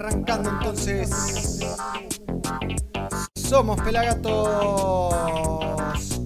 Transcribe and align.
arrancando 0.00 0.48
entonces. 0.48 1.10
Somos 3.34 3.78
Pelagatos. 3.82 5.14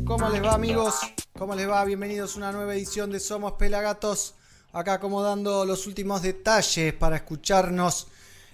¿Cómo 0.06 0.28
les 0.28 0.42
va 0.44 0.54
amigos? 0.54 0.94
¿Cómo 1.36 1.56
les 1.56 1.68
va? 1.68 1.84
Bienvenidos 1.84 2.34
a 2.34 2.38
una 2.38 2.52
nueva 2.52 2.74
edición 2.74 3.10
de 3.10 3.18
Somos 3.18 3.54
Pelagatos. 3.54 4.34
Acá 4.72 4.94
acomodando 4.94 5.64
los 5.64 5.88
últimos 5.88 6.22
detalles 6.22 6.94
para 6.94 7.16
escucharnos 7.16 8.06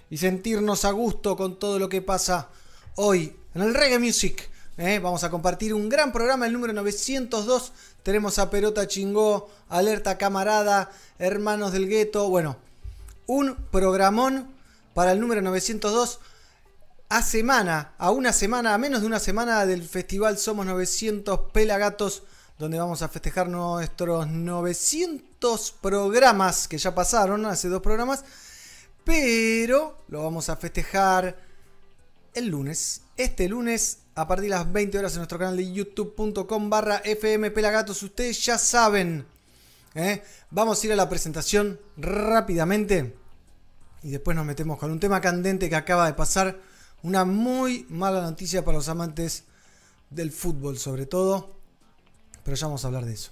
y 0.09 0.17
sentirnos 0.17 0.85
a 0.85 0.91
gusto 0.91 1.37
con 1.37 1.59
todo 1.59 1.77
lo 1.77 1.87
que 1.87 2.01
pasa 2.01 2.49
hoy 2.95 3.35
en 3.53 3.61
el 3.61 3.75
Reggae 3.75 3.99
Music. 3.99 4.49
¿eh? 4.77 4.97
Vamos 4.97 5.23
a 5.23 5.29
compartir 5.29 5.75
un 5.75 5.87
gran 5.87 6.11
programa, 6.11 6.47
el 6.47 6.53
número 6.53 6.73
902. 6.73 7.73
Tenemos 8.01 8.39
a 8.39 8.49
Perota 8.49 8.87
Chingó, 8.87 9.51
Alerta 9.69 10.17
Camarada, 10.17 10.91
Hermanos 11.19 11.73
del 11.73 11.87
Gueto. 11.87 12.27
Bueno, 12.27 12.57
un 13.27 13.55
programón 13.69 14.59
para 14.93 15.11
el 15.11 15.19
número 15.19 15.41
902 15.41 16.19
a 17.09 17.21
semana, 17.21 17.93
a 17.97 18.09
una 18.11 18.31
semana, 18.31 18.73
a 18.73 18.77
menos 18.77 19.01
de 19.01 19.07
una 19.07 19.19
semana 19.19 19.65
del 19.65 19.83
festival 19.83 20.37
Somos 20.37 20.65
900 20.65 21.51
Pelagatos, 21.51 22.23
donde 22.57 22.79
vamos 22.79 23.01
a 23.01 23.09
festejar 23.09 23.49
nuestros 23.49 24.27
900 24.27 25.73
programas 25.81 26.69
que 26.69 26.77
ya 26.77 26.95
pasaron, 26.95 27.45
hace 27.45 27.67
dos 27.67 27.81
programas, 27.81 28.23
pero 29.03 30.05
lo 30.07 30.23
vamos 30.23 30.47
a 30.47 30.55
festejar 30.55 31.35
el 32.33 32.47
lunes, 32.47 33.01
este 33.17 33.49
lunes, 33.49 33.99
a 34.15 34.25
partir 34.25 34.43
de 34.43 34.55
las 34.55 34.71
20 34.71 34.97
horas 34.97 35.11
en 35.11 35.17
nuestro 35.17 35.37
canal 35.37 35.57
de 35.57 35.69
youtube.com 35.69 36.69
barra 36.69 37.01
FM 37.03 37.51
Pelagatos, 37.51 38.03
ustedes 38.03 38.45
ya 38.45 38.57
saben. 38.57 39.25
¿eh? 39.95 40.23
Vamos 40.49 40.81
a 40.81 40.85
ir 40.87 40.93
a 40.93 40.95
la 40.95 41.09
presentación 41.09 41.77
rápidamente 41.97 43.20
y 44.03 44.09
después 44.09 44.35
nos 44.35 44.45
metemos 44.45 44.77
con 44.77 44.91
un 44.91 44.99
tema 44.99 45.21
candente 45.21 45.69
que 45.69 45.75
acaba 45.75 46.05
de 46.05 46.13
pasar. 46.13 46.59
Una 47.03 47.25
muy 47.25 47.85
mala 47.89 48.21
noticia 48.21 48.63
para 48.63 48.77
los 48.77 48.89
amantes 48.89 49.45
del 50.09 50.31
fútbol 50.31 50.77
sobre 50.77 51.05
todo. 51.05 51.55
Pero 52.43 52.55
ya 52.55 52.67
vamos 52.67 52.83
a 52.83 52.87
hablar 52.87 53.05
de 53.05 53.13
eso. 53.13 53.31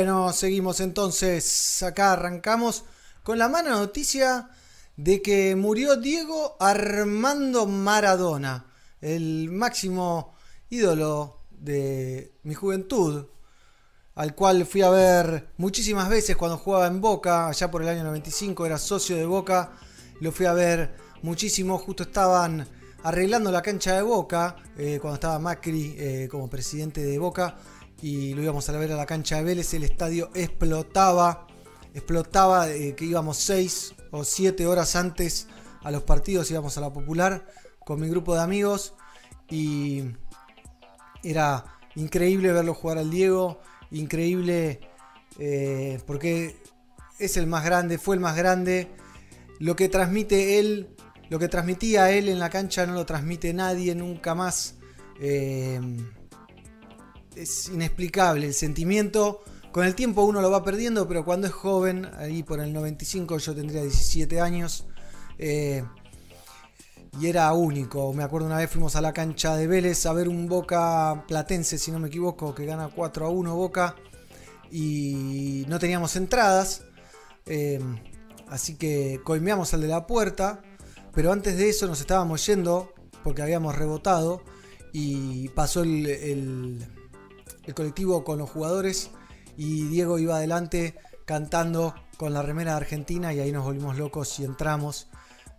Bueno, 0.00 0.32
seguimos 0.32 0.80
entonces. 0.80 1.82
Acá 1.82 2.14
arrancamos 2.14 2.84
con 3.22 3.38
la 3.38 3.50
mala 3.50 3.68
noticia 3.68 4.48
de 4.96 5.20
que 5.20 5.54
murió 5.56 5.96
Diego 5.96 6.56
Armando 6.58 7.66
Maradona, 7.66 8.64
el 9.02 9.50
máximo 9.50 10.32
ídolo 10.70 11.42
de 11.50 12.32
mi 12.44 12.54
juventud, 12.54 13.26
al 14.14 14.34
cual 14.34 14.64
fui 14.64 14.80
a 14.80 14.88
ver 14.88 15.50
muchísimas 15.58 16.08
veces 16.08 16.34
cuando 16.34 16.56
jugaba 16.56 16.86
en 16.86 17.02
Boca, 17.02 17.48
allá 17.48 17.70
por 17.70 17.82
el 17.82 17.88
año 17.90 18.02
95, 18.04 18.64
era 18.64 18.78
socio 18.78 19.16
de 19.16 19.26
Boca, 19.26 19.72
lo 20.22 20.32
fui 20.32 20.46
a 20.46 20.54
ver 20.54 20.94
muchísimo, 21.20 21.76
justo 21.76 22.04
estaban 22.04 22.66
arreglando 23.02 23.52
la 23.52 23.60
cancha 23.60 23.96
de 23.96 24.02
Boca, 24.02 24.56
eh, 24.78 24.98
cuando 24.98 25.16
estaba 25.16 25.38
Macri 25.38 25.94
eh, 25.98 26.28
como 26.30 26.48
presidente 26.48 27.02
de 27.02 27.18
Boca, 27.18 27.58
y 28.02 28.34
lo 28.34 28.42
íbamos 28.42 28.68
a 28.68 28.72
ver 28.72 28.92
a 28.92 28.96
la 28.96 29.06
cancha 29.06 29.36
de 29.36 29.44
Vélez, 29.44 29.74
el 29.74 29.84
estadio 29.84 30.30
explotaba, 30.34 31.46
explotaba, 31.94 32.70
eh, 32.70 32.94
que 32.94 33.04
íbamos 33.04 33.36
6 33.38 33.94
o 34.10 34.24
7 34.24 34.66
horas 34.66 34.96
antes 34.96 35.48
a 35.82 35.90
los 35.90 36.02
partidos, 36.02 36.50
íbamos 36.50 36.76
a 36.78 36.80
la 36.80 36.92
popular 36.92 37.46
con 37.84 38.00
mi 38.00 38.08
grupo 38.08 38.34
de 38.34 38.42
amigos 38.42 38.94
y 39.50 40.04
era 41.22 41.64
increíble 41.94 42.52
verlo 42.52 42.74
jugar 42.74 42.98
al 42.98 43.10
Diego, 43.10 43.60
increíble 43.90 44.80
eh, 45.38 46.00
porque 46.06 46.56
es 47.18 47.36
el 47.36 47.46
más 47.46 47.64
grande, 47.64 47.98
fue 47.98 48.14
el 48.16 48.20
más 48.20 48.36
grande, 48.36 48.88
lo 49.58 49.76
que 49.76 49.88
transmite 49.88 50.58
él, 50.58 50.96
lo 51.28 51.38
que 51.38 51.48
transmitía 51.48 52.10
él 52.10 52.28
en 52.28 52.38
la 52.38 52.48
cancha 52.48 52.86
no 52.86 52.94
lo 52.94 53.04
transmite 53.04 53.52
nadie 53.52 53.94
nunca 53.94 54.34
más. 54.34 54.76
Eh, 55.20 55.80
es 57.40 57.68
inexplicable 57.68 58.46
el 58.46 58.54
sentimiento. 58.54 59.42
Con 59.72 59.86
el 59.86 59.94
tiempo 59.94 60.22
uno 60.24 60.40
lo 60.42 60.50
va 60.50 60.64
perdiendo, 60.64 61.06
pero 61.06 61.24
cuando 61.24 61.46
es 61.46 61.52
joven, 61.52 62.06
ahí 62.18 62.42
por 62.42 62.60
el 62.60 62.72
95 62.72 63.38
yo 63.38 63.54
tendría 63.54 63.82
17 63.82 64.40
años, 64.40 64.84
eh, 65.38 65.84
y 67.20 67.26
era 67.26 67.52
único. 67.52 68.12
Me 68.12 68.24
acuerdo 68.24 68.46
una 68.46 68.58
vez 68.58 68.70
fuimos 68.70 68.96
a 68.96 69.00
la 69.00 69.12
cancha 69.12 69.56
de 69.56 69.66
Vélez 69.66 70.04
a 70.06 70.12
ver 70.12 70.28
un 70.28 70.48
Boca 70.48 71.24
Platense, 71.28 71.78
si 71.78 71.92
no 71.92 71.98
me 72.00 72.08
equivoco, 72.08 72.54
que 72.54 72.66
gana 72.66 72.88
4 72.94 73.26
a 73.26 73.30
1 73.30 73.54
Boca, 73.54 73.94
y 74.70 75.64
no 75.68 75.78
teníamos 75.78 76.16
entradas, 76.16 76.82
eh, 77.46 77.80
así 78.48 78.74
que 78.76 79.20
coimeamos 79.24 79.72
al 79.74 79.80
de 79.82 79.88
la 79.88 80.06
puerta, 80.06 80.62
pero 81.12 81.32
antes 81.32 81.56
de 81.56 81.68
eso 81.68 81.86
nos 81.86 82.00
estábamos 82.00 82.44
yendo, 82.46 82.92
porque 83.22 83.42
habíamos 83.42 83.76
rebotado, 83.76 84.42
y 84.92 85.48
pasó 85.50 85.82
el- 85.82 86.06
el 86.06 86.86
el 87.64 87.74
colectivo 87.74 88.24
con 88.24 88.38
los 88.38 88.50
jugadores 88.50 89.10
y 89.56 89.86
Diego 89.88 90.18
iba 90.18 90.36
adelante 90.36 90.96
cantando 91.24 91.94
con 92.16 92.32
la 92.32 92.42
remera 92.42 92.72
de 92.72 92.76
Argentina 92.78 93.32
y 93.32 93.40
ahí 93.40 93.52
nos 93.52 93.64
volvimos 93.64 93.96
locos 93.96 94.38
y 94.40 94.44
entramos 94.44 95.08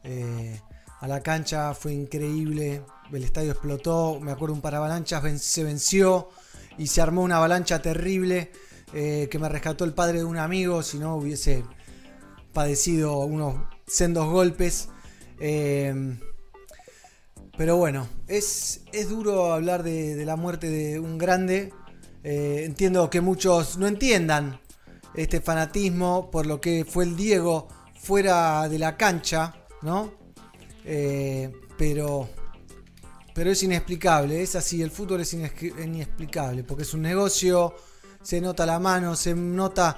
eh, 0.04 0.60
a 1.00 1.08
la 1.08 1.22
cancha, 1.22 1.74
fue 1.74 1.94
increíble, 1.94 2.84
el 3.12 3.24
estadio 3.24 3.52
explotó, 3.52 4.20
me 4.20 4.32
acuerdo 4.32 4.54
un 4.56 4.62
paravalanchas 4.62 5.24
ven- 5.24 5.40
se 5.40 5.64
venció 5.64 6.30
y 6.78 6.88
se 6.88 7.02
armó 7.02 7.22
una 7.24 7.38
avalancha 7.38 7.82
terrible 7.82 8.52
eh, 8.94 9.28
que 9.32 9.40
me 9.40 9.50
rescató 9.50 9.84
el 9.86 9.94
padre 9.94 10.20
de 10.20 10.26
un 10.26 10.38
amigo, 10.38 10.84
si 10.84 11.00
no 11.00 11.16
hubiese 11.16 11.64
padecido 12.54 13.18
unos 13.20 13.56
sendos 13.88 14.28
golpes. 14.30 14.90
Eh, 15.40 16.18
pero 17.58 17.78
bueno, 17.78 18.08
es, 18.28 18.82
es 18.94 19.10
duro 19.10 19.54
hablar 19.54 19.84
de, 19.84 20.16
de 20.16 20.26
la 20.26 20.36
muerte 20.36 20.70
de 20.70 21.00
un 21.00 21.18
grande. 21.18 21.74
Eh, 22.24 22.64
entiendo 22.66 23.10
que 23.10 23.20
muchos 23.22 23.78
no 23.78 23.88
entiendan 23.88 24.60
este 25.16 25.42
fanatismo 25.42 26.30
por 26.30 26.46
lo 26.46 26.62
que 26.62 26.86
fue 26.86 27.04
el 27.04 27.16
Diego 27.16 27.68
fuera 28.00 28.70
de 28.70 28.80
la 28.80 28.96
cancha, 28.96 29.56
¿no? 29.82 30.12
Eh, 30.86 31.52
pero, 31.78 32.30
pero 33.34 33.52
es 33.52 33.64
inexplicable, 33.64 34.42
es 34.42 34.56
así, 34.56 34.82
el 34.82 34.92
fútbol 34.92 35.22
es 35.22 35.34
inex- 35.34 35.84
inexplicable, 35.84 36.64
porque 36.64 36.84
es 36.84 36.94
un 36.94 37.02
negocio, 37.02 37.76
se 38.22 38.40
nota 38.40 38.66
la 38.66 38.80
mano, 38.80 39.16
se 39.16 39.34
nota 39.34 39.98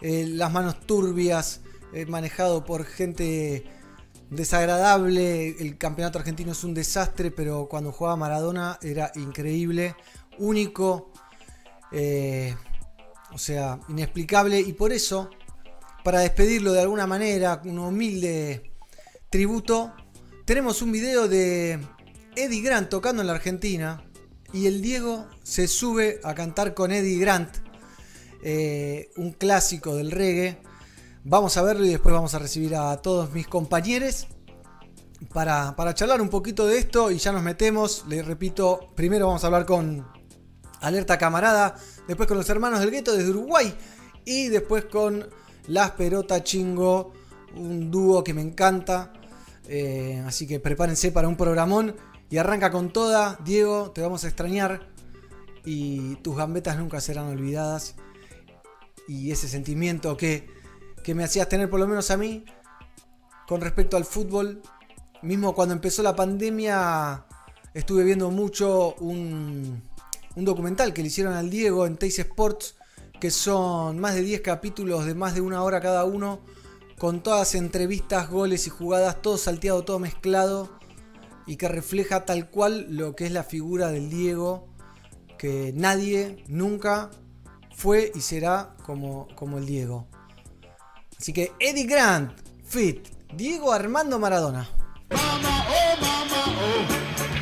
eh, 0.00 0.26
las 0.28 0.52
manos 0.52 0.80
turbias, 0.86 1.60
manejado 2.08 2.64
por 2.64 2.84
gente 2.84 3.64
desagradable. 4.28 5.56
El 5.60 5.78
campeonato 5.78 6.18
argentino 6.18 6.52
es 6.52 6.62
un 6.62 6.74
desastre, 6.74 7.30
pero 7.30 7.68
cuando 7.70 7.90
jugaba 7.90 8.16
Maradona 8.16 8.78
era 8.82 9.10
increíble, 9.14 9.94
único, 10.38 11.10
eh, 11.92 12.54
o 13.32 13.38
sea, 13.38 13.78
inexplicable. 13.88 14.60
Y 14.60 14.72
por 14.72 14.92
eso, 14.92 15.30
para 16.04 16.20
despedirlo 16.20 16.72
de 16.72 16.80
alguna 16.80 17.06
manera, 17.06 17.60
un 17.64 17.78
humilde 17.78 18.70
tributo, 19.30 19.92
tenemos 20.44 20.82
un 20.82 20.92
video 20.92 21.28
de 21.28 21.80
Eddie 22.34 22.62
Grant 22.62 22.88
tocando 22.88 23.22
en 23.22 23.28
la 23.28 23.34
Argentina. 23.34 24.02
Y 24.52 24.66
el 24.66 24.80
Diego 24.80 25.26
se 25.42 25.68
sube 25.68 26.20
a 26.22 26.34
cantar 26.34 26.72
con 26.72 26.92
Eddie 26.92 27.18
Grant, 27.18 27.50
eh, 28.42 29.10
un 29.16 29.32
clásico 29.32 29.96
del 29.96 30.10
reggae. 30.10 30.58
Vamos 31.24 31.56
a 31.56 31.62
verlo 31.62 31.84
y 31.84 31.88
después 31.88 32.14
vamos 32.14 32.34
a 32.34 32.38
recibir 32.38 32.76
a 32.76 32.96
todos 32.98 33.32
mis 33.32 33.48
compañeros 33.48 34.28
para, 35.32 35.74
para 35.74 35.94
charlar 35.94 36.22
un 36.22 36.28
poquito 36.28 36.66
de 36.66 36.78
esto 36.78 37.10
y 37.10 37.18
ya 37.18 37.32
nos 37.32 37.42
metemos. 37.42 38.04
Les 38.08 38.24
repito, 38.24 38.92
primero 38.94 39.26
vamos 39.26 39.42
a 39.42 39.48
hablar 39.48 39.66
con 39.66 40.06
Alerta 40.80 41.18
Camarada, 41.18 41.74
después 42.06 42.28
con 42.28 42.36
los 42.36 42.48
hermanos 42.50 42.80
del 42.80 42.90
gueto 42.90 43.16
desde 43.16 43.30
Uruguay 43.30 43.74
y 44.24 44.48
después 44.48 44.84
con 44.84 45.26
Las 45.68 45.92
Perota 45.92 46.42
Chingo, 46.42 47.12
un 47.54 47.90
dúo 47.90 48.22
que 48.22 48.34
me 48.34 48.42
encanta. 48.42 49.12
Eh, 49.68 50.22
así 50.26 50.46
que 50.46 50.60
prepárense 50.60 51.10
para 51.10 51.28
un 51.28 51.36
programón 51.36 51.96
y 52.28 52.36
arranca 52.38 52.70
con 52.70 52.92
toda. 52.92 53.38
Diego, 53.44 53.90
te 53.92 54.02
vamos 54.02 54.24
a 54.24 54.28
extrañar 54.28 54.88
y 55.64 56.16
tus 56.16 56.36
gambetas 56.36 56.78
nunca 56.78 57.00
serán 57.00 57.26
olvidadas. 57.26 57.94
Y 59.08 59.30
ese 59.30 59.48
sentimiento 59.48 60.16
que, 60.16 60.48
que 61.02 61.14
me 61.14 61.24
hacías 61.24 61.48
tener, 61.48 61.70
por 61.70 61.80
lo 61.80 61.86
menos 61.86 62.10
a 62.10 62.16
mí, 62.16 62.44
con 63.46 63.60
respecto 63.60 63.96
al 63.96 64.04
fútbol. 64.04 64.62
Mismo 65.22 65.54
cuando 65.54 65.74
empezó 65.74 66.02
la 66.02 66.14
pandemia, 66.14 67.24
estuve 67.74 68.04
viendo 68.04 68.30
mucho 68.30 68.94
un, 68.96 69.82
un 70.36 70.44
documental 70.44 70.92
que 70.92 71.02
le 71.02 71.08
hicieron 71.08 71.34
al 71.34 71.50
Diego 71.50 71.86
en 71.86 71.96
Tays 71.96 72.20
Sports, 72.20 72.76
que 73.18 73.30
son 73.30 73.98
más 73.98 74.14
de 74.14 74.20
10 74.20 74.42
capítulos 74.42 75.06
de 75.06 75.14
más 75.14 75.34
de 75.34 75.40
una 75.40 75.62
hora 75.62 75.80
cada 75.80 76.04
uno, 76.04 76.40
con 76.98 77.22
todas 77.22 77.54
entrevistas, 77.54 78.30
goles 78.30 78.66
y 78.66 78.70
jugadas, 78.70 79.20
todo 79.22 79.38
salteado, 79.38 79.82
todo 79.82 79.98
mezclado, 79.98 80.78
y 81.46 81.56
que 81.56 81.68
refleja 81.68 82.26
tal 82.26 82.50
cual 82.50 82.86
lo 82.90 83.16
que 83.16 83.26
es 83.26 83.32
la 83.32 83.44
figura 83.44 83.88
del 83.88 84.10
Diego, 84.10 84.68
que 85.38 85.72
nadie 85.74 86.44
nunca 86.48 87.10
fue 87.74 88.12
y 88.14 88.20
será 88.20 88.74
como, 88.84 89.28
como 89.34 89.56
el 89.58 89.66
Diego. 89.66 90.06
Así 91.18 91.32
que 91.32 91.52
Eddie 91.58 91.86
Grant, 91.86 92.32
Fit, 92.64 93.08
Diego 93.34 93.72
Armando 93.72 94.18
Maradona. 94.18 94.68
Oh, 95.12 95.16
oh. 97.32 97.35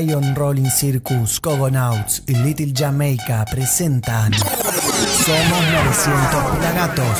Lion 0.00 0.34
Rolling 0.34 0.70
Circus, 0.70 1.38
Cogonauts 1.40 2.22
y 2.26 2.34
Little 2.34 2.72
Jamaica 2.74 3.44
presentan 3.50 4.32
Somos 4.32 5.62
900 5.72 6.56
Pelagatos. 6.56 7.18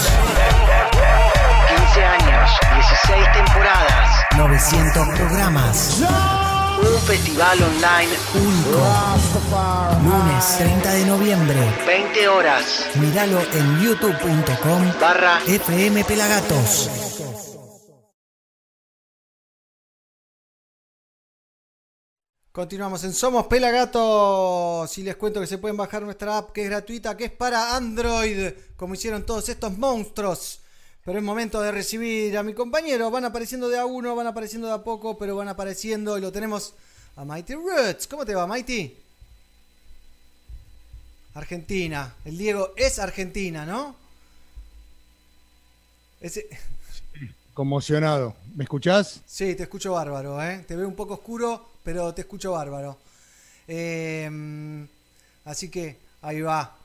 15 1.92 2.04
años, 2.04 2.50
16 2.74 3.32
temporadas, 3.34 4.08
900 4.38 5.08
programas. 5.10 6.00
un 6.00 7.00
festival 7.02 7.58
online, 7.62 8.14
Único. 8.34 10.00
Lunes 10.02 10.56
30 10.56 10.90
de 10.90 11.04
noviembre. 11.04 11.60
20 11.86 12.28
horas, 12.28 12.86
Míralo 12.94 13.40
en 13.52 13.80
youtube.com 13.82 14.92
barra 14.98 15.38
FM 15.46 16.02
Pelagatos. 16.04 16.88
Continuamos 22.70 23.02
en 23.02 23.12
Somos 23.12 23.48
Pelagatos 23.48 24.96
y 24.96 25.02
les 25.02 25.16
cuento 25.16 25.40
que 25.40 25.48
se 25.48 25.58
pueden 25.58 25.76
bajar 25.76 26.04
nuestra 26.04 26.38
app 26.38 26.52
que 26.52 26.62
es 26.62 26.70
gratuita, 26.70 27.16
que 27.16 27.24
es 27.24 27.32
para 27.32 27.74
Android, 27.74 28.52
como 28.76 28.94
hicieron 28.94 29.26
todos 29.26 29.48
estos 29.48 29.76
monstruos. 29.76 30.60
Pero 31.04 31.18
es 31.18 31.24
momento 31.24 31.60
de 31.60 31.72
recibir 31.72 32.38
a 32.38 32.44
mi 32.44 32.54
compañero. 32.54 33.10
Van 33.10 33.24
apareciendo 33.24 33.68
de 33.68 33.76
a 33.76 33.86
uno, 33.86 34.14
van 34.14 34.28
apareciendo 34.28 34.68
de 34.68 34.74
a 34.74 34.84
poco, 34.84 35.18
pero 35.18 35.34
van 35.34 35.48
apareciendo 35.48 36.16
y 36.16 36.20
lo 36.20 36.30
tenemos 36.30 36.72
a 37.16 37.24
Mighty 37.24 37.54
Roots. 37.54 38.06
¿Cómo 38.06 38.24
te 38.24 38.36
va, 38.36 38.46
Mighty? 38.46 38.96
Argentina. 41.34 42.14
El 42.24 42.38
Diego 42.38 42.72
es 42.76 43.00
Argentina, 43.00 43.66
¿no? 43.66 43.96
Ese... 46.20 46.46
Conmocionado. 47.52 48.36
¿Me 48.54 48.62
escuchás? 48.62 49.22
Sí, 49.26 49.56
te 49.56 49.64
escucho 49.64 49.94
bárbaro, 49.94 50.40
¿eh? 50.40 50.64
Te 50.68 50.76
veo 50.76 50.86
un 50.86 50.94
poco 50.94 51.14
oscuro, 51.14 51.69
pero 51.82 52.12
te 52.14 52.22
escucho 52.22 52.52
bárbaro. 52.52 52.98
Eh, 53.68 54.86
así 55.44 55.68
que 55.68 55.96
ahí 56.22 56.40
va. 56.40 56.76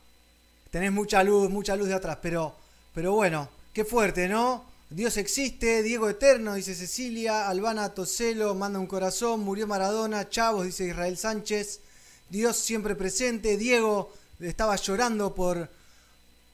Tenés 0.72 0.92
mucha 0.92 1.24
luz, 1.24 1.50
mucha 1.50 1.76
luz 1.76 1.88
de 1.88 1.94
atrás, 1.94 2.18
pero, 2.22 2.56
pero 2.94 3.14
bueno, 3.14 3.50
qué 3.74 3.86
fuerte, 3.86 4.28
¿no? 4.28 4.66
Dios 4.90 5.18
existe, 5.18 5.82
Diego 5.84 6.10
Eterno, 6.10 6.54
dice 6.54 6.76
Cecilia, 6.76 7.50
Albana 7.50 7.94
Toselo, 7.94 8.54
manda 8.54 8.78
un 8.80 8.88
corazón, 8.88 9.40
murió 9.40 9.68
Maradona, 9.68 10.30
Chavos, 10.30 10.66
dice 10.66 10.86
Israel 10.86 11.18
Sánchez, 11.18 11.80
Dios 12.30 12.58
siempre 12.58 12.96
presente, 12.96 13.58
Diego 13.58 14.14
estaba 14.40 14.76
llorando 14.76 15.34
por, 15.34 15.70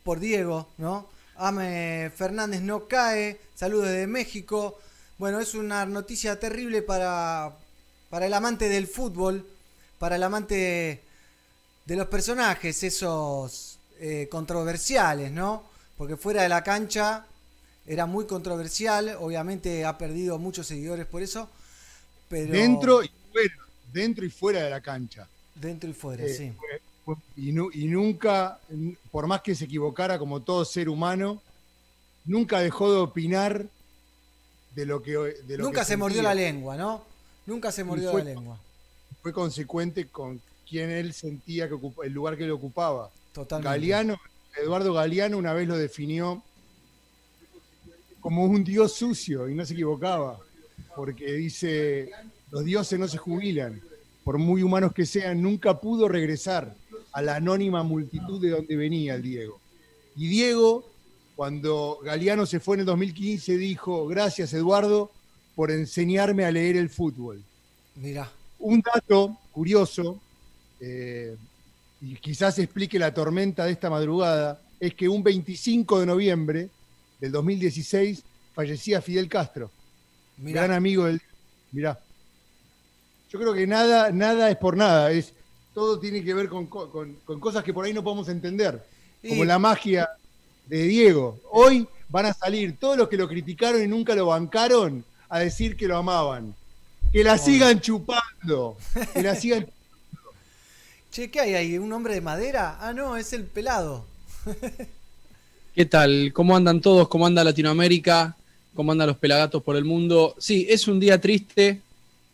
por 0.03 0.19
Diego, 0.19 0.69
¿no? 0.77 1.09
Ame 1.35 2.11
Fernández 2.15 2.61
no 2.61 2.87
cae, 2.87 3.39
saludos 3.55 3.89
desde 3.89 4.07
México. 4.07 4.79
Bueno, 5.17 5.39
es 5.39 5.53
una 5.53 5.85
noticia 5.85 6.39
terrible 6.39 6.81
para, 6.81 7.57
para 8.11 8.27
el 8.27 8.33
amante 8.35 8.69
del 8.69 8.85
fútbol, 8.87 9.47
para 9.97 10.17
el 10.17 10.23
amante 10.23 11.01
de 11.85 11.95
los 11.95 12.07
personajes, 12.07 12.83
esos 12.83 13.79
eh, 13.99 14.27
controversiales, 14.29 15.31
¿no? 15.31 15.63
Porque 15.97 16.17
fuera 16.17 16.43
de 16.43 16.49
la 16.49 16.61
cancha 16.63 17.25
era 17.87 18.05
muy 18.05 18.25
controversial, 18.27 19.15
obviamente 19.19 19.85
ha 19.85 19.97
perdido 19.97 20.37
muchos 20.37 20.67
seguidores 20.67 21.05
por 21.07 21.21
eso, 21.23 21.49
pero 22.29 22.51
Dentro 22.53 23.01
y 23.03 23.09
fuera. 23.31 23.53
Dentro 23.93 24.25
y 24.25 24.29
fuera 24.29 24.61
de 24.63 24.69
la 24.69 24.81
cancha. 24.81 25.27
dentro 25.55 25.89
y 25.89 25.93
fuera, 25.93 26.23
Eh, 26.25 26.33
sí. 26.35 26.51
fue- 26.57 26.81
fue- 27.05 27.15
y, 27.37 27.51
nu- 27.53 27.71
y 27.73 27.85
nunca, 27.85 28.59
por 29.09 29.25
más 29.27 29.41
que 29.41 29.55
se 29.55 29.65
equivocara 29.65 30.19
como 30.19 30.41
todo 30.41 30.65
ser 30.65 30.89
humano, 30.89 31.41
nunca 32.25 32.59
dejó 32.59 32.91
de 32.91 32.99
opinar 32.99 33.65
de 34.75 34.85
lo 34.85 35.01
que. 35.01 35.11
de 35.11 35.57
lo 35.57 35.63
Nunca 35.65 35.81
que 35.81 35.85
se 35.85 35.97
mordió 35.97 36.21
la 36.21 36.33
lengua, 36.35 36.75
¿no? 36.77 37.03
Nunca 37.45 37.71
se 37.71 37.83
mordió 37.83 38.11
fue- 38.11 38.23
la 38.23 38.29
lengua. 38.33 38.59
Fue 39.21 39.33
consecuente 39.33 40.07
con 40.07 40.41
quien 40.67 40.89
él 40.89 41.13
sentía 41.13 41.67
que 41.67 41.73
ocupa- 41.75 42.05
el 42.05 42.13
lugar 42.13 42.37
que 42.37 42.45
él 42.45 42.51
ocupaba. 42.51 43.09
Totalmente. 43.33 43.69
Galeano, 43.69 44.17
Eduardo 44.61 44.93
Galeano 44.93 45.37
una 45.37 45.53
vez 45.53 45.67
lo 45.67 45.77
definió 45.77 46.41
como 48.19 48.43
un 48.45 48.63
dios 48.63 48.93
sucio 48.93 49.49
y 49.49 49.55
no 49.55 49.65
se 49.65 49.73
equivocaba, 49.73 50.39
porque 50.95 51.31
dice, 51.33 52.11
los 52.51 52.63
dioses 52.63 52.99
no 52.99 53.07
se 53.07 53.17
jubilan, 53.17 53.81
por 54.23 54.37
muy 54.37 54.61
humanos 54.61 54.93
que 54.93 55.05
sean, 55.05 55.41
nunca 55.41 55.79
pudo 55.79 56.07
regresar 56.07 56.75
a 57.13 57.21
la 57.21 57.35
anónima 57.37 57.83
multitud 57.83 58.39
de 58.41 58.51
donde 58.51 58.75
venía 58.75 59.15
el 59.15 59.23
Diego. 59.23 59.59
Y 60.15 60.27
Diego, 60.27 60.87
cuando 61.35 61.99
Galeano 62.03 62.45
se 62.45 62.59
fue 62.59 62.75
en 62.75 62.81
el 62.81 62.85
2015, 62.85 63.57
dijo, 63.57 64.05
gracias 64.07 64.53
Eduardo 64.53 65.11
por 65.55 65.71
enseñarme 65.71 66.45
a 66.45 66.51
leer 66.51 66.77
el 66.77 66.89
fútbol 66.89 67.41
Mirá. 67.95 68.29
un 68.59 68.81
dato 68.81 69.37
curioso, 69.51 70.19
eh, 70.79 71.35
y 72.01 72.15
quizás 72.15 72.57
explique 72.59 72.97
la 72.97 73.13
tormenta 73.13 73.65
de 73.65 73.71
esta 73.73 73.89
madrugada, 73.89 74.61
es 74.79 74.93
que 74.95 75.07
un 75.09 75.21
25 75.23 75.99
de 75.99 76.05
noviembre 76.05 76.69
del 77.19 77.31
2016 77.31 78.23
fallecía 78.53 79.01
Fidel 79.01 79.27
Castro, 79.29 79.69
Mirá. 80.37 80.63
gran 80.63 80.75
amigo 80.77 81.05
del... 81.05 81.21
Mirá. 81.71 81.99
Yo 83.29 83.39
creo 83.39 83.53
que 83.53 83.65
nada, 83.67 84.11
nada 84.11 84.49
es 84.49 84.57
por 84.57 84.75
nada, 84.75 85.11
es, 85.11 85.33
todo 85.73 85.99
tiene 85.99 86.23
que 86.23 86.33
ver 86.33 86.49
con, 86.49 86.65
co- 86.67 86.89
con- 86.91 87.15
con 87.23 87.39
cosas 87.39 87.63
que 87.63 87.73
por 87.73 87.85
ahí 87.85 87.93
no 87.93 88.03
podemos 88.03 88.27
entender, 88.29 88.83
como 89.27 89.45
la 89.45 89.59
magia 89.59 90.09
de 90.67 90.83
Diego. 90.83 91.39
Hoy 91.51 91.87
van 92.09 92.25
a 92.25 92.33
salir 92.33 92.77
todos 92.77 92.97
los 92.97 93.07
que 93.07 93.15
lo 93.17 93.27
criticaron 93.27 93.81
y 93.83 93.87
nunca 93.87 94.15
lo 94.15 94.25
bancaron 94.25 95.05
a 95.31 95.39
decir 95.39 95.77
que 95.77 95.87
lo 95.87 95.95
amaban. 95.95 96.53
Que 97.11 97.23
la 97.23 97.37
sigan 97.37 97.79
chupando. 97.79 98.77
Que 99.13 99.23
la 99.23 99.33
sigan 99.33 99.65
Che, 101.11 101.31
¿qué 101.31 101.39
hay 101.39 101.53
ahí? 101.53 101.77
¿Un 101.77 101.91
hombre 101.93 102.13
de 102.13 102.21
madera? 102.21 102.77
Ah, 102.81 102.91
no, 102.93 103.15
es 103.15 103.31
el 103.31 103.45
pelado. 103.45 104.05
¿Qué 105.75 105.85
tal? 105.85 106.31
¿Cómo 106.33 106.55
andan 106.55 106.81
todos? 106.81 107.07
¿Cómo 107.07 107.25
anda 107.25 107.45
Latinoamérica? 107.45 108.35
¿Cómo 108.75 108.91
andan 108.91 109.07
los 109.07 109.17
pelagatos 109.17 109.63
por 109.63 109.77
el 109.77 109.85
mundo? 109.85 110.35
Sí, 110.37 110.67
es 110.69 110.89
un 110.89 110.99
día 110.99 111.21
triste, 111.21 111.79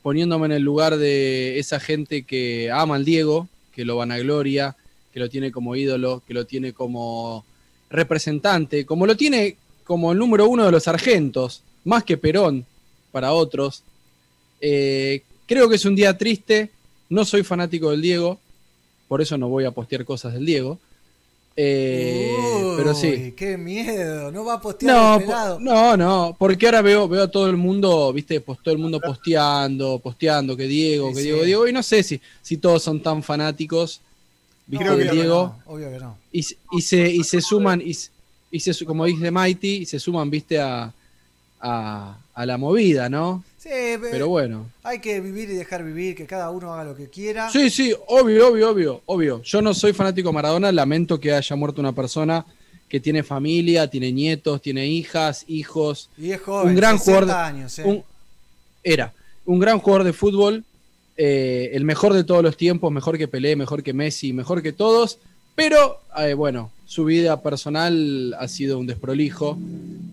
poniéndome 0.02 0.48
en 0.48 0.54
el 0.54 0.64
lugar 0.64 0.98
de 0.98 1.60
esa 1.60 1.80
gente 1.80 2.24
que 2.24 2.72
ama 2.72 2.96
al 2.96 3.06
Diego, 3.06 3.48
que 3.74 3.86
lo 3.86 3.98
vanagloria, 3.98 4.76
que 5.14 5.20
lo 5.20 5.30
tiene 5.30 5.52
como 5.52 5.76
ídolo, 5.76 6.24
que 6.28 6.34
lo 6.34 6.48
tiene 6.48 6.74
como 6.74 7.46
representante, 7.92 8.88
como 8.88 9.06
lo 9.06 9.16
tiene 9.16 9.56
como 9.84 10.14
el 10.14 10.18
número 10.18 10.48
uno 10.50 10.66
de 10.66 10.72
los 10.72 10.84
sargentos, 10.84 11.62
más 11.84 12.04
que 12.04 12.18
Perón 12.18 12.66
para 13.12 13.34
otros. 13.34 13.84
Eh, 14.62 15.22
creo 15.46 15.70
que 15.70 15.76
es 15.76 15.86
un 15.86 15.96
día 15.96 16.18
triste, 16.18 16.70
no 17.10 17.24
soy 17.26 17.44
fanático 17.44 17.92
del 17.92 18.02
Diego, 18.02 18.40
por 19.08 19.22
eso 19.22 19.38
no 19.38 19.48
voy 19.50 19.66
a 19.66 19.72
postear 19.72 20.04
cosas 20.06 20.34
del 20.34 20.46
Diego. 20.46 20.80
Eh, 21.60 22.36
pero 22.78 22.94
sí. 22.94 23.34
Qué 23.36 23.58
miedo. 23.58 24.32
No 24.32 24.46
va 24.46 24.54
a 24.56 24.62
postear 24.62 24.96
No, 24.96 25.16
el 25.16 25.22
pelado. 25.26 25.56
po- 25.58 25.64
no, 25.64 25.98
no, 25.98 26.36
porque 26.38 26.68
ahora 26.68 26.84
veo, 26.84 27.08
veo 27.08 27.24
a 27.24 27.32
todo 27.32 27.50
el 27.50 27.58
mundo, 27.58 28.14
viste, 28.14 28.42
pues 28.42 28.60
todo 28.62 28.74
el 28.76 28.80
mundo 28.80 29.00
posteando, 29.00 29.98
posteando 29.98 30.56
que 30.56 30.66
Diego, 30.68 31.10
Sí, 31.10 31.16
que 31.16 31.20
sí. 31.22 31.26
Diego, 31.28 31.44
Diego, 31.44 31.68
y 31.68 31.74
no 31.74 31.82
sé 31.82 32.04
si, 32.04 32.22
si 32.44 32.58
todos 32.58 32.84
son 32.84 33.02
tan 33.02 33.24
fanáticos, 33.24 34.02
viste, 34.68 34.86
No, 34.86 34.94
obvio 34.94 35.06
que 35.10 35.12
Diego, 35.16 35.56
no, 35.66 35.74
obvio 35.74 35.90
que 35.92 35.98
no. 36.00 36.18
y, 36.32 36.44
se- 36.44 36.58
y 36.72 36.82
se, 36.82 37.10
y 37.10 37.24
se 37.24 37.42
suman, 37.42 37.82
y, 37.84 37.94
se- 37.96 38.12
y 38.52 38.60
se, 38.60 38.74
su- 38.74 38.86
como 38.86 39.06
dice 39.06 39.32
Mighty, 39.32 39.78
y 39.78 39.86
se 39.88 40.00
suman, 40.00 40.30
viste, 40.30 40.60
a, 40.60 40.94
a, 41.60 42.18
a 42.38 42.46
la 42.46 42.58
movida, 42.58 43.10
¿no? 43.10 43.44
Sí, 43.58 43.70
pe- 43.70 44.10
Pero 44.12 44.30
bueno. 44.30 44.70
hay 44.84 45.00
que 45.00 45.20
vivir 45.20 45.50
y 45.50 45.54
dejar 45.56 45.84
vivir, 45.84 46.16
que 46.16 46.26
cada 46.28 46.52
uno 46.52 46.72
haga 46.72 46.84
lo 46.84 46.96
que 46.96 47.08
quiera. 47.10 47.50
Sí, 47.50 47.70
sí, 47.72 47.94
obvio, 48.08 48.50
obvio, 48.50 48.70
obvio, 48.70 49.02
obvio. 49.08 49.42
Yo 49.42 49.62
no 49.62 49.74
soy 49.74 49.92
fanático 49.94 50.30
de 50.30 50.34
Maradona, 50.36 50.72
lamento 50.72 51.20
que 51.20 51.34
haya 51.34 51.56
muerto 51.56 51.82
una 51.82 51.94
persona 51.94 52.46
que 52.88 53.00
tiene 53.00 53.24
familia, 53.24 53.90
tiene 53.90 54.12
nietos, 54.12 54.62
tiene 54.62 54.86
hijas, 54.86 55.46
hijos, 55.48 56.10
Y 56.18 56.32
es 56.32 56.40
joven, 56.42 56.70
un 56.70 56.76
gran 56.76 57.00
60 57.00 57.22
jugador. 57.24 57.46
años, 57.46 57.80
eh. 57.80 57.84
un- 57.86 58.04
era 58.84 59.14
un 59.46 59.60
gran 59.60 59.80
jugador 59.80 60.06
de 60.06 60.14
fútbol, 60.14 60.64
eh, 61.18 61.72
el 61.74 61.84
mejor 61.86 62.14
de 62.14 62.24
todos 62.24 62.44
los 62.44 62.56
tiempos, 62.56 62.92
mejor 62.92 63.18
que 63.18 63.28
Pelé, 63.28 63.56
mejor 63.56 63.82
que 63.82 63.94
Messi, 63.94 64.32
mejor 64.32 64.62
que 64.62 64.74
todos. 64.74 65.18
Pero 65.56 66.00
eh, 66.20 66.36
bueno, 66.36 66.72
su 66.88 67.04
vida 67.06 67.44
personal 67.44 68.34
ha 68.40 68.48
sido 68.48 68.80
un 68.80 68.88
desprolijo 68.88 69.58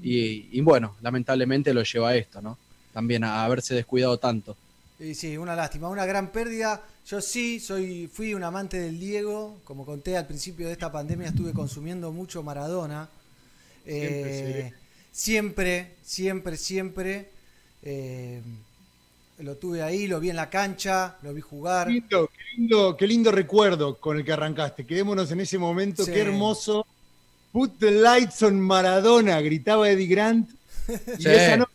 y, 0.02 0.48
y, 0.50 0.60
bueno, 0.60 0.96
lamentablemente 1.00 1.72
lo 1.72 1.82
lleva 1.84 2.10
a 2.10 2.16
esto, 2.16 2.42
¿no? 2.42 2.58
También 2.92 3.24
a 3.24 3.44
haberse 3.44 3.74
descuidado 3.74 4.18
tanto. 4.18 4.56
Y 4.98 5.14
sí, 5.14 5.36
una 5.38 5.54
lástima, 5.56 5.88
una 5.88 6.04
gran 6.04 6.30
pérdida. 6.32 6.82
Yo 7.06 7.20
sí, 7.20 7.60
soy, 7.60 8.08
fui 8.12 8.34
un 8.34 8.42
amante 8.42 8.78
del 8.78 8.98
Diego. 8.98 9.56
Como 9.64 9.86
conté 9.86 10.16
al 10.16 10.26
principio 10.26 10.66
de 10.66 10.72
esta 10.72 10.90
pandemia, 10.90 11.28
estuve 11.28 11.52
consumiendo 11.52 12.12
mucho 12.12 12.42
Maradona. 12.42 13.08
Eh, 13.86 14.72
siempre, 15.12 15.94
siempre, 16.04 16.56
siempre. 16.56 17.28
eh, 17.82 18.42
lo 19.38 19.56
tuve 19.56 19.82
ahí, 19.82 20.06
lo 20.06 20.20
vi 20.20 20.30
en 20.30 20.36
la 20.36 20.48
cancha, 20.50 21.16
lo 21.22 21.34
vi 21.34 21.40
jugar. 21.40 21.86
Qué 21.88 21.94
lindo, 21.94 22.28
qué 22.36 22.44
lindo, 22.56 22.96
qué 22.96 23.06
lindo 23.06 23.32
recuerdo 23.32 23.96
con 23.96 24.16
el 24.16 24.24
que 24.24 24.32
arrancaste. 24.32 24.86
Quedémonos 24.86 25.30
en 25.32 25.40
ese 25.40 25.58
momento, 25.58 26.04
Sí. 26.04 26.12
qué 26.12 26.20
hermoso. 26.20 26.86
Put 27.52 27.78
the 27.78 27.90
lights 27.90 28.42
on 28.42 28.60
Maradona, 28.60 29.40
gritaba 29.40 29.88
Eddie 29.90 30.06
Grant. 30.06 30.48
Y 31.18 31.22
Sí. 31.22 31.28
esa 31.28 31.56
no- 31.56 31.68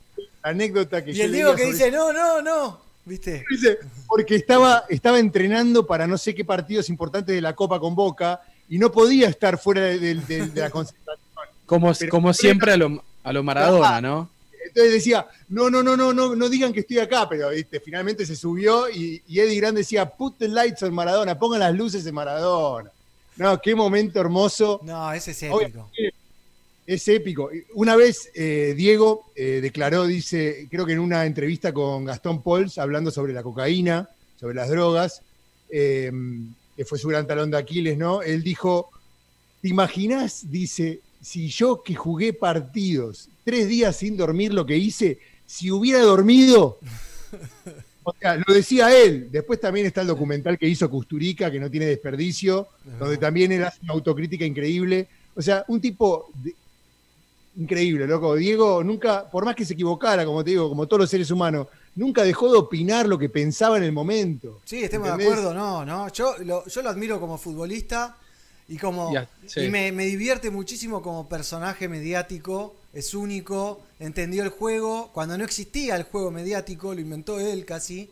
la 0.43 0.49
anécdota 0.51 1.03
que 1.03 1.11
Y 1.11 1.15
yo 1.15 1.23
el 1.25 1.31
Diego 1.33 1.55
que 1.55 1.63
sobre- 1.63 1.73
dice, 1.73 1.91
no, 1.91 2.13
no, 2.13 2.41
no, 2.41 2.79
¿Viste? 3.05 3.43
Dice, 3.49 3.79
porque 4.07 4.35
estaba, 4.35 4.83
estaba 4.87 5.17
entrenando 5.19 5.87
para 5.87 6.05
no 6.05 6.15
sé 6.17 6.35
qué 6.35 6.45
partidos 6.45 6.89
importantes 6.89 7.33
de 7.33 7.41
la 7.41 7.55
Copa 7.55 7.79
con 7.79 7.95
Boca 7.95 8.39
y 8.69 8.77
no 8.77 8.91
podía 8.91 9.27
estar 9.27 9.57
fuera 9.57 9.81
de, 9.81 9.97
de- 9.99 10.15
de- 10.15 10.47
de 10.47 10.61
la 10.61 10.69
concentración. 10.69 11.17
Como, 11.65 11.91
Pero- 11.93 12.11
como 12.11 12.33
siempre 12.33 12.71
a 12.73 12.77
lo, 12.77 13.03
a 13.23 13.33
lo 13.33 13.41
Maradona, 13.43 13.99
¿no? 13.99 14.29
Entonces 14.69 14.93
decía, 14.93 15.27
no, 15.49 15.69
no, 15.69 15.83
no, 15.83 15.97
no, 15.97 16.13
no, 16.13 16.35
no 16.35 16.49
digan 16.49 16.71
que 16.71 16.79
estoy 16.79 16.99
acá, 16.99 17.27
pero 17.27 17.49
¿viste? 17.49 17.79
finalmente 17.79 18.25
se 18.25 18.35
subió 18.35 18.89
y, 18.89 19.21
y 19.27 19.39
Eddie 19.39 19.59
Grande 19.59 19.81
decía, 19.81 20.09
put 20.09 20.37
the 20.37 20.47
lights 20.47 20.81
on 20.83 20.93
Maradona, 20.93 21.37
pongan 21.37 21.59
las 21.59 21.75
luces 21.75 22.05
en 22.05 22.15
Maradona. 22.15 22.91
No, 23.37 23.59
qué 23.61 23.73
momento 23.73 24.19
hermoso. 24.19 24.81
No, 24.83 25.13
ese 25.13 25.31
es 25.31 25.43
épico. 25.43 25.89
Es 26.85 27.07
épico. 27.07 27.49
Una 27.73 27.95
vez 27.95 28.29
eh, 28.33 28.73
Diego 28.75 29.31
eh, 29.35 29.59
declaró, 29.61 30.05
dice, 30.05 30.67
creo 30.69 30.85
que 30.85 30.93
en 30.93 30.99
una 30.99 31.25
entrevista 31.25 31.71
con 31.73 32.03
Gastón 32.03 32.41
Pols, 32.41 32.77
hablando 32.77 33.11
sobre 33.11 33.31
la 33.31 33.43
cocaína, 33.43 34.09
sobre 34.39 34.55
las 34.55 34.69
drogas, 34.69 35.21
eh, 35.69 36.11
que 36.75 36.85
fue 36.85 36.97
su 36.97 37.07
gran 37.07 37.27
talón 37.27 37.51
de 37.51 37.57
Aquiles, 37.57 37.97
¿no? 37.97 38.21
Él 38.21 38.43
dijo, 38.43 38.89
¿te 39.61 39.69
imaginas? 39.69 40.49
Dice, 40.49 40.99
si 41.21 41.47
yo 41.49 41.81
que 41.83 41.95
jugué 41.95 42.33
partidos 42.33 43.29
tres 43.43 43.67
días 43.67 43.95
sin 43.95 44.15
dormir 44.17 44.53
lo 44.53 44.65
que 44.65 44.77
hice, 44.77 45.19
si 45.45 45.71
hubiera 45.71 45.99
dormido... 46.01 46.79
O 48.01 48.15
sea, 48.19 48.37
lo 48.37 48.53
decía 48.53 48.95
él. 48.95 49.29
Después 49.31 49.59
también 49.59 49.85
está 49.85 50.01
el 50.01 50.07
documental 50.07 50.57
que 50.57 50.67
hizo 50.67 50.89
Custurica, 50.89 51.51
que 51.51 51.59
no 51.59 51.69
tiene 51.69 51.85
desperdicio, 51.85 52.67
donde 52.97 53.17
también 53.17 53.51
él 53.51 53.63
hace 53.63 53.79
una 53.83 53.93
autocrítica 53.93 54.43
increíble. 54.45 55.07
O 55.35 55.41
sea, 55.43 55.63
un 55.67 55.79
tipo 55.79 56.31
de- 56.41 56.55
increíble, 57.57 58.07
loco. 58.07 58.35
Diego 58.35 58.83
nunca, 58.83 59.29
por 59.29 59.45
más 59.45 59.55
que 59.55 59.63
se 59.65 59.73
equivocara, 59.73 60.25
como 60.25 60.43
te 60.43 60.51
digo, 60.51 60.69
como 60.69 60.87
todos 60.87 61.01
los 61.01 61.09
seres 61.09 61.29
humanos, 61.29 61.67
nunca 61.95 62.23
dejó 62.23 62.51
de 62.51 62.57
opinar 62.57 63.07
lo 63.07 63.19
que 63.19 63.29
pensaba 63.29 63.77
en 63.77 63.83
el 63.83 63.91
momento. 63.91 64.61
Sí, 64.65 64.83
estemos 64.83 65.15
de 65.15 65.25
acuerdo, 65.25 65.53
no, 65.53 65.85
no. 65.85 66.11
Yo 66.11 66.35
lo, 66.39 66.65
yo 66.65 66.81
lo 66.81 66.89
admiro 66.89 67.19
como 67.19 67.37
futbolista 67.37 68.17
y 68.69 68.77
como 68.77 69.11
sí. 69.47 69.61
y 69.61 69.69
me, 69.69 69.91
me 69.91 70.05
divierte 70.05 70.49
muchísimo 70.49 71.01
como 71.01 71.27
personaje 71.27 71.87
mediático. 71.89 72.75
Es 72.93 73.13
único, 73.13 73.81
entendió 73.99 74.43
el 74.43 74.49
juego. 74.49 75.09
Cuando 75.13 75.37
no 75.37 75.43
existía 75.43 75.95
el 75.95 76.03
juego 76.03 76.31
mediático, 76.31 76.93
lo 76.93 77.01
inventó 77.01 77.39
él 77.39 77.65
casi, 77.65 78.09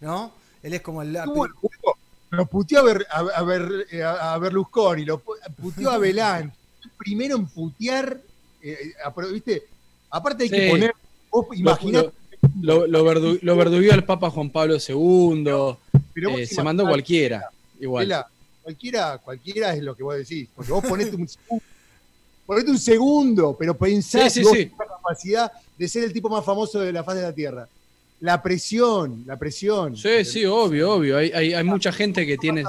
¿no? 0.00 0.32
Él 0.62 0.74
es 0.74 0.80
como 0.80 1.02
el. 1.02 1.12
la- 1.12 1.24
Tuvo 1.24 1.46
el 1.46 1.52
juego, 1.52 1.96
Lo 2.30 2.46
puteó 2.46 2.80
a, 2.80 2.82
Ber- 2.82 3.06
a, 3.10 3.18
a 3.20 3.42
Ber- 3.42 3.86
a- 4.04 4.34
a 4.34 4.38
Berlusconi, 4.38 5.04
lo 5.04 5.22
pu- 5.22 5.36
puteó 5.60 5.90
a 5.90 5.98
Belán. 5.98 6.52
Primero 6.98 7.36
en 7.36 7.46
putear, 7.46 8.18
eh, 8.62 8.94
a- 9.04 9.14
pero, 9.14 9.28
¿viste? 9.30 9.64
Aparte 10.10 10.44
hay 10.44 10.50
que 10.50 10.70
poner, 10.70 10.92
vos 11.30 11.46
imaginate, 11.54 12.10
Lo, 12.62 12.86
lo, 12.86 13.04
verdu- 13.04 13.38
lo 13.42 13.56
verduguió 13.56 13.92
el 13.92 14.04
Papa 14.04 14.30
Juan 14.30 14.50
Pablo 14.50 14.76
II. 14.76 15.44
pero 16.14 16.30
eh, 16.38 16.46
se 16.46 16.62
mandó 16.62 16.84
cualquiera. 16.86 17.48
Igual. 17.78 18.06
Vela, 18.06 18.26
cualquiera, 18.66 19.18
cualquiera 19.18 19.74
es 19.74 19.82
lo 19.82 19.94
que 19.94 20.02
vos 20.02 20.16
decís. 20.16 20.48
Porque 20.56 20.72
vos 20.72 20.84
ponete 20.84 21.14
un 21.14 21.28
segundo, 21.28 21.62
ponete 22.44 22.70
un 22.72 22.78
segundo, 22.78 23.56
pero 23.56 23.76
pensás 23.76 24.32
Sí, 24.32 24.40
sí, 24.40 24.40
que 24.40 24.44
vos 24.48 24.56
sí. 24.56 24.64
tenés 24.64 24.78
la 24.78 24.86
capacidad 24.96 25.52
de 25.78 25.88
ser 25.88 26.02
el 26.02 26.12
tipo 26.12 26.28
más 26.28 26.44
famoso 26.44 26.80
de 26.80 26.92
la 26.92 27.04
faz 27.04 27.14
de 27.14 27.22
la 27.22 27.32
Tierra. 27.32 27.68
La 28.20 28.42
presión, 28.42 29.22
la 29.26 29.36
presión. 29.36 29.96
Sí, 29.96 30.24
sí, 30.24 30.44
obvio, 30.46 30.94
obvio. 30.94 31.18
Hay, 31.18 31.30
hay, 31.32 31.54
hay 31.54 31.62
mucha 31.64 31.92
gente 31.92 32.26
que 32.26 32.36
tiene, 32.38 32.64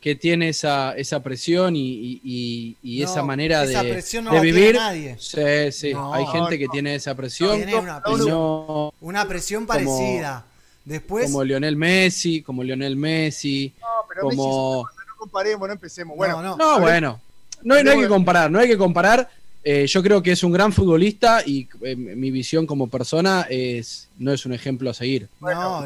que 0.00 0.14
tiene 0.14 0.48
esa, 0.50 0.92
esa 0.96 1.20
presión 1.22 1.76
y, 1.76 1.80
y- 1.90 2.20
y- 2.24 2.76
y 2.82 3.00
No, 3.02 3.10
esa 3.10 3.22
manera 3.22 3.64
esa 3.64 3.82
de, 3.82 3.92
presión 3.92 4.24
no 4.24 4.30
de 4.30 4.36
la 4.36 4.42
tiene 4.42 4.58
vivir. 4.58 4.74
nadie. 4.76 5.16
Sí, 5.18 5.72
sí. 5.72 5.92
No, 5.92 6.14
hay 6.14 6.24
gente 6.28 6.56
que 6.58 6.64
no. 6.66 6.72
tiene 6.72 6.94
esa 6.94 7.14
presión. 7.14 7.56
Tiene 7.56 7.74
una 7.74 8.00
presión. 8.02 8.28
no- 8.30 8.94
Una 9.02 9.28
presión 9.28 9.66
Como- 9.66 9.74
parecida. 9.76 10.46
Después, 10.84 11.26
como 11.26 11.44
Lionel 11.44 11.76
Messi, 11.76 12.40
como 12.40 12.62
Lionel 12.64 12.96
Messi, 12.96 13.74
No, 13.80 13.86
pero 14.08 14.22
como... 14.22 14.86
comparemos, 15.20 15.68
no 15.68 15.72
empecemos. 15.74 16.16
Bueno, 16.16 16.42
no, 16.42 16.56
no. 16.56 16.56
No, 16.56 16.80
bueno. 16.80 17.20
No, 17.62 17.74
hay- 17.74 17.84
no 17.84 17.90
hay 17.92 18.00
que 18.00 18.08
comparar, 18.08 18.50
no 18.50 18.58
hay 18.58 18.68
que 18.68 18.78
comparar. 18.78 19.30
Eh, 19.62 19.86
yo 19.86 20.02
creo 20.02 20.22
que 20.22 20.32
es 20.32 20.42
un 20.42 20.52
gran 20.52 20.72
futbolista 20.72 21.42
y 21.44 21.68
eh, 21.82 21.94
mi 21.94 22.30
visión 22.30 22.66
como 22.66 22.88
persona 22.88 23.46
es 23.50 24.08
no 24.18 24.32
es 24.32 24.46
un 24.46 24.54
ejemplo 24.54 24.88
a 24.88 24.94
seguir. 24.94 25.28
No, 25.40 25.82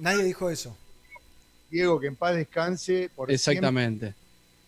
nadie, 0.00 0.24
dijo 0.24 0.50
eso. 0.50 0.76
Diego, 1.70 2.00
que 2.00 2.08
en 2.08 2.16
paz 2.16 2.34
descanse, 2.34 3.08
por 3.14 3.28
siempre 3.28 3.34
Exactamente. 3.36 4.14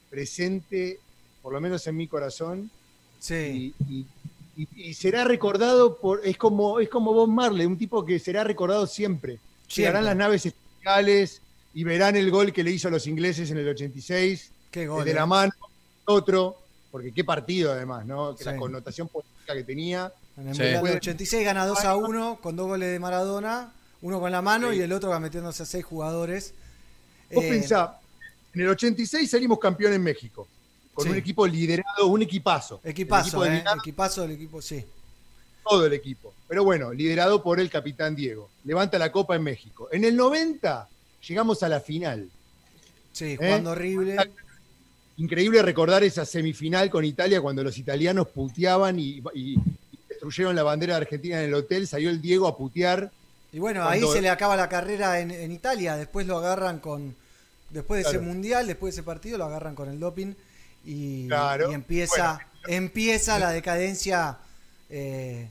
presente, 0.08 1.00
por 1.42 1.52
lo 1.52 1.60
menos 1.60 1.84
en 1.88 1.96
mi 1.96 2.06
corazón, 2.06 2.70
Sí. 3.18 3.74
y, 3.88 3.94
y- 3.94 4.06
y- 4.56 4.68
y 4.90 4.94
será 4.94 5.24
recordado 5.24 5.96
por, 5.98 6.20
es 6.24 6.36
como, 6.36 6.78
es 6.78 6.88
como 6.88 7.12
Bob 7.12 7.28
Marley, 7.28 7.66
un 7.66 7.76
tipo 7.76 8.04
que 8.04 8.18
será 8.20 8.44
recordado 8.44 8.86
siempre. 8.86 9.38
Llegarán 9.74 10.02
Siempre. 10.02 10.02
las 10.02 10.16
naves 10.16 10.46
espaciales 10.46 11.40
y 11.74 11.84
verán 11.84 12.16
el 12.16 12.30
gol 12.30 12.52
que 12.52 12.62
le 12.64 12.70
hizo 12.70 12.88
a 12.88 12.90
los 12.90 13.06
ingleses 13.06 13.50
en 13.50 13.58
el 13.58 13.68
86, 13.68 14.50
Qué 14.70 14.82
el 14.84 14.88
gol. 14.88 15.04
de 15.04 15.10
eh. 15.10 15.14
la 15.14 15.26
mano, 15.26 15.52
otro, 16.06 16.56
porque 16.90 17.12
qué 17.12 17.24
partido 17.24 17.72
además, 17.72 18.06
¿no? 18.06 18.36
Que 18.36 18.44
Sí. 18.44 18.50
la 18.50 18.56
connotación 18.56 19.08
política 19.08 19.54
que 19.54 19.64
tenía. 19.64 20.12
En 20.36 20.48
el 20.48 20.54
Sí. 20.54 20.62
Mundial 20.62 20.84
del 20.84 20.96
86 20.96 21.44
gana 21.44 21.66
2 21.66 21.84
a 21.84 21.96
1 21.96 22.38
con 22.40 22.56
dos 22.56 22.66
goles 22.66 22.90
de 22.90 22.98
Maradona, 22.98 23.72
uno 24.02 24.20
con 24.20 24.30
la 24.32 24.42
mano 24.42 24.70
Sí. 24.70 24.78
y 24.78 24.80
el 24.82 24.92
otro 24.92 25.10
va 25.10 25.18
metiéndose 25.20 25.62
a 25.62 25.66
seis 25.66 25.84
jugadores. 25.84 26.54
Vos 27.32 27.44
Eh, 27.44 27.48
pensá, 27.50 27.98
en 28.54 28.60
el 28.60 28.68
86 28.68 29.30
salimos 29.30 29.58
campeón 29.58 29.92
en 29.94 30.02
México, 30.02 30.46
con 30.92 31.04
Sí. 31.04 31.10
un 31.10 31.16
equipo 31.16 31.46
liderado, 31.46 32.06
un 32.06 32.22
equipazo. 32.22 32.80
El 32.84 32.90
Equipazo, 32.92 33.40
de 33.42 33.56
eh, 33.58 33.64
equipazo 33.78 34.22
del 34.22 34.32
equipo, 34.32 34.60
sí. 34.62 34.84
todo 35.68 35.86
el 35.86 35.92
equipo. 35.94 36.34
Pero 36.46 36.62
bueno, 36.62 36.92
liderado 36.92 37.42
por 37.42 37.58
el 37.58 37.70
capitán 37.70 38.14
Diego. 38.14 38.50
Levanta 38.64 38.98
la 38.98 39.10
copa 39.10 39.34
en 39.34 39.42
México. 39.42 39.88
En 39.90 40.04
el 40.04 40.14
90 40.14 40.88
llegamos 41.26 41.62
a 41.62 41.68
la 41.68 41.80
final. 41.80 42.28
Sí, 43.12 43.36
jugando 43.36 43.70
horrible. 43.70 44.16
Increíble 45.16 45.62
recordar 45.62 46.02
esa 46.02 46.24
semifinal 46.24 46.90
con 46.90 47.04
Italia 47.04 47.40
cuando 47.40 47.62
los 47.62 47.78
italianos 47.78 48.26
puteaban 48.28 48.98
y, 48.98 49.22
y- 49.34 49.54
y 49.54 49.58
destruyeron 50.08 50.56
la 50.56 50.64
bandera 50.64 50.94
de 50.96 51.02
Argentina 51.02 51.38
en 51.40 51.46
el 51.48 51.54
hotel. 51.54 51.86
Salió 51.86 52.10
el 52.10 52.20
Diego 52.20 52.48
a 52.48 52.56
putear. 52.56 53.12
Y 53.52 53.60
bueno, 53.60 53.82
Cuando- 53.84 54.08
ahí 54.08 54.12
se 54.12 54.20
le 54.20 54.28
acaba 54.30 54.56
la 54.56 54.68
carrera 54.68 55.20
en, 55.20 55.30
en 55.30 55.52
Italia. 55.52 55.96
Después 55.96 56.26
lo 56.26 56.38
agarran 56.38 56.80
con. 56.80 57.14
Después 57.70 57.98
de 57.98 58.02
Claro. 58.04 58.18
ese 58.20 58.26
mundial, 58.26 58.66
después 58.66 58.94
de 58.94 59.00
ese 59.00 59.04
partido, 59.04 59.38
lo 59.38 59.44
agarran 59.44 59.74
con 59.76 59.88
el 59.88 60.00
doping. 60.00 60.34
Y, 60.84 61.28
Claro. 61.28 61.70
y 61.70 61.74
empieza, 61.74 62.40
empieza 62.66 63.38
la 63.38 63.50
decadencia. 63.50 64.38
eh, 64.90 65.48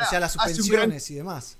o 0.00 0.08
sea, 0.10 0.18
las 0.20 0.32
suspensiones 0.32 1.10
y 1.10 1.14
demás. 1.14 1.56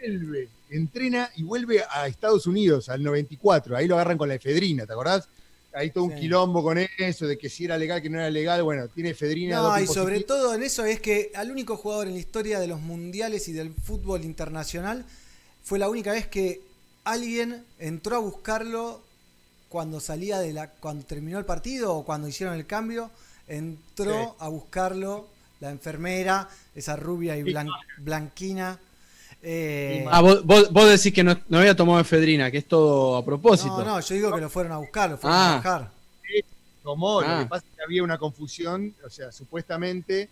Vuelve, 0.00 0.48
entrena 0.72 1.30
y 1.36 1.42
vuelve 1.42 1.82
a 1.90 2.06
Estados 2.06 2.46
Unidos 2.46 2.88
al 2.88 3.02
94. 3.02 3.76
Ahí 3.76 3.86
lo 3.86 3.94
agarran 3.94 4.18
con 4.18 4.28
la 4.28 4.34
efedrina, 4.34 4.86
¿te 4.86 4.92
acordás? 4.92 5.28
Ahí 5.74 5.90
todo 5.90 6.04
un 6.04 6.14
quilombo 6.14 6.62
con 6.62 6.76
eso, 6.98 7.26
de 7.26 7.38
que 7.38 7.48
si 7.48 7.64
era 7.64 7.78
legal, 7.78 8.02
que 8.02 8.10
no 8.10 8.18
era 8.18 8.28
legal. 8.28 8.62
Bueno, 8.62 8.88
tiene 8.88 9.10
efedrina. 9.10 9.56
No, 9.56 9.80
y 9.80 9.86
sobre 9.86 10.16
positivo. 10.16 10.26
todo 10.26 10.54
en 10.54 10.62
eso 10.62 10.84
es 10.84 11.00
que 11.00 11.30
al 11.34 11.50
único 11.50 11.76
jugador 11.78 12.08
en 12.08 12.12
la 12.14 12.20
historia 12.20 12.60
de 12.60 12.66
los 12.66 12.80
mundiales 12.80 13.48
y 13.48 13.52
del 13.52 13.72
fútbol 13.72 14.22
internacional 14.24 15.06
fue 15.62 15.78
la 15.78 15.88
única 15.88 16.12
vez 16.12 16.26
que 16.26 16.60
alguien 17.04 17.64
entró 17.78 18.16
a 18.16 18.18
buscarlo 18.20 19.00
cuando 19.70 19.98
salía 20.00 20.38
de 20.40 20.52
la 20.52 20.68
cuando 20.70 21.06
terminó 21.06 21.38
el 21.38 21.46
partido 21.46 21.94
o 21.94 22.04
cuando 22.04 22.28
hicieron 22.28 22.54
el 22.54 22.66
cambio, 22.66 23.10
entró 23.48 24.12
Sí. 24.24 24.28
a 24.40 24.48
buscarlo 24.48 25.26
la 25.60 25.70
enfermera, 25.70 26.48
esa 26.74 26.96
rubia 26.96 27.36
y 27.38 27.42
blan- 27.44 27.70
blanquina. 27.98 28.78
Eh, 29.42 30.04
Ah, 30.10 30.20
vos, 30.20 30.44
vos- 30.44 30.70
vos 30.72 30.88
decís 30.88 31.12
que 31.12 31.24
no, 31.24 31.36
no 31.48 31.58
había 31.58 31.74
tomado 31.76 31.98
efedrina, 32.00 32.50
que 32.50 32.58
es 32.58 32.66
todo 32.68 33.16
a 33.16 33.24
propósito. 33.24 33.78
no, 33.78 33.84
no, 33.84 34.00
yo 34.00 34.14
digo 34.14 34.32
que 34.34 34.40
lo 34.40 34.48
fueron 34.50 34.72
a 34.72 34.78
buscar, 34.78 35.10
lo 35.10 35.18
fueron 35.18 35.38
Ah. 35.38 35.52
a 35.52 35.54
buscar. 35.56 35.90
Tomó, 36.82 37.20
Ah. 37.20 37.38
lo 37.38 37.44
que 37.44 37.48
pasa 37.48 37.64
es 37.68 37.76
que 37.76 37.82
había 37.84 38.02
una 38.02 38.18
confusión, 38.18 38.92
o 39.06 39.10
sea, 39.10 39.30
supuestamente, 39.30 40.28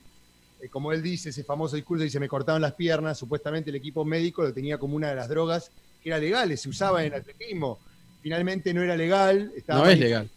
eh, 0.60 0.68
como 0.68 0.92
él 0.92 1.00
dice, 1.02 1.28
ese 1.30 1.44
famoso 1.44 1.76
discurso, 1.76 2.02
dice, 2.04 2.18
me 2.20 2.28
cortaron 2.28 2.60
las 2.60 2.72
piernas, 2.74 3.18
supuestamente 3.18 3.70
el 3.70 3.76
equipo 3.76 4.04
médico 4.04 4.42
lo 4.42 4.52
tenía 4.52 4.76
como 4.78 4.96
una 4.96 5.08
de 5.10 5.14
las 5.16 5.28
drogas 5.28 5.70
que 6.02 6.08
era 6.08 6.18
legal, 6.18 6.56
se 6.58 6.68
usaba 6.68 7.04
en 7.04 7.14
atletismo. 7.14 7.78
Finalmente 8.22 8.74
no 8.74 8.82
era 8.82 8.96
legal. 8.96 9.52
Estaba 9.56 9.84
no 9.84 9.90
es 9.90 9.98
legal. 9.98 10.28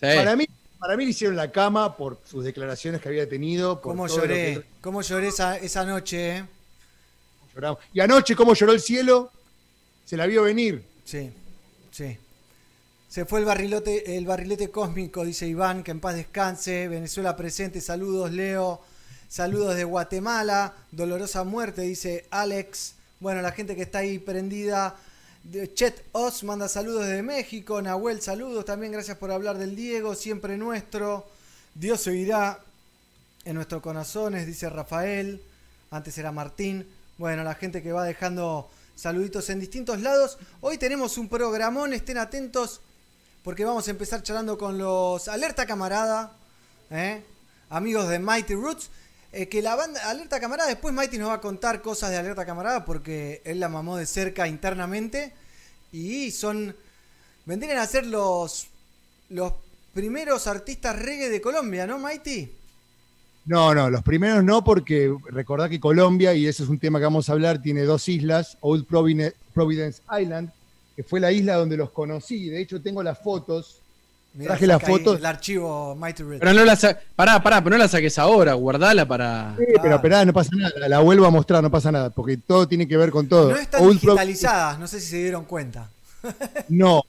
Sí. 0.00 0.06
Para 0.16 0.36
mí, 0.36 0.46
para 0.78 0.96
mí 0.96 1.04
le 1.04 1.10
hicieron 1.10 1.36
la 1.36 1.50
cama 1.50 1.96
por 1.96 2.18
sus 2.28 2.44
declaraciones 2.44 3.00
que 3.00 3.08
había 3.08 3.28
tenido. 3.28 3.80
por 3.80 3.92
¿Cómo 3.92 4.06
todo 4.06 4.16
lo 4.18 4.22
que 4.24 4.28
lloré? 4.54 4.66
¿Cómo 4.80 5.00
lloré 5.02 5.28
esa, 5.28 5.56
esa 5.58 5.84
noche? 5.84 6.38
eh? 6.38 6.44
Y 7.92 8.00
anoche, 8.00 8.34
¿cómo 8.34 8.54
lloró 8.54 8.72
el 8.72 8.80
cielo? 8.80 9.30
Se 10.04 10.16
la 10.16 10.26
vio 10.26 10.42
venir. 10.42 10.84
Sí, 11.04 11.30
sí. 11.90 12.18
Se 13.08 13.24
fue 13.24 13.38
el 13.38 13.44
barrilete, 13.44 14.16
el 14.16 14.26
barrilete 14.26 14.70
cósmico, 14.70 15.24
dice 15.24 15.46
Iván, 15.46 15.84
que 15.84 15.92
en 15.92 16.00
paz 16.00 16.16
descanse. 16.16 16.88
Venezuela 16.88 17.36
presente, 17.36 17.80
saludos, 17.80 18.32
Leo. 18.32 18.80
Saludos 19.28 19.76
de 19.76 19.84
Guatemala. 19.84 20.74
Dolorosa 20.90 21.44
muerte, 21.44 21.82
dice 21.82 22.26
Alex. 22.30 22.94
Bueno, 23.20 23.40
la 23.40 23.52
gente 23.52 23.76
que 23.76 23.82
está 23.82 23.98
ahí 23.98 24.18
prendida. 24.18 24.96
Chet 25.74 26.04
Oz 26.12 26.42
manda 26.42 26.68
saludos 26.68 27.06
desde 27.06 27.22
México. 27.22 27.80
Nahuel, 27.80 28.20
saludos 28.20 28.64
también. 28.64 28.92
Gracias 28.92 29.16
por 29.16 29.30
hablar 29.30 29.58
del 29.58 29.76
Diego, 29.76 30.14
siempre 30.14 30.56
nuestro. 30.56 31.26
Dios 31.74 32.00
seguirá 32.00 32.60
en 33.44 33.54
nuestros 33.54 33.80
corazones, 33.82 34.46
dice 34.46 34.68
Rafael. 34.68 35.40
Antes 35.90 36.18
era 36.18 36.32
Martín. 36.32 36.86
Bueno, 37.16 37.44
la 37.44 37.54
gente 37.54 37.80
que 37.80 37.92
va 37.92 38.04
dejando 38.04 38.68
Saluditos 38.96 39.48
en 39.50 39.60
distintos 39.60 40.00
lados. 40.00 40.36
Hoy 40.60 40.78
tenemos 40.78 41.16
un 41.16 41.28
programón, 41.28 41.92
estén 41.92 42.18
atentos 42.18 42.80
porque 43.42 43.64
vamos 43.64 43.86
a 43.86 43.90
empezar 43.90 44.22
charlando 44.22 44.56
con 44.56 44.78
los 44.78 45.28
Alerta 45.28 45.66
Camarada, 45.66 46.32
¿eh? 46.90 47.22
amigos 47.70 48.08
de 48.08 48.18
Mighty 48.18 48.54
Roots. 48.54 48.90
eh, 49.32 49.48
que 49.48 49.62
la 49.62 49.76
banda 49.76 50.08
Alerta 50.10 50.40
Camarada, 50.40 50.68
después 50.68 50.94
Mighty 50.94 51.18
nos 51.18 51.28
va 51.28 51.34
a 51.34 51.40
contar 51.40 51.82
cosas 51.82 52.10
de 52.10 52.16
Alerta 52.16 52.46
Camarada 52.46 52.84
porque 52.84 53.42
él 53.44 53.60
la 53.60 53.68
mamó 53.68 53.96
de 53.96 54.06
cerca 54.06 54.48
internamente. 54.48 55.32
Y 55.92 56.32
son. 56.32 56.74
Vendrían 57.44 57.78
a 57.78 57.86
ser 57.86 58.06
los. 58.06 58.68
Los 59.28 59.52
primeros 59.92 60.46
artistas 60.48 60.98
reggae 60.98 61.28
de 61.30 61.40
Colombia, 61.40 61.86
¿no, 61.86 61.98
Mighty? 61.98 62.63
No, 63.46 63.74
no, 63.74 63.90
los 63.90 64.02
primeros 64.02 64.42
no, 64.42 64.64
porque 64.64 65.14
recordá 65.30 65.68
que 65.68 65.78
Colombia, 65.78 66.32
y 66.34 66.46
ese 66.46 66.62
es 66.62 66.68
un 66.68 66.78
tema 66.78 66.98
que 66.98 67.04
vamos 67.04 67.28
a 67.28 67.32
hablar, 67.32 67.60
tiene 67.60 67.82
dos 67.82 68.08
islas, 68.08 68.56
Old 68.60 68.86
Providence 68.86 70.00
Island, 70.18 70.50
que 70.96 71.02
fue 71.02 71.20
la 71.20 71.30
isla 71.30 71.56
donde 71.56 71.76
los 71.76 71.90
conocí. 71.90 72.48
De 72.48 72.60
hecho, 72.60 72.80
tengo 72.80 73.02
las 73.02 73.18
fotos. 73.18 73.80
Mirá, 74.32 74.48
Traje 74.52 74.66
las 74.66 74.82
fotos. 74.82 75.18
El 75.18 75.26
archivo 75.26 75.94
Mighty 75.94 76.22
Red. 76.24 76.38
Pero 76.40 76.54
no 76.54 76.64
la 76.64 76.74
sa- 76.74 76.98
pará, 77.14 77.40
pará, 77.42 77.62
pero 77.62 77.76
no 77.76 77.82
la 77.82 77.86
saques 77.88 78.18
ahora, 78.18 78.54
guardala 78.54 79.06
para. 79.06 79.54
Sí, 79.58 79.64
pero 79.80 79.96
esperá, 79.96 80.24
no 80.24 80.32
pasa 80.32 80.50
nada, 80.56 80.88
la 80.88 80.98
vuelvo 81.00 81.26
a 81.26 81.30
mostrar, 81.30 81.62
no 81.62 81.70
pasa 81.70 81.92
nada, 81.92 82.10
porque 82.10 82.36
todo 82.38 82.66
tiene 82.66 82.88
que 82.88 82.96
ver 82.96 83.10
con 83.10 83.28
todo. 83.28 83.50
no 83.50 83.56
están 83.56 83.82
Old 83.82 84.00
Pro- 84.00 84.12
digitalizadas, 84.14 84.78
no 84.78 84.88
sé 84.88 85.00
si 85.00 85.08
se 85.08 85.16
dieron 85.18 85.44
cuenta. 85.44 85.88
No, 86.68 87.02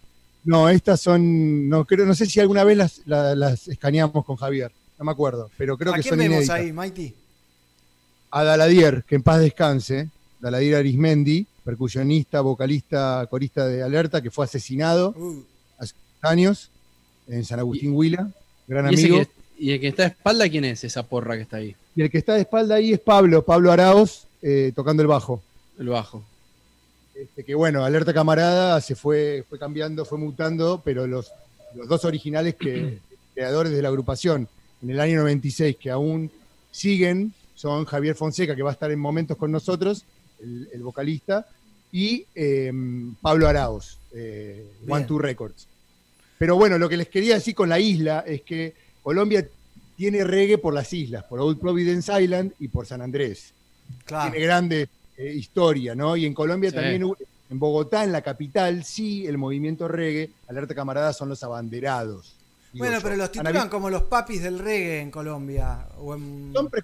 no, 0.43 0.69
estas 0.69 0.99
son, 1.01 1.67
no 1.69 1.85
creo, 1.85 2.05
no 2.05 2.13
sé 2.13 2.25
si 2.27 2.39
alguna 2.41 2.63
vez 2.65 2.77
las, 2.77 3.01
la- 3.05 3.33
las 3.35 3.67
escaneamos 3.69 4.23
con 4.25 4.35
Javier, 4.35 4.71
no 4.97 5.05
me 5.05 5.11
acuerdo, 5.11 5.49
pero 5.57 5.77
creo 5.77 5.93
¿A 5.93 5.97
que 5.97 6.01
quién 6.01 6.11
son 6.11 6.19
vemos 6.19 6.35
inéditas. 6.35 6.55
ahí, 6.59 6.71
Mighty? 6.73 7.13
A 8.31 8.43
Daladier, 8.43 9.03
que 9.07 9.15
en 9.15 9.23
paz 9.23 9.39
descanse, 9.39 10.09
Daladier 10.39 10.75
Arismendi, 10.75 11.45
percusionista, 11.63 12.41
vocalista, 12.41 13.25
corista 13.29 13.65
de 13.67 13.81
Alerta, 13.83 14.21
que 14.21 14.31
fue 14.31 14.45
asesinado 14.45 15.13
Uh, 15.17 15.43
hace 15.77 15.93
años 16.21 16.69
en 17.27 17.43
San 17.45 17.59
Agustín 17.59 17.93
Huila, 17.93 18.29
gran 18.67 18.91
¿Y, 18.91 18.95
ese 18.95 19.07
amigo. 19.07 19.23
que- 19.25 19.31
y 19.57 19.71
el 19.71 19.79
que 19.79 19.87
está 19.87 20.03
de 20.03 20.09
espalda, 20.09 20.49
¿quién 20.49 20.65
es 20.65 20.83
esa 20.83 21.03
porra 21.03 21.35
que 21.37 21.43
está 21.43 21.57
ahí? 21.57 21.75
Y 21.95 22.01
el 22.01 22.09
que 22.11 22.17
está 22.17 22.33
de 22.33 22.41
espalda 22.41 22.75
ahí 22.75 22.91
es 22.93 22.99
Pablo, 22.99 23.43
Pablo 23.45 23.71
Araos, 23.71 24.27
eh, 24.41 24.73
tocando 24.75 25.01
el 25.01 25.07
bajo. 25.07 25.41
El 25.79 25.87
bajo. 25.89 26.23
Este, 27.15 27.45
que 27.45 27.55
bueno, 27.55 27.85
Alerta 27.85 28.13
Camarada 28.13 28.81
se 28.81 28.95
fue, 28.95 29.45
fue 29.47 29.57
cambiando, 29.57 30.03
fue 30.03 30.17
mutando, 30.17 30.81
pero 30.83 31.07
los, 31.07 31.31
los 31.73 31.87
dos 31.87 32.03
originales 32.03 32.55
que 32.55 32.99
creadores 33.33 33.71
de 33.71 33.81
la 33.81 33.87
agrupación 33.87 34.49
en 34.85 34.91
el 34.91 34.99
año 34.99 35.17
96 35.17 35.77
que 35.77 35.89
aún 35.89 36.29
siguen 36.71 37.33
son 37.55 37.85
Javier 37.85 38.15
Fonseca, 38.15 38.55
que 38.55 38.61
va 38.61 38.69
a 38.69 38.73
estar 38.73 38.91
en 38.91 38.99
momentos 38.99 39.35
con 39.37 39.51
nosotros, 39.51 40.05
el, 40.39 40.69
el 40.73 40.83
vocalista, 40.83 41.47
y 41.91 42.25
eh, 42.35 42.71
Pablo 43.21 43.47
Araos, 43.47 43.97
eh. 44.13 44.65
One 44.87 45.05
Two 45.05 45.17
Records. 45.17 45.67
Pero 46.37 46.57
bueno, 46.57 46.77
lo 46.77 46.87
que 46.87 46.97
les 46.97 47.07
quería 47.07 47.35
decir 47.35 47.55
con 47.55 47.69
la 47.69 47.79
isla 47.79 48.23
es 48.27 48.41
que 48.41 48.75
Colombia 49.01 49.47
tiene 49.95 50.23
reggae 50.23 50.57
por 50.57 50.73
las 50.73 50.91
islas, 50.93 51.23
por 51.23 51.39
Old 51.39 51.59
Providence 51.59 52.21
Island 52.21 52.51
y 52.59 52.67
por 52.67 52.85
San 52.85 53.01
Andrés 53.01 53.53
claro. 54.05 54.31
tiene 54.31 54.45
grande 54.45 54.89
eh, 55.17 55.33
historia, 55.33 55.95
¿no? 55.95 56.15
Y 56.17 56.25
en 56.25 56.33
Colombia 56.33 56.69
Sí. 56.69 56.75
también, 56.75 57.09
en 57.49 57.59
Bogotá, 57.59 58.03
en 58.03 58.11
la 58.11 58.21
capital, 58.21 58.83
sí, 58.83 59.25
el 59.25 59.37
movimiento 59.37 59.87
reggae, 59.87 60.29
Alerta 60.47 60.75
Camarada, 60.75 61.13
son 61.13 61.29
los 61.29 61.41
abanderados. 61.43 62.34
Bueno, 62.79 62.97
yo. 62.97 63.03
pero 63.03 63.15
los 63.15 63.31
titulan 63.31 63.69
como 63.69 63.89
los 63.89 64.03
papis 64.03 64.41
del 64.43 64.59
reggae 64.59 65.01
en 65.01 65.11
Colombia. 65.11 65.87
o 65.97 66.15
en- 66.15 66.51
son, 66.53 66.69
pre- 66.69 66.83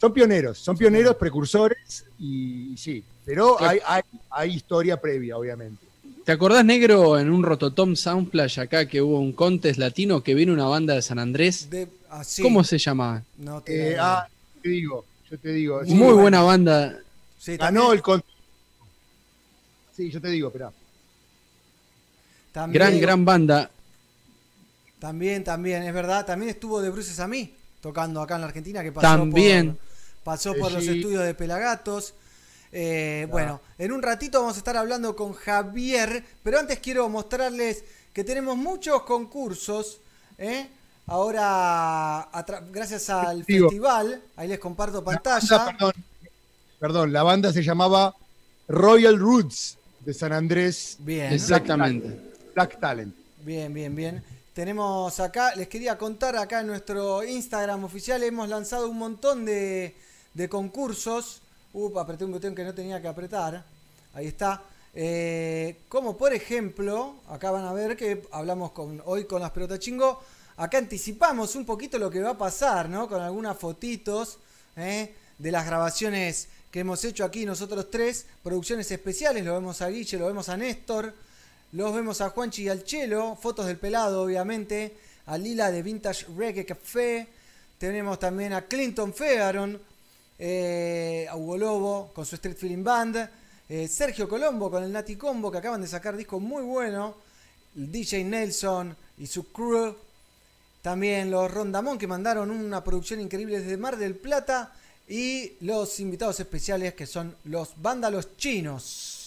son 0.00 0.12
pioneros, 0.12 0.58
son 0.58 0.76
pioneros, 0.76 1.16
precursores, 1.16 2.04
y, 2.18 2.72
y 2.72 2.76
sí, 2.76 3.02
pero 3.24 3.56
Claro. 3.56 3.72
hay, 3.72 3.80
hay, 3.86 4.02
hay 4.30 4.54
historia 4.54 5.00
previa, 5.00 5.36
obviamente. 5.36 5.86
¿Te 6.24 6.32
acordás, 6.32 6.64
negro, 6.64 7.18
en 7.18 7.30
un 7.30 7.42
Rototom 7.42 7.96
Soundplash 7.96 8.60
acá 8.60 8.86
que 8.86 9.00
hubo 9.02 9.18
un 9.20 9.32
contest 9.32 9.78
latino 9.78 10.22
que 10.22 10.34
vino 10.34 10.52
una 10.52 10.66
banda 10.66 10.94
de 10.94 11.02
San 11.02 11.18
Andrés? 11.18 11.68
de- 11.70 11.88
ah, 12.10 12.22
sí, 12.24 12.42
¿Cómo 12.42 12.62
se 12.64 12.78
llama? 12.78 13.22
no 13.38 13.60
te 13.62 13.92
Eh, 13.92 13.96
ah, 13.98 14.26
te 14.62 14.68
digo, 14.68 15.04
yo 15.30 15.38
te 15.38 15.52
digo. 15.52 15.84
sí, 15.84 15.90
Muy 15.92 15.98
bueno. 16.08 16.20
buena 16.22 16.42
banda. 16.42 16.98
sí, 17.38 17.56
Ganó 17.56 17.92
el 17.92 18.02
con... 18.02 18.22
Sí, 19.96 20.10
yo 20.10 20.20
te 20.20 20.28
digo, 20.28 20.48
espera. 20.48 20.72
también- 22.52 22.74
Gran, 22.82 23.00
gran 23.00 23.24
banda. 23.24 23.70
También, 25.00 25.42
también, 25.42 25.82
es 25.82 25.92
verdad. 25.94 26.24
También 26.26 26.50
estuvo 26.50 26.80
de 26.80 26.90
Bruces 26.90 27.18
a 27.20 27.26
mí, 27.26 27.54
tocando 27.80 28.20
acá 28.20 28.34
en 28.36 28.42
la 28.42 28.46
Argentina, 28.48 28.82
que 28.82 28.92
pasó 28.92 29.06
También. 29.08 29.74
por, 29.74 30.24
pasó 30.24 30.54
por 30.54 30.68
Sí. 30.68 30.74
los 30.74 30.86
estudios 30.86 31.24
de 31.24 31.34
Pelagatos. 31.34 32.14
Eh, 32.72 33.26
Bueno, 33.30 33.60
en 33.78 33.90
un 33.92 34.02
ratito 34.02 34.38
vamos 34.40 34.54
a 34.54 34.58
estar 34.58 34.76
hablando 34.76 35.16
con 35.16 35.32
Javier, 35.32 36.24
pero 36.42 36.58
antes 36.60 36.78
quiero 36.78 37.08
mostrarles 37.08 37.82
que 38.12 38.22
tenemos 38.22 38.56
muchos 38.56 39.02
concursos. 39.02 39.98
¿eh? 40.38 40.68
Ahora, 41.06 42.28
gracias 42.70 43.10
al 43.10 43.42
Digo. 43.44 43.68
festival, 43.68 44.22
ahí 44.36 44.46
les 44.48 44.58
comparto 44.60 44.98
La 44.98 45.04
pantalla. 45.04 45.56
banda, 45.58 45.72
perdón, 45.78 45.92
perdón, 46.78 47.12
la 47.12 47.22
banda 47.24 47.52
se 47.52 47.62
llamaba 47.64 48.14
Royal 48.68 49.18
Roots 49.18 49.76
de 50.04 50.14
San 50.14 50.32
Andrés, 50.32 50.96
Bien. 51.00 51.32
Exactamente. 51.32 52.20
Black 52.54 52.78
Talent. 52.78 53.14
Bien, 53.42 53.72
bien, 53.74 53.94
bien. 53.96 54.22
Tenemos 54.54 55.20
acá, 55.20 55.54
les 55.54 55.68
quería 55.68 55.96
contar 55.96 56.36
acá 56.36 56.60
en 56.60 56.66
nuestro 56.66 57.22
Instagram 57.22 57.84
oficial, 57.84 58.20
hemos 58.24 58.48
lanzado 58.48 58.90
un 58.90 58.98
montón 58.98 59.44
de, 59.44 59.94
concursos. 60.48 61.40
Up, 61.72 61.96
apreté 62.00 62.24
un 62.24 62.32
botón 62.32 62.52
que 62.52 62.64
no 62.64 62.74
tenía 62.74 63.00
que 63.00 63.06
apretar. 63.06 63.64
Ahí 64.12 64.26
está. 64.26 64.60
Eh, 64.92 65.82
como 65.88 66.16
por 66.16 66.34
ejemplo, 66.34 67.14
acá 67.28 67.52
van 67.52 67.64
a 67.64 67.72
ver 67.72 67.96
que 67.96 68.26
hablamos 68.32 68.72
con, 68.72 69.00
hoy 69.04 69.24
con 69.24 69.40
las 69.40 69.52
pelotas 69.52 69.78
chingo. 69.78 70.20
Acá 70.56 70.78
anticipamos 70.78 71.54
un 71.54 71.64
poquito 71.64 71.96
lo 71.96 72.10
que 72.10 72.20
va 72.20 72.30
a 72.30 72.38
pasar, 72.38 72.88
¿no? 72.88 73.08
Con 73.08 73.22
algunas 73.22 73.56
fotitos 73.56 74.38
¿eh? 74.76 75.14
de 75.38 75.52
las 75.52 75.64
grabaciones 75.64 76.48
que 76.72 76.80
hemos 76.80 77.04
hecho 77.04 77.24
aquí 77.24 77.46
nosotros 77.46 77.88
tres. 77.88 78.26
Producciones 78.42 78.90
especiales, 78.90 79.44
lo 79.44 79.54
vemos 79.54 79.80
a 79.80 79.88
Guille, 79.90 80.18
lo 80.18 80.26
vemos 80.26 80.48
a 80.48 80.56
Néstor. 80.56 81.14
Los 81.72 81.94
vemos 81.94 82.20
a 82.20 82.30
Juanchi 82.30 82.64
y 82.64 82.68
al 82.68 82.82
Chelo, 82.82 83.36
fotos 83.40 83.66
del 83.66 83.76
pelado, 83.76 84.22
obviamente. 84.22 84.96
A 85.26 85.38
Lila 85.38 85.70
de 85.70 85.82
Vintage 85.82 86.26
Reggae 86.36 86.66
Café. 86.66 87.28
Tenemos 87.78 88.18
también 88.18 88.52
a 88.52 88.62
Clinton 88.62 89.14
Fearon, 89.14 89.80
eh, 90.36 91.28
a 91.30 91.36
Hugo 91.36 91.56
Lobo 91.56 92.10
con 92.12 92.26
su 92.26 92.34
Street 92.34 92.56
Feeling 92.56 92.82
Band. 92.82 93.30
eh, 93.68 93.86
Sergio 93.86 94.28
Colombo 94.28 94.68
con 94.68 94.82
el 94.82 94.90
Nati 94.90 95.14
Combo, 95.14 95.52
que 95.52 95.58
acaban 95.58 95.80
de 95.80 95.86
sacar 95.86 96.16
disco 96.16 96.40
muy 96.40 96.64
bueno. 96.64 97.14
El 97.76 97.92
DJ 97.92 98.24
Nelson 98.24 98.96
y 99.18 99.28
su 99.28 99.52
crew. 99.52 99.94
También 100.82 101.30
los 101.30 101.48
Rondamón, 101.48 101.98
que 101.98 102.08
mandaron 102.08 102.50
una 102.50 102.82
producción 102.82 103.20
increíble 103.20 103.60
desde 103.60 103.76
Mar 103.76 103.96
del 103.96 104.16
Plata. 104.16 104.72
Y 105.06 105.52
los 105.60 106.00
invitados 106.00 106.40
especiales, 106.40 106.94
que 106.94 107.06
son 107.06 107.36
los 107.44 107.80
Vándalos 107.80 108.36
Chinos. 108.36 109.19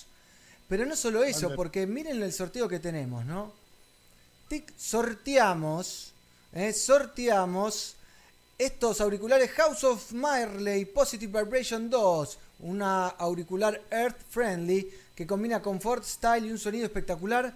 Pero 0.73 0.87
no 0.87 0.95
solo 0.95 1.23
eso, 1.23 1.53
porque 1.55 1.85
miren 1.85 2.23
el 2.23 2.33
sorteo 2.33 2.67
que 2.67 2.79
tenemos, 2.79 3.23
¿no? 3.25 3.53
Tic, 4.47 4.73
sorteamos, 4.75 6.13
eh, 6.51 6.73
sorteamos 6.73 7.95
estos 8.57 8.99
auriculares 8.99 9.51
House 9.51 9.83
of 9.83 10.11
Marley 10.13 10.85
Positive 10.85 11.43
Vibration 11.43 11.91
2, 11.91 12.39
una 12.61 13.09
auricular 13.09 13.83
Earth 13.91 14.17
Friendly 14.31 14.91
que 15.13 15.27
combina 15.27 15.61
confort, 15.61 16.03
style 16.03 16.47
y 16.47 16.51
un 16.51 16.57
sonido 16.57 16.85
espectacular. 16.85 17.55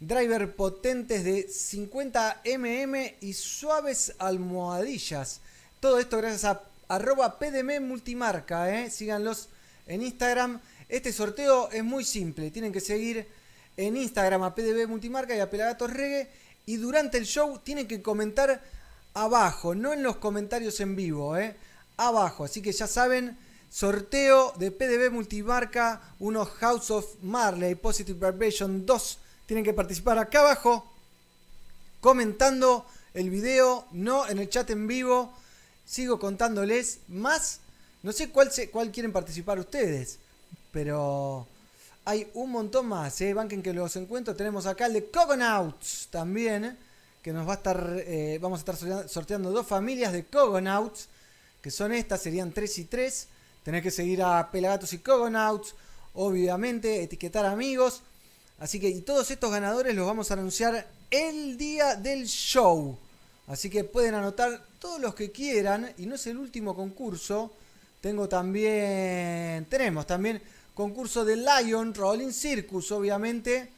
Driver 0.00 0.56
potentes 0.56 1.22
de 1.22 1.46
50 1.46 2.44
mm 2.46 2.96
y 3.20 3.34
suaves 3.34 4.14
almohadillas. 4.18 5.42
Todo 5.80 5.98
esto 5.98 6.16
gracias 6.16 6.46
a 6.46 6.62
arroba 6.88 7.38
PDM 7.38 7.86
Multimarca. 7.86 8.74
¿eh? 8.74 8.90
Síganlos 8.90 9.50
en 9.86 10.00
Instagram. 10.02 10.62
Este 10.88 11.12
sorteo 11.12 11.70
es 11.70 11.84
muy 11.84 12.04
simple. 12.04 12.50
Tienen 12.50 12.72
que 12.72 12.80
seguir 12.80 13.26
en 13.76 13.96
Instagram 13.96 14.42
a 14.42 14.54
PDB 14.54 14.86
Multimarca 14.88 15.34
y 15.34 15.40
a 15.40 15.50
Pelagatos 15.50 15.92
Reggae. 15.92 16.28
Y 16.66 16.76
durante 16.76 17.18
el 17.18 17.26
show 17.26 17.58
tienen 17.58 17.86
que 17.86 18.02
comentar 18.02 18.62
abajo, 19.14 19.74
no 19.74 19.92
en 19.92 20.02
los 20.02 20.16
comentarios 20.16 20.80
en 20.80 20.96
vivo, 20.96 21.36
¿eh? 21.36 21.56
abajo. 21.96 22.44
Así 22.44 22.60
que 22.62 22.72
ya 22.72 22.86
saben, 22.86 23.36
sorteo 23.70 24.52
de 24.58 24.70
PDB 24.70 25.10
Multimarca, 25.10 26.00
unos 26.18 26.48
House 26.50 26.90
of 26.90 27.06
Marley 27.22 27.74
Positive 27.74 28.30
Vibration 28.30 28.84
2. 28.84 29.18
Tienen 29.46 29.64
que 29.64 29.72
participar 29.72 30.18
acá 30.18 30.40
abajo, 30.40 30.90
comentando 32.00 32.86
el 33.14 33.30
video, 33.30 33.86
no 33.92 34.26
en 34.28 34.38
el 34.38 34.48
chat 34.48 34.70
en 34.70 34.86
vivo. 34.86 35.32
Sigo 35.86 36.18
contándoles 36.18 37.00
más. 37.08 37.60
No 38.02 38.12
sé 38.12 38.30
cuál, 38.30 38.50
cuál 38.72 38.90
quieren 38.90 39.12
participar 39.12 39.58
ustedes, 39.58 40.18
pero 40.74 41.46
hay 42.04 42.26
un 42.34 42.50
montón 42.50 42.86
más. 42.88 43.18
¿eh? 43.22 43.32
Banquen 43.32 43.62
que 43.62 43.72
los 43.72 43.94
encuentro. 43.96 44.34
Tenemos 44.34 44.66
acá 44.66 44.86
el 44.86 44.92
de 44.92 45.06
Cogonauts 45.06 46.08
también, 46.10 46.64
¿eh? 46.64 46.76
que 47.22 47.32
nos 47.32 47.48
va 47.48 47.52
a 47.52 47.56
estar, 47.56 48.02
eh, 48.06 48.38
vamos 48.42 48.58
a 48.58 48.60
estar 48.60 48.76
sortea- 48.76 49.08
sorteando 49.08 49.50
dos 49.52 49.66
familias 49.66 50.12
de 50.12 50.24
Cogonauts, 50.26 51.08
que 51.62 51.70
son 51.70 51.92
estas, 51.92 52.20
serían 52.20 52.52
3 52.52 52.78
y 52.78 52.84
3. 52.84 53.28
Tenés 53.62 53.82
que 53.82 53.90
seguir 53.90 54.20
a 54.22 54.50
Pelagatos 54.50 54.92
y 54.92 54.98
Cogonauts, 54.98 55.74
obviamente, 56.14 57.02
etiquetar 57.02 57.46
amigos. 57.46 58.02
Así 58.58 58.78
que, 58.80 58.88
y 58.88 59.00
todos 59.00 59.30
estos 59.30 59.50
ganadores 59.50 59.94
los 59.94 60.06
vamos 60.06 60.30
a 60.30 60.34
anunciar 60.34 60.86
el 61.10 61.56
día 61.56 61.94
del 61.94 62.26
show. 62.26 62.98
Así 63.46 63.70
que 63.70 63.84
pueden 63.84 64.14
anotar 64.14 64.60
todos 64.80 65.00
los 65.00 65.14
que 65.14 65.30
quieran. 65.30 65.92
Y 65.98 66.06
no 66.06 66.16
es 66.16 66.26
el 66.26 66.36
último 66.36 66.74
concurso. 66.74 67.52
Tengo 68.00 68.28
también. 68.28 69.64
Tenemos 69.70 70.06
también 70.06 70.42
concurso 70.74 71.24
de 71.24 71.36
Lion 71.36 71.94
Rolling 71.94 72.32
Circus, 72.32 72.92
obviamente. 72.92 73.70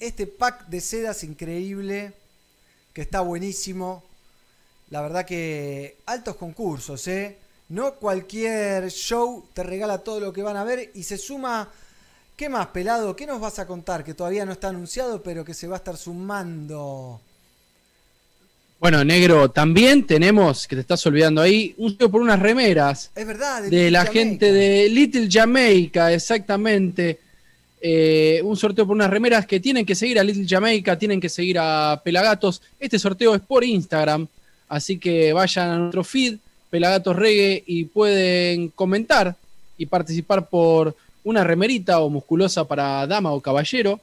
Este 0.00 0.26
pack 0.26 0.66
de 0.68 0.80
sedas 0.80 1.24
increíble. 1.24 2.12
Que 2.92 3.02
está 3.02 3.20
buenísimo. 3.20 4.04
La 4.90 5.02
verdad 5.02 5.26
que 5.26 5.98
altos 6.06 6.36
concursos, 6.36 7.06
¿eh? 7.08 7.38
No 7.68 7.94
cualquier 7.94 8.90
show 8.90 9.44
te 9.52 9.62
regala 9.62 9.98
todo 9.98 10.20
lo 10.20 10.32
que 10.32 10.42
van 10.42 10.56
a 10.56 10.64
ver 10.64 10.90
y 10.94 11.02
se 11.02 11.18
suma. 11.18 11.70
¿Qué 12.36 12.48
más, 12.48 12.68
pelado? 12.68 13.16
¿Qué 13.16 13.26
nos 13.26 13.40
vas 13.40 13.58
a 13.58 13.66
contar? 13.66 14.04
Que 14.04 14.14
todavía 14.14 14.44
no 14.44 14.52
está 14.52 14.68
anunciado, 14.68 15.22
pero 15.22 15.44
que 15.44 15.54
se 15.54 15.66
va 15.66 15.76
a 15.76 15.78
estar 15.78 15.96
sumando. 15.96 17.20
Bueno, 18.80 19.02
negro, 19.02 19.50
también 19.50 20.06
tenemos, 20.06 20.66
que 20.68 20.76
te 20.76 20.80
estás 20.82 21.04
olvidando 21.06 21.40
ahí, 21.40 21.74
un 21.78 21.90
sorteo 21.90 22.10
por 22.10 22.20
unas 22.20 22.38
remeras 22.38 23.10
Es 23.14 23.26
verdad, 23.26 23.62
de 23.62 23.70
Little 23.70 23.90
la 23.90 23.98
Jamaica. 24.00 24.12
gente 24.20 24.52
de 24.52 24.88
Little 24.90 25.28
Jamaica, 25.30 26.12
exactamente. 26.12 27.18
Eh, 27.80 28.40
un 28.44 28.56
sorteo 28.56 28.86
por 28.86 28.94
unas 28.94 29.10
remeras 29.10 29.46
que 29.46 29.60
tienen 29.60 29.86
que 29.86 29.94
seguir 29.94 30.18
a 30.18 30.24
Little 30.24 30.46
Jamaica, 30.46 30.98
tienen 30.98 31.20
que 31.20 31.28
seguir 31.30 31.58
a 31.58 32.00
Pelagatos. 32.04 32.60
Este 32.78 32.98
sorteo 32.98 33.34
es 33.34 33.40
por 33.40 33.64
Instagram, 33.64 34.26
así 34.68 34.98
que 34.98 35.32
vayan 35.32 35.70
a 35.70 35.78
nuestro 35.78 36.04
feed, 36.04 36.36
Pelagatos 36.68 37.16
Reggae, 37.16 37.62
y 37.66 37.84
pueden 37.84 38.68
comentar 38.68 39.34
y 39.78 39.86
participar 39.86 40.48
por 40.48 40.94
una 41.24 41.42
remerita 41.42 42.00
o 42.00 42.10
musculosa 42.10 42.64
para 42.64 43.06
dama 43.06 43.32
o 43.32 43.40
caballero. 43.40 43.98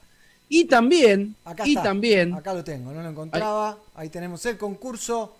Y 0.53 0.65
también, 0.65 1.33
Acá 1.45 1.65
y 1.65 1.71
está. 1.71 1.83
también, 1.83 2.33
Acá 2.33 2.53
lo 2.53 2.61
tengo, 2.63 2.91
no 2.91 3.01
lo 3.01 3.09
encontraba. 3.09 3.77
Ahí 4.01 4.09
tenemos 4.09 4.43
el 4.47 4.57
concurso 4.57 5.31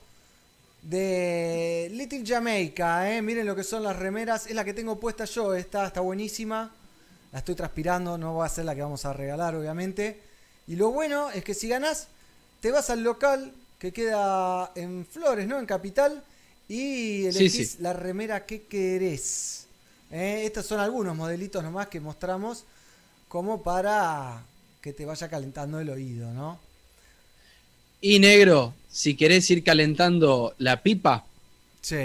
de 0.84 1.90
Little 1.94 2.24
Jamaica. 2.24 3.12
¿eh? 3.12 3.20
Miren 3.20 3.48
lo 3.48 3.56
que 3.56 3.64
son 3.64 3.82
las 3.82 3.96
remeras. 3.98 4.46
Es 4.46 4.54
la 4.54 4.64
que 4.64 4.76
tengo 4.76 5.00
puesta 5.00 5.26
yo. 5.26 5.56
Esta 5.56 5.88
está 5.88 6.02
buenísima. 6.02 6.72
La 7.32 7.40
estoy 7.40 7.56
transpirando. 7.56 8.20
No 8.20 8.36
va 8.36 8.46
a 8.46 8.50
ser 8.50 8.66
la 8.66 8.76
que 8.76 8.84
vamos 8.84 9.04
a 9.06 9.14
regalar, 9.14 9.56
obviamente. 9.56 10.22
Y 10.68 10.76
lo 10.76 10.92
bueno 10.92 11.32
es 11.32 11.44
que 11.44 11.56
si 11.56 11.70
ganás, 11.70 12.08
te 12.60 12.70
vas 12.70 12.92
al 12.92 13.02
local 13.04 13.52
que 13.80 13.92
queda 13.92 14.72
en 14.76 15.08
Flores, 15.08 15.48
¿no? 15.48 15.58
En 15.58 15.66
Capital. 15.66 16.24
Y 16.70 16.76
Sí, 16.76 17.26
elegís 17.26 17.72
sí. 17.72 17.78
la 17.80 17.94
remera 17.94 18.46
que 18.46 18.68
querés. 18.68 19.66
¿eh? 20.12 20.44
Estos 20.46 20.68
son 20.68 20.80
algunos 20.80 21.16
modelitos 21.18 21.64
nomás 21.64 21.88
que 21.88 22.00
mostramos 22.00 22.66
como 23.28 23.64
para 23.64 24.44
que 24.82 24.94
te 24.94 25.04
vaya 25.04 25.28
calentando 25.28 25.80
el 25.80 25.90
oído, 25.90 26.32
¿no? 26.32 26.60
Y 28.02 28.20
negro, 28.20 28.74
si 28.90 29.16
querés 29.16 29.50
ir 29.52 29.64
calentando 29.64 30.54
la 30.58 30.82
pipa, 30.82 31.24
Sí. 31.82 31.96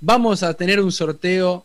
vamos 0.00 0.42
a 0.42 0.54
tener 0.54 0.80
un 0.80 0.92
sorteo 0.92 1.64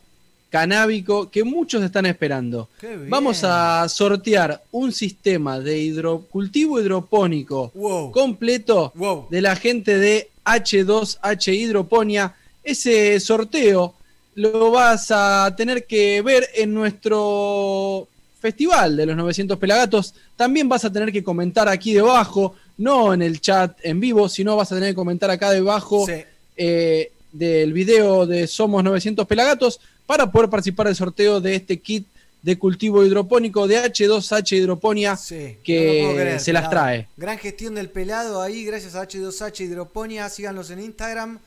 canábico 0.50 1.30
que 1.30 1.44
muchos 1.44 1.82
están 1.84 2.06
esperando. 2.06 2.67
Vamos 3.08 3.44
a 3.44 3.88
sortear 3.88 4.62
un 4.72 4.91
sistema 4.91 5.60
de 5.60 5.78
hidro- 5.80 6.26
cultivo 6.30 6.80
hidropónico 6.80 7.72
Wow. 7.74 8.12
completo 8.12 8.91
Wow. 8.96 9.28
de 9.30 9.41
la 9.41 9.56
gente 9.56 9.98
de 9.98 10.30
H2H 10.44 11.54
Hidroponía. 11.54 12.36
Ese 12.63 13.20
sorteo 13.20 13.94
lo 14.36 14.72
vas 14.72 15.08
a 15.12 15.54
tener 15.56 15.86
que 15.86 16.22
ver 16.22 16.48
en 16.56 16.74
nuestro 16.74 18.08
festival 18.41 18.98
de 18.98 19.06
los 19.06 19.15
900 19.15 19.58
Pelagatos. 19.58 20.13
También 20.36 20.67
vas 20.67 20.84
a 20.84 20.91
tener 20.91 21.12
que 21.12 21.24
comentar 21.24 21.70
aquí 21.70 21.94
debajo, 21.94 22.56
no 22.82 23.13
en 23.13 23.22
el 23.22 23.39
chat 23.41 23.78
en 23.84 24.00
vivo, 24.00 24.28
sino 24.30 24.56
vas 24.56 24.72
a 24.72 24.76
tener 24.76 24.89
que 24.91 24.96
comentar 24.96 25.30
acá 25.32 25.52
debajo 25.52 26.06
Sí. 26.06 26.24
eh, 26.58 27.12
del 27.32 27.72
video 27.74 28.26
de 28.26 28.48
Somos 28.48 28.84
900 28.84 29.26
Pelagatos 29.28 29.80
para 30.06 30.32
poder 30.32 30.50
participar 30.50 30.88
del 30.88 30.96
sorteo 30.96 31.39
de 31.39 31.56
este 31.56 31.80
kit 31.80 32.06
de 32.41 32.58
cultivo 32.58 33.06
hidropónico 33.06 33.67
de 33.67 33.78
H2H 33.84 34.58
Hidroponía 34.58 35.15
Sí, 35.15 35.58
que 35.63 36.04
no 36.08 36.13
creer, 36.15 36.39
se 36.39 36.52
las 36.52 36.63
pelado. 36.63 36.72
trae. 36.72 37.08
Gran 37.15 37.38
gestión 37.38 37.76
del 37.76 37.89
pelado 37.89 38.41
ahí, 38.41 38.65
gracias 38.65 38.96
a 38.96 39.08
H2H 39.08 39.62
Hidroponía. 39.63 40.28
Síganlos 40.28 40.72
en 40.72 40.80
Instagram, 40.80 41.38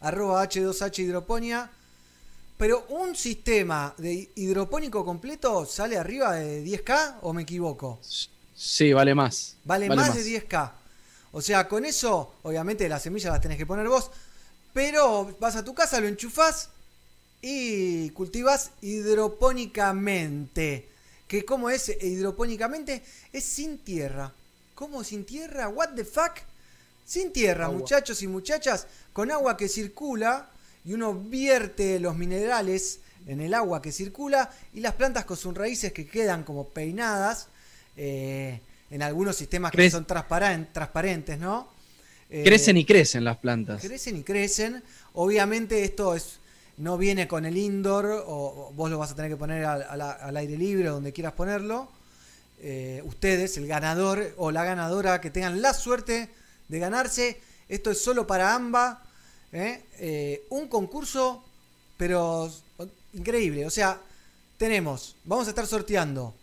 arroba 0.00 0.48
H2H 0.48 0.98
Hidroponía. 1.00 1.70
Pero 2.56 2.86
un 2.88 3.16
sistema 3.16 3.94
de 3.98 4.28
hidropónico 4.36 5.04
completo 5.04 5.66
sale 5.66 5.98
arriba 5.98 6.36
de 6.36 6.64
10k 6.64 7.16
o 7.22 7.32
me 7.32 7.42
equivoco? 7.42 7.98
Sí, 8.54 8.92
vale 8.92 9.12
más. 9.12 9.56
Vale, 9.64 9.88
más, 9.88 10.14
de 10.14 10.22
10k. 10.22 10.70
O 11.34 11.42
sea, 11.42 11.68
con 11.68 11.84
eso, 11.84 12.32
obviamente 12.44 12.88
las 12.88 13.02
semillas 13.02 13.32
las 13.32 13.40
tenés 13.40 13.58
que 13.58 13.66
poner 13.66 13.88
vos, 13.88 14.12
pero 14.72 15.36
vas 15.40 15.56
a 15.56 15.64
tu 15.64 15.74
casa, 15.74 16.00
lo 16.00 16.06
enchufás 16.06 16.68
y 17.42 18.10
cultivas 18.10 18.70
hidropónicamente. 18.82 20.88
¿Que 21.26 21.44
cómo 21.44 21.70
es 21.70 21.88
hidropónicamente? 21.88 23.02
Es 23.32 23.42
sin 23.42 23.78
tierra. 23.78 24.32
¿Cómo 24.76 25.02
sin 25.02 25.26
tierra? 25.26 25.68
¿What 25.68 25.94
the 25.96 26.04
fuck? 26.04 26.34
Sin 27.04 27.32
tierra, 27.32 27.64
Agua. 27.64 27.80
muchachos 27.80 28.22
y 28.22 28.28
muchachas, 28.28 28.86
con 29.12 29.32
agua 29.32 29.56
que 29.56 29.68
circula 29.68 30.48
y 30.84 30.92
uno 30.92 31.14
vierte 31.14 31.98
los 31.98 32.16
minerales 32.16 33.00
en 33.26 33.40
el 33.40 33.54
agua 33.54 33.82
que 33.82 33.90
circula 33.90 34.52
y 34.72 34.78
las 34.78 34.94
plantas 34.94 35.24
con 35.24 35.36
sus 35.36 35.52
raíces 35.52 35.92
que 35.92 36.06
quedan 36.06 36.44
como 36.44 36.68
peinadas 36.68 37.48
eh, 37.96 38.60
en 38.90 39.02
algunos 39.02 39.36
sistemas 39.36 39.72
que 39.72 39.90
son 39.90 40.06
transparen- 40.06 40.68
transparentes, 40.72 41.38
¿no? 41.38 41.68
Eh, 42.30 42.42
Crecen 42.44 42.76
y 42.76 42.84
crecen 42.84 43.24
las 43.24 43.36
plantas. 43.38 43.82
crecen 43.82 44.16
y 44.16 44.22
crecen. 44.22 44.82
Obviamente 45.14 45.84
esto 45.84 46.14
es 46.14 46.38
no 46.76 46.98
viene 46.98 47.28
con 47.28 47.44
el 47.44 47.56
indoor 47.56 48.24
o, 48.26 48.72
vos 48.74 48.90
lo 48.90 48.98
vas 48.98 49.12
a 49.12 49.14
tener 49.14 49.30
que 49.30 49.36
poner 49.36 49.64
al, 49.64 49.82
al- 49.82 50.00
al 50.00 50.36
aire 50.36 50.56
libre 50.56 50.88
donde 50.88 51.12
quieras 51.12 51.32
ponerlo. 51.34 51.88
Eh, 52.60 53.02
ustedes, 53.04 53.56
el 53.58 53.66
ganador 53.66 54.32
o 54.38 54.50
la 54.50 54.64
ganadora 54.64 55.20
que 55.20 55.30
tengan 55.30 55.60
la 55.62 55.74
suerte 55.74 56.28
de 56.68 56.78
ganarse. 56.78 57.40
Esto 57.68 57.90
es 57.90 58.02
solo 58.02 58.26
para 58.26 58.54
AMBA. 58.54 59.02
¿eh? 59.52 59.82
Eh, 59.98 60.42
un 60.50 60.66
concurso, 60.68 61.44
pero 61.96 62.50
increíble. 63.12 63.66
O 63.66 63.70
sea, 63.70 64.00
tenemos, 64.56 65.14
vamos 65.24 65.46
a 65.46 65.50
estar 65.50 65.66
sorteando. 65.66 66.34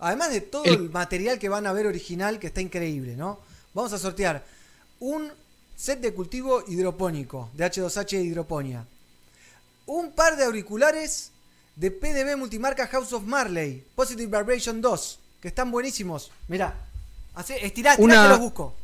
Además 0.00 0.30
de 0.32 0.40
todo 0.40 0.64
el, 0.64 0.74
El- 0.74 0.90
material 0.90 1.38
que 1.38 1.48
van 1.48 1.66
a 1.66 1.72
ver 1.72 1.86
original, 1.86 2.38
que 2.38 2.46
está 2.48 2.60
increíble, 2.60 3.16
¿no? 3.16 3.38
Vamos 3.74 3.92
a 3.92 3.98
sortear 3.98 4.44
un 4.98 5.30
set 5.76 6.00
de 6.00 6.12
cultivo 6.12 6.64
hidropónico, 6.66 7.50
de 7.54 7.64
H2H 7.66 8.22
Hidroponía. 8.24 8.84
Un 9.86 10.12
par 10.12 10.36
de 10.36 10.44
auriculares 10.44 11.30
de 11.76 11.90
PDB 11.90 12.36
multimarca 12.36 12.86
House 12.86 13.12
of 13.12 13.24
Marley, 13.24 13.82
Positive 13.94 14.26
Vibration 14.38 14.80
2, 14.80 15.18
que 15.40 15.48
están 15.48 15.70
buenísimos. 15.70 16.30
Mirá, 16.48 16.74
así, 17.34 17.54
estirá, 17.60 17.92
estirá 17.92 17.96
Una- 17.98 18.22
que 18.24 18.28
los 18.30 18.38
busco. 18.40 18.74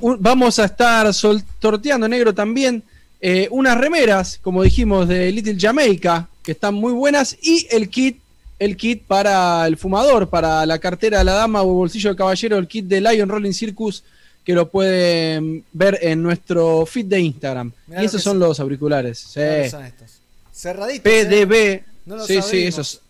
Un- 0.00 0.16
vamos 0.20 0.58
a 0.58 0.64
estar 0.64 1.12
sol- 1.12 1.42
sorteando 1.60 2.08
negro 2.08 2.34
también 2.34 2.82
eh, 3.20 3.48
unas 3.50 3.76
remeras, 3.76 4.38
como 4.40 4.62
dijimos, 4.62 5.08
de 5.08 5.30
Little 5.32 5.56
Jamaica, 5.58 6.28
que 6.42 6.52
están 6.52 6.74
muy 6.74 6.92
buenas, 6.92 7.36
y 7.42 7.66
el 7.70 7.90
kit, 7.90 8.20
el 8.58 8.76
kit 8.76 9.04
para 9.04 9.66
el 9.66 9.76
fumador, 9.76 10.28
para 10.28 10.66
la 10.66 10.78
cartera 10.78 11.18
de 11.18 11.24
la 11.24 11.32
dama 11.32 11.62
o 11.62 11.66
bolsillo 11.72 12.10
del 12.10 12.16
caballero, 12.16 12.58
el 12.58 12.66
kit 12.66 12.86
de 12.86 13.00
Lion 13.00 13.28
Rolling 13.28 13.52
Circus, 13.52 14.02
que 14.44 14.52
lo 14.54 14.68
pueden 14.70 15.64
ver 15.72 15.98
en 16.02 16.22
nuestro 16.22 16.86
feed 16.86 17.06
de 17.06 17.20
Instagram. 17.20 17.72
Mirá 17.86 18.02
y 18.02 18.06
esos 18.06 18.22
son 18.22 18.38
los 18.38 18.58
auriculares. 18.60 19.18
Sí. 19.18 19.34
¿Cuáles 19.34 19.70
son 19.70 19.84
estos? 19.84 20.10
Cerraditos. 20.52 21.12
¿eh? 21.12 21.24
PDB. 21.26 21.82
No 22.06 22.16
lo 22.16 22.26
sí, 22.26 22.40
sí, 22.42 22.64
esos, 22.64 23.00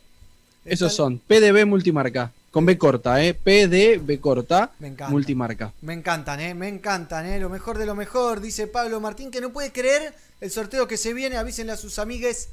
esos 0.64 0.92
son. 0.92 1.18
PDB 1.18 1.64
multimarca. 1.64 2.32
Con 2.50 2.64
B 2.66 2.76
corta, 2.78 3.22
¿eh? 3.22 3.34
PDB 3.34 4.18
corta 4.20 4.72
Me 4.78 4.88
encanta. 4.88 5.10
multimarca. 5.12 5.72
Me 5.82 5.92
encantan, 5.92 6.40
¿eh? 6.40 6.54
Me 6.54 6.66
encantan, 6.66 7.26
¿eh? 7.26 7.38
Lo 7.38 7.48
mejor 7.50 7.78
de 7.78 7.86
lo 7.86 7.94
mejor, 7.94 8.40
dice 8.40 8.66
Pablo 8.66 9.00
Martín, 9.00 9.30
que 9.30 9.40
no 9.40 9.50
puede 9.52 9.70
creer 9.70 10.14
el 10.40 10.50
sorteo 10.50 10.88
que 10.88 10.96
se 10.96 11.12
viene. 11.12 11.36
Avísenle 11.36 11.72
a 11.72 11.76
sus 11.76 11.98
amigues, 11.98 12.48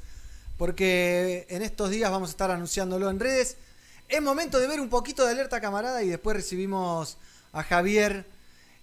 porque 0.58 1.46
en 1.48 1.62
estos 1.62 1.90
días 1.90 2.10
vamos 2.10 2.30
a 2.30 2.32
estar 2.32 2.50
anunciándolo 2.50 3.10
en 3.10 3.20
redes. 3.20 3.56
Es 4.08 4.22
momento 4.22 4.58
de 4.58 4.68
ver 4.68 4.80
un 4.80 4.88
poquito 4.88 5.24
de 5.24 5.32
alerta 5.32 5.60
camarada 5.60 6.02
y 6.02 6.08
después 6.08 6.36
recibimos 6.36 7.16
a 7.52 7.62
Javier 7.62 8.24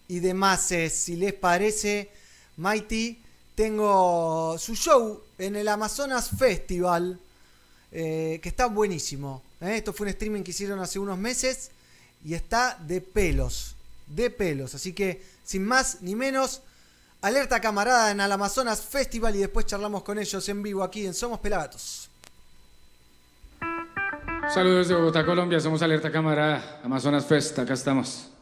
y 0.08 0.20
demás. 0.20 0.72
eh, 0.72 0.90
Si 0.90 1.16
les 1.16 1.34
parece, 1.34 2.10
Mighty, 2.58 3.22
tengo 3.56 4.58
su 4.60 4.76
show 4.76 5.22
en 5.38 5.56
el 5.56 5.68
Amazonas 5.68 6.30
Festival, 6.38 7.20
eh, 7.92 8.40
que 8.42 8.50
está 8.50 8.66
buenísimo. 8.66 9.42
¿eh? 9.62 9.78
Esto 9.78 9.94
fue 9.94 10.06
un 10.06 10.10
streaming 10.10 10.42
que 10.44 10.52
hicieron 10.52 10.80
hace 10.80 11.00
unos 11.00 11.18
meses 11.18 11.72
y 12.26 12.34
está 12.34 12.78
de 12.86 13.02
pelos, 13.02 13.76
de 14.08 14.30
pelos. 14.30 14.76
Así 14.76 14.94
que, 14.94 15.22
sin 15.46 15.64
más 15.64 16.02
ni 16.02 16.16
menos, 16.16 16.62
alerta 17.24 17.60
camarada 17.62 18.12
en 18.12 18.20
el 18.20 18.32
Amazonas 18.32 18.82
Festival 18.82 19.36
y 19.36 19.40
después 19.40 19.66
charlamos 19.66 20.04
con 20.04 20.20
ellos 20.20 20.48
en 20.50 20.62
vivo 20.62 20.84
aquí 20.84 21.06
en 21.06 21.14
Somos 21.14 21.40
Pelagatos. 21.40 22.10
Saludos 24.54 24.90
de 24.90 24.96
Bogotá, 24.96 25.26
Colombia. 25.26 25.60
Somos 25.62 25.82
Alerta 25.82 26.12
Cámara, 26.12 26.82
Amazonas 26.84 27.26
Fest. 27.26 27.58
Acá 27.60 27.74
estamos. 27.74 28.33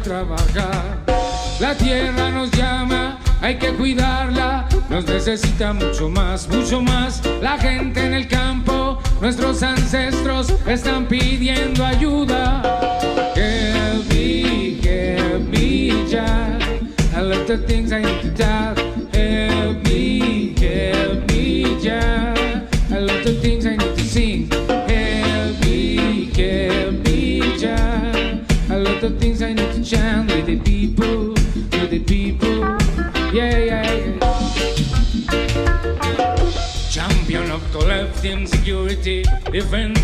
Trabajar. 0.00 0.98
La 1.60 1.74
tierra 1.74 2.30
nos 2.30 2.50
llama, 2.52 3.18
hay 3.40 3.58
que 3.58 3.72
cuidarla, 3.74 4.66
nos 4.88 5.06
necesita 5.06 5.72
mucho 5.72 6.08
más, 6.08 6.48
mucho 6.48 6.80
más. 6.80 7.22
La 7.40 7.58
gente 7.58 8.04
en 8.04 8.14
el 8.14 8.28
campo, 8.28 9.00
nuestros 9.20 9.62
ancestros 9.62 10.52
están 10.66 11.06
pidiendo 11.06 11.84
ayuda. 11.84 12.62
Help 13.34 14.08
me, 14.12 14.80
help 14.82 15.48
me. 15.48 15.60
I 17.12 17.56
things 17.66 17.92
I 17.92 18.00
need 18.00 18.22
to 18.22 18.34
talk. 18.34 18.59
friend 39.70 39.99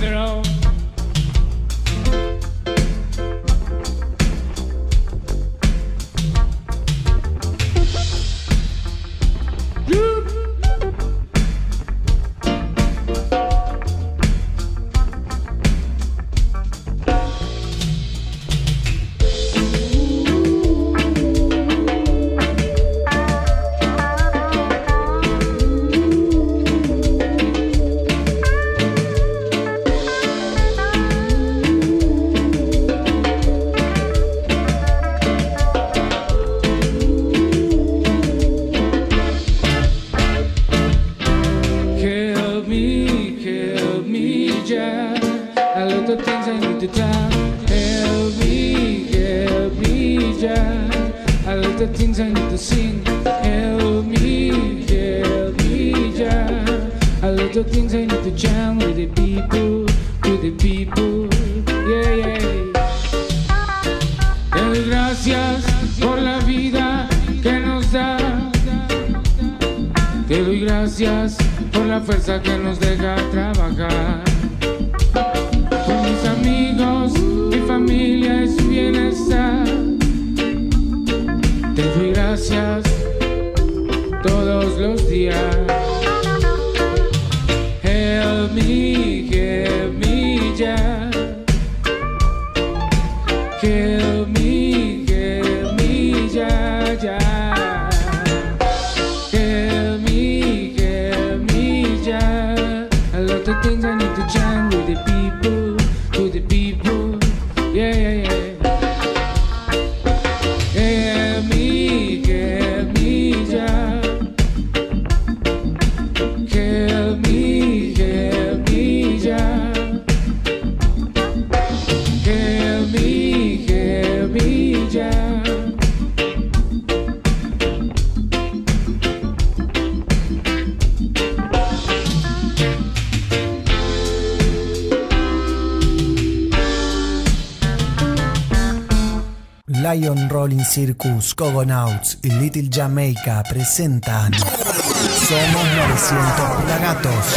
Cogonauts 141.37 142.19
y 142.23 142.31
Little 142.31 142.71
Jamaica 142.73 143.43
presentan 143.49 144.33
Somos 144.33 145.65
900 145.77 146.63
Pelagatos. 146.63 147.37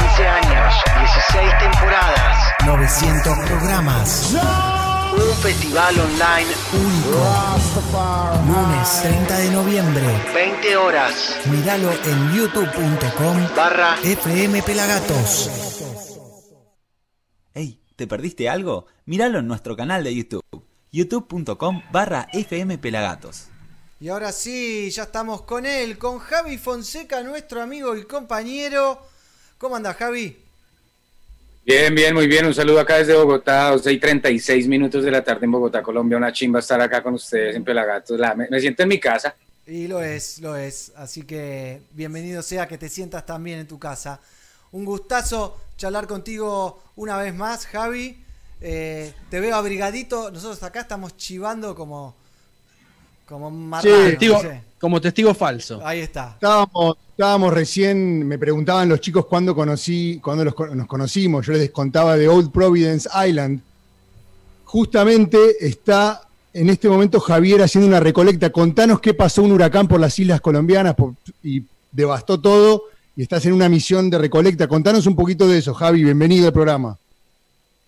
15 0.00 0.28
años, 0.28 0.74
16 0.98 1.58
temporadas, 1.60 2.36
900 2.66 3.38
programas. 3.46 4.34
un 5.14 5.36
festival 5.40 5.94
online, 6.00 6.52
Único. 6.72 7.22
Lunes 8.44 9.02
30 9.02 9.38
de 9.38 9.50
noviembre. 9.50 10.06
20 10.34 10.76
horas, 10.76 11.36
Míralo 11.46 11.92
en 11.92 12.34
youtube.com 12.34 13.36
barra 13.56 13.94
FM 14.02 14.62
Pelagatos. 14.62 15.48
Hey, 17.54 17.80
¿te 17.94 18.08
perdiste 18.08 18.48
algo? 18.48 18.86
Míralo 19.04 19.38
en 19.38 19.46
nuestro 19.46 19.76
canal 19.76 20.02
de 20.02 20.12
YouTube, 20.14 20.42
youtube.com 20.96 21.82
barra 21.92 22.26
fmpelagatos. 22.32 23.48
Y 24.00 24.08
ahora 24.08 24.32
sí, 24.32 24.90
ya 24.90 25.04
estamos 25.04 25.42
con 25.42 25.64
él, 25.66 25.96
con 25.98 26.18
Javi 26.18 26.58
Fonseca, 26.58 27.22
nuestro 27.22 27.62
amigo 27.62 27.96
y 27.96 28.04
compañero. 28.04 29.00
¿Cómo 29.58 29.76
anda 29.76 29.94
Javi? 29.94 30.36
Bien, 31.64 31.94
bien, 31.94 32.14
muy 32.14 32.26
bien. 32.28 32.46
Un 32.46 32.54
saludo 32.54 32.80
acá 32.80 32.98
desde 32.98 33.14
Bogotá, 33.16 33.70
12 33.70 33.92
y 33.92 33.98
36 33.98 34.68
minutos 34.68 35.02
de 35.02 35.10
la 35.10 35.24
tarde 35.24 35.46
en 35.46 35.50
Bogotá, 35.50 35.82
Colombia. 35.82 36.16
Una 36.16 36.32
chimba 36.32 36.60
estar 36.60 36.80
acá 36.80 37.02
con 37.02 37.14
ustedes 37.14 37.56
en 37.56 37.64
Pelagatos. 37.64 38.18
La- 38.20 38.34
me, 38.34 38.48
me 38.48 38.60
siento 38.60 38.82
en 38.84 38.88
mi 38.90 39.00
casa. 39.00 39.34
Y 39.66 39.88
lo 39.88 40.00
es, 40.00 40.38
lo 40.40 40.54
es. 40.56 40.92
Así 40.94 41.22
que 41.22 41.80
bienvenido 41.92 42.42
sea 42.42 42.68
que 42.68 42.78
te 42.78 42.88
sientas 42.88 43.26
también 43.26 43.58
en 43.60 43.66
tu 43.66 43.78
casa. 43.78 44.20
un 44.72 44.84
gustazo 44.84 45.58
charlar 45.76 46.06
contigo 46.06 46.82
una 46.96 47.16
vez 47.16 47.34
más, 47.34 47.66
Javi. 47.66 48.22
Eh, 48.60 49.12
te 49.30 49.40
veo 49.40 49.54
abrigadito. 49.54 50.30
Nosotros 50.30 50.62
acá 50.62 50.80
estamos 50.80 51.16
chivando 51.16 51.74
como, 51.74 52.14
como 53.26 53.50
marranos, 53.50 53.98
Testigo- 54.10 54.34
no 54.34 54.40
sé. 54.40 54.62
como 54.80 55.00
testigo 55.00 55.34
falso. 55.34 55.80
Ahí 55.84 56.00
está. 56.00 56.32
Estábamos, 56.34 56.96
estábamos 57.10 57.52
recién, 57.52 58.26
me 58.26 58.38
preguntaban 58.38 58.88
los 58.88 59.00
chicos 59.00 59.26
cuándo 59.26 59.54
conocí, 59.54 60.20
cuándo 60.22 60.44
los 60.44 60.54
nos 60.74 60.86
conocimos. 60.86 61.46
Yo 61.46 61.52
les 61.52 61.70
contaba 61.70 62.16
de 62.16 62.28
Old 62.28 62.50
Providence 62.50 63.08
Island. 63.28 63.60
Justamente 64.64 65.38
está 65.66 66.22
en 66.52 66.70
este 66.70 66.88
momento 66.88 67.20
Javier 67.20 67.62
haciendo 67.62 67.86
una 67.86 68.00
recolecta. 68.00 68.50
Contanos 68.50 69.00
qué 69.00 69.14
pasó 69.14 69.42
un 69.42 69.52
huracán 69.52 69.86
por 69.86 70.00
las 70.00 70.18
islas 70.18 70.40
colombianas 70.40 70.94
por- 70.94 71.14
y 71.42 71.62
devastó 71.92 72.40
todo. 72.40 72.84
Y 73.16 73.22
estás 73.22 73.46
en 73.46 73.52
una 73.54 73.68
misión 73.68 74.10
de 74.10 74.18
recolecta. 74.18 74.66
Contanos 74.68 75.06
un 75.06 75.16
poquito 75.16 75.46
de 75.48 75.58
eso, 75.58 75.72
Javi. 75.72 76.04
Bienvenido 76.04 76.46
al 76.48 76.52
programa. 76.52 76.98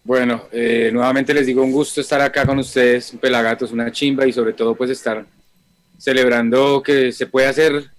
Bueno, 0.04 0.44
eh, 0.52 0.90
nuevamente 0.92 1.34
les 1.34 1.46
digo 1.46 1.62
un 1.62 1.72
gusto 1.72 2.00
estar 2.00 2.20
acá 2.20 2.46
con 2.46 2.58
ustedes, 2.58 3.12
un 3.12 3.18
Pelagatos, 3.18 3.72
una 3.72 3.92
chimba 3.92 4.26
y 4.26 4.32
sobre 4.32 4.52
todo 4.52 4.74
pues 4.74 4.90
estar 4.90 5.26
celebrando 5.98 6.82
que 6.82 7.12
se 7.12 7.26
puede 7.26 7.48
hacer 7.48 7.90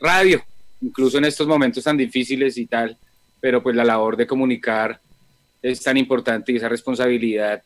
radio, 0.00 0.42
incluso 0.80 1.18
en 1.18 1.24
estos 1.24 1.46
momentos 1.46 1.84
tan 1.84 1.96
difíciles 1.96 2.56
y 2.56 2.66
tal, 2.66 2.96
pero 3.40 3.62
pues 3.62 3.76
la 3.76 3.84
labor 3.84 4.16
de 4.16 4.26
comunicar 4.26 4.98
es 5.60 5.82
tan 5.82 5.96
importante 5.96 6.52
y 6.52 6.56
esa 6.56 6.68
responsabilidad 6.68 7.62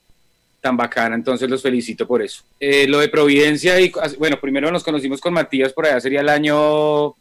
tan 0.60 0.76
bacana, 0.76 1.14
entonces 1.14 1.48
los 1.48 1.62
felicito 1.62 2.06
por 2.06 2.22
eso. 2.22 2.42
Eh, 2.58 2.86
lo 2.88 2.98
de 2.98 3.08
Providencia, 3.08 3.80
y 3.80 3.92
bueno, 4.18 4.40
primero 4.40 4.72
nos 4.72 4.82
conocimos 4.82 5.20
con 5.20 5.34
Matías, 5.34 5.72
por 5.72 5.86
allá 5.86 6.00
sería 6.00 6.20
el 6.20 6.28
año, 6.28 7.14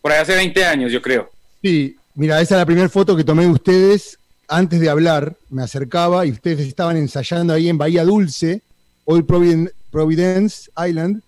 por 0.00 0.12
allá 0.12 0.22
hace 0.22 0.34
20 0.34 0.64
años 0.64 0.92
yo 0.92 1.02
creo. 1.02 1.30
Sí, 1.62 1.96
mira, 2.14 2.40
esa 2.40 2.54
es 2.54 2.58
la 2.58 2.66
primera 2.66 2.88
foto 2.88 3.16
que 3.16 3.24
tomé 3.24 3.42
de 3.42 3.50
ustedes 3.50 4.19
antes 4.50 4.80
de 4.80 4.90
hablar. 4.90 5.36
Me 5.48 5.62
acercaba 5.62 6.26
y 6.26 6.32
ustedes 6.32 6.66
estaban 6.66 6.96
ensayando 6.96 7.54
ahí 7.54 7.68
en 7.68 7.78
Bahía 7.78 8.04
Dulce, 8.04 8.60
Providen- 9.06 9.72
Providence 9.90 10.70
Island, 10.86 11.22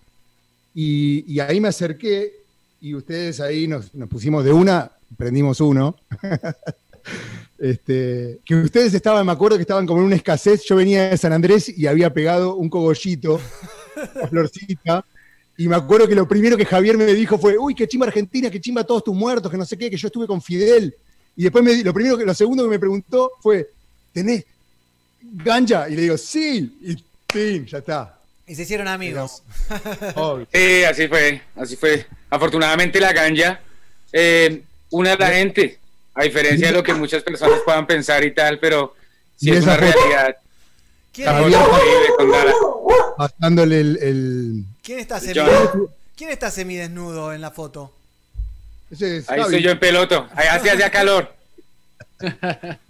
y, 0.75 1.39
ahí 1.39 1.59
me 1.59 1.67
acerqué 1.67 2.33
y 2.81 2.95
ustedes 2.95 3.39
ahí 3.39 3.67
nos, 3.67 3.93
nos 3.93 4.09
pusimos 4.09 4.43
de 4.43 4.51
una, 4.51 4.91
prendimos 5.17 5.59
uno. 5.61 5.95
Este, 7.59 8.39
que 8.43 8.55
ustedes 8.55 8.93
estaban, 8.93 9.25
me 9.25 9.31
acuerdo 9.31 9.55
que 9.55 9.61
estaban 9.61 9.85
como 9.85 10.01
en 10.01 10.07
una 10.07 10.17
escasez. 10.17 10.63
Yo 10.65 10.75
venía 10.75 11.09
de 11.11 11.17
San 11.17 11.31
Andrés 11.31 11.69
y 11.69 11.87
había 11.87 12.13
pegado 12.13 12.55
un 12.55 12.69
cogollito, 12.69 13.39
una 14.15 14.27
florcita. 14.27 15.05
Y 15.57 15.69
me 15.69 15.77
acuerdo 15.77 16.05
que 16.07 16.15
lo 16.15 16.27
primero 16.27 16.57
que 16.57 16.65
Javier 16.65 16.97
me 16.97 17.05
dijo 17.13 17.37
fue, 17.37 17.57
uy, 17.57 17.73
qué 17.73 17.87
chimba 17.87 18.07
Argentina, 18.07 18.49
qué 18.49 18.59
chimba 18.59 18.83
todos 18.83 19.05
tus 19.05 19.15
muertos, 19.15 19.49
que 19.49 19.57
no 19.57 19.65
sé 19.65 19.77
qué, 19.77 19.89
que 19.89 19.95
yo 19.95 20.07
estuve 20.07 20.27
con 20.27 20.41
Fidel. 20.41 20.93
Y 21.35 21.43
después 21.43 21.63
me, 21.63 21.71
di- 21.73 21.83
lo 21.83 21.93
primero 21.93 22.17
que, 22.17 22.25
lo 22.25 22.33
segundo 22.33 22.63
que 22.63 22.69
me 22.69 22.79
preguntó 22.79 23.31
fue, 23.41 23.69
¿tenés 24.13 24.45
ganja? 25.21 25.89
Y 25.89 25.95
le 25.95 26.01
digo, 26.03 26.17
sí. 26.17 26.77
Y 26.81 26.95
pin, 27.31 27.65
ya 27.65 27.79
está. 27.79 28.19
Y 28.45 28.55
se 28.55 28.63
hicieron 28.63 28.87
amigos. 28.87 29.41
Sí, 30.51 30.83
así 30.83 31.07
fue, 31.07 31.41
así 31.55 31.75
fue. 31.75 32.05
Afortunadamente 32.29 32.99
la 32.99 33.13
ganja 33.13 33.61
eh, 34.11 34.61
une 34.91 35.09
a 35.11 35.15
la 35.17 35.27
gente, 35.29 35.79
a 36.13 36.23
diferencia 36.23 36.67
de 36.67 36.73
lo 36.73 36.83
que 36.83 36.93
muchas 36.93 37.23
personas 37.23 37.59
puedan 37.65 37.87
pensar 37.87 38.23
y 38.23 38.33
tal, 38.33 38.59
pero 38.59 38.93
sí 39.37 39.49
es 39.51 39.63
una 39.63 39.77
realidad. 39.77 40.35
¿Quién. 41.11 41.29
Pasándole 43.17 43.79
el, 43.79 43.97
el- 44.01 44.65
quién 44.81 44.99
está 44.99 45.19
semidesnudo? 45.19 45.89
¿Quién 46.15 46.29
está 46.31 46.51
semidesnudo 46.51 47.33
en 47.33 47.41
la 47.41 47.51
foto? 47.51 47.93
Es 48.99 49.29
Ahí 49.29 49.41
estoy 49.41 49.61
yo 49.61 49.71
en 49.71 49.79
peloto, 49.79 50.27
allá 50.35 50.59
se 50.59 50.71
hacía 50.71 50.89
calor. 50.89 51.33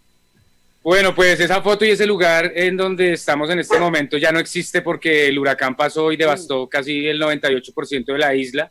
Bueno, 0.84 1.16
pues 1.16 1.40
esa 1.40 1.62
foto 1.62 1.86
y 1.86 1.92
ese 1.92 2.06
lugar 2.06 2.52
en 2.56 2.76
donde 2.76 3.14
estamos 3.14 3.50
en 3.50 3.60
este 3.60 3.80
momento 3.80 4.18
ya 4.18 4.34
no 4.34 4.40
existe 4.40 4.82
porque 4.82 5.28
el 5.28 5.40
huracán 5.40 5.78
pasó 5.78 6.12
y 6.12 6.18
devastó 6.18 6.68
casi 6.68 7.08
el 7.08 7.22
98% 7.22 8.04
de 8.04 8.18
la 8.18 8.36
isla. 8.36 8.70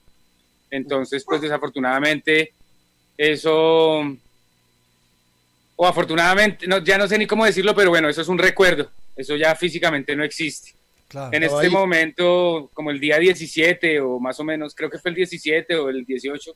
Entonces, 0.70 1.24
pues 1.24 1.40
desafortunadamente 1.40 2.52
eso, 3.16 4.00
o 5.76 5.86
afortunadamente, 5.86 6.66
no, 6.66 6.84
ya 6.84 6.98
no 6.98 7.08
sé 7.08 7.16
ni 7.16 7.26
cómo 7.26 7.46
decirlo, 7.46 7.74
pero 7.74 7.88
bueno, 7.88 8.10
eso 8.10 8.20
es 8.20 8.28
un 8.28 8.38
recuerdo. 8.38 8.90
Eso 9.16 9.34
ya 9.36 9.54
físicamente 9.54 10.14
no 10.14 10.22
existe. 10.22 10.72
Claro. 11.08 11.30
En 11.32 11.42
este 11.42 11.66
ahí. 11.66 11.70
momento, 11.70 12.70
como 12.74 12.90
el 12.90 13.00
día 13.00 13.18
17 13.18 14.00
o 14.00 14.18
más 14.18 14.38
o 14.38 14.44
menos, 14.44 14.74
creo 14.74 14.90
que 14.90 14.98
fue 14.98 15.10
el 15.10 15.14
17 15.14 15.76
o 15.76 15.88
el 15.88 16.04
18, 16.04 16.54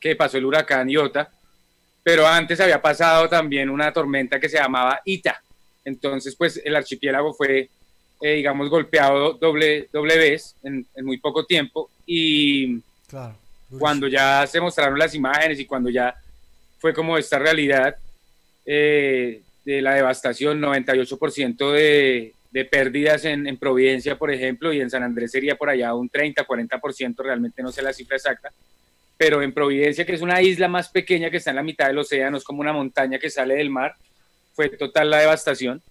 que 0.00 0.16
pasó 0.16 0.38
el 0.38 0.44
huracán 0.46 0.88
Iota, 0.88 1.30
pero 2.02 2.26
antes 2.26 2.60
había 2.60 2.80
pasado 2.80 3.28
también 3.28 3.68
una 3.68 3.92
tormenta 3.92 4.38
que 4.40 4.48
se 4.48 4.58
llamaba 4.58 5.00
Ita. 5.04 5.42
Entonces, 5.84 6.34
pues 6.36 6.60
el 6.64 6.76
archipiélago 6.76 7.34
fue, 7.34 7.68
eh, 8.20 8.34
digamos, 8.34 8.68
golpeado 8.70 9.32
doble, 9.34 9.88
doble 9.92 10.16
vez 10.18 10.54
en, 10.62 10.86
en 10.94 11.04
muy 11.04 11.18
poco 11.18 11.44
tiempo 11.44 11.90
y 12.06 12.80
Claro. 13.08 13.36
cuando 13.78 14.06
ya 14.06 14.46
se 14.46 14.60
mostraron 14.60 14.98
las 14.98 15.14
imágenes 15.14 15.58
y 15.60 15.64
cuando 15.64 15.88
ya 15.90 16.14
fue 16.78 16.92
como 16.92 17.16
esta 17.16 17.38
realidad 17.38 17.96
eh, 18.66 19.40
de 19.64 19.82
la 19.82 19.94
devastación, 19.94 20.60
98% 20.60 21.72
de, 21.72 22.34
de 22.50 22.64
pérdidas 22.64 23.24
en, 23.24 23.46
en 23.46 23.56
Providencia, 23.56 24.16
por 24.16 24.30
ejemplo, 24.30 24.72
y 24.72 24.80
en 24.80 24.90
San 24.90 25.02
Andrés 25.02 25.30
sería 25.30 25.56
por 25.56 25.68
allá 25.70 25.94
un 25.94 26.08
30, 26.08 26.46
40%, 26.46 27.16
realmente 27.18 27.62
no 27.62 27.72
sé 27.72 27.82
la 27.82 27.92
cifra 27.92 28.16
exacta, 28.16 28.50
pero 29.18 29.42
en 29.42 29.52
Providencia, 29.52 30.06
que 30.06 30.14
es 30.14 30.22
una 30.22 30.40
isla 30.40 30.68
más 30.68 30.88
pequeña 30.88 31.28
que 31.28 31.38
está 31.38 31.50
en 31.50 31.56
la 31.56 31.62
mitad 31.64 31.88
del 31.88 31.98
océano, 31.98 32.36
es 32.36 32.44
como 32.44 32.60
una 32.60 32.72
montaña 32.72 33.18
que 33.18 33.28
sale 33.28 33.56
del 33.56 33.68
mar, 33.68 33.96
fue 34.54 34.68
total 34.70 35.10
la 35.10 35.18
devastación. 35.18 35.82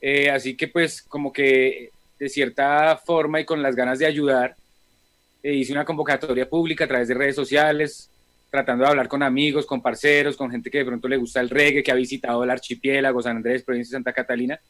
Eh, 0.00 0.30
así 0.30 0.54
que 0.54 0.68
pues 0.68 1.02
como 1.02 1.32
que 1.32 1.90
de 2.18 2.28
cierta 2.28 2.96
forma 2.98 3.40
y 3.40 3.44
con 3.46 3.62
las 3.62 3.74
ganas 3.74 3.98
de 3.98 4.06
ayudar, 4.06 4.54
eh, 5.42 5.54
hice 5.54 5.72
una 5.72 5.86
convocatoria 5.86 6.48
pública 6.48 6.84
a 6.84 6.88
través 6.88 7.08
de 7.08 7.14
redes 7.14 7.34
sociales, 7.34 8.10
tratando 8.50 8.84
de 8.84 8.90
hablar 8.90 9.08
con 9.08 9.22
amigos, 9.22 9.64
con 9.64 9.80
parceros, 9.80 10.36
con 10.36 10.50
gente 10.50 10.70
que 10.70 10.78
de 10.78 10.84
pronto 10.84 11.08
le 11.08 11.16
gusta 11.16 11.40
el 11.40 11.48
reggae, 11.48 11.82
que 11.82 11.90
ha 11.90 11.94
visitado 11.94 12.44
el 12.44 12.50
archipiélago, 12.50 13.22
San 13.22 13.36
Andrés, 13.38 13.62
provincia 13.62 13.92
de 13.92 13.96
Santa 13.96 14.12
Catalina, 14.12 14.60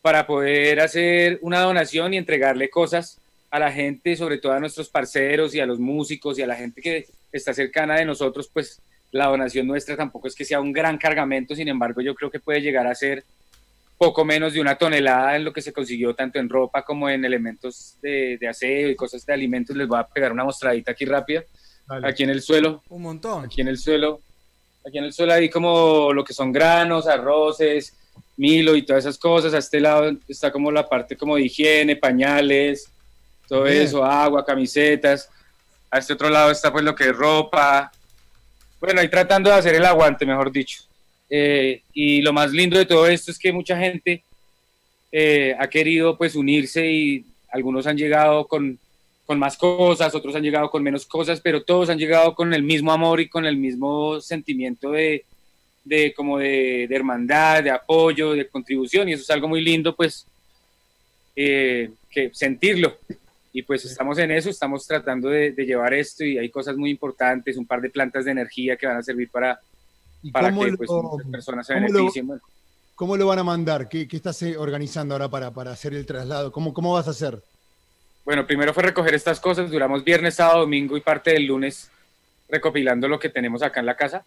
para 0.00 0.26
poder 0.26 0.80
hacer 0.80 1.38
una 1.42 1.60
donación 1.60 2.14
y 2.14 2.16
entregarle 2.16 2.70
cosas 2.70 3.21
a 3.52 3.58
la 3.58 3.70
gente, 3.70 4.16
sobre 4.16 4.38
todo 4.38 4.52
a 4.52 4.60
nuestros 4.60 4.88
parceros 4.88 5.54
y 5.54 5.60
a 5.60 5.66
los 5.66 5.78
músicos 5.78 6.38
y 6.38 6.42
a 6.42 6.46
la 6.46 6.56
gente 6.56 6.80
que 6.80 7.06
está 7.30 7.52
cercana 7.52 7.96
de 7.96 8.06
nosotros, 8.06 8.48
pues 8.50 8.80
la 9.10 9.26
donación 9.26 9.66
nuestra 9.66 9.94
tampoco 9.94 10.26
es 10.26 10.34
que 10.34 10.46
sea 10.46 10.58
un 10.58 10.72
gran 10.72 10.96
cargamento, 10.96 11.54
sin 11.54 11.68
embargo 11.68 12.00
yo 12.00 12.14
creo 12.14 12.30
que 12.30 12.40
puede 12.40 12.62
llegar 12.62 12.86
a 12.86 12.94
ser 12.94 13.22
poco 13.98 14.24
menos 14.24 14.54
de 14.54 14.60
una 14.62 14.76
tonelada 14.76 15.36
en 15.36 15.44
lo 15.44 15.52
que 15.52 15.60
se 15.60 15.70
consiguió 15.70 16.14
tanto 16.14 16.38
en 16.38 16.48
ropa 16.48 16.82
como 16.82 17.10
en 17.10 17.26
elementos 17.26 17.98
de, 18.00 18.38
de 18.40 18.48
aseo 18.48 18.88
y 18.88 18.96
cosas 18.96 19.24
de 19.26 19.34
alimentos. 19.34 19.76
Les 19.76 19.86
voy 19.86 19.98
a 19.98 20.04
pegar 20.08 20.32
una 20.32 20.44
mostradita 20.44 20.92
aquí 20.92 21.04
rápida. 21.04 21.44
Dale. 21.86 22.08
Aquí 22.08 22.22
en 22.22 22.30
el 22.30 22.40
suelo, 22.40 22.82
Un 22.88 23.02
montón. 23.02 23.44
aquí 23.44 23.60
en 23.60 23.68
el 23.68 23.76
suelo, 23.76 24.20
aquí 24.84 24.96
en 24.96 25.04
el 25.04 25.12
suelo 25.12 25.34
hay 25.34 25.50
como 25.50 26.10
lo 26.14 26.24
que 26.24 26.32
son 26.32 26.52
granos, 26.52 27.06
arroces, 27.06 27.94
milo 28.38 28.74
y 28.76 28.82
todas 28.82 29.04
esas 29.04 29.18
cosas. 29.18 29.52
A 29.52 29.58
este 29.58 29.78
lado 29.78 30.10
está 30.26 30.50
como 30.50 30.72
la 30.72 30.88
parte 30.88 31.16
como 31.18 31.36
de 31.36 31.42
higiene, 31.42 31.96
pañales, 31.96 32.91
todo 33.48 33.64
Bien. 33.64 33.82
eso, 33.82 34.04
agua, 34.04 34.44
camisetas. 34.44 35.28
A 35.90 35.98
este 35.98 36.14
otro 36.14 36.30
lado 36.30 36.50
está 36.50 36.72
pues 36.72 36.84
lo 36.84 36.94
que 36.94 37.04
es 37.04 37.16
ropa. 37.16 37.92
Bueno, 38.80 39.00
ahí 39.00 39.08
tratando 39.08 39.50
de 39.50 39.56
hacer 39.56 39.74
el 39.74 39.84
aguante, 39.84 40.24
mejor 40.26 40.50
dicho. 40.50 40.82
Eh, 41.28 41.82
y 41.92 42.20
lo 42.22 42.32
más 42.32 42.52
lindo 42.52 42.78
de 42.78 42.86
todo 42.86 43.06
esto 43.06 43.30
es 43.30 43.38
que 43.38 43.52
mucha 43.52 43.76
gente 43.78 44.22
eh, 45.10 45.54
ha 45.58 45.68
querido 45.68 46.16
pues 46.16 46.34
unirse 46.34 46.90
y 46.90 47.24
algunos 47.50 47.86
han 47.86 47.96
llegado 47.96 48.46
con, 48.46 48.78
con 49.26 49.38
más 49.38 49.56
cosas, 49.56 50.14
otros 50.14 50.34
han 50.34 50.42
llegado 50.42 50.70
con 50.70 50.82
menos 50.82 51.06
cosas, 51.06 51.40
pero 51.40 51.62
todos 51.62 51.90
han 51.90 51.98
llegado 51.98 52.34
con 52.34 52.52
el 52.52 52.62
mismo 52.62 52.92
amor 52.92 53.20
y 53.20 53.28
con 53.28 53.46
el 53.46 53.56
mismo 53.56 54.20
sentimiento 54.20 54.90
de, 54.90 55.24
de 55.84 56.12
como 56.14 56.38
de, 56.38 56.86
de 56.88 56.96
hermandad, 56.96 57.62
de 57.62 57.70
apoyo, 57.70 58.32
de 58.32 58.48
contribución, 58.48 59.08
y 59.08 59.12
eso 59.12 59.22
es 59.22 59.30
algo 59.30 59.48
muy 59.48 59.60
lindo, 59.60 59.94
pues, 59.94 60.26
eh, 61.36 61.90
que 62.10 62.30
sentirlo. 62.32 62.98
Y 63.52 63.62
pues 63.62 63.84
estamos 63.84 64.18
en 64.18 64.30
eso, 64.30 64.48
estamos 64.48 64.86
tratando 64.86 65.28
de, 65.28 65.52
de 65.52 65.66
llevar 65.66 65.92
esto 65.92 66.24
y 66.24 66.38
hay 66.38 66.48
cosas 66.50 66.76
muy 66.76 66.90
importantes, 66.90 67.56
un 67.56 67.66
par 67.66 67.80
de 67.82 67.90
plantas 67.90 68.24
de 68.24 68.30
energía 68.30 68.76
que 68.76 68.86
van 68.86 68.96
a 68.96 69.02
servir 69.02 69.28
para, 69.30 69.60
¿Y 70.22 70.30
para 70.30 70.48
que 70.50 70.70
lo, 70.70 70.76
pues, 70.78 70.90
muchas 70.90 71.30
personas 71.30 71.66
se 71.66 71.74
cómo 71.74 71.86
lo- 71.88 71.92
beneficien. 71.98 72.30
Cómo 72.94 73.16
lo 73.16 73.26
van 73.26 73.38
a 73.40 73.44
mandar? 73.44 73.88
¿Qué, 73.88 74.06
qué 74.06 74.16
estás 74.16 74.40
eh, 74.42 74.56
organizando 74.56 75.14
ahora 75.14 75.28
para, 75.28 75.50
para 75.50 75.72
hacer 75.72 75.92
el 75.94 76.06
traslado? 76.06 76.52
¿Cómo, 76.52 76.72
¿Cómo 76.72 76.92
vas 76.94 77.08
a 77.08 77.10
hacer? 77.10 77.42
Bueno, 78.24 78.46
primero 78.46 78.72
fue 78.72 78.84
recoger 78.84 79.14
estas 79.14 79.40
cosas, 79.40 79.70
duramos 79.70 80.04
viernes, 80.04 80.34
sábado, 80.36 80.60
domingo 80.60 80.96
y 80.96 81.00
parte 81.00 81.32
del 81.32 81.46
lunes 81.46 81.90
recopilando 82.48 83.08
lo 83.08 83.18
que 83.18 83.28
tenemos 83.30 83.62
acá 83.62 83.80
en 83.80 83.86
la 83.86 83.96
casa. 83.96 84.24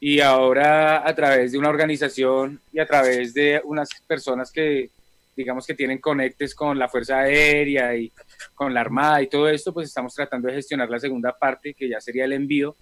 Y 0.00 0.20
ahora 0.20 1.06
a 1.08 1.14
través 1.14 1.52
de 1.52 1.58
una 1.58 1.70
organización 1.70 2.60
y 2.72 2.78
a 2.78 2.86
través 2.86 3.34
de 3.34 3.60
unas 3.64 3.88
personas 4.06 4.52
que 4.52 4.90
digamos 5.36 5.66
que 5.66 5.74
tienen 5.74 5.98
conectes 5.98 6.54
con 6.54 6.78
la 6.78 6.88
Fuerza 6.88 7.20
Aérea 7.20 7.96
y 7.96 8.12
con 8.54 8.72
la 8.72 8.80
Armada 8.80 9.22
y 9.22 9.28
todo 9.28 9.48
esto, 9.48 9.72
pues 9.72 9.88
estamos 9.88 10.14
tratando 10.14 10.48
de 10.48 10.54
gestionar 10.54 10.88
la 10.88 10.98
segunda 10.98 11.36
parte, 11.36 11.74
que 11.74 11.88
ya 11.88 12.00
sería 12.00 12.24
el 12.24 12.32
envío 12.32 12.76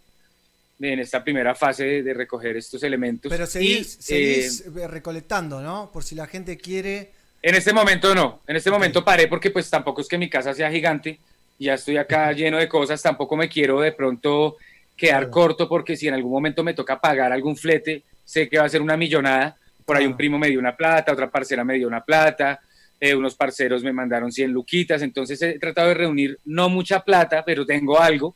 en 0.80 0.98
esta 0.98 1.22
primera 1.22 1.55
fase 1.55 1.84
de, 1.84 2.03
de 2.03 2.14
recoger 2.14 2.57
estos 2.57 2.82
elementos. 2.82 3.30
Pero 3.30 3.44
Y, 3.44 3.46
seguís, 3.46 3.94
eh, 3.94 4.03
seguís 4.03 4.66
eh, 4.76 4.88
recolectando, 4.88 5.61
¿no? 5.61 5.90
Por 5.92 6.03
si 6.03 6.14
la 6.14 6.26
gente 6.26 6.57
quiere. 6.57 7.12
En 7.40 7.55
este 7.55 7.72
momento 7.72 8.14
no, 8.14 8.42
en 8.46 8.57
este 8.57 8.70
momento 8.70 9.05
paré 9.05 9.28
porque 9.28 9.50
pues 9.50 9.68
tampoco 9.68 10.00
es 10.00 10.09
que 10.09 10.18
mi 10.18 10.28
casa 10.30 10.55
sea 10.55 10.70
gigante, 10.70 11.18
ya 11.59 11.74
estoy 11.74 11.96
acá 11.96 12.32
lleno 12.32 12.59
de 12.59 12.68
cosas, 12.68 13.00
tampoco 13.03 13.36
me 13.36 13.48
quiero 13.48 13.80
de 13.80 13.92
pronto 13.92 14.57
quedar 14.96 15.30
corto 15.30 15.68
porque 15.68 15.96
si 15.96 16.09
en 16.09 16.14
algún 16.14 16.30
momento 16.30 16.62
me 16.62 16.74
toca 16.74 17.00
pagar 17.00 17.32
algún 17.32 17.57
flete, 17.57 18.05
sé 18.24 18.48
que 18.48 18.59
va 18.59 18.64
a 18.64 18.68
ser 18.68 18.82
una 18.82 18.96
millonada, 18.96 19.57
por 19.85 19.97
ahí 19.97 20.07
un 20.07 20.16
primo 20.16 20.39
me 20.39 20.49
dio 20.49 20.59
una 20.59 20.76
plata, 20.76 21.12
otra 21.12 21.30
parcera 21.30 21.64
me 21.64 21.74
dio 21.74 21.89
una 21.89 22.03
plata, 22.05 22.61
eh, 23.01 23.14
unos 23.14 23.35
parceros 23.35 23.83
me 23.83 23.93
mandaron 23.93 24.30
100 24.30 24.53
luquitas, 24.53 25.03
entonces 25.03 25.41
he 25.43 25.59
tratado 25.59 25.89
de 25.89 25.95
reunir 25.95 26.39
no 26.45 26.68
mucha 26.68 27.01
plata, 27.01 27.45
pero 27.45 27.66
tengo 27.66 28.01
algo 28.01 28.35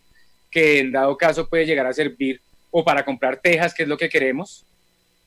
que 0.50 0.78
en 0.80 0.92
dado 0.92 1.16
caso 1.16 1.48
puede 1.48 1.66
llegar 1.66 1.86
a 1.86 1.92
servir 1.92 2.40
o 2.70 2.84
para 2.84 3.04
comprar 3.04 3.38
tejas, 3.38 3.72
que 3.74 3.84
es 3.84 3.88
lo 3.88 3.96
que 3.96 4.08
queremos, 4.08 4.64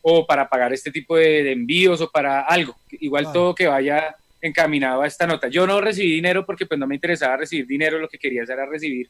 o 0.02 0.26
para 0.26 0.48
pagar 0.48 0.74
este 0.74 0.92
tipo 0.92 1.16
de, 1.16 1.44
de 1.44 1.52
envíos 1.52 2.02
o 2.02 2.10
para 2.10 2.42
algo. 2.42 2.76
Igual 3.00 3.24
Claro. 3.26 3.40
todo 3.40 3.56
que 3.56 3.68
vaya 3.68 4.16
encaminado 4.42 5.02
a 5.02 5.08
esta 5.08 5.28
nota. 5.28 5.48
Yo 5.48 5.68
no 5.68 5.82
recibí 5.82 6.12
dinero 6.12 6.46
porque 6.46 6.66
pues 6.66 6.80
no 6.80 6.88
me 6.88 6.96
interesaba 6.96 7.38
recibir 7.38 7.68
dinero, 7.68 8.00
lo 8.00 8.08
que 8.08 8.18
quería 8.18 8.44
era 8.44 8.66
recibir 8.66 9.10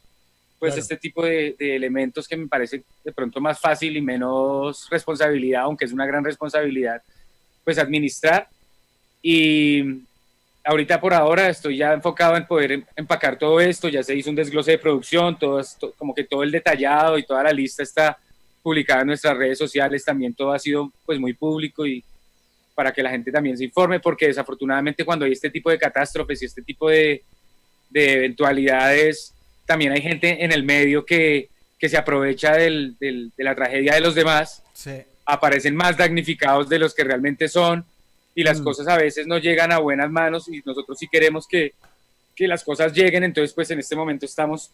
pues 0.60 0.74
Claro. 0.74 0.82
este 0.82 0.97
tipo 0.97 1.24
de, 1.26 1.55
de 1.57 1.76
elementos 1.76 2.28
que 2.28 2.36
me 2.36 2.47
parece 2.47 2.84
de 3.03 3.12
pronto 3.14 3.39
más 3.39 3.60
fácil 3.60 3.95
y 3.95 4.01
menos 4.01 4.88
responsabilidad, 4.91 5.62
aunque 5.64 5.86
es 5.86 5.93
una 5.93 6.05
gran 6.05 6.24
responsabilidad, 6.24 7.01
pues 7.64 7.78
administrar. 7.78 8.47
Y 9.22 10.01
ahorita 10.64 10.99
por 10.99 11.14
ahora 11.14 11.49
estoy 11.49 11.78
ya 11.78 11.93
enfocado 11.93 12.36
en 12.38 12.45
poder 12.45 12.72
em- 12.74 12.86
empacar 12.95 13.38
todo 13.38 13.60
esto, 13.60 13.88
ya 13.89 14.03
se 14.03 14.16
hizo 14.16 14.30
un 14.30 14.36
desglose 14.36 14.72
de 14.72 14.78
producción, 14.78 15.38
todo 15.39 15.60
esto, 15.60 15.93
como 15.97 16.14
que 16.14 16.24
todo 16.26 16.43
el 16.43 16.51
detallado 16.51 17.18
y 17.18 17.24
toda 17.26 17.43
la 17.43 17.51
lista 17.53 17.82
está 17.84 18.18
publicada 18.62 19.01
en 19.01 19.07
nuestras 19.07 19.38
redes 19.38 19.57
sociales, 19.57 20.03
también 20.03 20.34
todo 20.34 20.51
ha 20.51 20.60
sido 20.60 20.91
pues 21.05 21.18
muy 21.20 21.34
público 21.34 21.86
y 21.86 22.03
para 22.76 22.91
que 22.93 23.01
la 23.03 23.10
gente 23.10 23.32
también 23.32 23.57
se 23.57 23.64
informe, 23.66 23.99
porque 23.99 24.28
desafortunadamente 24.28 25.03
cuando 25.05 25.26
hay 25.26 25.32
este 25.34 25.49
tipo 25.49 25.70
de 25.70 25.78
catástrofes 25.78 26.41
y 26.41 26.45
este 26.45 26.62
tipo 26.62 26.89
de, 26.89 27.24
de 27.89 28.14
eventualidades, 28.14 29.34
también 29.70 29.91
hay 29.91 30.01
gente 30.01 30.43
en 30.43 30.51
el 30.51 30.63
medio 30.63 31.05
que, 31.05 31.49
que 31.78 31.89
se 31.89 31.95
aprovecha 31.95 32.53
del- 32.53 32.97
del- 32.99 33.32
de 33.38 33.43
la 33.43 33.53
tragedia 33.53 33.93
de 33.93 34.01
los 34.01 34.15
demás 34.15 34.63
Sí. 34.74 34.89
aparecen 35.26 35.76
más 35.76 35.95
damnificados 35.95 36.67
de 36.70 36.80
los 36.80 36.95
que 36.95 37.03
realmente 37.03 37.47
son 37.47 37.86
y 38.34 38.41
las 38.43 38.59
Mm. 38.59 38.63
cosas 38.63 38.88
a 38.88 38.97
veces 38.97 39.28
no 39.28 39.38
llegan 39.38 39.72
a 39.72 39.78
buenas 39.78 40.09
manos 40.09 40.47
y 40.49 40.63
nosotros 40.65 40.97
sí 40.97 41.07
queremos 41.07 41.47
que, 41.47 41.74
que 42.36 42.47
las 42.47 42.63
cosas 42.63 42.93
lleguen, 42.93 43.24
entonces 43.24 43.53
pues 43.53 43.70
en 43.70 43.78
este 43.78 43.95
momento 43.95 44.26
estamos 44.26 44.72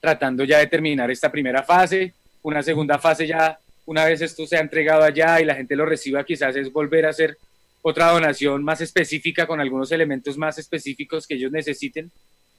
tratando 0.00 0.44
ya 0.44 0.60
de 0.60 0.66
terminar 0.66 1.10
esta 1.10 1.30
primera 1.30 1.62
fase, 1.62 2.14
una 2.42 2.62
segunda 2.62 2.98
fase 2.98 3.26
ya, 3.26 3.58
una 3.84 4.06
vez 4.06 4.22
esto 4.22 4.46
se 4.46 4.56
ha 4.56 4.60
entregado 4.60 5.02
allá 5.02 5.42
y 5.42 5.44
la 5.44 5.54
gente 5.54 5.76
lo 5.76 5.84
reciba, 5.84 6.24
quizás 6.24 6.56
es 6.56 6.72
volver 6.72 7.04
a 7.04 7.10
hacer 7.10 7.36
otra 7.82 8.06
donación 8.12 8.64
más 8.64 8.80
específica 8.80 9.46
con 9.46 9.60
algunos 9.60 9.92
elementos 9.92 10.38
más 10.38 10.56
específicos 10.58 11.26
que 11.26 11.34
ellos 11.34 11.52
necesiten, 11.52 12.10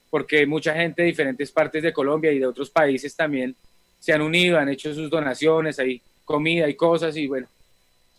porque 0.10 0.46
mucha 0.46 0.74
gente 0.74 1.02
de 1.02 1.10
diferentes 1.10 1.52
partes 1.52 1.84
de 1.84 1.94
Colombia 1.94 2.32
y 2.32 2.40
de 2.40 2.48
otros 2.48 2.70
países 2.70 3.16
también 3.16 3.56
se 4.00 4.14
han 4.14 4.22
unido, 4.22 4.58
han 4.58 4.70
hecho 4.70 4.94
sus 4.94 5.10
donaciones, 5.10 5.80
hay 5.80 6.02
comida 6.24 6.70
y 6.70 6.76
cosas 6.76 7.16
y 7.18 7.28
bueno, 7.28 7.48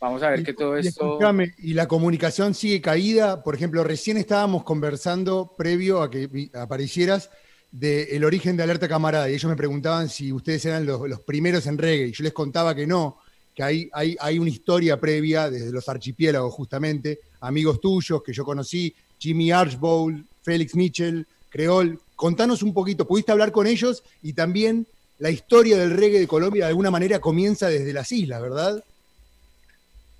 vamos 0.00 0.22
a 0.22 0.30
ver 0.30 0.42
que 0.42 0.52
todo 0.52 0.78
Y 0.78 0.86
esto... 0.86 1.18
y 1.58 1.74
la 1.74 1.88
comunicación 1.88 2.54
sigue 2.54 2.80
caída. 2.80 3.42
Por 3.42 3.54
ejemplo, 3.54 3.84
recién 3.84 4.16
estábamos 4.16 4.64
conversando 4.64 5.54
previo 5.56 6.02
a 6.02 6.10
que 6.10 6.50
aparecieras 6.54 7.30
del 7.70 8.24
origen 8.24 8.56
de 8.56 8.62
Alerta 8.62 8.88
Camarada 8.88 9.28
y 9.28 9.34
ellos 9.34 9.50
me 9.50 9.56
preguntaban 9.56 10.08
si 10.08 10.32
ustedes 10.32 10.64
eran 10.64 10.86
los, 10.86 11.06
los 11.08 11.20
primeros 11.20 11.66
en 11.66 11.76
reggae 11.76 12.08
y 12.08 12.12
yo 12.12 12.24
les 12.24 12.32
contaba 12.32 12.74
que 12.74 12.86
no, 12.86 13.18
que 13.54 13.62
hay, 13.62 13.90
hay, 13.92 14.16
hay 14.20 14.38
una 14.38 14.48
historia 14.48 14.98
previa 14.98 15.50
desde 15.50 15.70
los 15.70 15.88
archipiélagos 15.88 16.54
justamente, 16.54 17.20
amigos 17.40 17.80
tuyos 17.80 18.22
que 18.22 18.32
yo 18.32 18.44
conocí, 18.44 18.94
Jimmy 19.18 19.50
Archbold, 19.50 20.24
Félix 20.42 20.74
Mitchell, 20.74 21.26
Creol. 21.50 22.00
Contanos 22.16 22.62
un 22.62 22.74
poquito, 22.74 23.06
¿pudiste 23.06 23.32
hablar 23.32 23.52
con 23.52 23.66
ellos? 23.66 24.02
Y 24.22 24.32
también 24.32 24.86
la 25.18 25.30
historia 25.30 25.76
del 25.76 25.96
reggae 25.96 26.18
de 26.18 26.26
Colombia 26.26 26.64
de 26.64 26.70
alguna 26.70 26.90
manera 26.90 27.20
comienza 27.20 27.68
desde 27.68 27.92
las 27.92 28.10
islas, 28.12 28.40
¿verdad? 28.40 28.84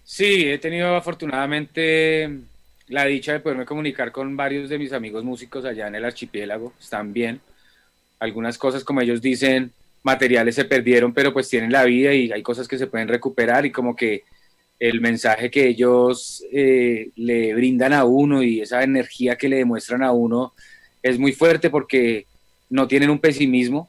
Sí, 0.05 0.49
he 0.49 0.59
tenido 0.59 0.97
afortunadamente 0.97 2.31
la 2.89 3.05
dicha 3.05 3.33
de 3.33 3.41
poderme 3.41 3.66
comunicar 3.66 4.11
con 4.11 4.37
varios 4.37 4.68
de 4.68 4.79
mis 4.79 4.93
amigos 4.93 5.22
músicos 5.24 5.64
allá 5.64 5.87
en 5.89 5.97
el 5.97 6.05
archipiélago, 6.05 6.72
están 6.81 7.12
bien. 7.12 7.41
Algunas 8.18 8.59
cosas, 8.59 8.83
como 8.83 9.01
ellos 9.01 9.20
dicen, 9.20 9.70
materiales 10.03 10.55
se 10.55 10.64
perdieron, 10.64 11.12
pero 11.12 11.33
pues 11.33 11.49
tienen 11.49 11.70
la 11.70 11.85
vida 11.85 12.14
y 12.14 12.33
hay 12.33 12.43
cosas 12.43 12.66
que 12.66 12.79
se 12.79 12.87
pueden 12.87 13.09
recuperar 13.09 13.66
y 13.66 13.70
como 13.70 13.95
que 13.95 14.24
el 14.79 15.01
mensaje 15.01 15.51
que 15.51 15.68
ellos 15.68 16.45
eh, 16.53 17.11
le 17.16 17.55
brindan 17.55 17.93
a 17.93 18.05
uno 18.05 18.43
y 18.43 18.61
esa 18.61 18.83
energía 18.83 19.37
que 19.37 19.49
le 19.49 19.57
demuestran 19.57 20.03
a 20.03 20.12
uno 20.12 20.55
es 21.03 21.19
muy 21.19 21.33
fuerte 21.33 21.71
porque 21.71 22.27
no 22.71 22.87
tienen 22.89 23.11
un 23.11 23.19
pesimismo 23.19 23.89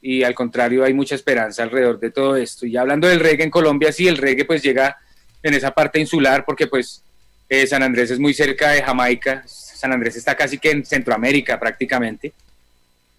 y 0.00 0.22
al 0.22 0.34
contrario 0.34 0.84
hay 0.84 0.94
mucha 0.94 1.14
esperanza 1.14 1.62
alrededor 1.62 1.98
de 2.00 2.10
todo 2.10 2.36
esto. 2.36 2.66
Y 2.66 2.76
hablando 2.76 3.08
del 3.08 3.20
reggae 3.20 3.44
en 3.44 3.50
Colombia, 3.50 3.92
sí, 3.92 4.06
el 4.08 4.16
reggae 4.16 4.44
pues 4.44 4.62
llega 4.62 4.96
en 5.42 5.54
esa 5.54 5.70
parte 5.72 6.00
insular 6.00 6.44
porque 6.44 6.66
pues 6.66 7.02
eh, 7.48 7.66
San 7.66 7.82
Andrés 7.82 8.10
es 8.10 8.18
muy 8.18 8.34
cerca 8.34 8.70
de 8.72 8.82
Jamaica, 8.82 9.42
San 9.46 9.92
Andrés 9.92 10.16
está 10.16 10.36
casi 10.36 10.58
que 10.58 10.70
en 10.70 10.84
Centroamérica 10.84 11.58
prácticamente. 11.58 12.32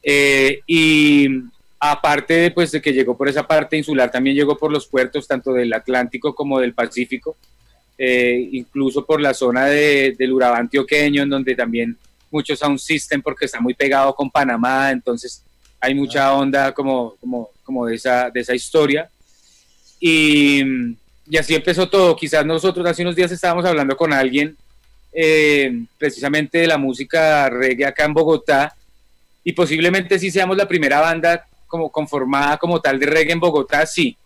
Eh, 0.03 0.59
y 0.67 1.27
aparte 1.79 2.33
de, 2.33 2.51
pues, 2.51 2.71
de 2.71 2.81
que 2.81 2.93
llegó 2.93 3.17
por 3.17 3.27
esa 3.29 3.47
parte 3.47 3.77
insular, 3.77 4.11
también 4.11 4.35
llegó 4.35 4.57
por 4.57 4.71
los 4.71 4.87
puertos 4.87 5.27
tanto 5.27 5.53
del 5.53 5.71
Atlántico 5.73 6.35
como 6.35 6.59
del 6.59 6.73
Pacífico, 6.73 7.37
eh, 7.97 8.49
incluso 8.51 9.05
por 9.05 9.19
la 9.21 9.33
zona 9.33 9.65
de- 9.65 10.15
del 10.17 10.31
Urabá 10.33 10.57
antioqueño, 10.57 11.23
en 11.23 11.29
donde 11.29 11.55
también 11.55 11.97
muchos 12.31 12.59
sound 12.59 12.79
system 12.79 13.21
porque 13.21 13.45
está 13.45 13.59
muy 13.59 13.73
pegado 13.73 14.13
con 14.13 14.29
Panamá, 14.29 14.91
entonces 14.91 15.43
hay 15.79 15.95
mucha 15.95 16.33
onda 16.33 16.73
como, 16.73 17.15
como, 17.19 17.49
como 17.63 17.85
de, 17.85 17.95
esa, 17.95 18.29
de 18.29 18.41
esa 18.41 18.53
historia. 18.53 19.09
Y, 19.99 20.61
y 21.29 21.37
así 21.37 21.55
empezó 21.55 21.89
todo. 21.89 22.15
Quizás 22.15 22.45
nosotros 22.45 22.85
hace 22.85 23.01
unos 23.01 23.15
días 23.15 23.31
estábamos 23.31 23.65
hablando 23.65 23.95
con 23.95 24.11
alguien 24.11 24.57
eh, 25.11 25.85
precisamente 25.97 26.59
de 26.59 26.67
la 26.67 26.77
música 26.77 27.49
reggae 27.49 27.85
acá 27.85 28.05
en 28.05 28.13
Bogotá 28.13 28.75
y 29.43 29.53
posiblemente 29.53 30.19
sí 30.19 30.29
seamos 30.29 30.55
la 30.55 30.67
primera 30.67 30.99
banda 30.99 31.47
como 31.67 31.91
conformada 31.91 32.57
como 32.57 32.79
tal 32.81 32.99
de 32.99 33.05
reggae 33.05 33.33
en 33.33 33.39
Bogotá, 33.39 33.85
sí. 33.85 34.17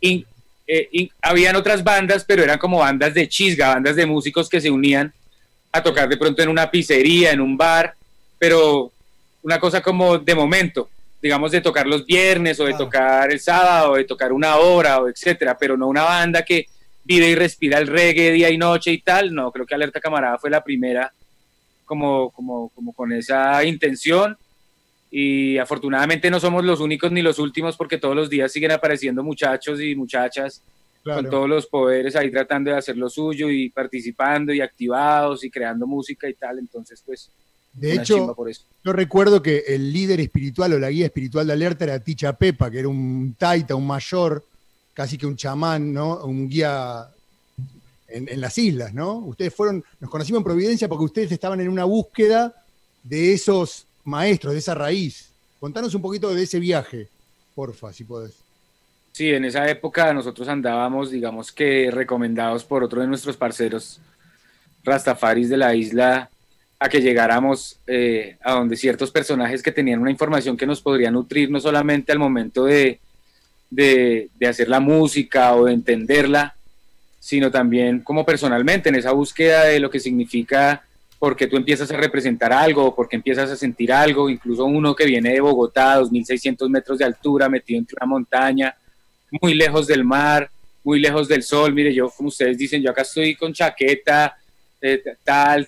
Y, 0.00 0.26
eh, 0.66 0.88
y 0.92 1.10
habían 1.22 1.56
otras 1.56 1.84
bandas, 1.84 2.24
pero 2.24 2.42
eran 2.42 2.58
como 2.58 2.78
bandas 2.78 3.14
de 3.14 3.28
chisga, 3.28 3.74
bandas 3.74 3.96
de 3.96 4.06
músicos 4.06 4.48
que 4.48 4.60
se 4.60 4.70
unían 4.70 5.12
a 5.72 5.82
tocar 5.82 6.08
de 6.08 6.16
pronto 6.16 6.42
en 6.42 6.48
una 6.48 6.70
pizzería, 6.70 7.32
en 7.32 7.40
un 7.40 7.56
bar, 7.56 7.94
pero 8.38 8.92
una 9.42 9.58
cosa 9.58 9.80
como 9.80 10.18
de 10.18 10.34
momento, 10.34 10.88
digamos 11.20 11.52
de 11.52 11.60
tocar 11.60 11.86
los 11.86 12.04
viernes 12.04 12.58
o 12.60 12.64
de 12.64 12.74
tocar 12.74 13.30
el 13.30 13.40
sábado, 13.40 13.92
o 13.92 13.96
de 13.96 14.04
tocar 14.04 14.32
una 14.32 14.56
hora 14.56 15.00
o 15.00 15.08
etcétera, 15.08 15.56
pero 15.58 15.76
no 15.76 15.88
una 15.88 16.02
banda 16.02 16.44
que 16.44 16.66
vive 17.04 17.30
y 17.30 17.34
respira 17.34 17.78
el 17.78 17.86
reggae 17.86 18.32
día 18.32 18.50
y 18.50 18.58
noche 18.58 18.90
y 18.92 19.00
tal, 19.00 19.32
no, 19.32 19.52
creo 19.52 19.64
que 19.64 19.74
Alerta 19.74 20.00
Camarada 20.00 20.38
fue 20.38 20.50
la 20.50 20.64
primera 20.64 21.12
como, 21.84 22.30
como, 22.30 22.68
como 22.70 22.92
con 22.92 23.12
esa 23.12 23.64
intención. 23.64 24.36
Y 25.10 25.56
afortunadamente 25.56 26.30
no 26.30 26.40
somos 26.40 26.64
los 26.64 26.80
únicos 26.80 27.12
ni 27.12 27.22
los 27.22 27.38
últimos 27.38 27.76
porque 27.76 27.96
todos 27.96 28.16
los 28.16 28.28
días 28.28 28.52
siguen 28.52 28.72
apareciendo 28.72 29.22
muchachos 29.22 29.80
y 29.80 29.94
muchachas 29.94 30.62
Claro. 31.06 31.22
con 31.22 31.30
todos 31.30 31.48
los 31.48 31.66
poderes 31.68 32.16
ahí 32.16 32.32
tratando 32.32 32.72
de 32.72 32.78
hacer 32.78 32.96
lo 32.96 33.08
suyo 33.08 33.48
y 33.48 33.68
participando 33.68 34.52
y 34.52 34.60
activados 34.60 35.44
y 35.44 35.50
creando 35.52 35.86
música 35.86 36.28
y 36.28 36.34
tal, 36.34 36.58
entonces 36.58 37.00
pues 37.06 37.30
De 37.74 37.94
hecho, 37.94 38.34
por 38.34 38.50
eso. 38.50 38.62
Yo 38.84 38.92
recuerdo 38.92 39.40
que 39.40 39.62
el 39.68 39.92
líder 39.92 40.18
espiritual 40.18 40.72
o 40.72 40.80
la 40.80 40.90
guía 40.90 41.06
espiritual 41.06 41.46
de 41.46 41.52
Alerta 41.52 41.84
era 41.84 42.00
Ticha 42.00 42.32
Pepa, 42.32 42.72
que 42.72 42.80
era 42.80 42.88
un 42.88 43.36
taita, 43.38 43.76
un 43.76 43.86
mayor, 43.86 44.42
casi 44.94 45.16
que 45.16 45.26
un 45.26 45.36
chamán, 45.36 45.92
¿no? 45.92 46.24
Un 46.24 46.48
guía 46.48 47.06
en, 48.08 48.28
en 48.28 48.40
las 48.40 48.58
islas, 48.58 48.92
¿no? 48.92 49.18
Ustedes 49.18 49.54
fueron, 49.54 49.84
nos 50.00 50.10
conocimos 50.10 50.40
en 50.40 50.44
Providencia 50.44 50.88
porque 50.88 51.04
ustedes 51.04 51.30
estaban 51.30 51.60
en 51.60 51.68
una 51.68 51.84
búsqueda 51.84 52.52
de 53.04 53.32
esos 53.32 53.86
maestros, 54.02 54.54
de 54.54 54.58
esa 54.58 54.74
raíz. 54.74 55.30
Contanos 55.60 55.94
un 55.94 56.02
poquito 56.02 56.34
de 56.34 56.42
ese 56.42 56.58
viaje, 56.58 57.06
porfa, 57.54 57.92
si 57.92 58.02
podés. 58.02 58.45
Sí, 59.16 59.32
en 59.32 59.46
esa 59.46 59.66
época 59.70 60.12
nosotros 60.12 60.46
andábamos, 60.46 61.10
digamos 61.10 61.50
que 61.50 61.90
recomendados 61.90 62.64
por 62.64 62.84
otro 62.84 63.00
de 63.00 63.06
nuestros 63.06 63.34
parceros 63.34 63.98
Rastafaris 64.84 65.48
de 65.48 65.56
la 65.56 65.74
isla 65.74 66.28
a 66.78 66.88
que 66.90 67.00
llegáramos 67.00 67.80
eh, 67.86 68.36
a 68.44 68.52
donde 68.52 68.76
ciertos 68.76 69.10
personajes 69.10 69.62
que 69.62 69.72
tenían 69.72 70.00
una 70.00 70.10
información 70.10 70.54
que 70.54 70.66
nos 70.66 70.82
podría 70.82 71.10
nutrir 71.10 71.50
no 71.50 71.60
solamente 71.60 72.12
al 72.12 72.18
momento 72.18 72.66
de, 72.66 73.00
de, 73.70 74.28
de 74.38 74.48
hacer 74.48 74.68
la 74.68 74.80
música 74.80 75.54
o 75.54 75.64
de 75.64 75.72
entenderla, 75.72 76.54
sino 77.18 77.50
también 77.50 78.00
como 78.00 78.26
personalmente 78.26 78.90
en 78.90 78.96
esa 78.96 79.12
búsqueda 79.12 79.64
de 79.64 79.80
lo 79.80 79.88
que 79.88 79.98
significa 79.98 80.84
porque 81.18 81.46
tú 81.46 81.56
empiezas 81.56 81.90
a 81.90 81.96
representar 81.96 82.52
algo, 82.52 82.94
porque 82.94 83.16
empiezas 83.16 83.50
a 83.50 83.56
sentir 83.56 83.94
algo, 83.94 84.28
incluso 84.28 84.66
uno 84.66 84.94
que 84.94 85.06
viene 85.06 85.32
de 85.32 85.40
Bogotá, 85.40 85.98
2.600 86.02 86.68
metros 86.68 86.98
de 86.98 87.06
altura, 87.06 87.48
metido 87.48 87.78
entre 87.78 87.96
una 87.98 88.06
montaña, 88.06 88.76
muy 89.30 89.54
lejos 89.54 89.86
del 89.86 90.04
mar, 90.04 90.50
muy 90.84 91.00
lejos 91.00 91.28
del 91.28 91.42
sol. 91.42 91.72
Mire, 91.72 91.92
yo, 91.92 92.08
como 92.10 92.28
ustedes 92.28 92.56
dicen, 92.56 92.82
yo 92.82 92.90
acá 92.90 93.02
estoy 93.02 93.34
con 93.34 93.52
chaqueta, 93.52 94.36
eh, 94.80 95.02
tal, 95.24 95.66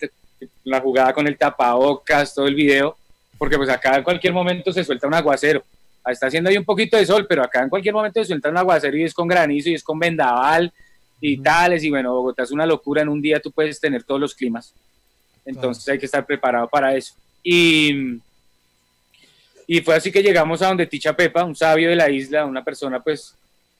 la 0.64 0.80
jugada 0.80 1.12
con 1.12 1.26
el 1.26 1.36
tapabocas, 1.36 2.34
todo 2.34 2.46
el 2.46 2.54
video, 2.54 2.96
porque 3.36 3.56
pues 3.56 3.68
acá 3.68 3.96
en 3.96 4.04
cualquier 4.04 4.32
momento 4.32 4.72
se 4.72 4.84
suelta 4.84 5.06
un 5.06 5.14
aguacero. 5.14 5.64
Ah, 6.04 6.12
Está 6.12 6.28
haciendo 6.28 6.50
ahí 6.50 6.56
un 6.56 6.64
poquito 6.64 6.96
de 6.96 7.06
sol, 7.06 7.26
pero 7.28 7.42
acá 7.42 7.62
en 7.62 7.68
cualquier 7.68 7.94
momento 7.94 8.20
se 8.20 8.28
suelta 8.28 8.48
un 8.48 8.58
aguacero 8.58 8.96
y 8.96 9.04
es 9.04 9.14
con 9.14 9.28
granizo 9.28 9.70
y 9.70 9.74
es 9.74 9.82
con 9.82 9.98
vendaval 9.98 10.72
y 11.20 11.38
tales. 11.38 11.82
Y 11.84 11.90
bueno, 11.90 12.14
Bogotá 12.14 12.44
es 12.44 12.50
una 12.50 12.66
locura. 12.66 13.02
En 13.02 13.08
un 13.08 13.20
día 13.20 13.40
tú 13.40 13.50
puedes 13.50 13.80
tener 13.80 14.04
todos 14.04 14.20
los 14.20 14.34
climas. 14.34 14.72
Entonces 15.44 15.88
hay 15.88 15.98
que 15.98 16.06
estar 16.06 16.24
preparado 16.24 16.68
para 16.68 16.94
eso. 16.94 17.14
Y, 17.42 18.20
y 19.66 19.80
fue 19.80 19.96
así 19.96 20.12
que 20.12 20.22
llegamos 20.22 20.62
a 20.62 20.68
donde 20.68 20.86
Ticha 20.86 21.16
Pepa, 21.16 21.44
un 21.44 21.56
sabio 21.56 21.88
de 21.88 21.96
la 21.96 22.10
isla, 22.10 22.44
una 22.44 22.62
persona 22.62 23.00
pues 23.00 23.34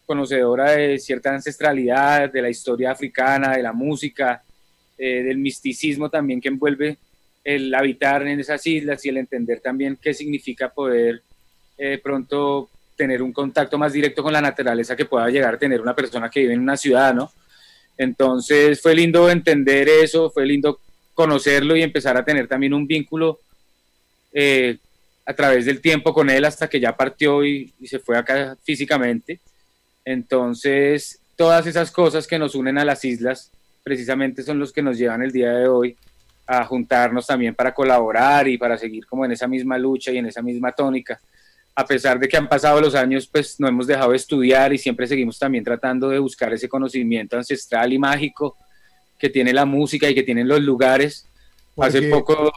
conocedora 0.08 0.72
de 0.72 0.98
cierta 0.98 1.34
ancestralidad, 1.34 2.32
de 2.32 2.42
la 2.42 2.48
historia 2.48 2.90
africana, 2.92 3.54
de 3.54 3.62
la 3.62 3.74
música, 3.74 4.42
eh, 4.96 5.22
del 5.22 5.36
misticismo 5.36 6.08
también 6.08 6.40
que 6.40 6.48
envuelve 6.48 6.96
el 7.44 7.74
habitar 7.74 8.26
en 8.26 8.40
esas 8.40 8.66
islas 8.66 9.04
y 9.04 9.10
el 9.10 9.18
entender 9.18 9.60
también 9.60 9.98
qué 10.00 10.14
significa 10.14 10.70
poder 10.70 11.22
eh, 11.76 12.00
pronto 12.02 12.68
tener 12.96 13.22
un 13.22 13.32
contacto 13.32 13.78
más 13.78 13.92
directo 13.92 14.22
con 14.22 14.32
la 14.32 14.40
naturaleza 14.40 14.96
que 14.96 15.04
pueda 15.04 15.28
llegar 15.28 15.54
a 15.54 15.58
tener 15.58 15.80
una 15.80 15.94
persona 15.94 16.30
que 16.30 16.40
vive 16.40 16.54
en 16.54 16.60
una 16.60 16.76
ciudad, 16.76 17.14
¿no? 17.14 17.30
Entonces 17.98 18.80
fue 18.80 18.94
lindo 18.94 19.30
entender 19.30 19.88
eso, 19.88 20.30
fue 20.30 20.46
lindo 20.46 20.80
conocerlo 21.12 21.76
y 21.76 21.82
empezar 21.82 22.16
a 22.16 22.24
tener 22.24 22.48
también 22.48 22.72
un 22.72 22.86
vínculo 22.86 23.38
eh, 24.32 24.78
a 25.26 25.34
través 25.34 25.66
del 25.66 25.80
tiempo 25.80 26.14
con 26.14 26.30
él 26.30 26.44
hasta 26.46 26.68
que 26.68 26.80
ya 26.80 26.96
partió 26.96 27.44
y, 27.44 27.72
y 27.78 27.86
se 27.86 27.98
fue 27.98 28.16
acá 28.16 28.56
físicamente. 28.64 29.38
Entonces, 30.10 31.20
todas 31.36 31.66
esas 31.66 31.90
cosas 31.90 32.26
que 32.26 32.38
nos 32.38 32.54
unen 32.54 32.78
a 32.78 32.84
las 32.86 33.04
islas 33.04 33.50
precisamente 33.84 34.42
son 34.42 34.58
los 34.58 34.72
que 34.72 34.80
nos 34.80 34.96
llevan 34.96 35.20
el 35.20 35.32
día 35.32 35.50
de 35.52 35.68
hoy 35.68 35.98
a 36.46 36.64
juntarnos 36.64 37.26
también 37.26 37.54
para 37.54 37.74
colaborar 37.74 38.48
y 38.48 38.56
para 38.56 38.78
seguir 38.78 39.04
como 39.06 39.26
en 39.26 39.32
esa 39.32 39.46
misma 39.46 39.76
lucha 39.76 40.10
y 40.10 40.16
en 40.16 40.24
esa 40.24 40.40
misma 40.40 40.72
tónica. 40.72 41.20
A 41.74 41.84
pesar 41.84 42.18
de 42.18 42.26
que 42.26 42.38
han 42.38 42.48
pasado 42.48 42.80
los 42.80 42.94
años, 42.94 43.28
pues 43.30 43.60
no 43.60 43.68
hemos 43.68 43.86
dejado 43.86 44.12
de 44.12 44.16
estudiar 44.16 44.72
y 44.72 44.78
siempre 44.78 45.06
seguimos 45.06 45.38
también 45.38 45.62
tratando 45.62 46.08
de 46.08 46.18
buscar 46.18 46.54
ese 46.54 46.70
conocimiento 46.70 47.36
ancestral 47.36 47.92
y 47.92 47.98
mágico 47.98 48.56
que 49.18 49.28
tiene 49.28 49.52
la 49.52 49.66
música 49.66 50.08
y 50.08 50.14
que 50.14 50.22
tienen 50.22 50.48
los 50.48 50.60
lugares. 50.62 51.26
Hace 51.76 52.08
poco, 52.08 52.50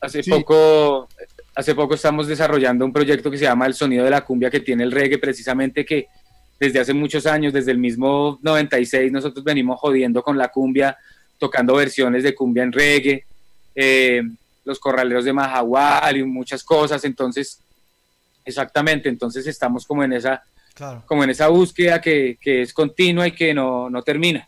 hace 0.00 0.22
Sí. 0.22 0.30
poco, 0.30 1.08
hace 1.54 1.74
poco 1.74 1.94
estamos 1.94 2.26
desarrollando 2.26 2.86
un 2.86 2.92
proyecto 2.94 3.30
que 3.30 3.36
se 3.36 3.44
llama 3.44 3.66
El 3.66 3.74
Sonido 3.74 4.02
de 4.02 4.10
la 4.10 4.24
Cumbia, 4.24 4.50
que 4.50 4.60
tiene 4.60 4.82
el 4.82 4.92
reggae, 4.92 5.18
precisamente 5.18 5.84
que 5.84 6.06
desde 6.58 6.80
hace 6.80 6.94
muchos 6.94 7.26
años, 7.26 7.52
desde 7.52 7.70
el 7.72 7.78
mismo 7.78 8.38
96, 8.42 9.12
nosotros 9.12 9.44
venimos 9.44 9.78
jodiendo 9.80 10.22
con 10.22 10.38
la 10.38 10.48
cumbia, 10.48 10.96
tocando 11.38 11.74
versiones 11.74 12.22
de 12.22 12.34
cumbia 12.34 12.62
en 12.62 12.72
reggae, 12.72 13.24
eh, 13.74 14.22
los 14.64 14.78
corraleros 14.80 15.24
de 15.24 15.32
Majagual 15.32 16.16
y 16.16 16.24
muchas 16.24 16.64
cosas. 16.64 17.04
Entonces, 17.04 17.58
exactamente, 18.44 19.08
entonces 19.08 19.46
estamos 19.46 19.86
como 19.86 20.02
en 20.04 20.12
esa, 20.14 20.42
Claro. 20.74 21.02
como 21.06 21.24
en 21.24 21.30
esa 21.30 21.48
búsqueda 21.48 22.00
que, 22.00 22.36
que 22.40 22.62
es 22.62 22.72
continua 22.72 23.26
y 23.26 23.32
que 23.32 23.52
no, 23.54 23.88
no 23.90 24.02
termina. 24.02 24.46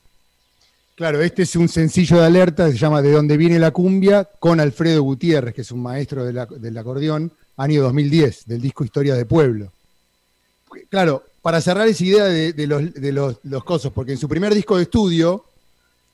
Claro, 0.94 1.22
este 1.22 1.42
es 1.42 1.54
un 1.56 1.68
sencillo 1.68 2.18
de 2.18 2.26
alerta, 2.26 2.68
se 2.70 2.76
llama 2.76 3.00
De 3.02 3.12
dónde 3.12 3.36
viene 3.36 3.58
la 3.58 3.70
cumbia, 3.70 4.28
con 4.38 4.58
Alfredo 4.60 5.02
Gutiérrez, 5.02 5.54
que 5.54 5.60
es 5.60 5.70
un 5.70 5.80
maestro 5.82 6.24
del, 6.24 6.36
ac- 6.38 6.56
del 6.56 6.76
acordeón, 6.76 7.30
año 7.56 7.82
2010, 7.82 8.46
del 8.46 8.60
disco 8.60 8.84
Historia 8.84 9.14
de 9.14 9.24
Pueblo. 9.24 9.72
Claro, 10.90 11.22
para 11.48 11.62
cerrar 11.62 11.88
esa 11.88 12.04
idea 12.04 12.24
de, 12.26 12.52
de 12.52 12.66
los, 12.66 12.92
de 12.92 13.10
los, 13.10 13.38
los 13.44 13.64
cosos, 13.64 13.90
porque 13.90 14.12
en 14.12 14.18
su 14.18 14.28
primer 14.28 14.54
disco 14.54 14.76
de 14.76 14.82
estudio, 14.82 15.46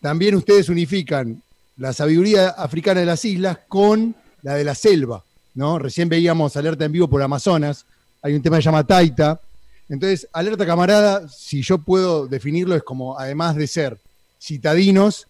también 0.01 0.37
ustedes 0.37 0.68
unifican 0.68 1.43
la 1.76 1.93
sabiduría 1.93 2.51
africana 2.51 3.01
de 3.01 3.07
las 3.07 3.24
islas 3.24 3.59
con 3.66 4.14
la 4.43 4.55
de 4.55 4.62
la 4.62 4.76
selva, 4.76 5.24
¿no? 5.57 5.80
Recién 5.80 6.09
veíamos 6.09 6.57
Alerta 6.57 6.85
en 6.85 6.93
vivo 6.93 7.09
por 7.09 7.20
Amazonas, 7.20 7.85
hay 8.22 8.35
un 8.35 8.43
tema 8.43 8.59
que 8.59 8.62
se 8.62 8.66
llama 8.66 8.87
Taita. 8.87 9.41
Entonces, 9.89 10.28
Alerta 10.32 10.64
Camarada, 10.64 11.28
si 11.28 11.62
yo 11.62 11.78
puedo 11.78 12.28
definirlo, 12.28 12.76
es 12.76 12.85
como, 12.85 13.18
además 13.18 13.57
de 13.57 13.66
ser 13.66 13.99
citadinos, 14.41 15.26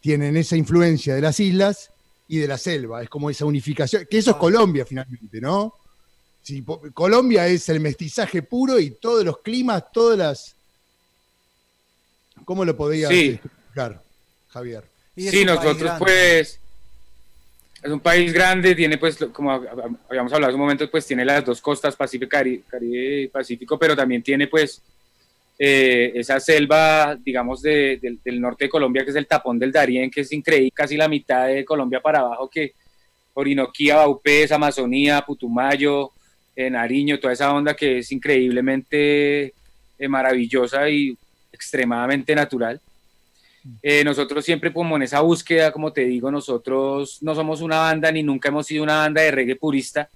tienen 0.00 0.38
esa 0.38 0.56
influencia 0.56 1.14
de 1.14 1.20
las 1.20 1.38
islas 1.38 1.90
y 2.28 2.38
de 2.38 2.48
la 2.48 2.56
selva, 2.56 3.02
es 3.02 3.10
como 3.10 3.28
esa 3.28 3.44
unificación, 3.44 4.06
que 4.10 4.16
eso 4.16 4.30
es 4.30 4.36
Colombia 4.38 4.86
finalmente, 4.86 5.38
¿no? 5.38 5.74
Si 6.44 6.62
Colombia 6.92 7.46
es 7.48 7.68
el 7.70 7.80
mestizaje 7.80 8.42
puro 8.42 8.78
y 8.78 8.90
todos 8.90 9.24
los 9.24 9.38
climas, 9.40 9.90
todas 9.90 10.18
las... 10.18 10.56
¿Cómo 12.44 12.64
lo 12.66 12.76
podías 12.76 13.10
Sí. 13.10 13.40
explicar, 13.42 14.02
Javier? 14.50 14.84
Y 15.16 15.28
Sí, 15.28 15.44
nosotros 15.44 15.92
pues 15.98 16.60
es 17.82 17.90
un 17.90 18.00
país 18.00 18.30
grande, 18.32 18.74
tiene 18.74 18.98
pues, 18.98 19.16
como 19.32 19.50
hab- 19.52 19.96
habíamos 20.10 20.32
hablado 20.34 20.50
hace 20.50 20.54
un 20.54 20.60
momento, 20.60 20.90
pues 20.90 21.06
tiene 21.06 21.24
las 21.24 21.44
dos 21.46 21.62
costas, 21.62 21.96
Pacífico, 21.96 22.28
Cari- 22.36 22.62
Caribe 22.66 23.22
y 23.22 23.28
Pacífico, 23.28 23.78
pero 23.78 23.96
también 23.96 24.22
tiene 24.22 24.46
pues 24.46 24.82
eh, 25.58 26.12
esa 26.14 26.38
selva, 26.40 27.16
digamos, 27.16 27.62
de- 27.62 27.98
del, 28.02 28.20
del 28.22 28.38
norte 28.40 28.64
de 28.64 28.68
Colombia, 28.70 29.02
que 29.04 29.10
es 29.10 29.16
el 29.16 29.26
tapón 29.26 29.58
del 29.58 29.72
Darién, 29.72 30.10
que 30.10 30.20
es 30.22 30.32
increíble, 30.32 30.72
casi 30.74 30.96
la 30.98 31.08
mitad 31.08 31.46
de 31.46 31.64
Colombia 31.64 32.02
para 32.02 32.18
abajo, 32.20 32.50
que 32.50 32.74
Orinoquía, 33.32 33.96
Baupés, 33.96 34.52
Amazonía, 34.52 35.22
Putumayo, 35.22 36.10
eh, 36.56 36.70
Nariño, 36.70 37.18
toda 37.18 37.32
esa 37.32 37.52
onda 37.52 37.74
que 37.74 37.98
es 37.98 38.12
increíblemente 38.12 39.52
eh, 39.98 40.08
maravillosa 40.08 40.88
y 40.88 41.16
extremadamente 41.52 42.34
natural. 42.34 42.80
Eh, 43.82 44.04
nosotros 44.04 44.44
siempre 44.44 44.72
como 44.72 44.96
en 44.96 45.02
esa 45.02 45.20
búsqueda, 45.20 45.72
como 45.72 45.92
te 45.92 46.04
digo, 46.04 46.30
nosotros 46.30 47.18
no 47.22 47.34
somos 47.34 47.62
una 47.62 47.78
banda 47.78 48.12
ni 48.12 48.22
nunca 48.22 48.48
hemos 48.48 48.66
sido 48.66 48.82
una 48.82 48.98
banda 48.98 49.22
de 49.22 49.30
reggae 49.30 49.56
purista. 49.56 50.08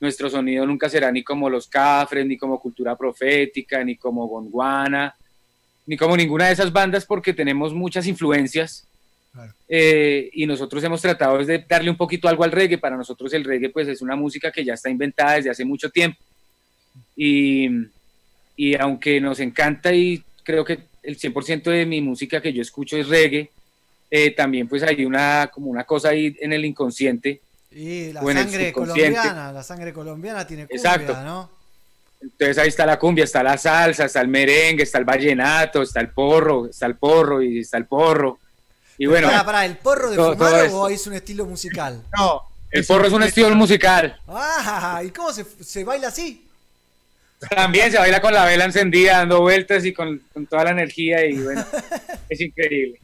Nuestro 0.00 0.30
sonido 0.30 0.64
nunca 0.64 0.88
será 0.88 1.10
ni 1.12 1.22
como 1.22 1.50
Los 1.50 1.66
Cafres, 1.66 2.24
ni 2.24 2.38
como 2.38 2.60
Cultura 2.60 2.96
Profética, 2.96 3.84
ni 3.84 3.96
como 3.96 4.26
Gondwana, 4.26 5.14
ni 5.86 5.96
como 5.96 6.16
ninguna 6.16 6.46
de 6.46 6.52
esas 6.52 6.72
bandas 6.72 7.04
porque 7.04 7.34
tenemos 7.34 7.74
muchas 7.74 8.06
influencias. 8.06 8.86
Eh, 9.68 10.30
y 10.32 10.46
nosotros 10.46 10.82
hemos 10.84 11.00
tratado 11.00 11.44
de 11.44 11.64
darle 11.68 11.90
un 11.90 11.96
poquito 11.96 12.28
algo 12.28 12.44
al 12.44 12.52
reggae. 12.52 12.78
Para 12.78 12.96
nosotros 12.96 13.32
el 13.32 13.44
reggae 13.44 13.70
pues 13.70 13.88
es 13.88 14.00
una 14.00 14.16
música 14.16 14.50
que 14.50 14.64
ya 14.64 14.74
está 14.74 14.90
inventada 14.90 15.34
desde 15.34 15.50
hace 15.50 15.64
mucho 15.64 15.90
tiempo. 15.90 16.18
Y, 17.16 17.68
y 18.56 18.74
aunque 18.74 19.20
nos 19.20 19.40
encanta 19.40 19.92
y 19.92 20.22
creo 20.42 20.64
que 20.64 20.80
el 21.02 21.18
100% 21.18 21.70
de 21.70 21.86
mi 21.86 22.00
música 22.00 22.40
que 22.40 22.52
yo 22.52 22.62
escucho 22.62 22.96
es 22.96 23.08
reggae, 23.08 23.50
eh, 24.10 24.30
también 24.30 24.66
pues 24.68 24.82
hay 24.82 25.04
una 25.04 25.50
como 25.52 25.70
una 25.70 25.84
cosa 25.84 26.10
ahí 26.10 26.36
en 26.40 26.52
el 26.52 26.64
inconsciente. 26.64 27.40
Y 27.70 28.12
la 28.12 28.22
sangre 28.22 28.72
colombiana, 28.72 29.52
la 29.52 29.62
sangre 29.62 29.92
colombiana 29.92 30.46
tiene 30.46 30.66
cumbia, 30.66 30.76
Exacto. 30.76 31.22
¿no? 31.22 31.50
Entonces 32.20 32.58
ahí 32.58 32.68
está 32.68 32.84
la 32.84 32.98
cumbia, 32.98 33.24
está 33.24 33.42
la 33.42 33.56
salsa, 33.56 34.06
está 34.06 34.20
el 34.20 34.28
merengue, 34.28 34.82
está 34.82 34.98
el 34.98 35.04
vallenato, 35.04 35.82
está 35.82 36.00
el 36.00 36.08
porro, 36.08 36.66
está 36.66 36.86
el 36.86 36.96
porro 36.96 37.42
y 37.42 37.60
está 37.60 37.76
el 37.76 37.86
porro. 37.86 38.38
Y 38.98 39.06
bueno, 39.06 39.28
Pará, 39.28 39.44
pará, 39.44 39.64
¿el 39.64 39.76
porro 39.78 40.10
de 40.10 40.16
todo- 40.16 40.32
fumar 40.34 40.68
todo 40.68 40.80
o 40.82 40.88
es 40.88 41.06
un 41.06 41.14
estilo 41.14 41.46
musical? 41.46 42.02
No, 42.16 42.42
el 42.70 42.84
porro 42.84 43.06
es 43.06 43.12
un 43.12 43.22
estilo 43.22 43.54
musical. 43.54 44.20
Ah, 44.26 45.00
¿y 45.04 45.10
cómo 45.10 45.32
se, 45.32 45.46
se 45.60 45.84
baila 45.84 46.08
así? 46.08 46.44
También 47.50 47.92
se 47.92 47.98
baila 47.98 48.20
con 48.20 48.34
la 48.34 48.44
vela 48.44 48.64
encendida, 48.64 49.18
dando 49.18 49.40
vueltas 49.40 49.84
y 49.84 49.92
con, 49.92 50.20
con 50.34 50.46
toda 50.46 50.64
la 50.64 50.70
energía 50.72 51.24
y 51.24 51.38
bueno, 51.38 51.64
es 52.28 52.40
increíble. 52.40 52.98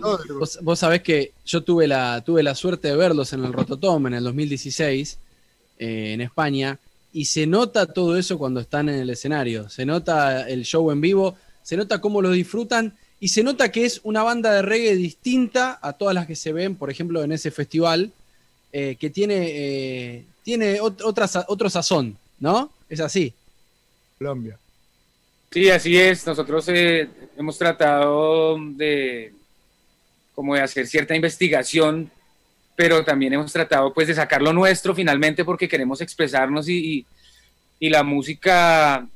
Todo. 0.00 0.20
Vos, 0.38 0.58
vos 0.62 0.78
sabés 0.78 1.02
que 1.02 1.32
yo 1.44 1.62
tuve 1.62 1.88
la, 1.88 2.22
tuve 2.24 2.42
la 2.42 2.54
suerte 2.54 2.88
de 2.88 2.96
verlos 2.96 3.32
en 3.32 3.44
el 3.44 3.52
Rototom 3.52 4.06
en 4.06 4.14
el 4.14 4.22
2016 4.24 5.18
eh, 5.78 6.12
en 6.12 6.20
España 6.20 6.78
y 7.12 7.24
se 7.24 7.46
nota 7.46 7.86
todo 7.86 8.16
eso 8.18 8.38
cuando 8.38 8.60
están 8.60 8.88
en 8.90 8.96
el 9.00 9.10
escenario. 9.10 9.68
Se 9.70 9.84
nota 9.86 10.46
el 10.48 10.64
show 10.64 10.90
en 10.92 11.00
vivo, 11.00 11.36
se 11.62 11.76
nota 11.76 12.00
cómo 12.00 12.20
lo 12.22 12.30
disfrutan 12.30 12.94
y 13.20 13.28
se 13.28 13.42
nota 13.42 13.70
que 13.72 13.84
es 13.84 14.00
una 14.04 14.22
banda 14.22 14.52
de 14.52 14.62
reggae 14.62 14.94
distinta 14.96 15.78
a 15.82 15.92
todas 15.92 16.14
las 16.14 16.26
que 16.26 16.36
se 16.36 16.52
ven, 16.52 16.76
por 16.76 16.90
ejemplo, 16.90 17.22
en 17.22 17.32
ese 17.32 17.50
festival, 17.50 18.12
eh, 18.72 18.96
que 18.98 19.10
tiene, 19.10 19.36
eh, 19.48 20.24
tiene 20.44 20.80
ot- 20.80 21.02
otra 21.04 21.28
otro 21.48 21.68
sazón, 21.70 22.16
¿no? 22.38 22.70
Es 22.88 23.00
así. 23.00 23.32
Colombia. 24.18 24.58
Sí, 25.50 25.68
así 25.70 25.96
es. 25.96 26.26
Nosotros 26.26 26.66
eh, 26.68 27.08
hemos 27.36 27.56
tratado 27.58 28.56
de 28.76 29.32
como 30.34 30.54
de 30.54 30.60
hacer 30.60 30.86
cierta 30.86 31.16
investigación, 31.16 32.10
pero 32.76 33.04
también 33.04 33.32
hemos 33.32 33.52
tratado 33.52 33.92
pues 33.92 34.06
de 34.06 34.14
sacar 34.14 34.40
lo 34.42 34.52
nuestro 34.52 34.94
finalmente 34.94 35.44
porque 35.44 35.68
queremos 35.68 36.00
expresarnos 36.00 36.68
y, 36.68 36.98
y- 36.98 37.06
y 37.80 37.90
la 37.90 38.02
música 38.04 39.06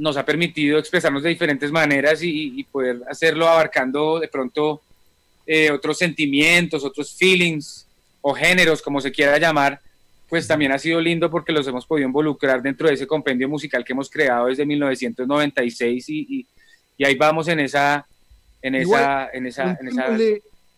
nos 0.00 0.16
ha 0.16 0.24
permitido 0.24 0.78
expresarnos 0.78 1.22
de 1.22 1.28
diferentes 1.28 1.70
maneras 1.70 2.22
y, 2.22 2.58
y 2.58 2.64
poder 2.64 3.02
hacerlo 3.08 3.46
abarcando 3.46 4.18
de 4.18 4.28
pronto 4.28 4.80
eh, 5.46 5.70
otros 5.70 5.98
sentimientos, 5.98 6.84
otros 6.84 7.14
feelings 7.14 7.86
o 8.22 8.32
géneros, 8.32 8.80
como 8.80 9.00
se 9.00 9.12
quiera 9.12 9.38
llamar, 9.38 9.78
pues 10.28 10.46
también 10.46 10.72
ha 10.72 10.78
sido 10.78 11.00
lindo 11.00 11.30
porque 11.30 11.52
los 11.52 11.66
hemos 11.66 11.84
podido 11.84 12.06
involucrar 12.06 12.62
dentro 12.62 12.88
de 12.88 12.94
ese 12.94 13.06
compendio 13.06 13.48
musical 13.48 13.84
que 13.84 13.92
hemos 13.92 14.08
creado 14.08 14.46
desde 14.46 14.64
1996 14.64 16.08
y, 16.08 16.26
y, 16.28 16.46
y 16.96 17.04
ahí 17.04 17.14
vamos 17.16 17.48
en 17.48 17.60
esa, 17.60 18.06
en 18.62 18.76
Igual, 18.76 19.02
esa, 19.02 19.30
en 19.32 19.46
esa, 19.46 19.78
en 19.80 19.88
esa 19.88 20.06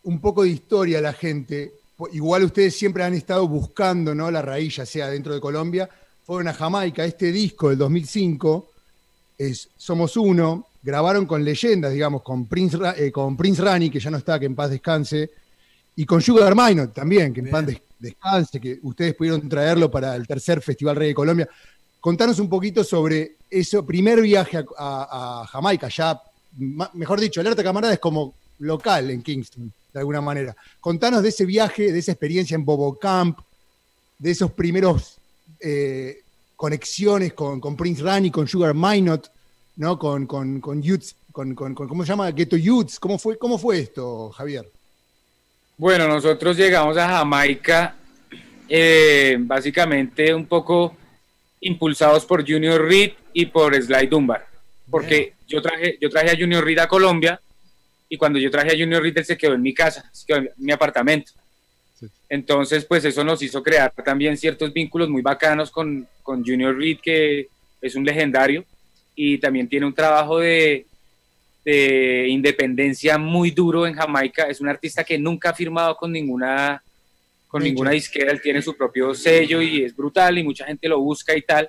un 0.04 0.20
poco 0.20 0.42
de 0.42 0.48
historia 0.48 0.98
a 0.98 1.02
la 1.02 1.12
gente. 1.12 1.72
Igual 2.12 2.42
ustedes 2.42 2.74
siempre 2.76 3.04
han 3.04 3.14
estado 3.14 3.46
buscando 3.46 4.14
¿no? 4.14 4.30
la 4.30 4.42
raíz, 4.42 4.76
ya 4.76 4.86
sea 4.86 5.08
dentro 5.08 5.32
de 5.32 5.40
Colombia. 5.40 5.88
Fueron 6.24 6.48
a 6.48 6.54
Jamaica. 6.54 7.04
Este 7.04 7.30
disco 7.30 7.68
del 7.68 7.78
2005 7.78 8.71
es 9.38 9.68
Somos 9.76 10.16
Uno. 10.16 10.66
Grabaron 10.82 11.26
con 11.26 11.44
leyendas, 11.44 11.92
digamos, 11.92 12.22
con 12.22 12.46
Prince, 12.46 12.76
eh, 12.96 13.12
con 13.12 13.36
Prince 13.36 13.62
Rani, 13.62 13.88
que 13.88 14.00
ya 14.00 14.10
no 14.10 14.16
está, 14.18 14.38
que 14.40 14.46
en 14.46 14.54
paz 14.56 14.70
descanse. 14.70 15.30
Y 15.94 16.04
con 16.06 16.20
Sugar 16.20 16.54
Minot 16.56 16.92
también, 16.92 17.32
que 17.32 17.40
en 17.40 17.50
paz 17.50 17.66
des- 17.66 17.80
descanse, 17.98 18.60
que 18.60 18.78
ustedes 18.82 19.14
pudieron 19.14 19.48
traerlo 19.48 19.90
para 19.90 20.16
el 20.16 20.26
tercer 20.26 20.60
Festival 20.60 20.96
Rey 20.96 21.08
de 21.08 21.14
Colombia. 21.14 21.48
Contanos 22.00 22.40
un 22.40 22.48
poquito 22.48 22.82
sobre 22.82 23.36
ese 23.48 23.80
primer 23.84 24.20
viaje 24.22 24.56
a, 24.58 24.64
a- 24.76 25.42
a 25.42 25.46
Jamaica, 25.46 25.88
ya, 25.88 26.20
mejor 26.94 27.20
dicho, 27.20 27.40
Alerta 27.40 27.62
Camarada 27.62 27.92
es 27.94 28.00
como 28.00 28.34
local 28.58 29.10
en 29.10 29.22
Kingston, 29.22 29.72
de 29.92 30.00
alguna 30.00 30.20
manera. 30.20 30.56
Contanos 30.80 31.22
de 31.22 31.28
ese 31.28 31.44
viaje, 31.46 31.92
de 31.92 31.98
esa 32.00 32.10
experiencia 32.12 32.54
en 32.56 32.64
Bobo 32.64 32.98
Camp, 32.98 33.38
de 34.18 34.30
esos 34.32 34.50
primeros 34.52 35.18
eh, 35.60 36.22
conexiones 36.66 37.32
con, 37.32 37.58
con 37.60 37.76
Prince 37.76 38.00
Rani, 38.04 38.30
con 38.30 38.46
Sugar 38.46 38.72
Minot, 38.72 39.28
¿no? 39.78 39.98
Con, 39.98 40.26
con, 40.28 40.60
con 40.60 40.80
Youths, 40.80 41.16
con, 41.32 41.56
con- 41.56 41.74
con- 41.74 41.88
¿cómo 41.88 42.04
se 42.04 42.10
llama? 42.10 42.30
Ghetto 42.30 42.56
Youths. 42.56 43.00
¿Cómo 43.00 43.18
fue, 43.18 43.36
¿Cómo 43.36 43.58
fue 43.58 43.80
esto, 43.80 44.30
Javier? 44.30 44.70
Bueno, 45.76 46.06
nosotros 46.06 46.56
llegamos 46.56 46.96
a 46.98 47.08
Jamaica 47.08 47.96
eh, 48.68 49.38
básicamente 49.40 50.32
un 50.32 50.46
poco 50.46 50.94
impulsados 51.62 52.24
por 52.24 52.48
Junior 52.48 52.80
Reed 52.80 53.10
y 53.32 53.46
por 53.46 53.74
Sly 53.74 54.06
Dunbar, 54.06 54.46
porque 54.88 55.32
yo 55.48 55.60
traje, 55.60 55.98
yo 56.00 56.08
traje 56.10 56.30
a 56.30 56.36
Junior 56.38 56.64
Reed 56.64 56.78
a 56.78 56.86
Colombia 56.86 57.40
y 58.08 58.16
cuando 58.16 58.38
yo 58.38 58.52
traje 58.52 58.68
a 58.68 58.78
Junior 58.78 59.02
Reed 59.02 59.18
él 59.18 59.24
se 59.24 59.36
quedó 59.36 59.54
en 59.54 59.62
mi 59.62 59.74
casa, 59.74 60.08
se 60.12 60.26
quedó 60.26 60.38
en 60.38 60.50
mi 60.58 60.70
apartamento. 60.70 61.32
Entonces, 62.28 62.84
pues 62.84 63.04
eso 63.04 63.24
nos 63.24 63.42
hizo 63.42 63.62
crear 63.62 63.92
también 64.04 64.36
ciertos 64.36 64.72
vínculos 64.72 65.08
muy 65.08 65.22
bacanos 65.22 65.70
con, 65.70 66.06
con 66.22 66.44
Junior 66.44 66.76
Reed, 66.76 66.98
que 67.02 67.48
es 67.80 67.94
un 67.94 68.04
legendario 68.04 68.64
y 69.14 69.38
también 69.38 69.68
tiene 69.68 69.86
un 69.86 69.94
trabajo 69.94 70.38
de, 70.38 70.86
de 71.64 72.26
independencia 72.28 73.18
muy 73.18 73.50
duro 73.50 73.86
en 73.86 73.94
Jamaica. 73.94 74.44
Es 74.44 74.60
un 74.60 74.68
artista 74.68 75.04
que 75.04 75.18
nunca 75.18 75.50
ha 75.50 75.54
firmado 75.54 75.96
con 75.96 76.10
ninguna, 76.12 76.82
con 77.48 77.62
ninguna 77.62 77.90
disquera, 77.90 78.32
él 78.32 78.40
tiene 78.40 78.62
su 78.62 78.76
propio 78.76 79.14
sello 79.14 79.60
y 79.60 79.84
es 79.84 79.94
brutal 79.94 80.38
y 80.38 80.44
mucha 80.44 80.64
gente 80.64 80.88
lo 80.88 81.00
busca 81.00 81.36
y 81.36 81.42
tal. 81.42 81.68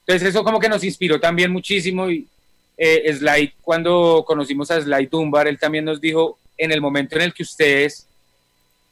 Entonces 0.00 0.30
eso 0.30 0.42
como 0.42 0.58
que 0.58 0.68
nos 0.68 0.82
inspiró 0.82 1.20
también 1.20 1.52
muchísimo 1.52 2.10
y 2.10 2.26
eh, 2.76 3.12
Sly, 3.14 3.54
cuando 3.62 4.24
conocimos 4.26 4.70
a 4.70 4.80
Sly 4.80 5.06
Dunbar, 5.06 5.46
él 5.46 5.58
también 5.58 5.84
nos 5.84 6.00
dijo, 6.00 6.38
en 6.56 6.72
el 6.72 6.80
momento 6.80 7.16
en 7.16 7.22
el 7.22 7.34
que 7.34 7.44
ustedes 7.44 8.08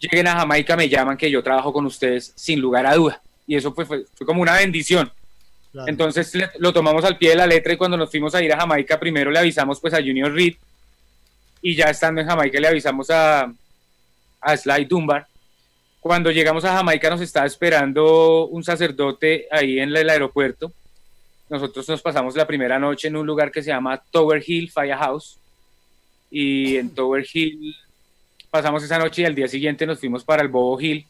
lleguen 0.01 0.27
a 0.29 0.37
Jamaica 0.37 0.77
me 0.77 0.89
llaman 0.89 1.17
que 1.17 1.31
yo 1.31 1.43
trabajo 1.43 1.73
con 1.73 1.87
ustedes 1.87 2.33
sin 2.35 2.61
lugar 2.61 2.87
a 2.87 2.95
duda. 2.95 3.21
Y 3.47 3.57
eso 3.57 3.73
fue, 3.75 3.85
fue, 3.85 4.05
fue 4.15 4.27
como 4.27 4.43
una 4.43 4.55
bendición. 4.55 5.11
Entonces 5.87 6.35
le- 6.35 6.51
lo 6.59 6.73
tomamos 6.73 7.05
al 7.05 7.17
pie 7.19 7.31
de 7.31 7.37
la 7.37 7.47
letra 7.47 7.73
y 7.73 7.77
cuando 7.77 7.97
nos 7.97 8.11
fuimos 8.11 8.35
a 8.35 8.43
ir 8.43 8.53
a 8.53 8.59
Jamaica, 8.61 8.99
primero 8.99 9.31
le 9.31 9.39
avisamos 9.39 9.79
pues 9.81 9.95
a 9.95 9.99
Junior 9.99 10.33
Reed 10.33 10.55
y 11.63 11.77
ya 11.77 11.85
estando 11.91 12.21
en 12.21 12.27
Jamaica 12.27 12.59
le 12.59 12.69
avisamos 12.69 13.09
a, 13.11 13.53
a 14.41 14.57
Sly 14.57 14.87
Dunbar. 14.87 15.27
Cuando 16.01 16.31
llegamos 16.31 16.65
a 16.65 16.73
Jamaica 16.77 17.11
nos 17.11 17.21
estaba 17.21 17.47
esperando 17.47 18.47
un 18.47 18.65
sacerdote 18.65 19.47
ahí 19.51 19.79
en 19.79 19.95
el 19.95 20.09
aeropuerto. 20.09 20.73
Nosotros 21.51 21.89
nos 21.89 22.01
pasamos 22.01 22.35
la 22.37 22.47
primera 22.47 22.79
noche 22.79 23.09
en 23.09 23.17
un 23.17 23.27
lugar 23.27 23.51
que 23.53 23.63
se 23.63 23.69
llama 23.71 24.03
Tower 24.11 24.43
Hill 24.45 24.71
Firehouse 24.71 25.37
y 26.31 26.77
en 26.77 26.91
Tower 26.95 27.27
Hill 27.33 27.77
pasamos 28.51 28.83
esa 28.83 28.99
noche 28.99 29.23
y 29.23 29.25
al 29.25 29.35
día 29.35 29.49
siguiente 29.49 29.87
nos 29.87 30.01
fuimos 30.01 30.25
para 30.25 30.43
el 30.43 30.49
Bobo 30.49 30.81
Hill, 30.81 31.07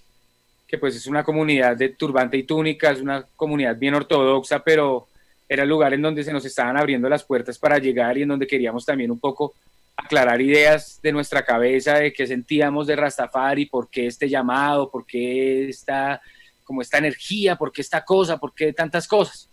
que 0.66 0.78
pues 0.78 0.94
es 0.94 1.06
una 1.06 1.24
comunidad 1.24 1.76
de 1.76 1.88
turbante 1.90 2.36
y 2.36 2.42
túnica, 2.44 2.90
es 2.90 3.00
una 3.00 3.24
comunidad 3.36 3.76
bien 3.76 3.94
ortodoxa, 3.94 4.60
pero 4.62 5.08
era 5.48 5.64
el 5.64 5.68
lugar 5.68 5.92
en 5.94 6.02
donde 6.02 6.22
se 6.22 6.32
nos 6.32 6.44
estaban 6.44 6.76
abriendo 6.76 7.08
las 7.08 7.24
puertas 7.24 7.58
para 7.58 7.78
llegar 7.78 8.16
y 8.18 8.22
en 8.22 8.28
donde 8.28 8.46
queríamos 8.46 8.84
también 8.86 9.10
un 9.10 9.18
poco 9.18 9.54
aclarar 9.96 10.40
ideas 10.40 11.00
de 11.02 11.12
nuestra 11.12 11.44
cabeza 11.44 11.94
de 11.98 12.12
qué 12.12 12.26
sentíamos 12.26 12.86
de 12.86 12.96
Rastafari, 12.96 13.66
por 13.66 13.88
qué 13.90 14.06
este 14.06 14.28
llamado, 14.28 14.88
por 14.90 15.04
qué 15.04 15.68
esta, 15.68 16.20
como 16.64 16.82
esta 16.82 16.98
energía, 16.98 17.56
por 17.56 17.72
qué 17.72 17.82
esta 17.82 18.04
cosa, 18.04 18.38
por 18.38 18.54
qué 18.54 18.72
tantas 18.72 19.08
cosas. 19.08 19.48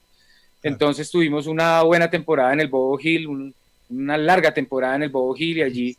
Entonces 0.62 1.10
tuvimos 1.10 1.48
una 1.48 1.82
buena 1.84 2.10
temporada 2.10 2.54
en 2.54 2.62
el 2.62 2.68
Bobo 2.68 2.98
Hill, 3.02 3.28
un- 3.28 3.54
una 3.90 4.18
larga 4.18 4.54
temporada 4.54 4.96
en 4.98 5.04
el 5.04 5.10
Bobo 5.10 5.36
Hill 5.38 5.58
y 5.58 5.62
allí 5.64 5.98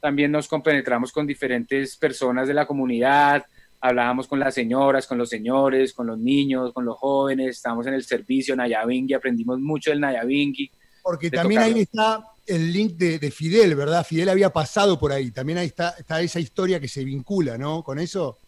también 0.00 0.32
nos 0.32 0.48
compenetramos 0.48 1.12
con 1.12 1.26
diferentes 1.26 1.96
personas 1.96 2.48
de 2.48 2.54
la 2.54 2.66
comunidad, 2.66 3.44
hablábamos 3.80 4.26
con 4.26 4.38
las 4.38 4.54
señoras, 4.54 5.06
con 5.06 5.18
los 5.18 5.28
señores, 5.28 5.92
con 5.92 6.06
los 6.06 6.18
niños, 6.18 6.72
con 6.72 6.84
los 6.84 6.96
jóvenes, 6.98 7.56
estábamos 7.56 7.86
en 7.86 7.94
el 7.94 8.04
servicio 8.04 8.54
Nayabingui, 8.56 9.14
aprendimos 9.14 9.58
mucho 9.58 9.90
del 9.90 10.00
Nayabingui. 10.00 10.70
Porque 11.02 11.30
de 11.30 11.36
también 11.38 11.60
tocarlo. 11.60 11.76
ahí 11.76 11.82
está 11.82 12.24
el 12.46 12.72
link 12.72 12.92
de, 12.92 13.18
de 13.18 13.30
Fidel, 13.30 13.74
¿verdad? 13.74 14.04
Fidel 14.04 14.28
había 14.28 14.50
pasado 14.50 14.98
por 14.98 15.12
ahí. 15.12 15.30
También 15.30 15.58
ahí 15.58 15.66
está, 15.66 15.94
está 15.98 16.20
esa 16.20 16.40
historia 16.40 16.80
que 16.80 16.88
se 16.88 17.04
vincula, 17.04 17.56
¿no? 17.56 17.82
Con 17.82 17.98
eso. 17.98 18.38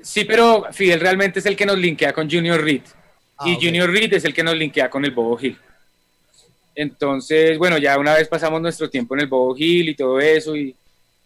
Sí, 0.00 0.24
pero 0.24 0.66
Fidel 0.72 1.00
realmente 1.00 1.40
es 1.40 1.46
el 1.46 1.56
que 1.56 1.66
nos 1.66 1.78
linkea 1.78 2.12
con 2.12 2.30
Junior 2.30 2.62
Reed. 2.62 2.82
Ah, 3.38 3.48
y. 3.48 3.54
Junior 3.56 3.90
Reed 3.90 4.12
es 4.14 4.24
el 4.24 4.32
que 4.32 4.42
nos 4.42 4.56
linkea 4.56 4.88
con 4.88 5.04
el 5.04 5.10
Bobo 5.10 5.38
Hill. 5.40 5.58
Entonces, 6.74 7.56
bueno, 7.58 7.78
ya 7.78 7.98
una 7.98 8.14
vez 8.14 8.28
pasamos 8.28 8.60
nuestro 8.60 8.90
tiempo 8.90 9.14
en 9.14 9.22
el 9.22 9.26
Bobo 9.26 9.54
Hill 9.56 9.90
y 9.90 9.94
todo 9.94 10.20
eso, 10.20 10.56
y, 10.56 10.74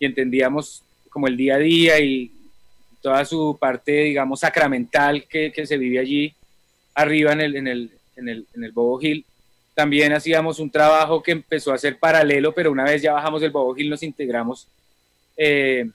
entendíamos 0.01 0.84
como 1.11 1.26
el 1.26 1.36
día 1.36 1.57
a 1.57 1.59
día 1.59 1.99
y 1.99 2.30
toda 3.01 3.24
su 3.24 3.57
parte, 3.59 3.92
digamos, 3.92 4.40
sacramental 4.40 5.24
que, 5.24 5.53
se 5.66 5.76
vive 5.76 5.99
allí 5.99 6.32
arriba 6.94 7.32
en 7.32 7.40
el, 7.40 7.57
en, 7.57 7.66
el, 7.66 7.90
en, 8.16 8.28
el, 8.28 8.46
en 8.55 8.64
el 8.64 8.72
Bobo 8.72 9.01
Hill. 9.03 9.24
También 9.74 10.12
hacíamos 10.12 10.59
un 10.59 10.70
trabajo 10.70 11.22
que 11.22 11.32
empezó 11.32 11.72
a 11.72 11.78
ser 11.78 11.99
paralelo, 11.99 12.53
pero 12.53 12.70
una 12.70 12.84
vez 12.84 13.03
ya 13.03 13.12
bajamos 13.12 13.40
del 13.40 13.51
Bobo 13.51 13.76
Hill 13.76 13.90
nos 13.90 14.03
integramos 14.03 14.68
eh, 15.36 15.88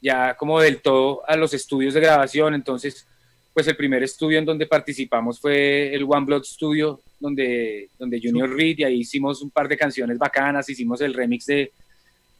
ya 0.00 0.36
como 0.36 0.60
del 0.60 0.80
todo 0.80 1.28
a 1.28 1.36
los 1.36 1.52
estudios 1.52 1.94
de 1.94 2.00
grabación. 2.00 2.54
Entonces, 2.54 3.06
pues 3.52 3.66
el 3.66 3.76
primer 3.76 4.02
estudio 4.02 4.38
en 4.38 4.44
donde 4.44 4.66
participamos 4.66 5.40
fue 5.40 5.94
el 5.94 6.04
One 6.04 6.26
Blood 6.26 6.44
Studio, 6.44 7.00
donde, 7.18 7.88
donde 7.98 8.20
Junior 8.22 8.54
Reed, 8.54 8.78
y 8.78 8.84
ahí 8.84 9.00
hicimos 9.00 9.42
un 9.42 9.50
par 9.50 9.68
de 9.68 9.76
canciones 9.76 10.18
bacanas, 10.18 10.68
hicimos 10.68 11.00
el 11.00 11.14
remix 11.14 11.46
de, 11.46 11.72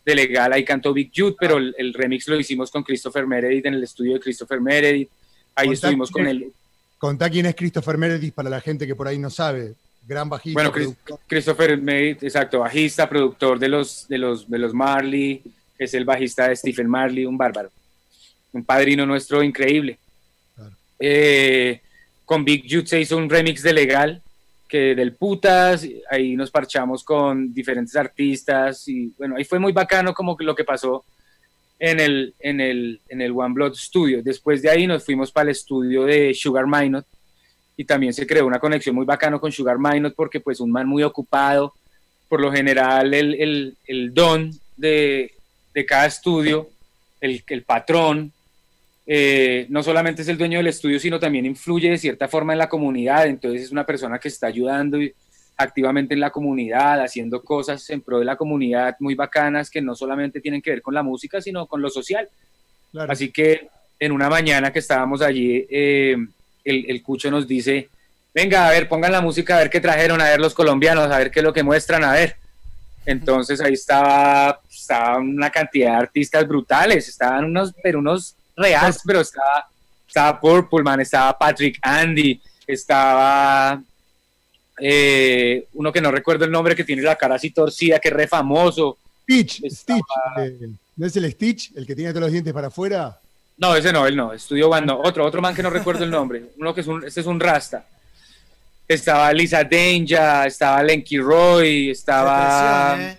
de 0.05 0.15
Legal, 0.15 0.53
ahí 0.53 0.65
cantó 0.65 0.93
Big 0.93 1.11
Jude, 1.15 1.37
pero 1.39 1.57
el, 1.57 1.75
el 1.79 1.95
remix 1.95 2.29
lo 2.29 2.39
hicimos 2.39 2.71
con 2.71 2.83
Christopher 2.83 3.27
Meredith 3.27 3.67
en 3.67 3.75
el 3.75 3.83
estudio 3.83 4.15
de 4.15 4.21
Christopher 4.21 4.61
Meredith. 4.61 5.09
Ahí 5.55 5.69
Contá 5.69 5.75
estuvimos 5.75 6.11
con 6.11 6.27
él. 6.27 6.53
Contá 6.99 7.31
quién 7.31 7.47
es 7.47 7.55
Christopher 7.55 7.99
Meredith 7.99 8.35
para 8.35 8.51
la 8.51 8.61
gente 8.61 8.87
que 8.87 8.95
por 8.95 9.09
ahí 9.09 9.19
no 9.19 9.31
sabe. 9.31 9.75
Gran 10.07 10.29
bajista. 10.29 10.57
Bueno, 10.57 10.73
Chris-. 10.73 10.95
Christopher 11.27 11.81
Meredith, 11.81 12.23
exacto, 12.23 12.61
bajista, 12.61 13.09
productor 13.09 13.59
de 13.59 13.69
los, 13.69 14.07
de 14.09 14.19
los, 14.19 14.49
de 14.49 14.59
los 14.59 14.73
Marley, 14.73 15.43
es 15.79 15.95
el 15.95 16.05
bajista 16.05 16.49
de 16.49 16.57
Stephen 16.57 16.89
Marley, 16.89 17.27
un 17.27 17.37
bárbaro. 17.37 17.71
Un 18.53 18.65
padrino 18.65 19.05
nuestro 19.05 19.43
increíble. 19.43 19.99
Eh, 20.99 21.81
con 22.25 22.45
Big 22.45 22.65
Jude 22.69 22.87
se 22.87 23.01
hizo 23.01 23.17
un 23.17 23.29
remix 23.29 23.63
de 23.63 23.73
Legal, 23.73 24.23
que 24.69 24.95
del 24.95 25.15
putas, 25.15 25.87
ahí 26.11 26.37
nos 26.37 26.51
parchamos 26.51 27.05
con 27.05 27.53
diferentes 27.53 27.95
artistas 27.97 28.87
y 28.89 29.13
bueno, 29.17 29.37
ahí 29.37 29.45
fue 29.45 29.59
muy 29.59 29.73
bacano 29.73 30.13
como 30.13 30.37
lo 30.41 30.55
que 30.55 30.65
pasó 30.65 31.05
en 31.79 32.01
el, 32.01 32.35
en 32.41 32.61
el, 32.61 33.01
en 33.09 33.21
el 33.21 33.33
One 33.33 33.55
Blood 33.55 33.75
Studio. 33.75 34.23
Después 34.23 34.63
de 34.63 34.71
ahí 34.71 34.87
nos 34.87 35.05
fuimos 35.05 35.31
para 35.31 35.45
el 35.45 35.51
estudio 35.51 36.05
de 36.05 36.35
Sugar 36.35 36.67
Minot 36.67 37.07
y 37.77 37.85
también 37.85 38.13
se 38.13 38.27
creó 38.27 38.47
una 38.47 38.59
conexión 38.59 38.95
muy 38.95 39.05
bacano 39.05 39.41
con 39.41 39.53
Sugar 39.53 39.79
Minot 39.79 40.15
porque 40.15 40.41
pues 40.41 40.61
un 40.61 40.73
man 40.73 40.89
muy 40.89 41.03
ocupado, 41.03 41.75
por 42.29 42.41
lo 42.41 42.51
general 42.51 43.15
el, 43.15 43.35
el, 43.35 43.77
el 43.87 44.15
don 44.15 44.51
de, 44.77 45.33
de 45.75 45.87
cada 45.87 46.07
estudio, 46.07 46.71
el, 47.21 47.43
el 47.47 47.63
patrón, 47.63 48.33
eh, 49.07 49.67
no 49.69 49.83
solamente 49.83 50.23
es 50.23 50.29
el 50.29 50.39
dueño 50.39 50.59
del 50.59 50.67
estudio, 50.67 50.99
sino 50.99 51.21
también 51.21 51.47
influye 51.47 51.91
de 51.91 51.99
cierta 51.99 52.27
forma 52.27 52.53
en 52.53 52.59
la 52.59 52.69
comunidad, 52.69 53.27
entonces 53.27 53.63
es 53.63 53.71
una 53.71 53.87
persona 53.87 54.19
que 54.19 54.29
está 54.29 54.49
ayudando 54.49 54.99
activamente 55.57 56.15
en 56.15 56.21
la 56.21 56.31
comunidad, 56.31 57.01
haciendo 57.01 57.43
cosas 57.43 57.89
en 57.91 58.01
pro 58.01 58.19
de 58.19 58.25
la 58.25 58.37
comunidad 58.37 58.97
muy 58.99 59.15
bacanas 59.15 59.71
que 59.71 59.81
no 59.81 59.95
solamente 59.95 60.41
tienen 60.41 60.61
que 60.61 60.71
ver 60.71 60.83
con 60.83 60.93
la 60.93 61.03
música, 61.03 61.41
sino 61.41 61.67
con 61.67 61.81
lo 61.81 61.89
social. 61.89 62.29
Claro. 62.93 63.13
Así 63.13 63.31
que 63.31 63.69
en 63.99 64.13
una 64.13 64.29
mañana 64.29 64.73
que 64.73 64.81
estábamos 64.81 65.23
allí, 65.23 65.67
eh, 65.71 66.17
el, 66.65 66.85
el 66.91 67.03
Cucho 67.03 67.31
nos 67.31 67.47
dice, 67.47 67.89
venga, 68.35 68.69
a 68.69 68.71
ver, 68.71 68.89
pongan 68.89 69.13
la 69.13 69.23
música, 69.23 69.57
a 69.57 69.61
ver 69.61 69.71
qué 69.71 69.81
trajeron, 69.81 70.21
a 70.21 70.25
ver 70.31 70.41
los 70.41 70.53
colombianos, 70.53 71.11
a 71.11 71.19
ver 71.19 71.31
qué 71.31 71.41
es 71.41 71.45
lo 71.45 71.53
que 71.53 71.63
muestran, 71.63 72.05
a 72.05 72.13
ver. 72.13 72.37
Entonces 73.07 73.61
ahí 73.61 73.75
estaba, 73.75 74.61
estaba 74.69 75.19
una 75.19 75.49
cantidad 75.49 75.93
de 75.93 75.97
artistas 75.97 76.47
brutales, 76.47 77.09
estaban 77.09 77.45
unos, 77.45 77.73
pero 77.83 78.01
unos 78.01 78.37
reales, 78.57 79.01
pero 79.05 79.21
estaba 79.21 79.69
estaba 80.09 80.41
Purple 80.41 80.83
Man, 80.83 81.01
estaba 81.01 81.37
Patrick 81.37 81.79
Andy, 81.83 82.41
estaba 82.67 83.81
eh, 84.79 85.67
uno 85.75 85.93
que 85.93 86.01
no 86.01 86.11
recuerdo 86.11 86.45
el 86.45 86.51
nombre, 86.51 86.75
que 86.77 86.85
tiene 86.85 87.03
la 87.03 87.17
cara 87.17 87.35
así 87.35 87.51
torcida, 87.51 87.99
que 87.99 88.09
es 88.09 88.15
re 88.15 88.27
famoso. 88.27 88.99
Stitch, 89.25 89.63
Estaba- 89.65 90.01
Stitch. 90.47 90.71
¿No 90.97 91.07
es 91.07 91.17
el 91.17 91.31
Stitch, 91.33 91.73
el 91.77 91.87
que 91.87 91.95
tiene 91.95 92.11
todos 92.13 92.23
los 92.23 92.33
dientes 92.33 92.53
para 92.55 92.69
afuera? 92.69 93.19
No, 93.59 93.75
ese 93.75 93.93
no, 93.93 94.07
él 94.07 94.17
no, 94.17 94.33
estudió 94.33 94.69
Bando. 94.69 94.99
Otro, 95.03 95.25
otro 95.27 95.41
man 95.43 95.55
que 95.55 95.63
no 95.63 95.71
recuerdo 95.71 96.05
el 96.05 96.11
nombre. 96.11 96.45
Uno 96.59 96.75
que 96.75 96.81
es 96.83 96.87
un, 96.87 97.05
este 97.05 97.21
es 97.21 97.27
un 97.27 97.41
rasta. 97.41 97.85
Estaba 98.89 99.33
Lisa 99.33 99.65
Danger, 99.65 100.47
estaba 100.47 100.83
Lenky 100.83 101.19
Roy, 101.19 101.91
estaba. 101.91 102.97
¿eh? 103.01 103.19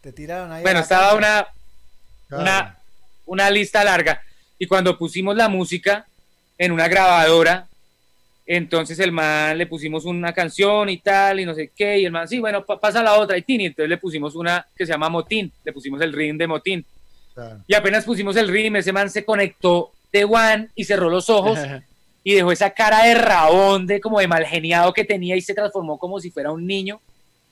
Te 0.00 0.12
tiraron 0.12 0.52
ahí. 0.52 0.62
Bueno, 0.62 0.80
estaba 0.80 1.14
una, 1.14 1.46
Claro. 2.28 2.42
una, 2.42 2.78
una 3.26 3.50
lista 3.50 3.82
larga. 3.82 4.22
Y 4.58 4.66
cuando 4.66 4.96
pusimos 4.98 5.36
la 5.36 5.48
música 5.48 6.06
en 6.58 6.72
una 6.72 6.88
grabadora, 6.88 7.66
entonces 8.46 8.98
el 9.00 9.10
man 9.12 9.58
le 9.58 9.66
pusimos 9.66 10.04
una 10.04 10.32
canción 10.32 10.88
y 10.88 10.98
tal, 10.98 11.40
y 11.40 11.44
no 11.44 11.54
sé 11.54 11.70
qué, 11.74 11.98
y 11.98 12.04
el 12.04 12.12
man, 12.12 12.28
sí, 12.28 12.38
bueno, 12.38 12.64
pa- 12.64 12.78
pasa 12.78 13.02
la 13.02 13.14
otra, 13.14 13.36
y 13.36 13.42
tin, 13.42 13.60
y 13.60 13.66
entonces 13.66 13.90
le 13.90 13.98
pusimos 13.98 14.34
una 14.36 14.64
que 14.76 14.86
se 14.86 14.92
llama 14.92 15.08
Motín, 15.08 15.50
le 15.64 15.72
pusimos 15.72 16.00
el 16.00 16.12
ring 16.12 16.38
de 16.38 16.46
Motín. 16.46 16.84
Claro. 17.34 17.58
Y 17.66 17.74
apenas 17.74 18.04
pusimos 18.04 18.36
el 18.36 18.48
ritmo, 18.48 18.78
ese 18.78 18.92
man 18.92 19.10
se 19.10 19.24
conectó 19.24 19.90
de 20.12 20.24
one 20.24 20.68
y 20.74 20.84
cerró 20.84 21.10
los 21.10 21.28
ojos 21.28 21.58
y 22.24 22.34
dejó 22.34 22.52
esa 22.52 22.70
cara 22.70 23.04
de 23.04 23.14
rabón, 23.14 23.86
de 23.86 24.00
como 24.00 24.20
de 24.20 24.28
mal 24.28 24.46
geniado 24.46 24.92
que 24.92 25.04
tenía 25.04 25.36
y 25.36 25.40
se 25.42 25.52
transformó 25.52 25.98
como 25.98 26.20
si 26.20 26.30
fuera 26.30 26.52
un 26.52 26.66
niño. 26.66 27.00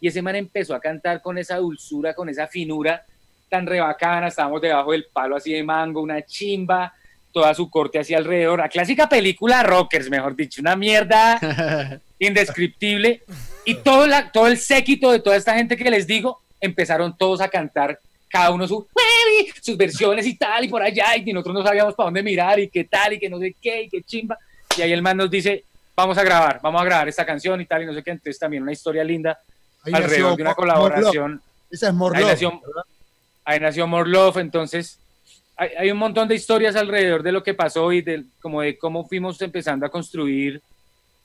Y 0.01 0.09
ese 0.09 0.23
man 0.23 0.37
empezó 0.37 0.75
a 0.75 0.81
cantar 0.81 1.21
con 1.23 1.39
esa 1.39 1.57
dulzura, 1.57 2.15
con 2.15 2.29
esa 2.29 2.47
finura 2.47 3.03
tan 3.49 3.67
rebacana. 3.67 4.29
Estábamos 4.29 4.61
debajo 4.61 4.93
del 4.93 5.07
palo 5.13 5.37
así 5.37 5.53
de 5.53 5.63
mango, 5.63 6.01
una 6.01 6.23
chimba, 6.23 6.93
toda 7.33 7.55
su 7.55 7.71
corte 7.71 7.99
hacia 7.99 8.19
alrededor. 8.19 8.61
La 8.61 8.69
clásica 8.69 9.09
película 9.09 9.63
Rockers, 9.63 10.11
mejor 10.11 10.37
dicho, 10.37 10.61
una 10.61 10.77
mierda 10.77 12.01
indescriptible. 12.19 13.23
Y 13.65 13.75
todo, 13.77 14.07
la, 14.07 14.31
todo 14.31 14.47
el 14.47 14.59
séquito 14.59 15.11
de 15.11 15.21
toda 15.21 15.37
esta 15.37 15.55
gente 15.55 15.77
que 15.77 15.91
les 15.91 16.07
digo, 16.07 16.41
empezaron 16.61 17.17
todos 17.17 17.41
a 17.41 17.49
cantar, 17.49 17.99
cada 18.29 18.51
uno 18.51 18.67
su, 18.67 18.87
sus 19.63 19.77
versiones 19.77 20.27
y 20.27 20.37
tal, 20.37 20.65
y 20.65 20.69
por 20.69 20.83
allá, 20.83 21.17
y 21.17 21.33
nosotros 21.33 21.55
no 21.55 21.63
sabíamos 21.63 21.95
para 21.95 22.09
dónde 22.09 22.23
mirar, 22.23 22.59
y 22.59 22.69
qué 22.69 22.85
tal, 22.85 23.15
y 23.15 23.19
que 23.19 23.31
no 23.31 23.39
sé 23.39 23.55
qué, 23.61 23.83
y 23.83 23.89
qué 23.89 24.03
chimba. 24.03 24.37
Y 24.77 24.83
ahí 24.83 24.93
el 24.93 25.03
man 25.03 25.17
nos 25.17 25.31
dice, 25.31 25.65
vamos 25.97 26.19
a 26.19 26.25
grabar, 26.25 26.61
vamos 26.63 26.83
a 26.83 26.85
grabar 26.85 27.09
esta 27.09 27.25
canción 27.25 27.61
y 27.61 27.67
tal, 27.67 27.83
y 27.83 27.87
no 27.87 27.95
sé 27.95 28.03
qué. 28.03 28.11
Entonces 28.11 28.39
también 28.39 28.63
una 28.63 28.73
historia 28.73 29.05
linda 29.05 29.39
Ahí 29.85 29.93
alrededor 29.93 30.31
nació 30.31 30.37
de 30.37 30.43
una 30.43 30.55
colaboración. 30.55 31.43
Esa 31.71 31.89
es 31.89 31.95
More 31.95 32.19
Ahí 33.45 33.61
nació, 33.61 33.87
Love, 33.87 34.39
entonces 34.39 34.99
hay, 35.57 35.71
hay 35.79 35.91
un 35.91 35.99
montón 35.99 36.29
de 36.29 36.35
historias 36.35 36.77
alrededor 36.77 37.23
de 37.23 37.33
lo 37.33 37.43
que 37.43 37.55
pasó 37.55 37.93
y 37.93 38.03
de, 38.03 38.25
como 38.41 38.63
de 38.63 38.79
cómo 38.79 39.07
fuimos 39.07 39.41
empezando 39.43 39.87
a 39.87 39.91
construir 39.91 40.63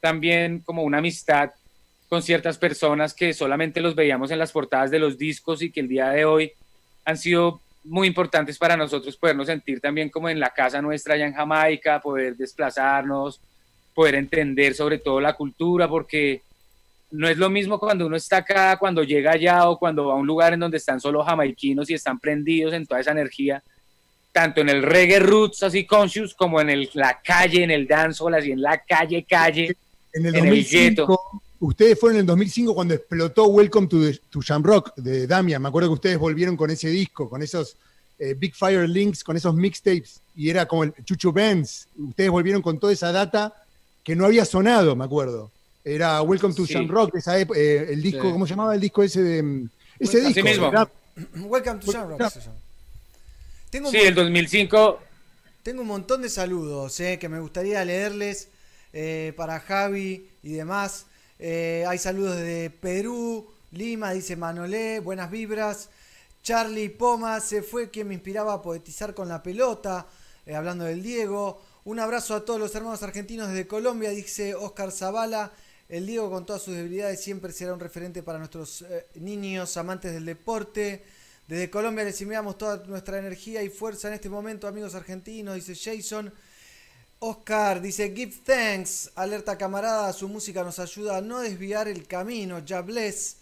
también 0.02 0.60
como 0.60 0.84
una 0.84 1.00
amistad 1.00 1.52
con 2.10 2.22
ciertas 2.24 2.58
personas 2.58 3.14
que 3.14 3.34
solamente 3.34 3.82
los 3.82 3.96
veíamos 3.96 4.32
en 4.32 4.40
las 4.40 4.52
portadas 4.52 4.90
de 4.92 5.00
los 5.00 5.18
discos 5.18 5.62
y 5.62 5.72
que 5.72 5.82
el 5.82 5.88
día 5.88 6.10
de 6.10 6.26
hoy 6.26 6.52
han 7.06 7.18
sido 7.18 7.62
muy 7.84 8.08
importantes 8.08 8.58
para 8.58 8.76
nosotros 8.76 9.16
podernos 9.16 9.48
sentir 9.48 9.80
también 9.80 10.10
como 10.10 10.30
en 10.30 10.40
la 10.40 10.50
casa 10.50 10.82
nuestra 10.82 11.14
allá 11.14 11.28
en 11.28 11.34
Jamaica, 11.34 12.02
poder 12.02 12.36
desplazarnos, 12.36 13.40
poder 13.94 14.16
entender 14.16 14.74
sobre 14.74 14.98
todo 14.98 15.20
la 15.20 15.34
cultura, 15.34 15.88
porque 15.88 16.42
no 17.12 17.28
es 17.28 17.38
lo 17.38 17.50
mismo 17.50 17.80
cuando 17.80 18.06
uno 18.06 18.16
está 18.16 18.38
acá, 18.38 18.78
cuando 18.78 19.04
llega 19.04 19.32
allá 19.32 19.70
o 19.70 19.78
cuando 19.80 20.08
va 20.08 20.14
a 20.14 20.18
un 20.18 20.28
lugar 20.28 20.54
en 20.54 20.60
donde 20.60 20.78
están 20.78 21.00
solo 21.00 21.24
jamaiquinos 21.24 21.90
y 21.90 21.94
están 21.96 22.20
prendidos 22.20 22.74
en 22.74 22.86
toda 22.86 23.02
esa 23.02 23.12
energía, 23.12 23.64
tanto 24.32 24.62
en 24.62 24.70
el 24.70 24.84
reggae 24.84 25.20
roots 25.20 25.64
así 25.64 25.86
conscious 25.86 26.34
como 26.36 26.62
en 26.62 26.70
el, 26.70 26.90
la 26.94 27.20
calle, 27.24 27.64
en 27.64 27.72
el 27.72 27.88
dancehall, 27.88 28.36
así 28.36 28.52
en 28.52 28.62
la 28.62 28.78
calle, 28.84 29.26
calle, 29.28 29.76
En 30.14 30.26
el 30.28 30.36
en 30.36 30.46
el 30.46 30.50
2005, 30.52 31.42
ustedes 31.62 32.00
fueron 32.00 32.18
en 32.18 32.22
el 32.22 32.26
2005 32.28 32.76
cuando 32.76 32.94
explotó 32.94 33.46
Welcome 33.48 33.88
to, 33.88 34.02
the- 34.02 34.20
to 34.30 34.42
Shamrock 34.42 34.96
de 34.96 35.26
Damian. 35.26 35.62
Me 35.62 35.68
acuerdo 35.70 35.90
que 35.90 35.94
ustedes 35.96 36.18
volvieron 36.20 36.56
con 36.56 36.70
ese 36.70 36.90
disco, 36.90 37.28
con 37.30 37.42
esos 37.42 37.76
eh, 38.20 38.36
Big 38.38 38.54
Fire 38.56 38.88
Links, 38.88 39.24
con 39.24 39.36
esos 39.36 39.56
mixtapes, 39.56 40.22
y 40.36 40.50
era 40.50 40.68
como 40.68 40.84
el 40.84 40.94
Chucho 41.06 41.32
Benz. 41.34 41.88
Ustedes 41.98 42.30
volvieron 42.30 42.62
con 42.62 42.78
toda 42.80 42.94
esa 42.94 43.12
data 43.12 43.54
que 44.04 44.16
no 44.16 44.26
había 44.26 44.46
sonado, 44.46 44.96
me 44.96 45.06
acuerdo. 45.06 45.52
Era 45.96 46.22
Welcome 46.22 46.54
to 46.54 46.66
Sí. 46.66 46.74
Shamrock, 46.74 47.16
esa 47.16 47.40
eh, 47.40 47.88
el 47.90 48.02
disco, 48.02 48.24
Sí. 48.28 48.32
¿cómo 48.32 48.46
se 48.46 48.52
llamaba 48.52 48.76
el 48.76 48.82
disco 48.82 49.02
ese 49.04 49.22
de. 49.24 49.68
Ese 49.98 50.26
Así 50.26 50.42
disco. 50.42 50.72
Welcome 51.36 51.80
to 51.80 51.92
Shamrock. 51.92 52.20
llama. 52.20 52.56
Tengo 53.70 53.88
un 53.90 53.94
Sí, 53.94 54.00
el 54.02 54.16
2005, 54.16 55.00
Tengo 55.64 55.82
un 55.82 55.88
montón 55.88 56.22
de 56.22 56.30
saludos 56.30 57.00
eh, 57.00 57.18
que 57.20 57.28
me 57.30 57.40
gustaría 57.40 57.84
leerles 57.86 58.48
eh, 58.94 59.34
para 59.36 59.60
Javi 59.60 60.28
y 60.44 60.54
demás. 60.54 61.06
Eh, 61.38 61.86
hay 61.88 61.98
saludos 61.98 62.38
de 62.38 62.70
Perú, 62.70 63.48
Lima, 63.72 64.12
dice 64.12 64.36
Manolé, 64.36 65.00
buenas 65.00 65.30
vibras. 65.30 65.90
Charlie 66.44 66.90
Poma 66.90 67.40
se 67.42 67.62
fue 67.62 67.90
quien 67.90 68.08
me 68.08 68.14
inspiraba 68.14 68.54
a 68.54 68.62
poetizar 68.62 69.14
con 69.14 69.28
la 69.28 69.44
pelota, 69.44 70.08
eh, 70.46 70.56
hablando 70.56 70.86
del 70.86 71.04
Diego. 71.04 71.62
Un 71.86 72.00
abrazo 72.00 72.36
a 72.36 72.46
todos 72.46 72.60
los 72.60 72.74
hermanos 72.76 73.04
argentinos 73.04 73.50
desde 73.50 73.68
Colombia, 73.68 74.10
dice 74.12 74.56
Oscar 74.56 74.92
Zavala. 74.92 75.52
El 75.90 76.06
Diego 76.06 76.30
con 76.30 76.46
todas 76.46 76.62
sus 76.62 76.76
debilidades 76.76 77.20
siempre 77.20 77.52
será 77.52 77.74
un 77.74 77.80
referente 77.80 78.22
para 78.22 78.38
nuestros 78.38 78.84
eh, 78.84 79.08
niños 79.16 79.76
amantes 79.76 80.14
del 80.14 80.24
deporte. 80.24 81.04
Desde 81.48 81.72
Colombia 81.72 82.04
les 82.04 82.22
enviamos 82.22 82.60
toda 82.60 82.86
nuestra 82.86 83.18
energía 83.18 83.64
y 83.64 83.70
fuerza 83.70 84.08
en 84.08 84.14
este 84.14 84.30
momento, 84.30 84.68
amigos 84.68 84.94
argentinos, 84.94 85.56
dice 85.56 85.76
Jason. 85.76 86.32
Oscar 87.18 87.82
dice, 87.82 88.14
give 88.16 88.36
thanks, 88.46 89.10
alerta 89.16 89.58
camarada, 89.58 90.14
su 90.14 90.28
música 90.30 90.64
nos 90.64 90.78
ayuda 90.78 91.18
a 91.18 91.22
no 91.22 91.40
desviar 91.40 91.88
el 91.88 92.06
camino, 92.06 92.60
ya 92.60 92.82
bless. 92.82 93.38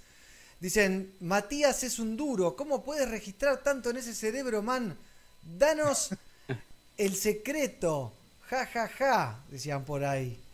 Dicen, 0.62 1.16
Matías 1.20 1.84
es 1.84 2.00
un 2.00 2.16
duro, 2.16 2.56
¿cómo 2.56 2.82
puedes 2.82 3.10
registrar 3.10 3.62
tanto 3.62 3.90
en 3.90 3.98
ese 3.98 4.16
cerebro, 4.16 4.62
man? 4.62 4.98
Danos 5.44 6.12
el 6.98 7.14
secreto, 7.14 8.14
ja, 8.50 8.66
ja, 8.68 8.88
ja, 8.88 9.44
decían 9.52 9.84
por 9.84 10.06
ahí. 10.06 10.47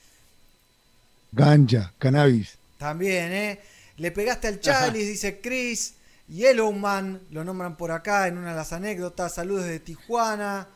Ganja, 1.34 1.94
cannabis. 1.98 2.58
También, 2.78 3.32
¿eh? 3.32 3.60
Le 3.98 4.12
pegaste 4.12 4.48
al 4.48 4.60
Chalis, 4.60 5.08
dice 5.08 5.40
Chris. 5.42 5.96
Yellowman, 6.28 7.20
lo 7.32 7.44
nombran 7.44 7.76
por 7.76 7.92
acá 7.92 8.28
en 8.28 8.38
una 8.38 8.52
de 8.52 8.56
las 8.56 8.72
anécdotas. 8.74 9.34
Saludos 9.36 9.66
de 9.66 9.80
Tijuana. 9.80 10.68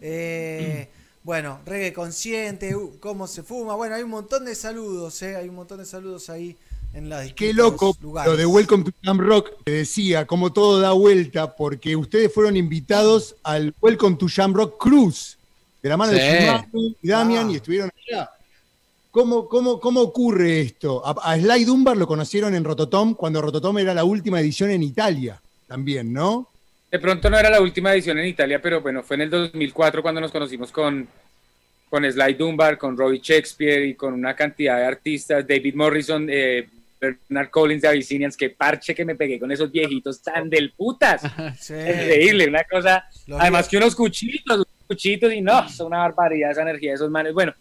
Eh, 0.00 0.88
bueno, 1.22 1.60
reggae 1.64 1.92
consciente, 1.92 2.74
uh, 2.74 2.98
cómo 3.00 3.26
se 3.26 3.42
fuma. 3.42 3.74
Bueno, 3.74 3.94
hay 3.94 4.02
un 4.02 4.10
montón 4.10 4.44
de 4.44 4.54
saludos, 4.54 5.20
¿eh? 5.22 5.36
Hay 5.36 5.48
un 5.48 5.54
montón 5.56 5.78
de 5.78 5.84
saludos 5.84 6.28
ahí 6.30 6.56
en 6.94 7.08
las 7.08 7.32
Qué 7.34 7.52
loco 7.52 7.96
lugares. 8.00 8.30
lo 8.30 8.36
de 8.38 8.46
Welcome 8.46 8.84
to 8.84 8.90
Jam 9.02 9.18
Rock, 9.20 9.50
que 9.64 9.72
decía, 9.72 10.26
como 10.26 10.52
todo 10.52 10.80
da 10.80 10.92
vuelta, 10.92 11.54
porque 11.56 11.94
ustedes 11.96 12.32
fueron 12.32 12.56
invitados 12.56 13.36
al 13.42 13.74
Welcome 13.80 14.16
to 14.16 14.26
Jam 14.28 14.54
Rock 14.54 14.76
Cruise, 14.82 15.36
de 15.82 15.88
la 15.88 15.96
mano 15.96 16.12
Sí. 16.12 16.18
de 16.18 16.40
Shumami 16.40 16.96
y 17.02 17.08
Damian, 17.08 17.48
Ah. 17.48 17.52
y 17.52 17.56
estuvieron 17.56 17.90
allá. 18.08 18.30
¿Cómo, 19.16 19.48
cómo, 19.48 19.80
cómo 19.80 20.02
ocurre 20.02 20.60
esto? 20.60 21.00
A, 21.02 21.32
a 21.32 21.38
Sly 21.38 21.64
Dunbar 21.64 21.96
lo 21.96 22.06
conocieron 22.06 22.54
en 22.54 22.64
Rototom, 22.64 23.14
cuando 23.14 23.40
Rototom 23.40 23.78
era 23.78 23.94
la 23.94 24.04
última 24.04 24.38
edición 24.40 24.70
en 24.70 24.82
Italia, 24.82 25.40
también, 25.66 26.12
¿no? 26.12 26.50
de 26.90 26.98
pronto 26.98 27.30
no 27.30 27.38
era 27.38 27.48
la 27.48 27.62
última 27.62 27.94
edición 27.94 28.18
en 28.18 28.26
Italia, 28.26 28.60
pero 28.60 28.82
bueno, 28.82 29.02
fue 29.02 29.16
en 29.16 29.22
el 29.22 29.30
2004 29.30 30.02
cuando 30.02 30.20
nos 30.20 30.30
conocimos 30.30 30.70
con, 30.70 31.08
con 31.88 32.04
Sly 32.12 32.34
Dunbar, 32.34 32.76
con 32.76 32.94
Robbie 32.94 33.20
Shakespeare 33.22 33.86
y 33.86 33.94
con 33.94 34.12
una 34.12 34.36
cantidad 34.36 34.76
de 34.76 34.84
artistas, 34.84 35.46
David 35.48 35.74
Morrison, 35.76 36.26
eh, 36.30 36.68
Bernard 37.00 37.48
Collins 37.48 37.80
de 37.80 37.88
Abyssinians, 37.88 38.36
que 38.36 38.50
parche 38.50 38.94
que 38.94 39.06
me 39.06 39.14
pegué 39.14 39.38
con 39.40 39.50
esos 39.50 39.72
viejitos 39.72 40.20
tan 40.20 40.50
del 40.50 40.72
putas. 40.72 41.22
Sí. 41.58 41.72
Increíble, 41.78 42.48
una 42.48 42.64
cosa. 42.64 43.02
Los 43.26 43.40
Además 43.40 43.62
días- 43.62 43.68
que 43.70 43.76
unos 43.78 43.94
cuchitos, 43.96 44.56
unos 44.56 44.66
cuchitos 44.86 45.32
y 45.32 45.40
no, 45.40 45.64
es 45.64 45.80
una 45.80 46.00
barbaridad 46.00 46.50
esa 46.50 46.60
energía 46.60 46.90
de 46.90 46.96
esos 46.96 47.10
manes. 47.10 47.32
Bueno, 47.32 47.54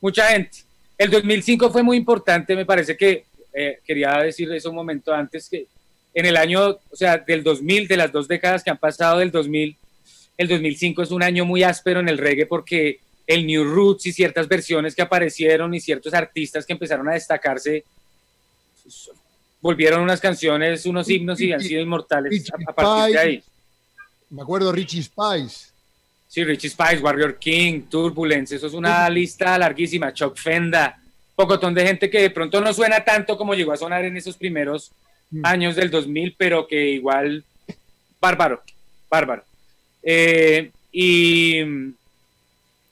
mucha 0.00 0.24
gente. 0.30 0.66
El 0.98 1.10
2005 1.10 1.70
fue 1.70 1.82
muy 1.82 1.96
importante, 1.96 2.56
me 2.56 2.66
parece 2.66 2.96
que 2.96 3.24
eh, 3.54 3.78
quería 3.84 4.18
decir 4.18 4.52
eso 4.52 4.68
un 4.70 4.76
momento 4.76 5.14
antes 5.14 5.48
que 5.48 5.66
en 6.12 6.26
el 6.26 6.36
año, 6.36 6.70
o 6.90 6.96
sea, 6.96 7.18
del 7.18 7.44
2000, 7.44 7.86
de 7.86 7.96
las 7.96 8.10
dos 8.10 8.26
décadas 8.26 8.64
que 8.64 8.70
han 8.70 8.78
pasado 8.78 9.18
del 9.18 9.30
2000, 9.30 9.76
el 10.36 10.48
2005 10.48 11.02
es 11.02 11.10
un 11.12 11.22
año 11.22 11.44
muy 11.44 11.62
áspero 11.62 12.00
en 12.00 12.08
el 12.08 12.18
reggae 12.18 12.46
porque 12.46 12.98
el 13.26 13.46
New 13.46 13.64
Roots 13.64 14.06
y 14.06 14.12
ciertas 14.12 14.48
versiones 14.48 14.94
que 14.94 15.02
aparecieron 15.02 15.72
y 15.74 15.80
ciertos 15.80 16.12
artistas 16.14 16.66
que 16.66 16.72
empezaron 16.72 17.08
a 17.08 17.14
destacarse 17.14 17.84
volvieron 19.60 20.02
unas 20.02 20.20
canciones, 20.20 20.86
unos 20.86 21.08
himnos 21.08 21.40
y 21.40 21.52
han 21.52 21.60
sido 21.60 21.82
inmortales 21.82 22.50
a, 22.66 22.72
partir 22.72 22.94
de 22.94 23.02
Spice. 23.02 23.18
ahí. 23.18 23.44
Me 24.30 24.42
acuerdo 24.42 24.72
Richie 24.72 25.02
Spice. 25.02 25.72
Sí, 26.28 26.44
Richie 26.44 26.68
Spice, 26.68 26.98
Warrior 26.98 27.38
King, 27.38 27.82
Turbulence, 27.88 28.54
eso 28.54 28.66
es 28.66 28.74
una 28.74 29.08
lista 29.08 29.56
larguísima. 29.58 30.12
Chuck 30.12 30.36
Fenda, 30.36 31.00
pocotón 31.34 31.72
de 31.72 31.86
gente 31.86 32.10
que 32.10 32.20
de 32.20 32.30
pronto 32.30 32.60
no 32.60 32.72
suena 32.74 33.02
tanto 33.02 33.38
como 33.38 33.54
llegó 33.54 33.72
a 33.72 33.78
sonar 33.78 34.04
en 34.04 34.16
esos 34.16 34.36
primeros 34.36 34.92
años 35.42 35.74
del 35.74 35.90
2000, 35.90 36.34
pero 36.36 36.66
que 36.66 36.90
igual, 36.90 37.42
bárbaro, 38.20 38.62
bárbaro. 39.10 39.42
Eh, 40.02 40.70
y, 40.92 41.60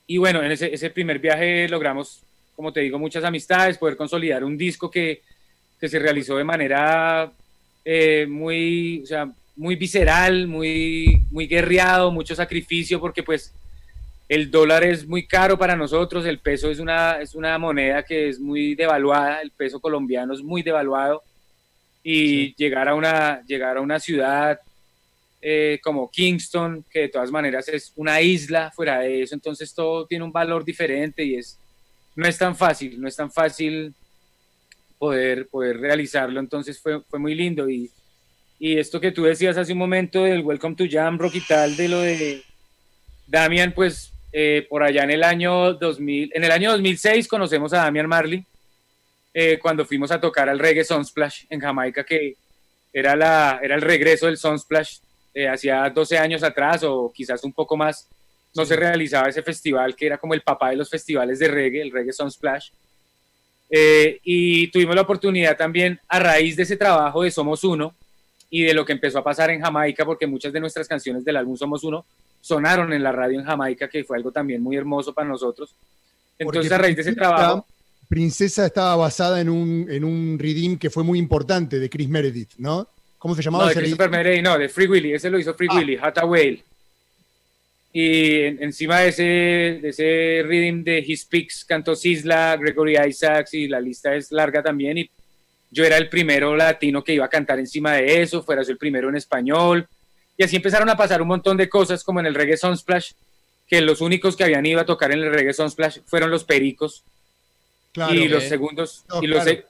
y 0.07 0.17
bueno, 0.17 0.43
en 0.43 0.53
ese, 0.53 0.73
ese 0.73 0.91
primer 0.91 1.19
viaje 1.19 1.69
logramos, 1.69 2.23
como 2.55 2.73
te 2.73 2.81
digo, 2.81 2.99
muchas 2.99 3.25
amistades, 3.25 3.77
poder 3.77 3.99
consolidar 3.99 4.45
un 4.45 4.57
disco 4.57 4.91
que, 4.91 5.21
que 5.79 5.89
se 5.89 5.99
realizó 5.99 6.37
de 6.37 6.45
manera 6.45 7.31
eh, 7.85 8.27
muy, 8.29 9.03
o 9.03 9.07
sea, 9.07 9.31
muy 9.57 9.75
visceral, 9.75 10.47
muy, 10.47 11.21
muy 11.31 11.47
guerreado, 11.47 12.11
mucho 12.11 12.35
sacrificio, 12.35 13.01
porque 13.01 13.23
pues 13.23 13.53
el 14.29 14.51
dólar 14.51 14.85
es 14.85 15.07
muy 15.07 15.27
caro 15.27 15.59
para 15.59 15.75
nosotros, 15.75 16.27
el 16.27 16.39
peso 16.41 16.71
es 16.71 16.79
una, 16.79 17.21
es 17.21 17.35
una 17.35 17.59
moneda 17.59 18.03
que 18.03 18.29
es 18.29 18.39
muy 18.39 18.75
devaluada, 18.75 19.41
el 19.41 19.51
peso 19.51 19.81
colombiano 19.81 20.35
es 20.35 20.43
muy 20.43 20.63
devaluado, 20.63 21.23
y 22.03 22.55
llegar, 22.55 22.89
a 22.89 22.95
una, 22.95 23.43
llegar 23.47 23.77
a 23.77 23.81
una 23.81 23.99
ciudad 23.99 24.61
eh, 25.41 25.81
como 25.83 26.11
Kingston, 26.11 26.85
que 26.91 27.01
de 27.01 27.09
todas 27.09 27.31
maneras 27.31 27.69
es 27.69 27.93
una 27.97 28.21
isla 28.21 28.71
fuera 28.71 29.01
de 29.01 29.23
eso, 29.23 29.35
entonces 29.35 29.75
todo 29.75 30.07
tiene 30.07 30.25
un 30.25 30.33
valor 30.33 30.65
diferente 30.65 31.25
y 31.25 31.37
es, 31.37 31.59
no 32.15 32.27
es 32.27 32.37
tan 32.37 32.55
fácil, 32.55 33.01
no 33.01 33.09
es 33.09 33.17
tan 33.17 33.31
fácil 33.31 33.95
poder, 34.99 35.49
poder 35.49 35.79
realizarlo, 35.79 36.41
entonces 36.41 36.81
fue, 36.81 37.01
fue 37.03 37.19
muy 37.19 37.35
lindo 37.35 37.69
y, 37.69 37.91
y 38.59 38.79
esto 38.79 39.01
que 39.01 39.13
tú 39.13 39.25
decías 39.25 39.57
hace 39.57 39.73
un 39.73 39.79
momento 39.79 40.25
del 40.25 40.43
Welcome 40.43 40.77
to 40.77 40.85
Jamrock 40.89 41.35
y 41.35 41.41
tal, 41.41 41.77
de 41.77 41.89
lo 41.89 42.01
de 42.01 42.43
Damian, 43.27 43.73
pues 43.73 44.13
eh, 44.33 44.67
por 44.69 44.83
allá 44.83 45.05
en 45.05 45.11
el 45.11 45.25
año 45.25 45.75
2000, 45.75 46.33
en 46.35 46.45
el 46.45 46.51
año 46.51 46.73
2006 46.73 47.29
conocemos 47.29 47.73
a 47.73 47.79
Damian 47.79 48.09
Marley 48.09 48.45
eh, 49.35 49.59
cuando 49.61 49.85
fuimos 49.85 50.11
a 50.11 50.21
tocar 50.21 50.49
al 50.49 50.59
reggae 50.59 50.85
Sunsplash 50.85 51.45
en 51.51 51.61
Jamaica, 51.61 52.05
que 52.05 52.37
era, 52.93 53.15
la, 53.15 53.61
era 53.63 53.75
el 53.75 53.83
regreso 53.83 54.27
del 54.27 54.39
Sunsplash 54.39 54.99
eh, 55.35 55.47
hacía 55.47 55.91
12 55.91 56.17
años 56.17 56.43
atrás 56.43 56.83
o 56.83 57.13
quizás 57.15 57.45
un 57.45 57.53
poco 57.53 57.77
más. 57.77 58.09
No 58.55 58.65
se 58.65 58.75
realizaba 58.75 59.29
ese 59.29 59.43
festival 59.43 59.95
que 59.95 60.07
era 60.07 60.17
como 60.17 60.33
el 60.33 60.41
papá 60.41 60.71
de 60.71 60.77
los 60.77 60.89
festivales 60.89 61.39
de 61.39 61.49
reggae, 61.49 61.83
el 61.83 61.93
reggae 61.93 62.15
Sunsplash. 62.15 62.71
Eh, 63.69 64.19
y 64.25 64.69
tuvimos 64.69 64.95
la 64.95 65.03
oportunidad 65.03 65.55
también, 65.55 66.01
a 66.09 66.19
raíz 66.19 66.57
de 66.57 66.63
ese 66.63 66.79
trabajo 66.79 67.23
de 67.23 67.31
Somos 67.31 67.63
Uno 67.65 67.95
y 68.51 68.63
de 68.63 68.75
lo 68.75 68.85
que 68.85 68.93
empezó 68.93 69.19
a 69.19 69.25
pasar 69.25 69.51
en 69.51 69.61
Jamaica, 69.61 70.05
porque 70.05 70.27
muchas 70.27 70.53
de 70.53 70.61
nuestras 70.61 70.87
canciones 70.89 71.25
del 71.25 71.37
álbum 71.37 71.57
Somos 71.57 71.83
Uno 71.85 72.05
sonaron 72.41 72.93
en 72.93 73.03
la 73.03 73.13
radio 73.13 73.41
en 73.41 73.45
Jamaica, 73.47 73.89
que 73.89 74.05
fue 74.05 74.17
algo 74.17 74.31
también 74.31 74.63
muy 74.63 74.77
hermoso 74.77 75.13
para 75.13 75.29
nosotros. 75.29 75.75
Entonces, 76.39 76.71
a 76.73 76.79
raíz 76.79 76.97
de 76.97 77.03
ese 77.03 77.15
trabajo... 77.15 77.67
Princesa 78.09 78.67
estaba 78.67 78.95
basada 78.95 79.41
en 79.41 79.49
un, 79.49 79.89
en 79.91 80.05
un 80.05 80.39
redeem 80.39 80.79
que 80.79 80.91
fue 80.91 81.03
muy 81.03 81.19
importante 81.19 81.81
de 81.81 81.91
Chris 81.91 82.09
Meredith, 82.09 82.51
¿no? 82.59 82.87
¿Cómo 83.19 83.35
se 83.35 83.43
llamaba? 83.43 83.65
No, 83.65 83.69
de 83.69 83.73
ese 83.73 83.81
Christopher 83.81 84.11
Meredith, 84.11 84.45
no, 84.45 84.57
de 84.57 84.69
Free 84.69 84.87
Willy, 84.87 85.13
ese 85.15 85.29
lo 85.29 85.41
hizo 85.41 85.55
Free 85.55 85.67
Ah. 85.69 85.75
Willy, 85.77 85.99
Hata 86.01 86.25
Whale. 86.25 86.63
Y 87.93 88.41
en- 88.43 88.63
encima 88.63 89.01
de 89.01 89.09
ese, 89.09 89.23
de 89.83 89.89
ese 89.89 90.43
rhythm 90.47 90.85
de 90.85 90.99
His 90.99 91.23
Speaks 91.23 91.65
cantó 91.65 91.97
Sisla, 91.97 92.57
Gregory 92.61 92.97
Isaacs 93.09 93.55
y 93.55 93.67
la 93.69 93.81
lista 93.81 94.15
es 94.15 94.31
larga 94.31 94.63
también. 94.63 94.99
Y 94.99 95.11
yo 95.77 95.85
era 95.85 95.99
el 95.99 96.09
primero 96.09 96.57
latino 96.57 97.05
que 97.05 97.13
iba 97.13 97.27
a 97.27 97.29
cantar 97.29 97.59
encima 97.59 97.93
de 97.93 98.23
eso, 98.23 98.43
fuera 98.43 98.63
yo 98.63 98.71
el 98.71 98.79
primero 98.79 99.11
en 99.11 99.17
español. 99.17 99.87
Y 100.39 100.43
así 100.43 100.57
empezaron 100.57 100.89
a 100.89 100.97
pasar 100.97 101.21
un 101.21 101.29
montón 101.29 101.59
de 101.59 101.69
cosas 101.69 102.03
como 102.03 102.19
en 102.21 102.25
el 102.27 102.35
Reggae 102.35 102.57
Sunsplash, 102.57 103.13
que 103.69 103.83
los 103.83 104.01
únicos 104.01 104.37
que 104.37 104.45
habían 104.45 104.65
ido 104.65 104.81
a 104.81 104.87
tocar 104.87 105.13
en 105.13 105.19
el 105.21 105.31
Reggae 105.31 105.53
Sunsplash 105.53 105.99
fueron 106.07 106.31
los 106.31 106.45
pericos. 106.45 107.05
Claro. 107.93 108.13
y 108.15 108.29
los 108.29 108.43
Ok. 108.45 108.49
segundos 108.51 109.05
No, 109.09 109.23
y 109.23 109.27
los, 109.27 109.43
claro. 109.43 109.63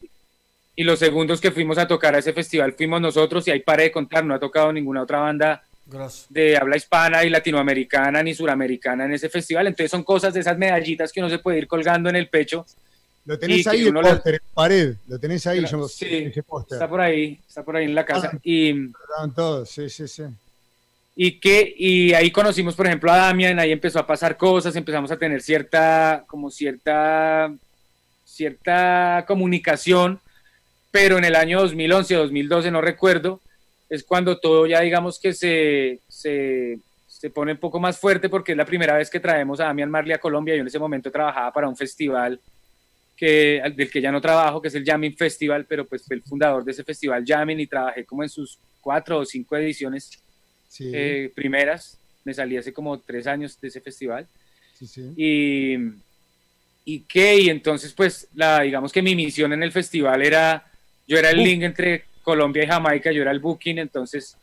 y 0.76 0.82
los 0.84 0.98
segundos 0.98 1.40
que 1.40 1.50
fuimos 1.52 1.78
a 1.78 1.86
tocar 1.88 2.14
a 2.14 2.18
ese 2.18 2.32
festival 2.32 2.72
fuimos 2.74 3.00
nosotros 3.00 3.46
y 3.46 3.50
ahí 3.52 3.60
paré 3.60 3.84
de 3.84 3.92
contar, 3.92 4.24
no 4.24 4.34
ha 4.34 4.38
tocado 4.40 4.72
ninguna 4.72 5.02
otra 5.02 5.18
banda 5.20 5.62
Grosso. 5.86 6.26
de 6.30 6.56
habla 6.56 6.76
hispana 6.76 7.24
y 7.24 7.30
latinoamericana 7.30 8.22
ni 8.24 8.34
suramericana 8.34 9.04
en 9.04 9.12
ese 9.12 9.28
festival. 9.28 9.66
Entonces 9.68 9.90
son 9.92 10.02
cosas 10.04 10.34
de 10.34 10.40
esas 10.40 10.56
medallitas 10.58 11.12
que 11.12 11.20
uno 11.20 11.28
se 11.30 11.38
puede 11.38 11.58
ir 11.58 11.66
colgando 11.68 12.08
en 12.10 12.16
el 12.16 12.28
pecho. 12.28 12.64
Lo 13.26 13.38
tenés 13.38 13.66
y 13.66 13.68
ahí 13.68 13.86
el 13.86 13.92
póster 13.92 14.34
en 14.34 14.40
la 14.48 14.54
pared. 14.54 14.94
Lo 15.08 15.18
tenés 15.18 15.46
ahí, 15.46 15.64
yo- 15.66 15.88
Sí, 15.88 16.06
ese 16.06 16.42
póster. 16.42 16.76
Está 16.76 16.88
por 16.88 17.00
ahí, 17.00 17.38
está 17.46 17.62
por 17.64 17.76
ahí 17.76 17.84
en 17.84 17.94
la 17.94 18.04
casa. 18.06 18.30
Ah. 18.32 18.38
Y, 18.42 18.86
Estaban 18.86 19.34
todos, 19.34 19.68
sí, 19.68 19.90
sí, 19.90 20.06
sí. 20.06 20.22
y 21.16 21.32
que 21.40 21.74
y 21.76 22.12
ahí 22.14 22.30
conocimos, 22.30 22.74
por 22.76 22.86
ejemplo, 22.86 23.10
a 23.10 23.16
Damian, 23.16 23.58
ahí 23.58 23.72
empezó 23.72 23.98
a 23.98 24.06
pasar 24.06 24.36
cosas, 24.36 24.76
empezamos 24.76 25.10
a 25.10 25.16
tener 25.16 25.42
cierta, 25.42 26.24
como 26.28 26.50
cierta, 26.50 27.52
cierta 28.24 29.24
comunicación, 29.26 30.20
pero 30.90 31.18
en 31.18 31.24
el 31.24 31.34
año 31.34 31.60
2011, 31.60 32.14
2012, 32.14 32.70
no 32.70 32.80
recuerdo, 32.80 33.40
es 33.88 34.04
cuando 34.04 34.38
todo 34.38 34.66
ya 34.66 34.80
digamos 34.80 35.18
que 35.18 35.32
se, 35.32 36.00
se, 36.08 36.78
se 37.06 37.30
pone 37.30 37.52
un 37.52 37.58
poco 37.58 37.80
más 37.80 37.98
fuerte 37.98 38.28
porque 38.28 38.52
es 38.52 38.58
la 38.58 38.64
primera 38.64 38.96
vez 38.96 39.08
que 39.10 39.20
traemos 39.20 39.58
a 39.60 39.64
Damian 39.64 39.90
Marley 39.90 40.12
a 40.12 40.18
Colombia. 40.18 40.54
Yo 40.54 40.60
en 40.62 40.66
ese 40.66 40.78
momento 40.78 41.10
trabajaba 41.10 41.52
para 41.52 41.68
un 41.68 41.76
festival 41.76 42.40
que, 43.16 43.62
del 43.74 43.90
que 43.90 44.00
ya 44.00 44.12
no 44.12 44.20
trabajo, 44.20 44.60
que 44.60 44.68
es 44.68 44.74
el 44.74 44.84
Jamming 44.84 45.16
Festival, 45.16 45.64
pero 45.66 45.86
pues 45.86 46.04
fue 46.04 46.16
el 46.16 46.22
fundador 46.22 46.64
de 46.64 46.72
ese 46.72 46.84
festival 46.84 47.24
Jamming 47.26 47.60
y 47.60 47.66
trabajé 47.66 48.04
como 48.04 48.22
en 48.22 48.28
sus 48.28 48.58
cuatro 48.80 49.18
o 49.18 49.24
cinco 49.24 49.56
ediciones 49.56 50.22
Sí, 50.68 50.90
eh, 50.92 51.32
primeras. 51.34 51.98
Me 52.24 52.34
salí 52.34 52.56
hace 52.56 52.72
como 52.72 52.98
tres 52.98 53.26
años 53.26 53.58
de 53.60 53.68
ese 53.68 53.80
festival. 53.80 54.26
sí, 54.74 54.86
sí. 54.86 55.12
Y, 55.16 55.76
y 56.84 57.00
qué, 57.00 57.40
y 57.40 57.48
entonces 57.48 57.92
pues 57.92 58.28
la, 58.34 58.60
digamos 58.60 58.92
que 58.92 59.00
mi 59.02 59.14
misión 59.16 59.52
en 59.52 59.62
el 59.62 59.72
festival 59.72 60.22
era, 60.22 60.64
yo 61.06 61.16
era 61.18 61.30
el 61.30 61.42
link 61.42 61.62
entre 61.62 62.04
Colombia 62.22 62.64
y 62.64 62.66
Jamaica, 62.66 63.10
yo 63.12 63.22
era 63.22 63.30
el 63.30 63.40
booking, 63.40 63.78
entonces 63.78 64.36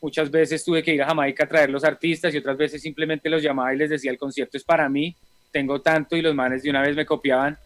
muchas 0.00 0.30
veces 0.30 0.64
tuve 0.64 0.82
que 0.82 0.94
ir 0.94 1.02
a 1.02 1.06
Jamaica 1.06 1.44
a 1.44 1.48
traer 1.48 1.70
los 1.70 1.84
artistas 1.84 2.32
y 2.32 2.38
otras 2.38 2.56
veces 2.56 2.80
simplemente 2.80 3.28
los 3.28 3.42
llamaba 3.42 3.74
y 3.74 3.78
les 3.78 3.90
decía 3.90 4.10
el 4.10 4.18
concierto 4.18 4.56
es 4.56 4.64
para 4.64 4.88
mí, 4.88 5.14
tengo 5.50 5.80
tanto 5.80 6.16
y 6.16 6.22
los 6.22 6.34
manes 6.34 6.62
de 6.62 6.70
una 6.70 6.82
vez 6.82 6.94
me 6.94 7.04
copiaban. 7.04 7.58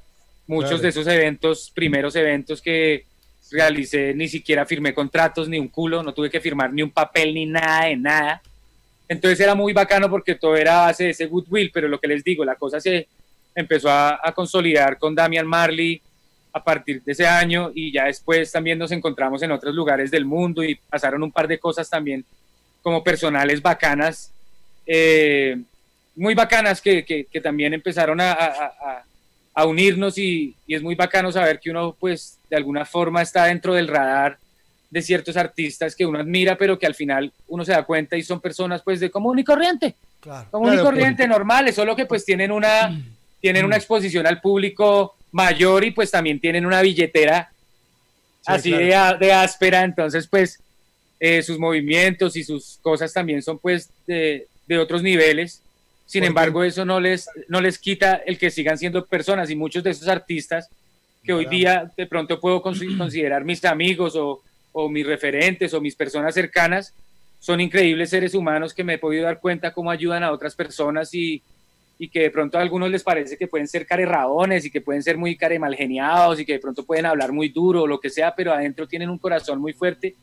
Muchos 0.46 0.80
de 0.82 0.88
esos 0.88 1.06
eventos, 1.06 1.70
primeros 1.74 2.14
eventos 2.16 2.60
que 2.60 3.04
realicé, 3.50 4.12
ni 4.14 4.28
siquiera 4.28 4.66
firmé 4.66 4.92
contratos, 4.92 5.48
ni 5.48 5.58
un 5.58 5.68
culo, 5.68 6.02
no 6.02 6.12
tuve 6.12 6.30
que 6.30 6.40
firmar 6.40 6.72
ni 6.72 6.82
un 6.82 6.90
papel, 6.90 7.32
ni 7.34 7.46
nada 7.46 7.86
de 7.86 7.96
nada. 7.96 8.42
Entonces 9.08 9.38
era 9.40 9.54
muy 9.54 9.72
bacano 9.72 10.08
porque 10.10 10.34
todo 10.34 10.56
era 10.56 10.82
base 10.86 11.04
de 11.04 11.10
ese 11.10 11.26
goodwill, 11.26 11.70
pero 11.72 11.88
lo 11.88 11.98
que 12.00 12.08
les 12.08 12.24
digo, 12.24 12.44
la 12.44 12.56
cosa 12.56 12.80
se 12.80 13.06
empezó 13.54 13.88
a, 13.90 14.18
a 14.22 14.32
consolidar 14.32 14.98
con 14.98 15.14
Damian 15.14 15.46
Marley 15.46 16.00
a 16.52 16.62
partir 16.64 17.02
de 17.02 17.12
ese 17.12 17.26
año 17.26 17.70
y 17.74 17.92
ya 17.92 18.04
después 18.06 18.50
también 18.50 18.78
nos 18.78 18.92
encontramos 18.92 19.42
en 19.42 19.52
otros 19.52 19.74
lugares 19.74 20.10
del 20.10 20.24
mundo 20.24 20.62
y 20.64 20.74
pasaron 20.76 21.22
un 21.22 21.30
par 21.32 21.46
de 21.48 21.58
cosas 21.58 21.88
también 21.88 22.24
como 22.82 23.02
personales 23.04 23.60
bacanas, 23.62 24.32
eh, 24.86 25.56
muy 26.16 26.34
bacanas 26.34 26.80
que, 26.80 27.04
que- 27.04 27.24
que 27.26 27.40
también 27.40 27.74
empezaron 27.74 28.20
a, 28.20 28.32
a- 28.32 29.04
a- 29.54 29.66
unirnos 29.66 30.18
y, 30.18 30.54
y 30.66 30.74
es 30.74 30.82
muy 30.82 30.94
bacano 30.94 31.30
saber 31.32 31.60
que 31.60 31.70
uno 31.70 31.96
pues 31.98 32.38
de 32.50 32.56
alguna 32.56 32.84
forma 32.84 33.22
está 33.22 33.44
dentro 33.46 33.74
del 33.74 33.88
radar 33.88 34.36
de 34.90 35.02
ciertos 35.02 35.36
artistas 35.36 35.94
que 35.96 36.06
uno 36.06 36.18
admira, 36.20 36.56
pero 36.56 36.78
que 36.78 36.86
al 36.86 36.94
final 36.94 37.32
uno 37.48 37.64
se 37.64 37.72
da 37.72 37.82
cuenta 37.84 38.16
y 38.16 38.22
son 38.22 38.40
personas 38.40 38.82
pues 38.82 39.00
de 39.00 39.10
común 39.10 39.38
y 39.38 39.44
corriente, 39.44 39.94
Claro. 40.20 40.48
común 40.50 40.68
Claro, 40.70 40.82
y 40.82 40.84
corriente, 40.84 41.26
normales, 41.28 41.74
solo 41.74 41.96
que 41.96 42.06
pues 42.06 42.24
tienen 42.24 42.52
una, 42.52 42.96
tienen 43.40 43.64
una 43.64 43.76
exposición 43.76 44.26
al 44.26 44.40
público 44.40 45.16
mayor 45.32 45.84
y 45.84 45.90
pues 45.90 46.10
también 46.10 46.38
tienen 46.40 46.64
una 46.64 46.80
billetera 46.80 47.50
Sí, 48.40 48.52
así 48.52 48.70
claro. 48.70 49.18
de, 49.18 49.26
de 49.26 49.32
áspera, 49.32 49.82
entonces 49.82 50.28
pues 50.28 50.60
eh, 51.18 51.42
sus 51.42 51.58
movimientos 51.58 52.36
y 52.36 52.44
sus 52.44 52.78
cosas 52.82 53.12
también 53.12 53.42
son 53.42 53.58
pues 53.58 53.88
de, 54.06 54.46
de 54.68 54.78
otros 54.78 55.02
niveles. 55.02 55.60
Sin 56.06 56.20
Porque- 56.20 56.28
embargo, 56.28 56.64
eso 56.64 56.84
no 56.84 57.00
les, 57.00 57.28
no 57.48 57.60
les 57.60 57.78
quita 57.78 58.14
el 58.26 58.38
que 58.38 58.50
sigan 58.50 58.78
siendo 58.78 59.04
personas 59.06 59.50
y 59.50 59.56
muchos 59.56 59.82
de 59.82 59.90
esos 59.90 60.08
artistas 60.08 60.68
que 61.24 61.32
hoy 61.32 61.46
día 61.46 61.90
de 61.96 62.06
pronto 62.06 62.38
puedo 62.40 62.62
consi- 62.62 62.96
considerar 62.98 63.44
mis 63.44 63.64
amigos 63.64 64.14
o, 64.16 64.42
o 64.72 64.88
mis 64.88 65.06
referentes 65.06 65.72
o 65.72 65.80
mis 65.80 65.94
personas 65.96 66.34
cercanas, 66.34 66.92
son 67.40 67.60
increíbles 67.60 68.10
seres 68.10 68.34
humanos 68.34 68.72
que 68.74 68.84
me 68.84 68.94
he 68.94 68.98
podido 68.98 69.24
dar 69.24 69.38
cuenta 69.40 69.72
cómo 69.72 69.90
ayudan 69.90 70.22
a 70.22 70.32
otras 70.32 70.54
personas 70.54 71.12
y, 71.14 71.42
y 71.98 72.08
que 72.08 72.20
de 72.20 72.30
pronto 72.30 72.58
a 72.58 72.60
algunos 72.62 72.90
les 72.90 73.02
parece 73.02 73.36
que 73.36 73.46
pueden 73.46 73.68
ser 73.68 73.86
carerrabones 73.86 74.64
y 74.64 74.70
que 74.70 74.80
pueden 74.80 75.02
ser 75.02 75.16
muy 75.16 75.36
caremalgeniados 75.36 76.40
y 76.40 76.44
que 76.44 76.54
de 76.54 76.58
pronto 76.58 76.84
pueden 76.84 77.06
hablar 77.06 77.32
muy 77.32 77.48
duro 77.50 77.82
o 77.82 77.86
lo 77.86 78.00
que 78.00 78.10
sea, 78.10 78.34
pero 78.34 78.52
adentro 78.52 78.86
tienen 78.88 79.08
un 79.10 79.18
corazón 79.18 79.60
muy 79.60 79.72
fuerte. 79.72 80.14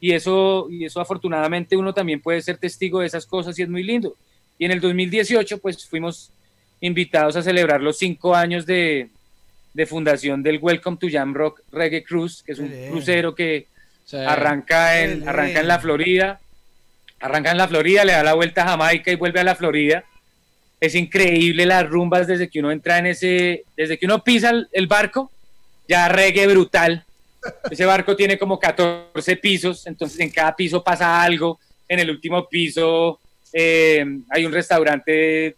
Y 0.00 0.12
eso, 0.12 0.66
y 0.70 0.84
eso 0.84 1.00
afortunadamente 1.00 1.76
uno 1.76 1.94
también 1.94 2.20
puede 2.20 2.42
ser 2.42 2.56
testigo 2.58 3.00
de 3.00 3.06
esas 3.06 3.24
cosas 3.24 3.58
y 3.58 3.62
es 3.62 3.68
muy 3.68 3.82
lindo. 3.82 4.16
Y 4.62 4.64
en 4.64 4.70
el 4.70 4.80
2018 4.80 5.58
pues 5.58 5.84
fuimos 5.88 6.30
invitados 6.80 7.34
a 7.34 7.42
celebrar 7.42 7.80
los 7.80 7.98
cinco 7.98 8.32
años 8.32 8.64
de, 8.64 9.08
de 9.74 9.86
fundación 9.86 10.40
del 10.40 10.60
Welcome 10.62 10.98
to 10.98 11.08
Jamrock 11.10 11.62
Reggae 11.72 12.04
Cruise, 12.04 12.44
que 12.46 12.52
es 12.52 12.60
un 12.60 12.70
bien. 12.70 12.90
crucero 12.92 13.34
que 13.34 13.66
Sí. 14.04 14.16
arranca 14.18 15.00
en, 15.00 15.28
arranca 15.28 15.58
en 15.58 15.66
la. 15.66 15.80
Florida, 15.80 16.38
arranca 17.18 17.50
en 17.50 17.56
la 17.58 17.66
Florida, 17.66 18.04
le 18.04 18.12
da 18.12 18.22
la 18.22 18.34
vuelta 18.34 18.62
a 18.62 18.68
Jamaica 18.68 19.10
y 19.10 19.16
vuelve 19.16 19.40
a 19.40 19.44
la 19.44 19.56
Florida. 19.56 20.04
Es 20.80 20.94
increíble 20.94 21.66
las 21.66 21.88
rumbas 21.90 22.28
desde 22.28 22.48
que 22.48 22.60
uno 22.60 22.70
entra 22.70 22.98
en 22.98 23.06
ese, 23.06 23.64
desde 23.76 23.98
que 23.98 24.06
uno 24.06 24.22
pisa 24.22 24.50
el, 24.50 24.68
el 24.70 24.86
barco, 24.86 25.28
ya 25.88 26.08
reggae 26.08 26.46
brutal. 26.46 27.04
Ese 27.68 27.84
barco 27.84 28.14
tiene 28.14 28.38
como 28.38 28.60
14 28.60 29.36
pisos, 29.38 29.88
entonces 29.88 30.20
en 30.20 30.30
cada 30.30 30.54
piso 30.54 30.84
pasa 30.84 31.20
algo, 31.20 31.58
en 31.88 31.98
el 31.98 32.10
último 32.10 32.48
piso 32.48 33.18
Eh, 33.52 34.04
hay 34.30 34.46
un 34.46 34.52
restaurante 34.52 35.54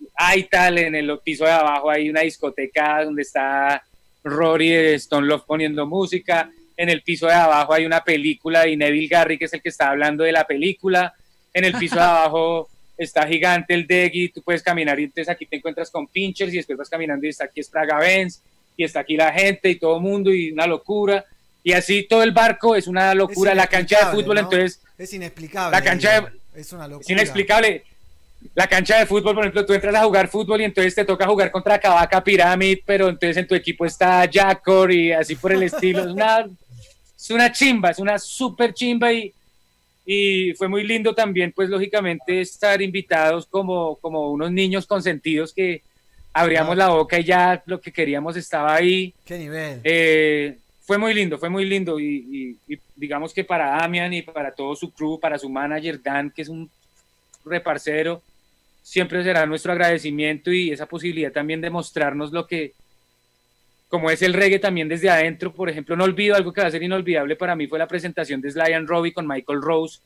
tal 0.51 0.79
en 0.79 0.95
el 0.97 1.17
piso 1.21 1.45
de 1.45 1.53
abajo 1.53 1.91
hay 1.91 2.11
una 2.11 2.23
discoteca 2.23 3.05
donde 3.05 3.23
está 3.23 3.85
Rory 4.25 4.71
de 4.71 4.95
Stone 4.95 5.27
Love 5.27 5.45
poniendo 5.47 5.87
música. 5.87 6.51
En 6.77 6.89
el 6.89 7.03
piso 7.03 7.27
de 7.27 7.35
abajo 7.35 7.73
hay 7.73 7.87
una 7.87 8.03
película 8.03 8.67
y 8.67 8.77
Neville 8.77 9.07
Garry, 9.07 9.39
que 9.39 9.45
es 9.45 9.53
el 9.53 9.63
que 9.63 9.69
está 9.69 9.91
hablando 9.91 10.25
de 10.25 10.33
la 10.33 10.45
película. 10.45 11.15
En 11.53 11.65
el 11.65 11.75
piso 11.75 11.97
de 11.97 12.03
abajo 12.03 12.69
está 12.99 13.27
gigante 13.27 13.75
el 13.75 13.87
Deggy, 13.87 14.31
tú 14.31 14.43
puedes 14.43 14.63
caminar 14.63 14.99
y 14.99 15.05
entonces 15.05 15.29
aquí 15.29 15.47
te 15.47 15.57
encuentras 15.57 15.91
con 15.91 16.07
Pinchers 16.09 16.53
y 16.53 16.57
después 16.57 16.79
vas 16.79 16.89
caminando 16.89 17.27
y 17.27 17.31
está 17.31 17.45
aquí 17.45 17.63
Spraga 17.63 17.99
Benz 17.99 18.43
y 18.77 18.85
está 18.85 19.01
aquí 19.01 19.17
la 19.17 19.33
gente 19.33 19.71
y 19.71 19.77
todo 19.77 19.97
el 19.97 20.03
mundo 20.03 20.33
y 20.33 20.51
una 20.51 20.67
locura. 20.67 21.25
Y 21.63 21.73
así 21.73 22.07
todo 22.09 22.23
el 22.23 22.33
barco 22.33 22.75
es 22.75 22.87
una 22.87 23.15
locura. 23.15 23.53
Es 23.53 23.57
la 23.57 23.67
cancha 23.67 23.99
de 23.99 24.17
fútbol, 24.17 24.35
¿no? 24.35 24.41
entonces, 24.43 24.81
Es 24.99 25.13
inexplicable. 25.15 25.77
la 25.77 25.83
cancha 25.83 26.21
de, 26.21 26.27
Es 26.55 26.73
una 26.73 26.87
locura. 26.89 27.05
es 27.05 27.11
inexplicable. 27.11 27.85
La 28.55 28.67
cancha 28.67 28.99
de 28.99 29.07
fútbol, 29.07 29.35
por 29.35 29.45
ejemplo, 29.45 29.65
tú 29.65 29.73
entras 29.73 29.95
a 29.95 30.05
jugar 30.05 30.29
fútbol 30.29 30.61
y 30.61 30.65
entonces 30.65 30.95
te 30.95 31.05
toca 31.05 31.27
jugar 31.27 31.51
contra 31.51 31.79
Cavaca 31.79 32.23
Pyramid, 32.23 32.79
pero 32.85 33.09
entonces 33.09 33.37
en 33.39 33.47
tu 33.47 33.55
equipo 33.55 33.87
está 33.87 34.25
Jackor 34.27 34.93
y 34.93 35.13
así 35.13 35.35
por 35.37 35.53
el 35.53 35.63
estilo. 35.63 36.01
Es 36.01 36.07
una, 36.07 36.47
es 37.17 37.31
una 37.31 37.51
chimba, 37.51 37.91
es 37.91 37.99
una 37.99 38.19
súper 38.19 38.75
chimba 38.75 39.13
y, 39.13 39.33
y 40.05 40.53
fue 40.55 40.69
muy 40.69 40.85
lindo 40.85 41.15
también, 41.15 41.53
pues 41.53 41.71
lógicamente, 41.71 42.43
estar 42.43 42.83
invitados 42.83 43.47
como, 43.47 43.97
como 43.97 44.31
unos 44.31 44.53
niños 44.53 44.87
consentidos 44.87 45.55
que 45.55 45.83
abríamos 46.35 46.77
la 46.77 46.89
boca 46.89 47.19
y 47.19 47.25
ya 47.25 47.63
lo 47.65 47.81
que 47.81 47.93
queríamos 47.93 48.37
estaba 48.37 48.75
ahí. 48.75 49.15
Qué 49.25 49.39
nivel. 49.39 49.81
Eh, 49.85 50.59
fue 50.87 50.99
muy 50.99 51.15
lindo, 51.15 51.39
fue 51.39 51.49
muy 51.49 51.65
lindo 51.65 51.99
y, 51.99 52.59
y- 52.69 52.75
y 52.75 52.79
digamos 52.95 53.33
que 53.33 53.43
para 53.45 53.71
Damian 53.79 54.13
y 54.13 54.23
para 54.23 54.53
todo 54.53 54.77
su 54.77 54.93
crew, 54.93 55.19
para 55.19 55.39
su 55.39 55.49
manager 55.49 56.01
Dan, 56.03 56.31
que 56.31 56.43
es 56.43 56.49
un 56.49 56.71
reparcero, 57.45 58.23
siempre 58.83 59.23
será 59.25 59.47
nuestro 59.47 59.73
agradecimiento 59.73 60.53
y 60.53 60.71
esa 60.71 60.87
posibilidad 60.87 61.33
también 61.33 61.61
de 61.61 61.71
mostrarnos 61.71 62.33
lo 62.33 62.47
que, 62.47 62.73
como 63.89 64.11
es 64.11 64.23
el 64.23 64.35
reggae 64.35 64.59
también 64.59 64.89
desde 64.89 65.09
adentro, 65.11 65.53
por 65.55 65.69
ejemplo, 65.71 65.97
no 65.97 66.05
olvido 66.05 66.35
algo 66.37 66.53
que 66.53 66.61
va 66.61 66.67
a 66.67 66.71
ser 66.71 66.83
inolvidable 66.83 67.37
para 67.37 67.55
mí 67.57 67.67
fue 67.67 67.79
la 67.79 67.87
presentación 67.89 68.41
de 68.41 68.51
Sly 68.51 68.73
and 68.73 68.89
Robbie 68.89 69.13
con 69.13 69.27
Michael 69.27 69.63
Rose 69.63 70.01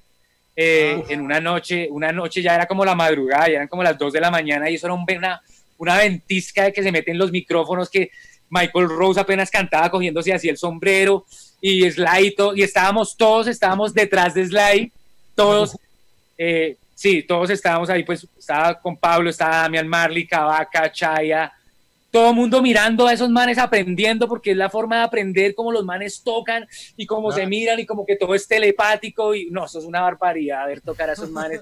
eh, 0.54 1.02
en 1.08 1.20
una 1.20 1.40
noche, 1.40 1.88
una 1.90 2.12
noche 2.12 2.42
ya 2.42 2.54
era 2.54 2.66
como 2.66 2.84
la 2.84 2.94
madrugada, 2.94 3.46
ya 3.48 3.54
eran 3.54 3.68
como 3.68 3.82
las 3.82 3.96
2 3.96 4.12
de 4.12 4.20
la 4.20 4.30
mañana 4.30 4.68
y 4.68 4.74
eso 4.74 4.86
era 4.88 4.94
un- 4.94 5.06
una, 5.08 5.40
una 5.78 5.96
ventisca 5.96 6.64
de 6.64 6.72
que 6.72 6.82
se 6.82 6.90
meten 6.92 7.16
los 7.18 7.30
micrófonos 7.30 7.88
que 7.88 8.10
Michael 8.50 8.88
Rose 8.88 9.20
apenas 9.20 9.50
cantaba 9.50 9.90
cogiéndose 9.90 10.32
así 10.32 10.48
el 10.48 10.56
sombrero 10.56 11.24
y 11.60 11.90
Sly 11.90 12.26
y, 12.26 12.34
todo, 12.34 12.56
y 12.56 12.62
estábamos 12.62 13.16
todos, 13.16 13.46
estábamos 13.46 13.92
detrás 13.92 14.34
de 14.34 14.46
Sly, 14.46 14.92
todos, 15.34 15.76
eh, 16.38 16.76
sí, 16.94 17.22
todos 17.22 17.50
estábamos 17.50 17.90
ahí, 17.90 18.04
pues 18.04 18.26
estaba 18.38 18.78
con 18.78 18.96
Pablo, 18.96 19.30
estaba 19.30 19.62
Damian 19.62 19.88
Marley, 19.88 20.26
Cavaca, 20.26 20.90
Chaya, 20.92 21.52
todo 22.10 22.30
el 22.30 22.36
mundo 22.36 22.62
mirando 22.62 23.06
a 23.06 23.12
esos 23.12 23.28
manes 23.28 23.58
aprendiendo, 23.58 24.28
porque 24.28 24.52
es 24.52 24.56
la 24.56 24.70
forma 24.70 24.96
de 24.96 25.02
aprender 25.02 25.54
cómo 25.54 25.72
los 25.72 25.84
manes 25.84 26.22
tocan 26.22 26.66
y 26.96 27.04
cómo 27.06 27.32
se 27.32 27.46
miran 27.46 27.78
y 27.78 27.86
como 27.86 28.06
que 28.06 28.16
todo 28.16 28.34
es 28.34 28.48
telepático 28.48 29.34
y 29.34 29.50
no, 29.50 29.66
eso 29.66 29.78
es 29.78 29.84
una 29.84 30.00
barbaridad 30.00 30.66
ver 30.66 30.80
tocar 30.80 31.10
a 31.10 31.12
esos 31.12 31.30
manes. 31.30 31.60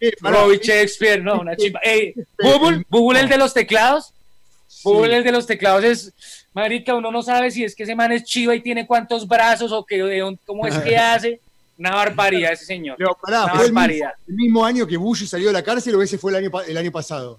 Robbie 0.20 0.60
Shakespeare, 0.62 1.22
no, 1.22 1.40
una 1.40 1.56
chimba. 1.56 1.80
Ey, 1.82 2.14
Bubble, 2.38 2.84
Bubble 2.88 3.20
el 3.20 3.28
de 3.28 3.38
los 3.38 3.54
teclados. 3.54 4.12
Bubble 4.84 5.16
el 5.16 5.24
de 5.24 5.32
los 5.32 5.46
teclados 5.46 5.84
es, 5.84 6.12
marica, 6.54 6.94
uno 6.94 7.10
no 7.10 7.22
sabe 7.22 7.50
si 7.50 7.64
es 7.64 7.74
que 7.74 7.82
ese 7.84 7.94
man 7.96 8.12
es 8.12 8.24
chiva 8.24 8.54
y 8.54 8.60
tiene 8.60 8.86
cuántos 8.86 9.26
brazos 9.26 9.72
o 9.72 9.84
que, 9.84 10.22
cómo 10.46 10.66
es 10.66 10.76
que 10.78 10.96
hace. 10.96 11.40
Una 11.78 11.90
barbaridad 11.94 12.52
ese 12.52 12.64
señor. 12.64 12.96
Pero 12.98 13.16
pará, 13.22 13.44
una 13.44 13.52
¿fue 13.54 13.60
el 13.62 13.66
mismo, 13.68 13.74
barbaridad. 13.80 14.12
el 14.26 14.34
mismo 14.34 14.64
año 14.64 14.86
que 14.86 14.96
Bush 14.96 15.26
salió 15.26 15.46
de 15.48 15.52
la 15.52 15.62
cárcel 15.62 15.94
o 15.94 16.02
ese 16.02 16.18
fue 16.18 16.32
el 16.32 16.36
año, 16.44 16.50
el 16.66 16.76
año 16.76 16.90
pasado? 16.90 17.38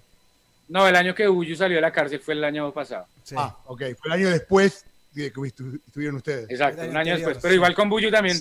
No, 0.70 0.88
el 0.88 0.96
año 0.96 1.14
que 1.16 1.28
Uyu 1.28 1.56
salió 1.56 1.76
de 1.78 1.82
la 1.82 1.92
cárcel 1.92 2.20
fue 2.20 2.36
el 2.36 2.44
año 2.44 2.72
pasado. 2.72 3.06
Ah, 3.36 3.58
ok, 3.66 3.80
fue 4.00 4.06
el 4.06 4.12
año 4.12 4.30
después 4.30 4.86
de 5.14 5.32
que 5.32 5.40
estu- 5.40 5.82
estuvieron 5.86 6.16
ustedes. 6.18 6.50
Exacto, 6.50 6.84
un 6.84 6.96
año 6.96 7.16
después. 7.16 7.38
Pero 7.42 7.54
igual 7.56 7.74
con 7.76 7.90
Buyu 7.90 8.10
también. 8.12 8.38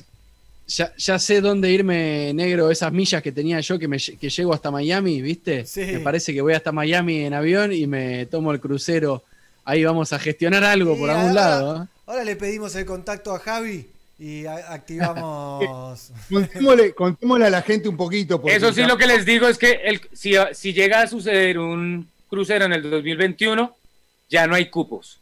Ya, 0.68 0.92
ya 0.98 1.18
sé 1.18 1.40
dónde 1.40 1.70
irme, 1.72 2.32
negro, 2.34 2.70
esas 2.70 2.92
millas 2.92 3.22
que 3.22 3.32
tenía 3.32 3.58
yo 3.60 3.78
que, 3.78 3.88
me, 3.88 3.96
que 3.98 4.28
llego 4.28 4.52
hasta 4.52 4.70
Miami, 4.70 5.22
¿viste? 5.22 5.64
Sí. 5.64 5.80
Me 5.80 6.00
parece 6.00 6.34
que 6.34 6.42
voy 6.42 6.52
hasta 6.52 6.72
Miami 6.72 7.20
en 7.24 7.32
avión 7.32 7.72
y 7.72 7.86
me 7.86 8.26
tomo 8.26 8.52
el 8.52 8.60
crucero. 8.60 9.22
Ahí 9.64 9.82
vamos 9.84 10.12
a 10.12 10.18
gestionar 10.18 10.64
algo 10.64 10.96
por 10.98 11.08
algún 11.08 11.30
ahora- 11.30 11.34
lado. 11.40 11.82
¿eh? 11.84 11.86
Ahora 12.06 12.24
le 12.24 12.36
pedimos 12.36 12.74
el 12.76 12.84
contacto 12.84 13.34
a 13.34 13.38
Javi 13.38 13.86
y 14.18 14.44
a- 14.44 14.72
activamos. 14.72 16.10
Contémosle, 16.30 16.92
contémosle 16.94 17.46
a 17.46 17.50
la 17.50 17.62
gente 17.62 17.88
un 17.88 17.96
poquito. 17.96 18.42
Eso 18.46 18.70
sí, 18.72 18.80
ya- 18.82 18.88
lo 18.88 18.98
que 18.98 19.06
les 19.06 19.24
digo 19.24 19.48
es 19.48 19.56
que 19.58 19.72
el, 19.84 20.00
si, 20.12 20.34
si 20.52 20.72
llega 20.74 21.00
a 21.02 21.06
suceder 21.06 21.58
un 21.58 22.06
crucero 22.28 22.66
en 22.66 22.74
el 22.74 22.82
2021, 22.90 23.74
ya 24.28 24.46
no 24.46 24.54
hay 24.54 24.68
cupos. 24.68 25.18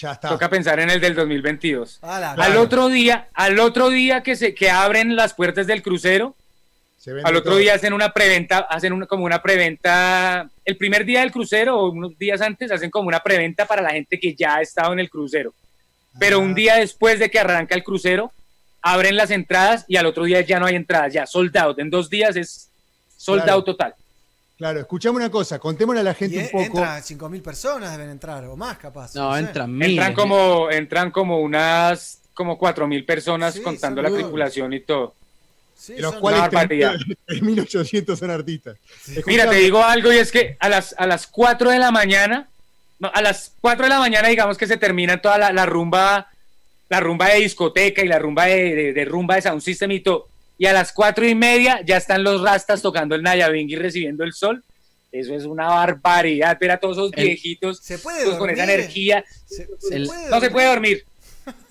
Ya 0.00 0.12
está. 0.12 0.28
Toca 0.28 0.48
pensar 0.48 0.78
en 0.78 0.90
el 0.90 1.00
del 1.00 1.14
2022. 1.16 1.98
Ala, 2.02 2.30
Al 2.30 2.36
claro. 2.36 2.60
otro 2.62 2.88
día, 2.88 3.28
al 3.34 3.58
otro 3.58 3.88
día 3.90 4.22
que 4.22 4.36
se 4.36 4.54
que 4.54 4.70
abren 4.70 5.16
las 5.16 5.34
puertas 5.34 5.66
del 5.66 5.82
crucero, 5.82 6.36
Se 6.96 7.10
al 7.10 7.34
otro 7.34 7.50
todo. 7.52 7.56
día 7.56 7.74
hacen 7.74 7.92
una 7.92 8.12
preventa, 8.12 8.58
hacen 8.58 8.92
una, 8.92 9.06
como 9.06 9.24
una 9.24 9.42
preventa, 9.42 10.48
el 10.64 10.76
primer 10.76 11.04
día 11.04 11.20
del 11.20 11.32
crucero 11.32 11.76
o 11.78 11.90
unos 11.90 12.16
días 12.16 12.40
antes 12.40 12.70
hacen 12.70 12.90
como 12.90 13.08
una 13.08 13.20
preventa 13.20 13.66
para 13.66 13.82
la 13.82 13.90
gente 13.90 14.20
que 14.20 14.34
ya 14.34 14.56
ha 14.56 14.60
estado 14.62 14.92
en 14.92 15.00
el 15.00 15.10
crucero. 15.10 15.52
Pero 16.20 16.38
un 16.38 16.54
día 16.54 16.76
después 16.76 17.18
de 17.18 17.28
que 17.30 17.40
arranca 17.40 17.74
el 17.74 17.82
crucero, 17.82 18.30
abren 18.82 19.16
las 19.16 19.32
entradas 19.32 19.84
y 19.88 19.96
al 19.96 20.06
otro 20.06 20.24
día 20.24 20.40
ya 20.42 20.60
no 20.60 20.66
hay 20.66 20.76
entradas, 20.76 21.12
ya 21.12 21.26
sold 21.26 21.56
out. 21.56 21.78
En 21.80 21.90
dos 21.90 22.08
días 22.08 22.36
es 22.36 22.70
sold 23.16 23.42
Claro. 23.42 23.58
out 23.58 23.66
total. 23.66 23.94
Claro, 24.58 24.80
escuchame 24.80 25.16
una 25.16 25.30
cosa, 25.30 25.58
contémosle 25.60 26.00
a 26.00 26.04
la 26.04 26.10
Y 26.10 26.14
gente 26.16 26.38
un 26.38 26.44
e- 26.44 26.48
poco. 26.50 26.78
entran 26.80 27.00
5.000 27.02 27.42
personas, 27.42 27.92
deben 27.92 28.10
entrar, 28.10 28.44
o 28.46 28.56
más 28.56 28.76
capaz. 28.76 29.14
No, 29.14 29.36
entran 29.36 29.72
miles. 29.72 29.90
Entran 30.04 30.14
como, 30.14 30.70
entran 30.70 31.10
como 31.12 31.40
unas, 31.40 32.18
como 32.34 32.58
cuatro 32.58 32.88
mil 32.88 33.04
personas 33.04 33.54
Sí, 33.54 33.62
contando 33.62 34.02
la 34.02 34.10
tripulación 34.10 34.72
y 34.72 34.80
todo. 34.80 35.14
Sí, 35.76 35.92
de 35.94 36.02
los 36.02 36.16
cuales 36.16 36.40
Una 36.40 36.48
barbaridad. 36.48 36.94
3.800 37.28 38.16
son 38.16 38.30
artistas. 38.32 38.76
Mira, 39.06 39.18
Escuchame, 39.20 39.50
te 39.52 39.56
digo 39.62 39.82
algo 39.84 40.12
y 40.12 40.16
es 40.18 40.32
que 40.32 40.56
a 40.58 40.68
las, 40.68 40.92
a 40.98 41.06
las 41.06 41.28
4 41.28 41.70
de 41.70 41.78
la 41.78 41.92
mañana, 41.92 42.48
no, 42.98 43.12
a 43.14 43.22
las 43.22 43.52
4 43.60 43.84
de 43.84 43.90
la 43.90 44.00
mañana 44.00 44.26
digamos 44.26 44.58
que 44.58 44.66
se 44.66 44.76
termina 44.76 45.22
toda 45.22 45.38
la, 45.38 45.52
la 45.52 45.66
rumba, 45.66 46.26
la 46.88 46.98
rumba 46.98 47.28
de 47.28 47.36
discoteca 47.42 48.02
y 48.02 48.08
la 48.08 48.18
rumba 48.18 48.46
de, 48.46 48.74
de- 48.74 48.92
de 48.92 49.04
rumba 49.04 49.36
de 49.36 49.42
sound 49.42 49.60
system 49.62 49.92
y 49.92 50.00
todo. 50.00 50.26
Y 50.58 50.66
a 50.66 50.72
las 50.72 50.92
cuatro 50.92 51.26
y 51.26 51.34
media 51.34 51.80
ya 51.86 51.96
están 51.96 52.24
los 52.24 52.42
rastas 52.42 52.82
tocando 52.82 53.14
el 53.14 53.22
Nayabing 53.22 53.70
y 53.70 53.76
recibiendo 53.76 54.24
el 54.24 54.32
sol. 54.32 54.62
Eso 55.12 55.34
es 55.34 55.44
una 55.44 55.68
barbaridad, 55.68 56.58
ver 56.60 56.72
a 56.72 56.76
todos 56.78 56.98
esos 56.98 57.12
El- 57.16 57.24
viejitos 57.28 57.78
¿Se 57.78 57.98
puede 57.98 58.24
todos 58.24 58.36
con 58.38 58.50
esa 58.50 58.64
energía. 58.64 59.24
Se- 59.46 59.66
se 59.78 59.96
El- 59.96 60.06
puede 60.06 60.30
No 60.30 60.40
se 60.40 60.50
puede 60.50 60.66
dormir. 60.66 61.04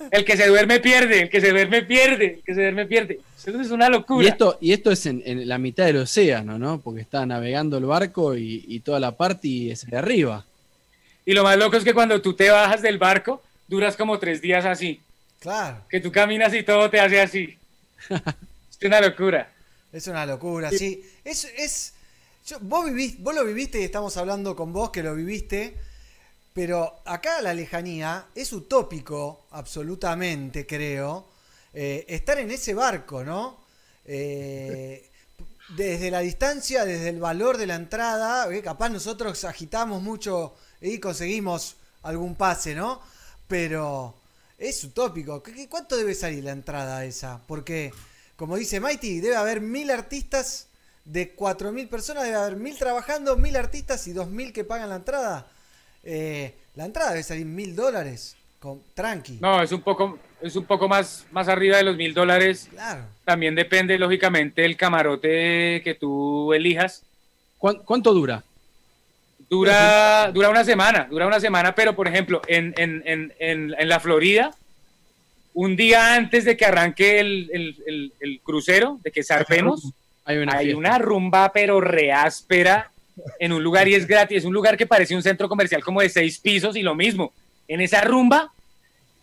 El 0.09 0.25
que 0.25 0.35
se 0.37 0.47
duerme 0.47 0.79
pierde, 0.79 1.21
el 1.21 1.29
que 1.29 1.39
se 1.39 1.51
duerme 1.51 1.83
pierde, 1.83 2.25
el 2.37 2.43
que 2.43 2.55
se 2.55 2.61
duerme 2.61 2.85
pierde. 2.87 3.19
Eso 3.45 3.61
es 3.61 3.69
una 3.69 3.89
locura. 3.89 4.25
Y 4.25 4.27
esto, 4.27 4.57
y 4.59 4.73
esto 4.73 4.91
es 4.91 5.05
en, 5.05 5.21
en 5.25 5.47
la 5.47 5.59
mitad 5.59 5.85
del 5.85 5.97
océano, 5.97 6.57
¿no? 6.57 6.79
Porque 6.79 7.01
está 7.01 7.25
navegando 7.27 7.77
el 7.77 7.85
barco 7.85 8.35
y, 8.35 8.65
y 8.67 8.79
toda 8.79 8.99
la 8.99 9.11
parte 9.15 9.71
es 9.71 9.85
de 9.85 9.95
arriba. 9.95 10.45
Y 11.25 11.33
lo 11.33 11.43
más 11.43 11.57
loco 11.57 11.77
es 11.77 11.83
que 11.83 11.93
cuando 11.93 12.19
tú 12.21 12.33
te 12.33 12.49
bajas 12.49 12.81
del 12.81 12.97
barco, 12.97 13.43
duras 13.67 13.95
como 13.95 14.17
tres 14.17 14.41
días 14.41 14.65
así. 14.65 14.99
Claro, 15.39 15.77
Que 15.89 15.99
tú 15.99 16.11
caminas 16.11 16.53
y 16.55 16.63
todo 16.63 16.89
te 16.89 16.99
hace 16.99 17.21
así. 17.21 17.55
es 18.79 18.87
una 18.87 19.01
locura. 19.01 19.53
es 19.91 20.07
una 20.07 20.25
locura, 20.25 20.69
sí. 20.71 21.03
Es, 21.23 21.45
es, 21.45 21.93
vos, 22.61 22.85
vivís, 22.85 23.19
vos 23.21 23.33
lo 23.35 23.43
viviste 23.45 23.79
y 23.79 23.83
estamos 23.83 24.15
hablando 24.17 24.55
con 24.55 24.71
vos 24.73 24.91
que 24.91 25.03
lo 25.03 25.15
viviste, 25.15 25.77
pero 26.53 27.01
acá 27.05 27.41
la 27.41 27.53
lejanía 27.53 28.25
es 28.35 28.51
utópico, 28.53 29.45
absolutamente, 29.51 30.65
creo, 30.65 31.27
eh, 31.73 32.05
estar 32.07 32.39
en 32.39 32.51
ese 32.51 32.73
barco, 32.73 33.23
¿no? 33.23 33.59
Eh, 34.05 35.09
desde 35.69 36.09
la 36.11 36.19
distancia, 36.21 36.85
desde 36.85 37.09
el 37.09 37.19
valor 37.19 37.57
de 37.57 37.67
la 37.67 37.75
entrada, 37.75 38.51
eh, 38.53 38.61
capaz 38.61 38.89
nosotros 38.89 39.43
agitamos 39.43 40.01
mucho 40.01 40.55
y 40.81 40.99
conseguimos 40.99 41.75
algún 42.03 42.35
pase, 42.35 42.73
¿no? 42.73 43.01
Pero 43.47 44.15
es 44.57 44.83
utópico. 44.83 45.43
¿Qué- 45.43 45.53
qué- 45.53 45.67
¿Cuánto 45.69 45.97
debe 45.97 46.15
salir 46.15 46.43
la 46.45 46.51
entrada 46.53 47.03
esa? 47.05 47.41
Porque, 47.47 47.91
como 48.37 48.55
dice 48.55 48.79
Mighty, 48.79 49.19
debe 49.19 49.35
haber 49.35 49.59
mil 49.59 49.91
artistas 49.91 50.67
de 51.03 51.31
cuatro 51.31 51.71
mil 51.73 51.89
personas, 51.89 52.23
debe 52.23 52.37
haber 52.37 52.55
mil 52.55 52.77
trabajando, 52.77 53.35
mil 53.35 53.55
artistas 53.57 54.07
y 54.07 54.13
dos 54.13 54.29
mil 54.29 54.53
que 54.53 54.63
pagan 54.63 54.89
la 54.89 54.95
entrada. 54.95 55.47
Eh, 56.03 56.53
la 56.75 56.85
entrada 56.85 57.09
debe 57.11 57.23
salir 57.23 57.45
mil 57.45 57.75
dólares. 57.75 58.35
Con, 58.59 58.81
tranqui. 58.95 59.37
No, 59.39 59.61
es 59.61 59.71
un 59.71 59.81
poco, 59.81 60.17
es 60.41 60.55
un 60.55 60.65
poco 60.65 60.87
más, 60.87 61.25
más 61.31 61.47
arriba 61.47 61.77
de 61.77 61.83
los 61.83 61.95
mil 61.95 62.13
dólares. 62.13 62.67
Claro. 62.71 63.03
También 63.23 63.53
depende, 63.53 63.99
lógicamente, 63.99 64.63
del 64.63 64.75
camarote 64.75 65.81
que 65.83 65.95
tú 65.99 66.53
elijas. 66.53 67.03
¿Cuán- 67.59 67.83
¿Cuánto 67.85 68.13
dura? 68.13 68.43
Dura, 69.49 70.31
dura 70.33 70.49
una 70.49 70.63
semana, 70.65 71.07
dura 71.09 71.27
una 71.27 71.39
semana, 71.39 71.73
pero 71.73 71.95
por 71.95 72.07
ejemplo, 72.07 72.41
en, 72.47 72.73
en, 72.77 73.01
en, 73.05 73.33
en, 73.39 73.75
en 73.77 73.89
la 73.89 73.99
Florida, 73.99 74.53
un 75.59 75.75
día 75.75 76.13
antes 76.13 76.45
de 76.45 76.55
que 76.55 76.65
arranque 76.65 77.19
el, 77.19 77.49
el, 77.51 77.75
el- 77.87 78.13
el 78.19 78.39
crucero, 78.41 78.99
de 79.03 79.11
que 79.11 79.23
zarpemos, 79.23 79.91
Hay 80.23 80.37
una 80.37 80.53
hay 80.57 80.73
una 80.73 80.99
rumba 80.99 81.51
pero 81.51 81.81
reáspera 81.81 82.91
en 83.39 83.51
un 83.53 83.63
lugar 83.63 83.87
y 83.87 83.95
es 83.95 84.05
gratis, 84.05 84.37
es 84.39 84.45
un 84.45 84.53
lugar 84.53 84.77
que 84.77 84.85
parece 84.85 85.15
un 85.15 85.23
centro 85.23 85.49
comercial 85.49 85.83
como 85.83 86.01
de 86.01 86.09
seis 86.09 86.37
pisos 86.39 86.75
y 86.75 86.83
lo 86.83 86.93
mismo. 86.93 87.31
En 87.67 87.81
esa 87.81 88.01
rumba, 88.01 88.51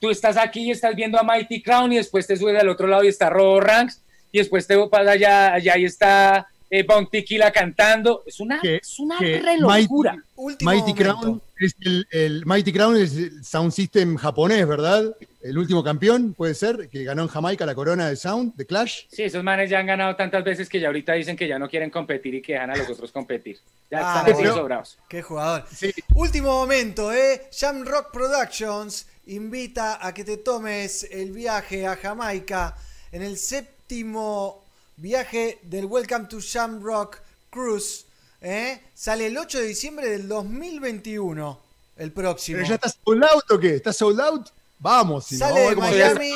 tú 0.01 0.11
estás 0.11 0.37
aquí 0.37 0.63
y 0.65 0.71
estás 0.73 0.97
viendo 0.97 1.19
a 1.19 1.23
Mighty 1.23 1.63
Crown 1.63 1.93
y 1.93 1.97
después 1.99 2.27
te 2.27 2.37
subes 2.37 2.59
al 2.61 2.69
otro 2.69 2.87
lado 2.89 3.05
y 3.05 3.09
está 3.09 3.31
Robo 3.31 3.61
Ranks 3.61 4.01
y 4.33 4.39
después 4.39 4.67
te 4.67 4.75
vas 4.75 5.07
allá, 5.07 5.55
allá 5.55 5.79
y 5.79 5.85
está 5.85 6.49
eh, 6.69 6.83
Bounty 6.83 7.19
Tequila 7.21 7.53
cantando. 7.53 8.23
Es 8.27 8.41
una, 8.41 8.59
es 8.63 8.99
una 8.99 9.19
re 9.21 9.57
locura. 9.59 10.17
Último 10.35 10.71
Mighty 10.71 10.93
momento. 10.95 11.21
Crown 11.21 11.43
es 11.65 11.75
el, 11.81 12.07
el- 12.11 12.47
Mighty 12.47 12.73
Crown 12.73 12.97
es 12.97 13.17
el 13.17 13.45
Sound 13.45 13.73
System 13.73 14.17
japonés, 14.17 14.67
¿verdad? 14.67 15.17
El 15.43 15.59
último 15.59 15.85
campeón, 15.85 16.33
puede 16.35 16.55
ser, 16.55 16.89
que 16.89 17.05
ganó 17.05 17.23
en 17.23 17.29
Jamaica 17.29 17.67
la 17.67 17.75
corona 17.75 18.09
de 18.09 18.17
Sound, 18.17 18.55
de 18.57 18.65
Clash. 18.67 19.03
Sí, 19.11 19.23
esos 19.25 19.45
manes 19.45 19.69
ya 19.69 19.79
han 19.79 19.87
ganado 19.87 20.17
tantas 20.17 20.43
veces 20.45 20.69
que 20.69 20.81
ya 20.81 20.87
ahorita 20.87 21.13
dicen 21.13 21.37
que 21.37 21.47
ya 21.47 21.59
no 21.59 21.69
quieren 21.69 21.91
competir 21.91 22.35
y 22.35 22.41
que 22.43 22.55
dejan 22.55 22.71
a 22.71 22.77
los 22.77 22.89
otros 22.89 23.13
competir. 23.13 23.59
Ya 23.91 23.99
Ah, 24.01 24.19
están 24.21 24.35
bueno. 24.35 24.55
sobrados. 24.55 24.99
Qué 25.09 25.21
jugador. 25.23 25.65
Sí. 25.71 25.93
Último 26.15 26.49
momento, 26.49 27.13
¿eh? 27.13 27.43
Jam 27.53 27.85
Rock 27.85 28.11
Productions 28.13 29.07
invita 29.27 30.05
a 30.07 30.15
que 30.15 30.25
te 30.25 30.39
tomes 30.39 31.07
el 31.11 31.33
viaje 31.33 31.87
a 31.87 31.97
Jamaica 31.97 32.75
en 33.13 33.23
el 33.23 33.37
séptimo 33.37 34.65
viaje 34.97 35.59
del 35.63 35.87
Welcome 35.87 36.27
to 36.29 36.39
Jam 36.41 36.83
Rock 36.83 37.19
Cruise. 37.51 38.04
¿Eh? 38.45 38.81
Sale 38.95 39.27
el 39.27 39.37
8 39.37 39.59
de 39.59 39.67
diciembre 39.67 40.09
del 40.09 40.29
2021, 40.29 41.61
el 41.97 42.13
próximo. 42.13 42.59
¿Pero 42.59 42.69
ya 42.69 42.75
está 42.77 42.89
sold 42.91 43.25
out 43.25 43.51
o 43.51 43.59
qué? 43.59 43.75
¿Está 43.75 43.93
sold 43.93 44.21
out? 44.21 44.49
Vamos, 44.79 45.27
si 45.27 45.37
no, 45.37 45.47
Sale 45.49 45.61
de 45.61 45.67
a 45.67 45.69
ver 45.71 45.75
cómo- 45.77 45.89
Miami 45.91 46.33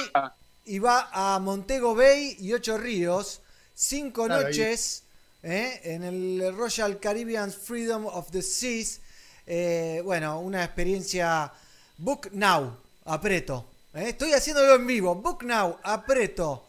y 0.65 0.79
va 0.79 1.09
a 1.13 1.39
Montego 1.39 1.95
Bay 1.95 2.37
y 2.41 2.53
Ocho 2.53 2.77
Ríos. 2.79 3.41
Cinco 3.75 4.25
Claro, 4.27 4.45
noches 4.45 5.03
¿eh? 5.43 5.81
en 5.85 6.03
el 6.03 6.53
Royal 6.57 6.99
Caribbean 6.99 7.53
Freedom 7.53 8.07
of 8.07 8.31
the 8.33 8.43
Seas. 8.43 9.01
Eh, 9.47 10.01
bueno, 10.05 10.41
una 10.41 10.65
experiencia. 10.65 11.53
Book 11.99 12.29
Now, 12.33 12.77
apreto. 13.05 13.67
¿eh? 13.95 14.09
Estoy 14.11 14.33
haciéndolo 14.33 14.75
en 14.75 14.87
vivo. 14.87 15.15
Book 15.15 15.43
Now, 15.45 15.79
apreto. 15.83 16.65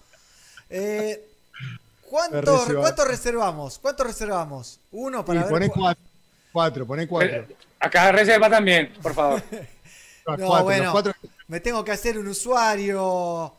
¿Cuánto, 2.10 2.42
reserva. 2.42 2.82
¿Cuánto 2.82 3.06
reservamos? 3.06 3.80
¿Cuánto 3.80 4.04
reservamos? 4.04 4.80
Uno 4.92 5.24
para 5.26 5.40
Sí, 5.42 5.44
ver. 5.46 5.52
poné 5.54 5.70
cu- 5.70 5.80
cuatro, 5.80 6.04
cuatro, 6.52 6.86
poné 6.88 7.08
cuatro. 7.08 7.36
Eh, 7.38 7.56
Acá 7.80 8.12
reserva 8.12 8.50
también, 8.50 8.94
por 9.02 9.14
favor. 9.14 9.42
No, 10.28 10.46
cuatro, 10.46 10.64
bueno, 10.66 10.92
cuatro. 10.92 11.14
me 11.48 11.60
tengo 11.60 11.84
que 11.84 11.92
hacer 11.92 12.16
un 12.20 12.28
usuario. 12.28 13.52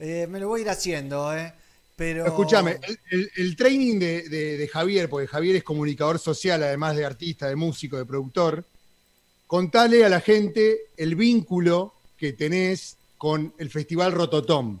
eh, 0.00 0.26
me 0.28 0.40
lo 0.40 0.48
voy 0.48 0.60
a 0.60 0.62
ir 0.64 0.70
haciendo, 0.70 1.32
¿eh? 1.36 1.52
Pero. 1.94 2.26
Escúchame, 2.26 2.80
el, 2.82 2.98
el- 3.10 3.30
el 3.36 3.56
training 3.56 3.98
de, 4.00 4.28
de- 4.28 4.56
de 4.58 4.68
Javier, 4.68 5.08
porque 5.08 5.28
Javier 5.28 5.54
es 5.56 5.62
comunicador 5.62 6.18
social, 6.18 6.62
además 6.64 6.96
de 6.96 7.04
artista, 7.04 7.46
de 7.46 7.54
músico, 7.54 7.96
de 7.96 8.04
productor, 8.04 8.64
contale 9.46 10.04
a 10.04 10.08
la 10.08 10.20
gente 10.20 10.78
el 10.96 11.14
vínculo 11.14 11.94
que 12.18 12.32
tenés 12.32 12.96
con 13.18 13.54
el 13.58 13.70
Festival 13.70 14.10
Rototom. 14.12 14.80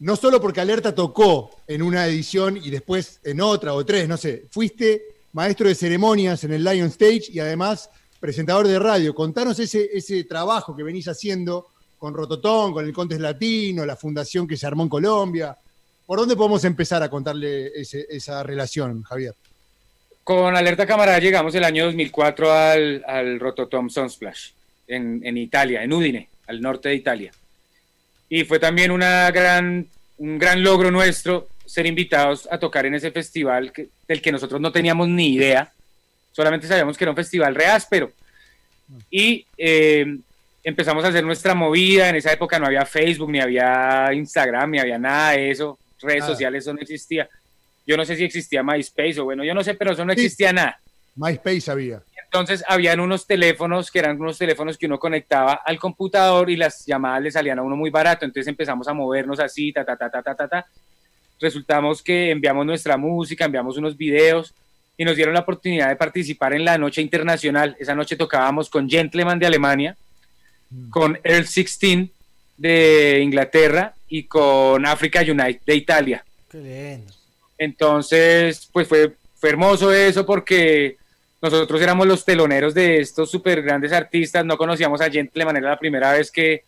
No 0.00 0.16
solo 0.16 0.40
porque 0.40 0.60
Alerta 0.60 0.94
tocó 0.94 1.50
en 1.66 1.82
una 1.82 2.06
edición 2.06 2.56
y 2.56 2.70
después 2.70 3.20
en 3.24 3.40
otra 3.40 3.74
o 3.74 3.84
tres, 3.84 4.08
no 4.08 4.16
sé, 4.16 4.46
fuiste 4.50 5.02
maestro 5.32 5.68
de 5.68 5.74
ceremonias 5.74 6.44
en 6.44 6.52
el 6.52 6.64
Lion 6.64 6.88
Stage 6.88 7.24
y 7.30 7.38
además 7.38 7.90
presentador 8.20 8.66
de 8.66 8.78
radio. 8.78 9.14
Contanos 9.14 9.58
ese, 9.58 9.90
ese 9.92 10.24
trabajo 10.24 10.74
que 10.74 10.82
venís 10.82 11.08
haciendo 11.08 11.68
con 11.98 12.14
Rototom, 12.14 12.72
con 12.72 12.84
el 12.84 12.92
Contes 12.92 13.20
Latino, 13.20 13.86
la 13.86 13.96
fundación 13.96 14.46
que 14.46 14.56
se 14.56 14.66
armó 14.66 14.82
en 14.82 14.88
Colombia. 14.88 15.56
¿Por 16.06 16.18
dónde 16.18 16.36
podemos 16.36 16.64
empezar 16.64 17.02
a 17.02 17.08
contarle 17.08 17.72
esa 17.74 18.42
relación, 18.42 19.02
Javier? 19.02 19.34
Con 20.22 20.56
Alerta 20.56 20.86
Camarada 20.86 21.18
llegamos 21.18 21.54
el 21.54 21.64
año 21.64 21.84
2004 21.84 22.52
al, 22.52 23.04
al 23.06 23.40
Rototom 23.40 23.88
Sunsplash 23.88 24.50
en, 24.86 25.20
en 25.24 25.36
Italia, 25.36 25.82
en 25.82 25.92
Udine, 25.92 26.28
al 26.46 26.60
norte 26.60 26.90
de 26.90 26.94
Italia. 26.94 27.32
Y 28.28 28.44
fue 28.44 28.58
también 28.58 28.90
una 28.90 29.30
gran, 29.30 29.86
un 30.18 30.38
gran 30.38 30.62
logro 30.62 30.90
nuestro 30.90 31.48
ser 31.66 31.86
invitados 31.86 32.48
a 32.50 32.58
tocar 32.58 32.86
en 32.86 32.94
ese 32.94 33.10
festival 33.10 33.72
que- 33.72 33.88
del 34.06 34.20
que 34.22 34.32
nosotros 34.32 34.60
no 34.60 34.70
teníamos 34.72 35.08
ni 35.08 35.34
idea. 35.34 35.72
Solamente 36.32 36.66
sabíamos 36.66 36.96
que 36.96 37.04
era 37.04 37.10
un 37.10 37.16
festival 37.16 37.54
re 37.54 37.66
áspero. 37.66 38.12
Y 39.10 39.46
eh, 39.56 40.18
empezamos 40.62 41.04
a 41.04 41.08
hacer 41.08 41.24
nuestra 41.24 41.54
movida. 41.54 42.08
En 42.08 42.16
esa 42.16 42.32
época 42.32 42.58
no 42.58 42.66
había 42.66 42.84
Facebook, 42.84 43.30
ni 43.30 43.40
había 43.40 44.10
Instagram, 44.12 44.70
ni 44.72 44.78
había 44.78 44.98
nada 44.98 45.32
de 45.32 45.50
eso. 45.50 45.78
Redes 46.02 46.20
Nada. 46.20 46.32
sociales, 46.32 46.64
eso 46.64 46.74
no 46.74 46.80
existía. 46.80 47.28
Yo 47.86 47.96
no 47.96 48.04
sé 48.04 48.16
si 48.16 48.24
existía 48.24 48.62
MySpace 48.62 49.20
o 49.20 49.24
bueno, 49.24 49.44
yo 49.44 49.54
no 49.54 49.62
sé, 49.64 49.74
pero 49.74 49.92
eso 49.92 50.04
no 50.04 50.12
Sí. 50.12 50.20
existía 50.20 50.52
nada. 50.52 50.78
MySpace 51.16 51.70
había. 51.70 52.02
Entonces 52.34 52.64
habían 52.66 52.98
unos 52.98 53.28
teléfonos 53.28 53.92
que 53.92 54.00
eran 54.00 54.20
unos 54.20 54.36
teléfonos 54.36 54.76
que 54.76 54.86
uno 54.86 54.98
conectaba 54.98 55.60
al 55.64 55.78
computador 55.78 56.50
y 56.50 56.56
las 56.56 56.84
llamadas 56.84 57.22
le 57.22 57.30
salían 57.30 57.60
a 57.60 57.62
uno 57.62 57.76
muy 57.76 57.90
barato. 57.90 58.24
Entonces 58.24 58.48
empezamos 58.48 58.88
a 58.88 58.92
movernos 58.92 59.38
así, 59.38 59.72
ta, 59.72 59.84
ta, 59.84 59.96
ta, 59.96 60.10
ta, 60.10 60.20
ta, 60.20 60.34
ta, 60.34 60.48
ta. 60.48 60.66
Resultamos 61.40 62.02
que 62.02 62.32
enviamos 62.32 62.66
nuestra 62.66 62.96
música, 62.96 63.44
enviamos 63.44 63.76
unos 63.76 63.96
videos 63.96 64.52
y 64.96 65.04
nos 65.04 65.14
dieron 65.14 65.32
la 65.32 65.42
oportunidad 65.42 65.88
de 65.88 65.94
participar 65.94 66.54
en 66.54 66.64
la 66.64 66.76
noche 66.76 67.00
internacional. 67.00 67.76
Esa 67.78 67.94
noche 67.94 68.16
tocábamos 68.16 68.68
con 68.68 68.90
Gentleman 68.90 69.38
de 69.38 69.46
Alemania, 69.46 69.96
con 70.90 71.16
Earl 71.22 71.44
16 71.44 72.10
de 72.56 73.20
Inglaterra 73.22 73.94
y 74.08 74.24
con 74.24 74.84
Africa 74.86 75.20
Unite 75.20 75.60
de 75.64 75.76
Italia. 75.76 76.24
Qué 76.50 76.58
lindo. 76.58 77.12
Entonces, 77.56 78.68
pues 78.72 78.88
fue, 78.88 79.12
fue 79.36 79.50
hermoso 79.50 79.92
eso 79.92 80.26
porque 80.26 80.96
nosotros 81.50 81.80
éramos 81.80 82.06
los 82.06 82.24
teloneros 82.24 82.74
de 82.74 83.00
estos 83.00 83.30
súper 83.30 83.62
grandes 83.62 83.92
artistas, 83.92 84.44
no 84.44 84.56
conocíamos 84.56 85.00
a 85.00 85.10
Gentleman, 85.10 85.56
era 85.56 85.70
la 85.70 85.78
primera 85.78 86.12
vez 86.12 86.30
que, 86.30 86.64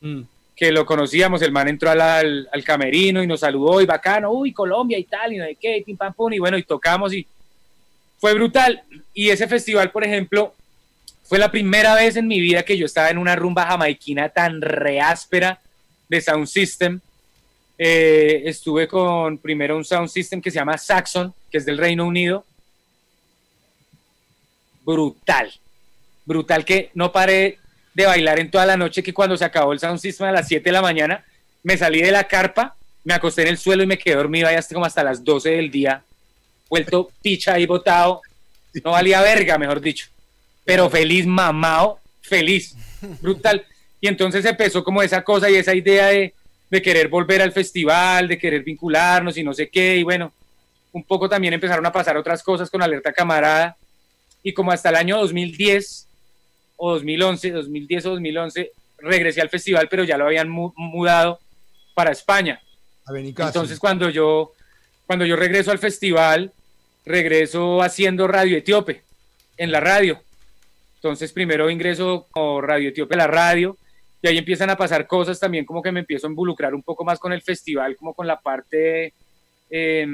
Mm. 0.00 0.22
que 0.56 0.72
lo 0.72 0.86
conocíamos, 0.86 1.42
el 1.42 1.52
man 1.52 1.68
entró 1.68 1.90
al, 1.90 2.00
al, 2.00 2.48
al 2.52 2.64
camerino 2.64 3.22
y 3.22 3.26
nos 3.26 3.40
saludó 3.40 3.80
y 3.80 3.86
bacano, 3.86 4.30
uy, 4.30 4.52
Colombia 4.52 4.98
y 4.98 5.04
tal, 5.04 5.32
y 5.32 5.36
no 5.36 5.44
sé 5.44 5.56
qué, 5.60 5.82
pim 5.84 5.96
pam 5.96 6.12
pum, 6.14 6.32
y 6.32 6.38
bueno, 6.38 6.56
y 6.58 6.62
tocamos 6.62 7.12
y 7.12 7.26
fue 8.18 8.34
brutal. 8.34 8.82
Y 9.14 9.30
ese 9.30 9.46
festival, 9.48 9.90
por 9.90 10.04
ejemplo, 10.04 10.54
fue 11.24 11.38
la 11.38 11.50
primera 11.50 11.94
vez 11.94 12.16
en 12.16 12.26
mi 12.26 12.40
vida 12.40 12.62
que 12.62 12.76
yo 12.76 12.86
estaba 12.86 13.10
en 13.10 13.18
una 13.18 13.36
rumba 13.36 13.66
jamaiquina 13.66 14.28
tan 14.28 14.60
reáspera 14.60 15.60
de 16.08 16.20
Sound 16.20 16.46
System. 16.46 17.00
Eh, 17.78 18.42
estuve 18.44 18.86
con 18.88 19.38
primero 19.38 19.76
un 19.76 19.84
Sound 19.84 20.08
System 20.08 20.42
que 20.42 20.50
se 20.50 20.56
llama 20.56 20.76
Saxon, 20.76 21.32
que 21.50 21.58
es 21.58 21.64
del 21.64 21.78
Reino 21.78 22.06
Unido. 22.06 22.44
Brutal, 24.84 25.52
brutal 26.24 26.64
que 26.64 26.90
no 26.94 27.12
paré 27.12 27.58
de 27.94 28.06
bailar 28.06 28.38
en 28.38 28.50
toda 28.50 28.66
la 28.66 28.76
noche, 28.76 29.02
que 29.02 29.12
cuando 29.12 29.36
se 29.36 29.44
acabó 29.44 29.72
el 29.72 29.78
Sound 29.78 29.98
System 29.98 30.28
a 30.28 30.32
las 30.32 30.48
7 30.48 30.64
de 30.64 30.72
la 30.72 30.82
mañana, 30.82 31.24
me 31.62 31.76
salí 31.76 32.00
de 32.00 32.10
la 32.10 32.24
carpa, 32.24 32.76
me 33.04 33.14
acosté 33.14 33.42
en 33.42 33.48
el 33.48 33.58
suelo 33.58 33.82
y 33.82 33.86
me 33.86 33.98
quedé 33.98 34.16
dormido 34.16 34.48
ahí 34.48 34.56
hasta 34.56 34.74
como 34.74 34.86
hasta 34.86 35.04
las 35.04 35.24
12 35.24 35.50
del 35.50 35.70
día, 35.70 36.02
vuelto 36.68 37.10
picha 37.22 37.54
ahí 37.54 37.66
botado, 37.66 38.22
no 38.84 38.92
valía 38.92 39.20
verga, 39.20 39.58
mejor 39.58 39.80
dicho, 39.80 40.06
pero 40.64 40.88
feliz, 40.88 41.26
mamado, 41.26 41.98
feliz, 42.20 42.76
brutal. 43.20 43.64
Y 44.00 44.08
entonces 44.08 44.44
empezó 44.44 44.82
como 44.82 45.02
esa 45.02 45.22
cosa 45.22 45.50
y 45.50 45.56
esa 45.56 45.74
idea 45.74 46.06
de, 46.06 46.32
de 46.70 46.82
querer 46.82 47.08
volver 47.08 47.42
al 47.42 47.52
festival, 47.52 48.28
de 48.28 48.38
querer 48.38 48.62
vincularnos 48.62 49.36
y 49.36 49.42
no 49.42 49.52
sé 49.52 49.68
qué, 49.68 49.96
y 49.96 50.02
bueno, 50.04 50.32
un 50.92 51.04
poco 51.04 51.28
también 51.28 51.54
empezaron 51.54 51.84
a 51.86 51.92
pasar 51.92 52.16
otras 52.16 52.42
cosas 52.42 52.70
con 52.70 52.82
Alerta 52.82 53.12
Camarada, 53.12 53.76
y 54.42 54.52
como 54.52 54.72
hasta 54.72 54.88
el 54.90 54.96
año 54.96 55.18
2010 55.18 56.06
o 56.76 56.92
2011, 56.92 57.50
2010 57.50 58.06
o 58.06 58.10
2011, 58.10 58.72
regresé 58.98 59.40
al 59.40 59.48
festival, 59.50 59.88
pero 59.88 60.04
ya 60.04 60.16
lo 60.16 60.26
habían 60.26 60.48
mu- 60.48 60.72
mudado 60.76 61.38
para 61.94 62.12
España. 62.12 62.60
A. 63.06 63.48
Entonces 63.48 63.78
cuando 63.78 64.08
yo, 64.10 64.52
cuando 65.06 65.24
yo 65.26 65.36
regreso 65.36 65.70
al 65.70 65.78
festival, 65.78 66.52
regreso 67.04 67.82
haciendo 67.82 68.26
Radio 68.28 68.56
Etíope 68.58 69.02
en 69.56 69.72
la 69.72 69.80
radio. 69.80 70.20
Entonces 70.96 71.32
primero 71.32 71.68
ingreso 71.70 72.26
como 72.30 72.60
Radio 72.60 72.90
Etíope 72.90 73.14
a 73.14 73.18
la 73.18 73.26
radio 73.26 73.76
y 74.22 74.28
ahí 74.28 74.38
empiezan 74.38 74.68
a 74.70 74.76
pasar 74.76 75.06
cosas 75.06 75.40
también 75.40 75.64
como 75.64 75.82
que 75.82 75.90
me 75.92 76.00
empiezo 76.00 76.26
a 76.26 76.30
involucrar 76.30 76.74
un 76.74 76.82
poco 76.82 77.04
más 77.04 77.18
con 77.18 77.32
el 77.32 77.40
festival, 77.42 77.96
como 77.96 78.12
con 78.14 78.26
la 78.26 78.38
parte, 78.38 79.14
eh, 79.70 80.06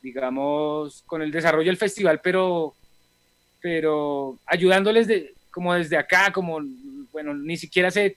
digamos, 0.00 1.02
con 1.06 1.22
el 1.22 1.30
desarrollo 1.30 1.66
del 1.66 1.76
festival, 1.76 2.20
pero, 2.22 2.74
pero 3.62 4.36
ayudándoles 4.44 5.06
de, 5.06 5.32
como 5.50 5.72
desde 5.72 5.96
acá, 5.96 6.30
como, 6.32 6.60
bueno, 7.12 7.32
ni 7.32 7.56
siquiera 7.56 7.90
sé, 7.90 8.16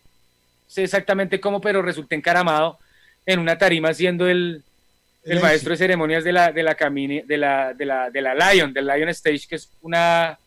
sé 0.67 0.83
exactamente 0.83 1.39
cómo, 1.39 1.61
pero 1.61 1.81
resulté 1.81 2.15
encaramado 2.15 2.77
en 3.25 3.39
una 3.39 3.57
tarima 3.57 3.93
siendo 3.93 4.27
el, 4.27 4.63
el 5.23 5.39
maestro 5.39 5.71
de 5.71 5.77
ceremonias 5.77 6.23
de 6.23 6.31
la, 6.31 6.51
de 6.51 6.63
la, 6.63 6.75
camine, 6.75 7.23
de 7.25 7.37
la, 7.37 7.73
de 7.73 7.85
la, 7.85 8.09
de 8.09 8.21
la 8.21 8.33
Lion, 8.33 8.73
del 8.73 8.87
Lion 8.87 9.09
Stage, 9.09 9.47
que 9.47 9.55
es 9.55 9.69
una, 9.81 10.37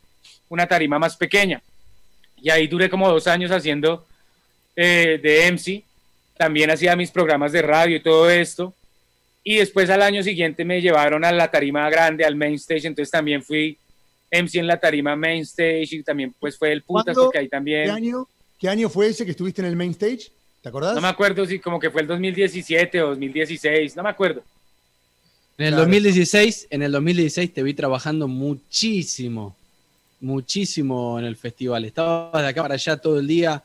una 0.49 0.67
tarima 0.67 0.99
más 0.99 1.17
pequeña. 1.17 1.63
Y 2.41 2.51
ahí 2.51 2.67
duré 2.67 2.89
como 2.89 3.09
dos 3.09 3.27
años 3.27 3.51
haciendo 3.51 4.07
eh, 4.77 5.19
de 5.23 5.51
MC. 5.51 5.85
También 6.37 6.71
hacía 6.71 6.95
mis 6.95 7.11
programas 7.11 7.53
de 7.53 7.63
radio 7.63 7.97
y 7.97 8.03
todo 8.03 8.31
esto. 8.31 8.73
Y 9.43 9.57
después 9.57 9.91
al 9.91 10.03
año 10.03 10.23
siguiente 10.23 10.65
me 10.65 10.81
llevaron 10.81 11.25
a 11.25 11.33
la 11.33 11.51
tarima 11.51 11.89
grande, 11.91 12.25
al 12.25 12.37
main 12.37 12.55
stage, 12.55 12.87
entonces 12.87 13.11
también 13.11 13.43
fui 13.43 13.79
MC 14.31 14.57
en 14.59 14.67
la 14.67 14.79
tarima 14.79 15.17
main 15.17 15.43
stage 15.43 15.89
y 15.93 16.03
también 16.03 16.35
pues 16.39 16.57
fue 16.59 16.73
el 16.73 16.83
putas 16.83 17.17
porque 17.17 17.39
ahí 17.39 17.49
también... 17.49 17.85
¿Qué 17.85 17.91
año, 17.91 18.29
¿Qué 18.59 18.69
año 18.69 18.89
fue 18.89 19.09
ese 19.09 19.25
que 19.25 19.31
estuviste 19.33 19.63
en 19.63 19.69
el 19.69 19.77
main 19.77 19.91
stage? 19.93 20.31
¿Te 20.63 20.69
acordás? 20.69 20.95
No 20.95 21.01
me 21.01 21.09
acuerdo 21.09 21.47
si 21.47 21.59
como 21.61 21.79
que 21.79 21.91
fue 21.91 22.03
el 22.03 22.07
2017 22.09 23.03
o 23.03 23.09
2016, 23.11 23.97
no 23.97 24.03
me 24.03 24.09
acuerdo. 24.11 24.43
En 25.57 25.67
el 25.67 25.71
Claro. 25.73 25.85
2016, 25.85 26.67
en 26.71 26.83
el 26.83 26.93
2016 26.93 27.53
te 27.55 27.63
vi 27.63 27.75
trabajando 27.75 28.29
muchísimo, 28.29 29.57
muchísimo 30.21 31.19
en 31.19 31.25
el 31.25 31.37
festival. 31.37 31.85
Estabas 31.85 32.43
de 32.43 32.49
acá 32.49 32.63
para 32.63 32.75
allá 32.75 32.97
todo 32.97 33.19
el 33.21 33.27
día. 33.27 33.63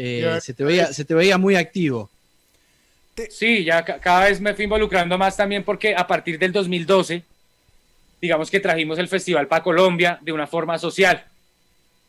eh, 0.00 0.38
se, 0.40 0.54
te 0.54 0.62
veía, 0.62 0.92
se 0.92 1.04
te 1.04 1.12
veía 1.14 1.38
muy 1.38 1.56
activo. 1.56 2.08
Sí, 3.30 3.64
ya 3.64 3.84
ca- 3.84 3.98
cada 3.98 4.26
vez 4.28 4.40
me 4.40 4.54
fui 4.54 4.62
involucrando 4.64 5.18
más 5.18 5.36
también 5.36 5.64
porque 5.64 5.92
a 5.96 6.06
partir 6.06 6.38
del 6.38 6.52
2012, 6.52 7.24
digamos 8.20 8.50
que 8.50 8.60
trajimos 8.60 8.98
el 8.98 9.08
festival 9.08 9.46
para 9.48 9.62
Colombia 9.62 10.18
de 10.22 10.32
una 10.32 10.46
forma 10.46 10.78
social 10.78 11.24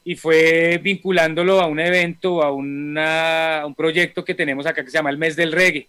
y 0.04 0.16
fue 0.16 0.80
vinculándolo 0.82 1.62
a 1.62 1.68
un 1.68 1.80
evento, 1.80 2.42
a, 2.42 2.52
una- 2.52 3.62
a 3.62 3.66
un 3.66 3.76
proyecto 3.76 4.24
que 4.26 4.34
tenemos 4.34 4.66
acá 4.66 4.84
que 4.84 4.90
se 4.90 4.98
llama 4.98 5.10
el 5.10 5.18
Mes 5.18 5.36
del 5.36 5.52
Reggae. 5.52 5.88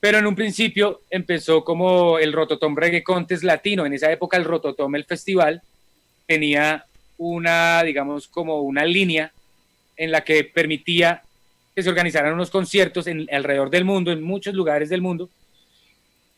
Pero 0.00 0.18
en 0.18 0.26
un 0.26 0.34
principio 0.34 1.02
empezó 1.10 1.62
como 1.62 2.18
el 2.18 2.32
Rototom 2.32 2.74
Reggae 2.74 3.02
Contest 3.02 3.44
Latino. 3.44 3.84
En 3.84 3.92
esa 3.92 4.10
época 4.10 4.38
el 4.38 4.44
Rototom, 4.44 4.94
el 4.96 5.04
festival, 5.04 5.60
tenía 6.26 6.84
una, 7.18 7.82
digamos, 7.82 8.26
como 8.26 8.62
una 8.62 8.84
línea 8.84 9.30
en 9.96 10.10
la 10.10 10.22
que 10.22 10.42
permitía 10.44 11.22
que 11.74 11.82
se 11.82 11.90
organizaran 11.90 12.32
unos 12.32 12.50
conciertos 12.50 13.06
en, 13.06 13.28
alrededor 13.30 13.68
del 13.68 13.84
mundo, 13.84 14.10
en 14.10 14.22
muchos 14.22 14.54
lugares 14.54 14.88
del 14.88 15.02
mundo, 15.02 15.28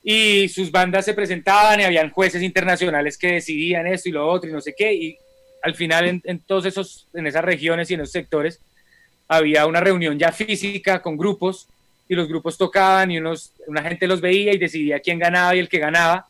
y 0.03 0.49
sus 0.49 0.71
bandas 0.71 1.05
se 1.05 1.15
presentaban 1.15 1.81
y 1.81 1.85
habían 1.85 2.11
jueces 2.11 2.43
internacionales 2.43 3.17
que 3.17 3.35
decidían 3.35 3.87
esto 3.87 4.09
y 4.09 4.13
lo 4.13 4.29
otro 4.29 4.51
y 4.51 4.53
no 4.53 4.61
sé 4.61 4.75
qué, 4.77 4.93
y 4.93 5.17
al 5.63 5.75
final 5.75 6.09
en, 6.09 6.23
en 6.25 6.41
todos 6.41 6.67
esos, 6.67 7.07
en 7.15 7.27
esas 7.27 7.45
regiones 7.45 7.91
y 7.91 7.95
en 7.95 8.01
esos 8.01 8.13
sectores, 8.13 8.61
había 9.29 9.67
una 9.67 9.81
reunión 9.81 10.19
ya 10.19 10.33
física 10.33 11.01
con 11.01 11.17
grupos, 11.17 11.69
y 12.13 12.15
los 12.15 12.29
grupos 12.29 12.59
tocaban 12.59 13.11
y 13.11 13.17
unos, 13.17 13.53
una 13.67 13.83
gente 13.83 14.07
los 14.07 14.21
veía 14.21 14.53
y 14.53 14.59
decidía 14.59 15.01
quién 15.01 15.19
ganaba 15.19 15.57
y 15.57 15.61
el 15.61 15.69
que 15.71 15.79
ganaba 15.79 16.27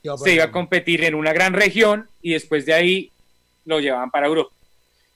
Iba 0.00 0.16
se 0.18 0.34
iba 0.34 0.44
a 0.44 0.52
competir 0.52 1.02
en 1.02 1.16
una 1.16 1.32
gran 1.32 1.52
región 1.52 2.08
y 2.22 2.34
después 2.34 2.64
de 2.64 2.74
ahí 2.74 3.10
lo 3.64 3.80
llevaban 3.80 4.12
para 4.12 4.28
Europa. 4.28 4.54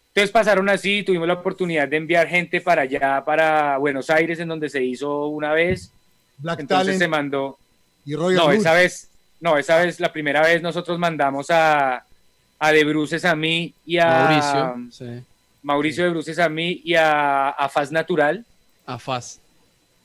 Entonces 0.08 0.32
pasaron 0.32 0.68
así, 0.68 1.04
tuvimos 1.04 1.28
la 1.28 1.34
oportunidad 1.34 1.86
de 1.86 1.96
enviar 1.96 2.26
gente 2.26 2.60
para 2.60 2.82
allá, 2.82 3.22
para 3.24 3.78
Buenos 3.78 4.10
Aires, 4.10 4.40
en 4.40 4.48
donde 4.48 4.68
se 4.68 4.82
hizo 4.82 5.28
una 5.28 5.52
vez. 5.52 5.92
Black 6.38 6.58
Entonces 6.58 6.86
Talent 6.86 6.98
se 6.98 7.08
mandó. 7.08 7.58
Y 8.04 8.14
Royal 8.14 8.36
No, 8.46 8.52
esa 8.52 8.72
vez, 8.72 9.08
no, 9.40 9.56
esa 9.58 9.78
vez, 9.78 10.00
la 10.00 10.12
primera 10.12 10.42
vez 10.42 10.62
nosotros 10.62 10.98
mandamos 10.98 11.50
a, 11.50 12.04
a 12.58 12.72
De 12.72 12.84
Bruces 12.84 13.24
a 13.24 13.34
mí 13.34 13.72
y 13.86 13.98
a 13.98 14.06
Mauricio, 14.06 14.90
sí, 14.90 15.24
Mauricio 15.62 16.04
De 16.04 16.10
Bruces 16.10 16.38
a 16.38 16.48
mí 16.48 16.80
y 16.84 16.94
a, 16.94 17.50
a 17.50 17.68
Faz 17.68 17.90
Natural. 17.92 18.44
a 18.86 18.98
Faz. 18.98 19.40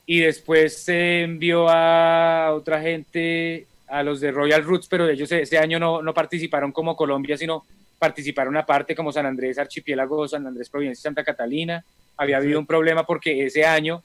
y 0.06 0.20
después 0.20 0.76
se 0.76 1.22
envió 1.22 1.68
a 1.68 2.52
otra 2.54 2.80
gente, 2.80 3.66
a 3.88 4.02
los 4.02 4.20
de 4.20 4.30
Royal 4.32 4.62
Roots, 4.64 4.86
pero 4.88 5.08
ellos 5.08 5.30
ese 5.32 5.58
año 5.58 5.78
no, 5.78 6.02
no 6.02 6.14
participaron 6.14 6.72
como 6.72 6.96
Colombia, 6.96 7.36
sino 7.36 7.64
participaron 7.98 8.56
aparte 8.56 8.94
como 8.94 9.10
San 9.12 9.26
Andrés 9.26 9.58
Archipiélago, 9.58 10.28
San 10.28 10.46
Andrés 10.46 10.68
Providencia 10.68 11.00
y 11.00 11.02
Santa 11.02 11.24
Catalina. 11.24 11.82
Había 12.18 12.36
habido 12.36 12.58
un 12.58 12.66
problema 12.66 13.04
porque 13.06 13.44
ese 13.46 13.64
año 13.64 14.02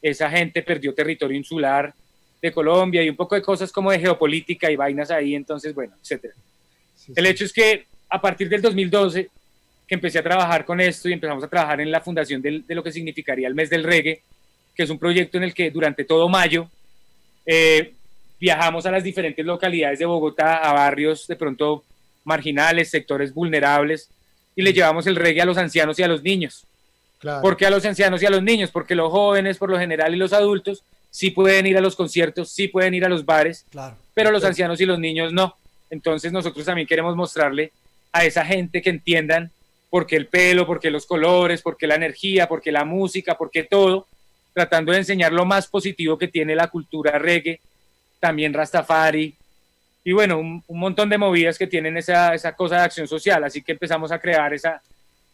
esa 0.00 0.30
gente 0.30 0.62
perdió 0.62 0.94
territorio 0.94 1.36
insular 1.36 1.92
de 2.44 2.52
Colombia 2.52 3.02
y 3.02 3.08
un 3.08 3.16
poco 3.16 3.34
de 3.34 3.40
cosas 3.40 3.72
como 3.72 3.90
de 3.90 3.98
geopolítica 3.98 4.70
y 4.70 4.76
vainas 4.76 5.10
ahí, 5.10 5.34
entonces, 5.34 5.74
bueno, 5.74 5.94
etcétera. 6.02 6.34
Sí, 6.94 7.12
El 7.16 7.24
sí. 7.24 7.30
hecho 7.30 7.44
es 7.46 7.52
que 7.54 7.86
a 8.10 8.20
partir 8.20 8.50
del 8.50 8.60
2012, 8.60 9.30
que 9.88 9.94
empecé 9.94 10.18
a 10.18 10.22
trabajar 10.22 10.66
con 10.66 10.78
esto 10.78 11.08
y 11.08 11.14
empezamos 11.14 11.42
a 11.42 11.48
trabajar 11.48 11.80
en 11.80 11.90
la 11.90 12.02
fundación 12.02 12.42
del- 12.42 12.66
de 12.66 12.74
lo 12.74 12.82
que 12.82 12.92
significaría 12.92 13.48
el 13.48 13.54
mes 13.54 13.70
del 13.70 13.82
reggae, 13.82 14.20
que 14.76 14.82
es 14.82 14.90
un 14.90 14.98
proyecto 14.98 15.38
en 15.38 15.44
el 15.44 15.54
que 15.54 15.70
durante 15.70 16.04
todo 16.04 16.28
mayo 16.28 16.68
eh, 17.46 17.94
viajamos 18.38 18.84
a 18.84 18.90
las 18.90 19.02
diferentes 19.04 19.44
localidades 19.44 19.98
de 19.98 20.04
Bogotá, 20.04 20.56
a 20.58 20.72
barrios 20.74 21.26
de 21.26 21.36
pronto 21.36 21.82
marginales, 22.24 22.90
sectores 22.90 23.32
vulnerables, 23.32 24.10
y 24.54 24.60
le 24.62 24.72
llevamos 24.74 25.06
el 25.06 25.16
reggae 25.16 25.40
a 25.42 25.46
los 25.46 25.56
ancianos 25.56 25.98
y 25.98 26.02
a 26.02 26.08
los 26.08 26.22
niños. 26.22 26.64
Claro. 27.20 27.40
¿Por 27.40 27.56
qué 27.56 27.64
a 27.66 27.70
los 27.70 27.84
ancianos 27.86 28.22
y 28.22 28.26
a 28.26 28.30
los 28.30 28.42
niños? 28.42 28.70
Porque 28.70 28.94
los 28.94 29.10
jóvenes, 29.10 29.56
por 29.56 29.70
lo 29.70 29.78
general, 29.78 30.14
y 30.14 30.18
los 30.18 30.32
adultos 30.34 30.82
sí 31.14 31.30
pueden 31.30 31.64
ir 31.64 31.78
a 31.78 31.80
los 31.80 31.94
conciertos, 31.94 32.50
sí 32.50 32.66
pueden 32.66 32.92
ir 32.92 33.04
a 33.04 33.08
los 33.08 33.24
bares, 33.24 33.64
Claro. 33.70 33.94
pero 34.14 34.32
los 34.32 34.42
ancianos 34.44 34.80
y 34.80 34.84
los 34.84 34.98
niños 34.98 35.32
no. 35.32 35.54
Entonces 35.88 36.32
nosotros 36.32 36.66
también 36.66 36.88
queremos 36.88 37.14
mostrarle 37.14 37.70
a 38.10 38.24
esa 38.24 38.44
gente 38.44 38.82
que 38.82 38.90
entiendan 38.90 39.52
por 39.90 40.08
qué 40.08 40.16
el 40.16 40.26
pelo, 40.26 40.66
por 40.66 40.80
qué 40.80 40.90
los 40.90 41.06
colores, 41.06 41.62
por 41.62 41.76
qué 41.76 41.86
la 41.86 41.94
energía, 41.94 42.48
por 42.48 42.60
qué 42.60 42.72
la 42.72 42.84
música, 42.84 43.38
por 43.38 43.48
qué 43.52 43.62
todo, 43.62 44.08
tratando 44.52 44.90
de 44.90 44.98
enseñar 44.98 45.32
lo 45.32 45.44
más 45.44 45.68
positivo 45.68 46.18
que 46.18 46.26
tiene 46.26 46.56
la 46.56 46.66
cultura 46.66 47.16
reggae, 47.16 47.60
también 48.18 48.52
Rastafari, 48.52 49.36
y 50.02 50.12
bueno, 50.12 50.38
un, 50.40 50.64
un 50.66 50.78
montón 50.80 51.08
de 51.10 51.16
movidas 51.16 51.56
que 51.56 51.68
tienen 51.68 51.96
esa, 51.96 52.34
esa 52.34 52.56
cosa 52.56 52.74
de 52.78 52.82
acción 52.82 53.06
social. 53.06 53.44
Así 53.44 53.62
que 53.62 53.70
empezamos 53.72 54.10
a 54.10 54.18
crear 54.18 54.52
esa, 54.52 54.82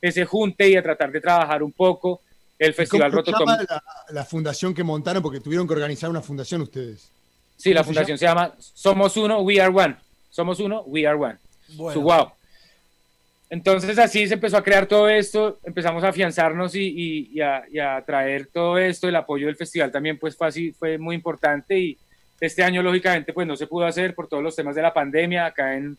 ese 0.03 0.27
junte 0.27 0.69
y 0.69 0.77
a 0.77 0.83
tratar 0.83 1.11
de 1.11 1.23
trabajar 1.23 1.63
un 1.63 1.73
poco 1.73 2.21
el 2.61 2.71
¿Y 2.71 2.75
Festival 2.75 3.11
¿Cómo 3.11 3.25
se 3.25 3.31
Rototom. 3.33 3.49
llama 3.49 3.67
la, 3.69 3.83
la 4.11 4.25
fundación 4.25 4.73
que 4.75 4.85
montaron? 4.85 5.23
Porque 5.23 5.41
tuvieron 5.41 5.67
que 5.67 5.73
organizar 5.75 6.09
una 6.11 6.21
fundación 6.23 6.61
ustedes. 6.61 7.11
Sí, 7.57 7.75
la 7.75 7.81
¿Cómo 7.81 7.85
se 7.85 7.95
fundación 7.95 8.19
se 8.19 8.25
llama 8.27 8.55
Somos 8.59 9.17
Uno, 9.17 9.41
We 9.41 9.61
Are 9.61 9.73
One. 9.75 9.97
Somos 10.31 10.61
Uno, 10.61 10.83
We 10.83 11.07
Are 11.07 11.19
One. 11.19 11.37
Bueno. 11.75 11.93
Su 12.01 12.03
wow. 12.03 12.31
Entonces 13.49 13.99
así 13.99 14.29
se 14.29 14.35
empezó 14.35 14.57
a 14.59 14.63
crear 14.63 14.87
todo 14.87 15.09
esto, 15.09 15.59
empezamos 15.65 16.05
a 16.05 16.09
afianzarnos 16.09 16.75
y, 16.77 16.85
y- 16.85 17.31
y 17.35 17.41
a, 17.41 17.65
y 17.69 17.81
a 17.81 18.01
traer 18.07 18.47
todo 18.47 18.79
esto, 18.79 19.09
el 19.09 19.17
apoyo 19.17 19.47
del 19.49 19.57
festival 19.57 19.91
también 19.91 20.19
pues 20.19 20.37
fue 20.37 20.47
así, 20.47 20.71
fue 20.71 20.99
muy 20.99 21.17
importante 21.17 21.77
y 21.77 21.99
este 22.41 22.63
año 22.63 22.81
lógicamente 22.83 23.33
pues 23.33 23.49
no 23.49 23.57
se 23.57 23.67
pudo 23.67 23.87
hacer 23.87 24.15
por 24.15 24.29
todos 24.29 24.43
los 24.43 24.55
temas 24.55 24.77
de 24.77 24.83
la 24.83 24.95
pandemia, 24.95 25.47
acá 25.47 25.75
en, 25.75 25.99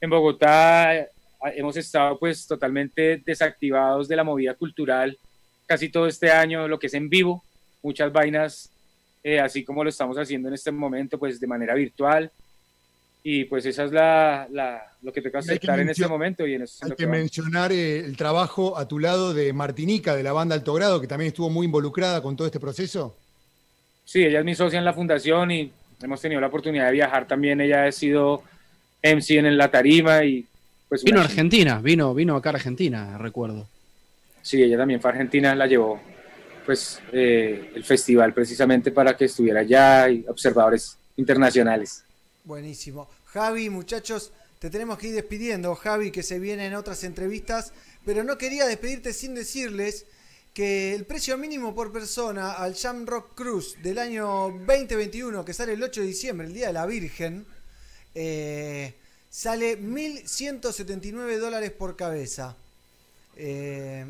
en 0.00 0.10
Bogotá 0.10 0.94
eh, 0.94 1.08
hemos 1.56 1.76
estado 1.76 2.16
pues 2.16 2.46
totalmente 2.46 3.20
desactivados 3.26 4.06
de 4.06 4.14
la 4.16 4.22
movida 4.24 4.54
cultural 4.54 5.18
casi 5.66 5.88
todo 5.88 6.06
este 6.06 6.30
año, 6.30 6.68
lo 6.68 6.78
que 6.78 6.86
es 6.88 6.94
en 6.94 7.08
vivo, 7.08 7.42
muchas 7.82 8.12
vainas 8.12 8.70
eh, 9.22 9.40
así 9.40 9.64
como 9.64 9.82
lo 9.82 9.90
estamos 9.90 10.16
haciendo 10.18 10.48
en 10.48 10.54
este 10.54 10.70
momento 10.70 11.18
pues 11.18 11.40
de 11.40 11.46
manera 11.46 11.74
virtual 11.74 12.30
y 13.22 13.44
pues 13.44 13.64
esa 13.64 13.84
es 13.84 13.92
la, 13.92 14.46
la- 14.50 14.82
lo 15.02 15.10
que 15.12 15.22
toca 15.22 15.38
aceptar 15.38 15.80
en 15.80 15.88
este 15.88 16.06
momento 16.06 16.46
y 16.46 16.54
en 16.54 16.62
eso 16.62 16.84
Hay 16.84 16.90
que 16.90 16.96
que 16.96 17.06
mencionar 17.06 17.72
eh, 17.72 18.00
el 18.00 18.16
trabajo 18.18 18.76
a 18.76 18.86
tu 18.86 18.98
lado 18.98 19.32
de 19.32 19.52
Martinica, 19.54 20.14
de 20.14 20.22
la 20.22 20.32
banda 20.34 20.54
Alto 20.54 20.74
Grado, 20.74 21.00
que 21.00 21.06
también 21.06 21.28
estuvo 21.28 21.48
muy 21.48 21.64
involucrada 21.66 22.20
con 22.22 22.36
todo 22.36 22.46
este 22.46 22.60
proceso. 22.60 23.16
Sí, 24.04 24.22
ella 24.22 24.40
es 24.40 24.44
mi 24.44 24.54
socia 24.54 24.78
en 24.78 24.84
la 24.84 24.92
fundación 24.92 25.50
y 25.50 25.72
hemos 26.02 26.20
tenido 26.20 26.38
la 26.40 26.48
oportunidad 26.48 26.86
de 26.86 26.92
viajar 26.92 27.26
también. 27.26 27.62
Ella 27.62 27.86
ha 27.86 27.92
sido 27.92 28.42
MC 29.02 29.38
en 29.38 29.56
la 29.56 29.70
tarima 29.70 30.22
y 30.24 30.44
pues 30.90 31.02
Vino 31.02 31.20
a 31.20 31.24
Argentina, 31.24 31.80
vino, 31.80 32.12
vino 32.14 32.36
acá 32.36 32.50
a 32.50 32.52
Argentina, 32.54 33.16
recuerdo. 33.16 33.66
Sí, 34.44 34.62
ella 34.62 34.76
también 34.76 35.00
fue 35.00 35.08
a 35.08 35.14
Argentina, 35.14 35.54
la 35.54 35.66
llevó 35.66 35.98
pues 36.66 37.00
eh, 37.12 37.72
el 37.74 37.82
festival 37.82 38.34
precisamente 38.34 38.90
para 38.92 39.16
que 39.16 39.24
estuviera 39.24 39.60
allá 39.60 40.10
y 40.10 40.22
observadores 40.28 40.98
internacionales. 41.16 42.04
Buenísimo. 42.44 43.08
Javi, 43.24 43.70
muchachos, 43.70 44.32
te 44.58 44.68
tenemos 44.68 44.98
que 44.98 45.08
ir 45.08 45.14
despidiendo. 45.14 45.74
Javi, 45.74 46.10
que 46.10 46.22
se 46.22 46.38
viene 46.38 46.66
en 46.66 46.74
otras 46.74 47.04
entrevistas, 47.04 47.72
pero 48.04 48.22
no 48.22 48.36
quería 48.36 48.66
despedirte 48.66 49.14
sin 49.14 49.34
decirles 49.34 50.04
que 50.52 50.94
el 50.94 51.06
precio 51.06 51.38
mínimo 51.38 51.74
por 51.74 51.90
persona 51.90 52.52
al 52.52 52.74
Jam 52.74 53.06
Rock 53.06 53.34
Cruise 53.34 53.82
del 53.82 53.98
año 53.98 54.50
2021, 54.66 55.42
que 55.42 55.54
sale 55.54 55.72
el 55.72 55.82
8 55.82 56.02
de 56.02 56.06
diciembre, 56.06 56.46
el 56.46 56.52
Día 56.52 56.66
de 56.66 56.74
la 56.74 56.84
Virgen, 56.84 57.46
eh, 58.14 58.92
sale 59.30 59.80
1.179 59.80 61.38
dólares 61.38 61.70
por 61.70 61.96
cabeza. 61.96 62.54
Eh, 63.36 64.04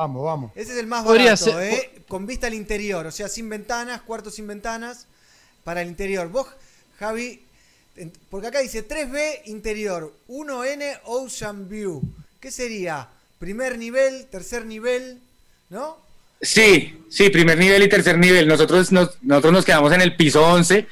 Vamos, 0.00 0.24
vamos. 0.24 0.52
ese 0.54 0.72
es 0.72 0.78
el 0.78 0.86
más 0.86 1.04
Podría 1.04 1.32
barato, 1.32 1.44
ser- 1.44 1.74
¿eh? 1.74 1.92
con 2.08 2.24
vista 2.26 2.46
al 2.46 2.54
interior, 2.54 3.04
o 3.06 3.10
sea, 3.10 3.28
sin 3.28 3.50
ventanas, 3.50 4.00
cuartos 4.00 4.34
sin 4.34 4.46
ventanas, 4.46 5.06
para 5.62 5.82
el 5.82 5.88
interior. 5.88 6.30
Vos, 6.30 6.46
Javi, 6.98 7.42
porque 8.30 8.46
acá 8.46 8.60
dice 8.60 8.82
3B 8.88 9.42
interior, 9.44 10.10
1N 10.26 11.00
Ocean 11.04 11.68
View. 11.68 12.00
¿Qué 12.40 12.50
sería? 12.50 13.08
Primer 13.38 13.76
nivel, 13.76 14.24
tercer 14.30 14.64
nivel, 14.64 15.20
¿no? 15.68 15.98
Sí, 16.40 17.04
sí, 17.10 17.28
primer 17.28 17.58
nivel 17.58 17.82
y 17.82 17.88
tercer 17.90 18.16
nivel. 18.16 18.48
Nosotros 18.48 18.90
nos, 18.92 19.22
nosotros 19.22 19.52
nos 19.52 19.64
quedamos 19.66 19.92
en 19.92 20.00
el 20.00 20.16
piso 20.16 20.42
11, 20.46 20.86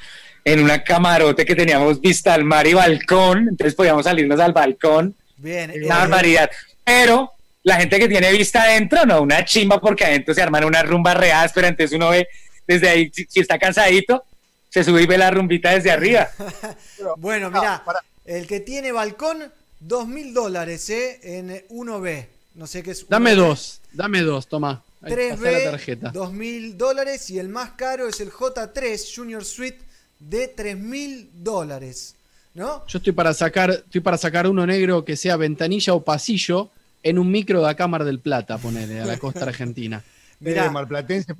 en 0.45 0.63
una 0.63 0.83
camarote 0.83 1.45
que 1.45 1.55
teníamos 1.55 1.99
vista 1.99 2.35
al 2.35 2.43
mar 2.43 2.67
y 2.67 2.75
balcón, 2.75 3.47
entonces 3.49 3.73
podíamos 3.73 4.03
salirnos 4.03 4.39
al 4.39 4.53
balcón. 4.53 5.15
Bien. 5.37 5.71
Una 5.71 5.79
eh, 5.79 5.87
barbaridad. 5.87 6.51
Pero 6.83 7.31
la 7.63 7.75
gente 7.77 7.99
que 7.99 8.07
tiene 8.07 8.31
vista 8.31 8.63
adentro, 8.63 9.05
no, 9.05 9.21
una 9.21 9.43
chimba 9.45 9.79
porque 9.79 10.05
adentro 10.05 10.33
se 10.33 10.41
arman 10.41 10.63
unas 10.63 10.85
rumbas 10.85 11.17
reales, 11.17 11.51
pero 11.53 11.67
entonces 11.67 11.95
uno 11.95 12.09
ve 12.09 12.27
desde 12.67 12.89
ahí, 12.89 13.11
si, 13.13 13.25
si 13.29 13.39
está 13.39 13.57
cansadito, 13.57 14.23
se 14.69 14.83
sube 14.83 15.01
y 15.01 15.07
ve 15.07 15.17
la 15.17 15.31
rumbita 15.31 15.71
desde 15.71 15.91
arriba. 15.91 16.29
Bueno, 17.17 17.49
mira, 17.49 17.83
el 18.25 18.45
que 18.45 18.59
tiene 18.59 18.91
balcón, 18.91 19.51
dos 19.79 20.07
mil 20.07 20.33
dólares, 20.33 20.89
¿eh? 20.89 21.19
En 21.23 21.49
1B. 21.69 22.27
No 22.55 22.67
sé 22.67 22.83
qué 22.83 22.91
es. 22.91 23.07
Dame 23.07 23.31
1B. 23.33 23.35
dos, 23.35 23.81
dame 23.93 24.21
dos, 24.21 24.47
toma. 24.47 24.83
Ahí, 25.01 25.13
pasá 25.31 25.43
la 25.43 25.59
3B, 25.59 25.63
tarjeta. 25.63 26.09
dos 26.09 26.33
mil 26.33 26.77
dólares. 26.77 27.29
Y 27.29 27.39
el 27.39 27.47
más 27.47 27.71
caro 27.71 28.07
es 28.07 28.19
el 28.19 28.31
J3 28.31 29.15
Junior 29.15 29.45
Suite 29.45 29.79
de 30.19 30.49
tres 30.49 30.77
mil 30.77 31.29
dólares. 31.33 32.15
¿No? 32.53 32.85
Yo 32.87 32.97
estoy 32.97 33.13
para 33.13 33.33
sacar, 33.33 33.69
estoy 33.71 34.01
para 34.01 34.17
sacar 34.17 34.45
uno 34.47 34.65
negro 34.65 35.05
que 35.05 35.15
sea 35.15 35.37
ventanilla 35.37 35.93
o 35.93 36.03
pasillo 36.03 36.69
en 37.03 37.17
un 37.19 37.29
micro 37.31 37.61
de 37.61 37.69
acá 37.69 37.87
Mar 37.87 38.03
del 38.03 38.19
Plata, 38.19 38.57
ponele, 38.57 38.99
a 39.01 39.05
la 39.05 39.17
costa 39.19 39.43
argentina. 39.45 40.03
Mirá. 40.39 40.69
Marplatense. 40.71 41.33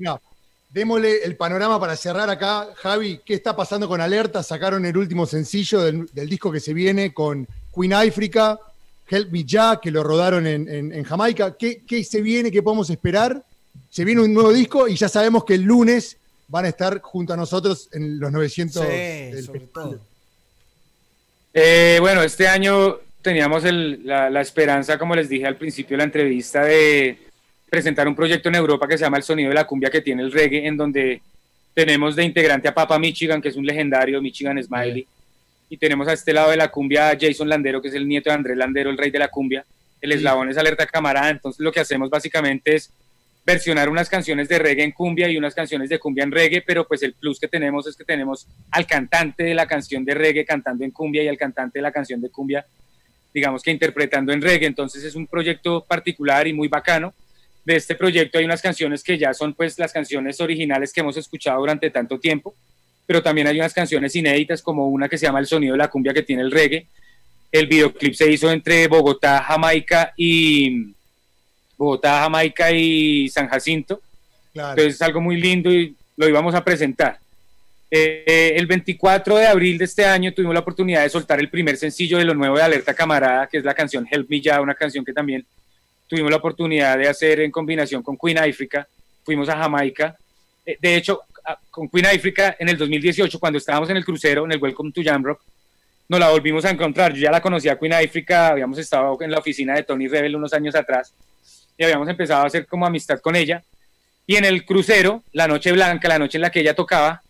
Démosle 0.72 1.23
el 1.23 1.36
panorama 1.36 1.80
para 1.80 1.95
cerrar 1.95 2.30
acá. 2.30 2.68
Javi, 2.76 3.22
¿qué 3.26 3.34
está 3.34 3.56
pasando 3.56 3.88
con 3.88 4.02
Alerta? 4.02 4.44
Sacaron 4.44 4.86
el 4.86 4.95
último 4.98 5.26
sencillo 5.26 5.81
del, 5.81 6.07
del 6.14 6.30
disco 6.30 6.52
que 6.52 6.60
se 6.60 6.73
viene 6.73 7.11
con 7.14 7.48
Queen 7.76 7.94
África, 7.94 8.60
Help 9.10 9.31
Me 9.31 9.44
Ya, 9.44 9.80
que 9.81 9.90
lo 9.90 10.03
rodaron 10.03 10.45
en, 10.45 10.69
en- 10.69 10.94
en 10.94 11.03
Jamaica. 11.03 11.56
¿Qué, 11.57 11.81
qué 11.88 12.03
se 12.03 12.22
viene? 12.22 12.52
¿Qué 12.52 12.61
podemos 12.61 12.90
esperar? 12.91 13.44
Se 13.90 14.06
viene 14.06 14.22
un 14.22 14.31
nuevo 14.34 14.53
disco 14.53 14.88
y 14.88 14.95
ya 14.95 15.10
sabemos 15.10 15.44
que 15.44 15.56
el 15.56 15.64
lunes 15.64 16.18
van 16.48 16.65
a 16.65 16.68
estar 16.69 17.02
junto 17.02 17.34
a 17.34 17.38
nosotros 17.38 17.90
en 17.91 18.19
los 18.19 18.31
900 18.31 18.84
Sí, 18.84 18.88
del 18.91 19.45
sobre 19.45 19.60
todo. 19.61 19.99
Eh, 21.53 21.98
bueno, 21.99 22.22
este 22.22 22.48
año 22.48 22.98
teníamos 23.22 23.66
el- 23.66 24.06
la, 24.06 24.30
la 24.30 24.41
esperanza, 24.41 24.98
como 24.98 25.16
les 25.16 25.30
dije 25.30 25.46
al 25.46 25.58
principio 25.58 25.96
de 25.96 25.98
la 26.00 26.04
entrevista, 26.06 26.64
de 26.64 27.18
presentar 27.70 28.08
un 28.08 28.16
proyecto 28.16 28.50
en 28.50 28.56
Europa 28.56 28.88
que 28.88 28.98
se 28.98 29.04
llama 29.04 29.18
El 29.18 29.24
Sonido 29.24 29.50
de 29.50 29.56
la 29.56 29.66
Cumbia, 29.68 29.90
que 29.90 30.02
tiene 30.02 30.24
el 30.24 30.32
reggae, 30.32 30.66
en 30.68 30.78
donde 30.78 31.22
tenemos 31.74 32.16
de 32.16 32.24
integrante 32.24 32.68
a 32.68 32.74
Papa 32.74 32.98
Michigan, 32.98 33.41
que 33.41 33.50
es 33.50 33.56
un 33.56 33.66
legendario 33.66 34.22
Michigan 34.22 34.62
Smiley, 34.62 35.06
y 35.70 35.78
tenemos 35.78 36.08
a 36.08 36.14
este 36.14 36.34
lado 36.34 36.50
de 36.50 36.58
la 36.58 36.70
cumbia 36.70 37.10
a 37.10 37.18
Jason 37.20 37.48
Landero, 37.48 37.82
que 37.82 37.90
es 37.90 37.94
el 37.94 38.08
nieto 38.08 38.30
de 38.30 38.36
Andrés 38.36 38.58
Landero, 38.58 38.90
el 38.90 38.98
rey 38.98 39.12
de 39.12 39.20
la 39.20 39.28
cumbia. 39.28 39.64
El 40.02 40.12
eslabón 40.14 40.50
es 40.50 40.58
Alerta 40.58 40.88
Camarada, 40.88 41.30
entonces 41.30 41.60
lo 41.60 41.72
que 41.72 41.80
hacemos 41.80 42.10
básicamente 42.10 42.74
es 42.76 42.91
versionar 43.46 43.88
unas 43.90 44.10
canciones 44.10 44.48
de 44.48 44.58
reggae 44.58 44.84
en 44.84 44.91
cumbia 44.91 45.30
y 45.30 45.38
unas 45.38 45.54
canciones 45.54 45.90
de 45.90 46.00
cumbia 46.00 46.24
en 46.24 46.32
reggae, 46.32 46.62
pero 46.62 46.88
pues 46.88 47.04
el 47.04 47.14
plus 47.14 47.40
que 47.40 47.48
tenemos 47.48 47.86
es 47.88 47.96
que 47.96 48.04
tenemos 48.04 48.48
al 48.72 48.88
cantante 48.88 49.44
de 49.44 49.54
la 49.54 49.68
canción 49.68 50.04
de 50.06 50.14
reggae 50.16 50.46
cantando 50.46 50.84
en 50.84 50.91
cumbia 50.91 51.22
y 51.24 51.28
al 51.28 51.38
cantante 51.38 51.80
de 51.80 51.84
la 51.84 51.91
canción 51.91 52.20
de 52.22 52.30
cumbia, 52.30 52.66
digamos 53.34 53.62
que 53.62 53.72
interpretando 53.72 54.34
en 54.34 54.42
reggae. 54.42 54.68
Entonces 54.68 55.04
es 55.04 55.16
un 55.16 55.28
proyecto 55.28 55.84
particular 55.84 56.48
y 56.48 56.54
muy 56.54 56.68
bacano. 56.68 57.14
De 57.66 57.76
este 57.76 57.96
proyecto 57.96 58.38
hay 58.38 58.46
unas 58.46 58.62
canciones 58.62 59.04
que 59.04 59.18
ya 59.18 59.34
son 59.34 59.54
pues 59.54 59.78
las 59.78 59.94
canciones 59.94 60.40
originales 60.42 60.92
que 60.92 61.02
hemos 61.02 61.18
escuchado 61.18 61.60
durante 61.60 61.90
tanto 61.90 62.20
tiempo, 62.20 62.56
pero 63.06 63.22
también 63.22 63.48
hay 63.48 63.60
unas 63.60 63.74
canciones 63.74 64.16
inéditas 64.16 64.62
como 64.62 64.88
una 64.88 65.08
que 65.08 65.18
se 65.18 65.26
llama 65.26 65.40
El 65.40 65.46
sonido 65.46 65.74
de 65.74 65.80
la 65.80 65.90
cumbia 65.90 66.14
que 66.14 66.24
tiene 66.24 66.42
el 66.42 66.52
reggae. 66.52 66.88
El 67.52 67.68
videoclip 67.68 68.14
se 68.14 68.32
hizo 68.32 68.52
entre 68.52 68.88
Bogotá, 68.88 69.42
Jamaica 69.42 70.14
y 70.16 70.94
Bogotá, 71.78 72.22
Jamaica 72.22 72.72
y 72.72 73.28
San 73.30 73.48
Jacinto. 73.48 74.02
Claro. 74.54 74.72
Entonces 74.72 74.96
es 74.96 75.02
algo 75.02 75.22
muy 75.22 75.40
lindo 75.40 75.72
y 75.72 75.96
lo 76.18 76.28
íbamos 76.28 76.54
a 76.56 76.64
presentar. 76.64 77.20
Eh, 77.91 78.53
el 78.56 78.68
24 78.68 79.38
de 79.38 79.48
abril 79.48 79.78
de 79.78 79.86
este 79.86 80.06
año 80.06 80.32
tuvimos 80.32 80.53
la 80.53 80.60
oportunidad 80.60 81.02
de 81.02 81.10
soltar 81.10 81.40
el 81.40 81.49
primer 81.49 81.76
sencillo 81.76 82.20
de 82.20 82.26
lo 82.26 82.36
nuevo 82.36 82.56
de 82.56 82.61
Alerta 82.61 82.94
Camarada, 82.94 83.48
que 83.48 83.57
es 83.57 83.64
la 83.64 83.74
canción 83.74 84.07
Help 84.10 84.30
Me 84.30 84.40
Ya, 84.40 84.61
una 84.61 84.76
canción 84.76 85.03
que 85.03 85.14
también 85.14 85.45
tuvimos 86.07 86.30
la 86.30 86.38
oportunidad 86.38 86.98
de 86.98 87.07
hacer 87.07 87.40
en 87.40 87.52
combinación 87.52 88.03
con 88.03 88.18
Queen 88.18 88.38
África. 88.38 88.88
Fuimos 89.24 89.49
a 89.49 89.57
Jamaica. 89.57 90.16
Eh, 90.66 90.78
de 90.80 90.95
hecho, 90.95 91.22
con 91.72 91.90
Queen 91.90 92.06
África 92.06 92.56
en 92.60 92.70
el 92.70 92.78
2018, 92.78 93.40
cuando 93.40 93.57
estábamos 93.57 93.90
en 93.90 93.98
el 93.98 94.06
crucero, 94.06 94.45
en 94.45 94.52
el 94.52 94.61
Welcome 94.61 94.91
to 94.91 95.02
Jamrock, 95.03 95.41
nos 96.07 96.20
la 96.20 96.30
volvimos 96.30 96.66
a 96.66 96.70
encontrar. 96.70 97.14
Yo 97.14 97.22
ya 97.22 97.32
la 97.32 97.41
conocía 97.41 97.78
Queen 97.78 97.94
África, 97.94 98.49
habíamos 98.49 98.78
estado 98.78 99.18
en 99.22 99.32
la 99.32 99.40
oficina 99.40 99.76
de 99.76 99.84
Tony 99.84 100.07
Rebel 100.07 100.36
unos 100.36 100.53
años 100.53 100.76
atrás 100.76 101.14
y 101.78 101.84
habíamos 101.84 102.07
empezado 102.10 102.44
a 102.44 102.48
hacer 102.48 102.68
como 102.68 102.86
amistad 102.86 103.20
con 103.20 103.36
ella. 103.36 103.64
Y 104.28 104.36
en 104.36 104.45
el 104.45 104.64
crucero, 104.66 105.24
la 105.32 105.48
noche 105.48 105.72
blanca, 105.72 106.07
la 106.07 106.20
noche 106.20 106.38
en 106.38 106.44
la 106.44 106.52
que 106.52 106.60
ella 106.60 106.76
tocaba, 106.76 107.24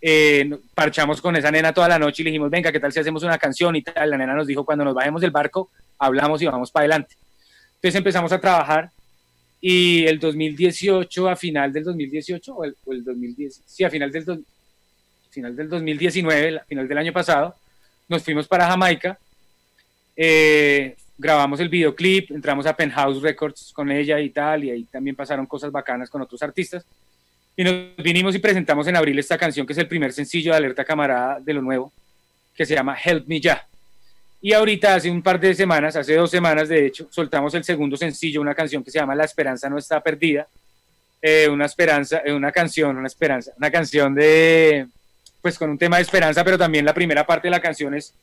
eh, 0.00 0.48
parchamos 0.74 1.20
con 1.20 1.36
esa 1.36 1.50
nena 1.50 1.72
toda 1.72 1.88
la 1.88 1.98
noche 1.98 2.22
y 2.22 2.24
le 2.24 2.30
dijimos, 2.30 2.50
venga, 2.50 2.70
¿qué 2.72 2.80
tal 2.80 2.92
si 2.92 3.00
hacemos 3.00 3.22
una 3.22 3.38
canción 3.38 3.74
y 3.76 3.82
tal? 3.82 4.10
La 4.10 4.16
nena 4.18 4.34
nos 4.34 4.46
dijo, 4.46 4.64
cuando 4.64 4.84
nos 4.84 4.94
bajemos 4.94 5.20
del 5.20 5.30
barco, 5.30 5.70
hablamos 5.98 6.40
y 6.42 6.46
vamos 6.46 6.70
para 6.70 6.82
adelante. 6.84 7.14
Entonces 7.76 7.94
empezamos 7.96 8.32
a 8.32 8.40
trabajar 8.40 8.90
y 9.60 10.04
el 10.06 10.18
2018, 10.18 11.28
a 11.28 11.36
final 11.36 11.72
del 11.72 11.84
2018, 11.84 12.54
o 12.54 12.64
el, 12.64 12.76
o 12.84 12.92
el 12.92 13.02
2010, 13.04 13.62
sí, 13.66 13.84
a 13.84 13.90
final 13.90 14.12
del, 14.12 14.24
dos- 14.24 14.38
final 15.30 15.56
del 15.56 15.68
2019, 15.68 16.58
a 16.58 16.64
final 16.64 16.86
del 16.88 16.98
año 16.98 17.12
pasado, 17.12 17.54
nos 18.08 18.22
fuimos 18.22 18.46
para 18.46 18.66
Jamaica, 18.68 19.18
eh, 20.14 20.96
grabamos 21.18 21.60
el 21.60 21.68
videoclip, 21.68 22.30
entramos 22.30 22.66
a 22.66 22.76
Penthouse 22.76 23.20
Records 23.22 23.72
con 23.72 23.90
ella 23.90 24.20
y 24.20 24.30
tal, 24.30 24.64
y 24.64 24.70
ahí 24.70 24.84
también 24.84 25.16
pasaron 25.16 25.46
cosas 25.46 25.72
bacanas 25.72 26.10
con 26.10 26.22
otros 26.22 26.42
artistas. 26.42 26.84
Y 27.56 27.64
nos 27.64 27.96
vinimos 27.96 28.34
y 28.34 28.38
presentamos 28.38 28.86
en 28.86 28.96
abril 28.96 29.18
esta 29.18 29.38
canción 29.38 29.66
que 29.66 29.72
es 29.72 29.78
el 29.78 29.88
primer 29.88 30.12
sencillo 30.12 30.52
de 30.52 30.58
Alerta 30.58 30.84
Camarada 30.84 31.40
de 31.40 31.54
lo 31.54 31.62
nuevo, 31.62 31.92
que 32.54 32.66
se 32.66 32.74
llama 32.74 32.96
Help 33.02 33.26
Me 33.26 33.40
Ya. 33.40 33.66
Y 34.42 34.52
ahorita, 34.52 34.94
hace 34.94 35.10
un 35.10 35.22
par 35.22 35.40
de 35.40 35.54
semanas, 35.54 35.96
hace 35.96 36.14
dos 36.14 36.30
semanas 36.30 36.68
de 36.68 36.86
hecho, 36.86 37.08
soltamos 37.10 37.54
el 37.54 37.64
segundo 37.64 37.96
sencillo, 37.96 38.40
una 38.40 38.54
canción 38.54 38.84
que 38.84 38.90
se 38.90 38.98
llama 38.98 39.14
La 39.14 39.24
Esperanza 39.24 39.70
No 39.70 39.78
Está 39.78 40.00
Perdida. 40.00 40.46
Eh, 41.22 41.48
una 41.48 41.64
esperanza, 41.64 42.20
eh, 42.24 42.32
una 42.32 42.52
canción, 42.52 42.96
una 42.96 43.06
esperanza, 43.06 43.50
una 43.56 43.70
canción 43.70 44.14
de, 44.14 44.86
pues 45.40 45.58
con 45.58 45.70
un 45.70 45.78
tema 45.78 45.96
de 45.96 46.02
esperanza, 46.02 46.44
pero 46.44 46.58
también 46.58 46.84
la 46.84 46.94
primera 46.94 47.26
parte 47.26 47.48
de 47.48 47.50
la 47.50 47.60
canción 47.60 47.94
es 47.94 48.14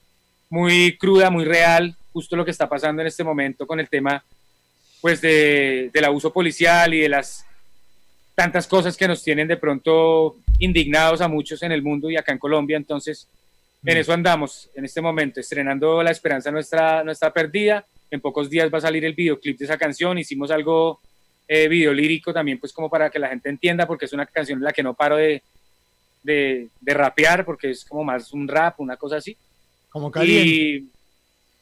muy 0.50 0.96
cruda, 0.98 1.30
muy 1.30 1.44
real, 1.44 1.96
justo 2.14 2.36
lo 2.36 2.46
que 2.46 2.52
está 2.52 2.70
pasando 2.70 3.02
en 3.02 3.08
este 3.08 3.24
momento 3.24 3.66
con 3.66 3.80
el 3.80 3.90
tema, 3.90 4.24
pues 5.02 5.20
de, 5.20 5.90
del 5.92 6.06
abuso 6.06 6.32
policial 6.32 6.94
y 6.94 7.02
de 7.02 7.10
las 7.10 7.46
tantas 8.36 8.68
cosas 8.68 8.98
que 8.98 9.08
nos 9.08 9.24
tienen 9.24 9.48
de 9.48 9.58
pronto 9.58 10.38
indignados 10.60 11.22
a 11.22 11.28
muchos 11.28 11.62
en 11.64 11.72
el 11.72 11.82
mundo 11.82 12.10
y 12.10 12.18
acá 12.18 12.32
en 12.32 12.40
Colombia. 12.40 12.78
Entonces, 12.78 13.28
en 13.86 13.98
eso 13.98 14.14
andamos 14.14 14.70
en 14.76 14.86
este 14.86 15.02
momento, 15.02 15.40
estrenando 15.40 16.02
La 16.02 16.12
Esperanza 16.12 16.52
Nuestra, 16.52 17.04
nuestra 17.04 17.32
Perdida. 17.32 17.86
En 18.10 18.22
pocos 18.22 18.50
días 18.50 18.72
va 18.74 18.78
a 18.78 18.82
salir 18.82 19.04
el 19.06 19.14
videoclip 19.14 19.58
de 19.58 19.66
esa 19.66 19.78
canción. 19.78 20.18
Hicimos 20.18 20.52
algo 20.52 21.00
eh, 21.48 21.68
videolírico 21.68 22.34
también, 22.34 22.60
pues 22.60 22.72
como 22.72 22.90
para 22.90 23.10
que 23.10 23.20
la 23.20 23.30
gente 23.30 23.50
entienda, 23.50 23.86
porque 23.86 24.06
es 24.06 24.14
una 24.14 24.26
canción 24.26 24.60
en 24.60 24.64
la 24.64 24.72
que 24.72 24.84
no 24.84 24.94
paro 24.94 25.18
de, 25.18 25.42
de, 26.24 26.68
de 26.80 26.94
rapear, 26.94 27.44
porque 27.44 27.72
es 27.72 27.84
como 27.86 28.04
más 28.04 28.32
un 28.32 28.48
rap, 28.48 28.80
una 28.80 28.98
cosa 28.98 29.18
así. 29.18 29.36
Como 29.90 30.10
caliente. 30.10 30.48
Y, 30.48 30.90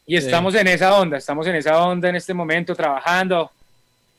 y 0.05 0.15
estamos 0.15 0.53
en 0.55 0.67
esa 0.67 0.99
onda, 0.99 1.17
estamos 1.17 1.47
en 1.47 1.55
esa 1.55 1.83
onda 1.85 2.09
en 2.09 2.15
este 2.15 2.33
momento, 2.33 2.75
trabajando, 2.75 3.51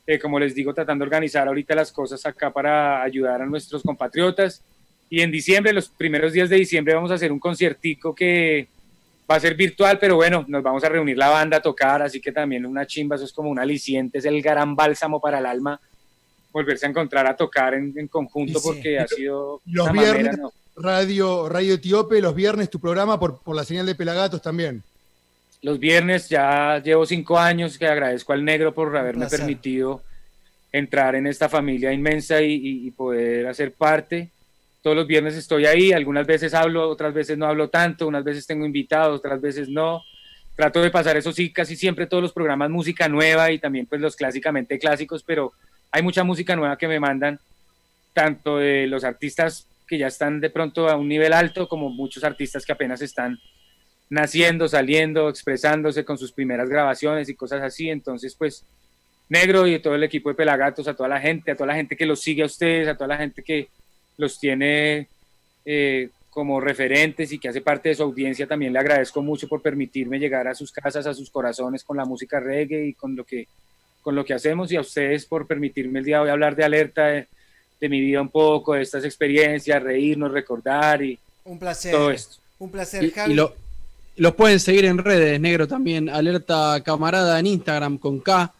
eh, 0.05 0.19
como 0.19 0.39
les 0.39 0.53
digo, 0.53 0.73
tratando 0.73 1.03
de 1.03 1.07
organizar 1.07 1.47
ahorita 1.47 1.75
las 1.75 1.91
cosas 1.91 2.25
acá 2.25 2.51
para 2.51 3.01
ayudar 3.01 3.41
a 3.41 3.45
nuestros 3.45 3.83
compatriotas. 3.83 4.61
Y 5.09 5.21
en 5.21 5.31
diciembre, 5.31 5.73
los 5.73 5.89
primeros 5.89 6.33
días 6.33 6.49
de 6.49 6.57
diciembre, 6.57 6.93
vamos 6.93 7.11
a 7.11 7.15
hacer 7.15 7.31
un 7.31 7.39
conciertico 7.39 8.13
que 8.13 8.67
va 9.29 9.35
a 9.35 9.39
ser 9.39 9.55
virtual, 9.55 9.97
pero 9.99 10.15
bueno, 10.15 10.43
nos 10.47 10.63
vamos 10.63 10.83
a 10.83 10.89
reunir 10.89 11.17
la 11.17 11.29
banda 11.29 11.57
a 11.57 11.61
tocar, 11.61 12.01
así 12.01 12.19
que 12.19 12.31
también 12.31 12.65
una 12.65 12.85
chimba, 12.85 13.15
eso 13.15 13.25
es 13.25 13.31
como 13.31 13.49
un 13.49 13.59
aliciente, 13.59 14.17
es 14.17 14.25
el 14.25 14.41
gran 14.41 14.75
bálsamo 14.75 15.21
para 15.21 15.39
el 15.39 15.45
alma, 15.45 15.79
volverse 16.51 16.85
a 16.85 16.89
encontrar 16.89 17.25
a 17.27 17.35
tocar 17.35 17.73
en, 17.73 17.93
en 17.95 18.07
conjunto, 18.07 18.59
sí. 18.59 18.67
porque 18.67 18.99
ha 18.99 19.07
sido... 19.07 19.61
Los 19.65 19.91
viernes, 19.91 20.37
¿no? 20.37 20.51
Radio, 20.75 21.47
Radio 21.47 21.75
Etíope, 21.75 22.19
los 22.19 22.33
viernes 22.33 22.69
tu 22.69 22.79
programa 22.79 23.19
por, 23.19 23.39
por 23.39 23.55
la 23.55 23.63
señal 23.63 23.85
de 23.85 23.95
Pelagatos 23.95 24.41
también. 24.41 24.83
Los 25.63 25.79
viernes, 25.79 26.29
ya 26.29 26.79
llevo 26.83 27.05
cinco 27.05 27.39
años 27.39 27.77
que 27.79 27.87
agradezco 27.87 28.33
al 28.33 28.43
negro 28.45 28.73
por 28.73 28.95
haberme 28.95 29.25
permitido 29.37 30.03
entrar 30.71 31.15
en 31.15 31.25
esta 31.27 31.49
familia 31.49 31.91
inmensa 31.93 32.41
y, 32.41 32.53
y- 32.53 32.87
y 32.87 32.91
poder 32.91 33.47
hacer 33.47 33.71
parte. 33.73 34.29
Todos 34.81 34.95
los 34.97 35.07
viernes 35.07 35.35
estoy 35.35 35.65
ahí, 35.65 35.93
algunas 35.93 36.27
veces 36.27 36.53
hablo, 36.53 36.89
otras 36.89 37.13
veces 37.13 37.37
no 37.37 37.45
hablo 37.45 37.69
tanto, 37.69 38.07
unas 38.07 38.23
veces 38.23 38.45
tengo 38.45 38.65
invitados, 38.65 39.19
otras 39.19 39.39
veces 39.39 39.69
no. 39.69 40.01
Trato 40.55 40.81
de 40.81 40.91
pasar 40.91 41.15
eso 41.17 41.31
sí, 41.31 41.51
casi 41.51 41.75
siempre 41.75 42.05
todos 42.07 42.21
los 42.21 42.33
programas 42.33 42.69
música 42.69 43.07
nueva 43.07 43.49
y 43.51 43.57
también 43.59 43.85
pues 43.85 44.01
los 44.01 44.15
clásicamente 44.15 44.77
clásicos, 44.77 45.23
pero 45.23 45.53
hay 45.91 46.03
mucha 46.03 46.23
música 46.23 46.55
nueva 46.55 46.77
que 46.77 46.87
me 46.87 46.99
mandan, 46.99 47.39
tanto 48.13 48.57
de 48.57 48.85
los 48.87 49.03
artistas 49.03 49.65
que 49.87 49.97
ya 49.97 50.07
están 50.07 50.41
de 50.41 50.49
pronto 50.49 50.89
a 50.89 50.97
un 50.97 51.07
nivel 51.07 51.31
alto, 51.33 51.67
como 51.69 51.89
muchos 51.89 52.23
artistas 52.23 52.65
que 52.65 52.71
apenas 52.73 53.01
están 53.01 53.39
naciendo, 54.09 54.67
saliendo, 54.67 55.29
expresándose 55.29 56.05
con 56.05 56.17
sus 56.17 56.31
primeras 56.31 56.69
grabaciones 56.69 57.29
y 57.29 57.35
cosas 57.35 57.61
así. 57.61 57.89
Entonces, 57.89 58.35
pues, 58.35 58.63
Negro 59.29 59.65
y 59.65 59.79
todo 59.79 59.95
el 59.95 60.03
equipo 60.03 60.29
de 60.29 60.35
Pelagatos, 60.35 60.87
a 60.87 60.93
toda 60.93 61.09
la 61.09 61.19
gente, 61.19 61.51
a 61.51 61.55
toda 61.55 61.67
la 61.67 61.75
gente 61.75 61.95
que 61.95 62.05
los 62.05 62.21
sigue 62.21 62.43
a 62.43 62.45
ustedes, 62.45 62.87
a 62.87 62.95
toda 62.95 63.07
la 63.07 63.17
gente 63.17 63.41
que 63.41 63.67
los 64.17 64.39
tiene 64.39 65.07
eh, 65.65 66.09
como 66.29 66.59
referentes 66.59 67.31
y 67.31 67.39
que 67.39 67.47
hace 67.47 67.61
parte 67.61 67.89
de 67.89 67.95
su 67.95 68.03
audiencia, 68.03 68.45
también 68.45 68.73
le 68.73 68.79
agradezco 68.79 69.21
mucho 69.23 69.47
por 69.47 69.61
permitirme 69.61 70.19
llegar 70.19 70.47
a 70.47 70.53
sus 70.53 70.71
casas, 70.71 71.07
a 71.07 71.13
sus 71.13 71.29
corazones 71.31 71.83
con 71.83 71.97
la 71.97 72.05
música 72.05 72.39
reggae 72.39 72.85
y 72.87 72.93
con 72.93 73.15
lo 73.15 73.23
que, 73.23 73.47
con 74.01 74.13
lo 74.13 74.25
que 74.25 74.33
hacemos 74.33 74.71
y 74.71 74.75
a 74.75 74.81
ustedes 74.81 75.25
por 75.25 75.47
permitirme 75.47 75.99
el 75.99 76.05
día 76.05 76.17
de 76.17 76.23
hoy 76.23 76.29
hablar 76.29 76.55
de 76.55 76.65
alerta, 76.65 77.07
de, 77.07 77.27
de 77.79 77.89
mi 77.89 78.01
vida 78.01 78.21
un 78.21 78.29
poco, 78.29 78.73
de 78.73 78.81
estas 78.81 79.05
experiencias, 79.05 79.81
reírnos, 79.81 80.31
recordar 80.31 81.01
y, 81.01 81.17
Un 81.45 81.57
placer. 81.57 81.91
todo 81.91 82.11
esto. 82.11 82.37
Un 82.59 82.69
placer, 82.71 83.03
Y, 83.03 83.09
Javi. 83.11 83.31
y 83.31 83.35
lo- 83.35 83.55
los 84.15 84.35
pueden 84.35 84.59
seguir 84.59 84.85
en 84.85 84.97
redes, 84.97 85.39
negro 85.39 85.67
también. 85.67 86.09
Alerta 86.09 86.81
camarada 86.83 87.39
en 87.39 87.47
Instagram 87.47 87.97
con 87.97 88.19
K. 88.19 88.51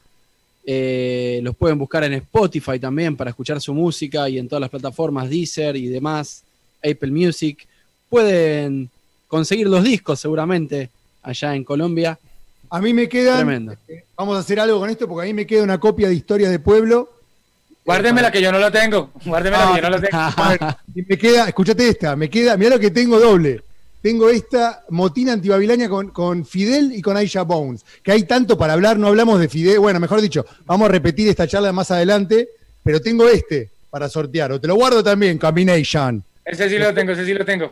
Eh, 0.65 1.41
los 1.43 1.55
pueden 1.55 1.77
buscar 1.77 2.03
en 2.05 2.13
Spotify 2.13 2.79
también 2.79 3.17
para 3.17 3.29
escuchar 3.29 3.59
su 3.59 3.73
música 3.73 4.29
y 4.29 4.37
en 4.37 4.47
todas 4.47 4.61
las 4.61 4.69
plataformas 4.69 5.29
Deezer 5.29 5.75
y 5.75 5.87
demás, 5.87 6.43
Apple 6.79 7.11
Music. 7.11 7.67
Pueden 8.09 8.89
conseguir 9.27 9.67
los 9.67 9.83
discos 9.83 10.19
seguramente 10.19 10.89
allá 11.21 11.55
en 11.55 11.63
Colombia. 11.63 12.17
A 12.69 12.81
mí 12.81 12.93
me 12.93 13.07
quedan. 13.07 13.37
Tremendo. 13.37 13.75
Vamos 14.15 14.37
a 14.37 14.39
hacer 14.39 14.59
algo 14.59 14.79
con 14.79 14.89
esto 14.89 15.07
porque 15.07 15.27
a 15.27 15.27
mí 15.27 15.33
me 15.33 15.45
queda 15.45 15.63
una 15.63 15.79
copia 15.79 16.07
de 16.07 16.15
Historia 16.15 16.49
de 16.49 16.59
Pueblo. 16.59 17.11
Guárdemela 17.85 18.31
que 18.31 18.41
yo 18.41 18.51
no 18.51 18.59
lo 18.59 18.71
tengo. 18.71 19.11
Guárdemela 19.25 19.71
que 19.71 19.81
yo 19.81 19.89
no 19.89 19.97
lo 19.97 20.01
tengo. 20.01 20.77
Y 20.95 21.01
me 21.01 21.17
queda, 21.17 21.47
escúchate 21.47 21.89
esta, 21.89 22.15
me 22.15 22.29
queda, 22.29 22.55
mirá 22.55 22.71
lo 22.71 22.79
que 22.79 22.91
tengo 22.91 23.19
doble. 23.19 23.61
Tengo 24.03 24.29
esta 24.29 24.83
motina 24.89 25.31
antibabilaña 25.31 25.87
con, 25.87 26.09
con 26.09 26.45
Fidel 26.45 26.91
y 26.93 27.01
con 27.01 27.15
Aisha 27.15 27.43
Bones. 27.43 27.85
Que 28.03 28.11
hay 28.11 28.23
tanto 28.23 28.57
para 28.57 28.73
hablar, 28.73 28.99
no 28.99 29.07
hablamos 29.07 29.39
de 29.39 29.47
Fidel. 29.47 29.79
Bueno, 29.79 29.97
mejor 30.01 30.19
dicho, 30.21 30.45
vamos 30.65 30.89
a 30.89 30.91
repetir 30.91 31.29
esta 31.29 31.47
charla 31.47 31.71
más 31.71 31.89
adelante, 31.89 32.49
pero 32.83 32.99
tengo 32.99 33.29
este 33.29 33.69
para 33.89 34.09
sortear. 34.09 34.51
O 34.51 34.59
te 34.59 34.67
lo 34.67 34.75
guardo 34.75 35.01
también, 35.01 35.37
Combination. 35.37 36.21
Ese 36.43 36.69
sí 36.69 36.77
lo 36.77 36.93
tengo, 36.93 37.13
ese 37.13 37.25
sí 37.25 37.33
lo 37.33 37.45
tengo. 37.45 37.71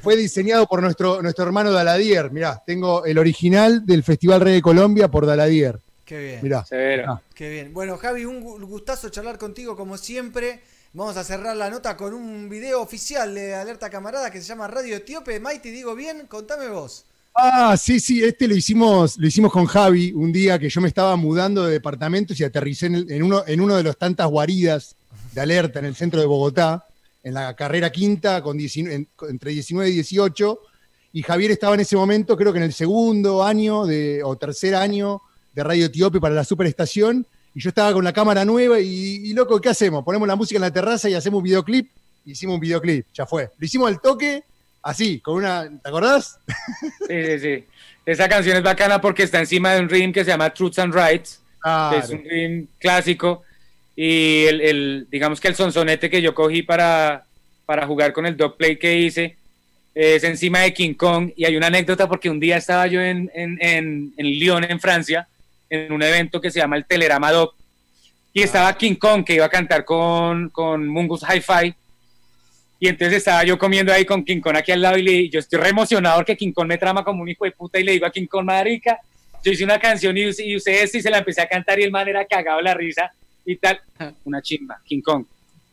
Fue 0.00 0.14
diseñado 0.16 0.64
por 0.68 0.80
nuestro, 0.80 1.20
nuestro 1.20 1.44
hermano 1.44 1.72
Daladier. 1.72 2.30
Mirá, 2.30 2.62
tengo 2.64 3.04
el 3.04 3.18
original 3.18 3.84
del 3.84 4.04
Festival 4.04 4.40
Rey 4.42 4.54
de 4.54 4.62
Colombia 4.62 5.08
por 5.08 5.26
Daladier. 5.26 5.80
Qué 6.04 6.18
bien. 6.18 6.38
Mirá. 6.40 6.64
Severo. 6.64 7.04
Ah. 7.14 7.20
Qué 7.34 7.50
bien. 7.50 7.74
Bueno, 7.74 7.96
Javi, 7.96 8.24
un 8.26 8.40
gu- 8.44 8.60
gustazo 8.64 9.08
charlar 9.08 9.38
contigo 9.38 9.74
como 9.74 9.98
siempre. 9.98 10.60
Vamos 10.94 11.16
a 11.16 11.24
cerrar 11.24 11.56
la 11.56 11.70
nota 11.70 11.96
con 11.96 12.14
un 12.14 12.48
video 12.48 12.80
oficial 12.80 13.34
de 13.34 13.52
Alerta 13.54 13.90
Camarada 13.90 14.30
que 14.30 14.40
se 14.40 14.46
llama 14.46 14.68
Radio 14.68 14.96
Etíope. 14.96 15.40
Maite, 15.40 15.72
digo 15.72 15.94
bien, 15.96 16.26
contame 16.28 16.68
vos. 16.68 17.04
Ah, 17.34 17.76
sí, 17.76 17.98
sí, 17.98 18.22
este 18.22 18.46
lo 18.46 18.54
hicimos, 18.54 19.18
lo 19.18 19.26
hicimos 19.26 19.50
con 19.52 19.66
Javi 19.66 20.12
un 20.12 20.32
día 20.32 20.56
que 20.56 20.68
yo 20.68 20.80
me 20.80 20.86
estaba 20.86 21.16
mudando 21.16 21.64
de 21.66 21.72
departamentos 21.72 22.38
y 22.38 22.44
aterricé 22.44 22.86
en, 22.86 23.22
uno, 23.24 23.42
en 23.44 23.60
uno 23.60 23.74
de 23.76 23.82
los 23.82 23.98
tantas 23.98 24.28
guaridas 24.28 24.94
de 25.32 25.40
alerta 25.40 25.80
en 25.80 25.86
el 25.86 25.96
centro 25.96 26.20
de 26.20 26.26
Bogotá, 26.26 26.86
en 27.24 27.34
la 27.34 27.56
carrera 27.56 27.90
quinta, 27.90 28.40
con 28.40 28.56
19 28.56 28.94
en- 28.94 29.08
entre 29.30 29.50
19 29.50 29.90
y 29.90 29.94
18. 29.94 30.60
Y 31.12 31.22
Javier 31.22 31.50
estaba 31.50 31.74
en 31.74 31.80
ese 31.80 31.96
momento, 31.96 32.36
creo 32.36 32.52
que 32.52 32.58
en 32.60 32.64
el 32.66 32.72
segundo 32.72 33.42
año 33.42 33.84
de, 33.84 34.22
o 34.22 34.36
tercer 34.36 34.76
año 34.76 35.20
de 35.54 35.64
Radio 35.64 35.86
Etíope 35.86 36.20
para 36.20 36.36
la 36.36 36.44
superestación. 36.44 37.26
Y 37.54 37.60
yo 37.60 37.68
estaba 37.68 37.92
con 37.92 38.02
la 38.04 38.12
cámara 38.12 38.44
nueva 38.44 38.80
y, 38.80 38.86
y, 39.26 39.32
loco, 39.32 39.60
¿qué 39.60 39.68
hacemos? 39.68 40.04
Ponemos 40.04 40.26
la 40.26 40.34
música 40.36 40.56
en 40.58 40.62
la 40.62 40.72
terraza 40.72 41.08
y 41.08 41.14
hacemos 41.14 41.38
un 41.38 41.44
videoclip. 41.44 41.88
Hicimos 42.26 42.54
un 42.54 42.60
videoclip, 42.60 43.06
ya 43.14 43.26
fue. 43.26 43.50
Lo 43.58 43.64
hicimos 43.66 43.88
al 43.88 44.00
toque, 44.00 44.42
así, 44.82 45.20
con 45.20 45.36
una. 45.36 45.68
¿Te 45.68 45.88
acordás? 45.88 46.38
Sí, 47.06 47.24
sí, 47.26 47.38
sí. 47.38 47.64
Esa 48.06 48.28
canción 48.28 48.56
es 48.56 48.62
bacana 48.62 49.00
porque 49.00 49.22
está 49.22 49.38
encima 49.38 49.72
de 49.74 49.80
un 49.80 49.88
ritmo 49.88 50.12
que 50.12 50.24
se 50.24 50.30
llama 50.30 50.52
Truths 50.52 50.78
and 50.78 50.94
Rights, 50.94 51.40
que 51.90 51.98
es 51.98 52.10
un 52.10 52.24
ritmo 52.24 52.66
clásico. 52.78 53.42
Y 53.96 54.44
el, 54.46 54.60
el- 54.60 55.06
digamos 55.10 55.40
que 55.40 55.48
el 55.48 55.54
sonsonete 55.54 56.10
que 56.10 56.20
yo 56.20 56.34
cogí 56.34 56.62
para, 56.62 57.24
para 57.66 57.86
jugar 57.86 58.12
con 58.12 58.26
el 58.26 58.36
dog 58.36 58.56
play 58.56 58.76
que 58.76 58.98
hice 58.98 59.36
es 59.94 60.24
encima 60.24 60.60
de 60.60 60.74
King 60.74 60.94
Kong. 60.94 61.30
Y 61.36 61.44
hay 61.44 61.56
una 61.56 61.68
anécdota 61.68 62.08
porque 62.08 62.28
un 62.28 62.40
día 62.40 62.56
estaba 62.56 62.86
yo 62.88 63.00
en, 63.00 63.30
en, 63.34 63.58
en, 63.60 64.12
en 64.16 64.26
Lyon, 64.26 64.64
en 64.64 64.80
Francia, 64.80 65.28
en 65.70 65.92
un 65.92 66.02
evento 66.02 66.40
que 66.40 66.50
se 66.50 66.60
llama 66.60 66.76
el 66.76 66.84
Telerama 66.86 67.30
Dog. 67.32 67.54
Y 68.32 68.42
estaba 68.42 68.76
King 68.76 68.96
Kong 68.96 69.24
que 69.24 69.34
iba 69.34 69.44
a 69.44 69.48
cantar 69.48 69.84
con, 69.84 70.48
con 70.50 70.86
Mungus 70.88 71.22
Hi-Fi. 71.22 71.74
Y 72.80 72.88
entonces 72.88 73.18
estaba 73.18 73.44
yo 73.44 73.56
comiendo 73.58 73.92
ahí 73.92 74.04
con 74.04 74.24
King 74.24 74.40
Kong 74.40 74.56
aquí 74.56 74.72
al 74.72 74.82
lado 74.82 74.98
y 74.98 75.02
le, 75.02 75.28
yo 75.30 75.38
estoy 75.38 75.58
re 75.60 75.68
emocionado 75.68 76.16
porque 76.18 76.36
King 76.36 76.52
Kong 76.52 76.66
me 76.66 76.76
trama 76.76 77.04
como 77.04 77.22
un 77.22 77.28
hijo 77.28 77.44
de 77.44 77.52
puta 77.52 77.78
y 77.78 77.84
le 77.84 77.92
digo 77.92 78.06
a 78.06 78.10
King 78.10 78.26
Kong, 78.26 78.44
marica, 78.44 78.98
yo 79.42 79.52
hice 79.52 79.64
una 79.64 79.78
canción 79.78 80.16
y, 80.16 80.22
esto 80.24 80.42
y 80.42 80.60
se 81.00 81.10
la 81.10 81.18
empecé 81.18 81.40
a 81.42 81.46
cantar 81.48 81.78
y 81.78 81.84
el 81.84 81.90
man 81.92 82.08
era 82.08 82.24
cagado 82.26 82.60
la 82.60 82.74
risa 82.74 83.12
y 83.46 83.56
tal. 83.56 83.80
Una 84.24 84.42
chimba, 84.42 84.80
King 84.84 85.00
Kong. 85.02 85.24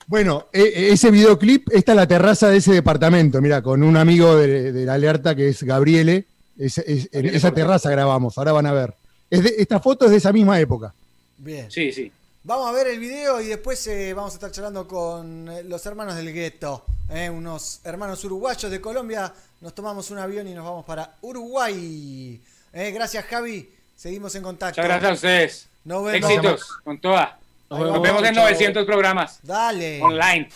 Bueno, 0.08 0.48
e- 0.54 0.62
e- 0.62 0.92
ese 0.92 1.10
videoclip, 1.10 1.68
esta 1.72 1.94
es 1.94 1.96
la 1.96 2.08
terraza 2.08 2.50
de 2.50 2.58
ese 2.58 2.74
departamento, 2.74 3.42
mira, 3.42 3.62
con 3.62 3.82
un 3.82 3.98
amigo 3.98 4.36
de, 4.36 4.72
de 4.72 4.86
la 4.86 4.94
alerta 4.94 5.36
que 5.36 5.50
es 5.50 5.64
Gabriele. 5.64 6.26
Es- 6.58 6.78
es- 6.80 7.10
en 7.14 7.26
esa 7.28 7.52
terraza 7.54 7.90
grabamos, 7.90 8.38
ahora 8.38 8.52
van 8.52 8.66
a 8.68 8.74
ver. 8.74 8.94
Es 9.32 9.42
de- 9.44 9.56
esta 9.58 9.80
foto 9.80 10.06
es 10.06 10.12
de 10.12 10.18
esa 10.18 10.32
misma 10.32 10.60
época. 10.60 10.94
Bien. 11.38 11.72
Sí, 11.72 11.92
sí. 11.92 12.12
Vamos 12.44 12.70
a 12.70 12.72
ver 12.72 12.88
el 12.88 13.00
video 13.00 13.40
y 13.42 13.48
después 13.48 13.86
eh, 13.88 14.14
vamos 14.14 14.34
a 14.34 14.36
estar 14.36 14.52
charlando 14.52 14.88
con 14.88 15.48
eh, 15.50 15.64
los 15.64 15.84
hermanos 15.86 16.16
del 16.16 16.32
gueto, 16.34 16.86
eh, 17.10 17.30
unos 17.30 17.80
hermanos 17.84 18.24
uruguayos 18.24 18.70
de 18.72 18.80
Colombia. 18.82 19.32
Nos 19.62 19.74
tomamos 19.76 20.10
un 20.12 20.18
avión 20.20 20.48
y 20.48 20.54
nos 20.54 20.66
vamos 20.66 20.86
para 20.86 21.16
Uruguay. 21.22 22.40
Eh, 22.74 22.92
gracias, 22.92 23.26
Javi. 23.26 23.70
Seguimos 23.96 24.34
en 24.36 24.44
contacto. 24.44 24.82
Muchas 24.82 24.90
gracias 25.02 25.12
a 25.12 25.14
ustedes. 25.14 25.68
Nos 25.86 26.04
vemos. 26.04 26.30
Éxitos, 26.30 26.68
con 26.84 27.00
toda. 27.00 27.38
Nos 27.70 27.80
Nos 27.80 27.88
vemos. 27.92 28.02
vemos 28.02 28.24
en 28.26 28.34
Chao. 28.36 28.44
900 28.44 28.86
programas. 28.86 29.40
Dale. 29.44 30.02
Online. 30.02 30.50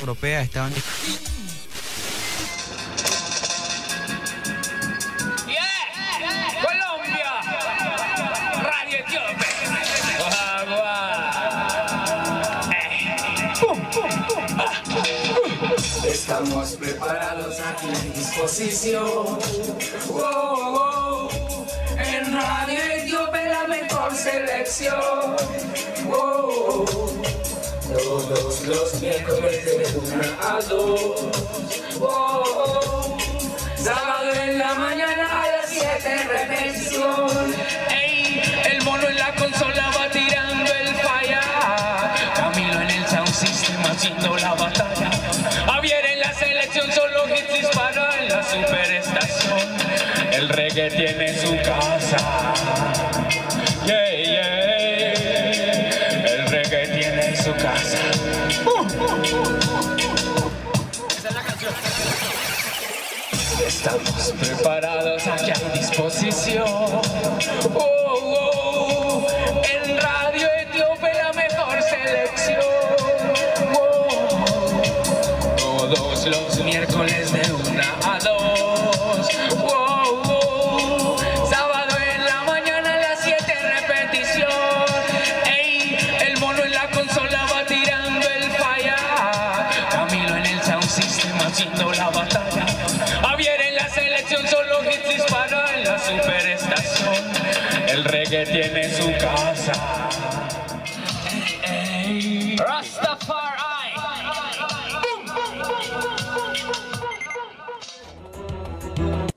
Europea 0.00 0.42
estaban 0.42 0.72
Estamos 16.32 16.72
preparados 16.76 17.60
aquí 17.60 17.88
en 17.88 18.12
disposición. 18.14 19.04
Oh, 20.10 20.18
oh, 20.18 21.28
En 21.98 22.32
Radio 22.32 22.78
Etíope 22.96 23.48
la 23.50 23.66
mejor 23.68 24.14
selección. 24.14 25.36
Oh, 26.10 26.86
Todos 27.86 28.66
los 28.66 29.00
miércoles 29.02 29.62
de 29.62 29.98
una 29.98 30.56
a 30.56 30.62
dos. 30.62 31.20
Sábado 33.76 34.32
en 34.32 34.58
la 34.58 34.74
mañana 34.74 35.42
a 35.42 35.46
las 35.48 35.68
7 35.68 36.28
repetición. 36.28 37.54
Ey, 37.90 38.40
el 38.72 38.82
mono 38.84 39.06
en 39.06 39.18
la 39.18 39.34
consola 39.34 39.90
va 39.98 40.08
tirando 40.10 40.72
el 40.72 40.94
falla. 40.94 42.14
Camilo 42.34 42.80
en 42.80 42.90
el 42.90 43.06
sound 43.06 43.34
system 43.34 43.82
haciendo 43.84 44.34
la 44.38 44.54
batalla. 44.54 45.11
Dispara 47.52 48.08
en 48.20 48.28
la 48.28 48.42
superestación. 48.42 49.60
El 50.32 50.48
reggae 50.48 50.90
tiene 50.90 51.34
su 51.38 51.56
casa. 51.62 52.18
Yeah, 53.86 54.16
yeah. 54.24 55.12
El 56.24 56.46
reggae 56.48 56.88
tiene 56.88 57.36
su 57.36 57.52
casa. 57.54 57.98
Estamos 63.66 64.34
preparados, 64.40 65.26
aquí 65.26 65.50
hay 65.50 65.78
disposición. 65.78 66.81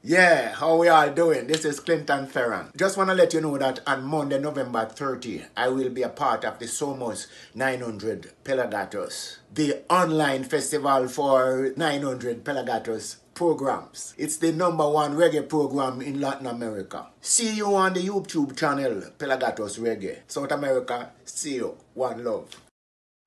Yeah, 0.08 0.54
how 0.54 0.78
we 0.78 0.88
all 0.88 1.10
doing? 1.10 1.48
This 1.48 1.66
is 1.66 1.80
Clinton 1.80 2.28
Ferran. 2.28 2.76
Just 2.78 2.96
want 2.96 3.10
to 3.10 3.16
let 3.16 3.34
you 3.34 3.42
know 3.42 3.58
that 3.58 3.80
on 3.88 4.04
Monday, 4.04 4.40
November 4.40 4.86
30, 4.86 5.46
I 5.58 5.70
will 5.70 5.90
be 5.90 6.04
a 6.04 6.10
part 6.10 6.46
of 6.46 6.60
the 6.60 6.66
Somos 6.66 7.28
900 7.56 8.32
Pelagatos, 8.44 9.38
the 9.52 9.82
online 9.90 10.44
festival 10.44 11.08
for 11.08 11.74
900 11.76 12.44
Pelagatos 12.44 13.16
programs. 13.36 14.16
It's 14.18 14.38
the 14.38 14.52
number 14.52 14.88
one 14.90 15.16
reggae 15.16 15.48
program 15.48 16.02
in 16.02 16.20
Latin 16.22 16.48
America. 16.48 17.08
See 17.22 17.54
you 17.56 17.76
on 17.76 17.94
the 17.94 18.02
YouTube 18.02 18.56
channel 18.58 19.04
Pelagatos 19.20 19.78
Reggae. 19.80 20.20
South 20.28 20.52
America, 20.52 21.12
see 21.26 21.56
you. 21.58 21.76
One 21.94 22.24
love. 22.24 22.48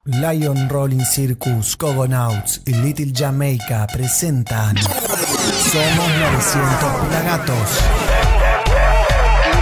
Lion 0.07 0.69
Rolling 0.69 1.05
Circus, 1.05 1.77
Cogonauts 1.77 2.63
y 2.65 2.73
Little 2.73 3.13
Jamaica 3.15 3.87
presentan 3.93 4.77
Somos 4.79 6.09
900 6.19 7.09
Pelagatos. 7.11 7.81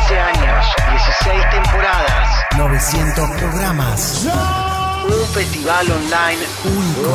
15 0.06 0.18
años, 0.20 0.66
16 0.92 1.50
temporadas, 1.50 2.28
900 2.56 3.30
programas. 3.40 4.26
un 5.08 5.26
festival 5.34 5.86
online, 5.90 6.46
Único. 6.64 7.10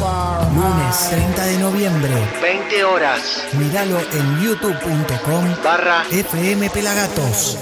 Lunes 0.00 1.10
30 1.10 1.44
de 1.46 1.58
noviembre. 1.58 2.10
20 2.40 2.84
horas, 2.84 3.44
Míralo 3.52 3.98
en 4.00 4.42
youtube.com 4.42 5.44
barra 5.62 6.04
FM 6.10 6.70
Pelagatos. 6.70 7.58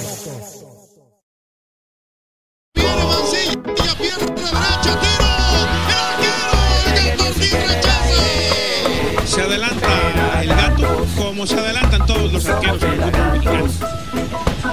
Se 9.24 9.40
adelanta 9.42 10.42
el 10.42 10.48
gato 10.48 11.06
como 11.16 11.46
se 11.46 11.58
adelantan 11.58 12.06
todos 12.06 12.32
los 12.32 12.46
arqueros 12.46 12.82
en 12.82 12.92
el 12.92 13.00
fútbol 13.02 13.32
mexicano. 13.32 13.64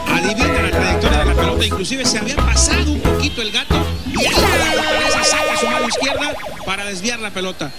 Adivina 0.07 0.61
la 0.61 0.71
trayectoria 0.71 1.19
de 1.19 1.25
la 1.25 1.33
pelota, 1.35 1.65
inclusive 1.65 2.05
se 2.05 2.19
había 2.19 2.35
pasado 2.35 2.91
un 2.91 3.01
poquito 3.01 3.41
el 3.41 3.51
gato 3.51 3.75
la 4.23 4.31
fortaleza 4.31 5.23
saca 5.23 5.57
su 5.57 5.67
mano 5.67 5.87
izquierda 5.87 6.33
para 6.65 6.85
desviar 6.85 7.19
la 7.19 7.31
pelota. 7.31 7.71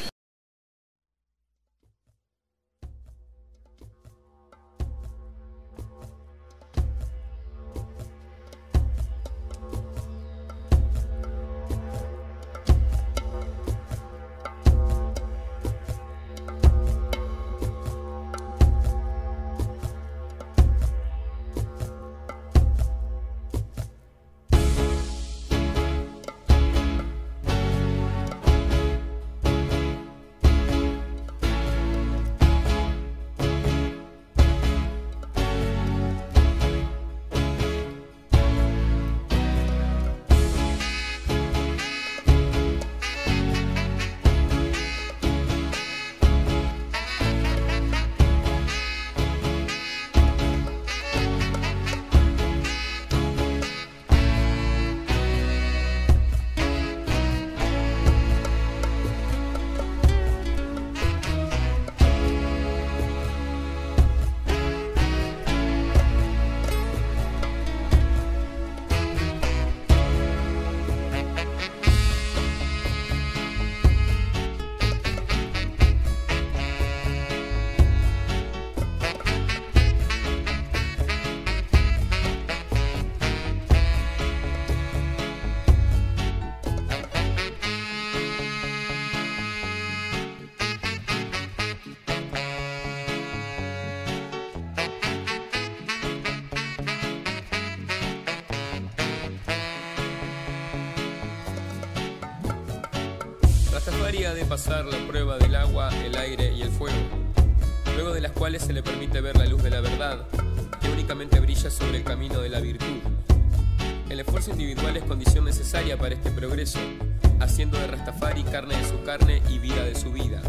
Haciendo 117.38 117.78
de 117.78 117.86
Rastafari 117.86 118.42
carne 118.42 118.76
de 118.76 118.88
su 118.88 119.00
carne 119.04 119.40
y 119.48 119.58
vida 119.58 119.84
de 119.84 119.94
su 119.94 120.10
vida. 120.10 120.42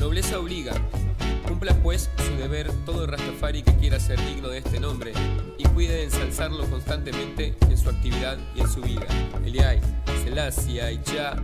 Nobleza 0.00 0.38
obliga. 0.38 0.72
Cumpla 1.46 1.74
pues 1.82 2.08
su 2.26 2.34
deber 2.36 2.70
todo 2.86 3.06
Rastafari 3.06 3.62
que 3.62 3.74
quiera 3.76 4.00
ser 4.00 4.18
digno 4.26 4.48
de 4.48 4.58
este 4.58 4.80
nombre 4.80 5.12
y 5.58 5.64
cuide 5.64 5.96
de 5.96 6.04
ensalzarlo 6.04 6.64
constantemente 6.70 7.54
en 7.68 7.76
su 7.76 7.90
actividad 7.90 8.38
y 8.54 8.60
en 8.60 8.68
su 8.68 8.80
vida. 8.80 9.06
Eliai, 9.44 9.80
Selassie, 10.24 10.80
Aicha, 10.80 11.36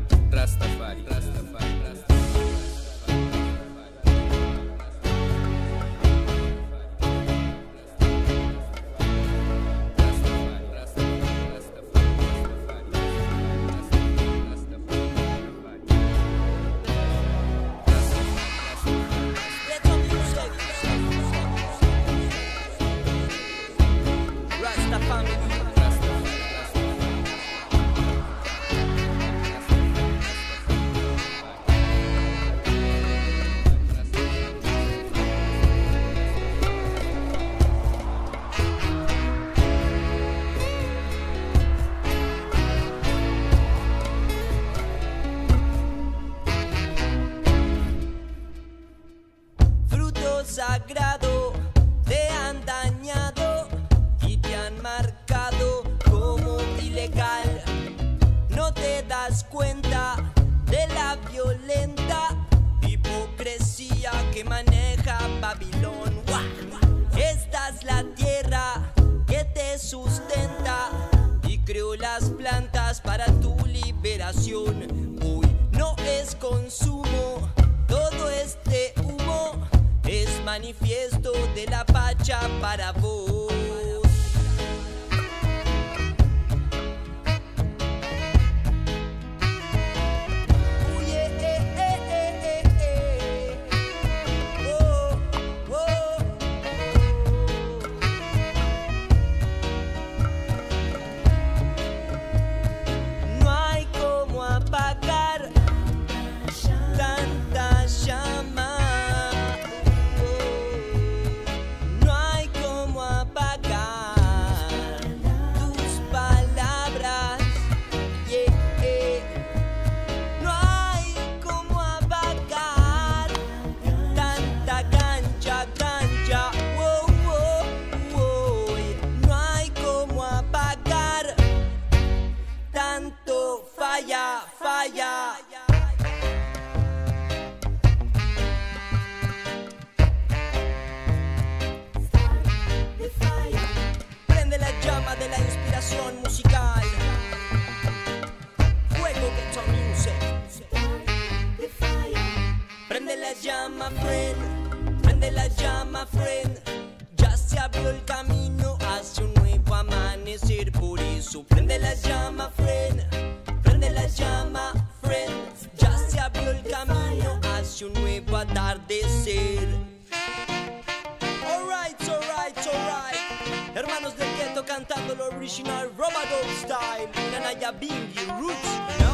No. 179.01 179.13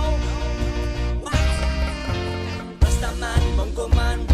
Basta 2.81 3.11
man 3.21 3.43
mong 3.57 3.73
gumanda 3.75 4.34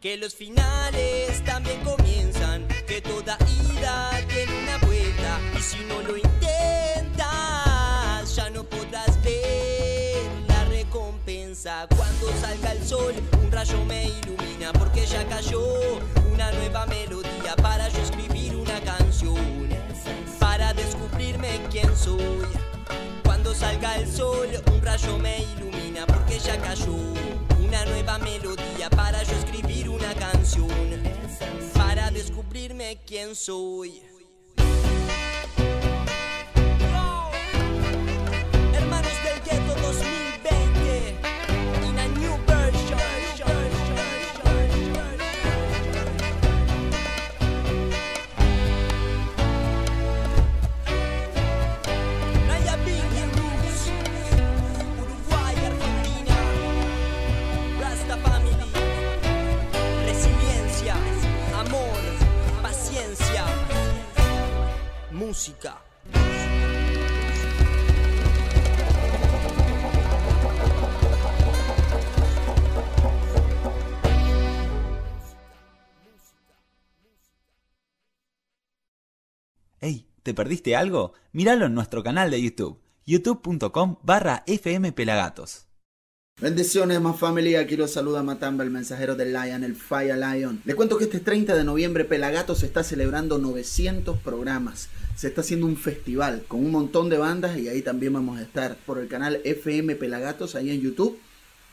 Que 0.00 0.16
los 0.16 0.34
finales 0.34 1.17
perdiste 80.38 80.76
algo? 80.76 81.14
Míralo 81.32 81.66
en 81.66 81.74
nuestro 81.74 82.04
canal 82.04 82.30
de 82.30 82.40
YouTube, 82.40 82.78
youtube.com 83.04 83.96
barra 84.04 84.44
fmpelagatos. 84.46 85.66
Bendiciones, 86.40 87.00
más 87.00 87.18
familia. 87.18 87.58
Aquí 87.58 87.76
los 87.76 87.90
saluda 87.90 88.22
Matamba, 88.22 88.62
el 88.62 88.70
mensajero 88.70 89.16
del 89.16 89.32
Lion, 89.32 89.64
el 89.64 89.74
Fire 89.74 90.16
Lion. 90.16 90.62
Les 90.64 90.76
cuento 90.76 90.96
que 90.96 91.04
este 91.04 91.18
30 91.18 91.56
de 91.56 91.64
noviembre 91.64 92.04
Pelagatos 92.04 92.62
está 92.62 92.84
celebrando 92.84 93.38
900 93.38 94.16
programas. 94.18 94.88
Se 95.16 95.26
está 95.26 95.40
haciendo 95.40 95.66
un 95.66 95.76
festival 95.76 96.44
con 96.46 96.64
un 96.64 96.70
montón 96.70 97.08
de 97.08 97.18
bandas 97.18 97.58
y 97.58 97.68
ahí 97.68 97.82
también 97.82 98.12
vamos 98.12 98.38
a 98.38 98.42
estar 98.42 98.76
por 98.86 98.98
el 98.98 99.08
canal 99.08 99.40
FM 99.42 99.96
Pelagatos, 99.96 100.54
ahí 100.54 100.70
en 100.70 100.80
YouTube. 100.80 101.18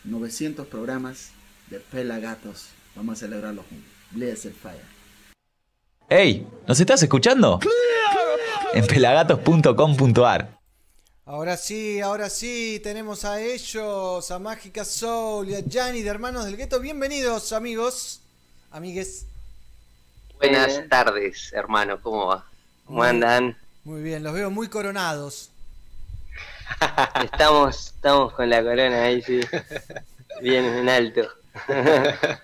900 0.06 0.66
programas 0.66 1.30
de 1.70 1.80
Pelagatos. 1.80 2.70
Vamos 2.96 3.18
a 3.18 3.20
celebrarlo 3.20 3.64
juntos. 3.70 3.92
Bless 4.10 4.48
el 4.48 4.54
Fire. 4.54 4.96
¡Ey! 6.10 6.48
¿Nos 6.68 6.80
estás 6.80 7.04
escuchando? 7.04 7.60
En 8.76 8.86
pelagatos.com.ar 8.88 10.50
Ahora 11.26 11.58
sí, 11.58 12.02
ahora 12.02 12.30
sí, 12.30 12.80
tenemos 12.84 13.26
a 13.26 13.42
ellos, 13.42 14.30
a 14.30 14.38
Mágica 14.38 14.86
Soul 14.86 15.50
y 15.50 15.56
a 15.56 15.62
Gianni 15.62 16.04
de 16.04 16.10
Hermanos 16.10 16.46
del 16.46 16.56
Gueto. 16.56 16.80
Bienvenidos, 16.80 17.52
amigos, 17.52 18.22
amigues. 18.70 19.26
Buenas 20.38 20.80
tardes, 20.88 21.52
hermano, 21.54 22.00
¿cómo 22.00 22.28
va? 22.28 22.46
¿Cómo 22.86 23.00
Muy- 23.00 23.08
andan? 23.08 23.58
Muy 23.86 24.04
bien, 24.04 24.24
los 24.24 24.34
veo 24.34 24.52
muy 24.52 24.68
coronados. 24.68 25.50
Estamos, 27.24 27.88
estamos 27.96 28.34
con 28.34 28.50
la 28.50 28.62
corona 28.62 29.04
ahí, 29.04 29.22
sí. 29.22 29.40
Bien 30.42 30.66
en 30.66 30.90
alto. 30.90 31.22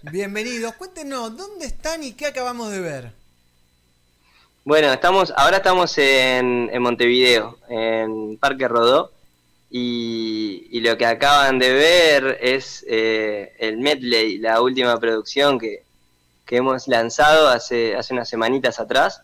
Bienvenidos. 0.04 0.74
Cuéntenos, 0.76 1.36
¿dónde 1.36 1.66
están 1.66 2.04
y 2.04 2.14
qué 2.14 2.28
acabamos 2.28 2.72
de 2.72 2.80
ver? 2.80 3.12
Bueno, 4.64 4.94
estamos, 4.94 5.34
ahora 5.36 5.58
estamos 5.58 5.98
en, 5.98 6.70
en 6.72 6.82
Montevideo, 6.84 7.58
en 7.68 8.38
Parque 8.38 8.68
Rodó, 8.68 9.12
y, 9.72 10.68
y 10.70 10.82
lo 10.82 10.98
que 10.98 11.08
acaban 11.08 11.58
de 11.58 11.74
ver 11.74 12.38
es 12.42 12.86
eh, 12.88 13.54
el 13.58 13.78
medley, 13.78 14.38
la 14.38 14.62
última 14.62 15.00
producción 15.00 15.58
que, 15.58 15.84
que 16.46 16.58
hemos 16.58 16.88
lanzado 16.88 17.48
hace, 17.48 17.96
hace 17.96 18.14
unas 18.14 18.30
semanitas 18.30 18.80
atrás. 18.80 19.22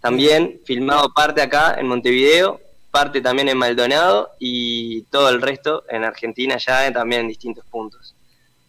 También 0.00 0.60
filmado 0.64 1.12
parte 1.14 1.40
acá 1.40 1.76
en 1.78 1.86
Montevideo, 1.86 2.60
parte 2.90 3.20
también 3.20 3.48
en 3.48 3.58
Maldonado 3.58 4.30
y 4.40 5.02
todo 5.02 5.28
el 5.28 5.40
resto 5.40 5.84
en 5.88 6.02
Argentina 6.02 6.56
ya 6.56 6.92
también 6.92 7.20
en 7.20 7.28
distintos 7.28 7.64
puntos, 7.66 8.16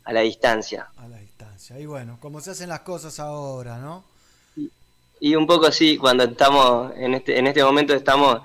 a 0.03 0.13
la 0.13 0.19
distancia. 0.19 0.89
A 0.97 1.07
la 1.07 1.17
distancia. 1.17 1.79
Y 1.79 1.87
bueno, 1.87 2.19
como 2.21 2.41
se 2.41 2.51
hacen 2.51 2.69
las 2.69 2.81
cosas 2.81 3.19
ahora, 3.19 3.79
¿no? 3.79 4.10
Y 5.21 5.35
un 5.35 5.45
poco 5.47 5.71
sí, 5.71 5.97
cuando 5.97 6.23
estamos, 6.25 6.91
en 6.97 7.13
este, 7.13 7.37
en 7.39 7.45
este 7.47 7.63
momento 7.63 7.93
estamos, 7.93 8.41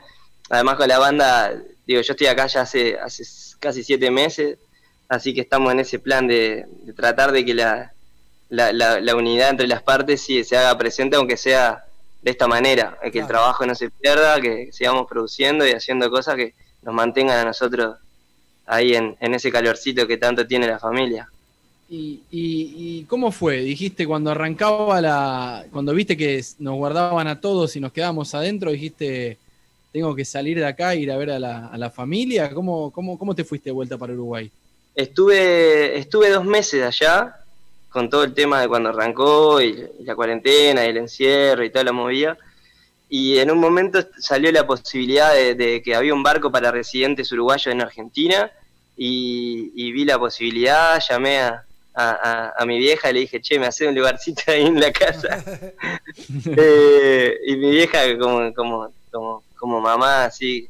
además 0.50 0.76
con 0.76 0.86
la 0.88 0.98
banda, 0.98 1.52
digo, 1.86 2.02
yo 2.02 2.12
estoy 2.12 2.26
acá 2.28 2.46
ya 2.46 2.60
hace, 2.60 2.98
hace 2.98 3.24
casi 3.58 3.82
siete 3.82 4.10
meses, 4.10 4.58
así 5.08 5.32
que 5.34 5.40
estamos 5.40 5.72
en 5.72 5.80
ese 5.80 5.98
plan 5.98 6.26
de, 6.28 6.66
de 6.84 6.92
tratar 6.92 7.32
de 7.32 7.44
que 7.46 7.54
la, 7.54 7.92
la, 8.50 8.72
la- 8.72 9.00
la 9.00 9.16
unidad 9.16 9.48
entre 9.50 9.66
las 9.66 9.82
partes 9.82 10.20
sí 10.20 10.44
se 10.44 10.56
haga 10.58 10.76
presente, 10.76 11.16
aunque 11.16 11.36
sea 11.38 11.82
de 12.22 12.30
esta 12.30 12.46
manera, 12.46 12.98
que 13.10 13.20
el 13.20 13.26
trabajo 13.26 13.64
no 13.64 13.74
se 13.74 13.88
pierda, 13.90 14.38
que 14.40 14.70
sigamos 14.72 15.06
produciendo 15.08 15.66
y 15.66 15.72
haciendo 15.72 16.10
cosas 16.10 16.34
que 16.36 16.54
nos 16.82 16.94
mantengan 16.94 17.38
a 17.38 17.44
nosotros 17.44 17.96
ahí 18.66 18.94
en, 18.94 19.16
en 19.20 19.32
ese 19.34 19.50
calorcito 19.50 20.06
que 20.06 20.18
tanto 20.18 20.46
tiene 20.46 20.66
la 20.66 20.78
familia. 20.78 21.28
¿Y, 21.88 22.22
y, 22.30 22.98
y 23.00 23.04
cómo 23.04 23.30
fue? 23.30 23.58
Dijiste 23.58 24.06
cuando 24.06 24.30
arrancaba 24.32 25.00
la. 25.00 25.64
Cuando 25.70 25.94
viste 25.94 26.16
que 26.16 26.44
nos 26.58 26.74
guardaban 26.74 27.28
a 27.28 27.40
todos 27.40 27.76
y 27.76 27.80
nos 27.80 27.92
quedábamos 27.92 28.34
adentro, 28.34 28.72
dijiste, 28.72 29.38
tengo 29.92 30.14
que 30.14 30.24
salir 30.24 30.58
de 30.58 30.66
acá 30.66 30.94
e 30.94 31.00
ir 31.00 31.12
a 31.12 31.16
ver 31.16 31.30
a 31.30 31.38
la, 31.38 31.90
familia. 31.90 32.52
¿Cómo, 32.52 32.90
cómo, 32.90 33.16
¿Cómo 33.18 33.34
te 33.34 33.44
fuiste 33.44 33.70
de 33.70 33.74
vuelta 33.74 33.96
para 33.96 34.14
Uruguay? 34.14 34.50
Estuve, 34.94 35.96
estuve 35.96 36.30
dos 36.30 36.44
meses 36.44 36.82
allá 36.82 37.36
con 37.88 38.10
todo 38.10 38.24
el 38.24 38.34
tema 38.34 38.60
de 38.60 38.68
cuando 38.68 38.88
arrancó 38.88 39.60
y, 39.62 39.86
la 40.00 40.16
cuarentena 40.16 40.84
y 40.84 40.88
el 40.88 40.96
encierro 40.96 41.64
y 41.64 41.70
toda 41.70 41.84
la 41.84 41.92
movida. 41.92 42.36
Y 43.08 43.38
en 43.38 43.50
un 43.50 43.58
momento 43.58 44.04
salió 44.18 44.50
la 44.50 44.66
posibilidad 44.66 45.32
de, 45.32 45.54
de 45.54 45.80
que 45.80 45.94
había 45.94 46.12
un 46.12 46.24
barco 46.24 46.50
para 46.50 46.72
residentes 46.72 47.30
uruguayos 47.30 47.68
en 47.68 47.80
Argentina 47.80 48.50
y, 48.96 49.70
y 49.76 49.92
vi 49.92 50.04
la 50.04 50.18
posibilidad, 50.18 51.00
llamé 51.08 51.38
a, 51.38 51.64
a- 51.97 52.10
a- 52.12 52.62
a 52.62 52.66
mi 52.66 52.78
vieja 52.78 53.10
y 53.10 53.14
le 53.14 53.20
dije, 53.20 53.40
che, 53.40 53.59
me 53.59 53.66
hace 53.66 53.89
un 53.89 53.94
lugarcito 53.94 54.43
ahí 54.52 54.66
en 54.66 54.78
la 54.81 54.93
casa. 54.93 55.43
Eh, 56.56 57.39
y 57.47 57.56
mi 57.56 57.70
vieja 57.70 57.98
como, 58.18 58.52
como, 58.55 58.93
como, 59.10 59.43
como 59.59 59.81
mamá 59.81 60.24
así, 60.27 60.68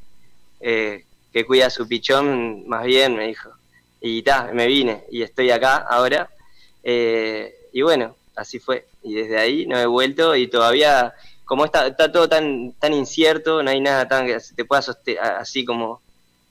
eh, 0.60 1.04
que 1.32 1.44
cuida 1.44 1.66
a 1.66 1.70
su 1.70 1.86
pichón, 1.86 2.66
más 2.68 2.84
bien 2.84 3.14
me 3.16 3.26
dijo. 3.28 3.50
Y 4.00 4.22
ta, 4.22 4.50
me 4.52 4.66
vine 4.66 5.04
y 5.10 5.22
estoy 5.22 5.50
acá 5.50 5.76
ahora. 5.78 6.28
Eh, 6.82 7.54
y 7.72 7.82
bueno, 7.82 8.16
así 8.36 8.58
fue. 8.58 8.86
Y 9.02 9.14
desde 9.14 9.38
ahí 9.38 9.66
no 9.66 9.78
he 9.78 9.86
vuelto 9.86 10.34
y 10.36 10.48
todavía, 10.48 11.12
como 11.44 11.64
está, 11.64 11.86
está 11.88 12.10
todo 12.10 12.28
tan, 12.28 12.72
tan 12.78 12.92
incierto, 12.94 13.62
no 13.62 13.70
hay 13.70 13.80
nada 13.80 14.06
tan 14.08 14.26
que 14.26 14.40
se 14.40 14.54
te 14.54 14.64
pueda 14.64 14.82
así 15.38 15.64
como 15.64 16.00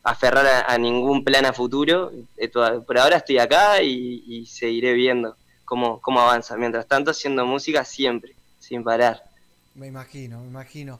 aferrar 0.05 0.45
a, 0.47 0.73
a 0.73 0.77
ningún 0.77 1.23
plan 1.25 1.45
a 1.45 1.51
futuro. 1.51 2.11
eh, 2.37 2.47
por 2.87 2.97
ahora 2.97 3.17
estoy 3.17 3.39
acá 3.39 3.81
y, 3.81 4.23
y 4.27 4.45
seguiré 4.45 4.93
viendo 4.93 5.35
cómo, 5.65 5.99
cómo 5.99 6.21
avanza. 6.21 6.55
Mientras 6.55 6.87
tanto, 6.87 7.11
haciendo 7.11 7.45
música 7.45 7.83
siempre, 7.83 8.33
sin 8.59 8.83
parar. 8.83 9.21
Me 9.73 9.87
imagino, 9.87 10.39
me 10.39 10.47
imagino. 10.47 10.99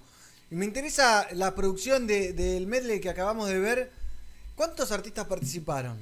Y 0.52 0.56
me 0.56 0.65
interesa 0.65 1.27
la 1.34 1.56
producción 1.56 2.06
de- 2.07 2.34
del 2.34 2.68
medley 2.68 2.99
que 2.99 3.10
acabamos 3.10 3.48
de 3.48 3.60
ver. 3.60 3.91
¿Cuántos 4.56 4.91
artistas 4.91 5.26
participaron? 5.26 5.98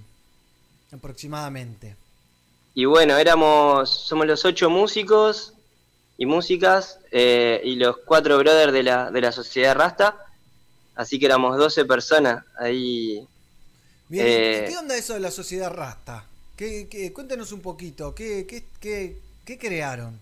Aproximadamente. 0.91 1.95
Y 2.75 2.85
bueno, 2.85 3.17
éramos, 3.17 3.89
somos 3.89 4.25
los 4.27 4.45
ocho 4.45 4.69
músicos 4.69 5.53
y 6.17 6.25
músicas 6.25 6.99
eh, 7.11 7.61
y 7.63 7.75
los 7.75 7.97
cuatro 8.05 8.37
brothers 8.37 8.71
de 8.73 8.83
la, 8.83 9.11
de 9.11 9.21
la 9.21 9.31
sociedad 9.31 9.75
Rasta. 9.75 10.17
Así 10.95 11.19
que 11.19 11.25
éramos 11.27 11.57
12 11.57 11.85
personas 11.85 12.45
ahí. 12.57 13.27
Bien, 14.07 14.47
¿y 14.49 14.61
Eh, 14.61 14.63
¿qué 14.63 14.77
onda 14.77 14.95
eso 14.97 15.13
de 15.13 15.19
la 15.19 15.31
sociedad 15.31 15.69
Rasta? 15.71 16.29
¿Qué, 16.55 16.87
qué- 16.89 17.11
cuéntenos 17.13 17.51
un 17.51 17.61
poquito, 17.61 18.13
¿qué, 18.15 18.45
qué, 18.47 18.63
qué, 18.79 19.21
qué 19.45 19.57
crearon? 19.57 20.21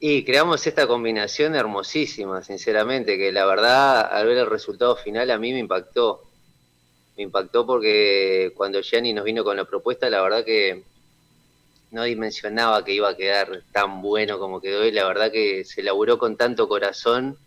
Y 0.00 0.24
creamos 0.24 0.66
esta 0.66 0.86
combinación 0.86 1.54
hermosísima, 1.54 2.42
sinceramente, 2.42 3.16
que 3.16 3.32
la 3.32 3.46
verdad 3.46 4.00
al 4.12 4.26
ver 4.26 4.38
el 4.38 4.46
resultado 4.50 4.96
final 4.96 5.30
a 5.30 5.38
mí 5.38 5.52
me 5.52 5.60
impactó. 5.60 6.20
Me 7.16 7.24
impactó 7.24 7.66
porque 7.66 8.52
cuando 8.56 8.80
Gianni 8.82 9.12
nos 9.14 9.24
vino 9.24 9.44
con 9.44 9.56
la 9.56 9.66
propuesta, 9.66 10.10
la 10.10 10.22
verdad 10.22 10.44
que 10.44 10.86
no 11.90 12.02
dimensionaba 12.04 12.84
que 12.84 12.92
iba 12.94 13.08
a 13.10 13.16
quedar 13.16 13.64
tan 13.72 14.02
bueno 14.02 14.38
como 14.38 14.60
quedó 14.60 14.84
y 14.84 14.92
la 14.92 15.06
verdad 15.06 15.30
que 15.32 15.64
se 15.64 15.82
laburó 15.82 16.18
con 16.18 16.36
tanto 16.36 16.68
corazón 16.68 17.38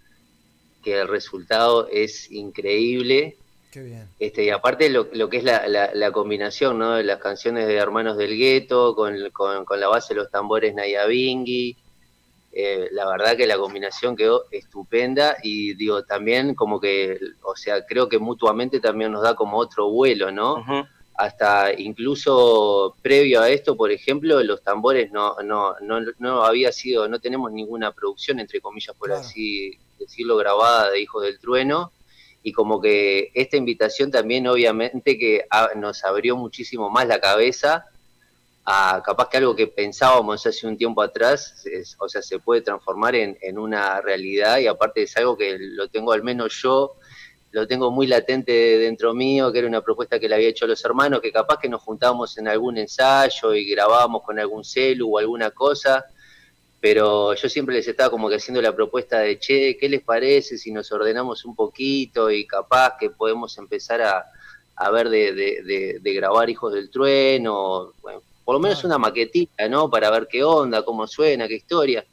que 0.88 1.02
el 1.02 1.08
resultado 1.10 1.88
es 1.92 2.32
increíble 2.32 3.36
Qué 3.70 3.82
bien. 3.82 4.08
Este, 4.18 4.46
y 4.46 4.50
aparte 4.50 4.90
lo, 4.90 5.10
lo 5.12 5.28
que 5.30 5.38
es 5.38 5.44
la, 5.44 5.68
la- 5.68 5.92
la 5.94 6.12
combinación, 6.14 6.80
¿no? 6.80 6.94
De 6.96 7.04
las 7.04 7.20
canciones 7.20 7.68
de 7.68 7.76
Hermanos 7.76 8.18
del 8.18 8.38
Gueto, 8.38 8.96
con, 8.96 9.14
con- 9.34 9.66
con 9.66 9.80
la 9.80 9.90
base 9.90 10.14
de 10.14 10.22
los 10.22 10.32
tambores 10.32 10.74
Nayabingui. 10.74 11.76
Eh, 12.54 12.88
la 12.92 13.06
verdad 13.08 13.36
que 13.36 13.46
la 13.46 13.58
combinación 13.58 14.16
quedó 14.16 14.46
estupenda 14.52 15.36
y 15.44 15.74
digo, 15.76 16.04
también 16.06 16.56
como 16.56 16.80
que, 16.80 17.20
o 17.44 17.56
sea, 17.58 17.86
creo 17.86 18.08
que 18.08 18.18
mutuamente 18.20 18.80
también 18.80 19.12
nos 19.12 19.22
da 19.22 19.36
como 19.36 19.58
otro 19.58 19.90
vuelo, 19.92 20.32
¿no? 20.32 20.56
Hasta 21.16 21.74
incluso 21.78 22.96
previo 23.02 23.42
a 23.42 23.50
esto, 23.50 23.76
por 23.76 23.92
ejemplo, 23.92 24.42
los 24.44 24.64
tambores 24.64 25.12
no, 25.12 25.36
no, 25.44 25.76
no, 25.82 26.00
no 26.20 26.44
había 26.44 26.72
sido, 26.72 27.08
no 27.10 27.20
tenemos 27.20 27.52
ninguna 27.52 27.92
producción, 27.92 28.40
entre 28.40 28.62
comillas, 28.62 28.96
por 28.96 29.10
así 29.20 29.78
decirlo, 29.98 30.38
grabada 30.38 30.92
de 30.92 31.02
Hijos 31.02 31.24
del 31.24 31.40
Trueno 31.40 31.92
y 32.44 32.52
como 32.54 32.80
que 32.82 33.32
esta 33.34 33.58
invitación 33.58 34.12
también 34.12 34.48
obviamente 34.48 35.18
que 35.18 35.46
nos 35.76 36.04
abrió 36.06 36.36
muchísimo 36.38 36.90
más 36.90 37.08
la 37.08 37.20
cabeza 37.20 37.86
a 38.66 39.02
capaz 39.06 39.30
que 39.30 39.38
algo 39.38 39.56
que 39.56 39.68
pensábamos 39.68 40.46
hace 40.46 40.68
un 40.68 40.78
tiempo 40.78 41.02
atrás, 41.02 41.66
es- 41.66 41.96
o 42.00 42.10
sea, 42.10 42.22
se 42.22 42.40
puede 42.40 42.62
transformar 42.62 43.16
en, 43.16 43.38
en 43.42 43.58
una 43.58 44.02
realidad 44.02 44.58
y 44.60 44.68
aparte 44.68 45.04
es 45.04 45.16
algo 45.18 45.38
que 45.38 45.58
lo 45.60 45.88
tengo 45.88 46.12
al 46.12 46.22
menos 46.24 46.54
yo, 46.62 46.94
lo 47.52 47.66
tengo 47.66 47.92
muy 47.92 48.08
latente 48.08 48.52
dentro 48.78 49.14
mío, 49.14 49.52
que 49.54 49.60
era 49.60 49.68
una 49.70 49.82
propuesta 49.82 50.20
que 50.20 50.28
le 50.28 50.36
había 50.36 50.50
hecho 50.50 50.66
a 50.66 50.68
los 50.68 50.84
hermanos, 50.84 51.22
que 51.22 51.32
capaz 51.32 51.60
que 51.60 51.70
nos 51.70 51.82
juntábamos 51.82 52.38
en 52.38 52.50
algún 52.50 52.78
ensayo 52.78 53.54
y 53.54 53.70
grabábamos 53.70 54.22
con 54.24 54.38
algún 54.38 54.66
celu 54.66 55.16
o 55.16 55.18
alguna 55.18 55.52
cosa, 55.52 56.04
pero 56.80 57.34
yo 57.34 57.50
siempre 57.50 57.76
les 57.76 57.88
estaba 57.88 58.10
como 58.10 58.30
que 58.30 58.36
haciendo 58.36 58.62
la 58.62 58.76
propuesta 58.76 59.20
de, 59.20 59.40
che, 59.40 59.78
¿qué 59.78 59.90
les 59.90 60.02
parece 60.02 60.58
si 60.58 60.72
nos 60.72 60.92
ordenamos 60.92 61.44
un 61.46 61.56
poquito 61.56 62.30
y 62.30 62.46
capaz 62.46 62.98
que 63.00 63.10
podemos 63.10 63.58
empezar 63.58 64.02
a, 64.02 64.26
a 64.76 64.92
ver 64.92 65.10
de, 65.10 65.34
de- 65.34 65.62
de- 65.64 66.00
de 66.02 66.14
grabar 66.14 66.50
Hijos 66.50 66.74
del 66.74 66.90
Trueno, 66.90 67.94
bueno, 68.02 68.22
por 68.46 68.54
lo 68.56 68.60
menos 68.60 68.84
una 68.84 68.98
maquetita, 68.98 69.68
¿no? 69.68 69.90
Para 69.90 70.10
ver 70.10 70.28
qué 70.30 70.44
onda, 70.44 70.84
cómo 70.86 71.06
suena, 71.08 71.48
qué 71.48 71.56
historia. 71.56 72.06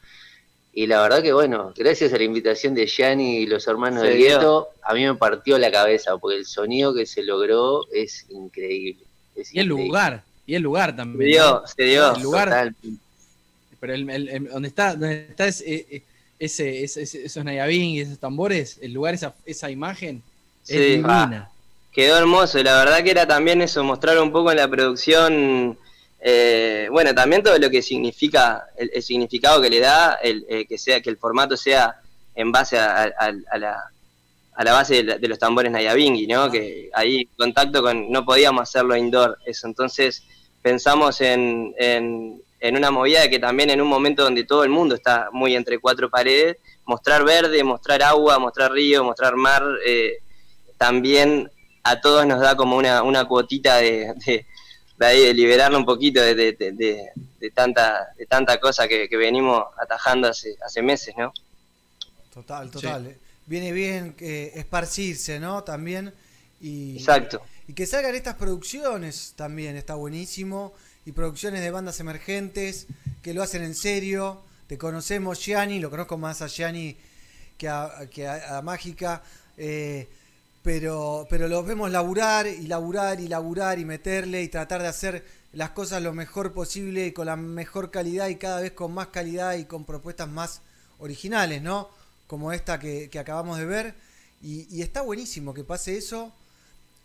Y 0.76 0.88
la 0.88 1.00
verdad 1.02 1.22
que, 1.22 1.32
bueno, 1.32 1.72
gracias 1.76 2.12
a 2.12 2.16
la 2.16 2.24
invitación 2.24 2.74
de 2.74 2.86
Gianni 2.86 3.36
y 3.38 3.46
los 3.46 3.68
hermanos 3.68 4.02
dio. 4.02 4.38
gueto, 4.38 4.68
a 4.82 4.92
mí 4.94 5.04
me 5.04 5.14
partió 5.14 5.56
la 5.58 5.70
cabeza, 5.70 6.16
porque 6.18 6.38
el 6.38 6.46
sonido 6.46 6.92
que 6.92 7.06
se 7.06 7.22
logró 7.22 7.86
es 7.92 8.26
increíble. 8.30 9.04
es 9.36 9.54
Y 9.54 9.60
el 9.60 9.66
lugar, 9.68 10.24
y 10.46 10.56
el 10.56 10.62
lugar 10.62 10.96
también. 10.96 11.30
Se 11.30 11.36
dio, 11.36 11.44
¿no? 11.60 11.66
se 11.68 11.82
dio, 11.84 12.14
El 12.16 12.22
lugar, 12.22 12.48
total. 12.48 12.74
Pero 13.84 13.92
el, 13.96 14.08
el- 14.08 14.28
el- 14.30 14.48
donde 14.48 14.68
está, 14.68 14.92
donde 14.92 15.26
está 15.28 15.46
ese, 15.46 15.74
eh, 15.90 16.02
ese, 16.38 16.82
ese- 16.84 17.02
ese- 17.02 17.26
esos 17.26 17.44
Nayabing 17.44 17.90
y 17.90 18.00
esos 18.00 18.18
tambores, 18.18 18.78
el 18.80 18.94
lugar, 18.94 19.12
esa, 19.12 19.34
esa 19.44 19.70
imagen 19.70 20.22
es 20.62 20.68
Sí. 20.68 20.76
divina. 20.96 21.50
Quedó 21.92 22.16
hermoso, 22.16 22.58
y 22.58 22.62
la 22.62 22.78
verdad 22.78 23.04
que 23.04 23.10
era 23.10 23.26
también 23.26 23.60
eso, 23.60 23.84
mostrar 23.84 24.18
un 24.18 24.32
poco 24.32 24.50
en 24.50 24.56
la 24.56 24.68
producción, 24.68 25.78
eh, 26.20 26.88
bueno, 26.90 27.14
también 27.14 27.42
todo 27.42 27.58
lo 27.58 27.68
que 27.68 27.82
significa, 27.82 28.64
el, 28.78 29.02
significado 29.02 29.60
que 29.60 29.68
le 29.68 29.80
da, 29.80 30.14
el, 30.14 30.46
eh, 30.48 30.64
que 30.66 30.78
sea 30.78 31.02
que 31.02 31.10
el 31.10 31.18
formato 31.18 31.54
sea 31.58 32.00
en 32.34 32.50
base 32.50 32.78
a, 32.78 33.02
a- 33.04 33.32
a 33.50 33.58
la, 33.58 33.76
a 34.54 34.64
la 34.64 34.72
base 34.72 34.94
de, 34.94 35.02
la- 35.04 35.18
de 35.18 35.28
los 35.28 35.38
tambores 35.38 35.70
Nayabingui, 35.70 36.26
¿no? 36.26 36.50
Que 36.50 36.88
ahí 36.94 37.26
contacto 37.36 37.82
con, 37.82 38.10
no 38.10 38.24
podíamos 38.24 38.62
hacerlo 38.62 38.96
indoor, 38.96 39.36
eso, 39.44 39.66
entonces 39.66 40.22
pensamos 40.62 41.20
en, 41.20 41.74
en, 41.78 42.40
en 42.60 42.76
una 42.76 42.90
movida 42.90 43.20
de 43.22 43.30
que 43.30 43.38
también 43.38 43.70
en 43.70 43.80
un 43.80 43.88
momento 43.88 44.22
donde 44.24 44.44
todo 44.44 44.64
el 44.64 44.70
mundo 44.70 44.94
está 44.94 45.28
muy 45.32 45.54
entre 45.54 45.78
cuatro 45.78 46.08
paredes, 46.10 46.56
mostrar 46.86 47.24
verde, 47.24 47.62
mostrar 47.64 48.02
agua, 48.02 48.38
mostrar 48.38 48.72
río, 48.72 49.04
mostrar 49.04 49.36
mar, 49.36 49.62
eh, 49.86 50.18
también 50.78 51.50
a 51.82 52.00
todos 52.00 52.26
nos 52.26 52.40
da 52.40 52.56
como 52.56 52.76
una, 52.76 53.02
una 53.02 53.26
cuotita 53.26 53.76
de, 53.76 54.14
de, 54.26 54.46
de 54.98 55.06
ahí, 55.06 55.20
de 55.26 55.34
liberarnos 55.34 55.80
un 55.80 55.86
poquito 55.86 56.20
de, 56.20 56.34
de, 56.34 56.52
de- 56.52 56.72
de- 56.72 57.10
de 57.40 57.50
tanta, 57.50 58.08
de 58.16 58.24
tanta 58.24 58.58
cosa 58.58 58.88
que, 58.88 59.06
que 59.08 59.16
venimos 59.18 59.62
atajando 59.78 60.28
hace, 60.28 60.56
hace 60.64 60.80
meses, 60.80 61.14
¿no? 61.18 61.30
Total, 62.32 62.70
total. 62.70 63.06
Eh, 63.06 63.18
Viene 63.46 63.72
bien 63.72 64.14
eh, 64.20 64.52
esparcirse, 64.54 65.38
¿no? 65.38 65.62
También. 65.62 66.14
Y, 66.60 66.96
Exacto. 66.96 67.42
Y 67.68 67.74
que 67.74 67.84
salgan 67.86 68.14
estas 68.14 68.36
producciones 68.36 69.34
también, 69.36 69.76
está 69.76 69.94
buenísimo. 69.96 70.72
Y 71.06 71.12
producciones 71.12 71.60
de 71.60 71.70
bandas 71.70 72.00
emergentes 72.00 72.86
que 73.22 73.34
lo 73.34 73.42
hacen 73.42 73.62
en 73.62 73.74
serio. 73.74 74.42
Te 74.66 74.78
conocemos, 74.78 75.38
Gianni, 75.44 75.78
lo 75.78 75.90
conozco 75.90 76.16
más 76.16 76.40
a 76.42 76.46
Gianni 76.48 76.96
que 77.58 77.68
a, 77.68 78.08
que 78.10 78.26
a- 78.26 78.60
Mágica. 78.62 79.22
eh, 79.56 80.08
pero, 80.62 81.26
pero 81.28 81.46
los 81.46 81.66
vemos 81.66 81.90
laburar 81.90 82.46
y 82.46 82.66
laburar 82.66 83.20
y 83.20 83.28
laburar 83.28 83.78
y 83.78 83.84
meterle 83.84 84.42
y 84.42 84.48
tratar 84.48 84.80
de 84.80 84.88
hacer 84.88 85.22
las 85.52 85.70
cosas 85.70 86.02
lo 86.02 86.14
mejor 86.14 86.54
posible 86.54 87.06
y 87.06 87.12
con 87.12 87.26
la 87.26 87.36
mejor 87.36 87.90
calidad 87.90 88.28
y 88.28 88.36
cada 88.36 88.62
vez 88.62 88.72
con 88.72 88.92
más 88.94 89.08
calidad 89.08 89.56
y 89.58 89.66
con 89.66 89.84
propuestas 89.84 90.26
más 90.28 90.62
originales, 91.00 91.60
¿no? 91.60 91.90
Como 92.26 92.50
esta 92.50 92.78
que, 92.80 93.10
que 93.10 93.18
acabamos 93.18 93.58
de 93.58 93.66
ver. 93.66 93.94
Y, 94.42 94.66
y 94.74 94.80
está 94.80 95.02
buenísimo 95.02 95.52
que 95.52 95.64
pase 95.64 95.98
eso 95.98 96.32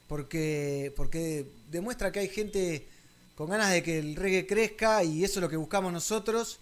porque, 0.07 0.93
porque 0.95 1.45
demuestra 1.69 2.13
que 2.13 2.19
hay 2.19 2.29
gente 2.29 2.87
con 3.39 3.49
ganas 3.49 3.71
de 3.71 3.81
que 3.81 3.99
el 3.99 4.17
reggae 4.17 4.45
crezca 4.45 5.01
y 5.01 5.23
eso 5.23 5.39
es 5.39 5.41
lo 5.41 5.47
que 5.47 5.55
buscamos 5.55 5.93
nosotros. 5.93 6.59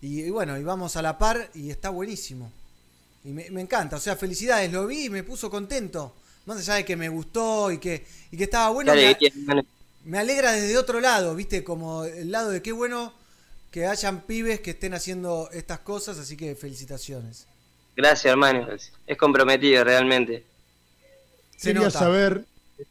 Y, 0.00 0.22
y 0.22 0.30
bueno, 0.30 0.56
y 0.56 0.62
vamos 0.64 0.96
a 0.96 1.02
la 1.02 1.18
par 1.18 1.50
y 1.52 1.68
está 1.68 1.90
buenísimo. 1.90 2.50
Y 3.24 3.28
me, 3.28 3.50
me 3.50 3.60
encanta, 3.60 3.96
o 3.96 4.00
sea, 4.00 4.16
felicidades, 4.16 4.72
lo 4.72 4.86
vi 4.86 5.04
y 5.04 5.10
me 5.10 5.22
puso 5.22 5.50
contento. 5.50 6.14
Más 6.46 6.56
allá 6.56 6.76
de 6.76 6.84
que 6.86 6.96
me 6.96 7.10
gustó 7.10 7.70
y 7.70 7.76
que, 7.76 8.06
y 8.30 8.38
que 8.38 8.44
estaba 8.44 8.70
bueno, 8.70 8.92
Dale, 8.92 9.18
me, 9.34 9.64
me 10.04 10.18
alegra 10.18 10.52
desde 10.52 10.78
otro 10.78 10.98
lado, 10.98 11.34
¿viste? 11.34 11.62
Como 11.62 12.04
el 12.04 12.30
lado 12.32 12.48
de 12.50 12.62
qué 12.62 12.72
bueno 12.72 13.12
que 13.70 13.84
hayan 13.86 14.22
pibes 14.22 14.60
que 14.60 14.70
estén 14.70 14.94
haciendo 14.94 15.50
estas 15.52 15.80
cosas, 15.80 16.18
así 16.18 16.38
que 16.38 16.54
felicitaciones. 16.56 17.48
Gracias, 17.96 18.26
hermano. 18.30 18.68
Es 19.06 19.16
comprometido, 19.18 19.84
realmente. 19.84 20.44
Se 21.56 21.72
Quería 21.72 21.74
nota. 21.74 21.90
saber, 21.90 22.44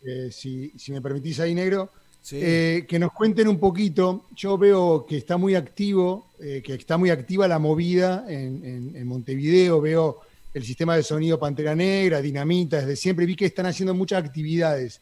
eh, 0.05 0.29
si, 0.31 0.71
si 0.77 0.91
me 0.91 1.01
permitís 1.01 1.39
ahí, 1.39 1.53
negro, 1.53 1.91
Eh, 2.41 2.85
que 2.87 2.97
nos 2.99 3.11
cuenten 3.11 3.47
un 3.49 3.59
poquito. 3.59 4.25
Yo 4.35 4.57
veo 4.57 5.05
que 5.05 5.17
está 5.17 5.35
muy 5.37 5.55
activo, 5.55 6.27
eh, 6.39 6.61
que 6.65 6.75
está 6.75 6.97
muy 6.97 7.09
activa 7.09 7.47
la 7.49 7.59
movida 7.59 8.25
en, 8.29 8.93
en- 8.95 9.05
Montevideo. 9.07 9.81
Veo 9.81 10.21
el 10.53 10.63
sistema 10.63 10.95
de 10.95 11.03
sonido 11.03 11.37
Pantera 11.37 11.75
Negra, 11.75 12.21
Dinamita, 12.21 12.77
desde 12.79 12.95
siempre. 12.95 13.25
Vi 13.25 13.35
que 13.35 13.45
están 13.47 13.65
haciendo 13.65 13.93
muchas 13.93 14.23
actividades. 14.23 14.99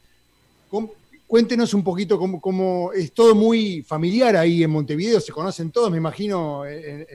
¿Cómo- 0.69 0.91
Cuéntenos 1.27 1.73
un 1.73 1.84
poquito 1.84 2.18
cómo, 2.19 2.41
cómo 2.41 2.91
es 2.91 3.14
todo 3.14 3.34
muy 3.35 3.81
familiar 3.84 4.35
ahí 4.35 4.64
en 4.64 4.69
Montevideo. 4.72 5.22
Se 5.22 5.31
conocen 5.31 5.72
todos, 5.72 5.89
me 5.89 5.95
imagino, 5.98 6.65
en- 6.65 7.06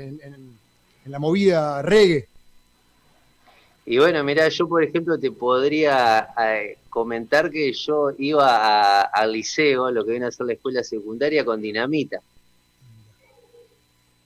en 1.04 1.12
la 1.12 1.18
movida 1.18 1.82
reggae. 1.82 2.26
Y 3.88 3.98
bueno, 3.98 4.24
mira, 4.24 4.48
yo 4.48 4.68
por 4.68 4.82
ejemplo 4.82 5.16
te 5.16 5.30
podría 5.30 6.30
eh, 6.44 6.78
comentar 6.90 7.52
que 7.52 7.72
yo 7.72 8.10
iba 8.18 9.02
al 9.02 9.32
liceo, 9.32 9.92
lo 9.92 10.04
que 10.04 10.10
viene 10.10 10.26
a 10.26 10.32
ser 10.32 10.46
la 10.46 10.54
escuela 10.54 10.82
secundaria, 10.82 11.44
con 11.44 11.62
dinamita. 11.62 12.20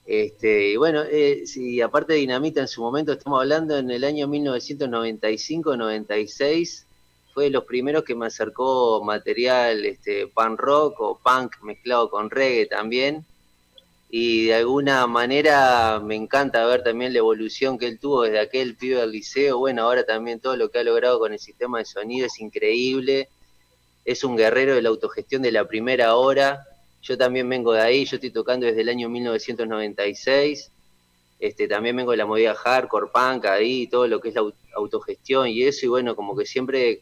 Este, 0.03 0.71
y 0.71 0.77
bueno, 0.77 1.03
eh, 1.03 1.43
sí, 1.45 1.79
aparte 1.79 2.13
de 2.13 2.19
dinamita 2.19 2.61
en 2.61 2.67
su 2.67 2.81
momento, 2.81 3.13
estamos 3.13 3.39
hablando 3.39 3.77
en 3.77 3.91
el 3.91 4.03
año 4.03 4.27
1995-96, 4.27 6.85
fue 7.31 7.43
de 7.45 7.51
los 7.51 7.65
primeros 7.65 8.03
que 8.03 8.15
me 8.15 8.25
acercó 8.25 9.03
material 9.03 9.85
este, 9.85 10.25
punk 10.25 10.59
rock 10.59 10.99
o 11.01 11.19
punk 11.23 11.61
mezclado 11.61 12.09
con 12.09 12.31
reggae 12.31 12.65
también. 12.65 13.23
Y 14.13 14.47
de 14.47 14.55
alguna 14.55 15.07
manera 15.07 15.99
me 16.03 16.15
encanta 16.15 16.65
ver 16.65 16.83
también 16.83 17.13
la 17.13 17.19
evolución 17.19 17.77
que 17.77 17.87
él 17.87 17.97
tuvo 17.99 18.23
desde 18.23 18.39
aquel 18.39 18.75
pibe 18.77 18.99
del 18.99 19.11
liceo. 19.11 19.57
Bueno, 19.59 19.83
ahora 19.83 20.05
también 20.05 20.41
todo 20.41 20.57
lo 20.57 20.69
que 20.69 20.79
ha 20.79 20.83
logrado 20.83 21.17
con 21.19 21.31
el 21.33 21.39
sistema 21.39 21.79
de 21.79 21.85
sonido 21.85 22.27
es 22.27 22.39
increíble. 22.41 23.29
Es 24.05 24.23
un 24.23 24.37
guerrero 24.37 24.75
de 24.75 24.81
la 24.83 24.89
autogestión 24.89 25.41
de 25.43 25.51
la 25.51 25.67
primera 25.67 26.15
hora. 26.15 26.63
Yo 27.01 27.17
también 27.17 27.49
vengo 27.49 27.73
de 27.73 27.81
ahí, 27.81 28.05
yo 28.05 28.17
estoy 28.17 28.31
tocando 28.31 28.65
desde 28.67 28.81
el 28.81 28.89
año 28.89 29.09
1996. 29.09 30.73
Este, 31.39 31.67
también 31.67 31.95
vengo 31.97 32.11
de 32.11 32.17
la 32.17 32.25
movida 32.27 32.55
hardcore, 32.55 33.07
punk, 33.13 33.45
ahí, 33.45 33.87
todo 33.89 34.07
lo 34.07 34.21
que 34.21 34.29
es 34.29 34.35
la 34.35 34.41
au- 34.41 34.55
autogestión 34.75 35.47
y 35.49 35.63
eso, 35.63 35.85
y 35.87 35.89
bueno, 35.89 36.15
como 36.15 36.35
que 36.37 36.45
siempre 36.45 37.01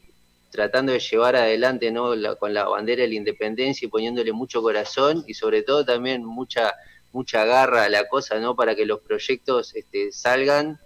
tratando 0.49 0.91
de 0.93 0.99
llevar 0.99 1.35
adelante 1.35 1.91
¿no? 1.91 2.15
La- 2.15 2.35
con 2.35 2.53
la 2.53 2.65
bandera 2.67 3.03
de 3.03 3.09
la 3.09 3.15
independencia 3.15 3.85
y 3.85 3.89
poniéndole 3.89 4.31
mucho 4.33 4.61
corazón 4.61 5.23
y 5.27 5.33
sobre 5.35 5.63
todo 5.63 5.85
también 5.85 6.23
mucha 6.25 6.73
mucha 7.11 7.45
garra 7.45 7.83
a 7.83 7.89
la 7.89 8.07
cosa, 8.07 8.39
¿no? 8.39 8.55
Para 8.55 8.75
que 8.75 8.85
los 8.85 8.99
proyectos 8.99 9.75
este, 9.75 10.11
salgan 10.11 10.79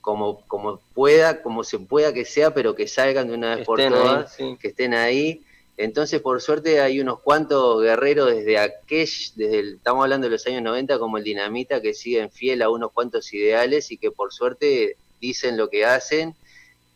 como, 0.00 0.40
como 0.46 0.80
pueda, 0.94 1.42
como 1.42 1.64
se 1.64 1.78
pueda 1.78 2.12
que 2.12 2.24
sea, 2.24 2.54
pero 2.54 2.74
que 2.74 2.88
salgan 2.88 3.28
de 3.28 3.34
una 3.34 3.56
vez 3.56 3.66
por 3.66 3.78
todas, 3.78 4.34
sí. 4.34 4.56
que 4.60 4.68
estén 4.68 4.94
ahí. 4.94 5.42
Entonces, 5.76 6.20
por 6.20 6.40
suerte, 6.40 6.80
hay 6.80 7.00
unos 7.00 7.20
cuantos 7.20 7.82
guerreros 7.82 8.30
desde 8.34 8.58
aquel, 8.58 9.08
desde 9.36 9.58
el, 9.60 9.74
estamos 9.74 10.02
hablando 10.02 10.26
de 10.26 10.32
los 10.32 10.46
años 10.46 10.62
90, 10.62 10.98
como 10.98 11.18
el 11.18 11.24
Dinamita, 11.24 11.80
que 11.80 11.94
siguen 11.94 12.30
fiel 12.30 12.62
a 12.62 12.70
unos 12.70 12.90
cuantos 12.92 13.32
ideales 13.32 13.92
y 13.92 13.96
que 13.96 14.10
por 14.10 14.32
suerte 14.32 14.96
dicen 15.20 15.56
lo 15.56 15.68
que 15.68 15.84
hacen 15.84 16.34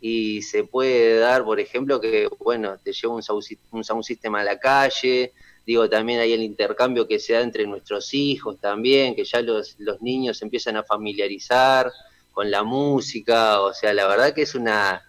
y 0.00 0.42
se 0.42 0.64
puede 0.64 1.18
dar, 1.20 1.44
por 1.44 1.60
ejemplo, 1.60 2.00
que, 2.00 2.28
bueno, 2.40 2.76
te 2.82 2.92
lleva 2.92 3.14
un 3.14 3.22
sound, 3.22 3.44
un 3.70 3.84
sound 3.84 4.02
system 4.02 4.34
a 4.34 4.42
la 4.42 4.58
calle, 4.58 5.32
digo, 5.66 5.88
también 5.88 6.20
hay 6.20 6.32
el 6.32 6.42
intercambio 6.42 7.06
que 7.06 7.18
se 7.18 7.34
da 7.34 7.40
entre 7.40 7.66
nuestros 7.66 8.12
hijos 8.14 8.58
también, 8.60 9.14
que 9.14 9.24
ya 9.24 9.40
los, 9.40 9.76
los 9.78 10.00
niños 10.02 10.38
se 10.38 10.44
empiezan 10.44 10.76
a 10.76 10.82
familiarizar 10.82 11.92
con 12.32 12.50
la 12.50 12.62
música, 12.62 13.60
o 13.60 13.72
sea, 13.72 13.92
la 13.92 14.06
verdad 14.06 14.32
que 14.32 14.42
es 14.42 14.54
una, 14.54 15.02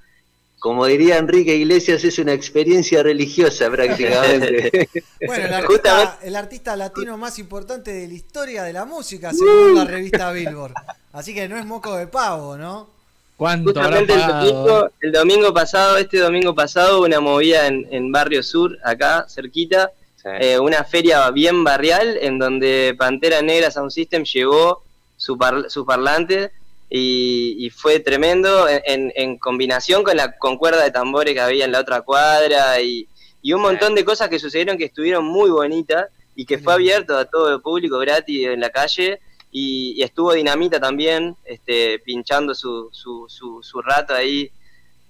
como 0.60 0.86
diría 0.86 1.18
Enrique 1.18 1.56
Iglesias, 1.56 2.04
es 2.04 2.20
una 2.20 2.34
experiencia 2.34 3.04
religiosa 3.04 3.70
prácticamente. 3.70 4.90
Bueno, 5.26 5.46
el 5.46 5.54
artista, 5.54 6.20
el 6.22 6.36
artista 6.36 6.76
latino 6.76 7.18
más 7.18 7.40
importante 7.40 7.94
de 7.94 8.10
la 8.10 8.14
historia 8.14 8.64
de 8.64 8.74
la 8.74 8.84
música, 8.84 9.32
según 9.32 9.76
la 9.76 9.86
revista 9.86 10.34
Billboard. 10.34 10.74
Así 11.14 11.34
que 11.34 11.48
no 11.48 11.58
es 11.58 11.66
moco 11.66 11.96
de 11.96 12.08
pavo, 12.08 12.58
¿no? 12.58 12.90
¿Cuánto 13.38 13.72
Justamente 13.72 14.14
el 14.14 14.28
domingo, 14.28 14.90
el 15.00 15.12
domingo 15.14 15.54
pasado, 15.54 15.98
este 15.98 16.18
domingo 16.20 16.54
pasado, 16.54 17.04
una 17.04 17.22
movida 17.22 17.68
en, 17.68 17.88
en 17.90 18.12
Barrio 18.12 18.44
Sur, 18.44 18.78
acá 18.84 19.26
cerquita, 19.30 19.92
eh, 20.26 20.58
una 20.60 20.84
feria 20.84 21.30
bien 21.32 21.64
barrial 21.64 22.18
en 22.22 22.40
donde 22.40 22.96
Pantera 22.98 23.42
Negra 23.42 23.72
Sound 23.72 23.92
System 23.92 24.24
llevó 24.24 24.84
su, 25.18 25.38
par- 25.38 25.70
su 25.70 25.86
parlante 25.86 26.52
y, 26.90 27.56
y 27.60 27.70
fue 27.70 28.00
tremendo 28.00 28.68
en, 28.70 28.82
en- 28.86 29.14
en 29.16 29.38
combinación 29.38 30.04
con 30.04 30.16
la 30.18 30.38
con 30.38 30.58
cuerda 30.58 30.84
de 30.84 30.92
tambores 30.92 31.34
que 31.34 31.40
había 31.42 31.66
en 31.66 31.72
la 31.72 31.80
otra 31.82 32.02
cuadra 32.02 32.80
y, 32.82 33.08
y 33.42 33.54
un 33.54 33.62
montón 33.62 33.96
de 33.96 34.06
cosas 34.06 34.30
que 34.30 34.40
sucedieron 34.40 34.78
que 34.78 34.86
estuvieron 34.86 35.26
muy 35.26 35.50
bonitas 35.50 36.08
y 36.36 36.46
que 36.46 36.58
fue 36.58 36.74
abierto 36.74 37.18
a 37.18 37.26
todo 37.26 37.54
el 37.54 37.62
público 37.62 37.98
gratis 38.00 38.48
en 38.48 38.60
la 38.60 38.70
calle 38.70 39.20
y, 39.52 39.94
y 39.98 40.04
estuvo 40.04 40.34
Dinamita 40.34 40.80
también 40.80 41.36
este, 41.46 42.00
pinchando 42.00 42.56
su, 42.56 42.90
su, 42.92 43.26
su, 43.30 43.62
su 43.62 43.82
rato 43.82 44.16
ahí, 44.16 44.50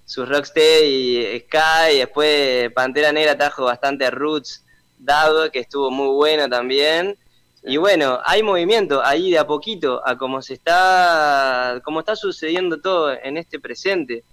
su 0.06 0.26
rocksteady 0.26 1.18
y 1.36 1.40
Sky, 1.42 1.96
y 1.96 1.98
después 2.00 2.72
Pantera 2.74 3.12
Negra 3.14 3.38
trajo 3.38 3.64
bastante 3.64 4.10
roots, 4.12 4.63
dado 5.04 5.52
que 5.52 5.60
estuvo 5.60 5.92
muy 5.92 6.08
bueno 6.16 6.50
también. 6.50 7.18
Y 7.66 7.78
bueno, 7.78 8.20
hay 8.26 8.44
movimiento 8.44 9.04
ahí 9.04 9.32
de 9.32 9.40
a 9.40 9.48
poquito 9.48 10.02
a 10.06 10.18
cómo 10.18 10.42
se 10.42 10.54
está, 10.56 11.80
cómo 11.84 12.00
está 12.02 12.16
sucediendo 12.16 12.82
todo 12.82 13.12
en 13.14 13.38
este 13.38 13.60
presente, 13.60 14.24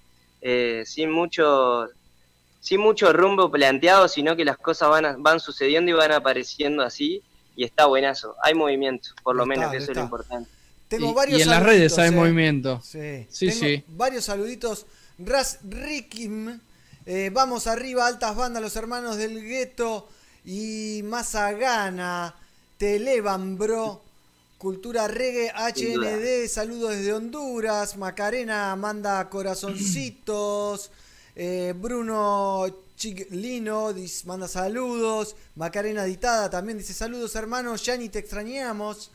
eh, 0.41 0.83
sin 0.85 1.11
mucho, 1.11 1.89
sin 2.61 2.81
mucho 2.81 3.13
rumbo 3.13 3.51
planteado, 3.51 4.09
sino 4.09 4.35
que 4.35 4.45
las 4.45 4.59
cosas 4.59 4.89
van, 4.91 5.05
a- 5.07 5.17
van 5.19 5.39
sucediendo 5.39 5.91
y 5.91 5.95
van 5.95 6.11
apareciendo 6.13 6.83
así, 6.83 7.23
y 7.57 7.65
está 7.65 7.87
buenazo. 7.87 8.35
Hay 8.43 8.55
movimiento, 8.55 9.11
por 9.23 9.37
lo 9.37 9.45
Está, 9.45 9.55
menos, 9.55 9.71
que 9.71 9.77
eso 9.79 9.91
es 9.93 9.97
lo 9.97 10.03
importante. 10.05 10.51
Tengo 10.89 11.11
Y- 11.11 11.15
varios 11.15 11.39
y 11.39 11.43
en 11.43 11.51
las 11.51 11.63
redes 11.63 11.99
hay 11.99 12.09
eh. 12.09 12.13
movimiento. 12.13 12.81
Sí, 12.83 13.27
Sí, 13.31 13.47
Tengo 13.49 13.61
sí. 13.61 13.85
Varios 13.89 14.25
saluditos. 14.25 14.87
Ras 15.19 15.61
Rikim, 15.69 16.59
eh, 17.07 17.31
vamos 17.33 17.67
arriba, 17.69 18.07
altas 18.09 18.35
bandas, 18.35 18.61
los 18.61 18.75
hermanos 18.75 19.17
del 19.19 19.41
gueto 19.41 20.09
y 20.45 21.03
Mazagana, 21.05 22.35
te 22.79 22.97
elevan, 22.97 23.59
bro. 23.59 24.03
Cultura 24.59 25.09
Reggae. 25.09 25.51
HND, 25.51 26.47
saludos 26.47 26.91
desde 26.91 27.15
Honduras. 27.15 27.97
Macarena 27.97 28.77
manda 28.77 29.27
corazoncitos. 29.31 30.91
Eh, 31.35 31.73
Bruno 31.75 32.67
Chiglino 32.97 33.95
manda 34.27 34.47
saludos. 34.47 35.35
Macarena 35.57 36.05
Ditada 36.05 36.51
también 36.51 36.77
dice 36.77 36.93
saludos, 36.93 37.35
hermanos. 37.37 37.83
Yani, 37.87 38.11
te 38.11 38.19
extrañamos. 38.19 39.11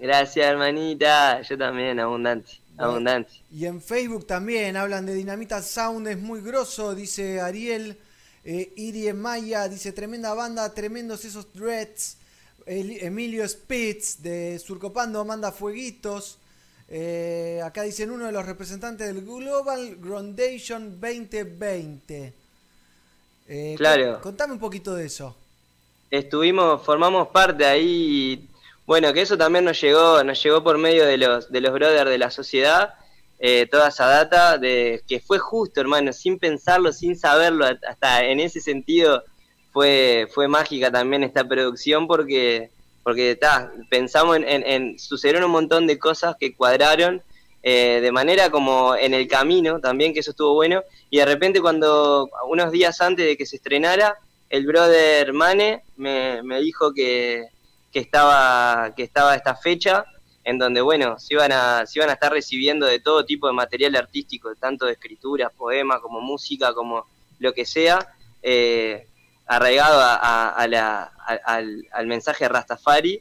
Gracias, 0.00 0.44
hermanita. 0.44 1.40
Yo 1.42 1.56
también, 1.56 2.00
abundante, 2.00 2.58
abundante. 2.76 3.30
Y 3.52 3.66
en 3.66 3.80
Facebook 3.80 4.26
también 4.26 4.76
hablan 4.76 5.06
de 5.06 5.14
Dinamita 5.14 5.62
Sound, 5.62 6.08
es 6.08 6.18
muy 6.18 6.40
grosso, 6.40 6.96
dice 6.96 7.40
Ariel. 7.40 7.96
Eh, 8.50 8.72
Irie 8.76 9.12
Maya 9.12 9.68
dice 9.68 9.92
tremenda 9.92 10.32
banda, 10.32 10.72
tremendos 10.72 11.22
esos 11.26 11.52
dreads. 11.52 12.16
El- 12.64 12.92
Emilio 13.02 13.46
Spitz 13.46 14.22
de 14.22 14.58
Surcopando 14.58 15.22
manda 15.26 15.52
fueguitos. 15.52 16.38
Eh, 16.88 17.60
acá 17.62 17.82
dicen 17.82 18.10
uno 18.10 18.24
de 18.24 18.32
los 18.32 18.46
representantes 18.46 19.06
del 19.06 19.22
Global 19.22 19.96
Groundation 20.00 20.98
2020. 20.98 22.32
Eh, 23.48 23.74
Claro. 23.76 24.14
con- 24.14 24.22
Contame 24.22 24.54
un 24.54 24.58
poquito 24.60 24.94
de 24.94 25.04
eso. 25.04 25.36
estuvimos, 26.10 26.82
formamos 26.82 27.28
parte 27.28 27.66
ahí, 27.66 27.84
y, 28.32 28.48
bueno, 28.86 29.12
que 29.12 29.20
eso 29.20 29.36
también 29.36 29.66
nos 29.66 29.78
llegó, 29.78 30.24
nos 30.24 30.42
llegó 30.42 30.64
por 30.64 30.78
medio 30.78 31.04
de 31.04 31.18
los, 31.18 31.52
de 31.52 31.60
los 31.60 31.70
brothers 31.74 32.08
de 32.08 32.16
la 32.16 32.30
sociedad, 32.30 32.94
eh, 33.38 33.66
toda 33.70 33.88
esa 33.88 34.06
data, 34.06 34.58
de 34.58 35.02
que 35.08 35.20
fue 35.20 35.38
justo, 35.38 35.80
hermano, 35.80 36.12
sin 36.12 36.38
pensarlo, 36.38 36.92
sin 36.92 37.16
saberlo, 37.16 37.66
hasta 37.88 38.24
en 38.24 38.40
ese 38.40 38.60
sentido 38.60 39.22
fue, 39.72 40.28
fue 40.32 40.48
mágica 40.48 40.90
también 40.90 41.22
esta 41.22 41.46
producción 41.46 42.06
porque, 42.06 42.70
porque 43.04 43.36
ta, 43.36 43.72
pensamos 43.90 44.36
en, 44.36 44.48
en- 44.48 44.66
en- 44.66 44.98
sucedieron 44.98 45.44
un 45.44 45.50
montón 45.52 45.86
de 45.86 45.98
cosas 45.98 46.36
que 46.38 46.54
cuadraron 46.54 47.22
eh, 47.62 48.00
de 48.00 48.12
manera 48.12 48.50
como 48.50 48.94
en 48.96 49.14
el 49.14 49.26
camino 49.28 49.80
también, 49.80 50.12
que 50.14 50.20
eso 50.20 50.30
estuvo 50.30 50.54
bueno, 50.54 50.82
y 51.10 51.18
de 51.18 51.24
repente 51.26 51.60
cuando, 51.60 52.28
unos 52.48 52.70
días 52.72 53.00
antes 53.00 53.26
de 53.26 53.36
que 53.36 53.46
se 53.46 53.56
estrenara, 53.56 54.16
el 54.50 54.64
brother 54.66 55.32
Mane 55.32 55.82
me, 55.96 56.42
me 56.42 56.60
dijo 56.60 56.92
que, 56.94 57.48
que 57.92 57.98
estaba 58.00 58.94
que 58.96 59.02
estaba 59.02 59.34
esta 59.34 59.54
fecha 59.54 60.04
en 60.48 60.56
donde 60.58 60.80
bueno 60.80 61.18
se 61.18 61.34
iban 61.34 61.52
a 61.52 61.84
se 61.86 61.98
iban 61.98 62.10
a 62.10 62.14
estar 62.14 62.32
recibiendo 62.32 62.86
de 62.86 63.00
todo 63.00 63.24
tipo 63.24 63.46
de 63.48 63.52
material 63.52 63.94
artístico 63.96 64.54
tanto 64.58 64.86
de 64.86 64.92
escritura 64.92 65.50
poema 65.50 66.00
como 66.00 66.20
música 66.20 66.72
como 66.72 67.06
lo 67.38 67.52
que 67.52 67.64
sea 67.64 67.96
eh, 68.42 69.06
arraigado 69.46 70.00
a, 70.00 70.14
a- 70.16 70.50
a 70.50 70.66
la- 70.66 71.12
al, 71.44 71.86
al 71.92 72.06
mensaje 72.06 72.48
Rastafari. 72.48 73.20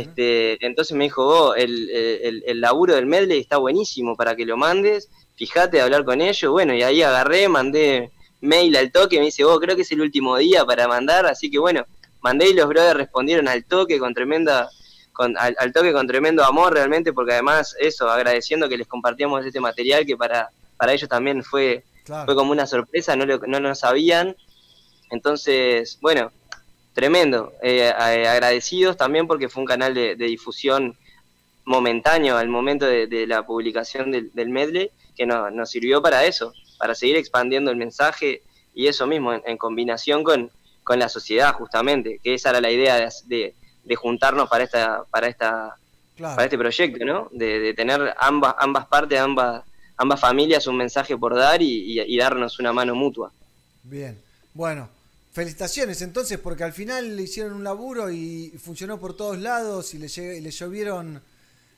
Este 0.00 0.58
entonces 0.66 0.96
me 0.96 1.04
dijo 1.04 1.24
vos 1.24 1.54
el, 1.56 1.88
el, 1.90 2.42
el 2.46 2.60
laburo 2.60 2.94
del 2.94 3.06
medley 3.06 3.38
está 3.40 3.56
buenísimo 3.56 4.16
para 4.16 4.36
que 4.36 4.44
lo 4.44 4.56
mandes 4.56 5.08
fíjate 5.36 5.80
hablar 5.80 6.04
con 6.04 6.20
ellos 6.20 6.50
bueno 6.52 6.74
y 6.74 6.82
ahí 6.82 7.02
agarré 7.02 7.48
mandé 7.48 8.10
mail 8.42 8.76
al 8.76 8.90
toque, 8.92 9.18
me 9.18 9.26
dice, 9.26 9.44
vos 9.44 9.58
creo 9.60 9.74
que 9.76 9.82
es 9.82 9.92
el 9.92 10.00
último 10.00 10.36
día 10.36 10.64
para 10.66 10.88
mandar, 10.88 11.26
así 11.26 11.48
que 11.50 11.58
bueno, 11.60 11.84
mandé 12.20 12.48
y 12.50 12.54
los 12.54 12.66
brothers 12.68 12.96
respondieron 12.96 13.46
al 13.48 13.64
toque 13.64 13.98
con 14.00 14.12
tremenda, 14.14 14.68
con, 15.12 15.36
al, 15.38 15.54
al 15.58 15.72
toque 15.72 15.92
con 15.92 16.06
tremendo 16.06 16.44
amor 16.44 16.72
realmente, 16.74 17.12
porque 17.12 17.32
además 17.32 17.76
eso, 17.78 18.08
agradeciendo 18.10 18.68
que 18.68 18.76
les 18.78 18.86
compartíamos 18.86 19.44
este 19.44 19.60
material 19.60 20.06
que 20.06 20.16
para, 20.16 20.50
para 20.76 20.92
ellos 20.92 21.08
también 21.08 21.42
fue, 21.42 21.84
Claro. 22.04 22.24
fue 22.26 22.34
como 22.34 22.50
una 22.50 22.66
sorpresa, 22.66 23.14
no 23.14 23.24
lo, 23.26 23.38
no 23.46 23.60
lo 23.60 23.74
sabían. 23.76 24.34
Entonces, 25.10 25.98
bueno, 26.00 26.32
tremendo. 26.94 27.52
Eh, 27.62 27.88
agradecidos 27.90 28.96
también 28.96 29.26
porque 29.26 29.48
fue 29.48 29.60
un 29.62 29.66
canal 29.66 29.94
de, 29.94 30.16
de 30.16 30.24
difusión 30.26 30.96
momentáneo 31.64 32.36
al 32.38 32.48
momento 32.48 32.86
de, 32.86 33.06
de 33.06 33.26
la 33.26 33.44
publicación 33.46 34.10
del, 34.10 34.32
del 34.32 34.48
medley 34.48 34.90
que 35.16 35.26
no- 35.26 35.50
nos 35.50 35.70
sirvió 35.70 36.02
para 36.02 36.24
eso, 36.24 36.52
para 36.78 36.94
seguir 36.94 37.16
expandiendo 37.16 37.70
el 37.70 37.76
mensaje 37.76 38.42
y 38.74 38.88
eso 38.88 39.06
mismo, 39.06 39.32
en, 39.34 39.42
en 39.46 39.56
combinación 39.58 40.24
con, 40.24 40.50
con 40.82 40.98
la 40.98 41.08
sociedad 41.08 41.52
justamente, 41.54 42.18
que 42.24 42.34
esa 42.34 42.50
era 42.50 42.60
la 42.60 42.70
idea 42.70 42.96
de, 42.96 43.08
de- 43.26 43.54
de 43.84 43.96
juntarnos 43.96 44.48
para 44.48 44.64
esta, 44.64 45.04
para 45.10 45.28
esta, 45.28 45.76
Claro. 46.16 46.34
para 46.36 46.44
este 46.44 46.58
proyecto, 46.58 47.04
¿no? 47.04 47.28
De, 47.32 47.58
de 47.58 47.74
tener 47.74 48.14
ambas, 48.18 48.54
ambas 48.58 48.86
partes, 48.86 49.18
ambas, 49.18 49.64
ambas 49.96 50.20
familias 50.20 50.66
un 50.66 50.76
mensaje 50.76 51.16
por 51.16 51.34
dar 51.34 51.60
y, 51.62 51.98
y- 51.98 52.00
y 52.00 52.18
darnos 52.18 52.58
una 52.60 52.72
mano 52.72 52.94
mutua. 52.94 53.32
Bien. 53.82 54.20
Bueno, 54.54 54.88
felicitaciones 55.32 56.02
entonces, 56.02 56.38
porque 56.38 56.64
al 56.64 56.72
final 56.74 57.16
le 57.16 57.22
hicieron 57.22 57.54
un 57.54 57.64
laburo 57.64 58.10
y 58.10 58.50
funcionó 58.62 58.98
por 59.00 59.16
todos 59.16 59.38
lados 59.38 59.94
y 59.94 59.98
le, 59.98 60.06
lleg- 60.06 60.36
y 60.36 60.40
le 60.42 60.50
llovieron 60.50 61.22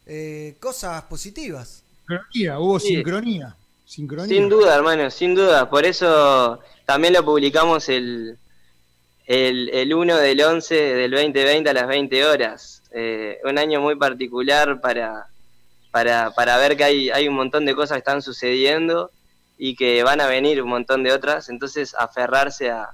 eh, 0.07 0.57
cosas 0.61 1.03
positivas. 1.05 1.83
Sincronía, 2.07 2.59
hubo 2.59 2.79
Sí. 2.81 2.89
sincronía. 2.89 3.57
Sincronía. 3.87 4.37
Sin 4.37 4.49
duda, 4.49 4.75
hermano, 4.75 5.11
sin 5.11 5.35
duda. 5.35 5.71
Por 5.71 5.85
eso 5.87 6.59
también 6.85 7.15
lo 7.15 7.25
publicamos 7.25 7.89
el, 7.89 8.37
el, 9.27 9.71
el 9.71 9.95
1 9.95 10.17
del 10.17 10.41
11 10.41 10.75
del 10.75 11.11
2020 11.11 11.71
a 11.71 11.73
las 11.73 11.87
20 11.87 12.25
horas. 12.25 12.83
Eh, 12.93 13.39
un 13.45 13.59
año 13.59 13.81
muy 13.81 13.97
particular 13.97 14.81
para, 14.81 15.27
para, 15.91 16.31
para 16.33 16.57
ver 16.59 16.77
que 16.77 16.85
hay, 16.85 17.11
hay 17.11 17.29
un 17.29 17.35
montón 17.35 17.65
de 17.65 17.75
cosas 17.75 17.97
que 17.97 18.01
están 18.01 18.23
sucediendo 18.23 19.11
y 19.59 19.75
que 19.77 20.03
van 20.03 20.21
a 20.21 20.27
venir 20.27 20.63
un 20.63 20.69
montón 20.69 21.03
de 21.03 21.13
otras. 21.13 21.49
Entonces, 21.49 21.95
aferrarse 21.99 22.71
a, 22.71 22.91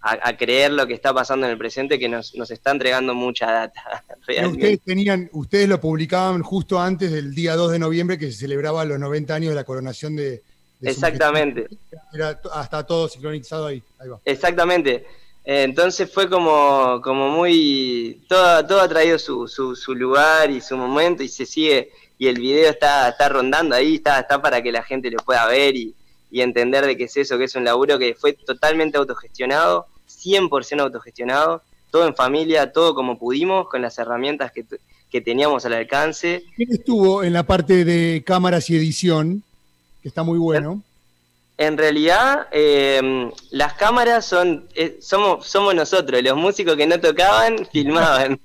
a, 0.00 0.28
a 0.28 0.36
creer 0.36 0.72
lo 0.72 0.86
que 0.86 0.94
está 0.94 1.12
pasando 1.12 1.46
en 1.46 1.52
el 1.52 1.58
presente, 1.58 1.98
que 1.98 2.08
nos, 2.08 2.34
nos 2.34 2.50
está 2.50 2.70
entregando 2.70 3.14
mucha 3.14 3.50
data. 3.50 4.04
Ustedes 4.46 4.80
tenían, 4.82 5.28
ustedes 5.32 5.68
lo 5.68 5.80
publicaban 5.80 6.42
justo 6.42 6.80
antes 6.80 7.12
del 7.12 7.34
día 7.34 7.56
2 7.56 7.72
de 7.72 7.78
noviembre 7.78 8.18
que 8.18 8.32
se 8.32 8.38
celebraba 8.38 8.84
los 8.86 8.98
90 8.98 9.34
años 9.34 9.50
de 9.50 9.54
la 9.56 9.64
coronación 9.64 10.16
de, 10.16 10.42
Exactamente. 10.80 11.66
Era 12.12 12.40
hasta 12.52 12.86
todo 12.86 13.08
sincronizado 13.08 13.66
ahí. 13.66 13.82
Ahí 13.98 14.08
va. 14.08 14.20
Exactamente. 14.24 15.06
Entonces 15.44 16.10
fue 16.10 16.28
como, 16.30 17.00
como 17.02 17.28
muy. 17.30 18.22
Todo, 18.28 18.66
todo 18.66 18.80
ha 18.80 18.88
traído 18.88 19.18
su, 19.18 19.46
su, 19.46 19.76
su 19.76 19.94
lugar 19.94 20.50
y 20.50 20.60
su 20.60 20.76
momento 20.76 21.22
y 21.22 21.28
se 21.28 21.44
sigue. 21.44 21.90
Y 22.18 22.28
el 22.28 22.40
video 22.40 22.70
está, 22.70 23.10
está 23.10 23.28
rondando 23.28 23.74
ahí, 23.74 23.96
está, 23.96 24.20
está 24.20 24.40
para 24.40 24.62
que 24.62 24.72
la 24.72 24.82
gente 24.82 25.10
lo 25.10 25.18
pueda 25.18 25.46
ver 25.46 25.76
y, 25.76 25.94
y 26.30 26.40
entender 26.40 26.86
de 26.86 26.96
qué 26.96 27.04
es 27.04 27.16
eso, 27.16 27.36
que 27.36 27.44
es 27.44 27.54
un 27.54 27.64
laburo 27.64 27.98
que 27.98 28.14
fue 28.14 28.32
totalmente 28.32 28.96
autogestionado, 28.96 29.86
100% 30.08 30.80
autogestionado, 30.80 31.62
todo 31.90 32.06
en 32.06 32.14
familia, 32.14 32.72
todo 32.72 32.94
como 32.94 33.18
pudimos, 33.18 33.68
con 33.68 33.82
las 33.82 33.98
herramientas 33.98 34.50
que, 34.50 34.64
que 35.10 35.20
teníamos 35.20 35.64
al 35.66 35.74
alcance. 35.74 36.42
¿Quién 36.56 36.72
estuvo 36.72 37.22
en 37.22 37.32
la 37.32 37.44
parte 37.44 37.84
de 37.84 38.22
cámaras 38.24 38.70
y 38.70 38.76
edición? 38.76 39.42
Que 40.02 40.08
está 40.08 40.22
muy 40.22 40.38
bueno. 40.38 40.82
En 41.56 41.78
realidad, 41.78 42.48
eh, 42.50 43.30
las 43.50 43.74
cámaras 43.74 44.26
son, 44.26 44.68
eh, 44.74 44.98
somos, 45.00 45.46
somos 45.46 45.74
nosotros, 45.74 46.20
los 46.22 46.36
músicos 46.36 46.76
que 46.76 46.86
no 46.86 47.00
tocaban, 47.00 47.66
filmaban. 47.72 48.40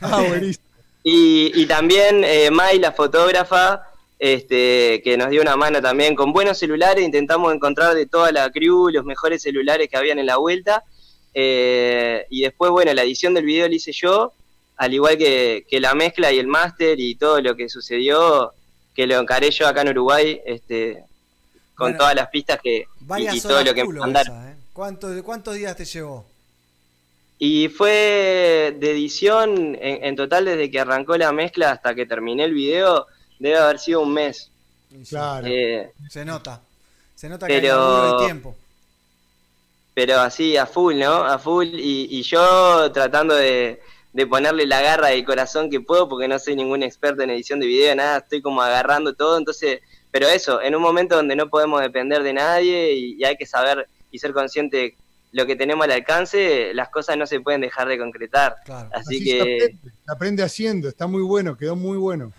Ah, 0.00 0.22
buenísimo. 0.26 0.64
Y, 1.06 1.52
y 1.60 1.66
también 1.66 2.24
eh, 2.24 2.50
Mai, 2.50 2.78
la 2.78 2.90
fotógrafa, 2.90 3.82
este, 4.18 5.02
que 5.04 5.18
nos 5.18 5.28
dio 5.28 5.42
una 5.42 5.54
mano 5.54 5.82
también 5.82 6.14
con 6.14 6.32
buenos 6.32 6.56
celulares, 6.56 7.04
intentamos 7.04 7.52
encontrar 7.52 7.94
de 7.94 8.06
toda 8.06 8.32
la 8.32 8.50
crew 8.50 8.88
los 8.88 9.04
mejores 9.04 9.42
celulares 9.42 9.90
que 9.90 9.98
habían 9.98 10.18
en 10.18 10.24
la 10.24 10.38
vuelta. 10.38 10.82
Eh, 11.34 12.24
y 12.30 12.40
después, 12.40 12.70
bueno, 12.70 12.94
la 12.94 13.02
edición 13.02 13.34
del 13.34 13.44
video 13.44 13.68
la 13.68 13.74
hice 13.74 13.92
yo, 13.92 14.32
al 14.78 14.94
igual 14.94 15.18
que, 15.18 15.66
que 15.68 15.78
la 15.78 15.94
mezcla 15.94 16.32
y 16.32 16.38
el 16.38 16.46
máster 16.46 16.98
y 16.98 17.16
todo 17.16 17.38
lo 17.42 17.54
que 17.54 17.68
sucedió, 17.68 18.54
que 18.94 19.06
lo 19.06 19.18
encaré 19.18 19.50
yo 19.50 19.68
acá 19.68 19.82
en 19.82 19.90
Uruguay, 19.90 20.40
este, 20.46 21.04
con 21.74 21.86
Bueno, 21.86 21.98
todas 21.98 22.14
las 22.14 22.28
pistas 22.28 22.60
que 22.62 22.86
y, 23.18 23.28
y 23.36 23.40
todo 23.40 23.62
lo 23.64 23.74
que 23.74 23.84
mandaron. 23.84 24.36
esa, 24.36 24.50
¿eh? 24.52 24.56
¿Cuántos, 24.72 25.22
¿Cuántos 25.22 25.54
días 25.54 25.76
te 25.76 25.84
llevó? 25.84 26.24
Y 27.38 27.68
fue 27.68 28.76
de 28.78 28.90
edición, 28.92 29.76
en, 29.80 30.04
en 30.04 30.16
total 30.16 30.44
desde 30.44 30.70
que 30.70 30.80
arrancó 30.80 31.16
la 31.16 31.32
mezcla 31.32 31.72
hasta 31.72 31.94
que 31.94 32.06
terminé 32.06 32.44
el 32.44 32.54
video, 32.54 33.06
debe 33.38 33.58
haber 33.58 33.78
sido 33.78 34.00
un 34.00 34.12
mes. 34.14 34.50
Claro. 35.08 35.46
Eh, 35.48 35.90
Se 36.08 36.24
nota. 36.24 36.60
Se 37.14 37.28
nota 37.28 37.46
que 37.46 37.54
hay 37.54 37.60
Pero- 37.60 38.18
de 38.18 38.24
tiempo. 38.26 38.56
pero 39.94 40.20
así, 40.20 40.56
a 40.56 40.66
full, 40.66 40.96
¿no? 40.98 41.24
A 41.24 41.38
full. 41.38 41.66
Y, 41.74 42.08
y 42.10 42.22
yo 42.22 42.90
tratando 42.92 43.34
de, 43.34 43.80
de 44.12 44.26
ponerle 44.26 44.66
la 44.66 44.80
garra 44.80 45.12
y 45.14 45.18
el 45.20 45.24
corazón 45.24 45.70
que 45.70 45.80
puedo, 45.80 46.08
porque 46.08 46.28
no 46.28 46.38
soy 46.38 46.56
ningún 46.56 46.82
experto 46.82 47.22
en 47.22 47.30
edición 47.30 47.60
de 47.60 47.66
video, 47.66 47.94
nada, 47.94 48.18
estoy 48.18 48.42
como 48.42 48.62
agarrando 48.62 49.14
todo. 49.14 49.38
Entonces, 49.38 49.80
pero 50.14 50.28
eso, 50.28 50.62
en 50.62 50.76
un 50.76 50.80
momento 50.80 51.16
donde 51.16 51.34
no 51.34 51.48
podemos 51.48 51.80
depender 51.80 52.22
de 52.22 52.32
nadie 52.32 52.92
y, 52.92 53.16
y 53.18 53.24
hay 53.24 53.36
que 53.36 53.46
saber 53.46 53.88
y 54.12 54.20
ser 54.20 54.32
consciente 54.32 54.76
de 54.76 54.96
lo 55.32 55.44
que 55.44 55.56
tenemos 55.56 55.86
al 55.86 55.90
alcance, 55.90 56.72
las 56.72 56.88
cosas 56.90 57.16
no 57.16 57.26
se 57.26 57.40
pueden 57.40 57.62
dejar 57.62 57.88
de 57.88 57.98
concretar. 57.98 58.54
Así, 58.92 58.92
Así 58.92 59.18
se 59.18 59.24
que... 59.24 59.40
aprende, 59.40 59.78
se 59.82 60.12
aprende 60.12 60.42
haciendo, 60.44 60.88
está 60.88 61.08
muy 61.08 61.22
bueno, 61.22 61.56
quedó 61.56 61.74
muy 61.74 61.98
bueno. 61.98 62.32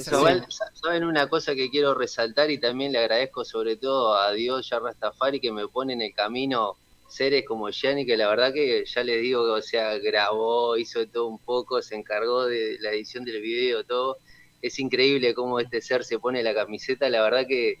¿saben 0.00 1.04
una 1.04 1.28
cosa 1.28 1.54
que 1.54 1.70
quiero 1.70 1.94
resaltar 1.94 2.50
y 2.50 2.58
también 2.58 2.90
le 2.90 2.98
agradezco 2.98 3.44
sobre 3.44 3.76
todo 3.76 4.16
a 4.16 4.32
Dios 4.32 4.68
ya 4.68 4.80
Rastafari 4.80 5.38
que 5.38 5.52
me 5.52 5.68
pone 5.68 5.92
en 5.92 6.02
el 6.02 6.12
camino 6.14 6.76
seres 7.06 7.44
como 7.46 7.70
Gianni, 7.70 8.04
que 8.04 8.16
la 8.16 8.26
verdad 8.30 8.52
que 8.52 8.84
ya 8.84 9.04
les 9.04 9.22
digo, 9.22 9.44
o 9.44 9.62
sea, 9.62 9.96
grabó, 9.98 10.76
hizo 10.76 11.06
todo 11.06 11.28
un 11.28 11.38
poco, 11.38 11.80
se 11.82 11.94
encargó 11.94 12.46
de 12.46 12.78
la 12.80 12.90
edición 12.90 13.24
del 13.24 13.40
video, 13.40 13.84
todo. 13.84 14.16
Es 14.62 14.78
increíble 14.78 15.34
cómo 15.34 15.60
este 15.60 15.80
ser 15.82 16.04
se 16.04 16.18
pone 16.20 16.42
la 16.42 16.54
camiseta, 16.54 17.10
la 17.10 17.22
verdad 17.22 17.46
que 17.48 17.76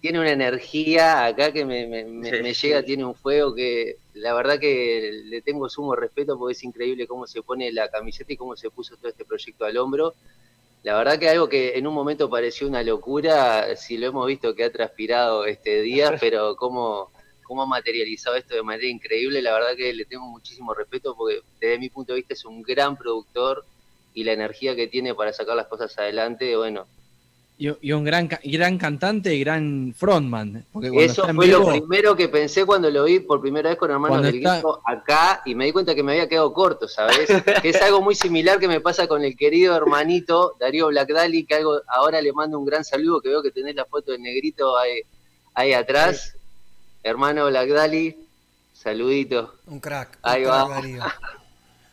tiene 0.00 0.20
una 0.20 0.30
energía 0.32 1.26
acá 1.26 1.52
que 1.52 1.64
me, 1.64 1.86
me- 1.88 2.04
me- 2.04 2.30
Sí. 2.30 2.42
me 2.42 2.54
llega, 2.54 2.82
tiene 2.84 3.04
un 3.04 3.14
fuego 3.14 3.54
que 3.54 3.96
la 4.14 4.34
verdad 4.34 4.58
que 4.60 5.10
le 5.24 5.42
tengo 5.42 5.68
sumo 5.68 5.96
respeto 5.96 6.38
porque 6.38 6.52
es 6.52 6.64
increíble 6.64 7.06
cómo 7.08 7.26
se 7.26 7.42
pone 7.42 7.72
la 7.72 7.88
camiseta 7.90 8.32
y 8.32 8.36
cómo 8.36 8.56
se 8.56 8.70
puso 8.70 8.96
todo 8.96 9.08
este 9.10 9.24
proyecto 9.24 9.64
al 9.64 9.76
hombro. 9.78 10.14
La 10.82 10.96
verdad 10.96 11.18
que 11.18 11.28
algo 11.28 11.48
que 11.48 11.76
en 11.76 11.86
un 11.86 11.94
momento 11.94 12.30
pareció 12.30 12.68
una 12.68 12.82
locura, 12.84 13.74
si 13.76 13.98
lo 13.98 14.06
hemos 14.08 14.26
visto 14.28 14.54
que 14.54 14.64
ha 14.64 14.70
transpirado 14.72 15.44
este 15.44 15.82
día, 15.82 16.16
pero 16.20 16.54
cómo, 16.56 17.10
cómo 17.42 17.62
ha 17.62 17.66
materializado 17.66 18.36
esto 18.36 18.54
de 18.54 18.62
manera 18.62 18.86
increíble, 18.88 19.42
la 19.42 19.52
verdad 19.54 19.76
que 19.76 19.92
le 19.92 20.04
tengo 20.04 20.26
muchísimo 20.26 20.72
respeto 20.74 21.16
porque 21.16 21.40
desde 21.60 21.78
mi 21.78 21.88
punto 21.90 22.12
de 22.12 22.18
vista 22.18 22.34
es 22.34 22.44
un 22.44 22.62
gran 22.62 22.96
productor 22.96 23.64
y 24.16 24.24
la 24.24 24.32
energía 24.32 24.74
que 24.74 24.88
tiene 24.88 25.14
para 25.14 25.32
sacar 25.32 25.54
las 25.54 25.66
cosas 25.68 25.96
adelante, 25.98 26.56
bueno, 26.56 26.86
Y, 27.58 27.68
y 27.88 27.92
un 27.92 28.02
gran, 28.04 28.28
gran 28.44 28.76
cantante 28.78 29.34
y 29.34 29.40
gran 29.40 29.94
frontman. 29.96 30.64
Eso 30.94 31.24
fue 31.34 31.46
vivo, 31.46 31.58
lo 31.60 31.66
primero 31.72 32.16
que 32.16 32.28
pensé 32.28 32.64
cuando 32.66 32.90
lo 32.90 33.04
vi 33.04 33.20
por 33.20 33.40
primera 33.40 33.68
vez 33.70 33.78
con 33.78 33.90
Hermanos 33.90 34.08
Cuando 34.18 34.26
del 34.26 34.36
está- 34.38 34.54
Grito 34.54 34.80
acá 34.84 35.42
y 35.46 35.54
me 35.54 35.66
di 35.66 35.72
cuenta 35.72 35.94
que 35.94 36.02
me 36.02 36.12
había 36.12 36.28
quedado 36.28 36.52
corto, 36.52 36.88
¿sabes? 36.88 37.26
que 37.62 37.68
es 37.70 37.80
algo 37.82 38.00
muy 38.02 38.14
similar 38.14 38.58
que 38.58 38.68
me 38.68 38.80
pasa 38.80 39.06
con 39.06 39.22
el 39.24 39.36
querido 39.36 39.74
hermanito 39.76 40.54
Darío 40.60 40.88
Blackdali, 40.88 41.44
que 41.44 41.54
algo 41.54 41.80
ahora 41.88 42.20
le 42.20 42.32
mando 42.32 42.58
un 42.58 42.66
gran 42.66 42.84
saludo, 42.84 43.20
que 43.20 43.28
veo 43.28 43.42
que 43.42 43.50
tenés 43.52 43.74
la 43.74 43.84
foto 43.86 44.12
del 44.12 44.22
negrito 44.22 44.76
ahí, 44.78 45.00
ahí 45.54 45.72
atrás. 45.74 46.34
Hermano 47.02 47.46
Blackdali, 47.46 48.16
saludito. 48.74 49.54
Un 49.66 49.80
crack. 49.80 50.18
Ahí 50.22 50.44
un 50.44 50.50
va. 50.50 50.66
crack. 50.80 51.20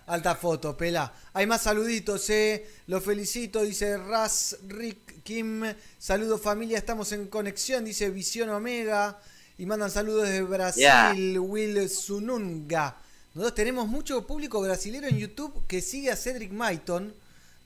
Alta 0.06 0.36
foto, 0.36 0.76
pela. 0.76 1.14
Hay 1.34 1.46
más 1.48 1.62
saluditos, 1.64 2.30
eh. 2.30 2.66
Lo 2.88 3.00
felicito, 3.00 3.62
dice 3.62 3.98
Raz 3.98 4.58
Rick 4.68 5.24
Kim. 5.24 5.64
Saludos 5.98 6.42
familia, 6.42 6.78
estamos 6.78 7.12
en 7.14 7.28
conexión, 7.28 7.86
dice 7.86 8.10
Visión 8.10 8.50
Omega. 8.50 9.20
Y 9.58 9.66
mandan 9.66 9.92
saludos 9.92 10.24
desde 10.28 10.42
Brasil, 10.42 10.82
Yeah. 10.82 11.14
Will 11.40 11.88
Sununga. 11.88 12.98
Nosotros 13.34 13.56
tenemos 13.56 13.88
mucho 13.88 14.26
público 14.28 14.60
brasilero 14.62 15.08
en 15.08 15.18
YouTube 15.18 15.66
que 15.68 15.82
sigue 15.82 16.12
a 16.12 16.16
Cedric 16.16 16.52
Maiton, 16.52 17.14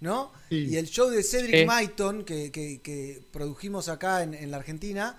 ¿no? 0.01 0.31
Sí. 0.49 0.67
Y 0.69 0.75
el 0.77 0.87
show 0.87 1.09
de 1.09 1.23
Cedric 1.23 1.61
Sí. 1.61 1.65
Maiton, 1.65 2.23
que, 2.23 2.51
que- 2.51 2.79
que 2.81 3.21
produjimos 3.31 3.87
acá 3.89 4.21
en, 4.23 4.33
en 4.33 4.51
la 4.51 4.57
Argentina, 4.57 5.17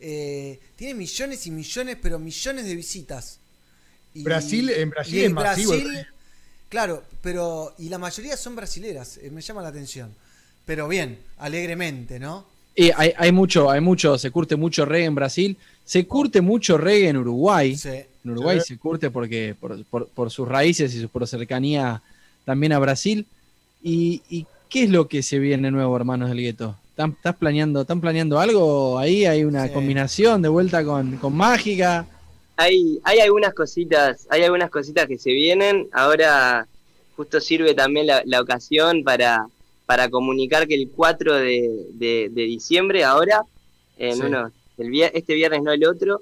eh, 0.00 0.60
tiene 0.76 0.94
millones 0.94 1.46
y 1.46 1.50
millones, 1.50 1.96
pero 2.02 2.18
millones 2.18 2.66
de 2.66 2.74
visitas. 2.76 3.38
Y- 4.14 4.22
Brasil- 4.22 4.70
en 4.70 4.90
Brasil 4.90 5.14
y 5.16 5.24
es 5.24 5.32
masivo 5.32 5.72
el- 5.72 5.82
Brasil, 5.84 6.06
claro, 6.68 7.02
pero 7.22 7.74
y 7.78 7.88
la 7.88 7.98
mayoría 7.98 8.36
son 8.36 8.56
brasileras, 8.56 9.18
eh, 9.18 9.30
me 9.30 9.40
llama 9.40 9.62
la 9.62 9.68
atención. 9.68 10.10
Pero 10.66 10.86
bien, 10.88 11.18
alegremente, 11.38 12.18
¿no? 12.18 12.44
y 12.76 12.90
hay, 12.96 13.12
hay 13.16 13.32
mucho, 13.32 13.68
hay 13.70 13.80
mucho, 13.80 14.16
se 14.18 14.30
curte 14.30 14.54
mucho 14.54 14.84
reggae 14.84 15.06
en 15.06 15.14
Brasil, 15.16 15.56
se 15.84 16.06
curte 16.06 16.40
mucho 16.40 16.78
reggae 16.78 17.08
en 17.08 17.16
Uruguay. 17.16 17.76
En 18.24 18.30
Uruguay 18.30 18.60
Sí. 18.60 18.74
se 18.74 18.78
curte 18.78 19.10
porque 19.10 19.56
por, 19.58 19.82
por- 19.86 20.06
por 20.08 20.30
sus 20.30 20.46
raíces 20.46 20.94
y 20.94 21.00
su- 21.00 21.08
por 21.08 21.26
cercanía 21.26 22.00
también 22.44 22.72
a 22.72 22.78
Brasil. 22.78 23.26
¿Y, 23.82 24.22
y 24.30 24.46
qué 24.68 24.84
es 24.84 24.90
lo 24.90 25.08
que 25.08 25.22
se 25.24 25.38
viene 25.40 25.70
nuevo, 25.72 25.96
hermanos 25.96 26.28
del 26.28 26.38
gueto? 26.40 26.76
¿Están, 26.90 27.10
estás 27.12 27.34
planeando, 27.36 27.80
¿Están 27.80 28.00
planeando 28.00 28.38
algo 28.38 28.96
ahí? 28.98 29.24
¿Hay 29.24 29.42
una 29.42 29.66
Sí. 29.66 29.72
combinación 29.72 30.40
de 30.42 30.48
vuelta 30.48 30.84
con, 30.84 31.16
con 31.16 31.34
mágica? 31.34 32.06
Hay, 32.58 32.98
hay 33.04 33.20
algunas 33.20 33.54
cositas, 33.54 34.26
hay 34.28 34.42
algunas 34.42 34.68
cositas 34.70 35.06
que 35.06 35.16
se 35.16 35.30
vienen. 35.30 35.88
Ahora 35.92 36.66
justo 37.16 37.40
sirve 37.40 37.72
también 37.74 38.06
la, 38.06 38.22
la 38.26 38.40
ocasión 38.40 39.04
para, 39.04 39.46
para 39.86 40.08
comunicar 40.10 40.66
que 40.66 40.74
el 40.74 40.90
4 40.94 41.34
de, 41.36 41.86
de- 41.92 42.28
de 42.30 42.42
diciembre, 42.42 43.04
ahora, 43.04 43.42
en 43.96 44.14
Sí. 44.16 44.22
uno, 44.22 44.50
el, 44.76 45.02
este 45.14 45.34
viernes 45.34 45.62
no 45.62 45.72
el 45.72 45.84
otro, 45.86 46.20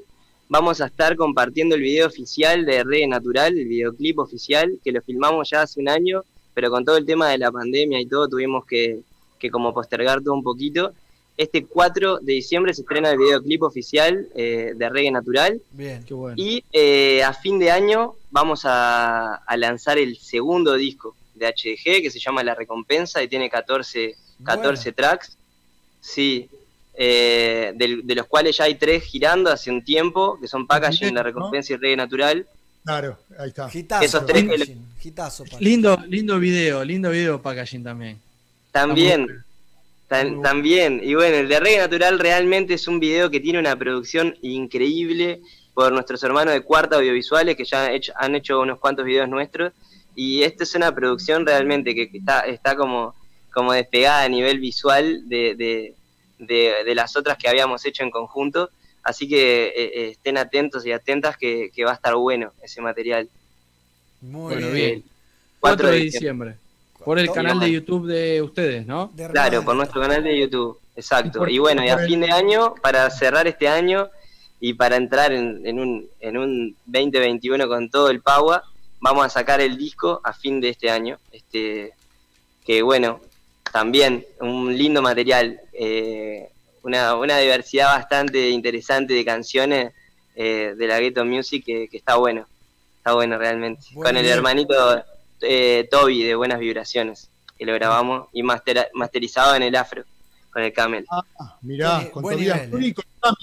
vamos 0.49 0.81
a 0.81 0.87
estar 0.87 1.17
compartiendo 1.17 1.75
el 1.75 1.81
video 1.83 2.07
oficial 2.07 2.65
de 2.67 2.85
Reggae 2.85 3.09
Natural, 3.09 3.57
el 3.59 3.67
videoclip 3.67 4.19
oficial, 4.19 4.79
que 4.85 4.93
lo 4.93 5.01
filmamos 5.03 5.51
ya 5.51 5.63
hace 5.63 5.81
un 5.81 5.89
año, 5.89 6.23
pero 6.55 6.71
con 6.71 6.85
todo 6.85 6.97
el 6.99 7.05
tema 7.07 7.29
de 7.31 7.39
la 7.39 7.51
pandemia 7.51 8.01
y 8.01 8.07
todo 8.07 8.29
tuvimos 8.29 8.65
que, 8.67 9.01
que 9.39 9.51
como 9.51 9.73
postergar 9.75 10.23
todo 10.23 10.35
un 10.35 10.43
poquito. 10.43 10.93
Este 11.37 11.67
4 11.67 12.19
de 12.19 12.33
diciembre 12.33 12.73
se 12.73 12.81
estrena 12.81 13.11
el 13.11 13.19
videoclip 13.19 13.63
oficial 13.63 14.27
eh, 14.35 14.73
de 14.75 14.89
Reggae 14.89 15.11
Natural. 15.11 15.61
Bien. 15.73 16.03
Qué 16.05 16.15
bueno. 16.15 16.35
Y 16.37 16.65
eh, 16.73 17.23
a 17.23 17.35
fin 17.35 17.59
de 17.59 17.71
año 17.71 18.15
vamos 18.31 18.63
a, 18.65 19.35
a 19.35 19.57
lanzar 19.57 19.99
el 19.99 20.17
segundo 20.17 20.75
disco 20.75 21.15
de 21.35 21.47
HDG 21.47 22.03
que 22.03 22.11
se 22.11 22.19
llama 22.19 22.43
La 22.43 22.55
Recompensa 22.55 23.23
y 23.23 23.29
tiene 23.29 23.51
14, 23.51 24.17
14 24.45 24.93
tracks. 24.93 25.37
Sí, 26.01 26.49
eh, 26.95 27.73
de, 27.75 28.15
los 28.15 28.27
cuales 28.27 28.57
ya 28.57 28.65
hay 28.65 28.77
tres 28.77 29.05
girando 29.05 29.51
hace 29.51 29.71
un 29.71 29.85
tiempo, 29.85 30.39
que 30.41 30.49
son 30.49 30.67
Packaging, 30.67 31.15
La 31.15 31.23
Recompensa 31.23 31.75
y 31.75 31.77
Reggae 31.77 31.97
Natural. 31.97 32.47
Claro, 32.85 33.19
ahí 33.39 33.49
está. 33.49 33.69
Gitazo, 33.69 34.05
Esos 34.05 34.27
tres 34.27 34.45
que 34.45 34.77
gitazo, 35.01 35.45
Packaging. 35.45 35.69
Lindo, 35.69 36.03
lindo 36.09 36.39
video, 36.39 36.85
lindo 36.85 37.11
video 37.11 37.43
packaging 37.43 37.83
también. 37.83 38.19
También, 38.73 39.45
tan- 40.09 40.43
también. 40.43 41.01
Y 41.03 41.15
bueno, 41.15 41.37
el 41.37 41.49
de 41.49 41.61
Reggae 41.61 41.79
Natural 41.79 42.19
realmente 42.19 42.75
es 42.75 42.87
un 42.89 43.01
video 43.01 43.31
que 43.31 43.41
tiene 43.41 43.59
una 43.59 43.77
producción 43.77 44.37
increíble 44.43 45.41
por 45.75 45.93
nuestros 45.93 46.23
hermanos 46.23 46.55
de 46.55 46.63
Cuarta 46.63 46.97
Audiovisuales 46.97 47.57
que 47.57 47.65
ya 47.65 47.87
han 47.87 47.93
hecho, 47.93 48.13
han 48.17 48.35
hecho 48.35 48.61
unos 48.61 48.79
cuantos 48.79 49.05
videos 49.05 49.29
nuestros. 49.29 49.73
Y 50.15 50.43
esta 50.43 50.65
es 50.65 50.75
una 50.75 50.95
producción 50.95 51.45
realmente 51.45 51.95
que, 51.95 52.11
que 52.11 52.19
está, 52.19 52.41
está 52.41 52.75
como, 52.77 53.15
como 53.53 53.73
despegada 53.75 54.23
a 54.23 54.29
nivel 54.29 54.59
visual 54.61 55.29
de, 55.29 55.55
de, 55.55 55.95
de- 56.39 56.85
de 56.85 56.95
las 56.95 57.17
otras 57.17 57.37
que 57.37 57.49
habíamos 57.49 57.85
hecho 57.85 58.03
en 58.03 58.11
conjunto. 58.11 58.71
Así 59.03 59.29
que 59.29 59.67
eh, 59.67 59.73
eh, 59.77 60.09
estén 60.13 60.37
atentos 60.39 60.85
y 60.87 60.93
atentas 60.93 61.37
que, 61.37 61.71
que 61.75 61.85
va 61.85 61.93
a 61.93 61.95
estar 61.95 62.15
bueno 62.17 62.53
ese 62.63 62.81
material. 62.81 63.29
Muy 64.23 64.55
Bueno, 64.55 64.71
bien. 64.71 65.03
4 65.61 65.85
4 65.85 65.89
de 65.91 65.97
diciembre. 66.01 66.55
Por 67.07 67.19
el 67.19 67.31
canal 67.31 67.59
de. 67.61 67.71
YouTube 67.73 68.07
de 68.07 68.43
ustedes, 68.43 68.85
¿no? 68.87 69.11
Claro, 69.33 69.65
por 69.65 69.75
nuestro 69.77 70.01
canal 70.03 70.23
de 70.25 70.39
YouTube, 70.39 70.79
exacto. 70.97 71.39
por- 71.39 71.51
Y 71.51 71.59
bueno, 71.59 71.83
y 71.85 71.89
a 71.89 71.99
fin 71.99 72.21
de 72.21 72.31
año, 72.33 72.75
para 72.83 73.09
cerrar 73.11 73.47
este 73.47 73.69
año, 73.69 74.09
y 74.61 74.75
para 74.75 74.97
entrar 74.97 75.33
en, 75.33 75.65
en 75.67 75.79
un, 75.79 76.09
en 76.21 76.37
un 76.37 76.77
2021 76.87 77.69
con 77.69 77.89
todo 77.91 78.11
el 78.11 78.21
power, 78.21 78.61
vamos 79.01 79.25
a 79.25 79.29
sacar 79.29 79.61
el 79.61 79.77
disco 79.79 80.21
a 80.25 80.33
fin 80.33 80.61
de 80.61 80.71
este 80.71 80.91
año. 80.91 81.19
Este, 81.31 81.93
que 82.67 82.83
bueno, 82.83 83.21
también 83.73 84.27
un 84.41 84.77
lindo 84.77 85.01
material, 85.01 85.61
eh, 85.75 86.49
una, 86.83 87.15
una 87.15 87.39
diversidad 87.39 87.95
bastante 87.95 88.51
interesante 88.51 89.15
de 89.15 89.25
canciones 89.25 89.93
eh, 90.35 90.75
de 90.77 90.87
la 90.87 90.99
Ghetto 91.01 91.25
Music 91.25 91.65
que, 91.65 91.87
que 91.89 91.97
está 91.99 92.17
bueno, 92.17 92.47
está 92.99 93.13
bueno 93.15 93.39
realmente. 93.39 93.83
Bueno, 93.93 94.09
Con 94.09 94.17
el 94.17 94.23
bien. 94.25 94.35
hermanito 94.37 95.05
eh, 95.43 95.89
Toby 95.91 96.23
de 96.25 96.35
Buenas 96.35 96.59
Vibraciones, 96.59 97.29
que 97.59 97.65
lo 97.67 97.75
grabamos 97.75 98.29
y 98.33 98.43
mastera- 98.43 98.89
masterizado 98.95 99.55
en 99.55 99.63
el 99.63 99.75
afro, 99.77 100.05
con 100.51 100.63
el 100.63 100.73
Camel. 100.73 101.05
Ah, 101.11 101.23
mirá, 101.63 102.09
con 102.11 102.23
Tobias 102.23 102.57
nivel, 102.57 102.71
Puri 102.71 102.87
y 102.89 102.95
con 102.95 103.05
Tami. 103.21 103.37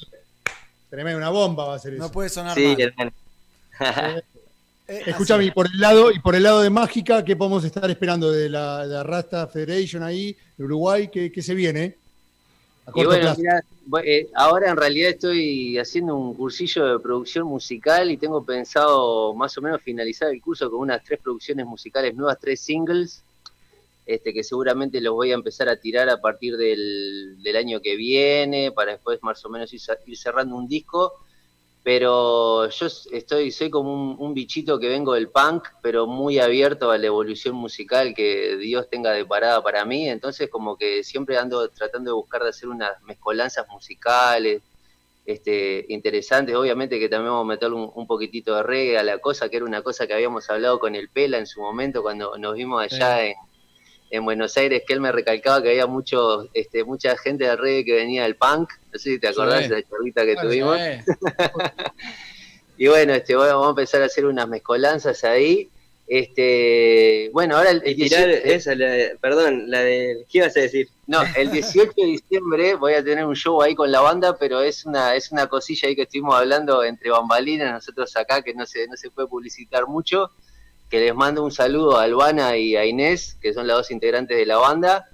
Tremendo, 0.89 1.17
una 1.17 1.29
bomba 1.29 1.65
va 1.65 1.75
a 1.75 1.79
ser 1.79 1.93
eso. 1.93 2.03
No 2.03 2.11
puede 2.11 2.29
sonar 2.29 2.55
Sí, 2.55 2.75
mal. 2.97 3.13
Eh, 4.85 5.01
Escúchame, 5.07 5.45
y 5.45 5.51
por 5.51 5.65
el 5.67 5.79
lado, 5.79 6.11
y 6.11 6.19
por 6.19 6.35
el 6.35 6.43
lado 6.43 6.61
de 6.61 6.69
Mágica, 6.69 7.23
¿qué 7.23 7.37
podemos 7.37 7.63
estar 7.63 7.89
esperando 7.89 8.29
de 8.29 8.49
la, 8.49 8.85
de 8.85 8.93
la 8.93 9.01
Rasta 9.03 9.47
Federation 9.47 10.03
ahí, 10.03 10.35
de 10.57 10.63
Uruguay? 10.65 11.07
¿Qué, 11.07 11.31
qué 11.31 11.41
se 11.41 11.55
viene? 11.55 11.95
Y 12.95 13.05
bueno, 13.05 13.33
mirá, 13.37 13.63
eh, 14.03 14.29
ahora 14.35 14.69
en 14.69 14.77
realidad 14.77 15.11
estoy 15.11 15.77
haciendo 15.77 16.15
un 16.15 16.33
cursillo 16.33 16.85
de 16.85 16.99
producción 16.99 17.47
musical 17.47 18.11
y 18.11 18.17
tengo 18.17 18.43
pensado 18.43 19.33
más 19.33 19.57
o 19.57 19.61
menos 19.61 19.81
finalizar 19.81 20.29
el 20.29 20.41
curso 20.41 20.69
con 20.69 20.81
unas 20.81 21.03
tres 21.03 21.19
producciones 21.21 21.65
musicales 21.65 22.13
nuevas, 22.13 22.37
tres 22.39 22.59
singles, 22.59 23.23
este, 24.05 24.33
que 24.33 24.43
seguramente 24.43 24.99
los 24.99 25.13
voy 25.13 25.31
a 25.31 25.35
empezar 25.35 25.69
a 25.69 25.77
tirar 25.77 26.09
a 26.09 26.19
partir 26.19 26.57
del, 26.57 27.41
del 27.41 27.55
año 27.55 27.79
que 27.79 27.95
viene, 27.95 28.71
para 28.71 28.93
después 28.93 29.19
más 29.23 29.43
o 29.45 29.49
menos 29.49 29.73
ir, 29.73 29.81
ir 30.05 30.17
cerrando 30.17 30.55
un 30.55 30.67
disco. 30.67 31.13
Pero 31.83 32.69
yo 32.69 32.87
estoy, 33.11 33.51
soy 33.51 33.69
como 33.69 33.93
un, 33.93 34.15
un 34.17 34.33
bichito 34.33 34.79
que 34.79 34.87
vengo 34.87 35.13
del 35.13 35.29
punk, 35.29 35.67
pero 35.81 36.07
muy 36.07 36.39
abierto 36.39 36.91
a 36.91 36.97
la 36.97 37.07
evolución 37.07 37.55
musical 37.55 38.13
que 38.15 38.55
Dios 38.55 38.89
tenga 38.89 39.11
deparada 39.11 39.61
para 39.61 39.83
mí. 39.83 40.07
Entonces, 40.07 40.49
como 40.49 40.77
que 40.77 41.03
siempre 41.03 41.37
ando 41.37 41.67
tratando 41.69 42.11
de 42.11 42.15
buscar 42.15 42.41
de 42.43 42.49
hacer 42.49 42.69
unas 42.69 43.01
mezcolanzas 43.01 43.67
musicales 43.67 44.61
este, 45.25 45.85
interesantes. 45.89 46.55
Obviamente 46.55 46.99
que 46.99 47.09
también 47.09 47.31
vamos 47.31 47.45
a 47.45 47.49
meterle 47.49 47.75
un, 47.75 47.91
un 47.93 48.07
poquitito 48.07 48.55
de 48.55 48.63
reggae 48.63 48.97
a 48.97 49.03
la 49.03 49.17
cosa, 49.17 49.49
que 49.49 49.57
era 49.57 49.65
una 49.65 49.81
cosa 49.81 50.07
que 50.07 50.13
habíamos 50.13 50.49
hablado 50.49 50.79
con 50.79 50.95
el 50.95 51.09
Pela 51.09 51.37
en 51.37 51.47
su 51.47 51.61
momento 51.61 52.01
cuando 52.01 52.37
nos 52.37 52.55
vimos 52.55 52.81
allá 52.81 53.25
en, 53.25 53.35
en 54.15 54.25
Buenos 54.25 54.55
Aires, 54.57 54.83
que 54.85 54.93
él 54.93 55.01
me 55.01 55.11
recalcaba 55.11 55.59
que 55.63 55.69
había 55.69 55.87
mucho, 55.87 56.47
este, 56.53 56.83
mucha 56.83 57.17
gente 57.17 57.45
de 57.45 57.55
reggae 57.55 57.83
que 57.83 57.93
venía 57.95 58.23
del 58.23 58.35
punk. 58.35 58.69
No 58.91 58.99
sé 58.99 59.09
si 59.11 59.19
te 59.19 59.27
acordás 59.27 59.63
Sí. 59.63 59.69
de 59.69 59.75
la 59.77 59.81
charlita 59.89 60.23
que 60.23 60.33
Bueno, 60.35 60.49
tuvimos. 60.49 60.77
Y 62.77 62.87
bueno, 62.87 63.13
este, 63.13 63.35
bueno, 63.35 63.53
vamos 63.53 63.67
a 63.67 63.81
empezar 63.81 64.01
a 64.01 64.05
hacer 64.05 64.25
unas 64.25 64.47
mezcolanzas 64.47 65.23
ahí. 65.23 65.69
Este, 66.07 67.29
bueno, 67.33 67.57
ahora 67.57 67.71
el, 67.71 67.81
el 67.85 67.91
Y 67.91 67.95
tirar 68.09 68.27
18 68.27 68.45
esa, 68.53 68.75
la 68.75 68.89
de- 68.91 69.17
perdón, 69.21 69.69
la 69.69 69.79
de. 69.81 70.25
¿Qué 70.29 70.39
ibas 70.39 70.55
a 70.57 70.61
decir? 70.61 70.89
no, 71.07 71.21
el 71.35 71.51
18 71.51 71.91
de 71.95 72.05
diciembre 72.05 72.75
voy 72.75 72.93
a 72.93 73.03
tener 73.03 73.25
un 73.25 73.35
show 73.35 73.61
ahí 73.61 73.75
con 73.75 73.91
la 73.91 74.01
banda, 74.01 74.37
pero 74.37 74.61
es 74.61 74.85
una, 74.85 75.15
es 75.15 75.31
una 75.31 75.47
cosilla 75.47 75.87
ahí 75.87 75.95
que 75.95 76.03
estuvimos 76.03 76.35
hablando 76.35 76.83
entre 76.83 77.09
bambalinas, 77.09 77.71
nosotros 77.73 78.15
acá, 78.15 78.41
que 78.41 78.53
no 78.53 78.65
se, 78.65 78.87
no 78.87 78.95
se 78.97 79.11
puede 79.11 79.27
publicitar 79.27 79.85
mucho, 79.87 80.31
que 80.93 80.99
les 80.99 81.15
mando 81.15 81.43
un 81.43 81.51
saludo 81.51 81.97
a 81.97 82.03
Albana 82.03 82.55
y 82.55 82.75
a 82.75 82.85
Inés, 82.85 83.35
que 83.41 83.51
son 83.51 83.65
las 83.65 83.77
dos 83.77 83.89
integrantes 83.89 84.37
de 84.37 84.45
la 84.45 84.57
banda. 84.57 85.07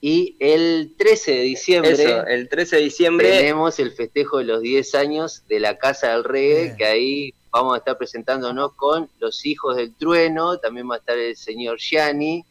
Y 0.00 0.34
el 0.40 0.94
13 0.96 1.30
de 1.32 1.40
diciembre 1.42 1.92
Eso, 1.92 2.26
el 2.26 2.48
13 2.48 2.76
de 2.76 2.82
diciembre. 2.82 3.28
tenemos 3.30 3.78
el 3.78 3.92
festejo 3.92 4.38
de 4.38 4.44
los 4.44 4.62
10 4.62 4.94
años 4.94 5.42
de 5.46 5.60
la 5.60 5.76
Casa 5.76 6.12
del 6.12 6.24
Reggae, 6.24 6.62
Bien. 6.62 6.76
que 6.78 6.86
ahí 6.86 7.34
vamos 7.52 7.74
a 7.74 7.78
estar 7.78 7.98
presentándonos 7.98 8.72
con 8.76 9.10
los 9.18 9.44
hijos 9.44 9.76
del 9.76 9.94
trueno, 9.94 10.56
también 10.56 10.88
va 10.90 10.94
a 10.94 10.98
estar 11.00 11.18
el 11.18 11.36
señor 11.36 11.76
Gianni. 11.78 12.42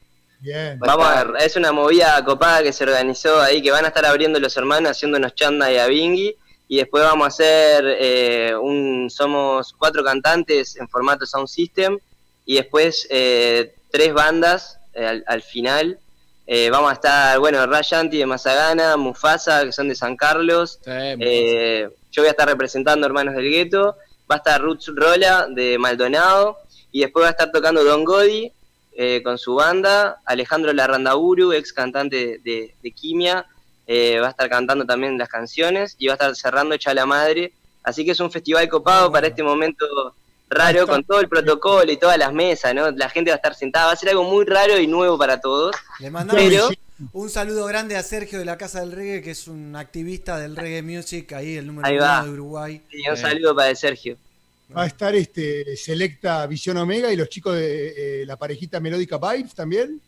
Bien. 0.41 0.77
Va 0.79 0.85
Vamos 0.95 1.07
a 1.07 1.13
estar- 1.21 1.31
ver, 1.33 1.41
es 1.41 1.55
una 1.55 1.71
movida 1.71 2.23
copada 2.23 2.61
que 2.61 2.71
se 2.71 2.83
organizó 2.83 3.41
ahí, 3.41 3.63
que 3.63 3.71
van 3.71 3.85
a 3.85 3.87
estar 3.87 4.05
abriendo 4.05 4.39
los 4.39 4.55
hermanos 4.57 4.91
haciéndonos 4.91 5.33
chanda 5.33 5.71
y 5.71 5.77
a 5.79 5.87
Bingy. 5.87 6.35
Y 6.67 6.77
después 6.77 7.03
vamos 7.03 7.25
a 7.25 7.29
hacer 7.29 7.83
eh, 7.99 8.53
un. 8.55 9.09
Somos 9.09 9.73
cuatro 9.73 10.03
cantantes 10.03 10.75
en 10.75 10.87
formato 10.87 11.25
Sound 11.25 11.47
System. 11.47 11.97
Y 12.45 12.55
después 12.55 13.07
eh, 13.09 13.73
tres 13.91 14.13
bandas 14.13 14.79
eh, 14.93 15.05
al, 15.05 15.23
al 15.27 15.41
final. 15.41 15.99
Eh, 16.47 16.69
vamos 16.69 16.91
a 16.91 16.93
estar, 16.93 17.39
bueno, 17.39 17.65
Rayanti 17.65 18.17
de 18.19 18.25
Mazagana, 18.27 18.97
Mufasa, 18.97 19.63
que 19.65 19.71
son 19.71 19.87
de 19.89 19.95
San 19.95 20.15
Carlos. 20.15 20.79
sí, 20.83 20.91
Eh, 20.91 21.89
yo 22.11 22.21
voy 22.21 22.27
a 22.27 22.31
estar 22.31 22.47
representando 22.47 23.05
Hermanos 23.07 23.35
del 23.35 23.49
Gueto. 23.49 23.97
Va 24.29 24.35
a 24.35 24.37
estar 24.37 24.61
Roots 24.61 24.91
Rola 24.95 25.47
de 25.49 25.77
Maldonado. 25.79 26.57
Y 26.91 27.01
después 27.01 27.23
va 27.23 27.27
a 27.29 27.31
estar 27.31 27.51
tocando 27.51 27.83
Don 27.83 28.05
Godi 28.05 28.51
eh, 28.95 29.21
con 29.23 29.37
su 29.37 29.55
banda. 29.55 30.21
Alejandro 30.25 30.71
Larrandaburu, 30.71 31.51
ex 31.51 31.73
cantante 31.73 32.39
de, 32.43 32.73
de 32.81 32.91
Quimia. 32.91 33.45
eh, 33.87 34.19
va 34.21 34.27
a 34.27 34.29
estar 34.31 34.49
cantando 34.49 34.85
también 34.85 35.17
las 35.17 35.29
canciones. 35.29 35.95
Y 35.97 36.07
va 36.07 36.13
a 36.13 36.15
estar 36.15 36.35
cerrando 36.35 36.75
Echa 36.75 36.93
la 36.93 37.05
Madre. 37.07 37.53
Así 37.83 38.05
que 38.05 38.11
es 38.11 38.19
un 38.19 38.31
festival 38.31 38.69
copado 38.69 39.11
para 39.11 39.27
este 39.27 39.43
momento 39.43 39.85
raro, 40.49 40.87
con 40.87 41.03
todo 41.03 41.19
el 41.19 41.27
protocolo 41.27 41.91
y 41.91 41.97
todas 41.97 42.17
las 42.17 42.31
mesas, 42.33 42.73
¿no? 42.75 42.91
La 42.91 43.09
gente 43.09 43.31
va 43.31 43.35
a 43.35 43.37
estar 43.37 43.55
sentada. 43.55 43.87
Va 43.87 43.91
a 43.93 43.95
ser 43.95 44.09
algo 44.09 44.23
muy 44.23 44.45
raro 44.45 44.77
y 44.79 44.87
nuevo 44.87 45.17
para 45.17 45.39
todos. 45.41 45.75
Le 45.99 46.09
mandamos 46.11 46.43
Pero- 46.43 46.69
un 47.13 47.29
saludo 47.29 47.65
grande 47.65 47.97
a 47.97 48.03
Sergio 48.03 48.39
de 48.39 48.45
la 48.45 48.57
Casa 48.57 48.79
del 48.79 48.91
Reggae, 48.93 49.21
que 49.21 49.31
es 49.31 49.47
un 49.47 49.75
activista 49.75 50.37
del 50.39 50.55
reggae 50.55 50.81
music, 50.81 51.33
ahí 51.33 51.57
el 51.57 51.67
número 51.67 51.85
Ahí 51.87 51.95
uno 51.97 52.05
va. 52.05 52.23
de 52.23 52.29
Uruguay. 52.29 52.81
Y 52.91 53.09
un 53.09 53.17
saludo 53.17 53.53
para 53.55 53.69
el 53.69 53.75
Sergio. 53.75 54.15
Va 54.75 54.83
a 54.83 54.87
estar 54.87 55.13
este 55.13 55.75
Selecta 55.75 56.47
Visión 56.47 56.77
Omega 56.77 57.11
y 57.11 57.15
los 57.17 57.29
chicos 57.29 57.55
de 57.55 58.21
eh, 58.21 58.25
la 58.25 58.35
parejita 58.37 58.79
Melódica 58.79 59.17
Vibes 59.17 59.53
también. 59.53 59.99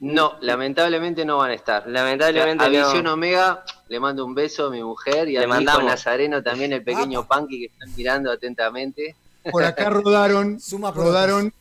No, 0.00 0.36
lamentablemente 0.42 1.24
no 1.24 1.38
van 1.38 1.52
a 1.52 1.54
estar. 1.54 1.86
Lamentablemente 1.88 2.62
a 2.64 2.68
no. 2.68 2.86
Visión 2.88 3.06
Omega 3.06 3.64
le 3.88 3.98
mando 4.00 4.24
un 4.24 4.34
beso 4.34 4.66
a 4.66 4.70
mi 4.70 4.82
mujer 4.82 5.28
y 5.30 5.36
a 5.36 5.40
Le 5.40 5.46
mi 5.46 5.62
hijo. 5.64 5.82
Nazareno 5.82 6.42
también, 6.42 6.72
el 6.74 6.82
pequeño 6.84 7.26
Punky 7.26 7.58
que 7.60 7.66
están 7.72 7.94
mirando 7.96 8.30
atentamente. 8.30 9.16
Por 9.50 9.64
acá 9.64 9.90
rodaron, 9.90 10.60
Suma 10.60 10.90
rodaron 10.90 11.52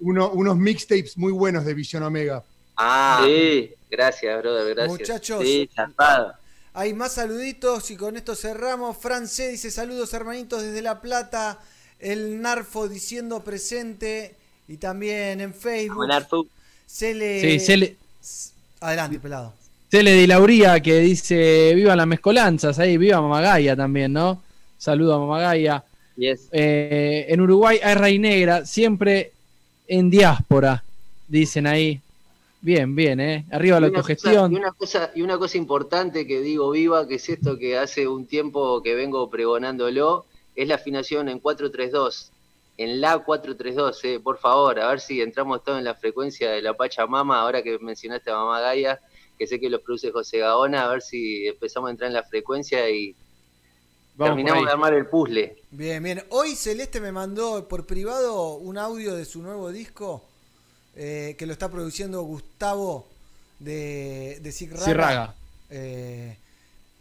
uno- 0.00 0.30
unos 0.30 0.56
mixtapes 0.56 1.16
muy 1.16 1.32
buenos 1.32 1.64
de 1.64 1.74
Visión 1.74 2.02
Omega. 2.02 2.42
Ah, 2.76 3.22
Sí. 3.24 3.70
gracias, 3.90 4.40
brother, 4.40 4.74
gracias. 4.74 4.98
Muchachos, 4.98 5.42
Sí, 5.42 5.68
hay 6.72 6.94
más 6.94 7.14
saluditos 7.14 7.90
y 7.90 7.96
con 7.96 8.16
esto 8.16 8.34
cerramos. 8.34 8.96
Fran 8.96 9.26
C 9.26 9.48
dice 9.48 9.70
saludos 9.70 10.12
hermanitos 10.14 10.62
desde 10.62 10.82
La 10.82 11.00
Plata. 11.00 11.58
El 11.98 12.40
Narfo 12.40 12.88
diciendo 12.88 13.42
presente. 13.42 14.36
Y 14.68 14.76
también 14.76 15.40
en 15.40 15.52
Facebook. 15.52 15.96
Buen 15.96 16.12
Arfu. 16.12 16.46
Cele... 16.86 17.40
Sí, 17.40 17.58
Cele, 17.60 17.96
Adelante, 18.80 19.18
pelado. 19.18 19.52
Cele 19.90 20.12
de 20.12 20.26
Lauría 20.28 20.80
que 20.80 21.00
dice: 21.00 21.72
Vivan 21.74 21.98
las 21.98 22.06
mezcolanzas, 22.06 22.78
ahí, 22.78 22.96
viva 22.96 23.20
Mamagaya 23.20 23.74
también, 23.74 24.12
¿no? 24.12 24.40
Saludo 24.78 25.14
a 25.14 25.18
Mamagaya. 25.18 25.84
Yes. 26.20 26.50
Eh, 26.52 27.24
en 27.30 27.40
Uruguay 27.40 27.80
hay 27.82 27.94
Rey 27.94 28.18
Negra, 28.18 28.66
siempre 28.66 29.32
en 29.88 30.10
diáspora, 30.10 30.84
dicen 31.26 31.66
ahí. 31.66 31.98
Bien, 32.60 32.94
bien, 32.94 33.20
¿eh? 33.20 33.46
Arriba 33.50 33.80
la 33.80 33.88
cosa- 33.88 33.98
autogestión. 34.00 34.52
Y 34.52 34.56
una, 34.56 34.72
cosa, 34.72 35.10
y 35.14 35.22
una 35.22 35.38
cosa 35.38 35.56
importante 35.56 36.26
que 36.26 36.40
digo 36.42 36.70
viva, 36.72 37.08
que 37.08 37.14
es 37.14 37.26
esto 37.30 37.56
que 37.56 37.78
hace 37.78 38.06
un 38.06 38.26
tiempo 38.26 38.82
que 38.82 38.94
vengo 38.94 39.30
pregonándolo, 39.30 40.26
es 40.54 40.68
la 40.68 40.74
afinación 40.74 41.30
en 41.30 41.38
432. 41.38 42.30
En 42.76 43.00
la 43.00 43.18
432, 43.18 44.04
eh, 44.04 44.20
por 44.22 44.36
favor, 44.36 44.78
a 44.78 44.88
ver 44.88 45.00
si 45.00 45.22
entramos 45.22 45.64
todos 45.64 45.78
en 45.78 45.84
la 45.84 45.94
frecuencia 45.94 46.50
de 46.50 46.60
la 46.60 46.74
Pachamama, 46.74 47.40
ahora 47.40 47.62
que 47.62 47.78
mencionaste 47.78 48.30
a 48.30 48.34
Mamá 48.34 48.60
Gaia, 48.60 49.00
que 49.38 49.46
sé 49.46 49.58
que 49.58 49.70
lo 49.70 49.80
produce 49.80 50.10
José 50.10 50.38
Gaona, 50.40 50.84
a 50.84 50.88
ver 50.92 51.00
si 51.00 51.46
empezamos 51.46 51.88
a 51.88 51.92
entrar 51.92 52.08
en 52.08 52.14
la 52.14 52.24
frecuencia 52.24 52.90
y 52.90 53.14
Vamos 54.16 54.36
terminamos 54.36 54.66
de 54.66 54.70
armar 54.70 54.92
el 54.92 55.06
puzzle. 55.06 55.56
Bien, 55.70 56.02
bien. 56.02 56.24
Hoy 56.30 56.56
Celeste 56.56 57.00
me 57.00 57.12
mandó 57.12 57.68
por 57.68 57.86
privado 57.86 58.54
un 58.54 58.76
audio 58.76 59.14
de 59.14 59.24
su 59.24 59.40
nuevo 59.42 59.70
disco 59.70 60.22
eh, 60.96 61.36
que 61.38 61.46
lo 61.46 61.52
está 61.52 61.68
produciendo 61.70 62.22
Gustavo 62.22 63.06
de, 63.58 64.38
de 64.42 64.52
Sig 64.52 64.76
Cirraga. 64.76 65.34
Eh, 65.68 66.36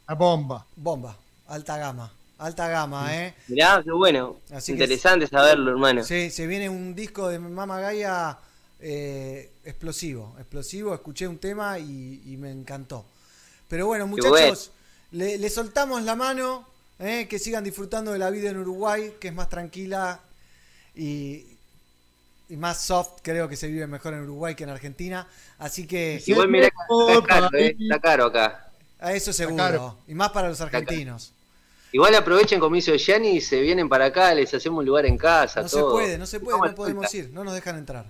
La 0.08 0.14
bomba. 0.16 0.66
bomba, 0.76 1.18
alta 1.48 1.78
gama. 1.78 2.12
Alta 2.38 2.70
gama, 2.70 3.14
¿eh? 3.16 3.34
Mirá, 3.48 3.82
qué 3.84 3.92
bueno. 3.92 4.38
Así 4.52 4.72
que 4.78 4.84
Interesante 4.84 5.28
saberlo, 5.28 5.72
hermano. 5.72 6.04
Sí, 6.04 6.30
se 6.30 6.48
viene 6.48 6.70
un 6.70 6.96
disco 6.96 7.28
de 7.28 7.40
Mama 7.40 7.80
Gaia 7.80 8.38
eh, 8.80 9.52
explosivo. 9.66 10.36
Explosivo, 10.40 10.94
escuché 10.94 11.28
un 11.28 11.38
tema 11.40 11.80
y, 11.80 12.22
y 12.26 12.38
me 12.38 12.52
encantó. 12.52 13.06
Pero 13.68 13.88
bueno, 13.88 14.08
muchachos, 14.08 14.72
le, 15.12 15.38
le 15.38 15.50
soltamos 15.50 16.04
la 16.04 16.16
mano. 16.16 16.66
¿Eh? 17.00 17.28
Que 17.30 17.40
sigan 17.40 17.64
disfrutando 17.64 18.12
de 18.12 18.20
la 18.20 18.30
vida 18.30 18.50
en 18.50 18.58
Uruguay, 18.58 19.16
que 19.20 19.30
es 19.30 19.34
más 19.34 19.50
tranquila 19.50 20.20
y, 20.96 21.46
y 22.50 22.58
más 22.58 22.82
soft. 22.82 23.20
Creo 23.22 23.48
que 23.50 23.56
se 23.56 23.68
vive 23.68 23.88
mejor 23.88 24.14
en 24.14 24.22
Uruguay 24.22 24.56
que 24.56 24.66
en 24.66 24.70
Argentina. 24.70 25.28
Así 25.58 25.88
que 25.88 26.22
Igual 26.26 26.48
mira, 26.50 26.68
está 26.68 27.28
caro, 27.28 27.50
eh, 27.58 27.76
está 27.80 28.00
caro 28.00 28.26
acá. 28.26 28.70
a 29.00 29.14
eso 29.14 29.34
seguro. 29.34 29.58
caro. 29.58 29.98
Y 30.08 30.14
más 30.14 30.30
para 30.32 30.50
los 30.50 30.62
argentinos. 30.62 31.34
Igual 31.92 32.14
aprovechen 32.14 32.60
como 32.60 32.76
hizo 32.76 32.94
Gianni 32.96 33.38
y 33.38 33.42
se 33.42 33.60
vienen 33.62 33.90
para 33.90 34.06
acá, 34.06 34.34
les 34.36 34.54
hacemos 34.54 34.80
un 34.80 34.86
lugar 34.86 35.08
en 35.08 35.18
casa. 35.18 35.64
No 35.64 35.68
se 35.68 35.82
puede, 35.82 36.18
no 36.20 36.28
se 36.28 36.40
puede, 36.40 36.60
no 36.60 36.76
podemos 36.76 37.12
ir, 37.16 37.32
no 37.34 37.44
nos 37.44 37.56
dejan 37.56 37.78
entrar. 37.78 38.06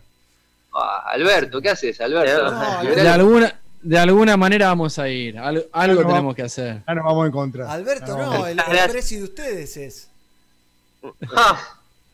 Ah, 0.73 1.03
Alberto, 1.11 1.61
¿qué 1.61 1.69
haces, 1.69 1.99
Alberto? 2.01 2.51
De 2.93 3.01
alguna, 3.09 3.59
de 3.81 3.97
alguna 3.99 4.35
manera 4.37 4.67
vamos 4.67 4.97
a 4.99 5.07
ir. 5.09 5.37
Al- 5.37 5.65
algo 5.71 6.05
tenemos 6.05 6.35
que 6.35 6.43
hacer. 6.43 6.81
Ya 6.87 6.95
nos 6.95 7.05
vamos 7.05 7.25
a 7.25 7.27
encontrar. 7.27 7.67
Alberto, 7.67 8.17
no, 8.17 8.47
el, 8.47 8.59
el 8.59 8.89
presi 8.91 9.17
de 9.17 9.23
ustedes 9.23 9.77
es. 9.77 10.09
Ah, 11.35 11.57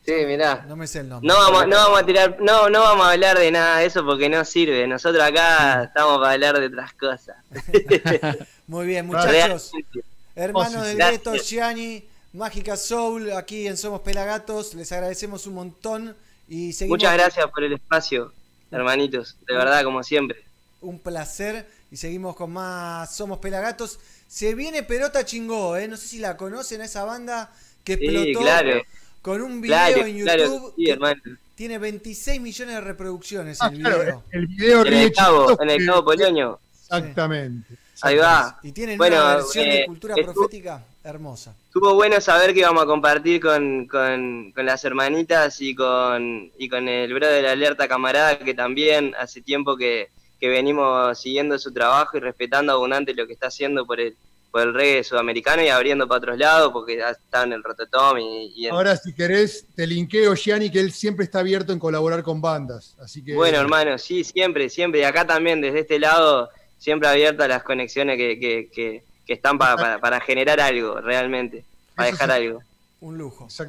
sí, 0.04 0.12
mirá. 0.26 0.64
No 0.68 0.76
me 0.76 0.86
sé 0.86 1.00
el 1.00 1.08
nombre. 1.08 1.26
No 1.28 1.34
vamos, 1.36 1.66
no 1.66 1.76
vamos 1.76 2.00
a 2.00 2.06
tirar, 2.06 2.36
no, 2.40 2.70
no 2.70 2.80
vamos 2.80 3.06
a 3.06 3.10
hablar 3.12 3.38
de 3.38 3.50
nada 3.50 3.78
de 3.78 3.86
eso 3.86 4.04
porque 4.04 4.28
no 4.28 4.44
sirve. 4.44 4.86
Nosotros 4.86 5.22
acá 5.22 5.84
estamos 5.84 6.18
para 6.18 6.32
hablar 6.32 6.58
de 6.60 6.66
otras 6.66 6.92
cosas. 6.94 7.36
Muy 8.66 8.86
bien, 8.86 9.06
muchachos. 9.06 9.72
Realmente. 9.72 10.04
Hermanos 10.36 10.86
del. 10.86 10.96
Gueto, 10.98 11.34
Gianni, 11.34 12.04
Mágica 12.32 12.76
Soul, 12.76 13.32
aquí 13.32 13.66
en 13.66 13.76
Somos 13.76 14.02
Pelagatos, 14.02 14.74
les 14.74 14.92
agradecemos 14.92 15.46
un 15.46 15.54
montón 15.54 16.14
y 16.48 16.72
seguimos. 16.72 16.98
Muchas 16.98 17.14
gracias 17.14 17.46
por 17.50 17.64
el 17.64 17.72
espacio, 17.72 18.32
hermanitos. 18.70 19.36
De 19.48 19.54
verdad, 19.54 19.82
como 19.82 20.02
siempre. 20.02 20.44
Un 20.86 20.98
placer 21.00 21.66
y 21.90 21.96
seguimos 21.96 22.36
con 22.36 22.52
más 22.52 23.14
Somos 23.14 23.38
Pelagatos. 23.38 23.98
Se 24.28 24.54
viene 24.54 24.82
Pelota 24.82 25.24
Chingó, 25.24 25.76
¿eh? 25.76 25.88
no 25.88 25.96
sé 25.96 26.06
si 26.08 26.18
la 26.18 26.36
conocen 26.36 26.80
a 26.80 26.84
esa 26.84 27.04
banda 27.04 27.52
que 27.84 27.96
Sí, 27.96 28.04
explotó 28.06 28.40
claro. 28.40 28.82
con 29.22 29.42
un 29.42 29.60
video 29.60 29.76
Claro, 29.76 30.06
en 30.06 30.20
claro, 30.22 30.42
YouTube. 30.44 30.74
sí, 30.76 30.84
que 30.84 30.92
hermano. 30.92 31.22
Tiene 31.54 31.78
26 31.78 32.40
millones 32.40 32.74
de 32.74 32.80
reproducciones 32.82 33.58
Ah, 33.60 33.70
el 33.72 33.80
claro, 33.80 33.98
video. 34.00 34.22
el 34.32 34.46
video 34.46 34.86
En 34.86 34.92
el 34.94 35.12
Cabo, 35.12 35.60
en 35.62 35.70
el 35.70 35.86
Cabo 35.86 36.04
Polonio. 36.04 36.60
Exactamente. 36.82 37.74
Ahí 38.02 38.16
va. 38.16 38.58
Y 38.62 38.72
tienen 38.72 38.98
Bueno, 38.98 39.16
una 39.16 39.36
versión 39.36 39.64
de 39.64 39.80
eh, 39.82 39.86
cultura 39.86 40.14
profética 40.16 40.84
hermosa. 41.02 41.54
Estuvo 41.66 41.94
bueno 41.94 42.20
saber 42.20 42.52
que 42.52 42.60
íbamos 42.60 42.82
a 42.82 42.86
compartir 42.86 43.40
con, 43.40 43.86
con, 43.86 44.52
con 44.52 44.66
las 44.66 44.84
hermanitas 44.84 45.60
y 45.60 45.74
con, 45.74 46.50
y 46.58 46.68
con 46.68 46.88
el 46.88 47.12
brother 47.14 47.42
de 47.42 47.48
Alerta 47.48 47.88
Camarada, 47.88 48.38
que 48.38 48.54
también 48.54 49.14
hace 49.18 49.40
tiempo 49.40 49.76
que, 49.76 50.10
que 50.40 50.48
venimos 50.48 51.18
siguiendo 51.18 51.58
su 51.58 51.72
trabajo 51.72 52.16
y 52.16 52.20
respetando 52.20 52.72
abundante 52.72 53.14
lo 53.14 53.26
que 53.26 53.32
está 53.32 53.46
haciendo 53.48 53.86
por 53.86 54.00
el, 54.00 54.16
por 54.50 54.62
el 54.62 54.74
reggae 54.74 55.02
sudamericano 55.04 55.62
y 55.62 55.68
abriendo 55.68 56.06
para 56.06 56.18
otros 56.18 56.38
lados, 56.38 56.72
porque 56.72 56.96
ya 56.96 57.10
está 57.10 57.42
en 57.44 57.52
el 57.52 57.62
Rototom 57.62 58.18
y, 58.18 58.52
y 58.56 58.66
en- 58.66 58.72
Ahora, 58.72 58.96
si 58.96 59.14
querés, 59.14 59.66
te 59.74 59.86
linkeo, 59.86 60.34
Gianni, 60.34 60.70
que 60.70 60.80
él 60.80 60.92
siempre 60.92 61.24
está 61.24 61.40
abierto 61.40 61.72
en 61.72 61.78
colaborar 61.78 62.22
con 62.22 62.40
bandas. 62.40 62.94
Así 63.00 63.22
que. 63.24 63.34
Bueno, 63.34 63.58
hermano, 63.58 63.98
sí, 63.98 64.24
siempre, 64.24 64.68
siempre. 64.70 65.00
Y 65.00 65.04
acá 65.04 65.26
también, 65.26 65.60
desde 65.60 65.80
este 65.80 65.98
lado, 65.98 66.48
siempre 66.78 67.08
abiertas 67.08 67.48
las 67.48 67.62
conexiones 67.62 68.16
que, 68.18 68.38
que, 68.38 68.68
que, 68.72 69.02
que 69.26 69.32
están 69.32 69.58
pa- 69.58 69.76
para, 69.76 69.98
para 69.98 70.20
generar 70.20 70.60
algo, 70.60 71.00
realmente. 71.00 71.64
Para 71.94 72.08
Eso 72.10 72.16
dejar 72.18 72.30
sí. 72.38 72.46
algo. 72.46 72.62
Un 73.00 73.18
lujo. 73.18 73.46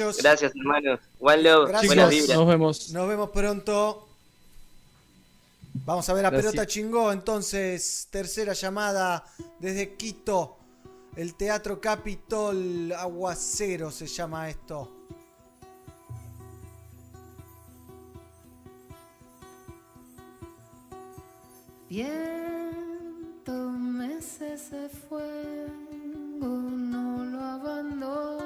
Muchachos, 0.00 0.18
gracias, 0.22 0.52
hermanos. 0.56 0.98
One 1.20 1.42
love, 1.42 1.68
Gracias. 1.68 1.86
buenas 1.86 2.10
vibras. 2.10 2.36
Nos 2.38 2.48
vemos. 2.48 2.90
Nos 2.90 3.08
vemos 3.08 3.30
pronto. 3.30 4.08
Vamos 5.74 6.08
a 6.08 6.14
ver 6.14 6.24
a 6.24 6.30
Gracias. 6.30 6.52
Pelota 6.52 6.66
Chingó, 6.68 7.12
entonces, 7.12 8.06
tercera 8.10 8.52
llamada 8.52 9.24
desde 9.58 9.96
Quito. 9.96 10.58
El 11.16 11.34
Teatro 11.34 11.80
Capitol 11.80 12.92
Aguacero 12.92 13.90
se 13.90 14.06
llama 14.06 14.48
esto. 14.48 14.90
Viento, 21.88 23.52
meses 23.52 24.70
de 24.70 24.88
fuego, 24.88 26.46
no 26.48 27.24
lo 27.24 27.40
abandonen, 27.40 28.42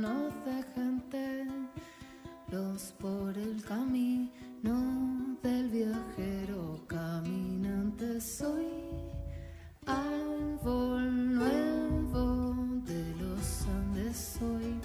no 0.00 0.28
dejen 0.44 1.02
los 2.50 2.92
por 2.98 3.36
el 3.36 3.62
camino 3.64 5.17
del 5.42 5.68
viajero 5.68 6.80
caminante. 6.86 8.20
Soy 8.20 8.66
árbol 9.86 11.34
nuevo 11.34 12.54
de 12.84 13.14
los 13.16 13.66
Andes, 13.68 14.38
soy 14.38 14.77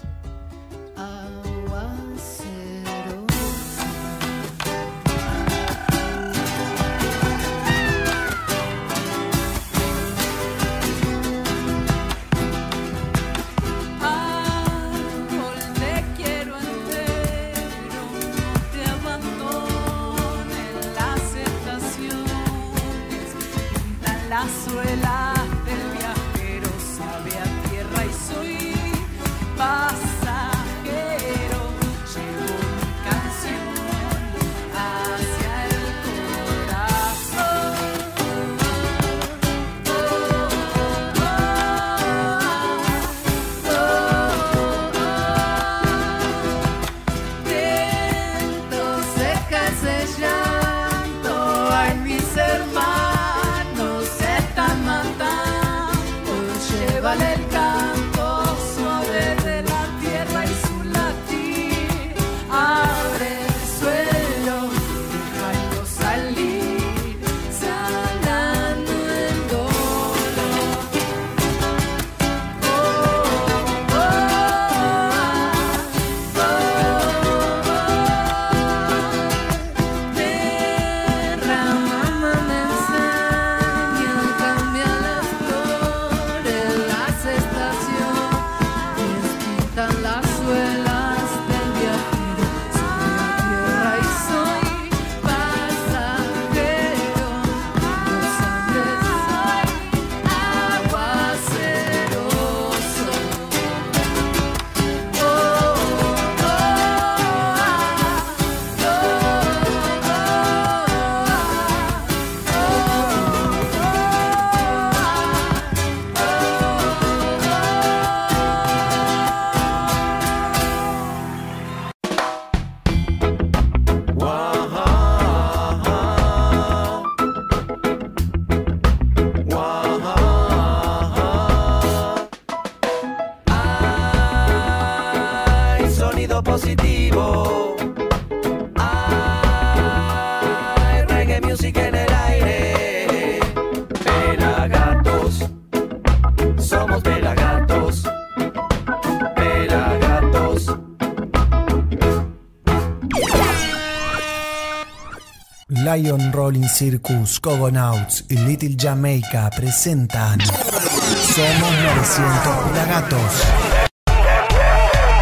Lion 155.94 156.32
Rolling 156.32 156.66
Circus, 156.66 157.38
Cogonauts 157.38 158.24
y 158.28 158.36
Little 158.36 158.74
Jamaica 158.76 159.48
presentan 159.56 160.40
Somos 160.40 161.72
900 161.82 162.70
pelagatos. 162.70 163.32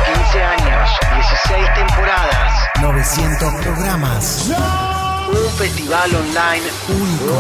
15 0.06 0.42
años, 0.42 0.90
16 1.14 1.74
temporadas, 1.74 2.52
900 2.80 3.54
programas. 3.62 4.50
un 5.30 5.50
festival 5.58 6.10
online, 6.14 6.66
Único. 6.88 7.36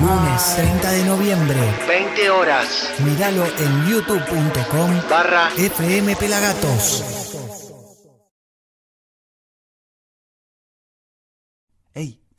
Lunes 0.00 0.56
30 0.56 0.90
de 0.90 1.04
noviembre. 1.04 1.60
20 1.86 2.30
horas, 2.30 2.66
Míralo 3.04 3.44
en 3.46 3.86
youtube.com 3.88 5.00
barra 5.08 5.50
FM 5.56 6.16
Pelagatos. 6.16 7.19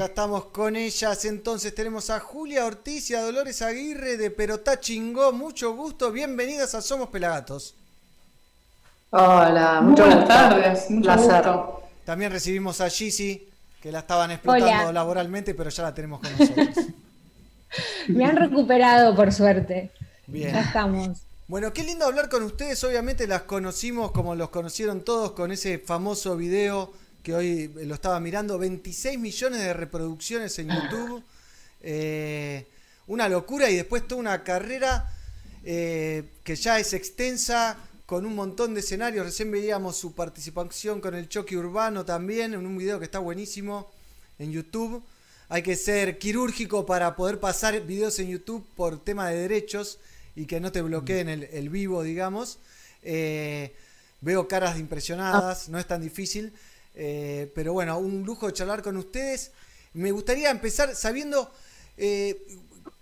Ya 0.00 0.06
estamos 0.06 0.46
con 0.46 0.76
ellas, 0.76 1.26
entonces 1.26 1.74
tenemos 1.74 2.08
a 2.08 2.20
Julia 2.20 2.64
Ortiz 2.64 3.10
y 3.10 3.14
a 3.14 3.20
Dolores 3.20 3.60
Aguirre 3.60 4.16
de 4.16 4.30
Perotá 4.30 4.80
Chingó. 4.80 5.30
Mucho 5.30 5.74
gusto, 5.74 6.10
bienvenidas 6.10 6.74
a 6.74 6.80
Somos 6.80 7.10
Pelagatos. 7.10 7.74
Hola, 9.10 9.82
muchas 9.82 10.06
buenas 10.06 10.26
tardes, 10.26 10.90
mucho 10.90 11.14
gusto. 11.14 11.82
También 12.06 12.32
recibimos 12.32 12.80
a 12.80 12.88
Gizzy, 12.88 13.46
que 13.82 13.92
la 13.92 13.98
estaban 13.98 14.30
explotando 14.30 14.84
Hola. 14.84 14.92
laboralmente, 14.94 15.52
pero 15.52 15.68
ya 15.68 15.82
la 15.82 15.92
tenemos 15.92 16.20
con 16.20 16.32
nosotros. 16.32 16.86
Me 18.08 18.24
han 18.24 18.36
recuperado, 18.36 19.14
por 19.14 19.30
suerte. 19.30 19.90
Bien. 20.26 20.54
Ya 20.54 20.62
estamos. 20.62 21.18
Bueno, 21.46 21.74
qué 21.74 21.82
lindo 21.82 22.06
hablar 22.06 22.30
con 22.30 22.42
ustedes. 22.42 22.82
Obviamente 22.84 23.26
las 23.26 23.42
conocimos 23.42 24.12
como 24.12 24.34
los 24.34 24.48
conocieron 24.48 25.04
todos 25.04 25.32
con 25.32 25.52
ese 25.52 25.78
famoso 25.78 26.38
video 26.38 26.90
que 27.22 27.34
hoy 27.34 27.68
lo 27.84 27.94
estaba 27.94 28.20
mirando. 28.20 28.58
26 28.58 29.18
millones 29.18 29.60
de 29.60 29.72
reproducciones 29.72 30.58
en 30.58 30.68
YouTube. 30.68 31.22
Eh, 31.82 32.66
una 33.06 33.28
locura 33.28 33.70
y 33.70 33.76
después 33.76 34.06
toda 34.06 34.20
una 34.20 34.44
carrera 34.44 35.12
eh, 35.64 36.24
que 36.44 36.56
ya 36.56 36.78
es 36.78 36.92
extensa 36.92 37.76
con 38.06 38.26
un 38.26 38.34
montón 38.34 38.74
de 38.74 38.80
escenarios. 38.80 39.26
Recién 39.26 39.50
veíamos 39.50 39.96
su 39.96 40.14
participación 40.14 41.00
con 41.00 41.14
el 41.14 41.28
choque 41.28 41.56
urbano 41.56 42.04
también 42.04 42.54
en 42.54 42.66
un 42.66 42.76
video 42.76 42.98
que 42.98 43.04
está 43.04 43.18
buenísimo 43.18 43.90
en 44.38 44.52
YouTube. 44.52 45.02
Hay 45.48 45.62
que 45.62 45.76
ser 45.76 46.18
quirúrgico 46.18 46.86
para 46.86 47.16
poder 47.16 47.40
pasar 47.40 47.80
videos 47.84 48.18
en 48.20 48.28
YouTube 48.28 48.66
por 48.76 49.02
tema 49.02 49.28
de 49.28 49.36
derechos 49.36 49.98
y 50.36 50.46
que 50.46 50.60
no 50.60 50.70
te 50.70 50.80
bloqueen 50.80 51.28
el, 51.28 51.44
el 51.44 51.68
vivo, 51.68 52.02
digamos. 52.02 52.58
Eh, 53.02 53.74
veo 54.20 54.46
caras 54.48 54.78
impresionadas, 54.78 55.68
no 55.68 55.78
es 55.78 55.86
tan 55.86 56.00
difícil. 56.00 56.52
Eh, 57.02 57.50
pero 57.54 57.72
bueno, 57.72 57.98
un 57.98 58.24
lujo 58.24 58.50
charlar 58.50 58.82
con 58.82 58.98
ustedes. 58.98 59.52
Me 59.94 60.12
gustaría 60.12 60.50
empezar 60.50 60.94
sabiendo, 60.94 61.50
eh, 61.96 62.46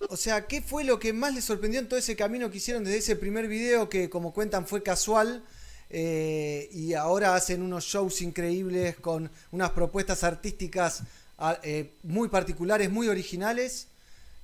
o 0.09 0.17
sea, 0.17 0.47
¿qué 0.47 0.63
fue 0.63 0.85
lo 0.85 1.01
que 1.01 1.13
más 1.13 1.35
les 1.35 1.45
sorprendió 1.45 1.81
en 1.81 1.89
todo 1.89 1.99
ese 1.99 2.15
camino 2.15 2.49
que 2.49 2.59
hicieron 2.59 2.85
desde 2.85 2.99
ese 2.99 3.17
primer 3.17 3.49
video 3.49 3.89
que, 3.89 4.09
como 4.09 4.33
cuentan, 4.33 4.67
fue 4.69 4.85
casual? 4.85 5.43
eh, 5.91 6.69
y 6.71 6.95
ahora 6.95 7.35
hacen 7.35 7.63
unos 7.63 7.85
shows 7.85 8.21
increíbles 8.21 8.97
con 8.97 9.31
unas 9.51 9.71
propuestas 9.71 10.23
artísticas 10.23 11.03
ah, 11.39 11.59
muy 12.05 12.29
particulares, 12.29 12.91
muy 12.91 13.09
originales. 13.09 13.89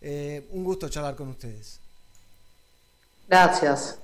Un 0.00 0.64
gusto 0.64 0.88
charlar 0.88 1.14
con 1.14 1.28
ustedes. 1.28 1.78
Gracias. 3.28 3.98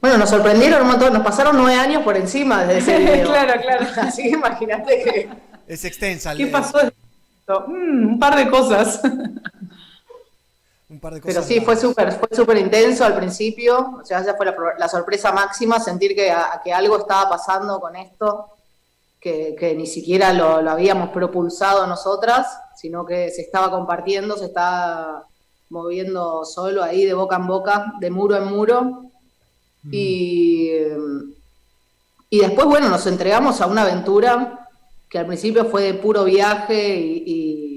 Bueno, 0.00 0.16
nos 0.18 0.30
sorprendieron 0.30 0.82
un 0.82 0.88
montón, 0.88 1.12
nos 1.12 1.22
pasaron 1.22 1.56
nueve 1.56 1.78
años 1.78 2.02
por 2.02 2.16
encima 2.16 2.64
desde 2.64 2.78
ese 2.78 2.98
video. 3.12 3.28
Claro, 3.28 3.60
claro. 3.60 3.86
Así 4.08 4.22
que 4.22 4.28
imagínate 4.30 5.02
que. 5.02 5.28
Es 5.66 5.84
extensa. 5.84 6.34
¿Qué 6.34 6.46
pasó? 6.46 6.78
Mm, 7.66 8.06
un 8.12 8.18
par 8.18 8.36
de 8.36 8.48
cosas. 8.48 9.00
Un 10.88 10.98
par 10.98 11.14
de 11.14 11.20
Pero 11.20 11.34
cosas. 11.34 11.46
sí, 11.46 11.60
fue 11.60 11.76
súper 11.76 12.12
fue 12.12 12.28
súper 12.32 12.56
intenso 12.58 13.04
al 13.04 13.14
principio. 13.16 13.98
O 14.02 14.04
sea, 14.04 14.20
esa 14.20 14.34
fue 14.34 14.46
la, 14.46 14.56
pro- 14.56 14.76
la 14.78 14.88
sorpresa 14.88 15.30
máxima, 15.32 15.78
sentir 15.78 16.14
que, 16.14 16.30
a- 16.30 16.60
que 16.64 16.72
algo 16.72 16.96
estaba 16.98 17.28
pasando 17.30 17.78
con 17.80 17.94
esto, 17.94 18.48
que, 19.20 19.54
que 19.58 19.74
ni 19.74 19.86
siquiera 19.86 20.32
lo, 20.32 20.62
lo 20.62 20.70
habíamos 20.70 21.10
propulsado 21.10 21.86
nosotras, 21.86 22.46
sino 22.74 23.04
que 23.04 23.30
se 23.30 23.42
estaba 23.42 23.70
compartiendo, 23.70 24.36
se 24.36 24.46
estaba 24.46 25.24
moviendo 25.68 26.44
solo 26.44 26.82
ahí 26.82 27.04
de 27.04 27.14
boca 27.14 27.36
en 27.36 27.46
boca, 27.46 27.92
de 28.00 28.10
muro 28.10 28.36
en 28.36 28.44
muro. 28.46 29.09
Y, 29.90 30.70
y 32.28 32.38
después, 32.38 32.66
bueno, 32.66 32.88
nos 32.88 33.06
entregamos 33.06 33.60
a 33.60 33.66
una 33.66 33.82
aventura 33.82 34.60
que 35.10 35.18
al 35.18 35.26
principio 35.26 35.64
fue 35.64 35.82
de 35.82 35.94
puro 35.94 36.24
viaje 36.24 36.96
y, 36.96 37.68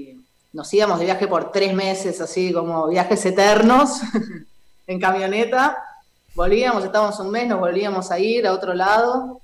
nos 0.52 0.72
íbamos 0.72 1.00
de 1.00 1.06
viaje 1.06 1.26
por 1.26 1.50
tres 1.50 1.74
meses, 1.74 2.20
así 2.20 2.52
como 2.52 2.86
viajes 2.86 3.26
eternos, 3.26 3.98
en 4.86 5.00
camioneta. 5.00 5.76
Volvíamos, 6.36 6.84
estábamos 6.84 7.18
un 7.18 7.32
mes, 7.32 7.48
nos 7.48 7.58
volvíamos 7.58 8.12
a 8.12 8.20
ir 8.20 8.46
a 8.46 8.52
otro 8.52 8.72
lado 8.72 9.40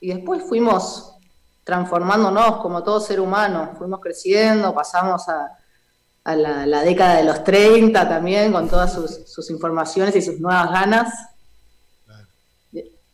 y 0.00 0.14
después 0.14 0.44
fuimos 0.48 1.16
transformándonos 1.64 2.58
como 2.58 2.84
todo 2.84 3.00
ser 3.00 3.18
humano, 3.18 3.72
fuimos 3.76 3.98
creciendo, 3.98 4.72
pasamos 4.72 5.28
a, 5.28 5.58
la, 6.36 6.82
década 6.82 7.16
de 7.16 7.24
los 7.24 7.42
30 7.42 8.08
también, 8.08 8.52
con 8.52 8.68
todas 8.68 8.92
sus 8.92 9.50
informaciones 9.50 10.14
y 10.14 10.22
sus 10.22 10.38
nuevas 10.38 10.70
ganas. 10.70 11.12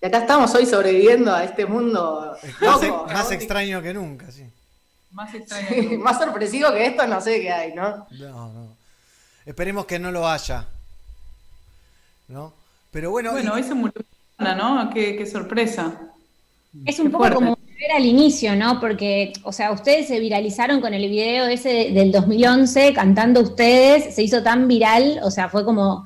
Y 0.03 0.07
acá 0.07 0.19
estamos 0.19 0.55
hoy 0.55 0.65
sobreviviendo 0.67 1.35
a 1.35 1.45
este 1.45 1.67
mundo 1.67 2.35
Más, 2.61 2.83
loco, 2.83 3.05
más 3.05 3.13
caótico. 3.13 3.33
extraño 3.35 3.83
que 3.83 3.93
nunca, 3.95 4.31
sí. 4.31 4.45
Más 5.13 5.35
extraño. 5.35 5.99
más 5.99 6.19
sorpresivo 6.19 6.73
que 6.73 6.87
esto, 6.87 7.07
no 7.07 7.21
sé 7.21 7.41
qué 7.41 7.51
hay, 7.53 7.75
¿no? 7.75 8.07
No, 8.11 8.53
no. 8.53 8.77
Esperemos 9.45 9.85
que 9.87 9.99
no 9.99 10.11
lo 10.11 10.27
haya. 10.29 10.65
¿No? 12.29 12.53
Pero 12.91 13.11
bueno. 13.11 13.33
Bueno, 13.33 13.53
y- 13.57 13.61
hoy 13.61 13.63
se 13.67 13.75
murió 13.75 14.03
una, 14.39 14.55
¿no? 14.55 14.91
Qué, 14.91 15.17
qué 15.17 15.27
sorpresa. 15.27 16.01
Es 16.87 16.99
un 16.99 17.07
Qué 17.07 17.11
poco 17.11 17.25
fuerte. 17.25 17.35
como 17.35 17.57
volver 17.57 17.93
al 17.97 18.05
inicio, 18.07 18.55
¿no? 18.57 18.81
Porque, 18.81 19.33
o 19.43 19.53
sea, 19.53 19.73
ustedes 19.73 20.07
se 20.09 20.21
viralizaron 20.21 20.81
con 20.81 20.95
el 20.95 21.09
video 21.11 21.47
ese 21.47 21.69
de- 21.69 21.91
del 21.93 22.13
2011, 22.13 22.93
cantando 22.95 23.41
ustedes, 23.41 24.15
se 24.15 24.23
hizo 24.23 24.43
tan 24.43 24.69
viral, 24.69 25.21
o 25.25 25.31
sea, 25.31 25.49
fue 25.49 25.65
como 25.65 26.05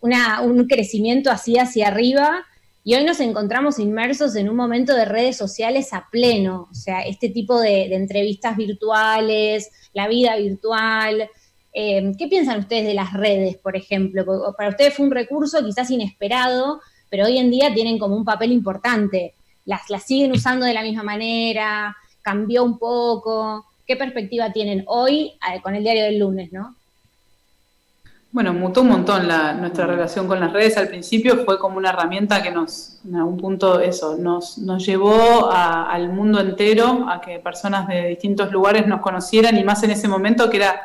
una, 0.00 0.42
un 0.42 0.66
crecimiento 0.68 1.30
así 1.30 1.58
hacia 1.58 1.88
arriba. 1.88 2.44
Y 2.88 2.94
hoy 2.94 3.02
nos 3.02 3.18
encontramos 3.18 3.80
inmersos 3.80 4.36
en 4.36 4.48
un 4.48 4.54
momento 4.54 4.94
de 4.94 5.04
redes 5.04 5.36
sociales 5.36 5.92
a 5.92 6.06
pleno, 6.08 6.68
o 6.70 6.74
sea, 6.74 7.00
este 7.00 7.30
tipo 7.30 7.60
de, 7.60 7.92
entrevistas 7.92 8.56
virtuales, 8.56 9.72
la 9.92 10.06
vida 10.06 10.36
virtual. 10.36 11.28
Eh, 11.72 12.12
¿Qué 12.16 12.28
piensan 12.28 12.60
ustedes 12.60 12.86
de 12.86 12.94
las 12.94 13.12
redes, 13.12 13.56
por 13.56 13.74
ejemplo? 13.74 14.24
Para 14.56 14.68
ustedes 14.68 14.94
fue 14.94 15.04
un 15.04 15.10
recurso 15.10 15.64
quizás 15.64 15.90
inesperado, 15.90 16.80
pero 17.10 17.26
hoy 17.26 17.38
en 17.38 17.50
día 17.50 17.74
tienen 17.74 17.98
como 17.98 18.14
un 18.14 18.24
papel 18.24 18.52
importante. 18.52 19.34
Las, 19.64 19.90
las 19.90 20.04
siguen 20.04 20.30
usando 20.30 20.64
de 20.64 20.72
la 20.72 20.82
misma 20.82 21.02
manera, 21.02 21.96
cambió 22.22 22.62
un 22.62 22.78
poco. 22.78 23.66
¿Qué 23.84 23.96
perspectiva 23.96 24.52
tienen 24.52 24.84
hoy 24.86 25.32
eh, 25.52 25.60
con 25.60 25.74
el 25.74 25.82
diario 25.82 26.04
del 26.04 26.20
lunes, 26.20 26.52
no? 26.52 26.76
Bueno, 28.36 28.52
mutó 28.52 28.82
un 28.82 28.88
montón 28.88 29.26
la, 29.26 29.54
nuestra 29.54 29.86
relación 29.86 30.28
con 30.28 30.38
las 30.38 30.52
redes. 30.52 30.76
Al 30.76 30.88
principio 30.88 31.42
fue 31.46 31.58
como 31.58 31.78
una 31.78 31.88
herramienta 31.88 32.42
que 32.42 32.50
nos, 32.50 32.98
en 33.06 33.16
algún 33.16 33.38
punto, 33.38 33.80
eso, 33.80 34.18
nos, 34.18 34.58
nos 34.58 34.84
llevó 34.84 35.50
a- 35.50 35.90
al 35.90 36.10
mundo 36.10 36.38
entero, 36.38 37.08
a 37.08 37.18
que 37.22 37.38
personas 37.38 37.88
de 37.88 38.08
distintos 38.08 38.52
lugares 38.52 38.86
nos 38.86 39.00
conocieran 39.00 39.56
y 39.56 39.64
más 39.64 39.82
en 39.84 39.92
ese 39.92 40.06
momento 40.06 40.50
que 40.50 40.58
era, 40.58 40.78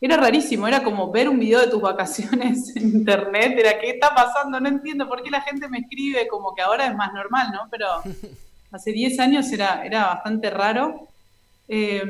era 0.00 0.16
rarísimo, 0.18 0.68
era 0.68 0.84
como 0.84 1.10
ver 1.10 1.28
un 1.28 1.40
video 1.40 1.62
de 1.62 1.66
tus 1.66 1.82
vacaciones 1.82 2.76
en 2.76 2.84
internet, 2.84 3.56
era 3.58 3.80
¿qué 3.80 3.90
está 3.90 4.14
pasando? 4.14 4.60
No 4.60 4.68
entiendo 4.68 5.08
por 5.08 5.20
qué 5.20 5.32
la 5.32 5.40
gente 5.40 5.68
me 5.68 5.78
escribe, 5.78 6.28
como 6.28 6.54
que 6.54 6.62
ahora 6.62 6.86
es 6.86 6.94
más 6.94 7.12
normal, 7.12 7.48
¿no? 7.52 7.62
Pero 7.72 7.86
hace 8.70 8.92
10 8.92 9.18
años 9.18 9.50
era, 9.50 9.84
era 9.84 10.06
bastante 10.06 10.48
raro. 10.48 11.08
Eh, 11.66 12.04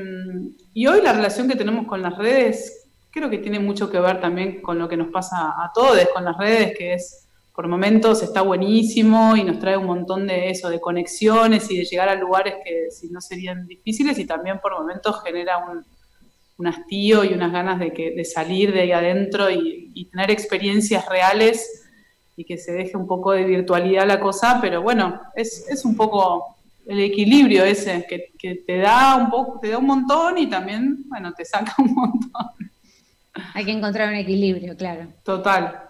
y 0.74 0.86
hoy 0.86 1.00
la 1.00 1.14
relación 1.14 1.48
que 1.48 1.56
tenemos 1.56 1.86
con 1.86 2.02
las 2.02 2.18
redes 2.18 2.83
creo 3.14 3.30
que 3.30 3.38
tiene 3.38 3.60
mucho 3.60 3.88
que 3.88 4.00
ver 4.00 4.20
también 4.20 4.60
con 4.60 4.76
lo 4.76 4.88
que 4.88 4.96
nos 4.96 5.08
pasa 5.08 5.54
a 5.56 5.70
todos 5.72 5.96
con 6.12 6.24
las 6.24 6.36
redes, 6.36 6.76
que 6.76 6.94
es 6.94 7.28
por 7.54 7.68
momentos 7.68 8.20
está 8.24 8.42
buenísimo 8.42 9.36
y 9.36 9.44
nos 9.44 9.60
trae 9.60 9.76
un 9.76 9.86
montón 9.86 10.26
de 10.26 10.50
eso, 10.50 10.68
de 10.68 10.80
conexiones 10.80 11.70
y 11.70 11.78
de 11.78 11.84
llegar 11.84 12.08
a 12.08 12.16
lugares 12.16 12.56
que 12.64 12.90
si 12.90 13.08
no 13.10 13.20
serían 13.20 13.68
difíciles 13.68 14.18
y 14.18 14.26
también 14.26 14.58
por 14.58 14.72
momentos 14.72 15.22
genera 15.22 15.58
un, 15.58 16.66
hastío 16.66 17.24
y 17.24 17.34
unas 17.34 17.52
ganas 17.52 17.78
de, 17.78 17.92
que, 17.92 18.12
de 18.12 18.24
salir 18.24 18.72
de 18.72 18.80
ahí 18.80 18.92
adentro 18.92 19.50
y, 19.50 19.92
y 19.94 20.06
tener 20.06 20.30
experiencias 20.32 21.06
reales 21.08 21.84
y 22.36 22.44
que 22.44 22.58
se 22.58 22.72
deje 22.72 22.96
un 22.96 23.06
poco 23.06 23.30
de 23.30 23.44
virtualidad 23.44 24.08
la 24.08 24.18
cosa, 24.18 24.58
pero 24.60 24.82
bueno, 24.82 25.20
es, 25.36 25.68
es 25.68 25.84
un 25.84 25.94
poco 25.94 26.56
el 26.86 27.00
equilibrio 27.00 27.64
ese, 27.64 28.04
que, 28.08 28.32
que 28.36 28.56
te 28.56 28.78
da 28.78 29.14
un 29.16 29.30
poco, 29.30 29.60
te 29.60 29.68
da 29.68 29.78
un 29.78 29.86
montón 29.86 30.38
y 30.38 30.48
también, 30.48 31.04
bueno, 31.08 31.32
te 31.32 31.44
saca 31.44 31.74
un 31.78 31.94
montón. 31.94 32.73
Hay 33.54 33.64
que 33.64 33.72
encontrar 33.72 34.08
un 34.08 34.16
equilibrio, 34.16 34.76
claro. 34.76 35.08
Total. 35.22 35.80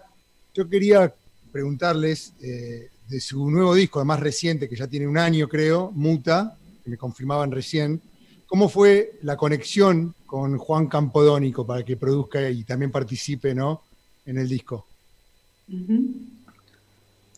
Yo 0.54 0.68
quería 0.68 1.12
preguntarles 1.52 2.32
eh, 2.40 2.88
de 3.08 3.20
su 3.20 3.50
nuevo 3.50 3.74
disco, 3.74 3.98
además 3.98 4.20
reciente, 4.20 4.68
que 4.68 4.76
ya 4.76 4.86
tiene 4.86 5.06
un 5.06 5.18
año 5.18 5.48
creo, 5.48 5.90
Muta, 5.92 6.56
que 6.82 6.90
me 6.90 6.96
confirmaban 6.96 7.50
recién, 7.50 8.00
¿cómo 8.46 8.68
fue 8.68 9.18
la 9.22 9.36
conexión 9.36 10.14
con 10.26 10.58
Juan 10.58 10.86
Campodónico 10.88 11.66
para 11.66 11.84
que 11.84 11.96
produzca 11.96 12.48
y 12.50 12.64
también 12.64 12.90
participe 12.90 13.54
¿no? 13.54 13.82
en 14.26 14.38
el 14.38 14.48
disco? 14.48 14.86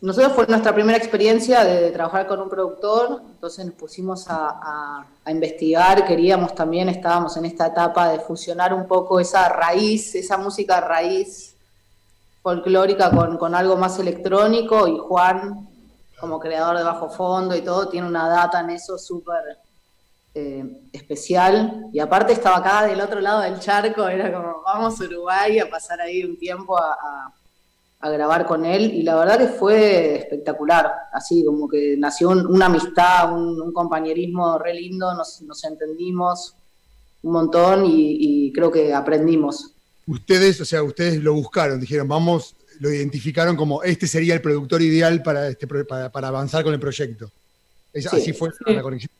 Nosotros 0.02 0.34
fue 0.34 0.46
nuestra 0.46 0.74
primera 0.74 0.98
experiencia 0.98 1.64
de, 1.64 1.90
trabajar 1.90 2.26
con 2.26 2.40
un 2.40 2.50
productor, 2.50 3.22
entonces 3.30 3.64
nos 3.64 3.74
pusimos 3.76 4.26
a, 4.28 5.06
investigar, 5.26 6.06
queríamos 6.06 6.54
también, 6.54 6.90
estábamos 6.90 7.36
en 7.38 7.46
esta 7.46 7.68
etapa 7.68 8.10
de 8.10 8.20
fusionar 8.20 8.74
un 8.74 8.86
poco 8.86 9.18
esa 9.18 9.48
raíz, 9.48 10.14
esa 10.14 10.36
música 10.36 10.80
raíz 10.80 11.56
folclórica 12.42 13.10
con, 13.10 13.54
algo 13.54 13.76
más 13.76 13.98
electrónico 13.98 14.86
y 14.86 14.98
Juan, 14.98 15.66
como 16.20 16.38
creador 16.38 16.76
de 16.76 16.84
Bajo 16.84 17.08
Fondo 17.08 17.56
y 17.56 17.62
todo, 17.62 17.88
tiene 17.88 18.06
una 18.06 18.28
data 18.28 18.60
en 18.60 18.70
eso 18.70 18.98
súper 18.98 19.58
eh, 20.34 20.88
especial 20.92 21.86
y 21.92 22.00
aparte 22.00 22.34
estaba 22.34 22.58
acá 22.58 22.86
del 22.86 23.00
otro 23.00 23.20
lado 23.20 23.40
del 23.40 23.58
charco, 23.60 24.06
era 24.06 24.30
como 24.30 24.62
vamos 24.62 25.00
a 25.00 25.04
Uruguay 25.04 25.58
a 25.58 25.70
pasar 25.70 26.02
ahí 26.02 26.22
un 26.22 26.38
tiempo 26.38 26.76
a 26.78 27.32
a 28.00 28.10
grabar 28.10 28.46
con 28.46 28.64
él 28.64 28.92
y 28.94 29.02
la 29.02 29.16
verdad 29.16 29.38
que 29.38 29.46
fue 29.48 30.16
espectacular, 30.16 30.90
así 31.12 31.44
como 31.44 31.66
que 31.68 31.96
nació 31.98 32.28
un- 32.30 32.46
una 32.46 32.66
amistad, 32.66 33.32
un, 33.32 33.60
un 33.60 33.72
compañerismo 33.72 34.58
re 34.58 34.74
lindo, 34.74 35.14
nos, 35.14 35.40
nos 35.42 35.64
entendimos 35.64 36.54
un 37.22 37.32
montón 37.32 37.86
y, 37.86 38.16
y 38.48 38.52
creo 38.52 38.70
que 38.70 38.92
aprendimos. 38.94 39.72
Ustedes, 40.06 40.60
o 40.60 40.64
sea, 40.64 40.82
ustedes 40.82 41.22
lo 41.22 41.32
buscaron, 41.34 41.80
dijeron, 41.80 42.06
vamos, 42.06 42.54
lo 42.80 42.90
identificaron 42.92 43.56
como 43.56 43.82
este 43.82 44.06
sería 44.06 44.34
el 44.34 44.42
productor 44.42 44.82
ideal 44.82 45.22
para, 45.22 45.48
este, 45.48 45.66
para, 45.66 46.10
para 46.12 46.28
avanzar 46.28 46.62
con 46.62 46.74
el 46.74 46.80
proyecto. 46.80 47.30
Es- 47.92 48.04
Sí, 48.10 48.16
así 48.16 48.32
fue 48.34 48.50
sí. 48.50 48.74
la 48.74 48.82
conexión. 48.82 49.10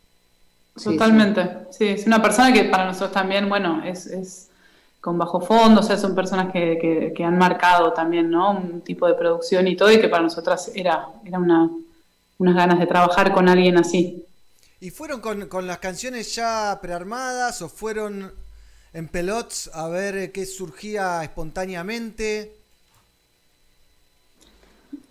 Totalmente, 0.82 1.48
sí. 1.70 1.86
es 1.88 2.06
una 2.06 2.20
persona 2.20 2.52
que 2.52 2.64
para 2.64 2.84
nosotros 2.84 3.12
también, 3.12 3.48
bueno, 3.48 3.82
es, 3.82 4.04
es 4.06 4.48
con 5.06 5.18
bajo 5.18 5.40
fondo, 5.40 5.80
o 5.80 5.84
sea, 5.84 5.96
son 5.96 6.14
personas 6.16 6.52
que, 6.52 7.12
que- 7.16 7.24
han 7.24 7.38
marcado 7.38 7.92
también, 7.92 8.28
¿no? 8.30 8.50
Un 8.50 8.80
tipo 8.82 9.06
de 9.06 9.14
producción 9.14 9.68
y 9.68 9.76
todo, 9.76 9.92
y 9.92 10.00
que 10.00 10.08
para 10.08 10.24
nosotras 10.24 10.72
era, 10.74 11.08
era 11.24 11.38
una, 11.38 11.70
unas 12.38 12.54
ganas 12.56 12.78
de 12.80 12.86
trabajar 12.86 13.32
con 13.32 13.48
alguien 13.48 13.78
así. 13.78 14.24
¿Y 14.80 14.90
fueron 14.90 15.20
con, 15.20 15.48
con 15.48 15.66
las 15.66 15.78
canciones 15.78 16.34
ya 16.34 16.78
prearmadas 16.82 17.62
o 17.62 17.68
fueron 17.68 18.34
en 18.92 19.08
pelots 19.08 19.70
a 19.74 19.88
ver 19.88 20.32
qué 20.32 20.46
surgía 20.46 21.22
espontáneamente? 21.22 22.55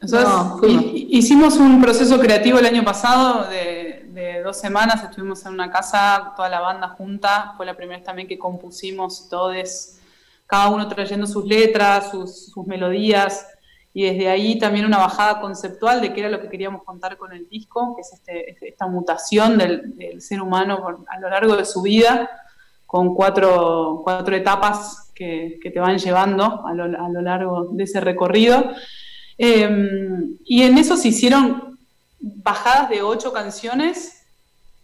Nosotros 0.06 0.82
hi- 0.93 1.08
hicimos 1.11 1.58
un 1.58 1.82
proceso 1.82 2.19
creativo 2.19 2.59
el 2.59 2.66
año 2.66 2.84
pasado 2.84 3.48
de, 3.50 4.06
de 4.09 4.42
dos 4.43 4.58
semanas 4.59 5.03
estuvimos 5.03 5.45
en 5.45 5.53
una 5.53 5.69
casa, 5.72 6.34
toda 6.35 6.50
la 6.50 6.59
banda 6.61 6.90
junta. 6.90 7.53
Fue 7.58 7.66
la 7.66 7.75
primera 7.75 7.98
vez 7.98 8.06
también 8.06 8.27
que 8.27 8.38
compusimos 8.38 9.27
todos, 9.30 9.93
cada 10.48 10.69
uno 10.69 10.88
trayendo 10.88 11.25
sus 11.27 11.45
letras, 11.45 12.11
sus, 12.11 12.48
sus 12.51 12.66
melodías. 12.67 13.48
Y 13.93 14.03
desde 14.03 14.27
ahí 14.30 14.59
también 14.59 14.85
una 14.85 14.98
bajada 14.98 15.40
conceptual 15.40 16.01
de 16.01 16.11
qué 16.14 16.19
era 16.19 16.30
lo 16.30 16.42
que 16.42 16.50
queríamos 16.50 16.84
contar 16.84 17.16
con 17.17 17.32
el 17.32 17.48
disco, 17.48 17.95
que 17.95 18.01
es 18.01 18.11
este- 18.14 18.67
esta 18.67 18.88
mutación 18.88 19.58
del, 19.58 19.95
del 19.95 20.22
ser 20.22 20.42
humano 20.42 20.82
por- 20.82 21.06
a 21.08 21.19
lo 21.19 21.30
largo 21.30 21.56
de 21.56 21.64
su 21.64 21.82
vida, 21.82 22.30
con 22.85 23.16
cuatro, 23.16 24.01
cuatro 24.03 24.35
etapas 24.35 25.11
que, 25.16 25.59
que 25.64 25.72
te 25.72 25.80
van 25.80 25.98
llevando 25.98 26.66
a 26.67 26.74
lo, 26.74 26.84
a 26.84 27.09
lo 27.09 27.22
largo 27.22 27.69
de 27.72 27.84
ese 27.85 28.01
recorrido. 28.01 28.72
Eh, 29.38 29.70
y 30.46 30.64
en 30.64 30.78
eso 30.78 30.96
se 30.98 31.10
hicieron 31.10 31.78
bajadas 32.20 32.90
de 32.90 33.02
ocho 33.02 33.34
canciones, 33.34 34.24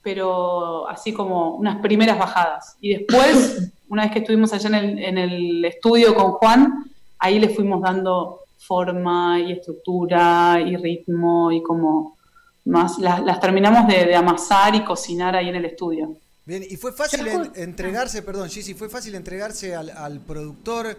pero 0.02 0.88
así 0.90 1.14
como 1.14 1.56
unas 1.56 1.82
primeras 1.82 2.18
bajadas. 2.18 2.76
Y 2.82 2.96
después, 2.96 3.72
una 3.90 4.04
vez 4.04 4.12
que 4.12 4.20
estuvimos 4.20 4.52
allá 4.54 4.70
en 4.70 4.76
el, 4.76 5.00
en 5.00 5.18
el 5.18 5.66
estudio 5.66 6.14
con 6.16 6.32
Juan, 6.34 6.86
ahí 7.20 7.40
le 7.40 7.50
fuimos 7.50 7.82
dando 7.82 8.40
forma 8.58 9.40
y 9.40 9.54
estructura 9.54 10.60
y 10.64 10.76
ritmo 10.78 11.52
y 11.52 11.62
como 11.64 12.18
más, 12.66 13.00
las, 13.00 13.24
las 13.24 13.40
terminamos 13.40 13.88
de, 13.88 14.06
de 14.06 14.16
amasar 14.16 14.76
y 14.76 14.84
cocinar 14.84 15.36
ahí 15.36 15.50
en 15.50 15.56
el 15.56 15.66
estudio. 15.66 16.16
Bien, 16.46 16.64
y 16.68 16.76
fue 16.76 16.92
fácil 16.92 17.28
en- 17.28 17.52
entregarse, 17.56 18.22
perdón, 18.22 18.50
Gigi, 18.50 18.74
fue 18.74 18.90
fácil 18.90 19.16
entregarse 19.16 19.76
al, 19.76 19.90
al 19.92 20.20
productor, 20.20 20.96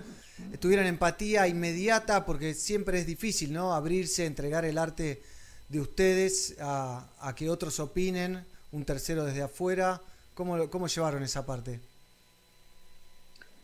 tuvieran 0.60 0.86
empatía 0.86 1.48
inmediata, 1.48 2.24
porque 2.24 2.54
siempre 2.54 2.98
es 2.98 3.06
difícil, 3.06 3.52
¿no? 3.52 3.74
Abrirse, 3.74 4.26
entregar 4.26 4.64
el 4.64 4.78
arte 4.78 5.22
de 5.68 5.80
ustedes 5.80 6.56
a, 6.60 7.04
que 7.34 7.48
otros 7.48 7.80
opinen, 7.80 8.44
un 8.72 8.84
tercero 8.84 9.24
desde 9.24 9.42
afuera. 9.42 10.00
¿Cómo, 10.34 10.68
cómo 10.70 10.86
llevaron 10.86 11.22
esa 11.22 11.44
parte? 11.46 11.80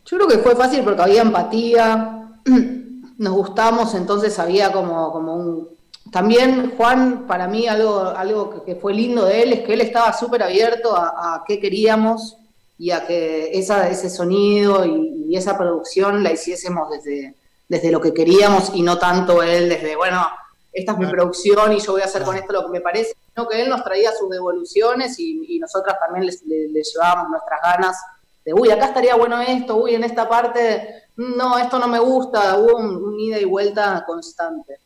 Yo 0.06 0.16
creo 0.16 0.28
que 0.28 0.38
fue 0.38 0.56
fácil 0.56 0.82
porque 0.82 1.02
había 1.02 1.22
empatía, 1.22 2.40
nos 3.18 3.32
gustamos, 3.34 3.94
entonces 3.94 4.38
había 4.38 4.72
como, 4.72 5.12
como 5.12 5.34
un... 5.34 5.68
También 6.10 6.74
Juan, 6.78 7.26
para 7.26 7.46
mí 7.46 7.68
algo, 7.68 8.00
algo 8.00 8.50
que, 8.50 8.72
que 8.72 8.80
fue 8.80 8.94
lindo 8.94 9.26
de 9.26 9.42
él 9.42 9.52
es 9.52 9.60
que 9.66 9.74
él 9.74 9.82
estaba 9.82 10.14
súper 10.14 10.42
abierto 10.42 10.96
a, 10.96 11.34
a 11.34 11.44
qué 11.46 11.60
queríamos 11.60 12.37
y 12.78 12.90
a 12.92 13.06
que 13.06 13.50
esa, 13.58 13.88
ese 13.88 14.08
sonido 14.08 14.84
y, 14.84 15.26
y 15.28 15.36
esa 15.36 15.58
producción 15.58 16.22
la 16.22 16.32
hiciésemos 16.32 16.88
desde, 16.90 17.34
desde 17.68 17.90
lo 17.90 18.00
que 18.00 18.14
queríamos 18.14 18.70
y 18.74 18.82
no 18.82 18.98
tanto 18.98 19.42
él 19.42 19.68
desde, 19.68 19.96
bueno, 19.96 20.26
esta 20.72 20.92
es 20.92 20.98
mi 20.98 21.06
producción 21.06 21.72
y 21.72 21.80
yo 21.80 21.92
voy 21.92 22.02
a 22.02 22.04
hacer 22.04 22.22
con 22.22 22.36
esto 22.36 22.52
lo 22.52 22.66
que 22.66 22.72
me 22.72 22.80
parece, 22.80 23.14
sino 23.34 23.48
que 23.48 23.60
él 23.60 23.68
nos 23.68 23.82
traía 23.82 24.12
sus 24.12 24.30
devoluciones 24.30 25.18
y, 25.18 25.56
y 25.56 25.58
nosotras 25.58 25.98
también 25.98 26.26
le, 26.26 26.68
le 26.68 26.82
llevábamos 26.82 27.30
nuestras 27.30 27.60
ganas 27.62 27.96
de, 28.44 28.54
uy, 28.54 28.70
acá 28.70 28.86
estaría 28.86 29.16
bueno 29.16 29.40
esto, 29.40 29.76
uy, 29.76 29.94
en 29.94 30.04
esta 30.04 30.28
parte, 30.28 31.04
no, 31.16 31.58
esto 31.58 31.78
no 31.78 31.88
me 31.88 31.98
gusta, 31.98 32.56
hubo 32.58 32.76
un, 32.76 32.96
un 32.96 33.20
ida 33.20 33.38
y 33.38 33.44
vuelta 33.44 34.04
constante. 34.06 34.78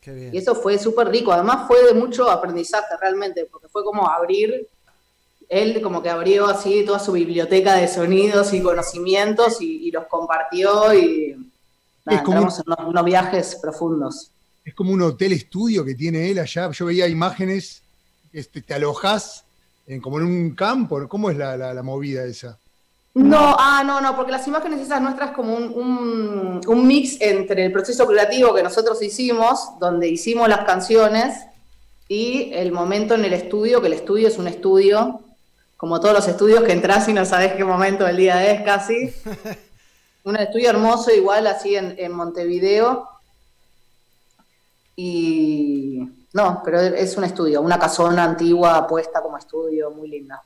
Qué 0.00 0.12
bien. 0.12 0.34
Y 0.34 0.38
eso 0.38 0.54
fue 0.54 0.78
súper 0.78 1.08
rico, 1.08 1.32
además 1.32 1.66
fue 1.66 1.82
de 1.84 1.94
mucho 1.94 2.30
aprendizaje 2.30 2.96
realmente, 3.00 3.46
porque 3.50 3.68
fue 3.68 3.82
como 3.84 4.08
abrir, 4.08 4.68
él 5.50 5.82
como 5.82 6.02
que 6.02 6.08
abrió 6.08 6.46
así 6.46 6.84
toda 6.86 6.98
su 7.00 7.12
biblioteca 7.12 7.74
de 7.74 7.88
sonidos 7.88 8.54
y 8.54 8.62
conocimientos 8.62 9.60
y, 9.60 9.88
y 9.88 9.90
los 9.90 10.06
compartió 10.06 10.94
y 10.94 11.36
nada, 12.06 12.18
Es 12.20 12.22
como- 12.24 12.38
entramos 12.38 12.58
en 12.60 12.64
unos, 12.68 12.88
unos 12.88 13.04
viajes 13.04 13.58
profundos. 13.60 14.30
Es 14.64 14.74
como 14.74 14.92
un 14.92 15.02
hotel 15.02 15.32
estudio 15.32 15.84
que 15.84 15.94
tiene 15.94 16.30
él 16.30 16.38
allá. 16.38 16.70
Yo 16.70 16.86
veía 16.86 17.08
imágenes, 17.08 17.82
este, 18.32 18.62
te 18.62 18.74
alojas 18.74 19.44
en, 19.86 20.00
como 20.00 20.18
en 20.20 20.26
un 20.26 20.50
campo. 20.54 21.06
¿Cómo 21.08 21.30
es 21.30 21.36
la, 21.36 21.56
la- 21.56 21.74
la 21.74 21.82
movida 21.82 22.24
esa? 22.24 22.56
No, 23.12 23.56
ah, 23.58 23.82
no, 23.84 24.00
no, 24.00 24.14
porque 24.14 24.30
las 24.30 24.46
imágenes 24.46 24.80
esas 24.80 25.02
nuestras 25.02 25.32
como 25.32 25.56
un, 25.56 25.64
un- 25.74 26.60
un 26.64 26.86
mix 26.86 27.20
entre 27.20 27.66
el 27.66 27.72
proceso 27.72 28.06
creativo 28.06 28.54
que 28.54 28.62
nosotros 28.62 29.02
hicimos, 29.02 29.58
donde 29.80 30.08
hicimos 30.08 30.48
las 30.48 30.64
canciones, 30.64 31.34
y 32.08 32.50
el 32.52 32.70
momento 32.70 33.14
en 33.16 33.24
el 33.24 33.32
estudio, 33.32 33.80
que 33.80 33.88
el 33.88 33.94
estudio 33.94 34.28
es 34.28 34.38
un 34.38 34.46
estudio, 34.46 35.20
como 35.80 35.98
todos 35.98 36.14
los 36.14 36.28
estudios 36.28 36.62
que 36.62 36.72
entras 36.72 37.08
y 37.08 37.14
no 37.14 37.24
sabes 37.24 37.54
qué 37.54 37.64
momento 37.64 38.04
del 38.04 38.18
día 38.18 38.52
es 38.52 38.60
casi. 38.60 39.14
un 40.24 40.36
estudio 40.36 40.68
hermoso, 40.68 41.10
igual 41.10 41.46
así 41.46 41.74
en, 41.74 41.94
en 41.96 42.12
Montevideo. 42.12 43.08
Y 44.94 46.06
no, 46.34 46.60
pero 46.62 46.80
es 46.82 47.16
un 47.16 47.24
estudio, 47.24 47.62
una 47.62 47.78
casona 47.78 48.24
antigua 48.24 48.86
puesta 48.86 49.22
como 49.22 49.38
estudio, 49.38 49.90
muy 49.90 50.10
linda. 50.10 50.42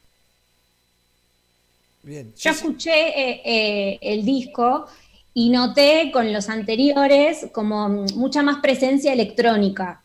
Bien. 2.05 2.33
Yo 2.37 2.53
escuché 2.53 2.93
eh, 3.09 3.43
eh, 3.45 3.99
el 4.03 4.25
disco 4.25 4.87
y 5.35 5.51
noté 5.51 6.13
con 6.13 6.33
los 6.33 6.49
anteriores 6.49 7.49
como 7.53 7.89
mucha 7.89 8.45
más 8.45 8.59
presencia 8.59 9.13
electrónica. 9.13 10.01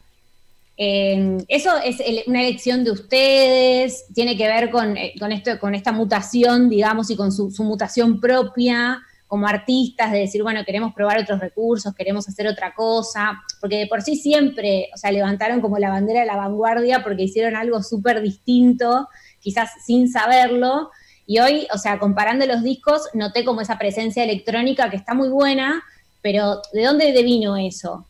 Eh, 0.82 1.40
eso 1.50 1.72
es 1.84 1.98
una 2.26 2.42
elección 2.42 2.86
de 2.86 2.92
ustedes, 2.92 4.06
tiene 4.14 4.38
que 4.38 4.48
ver 4.48 4.70
con, 4.70 4.96
eh, 4.96 5.14
esto, 5.32 5.60
con 5.60 5.76
esta 5.76 5.92
mutación, 5.92 6.70
digamos, 6.70 7.10
y 7.12 7.18
con 7.18 7.34
su, 7.34 7.52
su 7.52 7.66
mutación 7.66 8.22
propia 8.22 9.02
como 9.28 9.46
artistas, 9.46 10.14
de 10.14 10.20
decir, 10.20 10.42
bueno, 10.42 10.64
queremos 10.66 10.94
probar 10.94 11.20
otros 11.20 11.42
recursos, 11.42 11.94
queremos 11.94 12.30
hacer 12.30 12.48
otra 12.48 12.74
cosa, 12.74 13.44
porque 13.60 13.76
de 13.76 13.88
por 13.88 14.02
sí 14.02 14.16
siempre, 14.16 14.90
o 14.96 14.98
sea, 14.98 15.12
levantaron 15.12 15.60
como 15.60 15.78
la 15.80 15.90
bandera 15.90 16.22
de 16.22 16.26
la 16.26 16.38
vanguardia 16.38 17.04
porque 17.04 17.24
hicieron 17.24 17.58
algo 17.58 17.84
súper 17.84 18.22
distinto, 18.22 19.10
quizás 19.42 19.72
sin 19.86 20.10
saberlo, 20.10 20.92
y 21.28 21.40
hoy, 21.40 21.68
o 21.74 21.78
sea, 21.78 22.00
comparando 22.00 22.46
los 22.46 22.64
discos, 22.64 23.02
noté 23.14 23.44
como 23.44 23.60
esa 23.60 23.78
presencia 23.78 24.24
electrónica 24.24 24.90
que 24.90 24.96
está 24.96 25.14
muy 25.14 25.28
buena, 25.28 25.84
pero 26.22 26.62
¿de 26.72 26.86
dónde 26.86 27.12
devino 27.12 27.58
eso? 27.58 28.08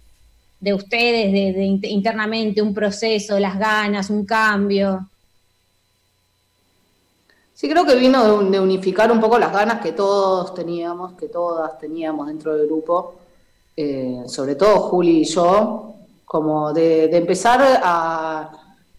De 0.60 0.74
ustedes, 0.74 1.32
de, 1.32 1.54
de 1.54 1.66
int- 1.66 1.88
internamente, 1.90 2.62
un 2.62 2.74
proceso, 2.74 3.40
las 3.40 3.58
ganas, 3.58 4.10
un 4.10 4.26
cambio. 4.26 5.08
Sí, 7.54 7.70
creo 7.70 7.86
que 7.86 7.96
vino 7.96 8.24
de, 8.26 8.32
un- 8.32 8.52
de 8.52 8.60
unificar 8.60 9.12
un 9.12 9.20
poco 9.20 9.38
las 9.38 9.52
ganas 9.52 9.82
que 9.82 9.92
todos 9.92 10.54
teníamos, 10.54 11.14
que 11.14 11.28
todas 11.28 11.78
teníamos 11.78 12.28
dentro 12.28 12.56
del 12.56 12.68
grupo, 12.68 13.16
eh, 13.76 14.24
sobre 14.28 14.56
todo 14.56 14.80
Juli 14.90 15.22
y 15.22 15.26
yo, 15.26 15.94
como 16.26 16.74
de, 16.74 17.06
empezar 17.16 17.62
a, 17.84 18.52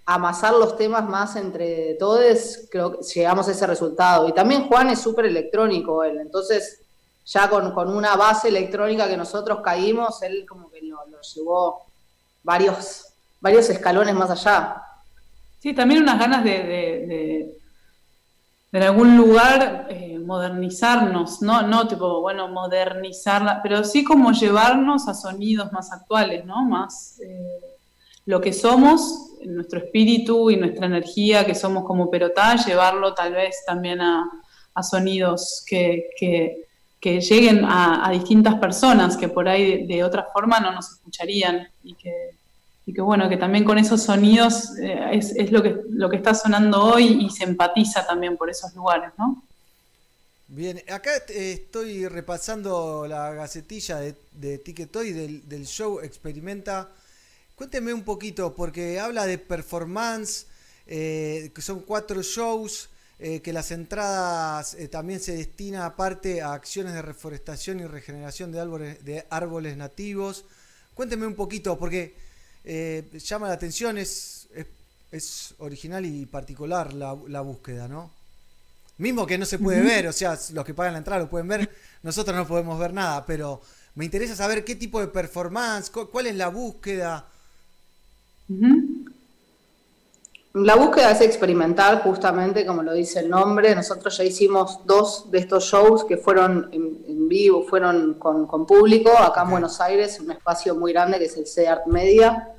amasar 0.07 0.55
los 0.55 0.77
temas 0.77 1.09
más 1.09 1.37
entre 1.37 1.95
todos, 1.95 2.67
creo 2.71 2.99
que 2.99 3.03
llegamos 3.05 3.47
a 3.49 3.53
ese 3.53 3.67
resultado. 3.67 4.29
Y 4.29 4.33
también 4.33 4.67
Juan 4.67 4.91
es 4.91 4.99
súper 5.01 5.27
electrónico, 5.27 6.03
él, 6.03 6.19
entonces 6.19 6.81
ya 7.25 7.49
con, 7.49 7.73
con 7.73 7.95
una 7.95 8.17
base 8.17 8.49
electrónica 8.49 9.07
que 9.09 9.17
nosotros 9.17 9.61
caímos, 9.63 10.21
él 10.23 10.45
como 10.49 10.70
lo, 11.09 11.19
llevó 11.21 11.83
varios, 12.43 13.07
varios 13.41 13.69
escalones 13.71 14.15
más 14.15 14.31
allá. 14.31 14.83
Sí, 15.59 15.75
también 15.75 16.03
unas 16.03 16.19
ganas 16.19 16.43
de, 16.45 16.51
de- 16.51 17.57
en 18.73 18.83
algún 18.83 19.17
lugar 19.17 19.89
eh, 19.91 20.19
modernizarnos, 20.19 21.43
¿no? 21.43 21.63
No 21.63 21.89
tipo, 21.89 22.21
bueno, 22.21 22.47
modernizarla, 22.49 23.61
pero 23.63 23.83
sí 23.83 24.05
como 24.05 24.31
llevarnos 24.33 25.09
a 25.09 25.15
sonidos 25.15 25.73
más 25.73 25.93
actuales, 25.93 26.45
¿no? 26.45 26.63
Más 26.65 27.19
eh, 27.21 27.61
lo 28.27 28.41
que 28.41 28.53
somos, 28.53 29.33
nuestro 29.45 29.81
espíritu 29.81 30.51
y 30.51 30.57
nuestra 30.57 30.87
energía 30.87 31.45
que 31.45 31.55
somos 31.55 31.85
como 31.85 32.11
Perotá, 32.11 32.55
llevarlo 32.57 33.13
tal 33.15 33.33
vez 33.33 33.57
también 33.67 34.01
a, 34.01 34.31
a 34.75 34.83
sonidos 34.83 35.65
que- 35.67 36.05
que 37.01 37.21
lleguen 37.21 37.65
a, 37.65 38.11
distintas 38.13 38.57
personas 38.57 39.17
que 39.17 39.29
por 39.29 39.49
ahí 39.49 39.87
de, 39.87 39.95
de 39.95 40.05
otra 40.05 40.27
forma 40.33 40.61
no 40.61 40.73
nos 40.73 40.93
escucharían 40.93 41.67
y 41.83 41.95
que, 41.95 43.01
bueno, 43.01 43.29
que 43.29 43.37
también 43.37 43.65
con 43.65 43.79
esos 43.79 44.03
sonidos 44.03 44.77
eh, 44.79 45.11
es, 45.13 45.53
lo, 45.53 45.63
que, 45.63 45.77
lo 45.89 46.11
que 46.11 46.17
está 46.17 46.35
sonando 46.35 46.83
hoy 46.83 47.25
y 47.25 47.31
se 47.31 47.45
empatiza 47.45 48.07
también 48.07 48.37
por 48.37 48.51
esos 48.51 48.75
lugares, 48.75 49.11
¿no? 49.17 49.43
Bien, 50.49 50.83
acá 50.91 51.11
estoy 51.29 52.09
repasando 52.09 53.07
la 53.07 53.33
gacetilla 53.33 53.99
de, 53.99 54.17
de 54.33 54.59
Ticketoy 54.59 55.13
del, 55.13 55.49
del 55.49 55.65
show 55.65 56.01
Experimenta. 56.01 56.89
Cuénteme 57.55 57.95
un 57.95 58.03
poquito, 58.03 58.53
porque 58.53 58.99
habla 58.99 59.27
de 59.27 59.39
performance, 59.39 60.47
eh, 60.89 61.53
que 61.55 61.63
son 61.63 61.81
cuatro 61.81 62.21
shows, 62.23 62.89
eh, 63.21 63.41
que 63.43 63.53
las 63.53 63.71
entradas 63.71 64.75
eh, 64.75 64.89
también 64.89 65.21
se 65.21 65.37
destina 65.37 65.85
aparte 65.87 66.41
a 66.43 66.55
acciones 66.55 66.95
de 66.95 67.03
reforestación 67.03 67.79
y 67.81 67.87
regeneración 67.87 68.51
de 68.51 68.61
árboles, 68.61 69.05
de 69.05 69.27
árboles 69.31 69.77
nativos. 69.77 70.45
Cuénteme 70.95 71.27
un 71.27 71.35
poquito, 71.35 71.79
porque 71.79 72.15
eh, 72.65 73.05
llama 73.25 73.49
la 73.49 73.55
atención, 73.55 73.99
es, 73.99 74.49
es, 74.55 74.67
es 75.13 75.55
original 75.59 76.05
y 76.07 76.27
particular 76.27 76.93
la, 76.95 77.17
la 77.29 77.41
búsqueda, 77.43 77.87
¿no? 77.89 78.11
Mismo 78.99 79.27
que 79.27 79.39
no 79.39 79.47
se 79.47 79.59
puede 79.59 79.81
ver, 79.83 80.07
o 80.09 80.13
sea, 80.13 80.39
los 80.53 80.65
que 80.65 80.75
pagan 80.75 80.93
la 80.95 80.99
entrada 80.99 81.23
lo 81.23 81.31
pueden 81.31 81.49
ver, 81.49 81.71
nosotros 82.03 82.37
no 82.37 82.47
podemos 82.47 82.79
ver 82.79 82.93
nada, 82.93 83.25
pero 83.25 83.61
me 83.95 84.05
interesa 84.05 84.37
saber 84.37 84.63
qué 84.65 84.75
tipo 84.77 85.01
de 85.01 85.09
performance, 85.09 85.91
cu- 85.91 86.11
cuál 86.11 86.27
es 86.27 86.37
la 86.37 86.49
búsqueda. 86.49 87.27
La 90.53 90.75
búsqueda 90.75 91.13
es 91.13 91.21
experimental, 91.21 92.03
justamente 92.03 92.67
como 92.67 92.83
lo 92.83 92.93
dice 92.93 93.21
el 93.21 93.31
nombre. 93.31 93.73
Nosotros 93.75 94.17
ya 94.17 94.25
hicimos 94.25 94.81
dos 94.85 95.31
de 95.31 95.39
estos 95.39 95.65
shows 95.65 96.05
que 96.05 96.17
fueron 96.17 96.69
en, 96.73 97.05
en 97.07 97.29
vivo, 97.29 97.63
fueron 97.63 98.15
con, 98.15 98.47
con 98.49 98.67
público, 98.67 99.17
acá 99.17 99.43
en 99.43 99.51
Buenos 99.51 99.81
Aires, 99.81 100.19
un 100.19 100.33
espacio 100.33 100.75
muy 100.75 100.93
grande 100.93 101.19
que 101.19 101.27
es 101.27 101.37
el 101.37 101.47
CEART 101.47 101.87
Media. 101.87 102.53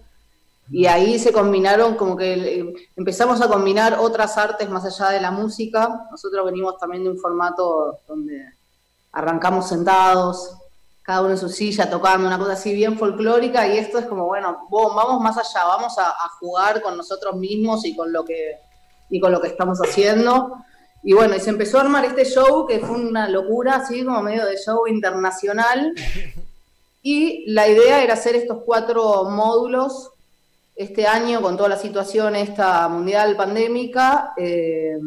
Y 0.70 0.86
ahí 0.86 1.20
se 1.20 1.34
combinaron, 1.34 1.95
como 1.95 2.16
que 2.16 2.34
eh, 2.34 2.74
empezamos 2.95 3.42
a 3.42 3.50
combinar 3.50 3.98
otras 4.00 4.38
artes 4.38 4.70
más 4.70 4.86
allá 4.86 5.11
de 5.11 5.20
la 5.20 5.32
música. 5.32 6.08
Nosotros 6.10 6.45
venimos 6.45 6.78
también 6.78 7.03
de 7.03 7.10
un 7.10 7.18
formato 7.18 8.00
donde 8.08 8.42
arrancamos 9.11 9.68
sentados, 9.68 10.56
cada 11.03 11.21
uno 11.21 11.31
en 11.31 11.38
su 11.38 11.49
silla, 11.49 11.89
tocando 11.89 12.27
una 12.27 12.38
cosa 12.38 12.53
así 12.53 12.73
bien 12.73 12.97
folclórica, 12.97 13.67
y 13.67 13.77
esto 13.77 13.97
es 13.97 14.05
como, 14.05 14.27
bueno, 14.27 14.67
vamos 14.69 15.21
más 15.21 15.38
allá, 15.38 15.65
vamos 15.65 15.97
a, 15.97 16.09
a 16.09 16.30
jugar 16.39 16.81
con 16.81 16.95
nosotros 16.95 17.35
mismos 17.35 17.85
y 17.85 17.95
con 17.95 18.13
lo 18.13 18.23
que, 18.23 18.57
y 19.09 19.19
con 19.19 19.31
lo 19.31 19.41
que 19.41 19.47
estamos 19.47 19.80
haciendo. 19.80 20.57
Y 21.03 21.13
bueno, 21.13 21.35
y 21.35 21.39
se 21.39 21.49
empezó 21.49 21.80
a 21.80 21.81
armar 21.81 22.05
este 22.05 22.25
show 22.25 22.67
que 22.67 22.80
fue 22.80 22.91
una 22.91 23.27
locura, 23.27 23.77
así 23.77 24.05
como 24.05 24.21
medio 24.21 24.45
de 24.45 24.57
show 24.57 24.85
internacional. 24.88 25.93
Y 27.01 27.51
la 27.51 27.67
idea 27.67 28.03
era 28.03 28.13
hacer 28.13 28.35
estos 28.35 28.59
cuatro 28.63 29.23
módulos 29.23 30.11
este 30.75 31.07
año 31.07 31.41
con 31.41 31.57
toda 31.57 31.69
la 31.69 31.77
situación 31.77 32.35
esta 32.35 32.88
mundial 32.88 33.35
pandémica. 33.35 34.33
eh, 34.38 34.99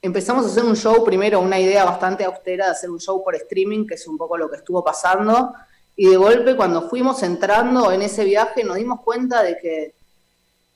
empezamos 0.00 0.44
a 0.44 0.48
hacer 0.48 0.64
un 0.64 0.76
show, 0.76 1.04
primero 1.04 1.40
una 1.40 1.58
idea 1.58 1.84
bastante 1.84 2.24
austera 2.24 2.66
de 2.66 2.70
hacer 2.72 2.90
un 2.90 3.00
show 3.00 3.22
por 3.22 3.34
streaming, 3.34 3.86
que 3.86 3.94
es 3.94 4.06
un 4.06 4.16
poco 4.16 4.36
lo 4.36 4.50
que 4.50 4.56
estuvo 4.56 4.82
pasando. 4.82 5.52
Y 5.96 6.08
de 6.08 6.16
golpe, 6.16 6.56
cuando 6.56 6.88
fuimos 6.88 7.22
entrando 7.22 7.90
en 7.90 8.02
ese 8.02 8.24
viaje, 8.24 8.62
nos 8.62 8.76
dimos 8.76 9.00
cuenta 9.00 9.42
de 9.42 9.58
que 9.58 9.94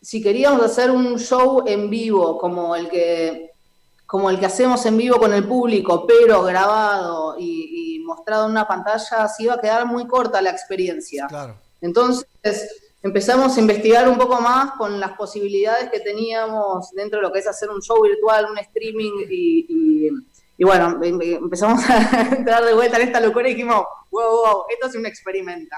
si 0.01 0.21
queríamos 0.21 0.63
hacer 0.63 0.91
un 0.91 1.19
show 1.19 1.63
en 1.67 1.89
vivo 1.89 2.37
como 2.39 2.75
el 2.75 2.89
que, 2.89 3.53
como 4.05 4.29
el 4.31 4.41
que 4.41 4.47
hacemos 4.47 4.85
en 4.87 4.97
vivo 4.97 5.19
con 5.19 5.33
el 5.33 5.47
público, 5.47 6.05
pero 6.07 6.43
grabado 6.43 7.37
y, 7.39 7.97
y 7.97 7.99
mostrado 8.01 8.47
en 8.47 8.51
una 8.51 8.67
pantalla, 8.67 9.29
se 9.29 9.45
iba 9.45 9.55
a 9.55 9.61
quedar 9.61 9.87
muy 9.87 10.09
corta 10.09 10.43
la 10.43 10.51
experiencia. 10.51 11.29
Claro. 11.29 11.55
Entonces 11.81 12.27
empezamos 13.03 13.57
a 13.57 13.61
investigar 13.61 14.09
un 14.09 14.17
poco 14.17 14.41
más 14.41 14.73
con 14.73 15.01
las 15.01 15.13
posibilidades 15.13 15.91
que 15.91 16.01
teníamos 16.01 16.91
dentro 16.93 17.19
de 17.19 17.23
lo 17.23 17.33
que 17.33 17.41
es 17.41 17.47
hacer 17.49 17.69
un 17.71 17.81
show 17.83 18.03
virtual, 18.03 18.47
un 18.51 18.59
streaming 18.59 19.13
y, 19.29 20.65
bueno, 20.65 21.03
em- 21.03 21.21
em- 21.21 21.35
empezamos 21.45 21.83
a 21.91 21.97
entrar 22.37 22.65
de 22.65 22.75
vuelta 22.75 22.97
en 22.97 23.09
esta 23.09 23.19
locura 23.21 23.49
y 23.49 23.55
dijimos, 23.55 23.85
wow, 24.13 24.31
wow, 24.31 24.63
esto 24.71 24.87
es 24.87 24.95
un 24.95 25.07
experimenta, 25.07 25.77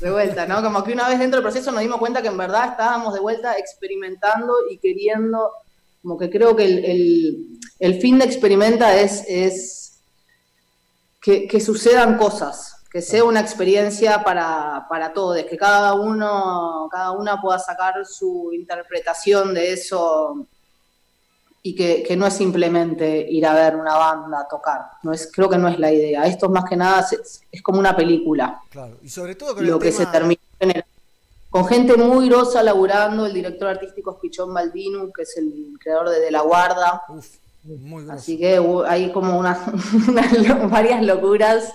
de 0.00 0.10
vuelta, 0.10 0.46
¿no? 0.46 0.62
Como 0.62 0.84
que 0.84 0.92
una 0.92 1.08
vez 1.08 1.18
dentro 1.18 1.38
del 1.40 1.44
proceso 1.50 1.72
nos 1.72 1.80
dimos 1.80 1.98
cuenta 1.98 2.20
que 2.20 2.28
en 2.28 2.36
verdad 2.36 2.70
estábamos 2.72 3.14
de 3.14 3.20
vuelta 3.20 3.56
experimentando 3.56 4.52
y 4.70 4.76
queriendo, 4.78 5.50
como 6.02 6.18
que 6.18 6.28
creo 6.28 6.54
que 6.54 6.64
el, 6.66 6.84
el- 6.84 7.58
el 7.78 8.00
fin 8.00 8.18
de 8.18 8.26
experimenta 8.26 8.94
es, 9.00 9.24
es 9.28 10.00
que, 11.22 11.46
que 11.48 11.60
sucedan 11.60 12.18
cosas, 12.18 12.75
que 12.96 13.02
sea 13.02 13.24
una 13.24 13.40
experiencia 13.40 14.24
para, 14.24 14.86
para 14.88 15.12
todos, 15.12 15.36
que 15.44 15.58
cada 15.58 15.92
uno, 15.92 16.88
cada 16.90 17.10
una 17.10 17.38
pueda 17.42 17.58
sacar 17.58 17.92
su 18.06 18.50
interpretación 18.54 19.52
de 19.52 19.74
eso 19.74 20.46
y 21.62 21.74
que, 21.74 22.02
que 22.02 22.16
no 22.16 22.26
es 22.26 22.32
simplemente 22.32 23.26
ir 23.30 23.44
a 23.44 23.52
ver 23.52 23.76
una 23.76 23.96
banda 23.96 24.40
a 24.40 24.48
tocar. 24.48 24.80
No 25.02 25.12
es, 25.12 25.30
creo 25.30 25.50
que 25.50 25.58
no 25.58 25.68
es 25.68 25.78
la 25.78 25.92
idea. 25.92 26.24
Esto 26.24 26.48
más 26.48 26.64
que 26.64 26.74
nada 26.74 27.00
es, 27.12 27.42
es 27.52 27.62
como 27.62 27.78
una 27.78 27.94
película. 27.94 28.62
Claro. 28.70 28.96
Y 29.02 29.10
sobre 29.10 29.34
todo 29.34 29.54
con 29.56 29.66
Lo 29.66 29.76
el 29.76 29.82
que 29.82 29.90
tema... 29.92 30.04
se 30.04 30.10
termina 30.10 30.40
generando. 30.58 30.88
Con 31.50 31.66
gente 31.66 31.96
muy 31.98 32.30
grosa 32.30 32.62
laburando, 32.62 33.26
el 33.26 33.34
director 33.34 33.68
artístico 33.68 34.12
es 34.12 34.16
Pichón 34.22 34.54
Baldino, 34.54 35.12
que 35.14 35.24
es 35.24 35.36
el 35.36 35.76
creador 35.82 36.08
de 36.08 36.20
De 36.20 36.30
la 36.30 36.40
Guarda. 36.40 37.02
Muy 37.62 38.04
grosso. 38.04 38.18
Así 38.18 38.38
que 38.38 38.58
hubo- 38.58 38.84
hay 38.86 39.12
como 39.12 39.38
una, 39.38 39.58
unas 40.08 40.70
varias 40.70 41.02
locuras 41.02 41.74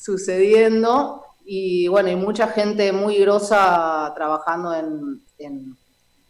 sucediendo 0.00 1.24
y 1.44 1.88
bueno, 1.88 2.08
y 2.08 2.16
mucha 2.16 2.48
gente 2.48 2.92
muy 2.92 3.18
grosa 3.18 4.12
trabajando 4.14 4.74
en, 4.74 5.22
en- 5.38 5.76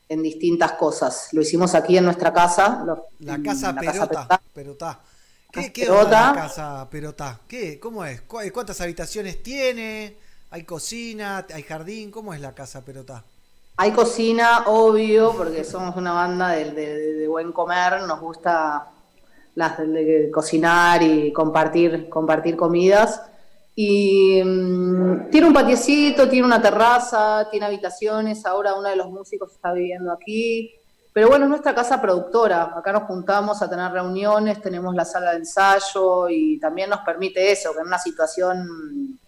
en 0.08 0.22
distintas 0.22 0.72
cosas. 0.72 1.28
Lo 1.32 1.40
hicimos 1.42 1.74
aquí 1.74 1.96
en 1.96 2.04
nuestra 2.04 2.32
casa. 2.32 2.82
lo- 2.84 3.06
La 3.20 3.40
casa 3.40 3.72
la 3.72 3.80
Perota. 3.80 4.40
Perotá. 4.52 5.00
¿Qué, 5.52 5.72
qué 5.72 5.82
Perota. 5.82 6.04
onda 6.04 6.20
la 6.32 6.32
casa 6.32 6.88
Perotá? 6.90 7.40
¿Qué? 7.46 7.78
¿Cómo 7.78 8.04
es? 8.04 8.22
¿Cu- 8.22 8.40
¿Cuántas 8.52 8.80
habitaciones 8.80 9.42
tiene? 9.42 10.16
¿Hay 10.50 10.64
cocina? 10.64 11.46
¿Hay 11.54 11.62
jardín? 11.62 12.10
¿Cómo 12.10 12.34
es 12.34 12.40
la 12.40 12.52
casa 12.54 12.84
Perotá? 12.84 13.24
Hay 13.76 13.92
cocina, 13.92 14.64
obvio, 14.66 15.32
porque 15.36 15.64
somos 15.64 15.96
una 15.96 16.12
banda 16.12 16.50
de, 16.50 16.72
de- 16.72 17.12
de 17.14 17.28
buen 17.28 17.52
comer, 17.52 18.02
nos 18.02 18.20
gusta 18.20 18.88
las 19.54 19.78
de 19.78 20.30
cocinar 20.32 21.02
y 21.02 21.32
compartir, 21.32 22.08
compartir 22.08 22.56
comidas. 22.56 23.22
Y 23.82 24.42
mm, 24.44 25.30
tiene 25.30 25.46
un 25.46 25.54
patiecito, 25.54 26.28
tiene 26.28 26.44
una 26.44 26.60
terraza, 26.60 27.48
tiene 27.50 27.64
habitaciones, 27.64 28.44
ahora 28.44 28.74
uno 28.74 28.90
de 28.90 28.96
los 28.96 29.08
músicos 29.08 29.52
está 29.52 29.72
viviendo 29.72 30.12
aquí. 30.12 30.70
Pero 31.14 31.28
bueno, 31.28 31.46
es 31.46 31.48
nuestra 31.48 31.74
casa 31.74 31.98
productora, 31.98 32.74
acá 32.76 32.92
nos 32.92 33.04
juntamos 33.04 33.62
a 33.62 33.70
tener 33.70 33.90
reuniones, 33.90 34.60
tenemos 34.60 34.94
la 34.94 35.06
sala 35.06 35.30
de 35.30 35.38
ensayo 35.38 36.28
y 36.28 36.60
también 36.60 36.90
nos 36.90 37.00
permite 37.00 37.50
eso, 37.50 37.72
que 37.72 37.80
en 37.80 37.86
una 37.86 37.98
situación 37.98 39.18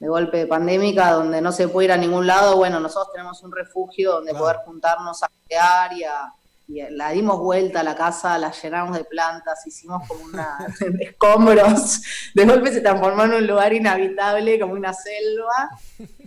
de 0.00 0.08
golpe 0.08 0.48
pandémica 0.48 1.12
donde 1.12 1.40
no 1.40 1.52
se 1.52 1.68
puede 1.68 1.84
ir 1.84 1.92
a 1.92 1.96
ningún 1.96 2.26
lado, 2.26 2.56
bueno, 2.56 2.80
nosotros 2.80 3.12
tenemos 3.12 3.40
un 3.44 3.52
refugio 3.52 4.14
donde 4.14 4.34
poder 4.34 4.56
juntarnos 4.64 5.22
a 5.22 5.30
crear 5.46 5.92
y 5.92 6.02
a, 6.02 6.28
y 6.66 6.80
la 6.90 7.10
dimos 7.10 7.38
vuelta 7.40 7.80
a 7.80 7.84
la 7.84 7.94
casa, 7.94 8.38
la 8.38 8.50
llenamos 8.52 8.96
de 8.96 9.04
plantas, 9.04 9.66
hicimos 9.66 10.06
como 10.08 10.24
una 10.24 10.58
de 10.80 11.04
escombros, 11.04 12.00
de 12.34 12.44
golpe 12.46 12.72
se 12.72 12.80
transformó 12.80 13.24
en 13.24 13.34
un 13.34 13.46
lugar 13.46 13.72
inhabitable, 13.72 14.58
como 14.58 14.72
una 14.74 14.92
selva, 14.94 15.70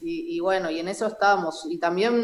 y, 0.01 0.35
y 0.35 0.40
bueno, 0.40 0.69
y 0.69 0.80
en 0.80 0.88
eso 0.88 1.07
estábamos, 1.07 1.66
y 1.69 1.77
también 1.80 2.24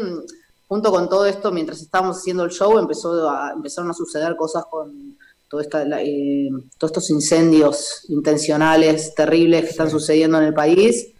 junto 0.68 0.90
con 0.90 1.08
todo 1.08 1.26
esto, 1.26 1.50
mientras 1.52 1.80
estábamos 1.82 2.18
haciendo 2.18 2.44
el 2.44 2.50
show, 2.50 2.78
empezó 2.78 3.28
a, 3.28 3.52
empezaron 3.52 3.90
a 3.90 3.94
suceder 3.94 4.34
cosas 4.36 4.64
con 4.66 5.16
todo 5.48 5.60
esta, 5.60 5.84
la- 5.84 6.02
eh, 6.02 6.48
todos 6.78 6.90
estos 6.92 7.10
incendios 7.10 8.06
intencionales, 8.08 9.14
terribles 9.14 9.64
que 9.64 9.70
están 9.70 9.90
sucediendo 9.90 10.38
en 10.38 10.44
el 10.44 10.54
país. 10.54 11.12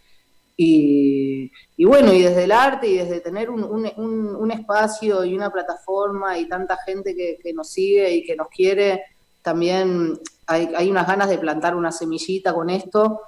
Y, 0.57 1.51
y 1.77 1.85
bueno, 1.85 2.13
y 2.13 2.21
desde 2.21 2.45
el 2.45 2.51
arte 2.51 2.87
y 2.87 2.97
desde 2.97 3.19
tener 3.21 3.49
un, 3.49 3.63
un- 3.63 3.91
un- 3.97 4.35
un 4.35 4.51
espacio 4.51 5.25
y 5.25 5.35
una 5.35 5.49
plataforma 5.51 6.37
y 6.37 6.47
tanta 6.47 6.77
gente 6.77 7.15
que, 7.15 7.37
que 7.41 7.53
nos 7.53 7.69
sigue 7.69 8.09
y 8.11 8.23
que 8.25 8.35
nos 8.35 8.47
quiere, 8.47 9.03
también 9.41 10.17
hay, 10.47 10.71
hay 10.75 10.89
unas 10.89 11.05
ganas 11.07 11.29
de 11.29 11.37
plantar 11.37 11.75
una 11.75 11.91
semillita 11.91 12.53
con 12.53 12.69
esto 12.69 13.21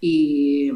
y, 0.00 0.70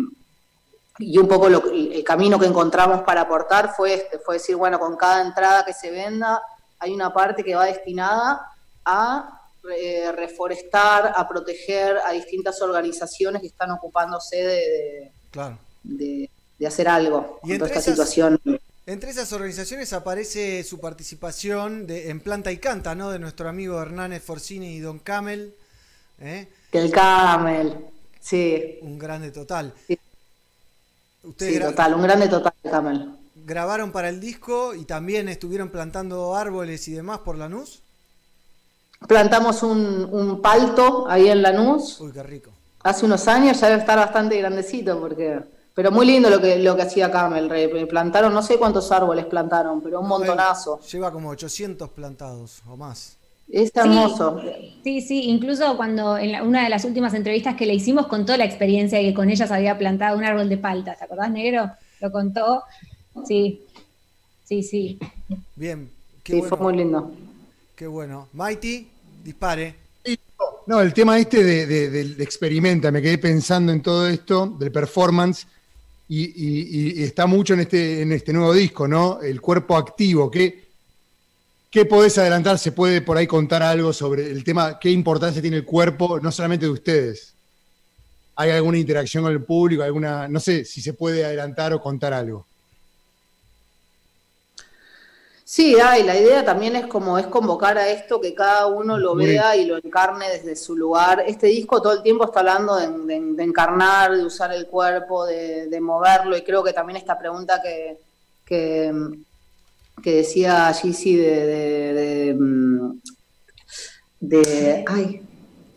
y 0.99 1.19
un 1.19 1.27
poco 1.29 1.49
lo- 1.49 1.71
el 1.71 2.05
camino 2.05 2.39
que 2.39 2.47
encontramos 2.47 3.03
para 3.03 3.23
aportar 3.23 3.73
fue 3.75 3.95
este, 3.95 4.19
fue 4.19 4.35
decir, 4.37 4.57
bueno, 4.57 4.79
con 4.79 4.97
cada 4.97 5.23
entrada 5.23 5.65
que 5.65 5.73
se 5.73 5.91
venda 5.91 6.43
hay 6.79 6.93
una 6.93 7.13
parte 7.13 7.43
que 7.43 7.55
va 7.55 7.65
destinada 7.65 8.47
a 8.85 9.41
eh, 9.75 10.13
reforestar, 10.13 11.15
a 11.17 11.27
proteger 11.27 11.97
a 12.05 12.11
distintas 12.13 12.61
organizaciones 12.61 13.41
que 13.41 13.49
están 13.49 13.71
ocupándose 13.71 14.37
de, 14.37 14.45
de- 14.55 15.13
Claro. 15.31 15.57
de- 15.83 16.29
de 16.59 16.67
hacer 16.67 16.89
algo 16.89 17.41
Y 17.45 17.49
con 17.51 17.59
toda 17.59 17.69
esta 17.69 17.81
esas- 17.81 17.85
situación. 18.09 18.41
Entre 18.87 19.11
esas 19.11 19.33
organizaciones 19.33 19.93
aparece 19.95 20.63
su 20.63 20.79
participación 20.79 21.87
de, 21.87 22.11
en 22.11 22.21
Planta 22.21 22.53
y 22.53 22.59
Canta, 22.59 22.95
¿no? 22.95 23.11
De 23.11 23.19
nuestro 23.19 23.49
amigo 23.49 23.81
Hernández 23.81 24.23
Forcini 24.23 24.75
y 24.75 24.81
Don 24.81 24.99
Camel. 24.99 25.55
¿eh? 26.21 26.49
Que 26.71 26.79
el 26.81 26.91
Camel, 26.91 27.77
sí. 28.21 28.79
Un 28.83 28.99
grande 28.99 29.31
total. 29.31 29.73
Sí, 29.89 29.99
Ustedes 31.23 31.59
gra- 31.61 31.71
total, 31.71 31.95
un 31.95 32.03
grande 32.03 32.29
total 32.29 32.53
el 32.63 32.71
Camel. 32.71 33.09
grabaron 33.47 33.91
para 33.91 34.11
el 34.11 34.21
disco 34.21 34.75
y 34.75 34.85
también 34.85 35.31
estuvieron 35.31 35.71
plantando 35.71 36.37
árboles 36.37 36.87
y 36.89 36.93
demás 36.93 37.21
por 37.21 37.39
Lanús. 37.39 37.81
Plantamos 39.09 39.63
un, 39.63 40.09
un 40.13 40.41
palto 40.43 41.07
ahí 41.09 41.29
en 41.29 41.43
Lanús 41.43 42.01
Uy, 42.01 42.13
qué 42.13 42.23
rico. 42.23 42.51
hace 42.83 43.05
unos 43.07 43.27
años, 43.29 43.59
ya 43.61 43.69
debe 43.69 43.81
estar 43.81 43.99
bastante 43.99 44.37
grandecito, 44.39 44.99
porque 45.01 45.41
pero 45.75 45.91
muy 45.91 46.07
lindo 46.07 46.31
lo 46.31 46.41
que, 46.41 46.59
lo 46.59 46.77
que 46.77 46.83
hacía 46.83 47.11
Camel. 47.11 47.49
re- 47.51 47.87
Plantaron, 47.87 48.33
no 48.33 48.43
sé 48.43 48.57
cuántos 48.57 48.91
árboles 48.93 49.27
plantaron, 49.27 49.81
pero 49.83 50.01
un 50.01 50.09
montonazo. 50.09 50.81
Lleva 50.91 51.11
como 51.13 51.31
800 51.31 51.91
plantados 51.91 52.63
o 52.69 52.77
más. 52.77 53.17
Es 53.51 53.71
hermoso. 53.75 54.41
Sí, 54.83 55.01
sí, 55.03 55.25
incluso 55.25 55.77
cuando 55.77 56.17
en 56.17 56.33
la- 56.33 56.43
una 56.43 56.63
de 56.65 56.71
las 56.71 56.85
últimas 56.85 57.13
entrevistas 57.15 57.57
que 57.57 57.67
le 57.67 57.75
hicimos 57.75 58.07
contó 58.07 58.37
la 58.37 58.45
experiencia 58.45 58.99
de 58.99 59.05
que 59.05 59.15
con 59.15 59.29
ellas 59.29 59.51
había 59.51 59.77
plantado 59.77 60.17
un 60.17 60.25
árbol 60.25 60.49
de 60.49 60.57
palta, 60.57 60.95
¿te 60.95 61.05
acordás, 61.05 61.31
negro? 61.31 61.71
Lo 62.01 62.11
contó. 62.11 62.63
Sí, 63.27 63.61
sí, 64.45 64.63
sí. 64.63 64.99
Bien. 65.57 65.91
Qué 66.23 66.33
Sí, 66.35 66.39
bueno. 66.41 66.57
fue 66.57 66.65
muy 66.73 66.77
lindo. 66.79 67.13
Qué 67.77 67.87
bueno. 67.87 68.29
Mighty, 68.33 68.89
dispare. 69.23 69.75
No, 70.67 70.81
el 70.81 70.95
tema 70.95 71.19
este 71.19 71.45
de, 71.45 71.67
de- 71.67 71.91
del 71.91 72.19
experimenta, 72.23 72.91
me 72.91 73.03
quedé 73.03 73.19
pensando 73.19 73.71
en 73.73 73.83
todo 73.83 74.09
esto, 74.09 74.47
del 74.59 74.73
performance, 74.73 75.47
y, 76.09 76.25
y- 76.25 77.01
y- 77.01 77.03
está 77.03 77.27
mucho 77.27 77.55
en 77.55 77.61
este, 77.61 78.03
en 78.03 78.13
este 78.13 78.33
nuevo 78.33 78.53
disco, 78.53 78.87
¿no? 78.87 79.21
El 79.23 79.41
cuerpo 79.41 79.77
activo, 79.77 80.31
que 80.31 80.65
¿Qué 81.71 81.85
podés 81.87 82.17
adelantar? 82.19 82.57
¿Se 82.57 82.71
puede 82.71 83.01
por 83.01 83.17
ahí 83.17 83.27
contar 83.27 83.61
algo 83.61 83.93
sobre 83.93 84.31
el 84.31 84.45
tema? 84.45 84.79
¿Qué 84.79 84.93
importancia 84.93 85.43
tiene 85.43 85.57
el 85.57 85.65
cuerpo, 85.65 86.21
no 86.21 86.31
solamente 86.31 86.67
de 86.67 86.71
ustedes? 86.71 87.35
¿Hay 88.37 88.51
alguna 88.53 88.79
interacción 88.79 89.25
con 89.25 89.33
el 89.33 89.43
público? 89.43 89.83
alguna 89.83 90.29
No 90.29 90.39
sé 90.39 90.65
si 90.65 90.81
se 90.81 90.93
puede 90.93 91.25
adelantar 91.25 91.73
o 91.73 91.81
contar 91.81 92.13
algo. 92.13 92.47
Sí, 95.55 95.77
hay, 95.81 96.03
la 96.03 96.19
idea 96.19 96.45
también 96.45 96.75
es 96.75 96.87
como 96.89 97.17
es 97.17 97.29
convocar 97.29 97.79
a 97.79 97.89
esto, 97.89 98.21
que 98.21 98.35
cada 98.35 98.67
uno 98.67 98.99
lo 98.99 99.15
Muy 99.15 99.27
vea 99.27 99.55
y 99.55 99.65
lo 99.67 99.77
encarne 99.77 100.29
desde 100.29 100.57
su 100.57 100.75
lugar. 100.75 101.23
Este 101.29 101.47
disco 101.47 101.81
todo 101.81 101.93
el 101.93 102.03
tiempo 102.03 102.25
está 102.25 102.41
hablando 102.41 102.75
de, 102.75 102.89
de- 102.89 103.35
de 103.37 103.43
encarnar, 103.45 104.17
de 104.17 104.25
usar 104.25 104.53
el 104.53 104.67
cuerpo, 104.67 105.25
de, 105.25 105.69
de 105.69 105.81
moverlo, 105.81 106.37
y 106.37 106.43
creo 106.43 106.65
que 106.65 106.73
también 106.73 106.97
esta 106.97 107.17
pregunta 107.17 107.63
que, 107.63 107.99
que, 108.45 108.93
que 110.03 110.17
decía 110.17 110.73
Gizzy 110.73 111.15
de, 111.19 111.37
de, 111.95 112.35
mm, 112.37 113.01
de- 114.19 114.85
ay, 114.89 115.23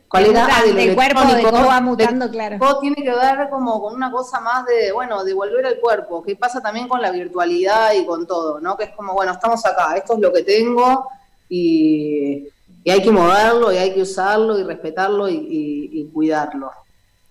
¿cuál 0.10 0.26
era? 0.28 0.48
Ah, 0.52 0.62
de 0.64 0.70
lo 0.74 0.76
del 0.80 0.96
cuerpo, 0.96 1.22
de 1.36 1.44
cómo 1.44 1.66
va 1.68 1.82
mutando, 1.82 2.30
claro. 2.30 2.58
todo 2.60 2.80
tiene 2.80 2.96
que 2.98 3.10
ver 3.10 3.50
como 3.50 3.82
con 3.82 3.94
una 3.96 4.12
cosa 4.12 4.40
más 4.40 4.66
de, 4.66 4.92
bueno, 4.92 5.24
de 5.24 5.34
volver 5.34 5.66
al 5.66 5.80
cuerpo, 5.80 6.24
que 6.24 6.36
pasa 6.36 6.62
también 6.62 6.88
con 6.88 7.02
la 7.02 7.12
virtualidad 7.12 7.94
y 7.94 8.06
con 8.06 8.26
todo, 8.26 8.60
¿no? 8.60 8.78
Que 8.78 8.86
es 8.86 8.92
como, 8.96 9.14
bueno, 9.14 9.32
estamos 9.34 9.66
acá, 9.66 9.96
esto 9.98 10.14
es 10.14 10.20
lo 10.20 10.32
que 10.32 10.44
tengo 10.44 11.08
y, 11.50 12.48
y 12.84 12.90
hay 12.92 13.02
que 13.02 13.12
moverlo 13.12 13.72
y 13.72 13.78
hay 13.78 13.94
que 13.94 14.02
usarlo 14.02 14.58
y 14.60 14.64
respetarlo 14.64 15.28
y, 15.30 15.36
y- 15.36 16.02
y 16.02 16.06
cuidarlo. 16.12 16.72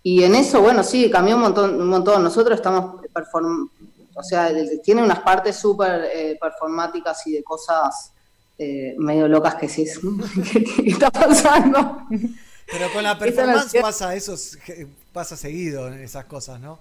Y 0.03 0.23
en 0.23 0.35
eso, 0.37 0.61
bueno, 0.63 0.85
sí, 0.85 1.11
cambió 1.11 1.35
un 1.35 1.43
montón, 1.43 1.81
un 1.81 1.89
montón. 1.89 2.23
Nosotros 2.23 2.57
estamos, 2.59 3.01
perform 3.13 3.69
o 4.15 4.23
sea, 4.23 4.49
el- 4.49 4.81
tiene 4.81 5.03
unas 5.03 5.21
partes 5.21 5.57
súper 5.57 6.09
eh, 6.15 6.39
performáticas 6.41 7.27
y 7.27 7.33
de 7.33 7.43
cosas 7.43 8.13
eh, 8.59 8.95
medio 8.99 9.29
locas 9.29 9.57
que 9.57 9.69
sí, 9.69 9.85
¿qué, 10.53 10.63
qué 10.65 10.91
está 10.91 11.11
pasando? 11.11 12.03
Pero 12.71 12.93
con 12.93 13.03
la 13.05 13.19
performance 13.19 13.75
pasa 13.81 14.15
eso, 14.15 14.35
es- 14.35 14.57
que 14.57 14.87
pasa 15.13 15.37
seguido 15.37 15.89
en 15.89 16.01
esas 16.01 16.25
cosas, 16.25 16.61
¿no? 16.61 16.79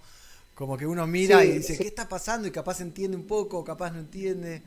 Como 0.56 0.78
que 0.78 0.86
uno 0.88 1.06
mira 1.06 1.42
Sí, 1.42 1.48
y 1.48 1.52
dice, 1.54 1.76
sí. 1.76 1.82
¿qué 1.84 1.88
está 1.90 2.08
pasando? 2.08 2.48
Y 2.48 2.52
capaz 2.52 2.82
entiende 2.82 3.18
un 3.18 3.28
poco, 3.28 3.64
capaz 3.64 3.92
no 3.92 4.00
entiende. 4.00 4.62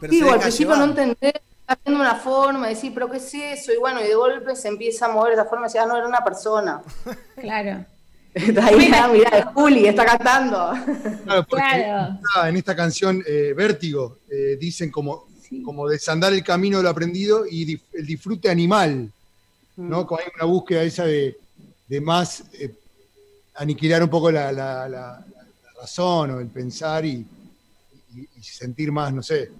Pero 0.00 0.12
Sí, 0.12 0.20
al 0.22 0.40
principio 0.40 0.76
no 0.76 0.84
entendés, 0.84 1.34
está 1.60 1.78
viendo 1.84 2.00
una 2.00 2.14
forma, 2.16 2.68
decir, 2.68 2.92
pero 2.94 3.10
¿qué 3.10 3.18
es 3.18 3.34
eso? 3.34 3.72
Y 3.72 3.76
bueno, 3.76 4.00
y 4.02 4.08
de 4.08 4.14
golpe 4.14 4.56
se 4.56 4.68
empieza 4.68 5.06
a 5.06 5.08
mover 5.10 5.34
de 5.36 5.40
esa 5.42 5.48
forma 5.50 5.66
y 5.66 5.68
decís, 5.68 5.80
ah, 5.82 5.86
no, 5.86 5.96
era 5.96 6.06
una 6.06 6.24
persona. 6.24 6.82
Claro. 7.40 7.84
Está 8.34 8.64
ahí, 8.66 8.90
ah, 8.94 9.08
mirá, 9.12 9.28
es 9.40 9.44
Juli, 9.52 9.86
está 9.86 10.06
cantando. 10.06 10.72
Claro, 11.24 11.44
porque 11.46 11.64
Claro. 11.64 12.14
esta- 12.14 12.48
en 12.48 12.56
esta 12.56 12.74
canción 12.74 13.22
eh, 13.26 13.52
Vértigo 13.54 14.20
eh, 14.30 14.56
dicen 14.58 14.90
como, 14.90 15.26
como 15.62 15.86
desandar 15.86 16.32
el 16.32 16.42
camino 16.42 16.78
de 16.78 16.84
lo 16.84 16.88
aprendido 16.88 17.44
y 17.46 17.66
dif- 17.66 17.82
el 17.92 18.06
disfrute 18.06 18.48
animal, 18.48 19.12
¿no? 19.76 20.06
Como 20.06 20.20
hay 20.20 20.26
una 20.36 20.44
búsqueda 20.44 20.82
esa 20.82 21.04
de, 21.04 21.36
de 21.88 22.00
más 22.00 22.44
eh, 22.54 22.74
aniquilar 23.54 24.02
un 24.02 24.08
poco 24.10 24.30
la, 24.30 24.52
la- 24.52 24.88
la- 24.88 25.24
la 25.24 25.80
razón 25.80 26.30
o 26.32 26.40
el 26.40 26.48
pensar 26.48 27.04
y, 27.04 27.26
y- 28.14 28.28
y 28.38 28.42
sentir 28.42 28.92
más, 28.92 29.12
no 29.12 29.22
sé. 29.22 29.50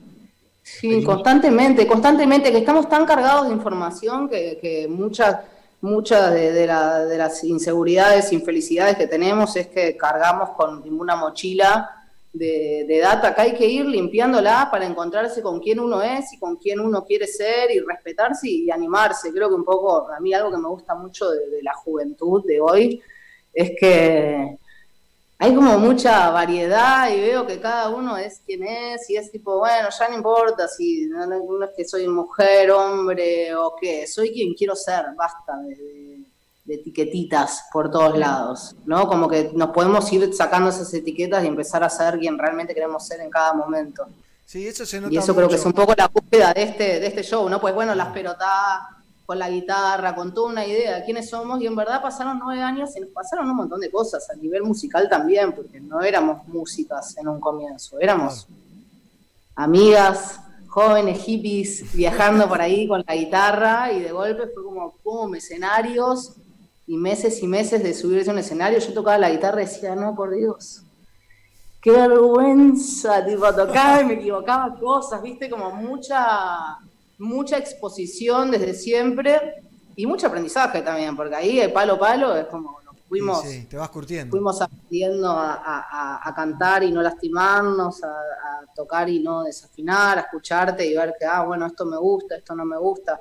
Sí, 0.62 1.02
constantemente, 1.02 1.86
constantemente, 1.86 2.52
que 2.52 2.58
estamos 2.58 2.88
tan 2.88 3.04
cargados 3.04 3.48
de 3.48 3.54
información 3.54 4.28
que, 4.28 4.58
que 4.60 4.86
muchas 4.88 5.38
muchas 5.80 6.32
de, 6.32 6.52
de 6.52 6.66
la- 6.68 7.04
de 7.04 7.18
las 7.18 7.42
inseguridades, 7.42 8.32
infelicidades 8.32 8.96
que 8.96 9.08
tenemos 9.08 9.56
es 9.56 9.66
que 9.66 9.96
cargamos 9.96 10.50
con 10.50 10.80
una 11.00 11.16
mochila 11.16 12.01
de, 12.32 12.98
data 13.02 13.34
que 13.34 13.40
hay 13.40 13.54
que 13.54 13.66
ir 13.66 13.84
limpiándola 13.84 14.68
para 14.70 14.86
encontrarse 14.86 15.42
con 15.42 15.60
quién 15.60 15.80
uno 15.80 16.02
es 16.02 16.32
y 16.32 16.38
con 16.38 16.56
quién 16.56 16.80
uno 16.80 17.04
quiere 17.04 17.26
ser 17.26 17.70
y 17.70 17.80
respetarse 17.80 18.48
y, 18.48 18.70
animarse. 18.70 19.32
Creo 19.32 19.48
que 19.48 19.54
un 19.54 19.64
poco, 19.64 20.08
a 20.10 20.20
mí 20.20 20.32
algo 20.32 20.50
que 20.50 20.58
me 20.58 20.68
gusta 20.68 20.94
mucho 20.94 21.30
de, 21.30 21.62
la 21.62 21.74
juventud 21.74 22.44
de 22.46 22.60
hoy 22.60 23.02
es 23.52 23.72
que 23.78 24.56
hay 25.38 25.54
como 25.54 25.78
mucha 25.78 26.30
variedad 26.30 27.12
y 27.12 27.20
veo 27.20 27.46
que 27.46 27.60
cada 27.60 27.90
uno 27.90 28.16
es 28.16 28.40
quien 28.46 28.62
es 28.62 29.10
y 29.10 29.16
es 29.16 29.30
tipo, 29.30 29.58
bueno, 29.58 29.88
ya 29.98 30.08
no 30.08 30.14
importa 30.16 30.68
si 30.68 31.06
no, 31.06 31.64
es 31.64 31.70
que 31.76 31.84
soy 31.84 32.06
mujer, 32.08 32.70
hombre 32.70 33.54
o 33.56 33.74
qué, 33.78 34.06
soy 34.06 34.30
quien 34.32 34.54
quiero 34.54 34.76
ser, 34.76 35.06
basta 35.16 35.56
de- 35.66 36.21
de 36.64 36.74
etiquetitas 36.74 37.64
por 37.72 37.90
todos 37.90 38.16
lados, 38.16 38.76
¿no? 38.86 39.06
Como 39.08 39.28
que 39.28 39.50
nos 39.54 39.70
podemos 39.70 40.12
ir 40.12 40.32
sacando 40.32 40.70
esas 40.70 40.92
etiquetas 40.94 41.42
y 41.44 41.48
empezar 41.48 41.82
a 41.82 41.90
ser 41.90 42.18
quien 42.18 42.38
realmente 42.38 42.74
queremos 42.74 43.06
ser 43.06 43.20
en 43.20 43.30
cada 43.30 43.52
momento. 43.52 44.06
Sí, 44.46 44.68
eso 44.68 44.84
se 44.84 45.00
nota 45.00 45.12
Y 45.12 45.16
eso 45.16 45.34
creo 45.34 45.48
que 45.48 45.56
es 45.56 45.64
un 45.64 45.72
poco 45.72 45.94
la 45.96 46.08
búsqueda 46.08 46.52
de 46.52 46.62
este, 46.62 47.00
de 47.00 47.06
este 47.06 47.22
show, 47.22 47.48
¿no? 47.48 47.60
Pues 47.60 47.74
bueno, 47.74 47.94
las 47.94 48.08
pelotadas 48.08 48.82
con 49.24 49.38
la 49.38 49.48
guitarra, 49.48 50.14
con 50.14 50.34
toda 50.34 50.50
una 50.50 50.66
idea 50.66 50.96
de 50.96 51.04
quiénes 51.04 51.30
somos, 51.30 51.60
y 51.60 51.66
en 51.66 51.74
verdad 51.74 52.02
pasaron 52.02 52.38
nueve 52.38 52.60
años 52.60 52.90
y 52.96 53.00
nos 53.00 53.10
pasaron 53.10 53.48
un 53.48 53.56
montón 53.56 53.80
de 53.80 53.90
cosas, 53.90 54.28
a 54.30 54.34
nivel 54.34 54.62
musical 54.62 55.08
también, 55.08 55.52
porque 55.52 55.80
no 55.80 56.00
éramos 56.02 56.46
músicas 56.48 57.16
en 57.16 57.28
un 57.28 57.40
comienzo, 57.40 57.98
éramos 58.00 58.46
amigas, 59.54 60.40
jóvenes 60.68 61.22
hippies, 61.22 61.92
viajando 61.94 62.48
por 62.48 62.60
ahí 62.60 62.86
con 62.88 63.04
la 63.06 63.14
guitarra, 63.14 63.92
y 63.92 64.00
de 64.00 64.12
golpe 64.12 64.48
fue 64.52 64.64
como, 64.64 64.92
pum, 65.02 65.34
escenarios, 65.34 66.32
y 66.92 66.96
meses 66.96 67.42
y 67.42 67.46
meses 67.46 67.82
de 67.82 67.94
subirse 67.94 68.30
a 68.30 68.34
un 68.34 68.38
escenario, 68.38 68.78
yo 68.78 68.92
tocaba 68.92 69.18
la 69.18 69.30
guitarra 69.30 69.62
y 69.62 69.66
decía, 69.66 69.94
no, 69.96 70.14
por 70.14 70.34
Dios, 70.34 70.84
qué 71.80 71.90
vergüenza, 71.92 73.24
tipo, 73.24 73.46
tocaba 73.54 74.02
y 74.02 74.04
me 74.04 74.14
equivocaba 74.14 74.66
cosas, 74.78 75.22
viste, 75.22 75.48
como 75.48 75.70
mucha, 75.72 76.18
mucha 77.18 77.56
exposición 77.58 78.50
desde 78.50 78.74
siempre 78.74 79.40
y 79.96 80.06
mucho 80.06 80.26
aprendizaje 80.26 80.82
también, 80.82 81.16
porque 81.16 81.34
ahí 81.34 81.60
el 81.60 81.72
palo 81.72 81.98
palo 81.98 82.36
es 82.36 82.46
como 82.46 82.80
nos 82.84 82.96
fuimos, 83.08 83.40
Sí, 83.42 83.62
sí, 83.62 83.66
te 83.68 83.76
vas 83.76 83.90
curtiendo. 83.90 84.32
fuimos 84.32 84.60
aprendiendo 84.60 85.28
a, 85.30 85.54
a- 86.28 86.34
cantar 86.34 86.82
y 86.82 86.90
no 86.92 87.02
lastimarnos, 87.02 88.02
a, 88.04 88.08
a 88.08 88.66
tocar 88.74 89.08
y 89.08 89.20
no 89.20 89.44
desafinar, 89.44 90.18
a 90.18 90.20
escucharte 90.22 90.86
y 90.86 90.94
ver 90.96 91.14
que, 91.18 91.26
ah, 91.26 91.44
bueno, 91.44 91.66
esto 91.66 91.84
me 91.86 91.98
gusta, 91.98 92.36
esto 92.36 92.54
no 92.54 92.64
me 92.64 92.78
gusta. 92.78 93.20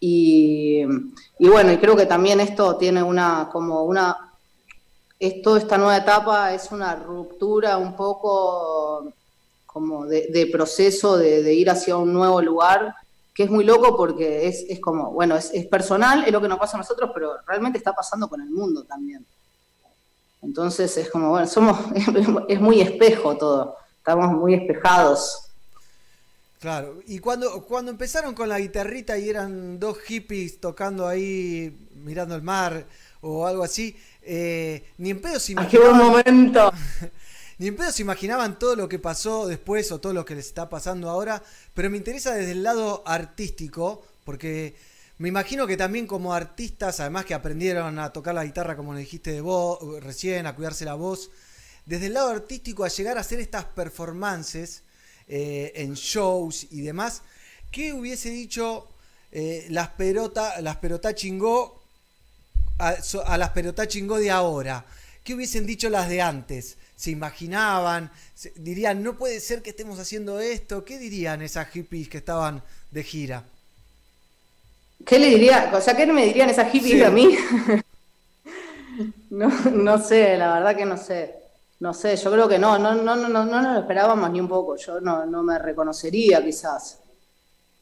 Y, 0.00 0.84
bueno, 1.38 1.72
y 1.72 1.78
creo 1.78 1.96
que 1.96 2.06
también 2.06 2.40
esto 2.40 2.76
tiene 2.76 3.02
una, 3.02 3.48
como 3.50 3.84
una, 3.84 4.32
esto, 5.18 5.56
esta 5.56 5.78
nueva 5.78 5.96
etapa 5.96 6.54
es 6.54 6.70
una 6.72 6.96
ruptura 6.96 7.78
un 7.78 7.96
poco 7.96 9.12
como 9.66 10.06
de, 10.06 10.48
proceso 10.50 11.18
de, 11.18 11.42
de 11.42 11.54
ir 11.54 11.68
hacia 11.70 11.96
un 11.96 12.12
nuevo 12.12 12.40
lugar, 12.40 12.94
que 13.34 13.42
es 13.42 13.50
muy 13.50 13.64
loco 13.64 13.96
porque 13.96 14.48
es, 14.48 14.64
es 14.68 14.80
como, 14.80 15.12
bueno, 15.12 15.36
es, 15.36 15.50
es 15.52 15.66
personal, 15.66 16.24
es 16.24 16.32
lo 16.32 16.40
que 16.40 16.48
nos 16.48 16.58
pasa 16.58 16.76
a 16.76 16.80
nosotros, 16.80 17.10
pero 17.12 17.32
realmente 17.46 17.78
está 17.78 17.92
pasando 17.92 18.28
con 18.28 18.40
el 18.40 18.50
mundo 18.50 18.84
también. 18.84 19.26
Entonces 20.42 20.96
es 20.96 21.10
como, 21.10 21.30
bueno, 21.30 21.46
somos, 21.46 21.78
es 22.48 22.60
muy 22.60 22.80
espejo 22.80 23.36
todo, 23.36 23.76
estamos 23.98 24.32
muy 24.32 24.54
espejados. 24.54 25.45
Claro, 26.60 27.02
y 27.06 27.18
cuando, 27.18 27.64
cuando 27.66 27.90
empezaron 27.90 28.34
con 28.34 28.48
la 28.48 28.58
guitarrita 28.58 29.18
y 29.18 29.28
eran 29.28 29.78
dos 29.78 29.98
hippies 30.00 30.58
tocando 30.58 31.06
ahí, 31.06 31.76
mirando 31.94 32.34
el 32.34 32.42
mar 32.42 32.86
o 33.20 33.46
algo 33.46 33.62
así, 33.62 33.94
eh, 34.22 34.82
ni 34.98 35.10
en 35.10 35.20
pedo 35.20 35.38
se 35.38 35.52
¡Ah, 35.54 35.68
qué 35.68 35.78
buen 35.78 35.94
imaginaban. 35.94 35.96
momento! 35.96 36.72
Ni 37.58 37.68
en 37.68 37.76
pedo 37.76 37.90
se 37.90 38.02
imaginaban 38.02 38.58
todo 38.58 38.76
lo 38.76 38.86
que 38.88 38.98
pasó 38.98 39.46
después 39.46 39.90
o 39.90 39.98
todo 39.98 40.12
lo 40.12 40.24
que 40.26 40.34
les 40.34 40.46
está 40.46 40.68
pasando 40.68 41.08
ahora, 41.08 41.42
pero 41.72 41.88
me 41.88 41.96
interesa 41.96 42.34
desde 42.34 42.52
el 42.52 42.62
lado 42.62 43.02
artístico, 43.06 44.04
porque 44.24 44.76
me 45.18 45.28
imagino 45.28 45.66
que 45.66 45.76
también 45.78 46.06
como 46.06 46.34
artistas, 46.34 47.00
además 47.00 47.24
que 47.24 47.32
aprendieron 47.34 47.98
a 47.98 48.12
tocar 48.12 48.34
la 48.34 48.44
guitarra 48.44 48.76
como 48.76 48.92
le 48.92 49.00
dijiste 49.00 49.32
de 49.32 49.40
vos 49.40 49.78
recién, 50.02 50.46
a 50.46 50.54
cuidarse 50.54 50.84
la 50.84 50.94
voz, 50.94 51.30
desde 51.86 52.06
el 52.06 52.14
lado 52.14 52.28
artístico 52.28 52.84
a 52.84 52.88
llegar 52.88 53.16
a 53.16 53.22
hacer 53.22 53.40
estas 53.40 53.64
performances 53.64 54.82
eh, 55.28 55.72
en 55.76 55.94
shows 55.94 56.66
y 56.70 56.82
demás, 56.82 57.22
¿qué 57.70 57.92
hubiese 57.92 58.30
dicho 58.30 58.88
eh, 59.32 59.66
las 59.70 59.88
perota, 59.90 60.60
las 60.60 60.76
perotá 60.76 61.14
chingó 61.14 61.82
a, 62.78 63.38
las 63.38 63.50
perotá 63.50 63.86
chingó 63.88 64.18
de 64.18 64.30
ahora? 64.30 64.86
¿Qué 65.24 65.34
hubiesen 65.34 65.66
dicho 65.66 65.90
las 65.90 66.08
de 66.08 66.22
antes? 66.22 66.78
¿Se 66.96 67.10
imaginaban? 67.10 68.10
Se- 68.34 68.52
¿Dirían, 68.56 69.02
no 69.02 69.16
puede 69.18 69.40
ser 69.40 69.62
que 69.62 69.70
estemos 69.70 69.98
haciendo 69.98 70.40
esto? 70.40 70.84
¿Qué 70.84 70.98
dirían 70.98 71.42
esas 71.42 71.68
hippies 71.70 72.08
que 72.08 72.18
estaban 72.18 72.62
de 72.90 73.02
gira? 73.02 73.44
¿Qué 75.04 75.18
le 75.18 75.28
diría? 75.28 75.70
O 75.74 75.80
sea, 75.80 75.96
¿qué 75.96 76.06
me 76.06 76.24
dirían 76.26 76.50
esas 76.50 76.70
hippies 76.72 76.98
Sí. 76.98 77.02
a 77.04 77.10
mí? 77.10 77.36
no, 79.30 79.48
no 79.72 79.98
sé, 79.98 80.36
la 80.36 80.54
verdad 80.54 80.76
que 80.76 80.84
no 80.84 80.96
sé. 80.96 81.34
No 81.80 81.92
sé, 81.92 82.16
yo 82.16 82.32
creo 82.32 82.48
que 82.48 82.58
no, 82.58 82.78
no, 82.78 82.94
no, 82.94 83.16
no, 83.16 83.28
no, 83.28 83.44
no 83.44 83.62
nos 83.62 83.74
lo 83.74 83.80
esperábamos 83.80 84.30
ni 84.30 84.40
un 84.40 84.48
poco. 84.48 84.76
Yo 84.76 85.00
no, 85.00 85.26
no 85.26 85.42
me 85.42 85.58
reconocería 85.58 86.42
quizás. 86.42 87.00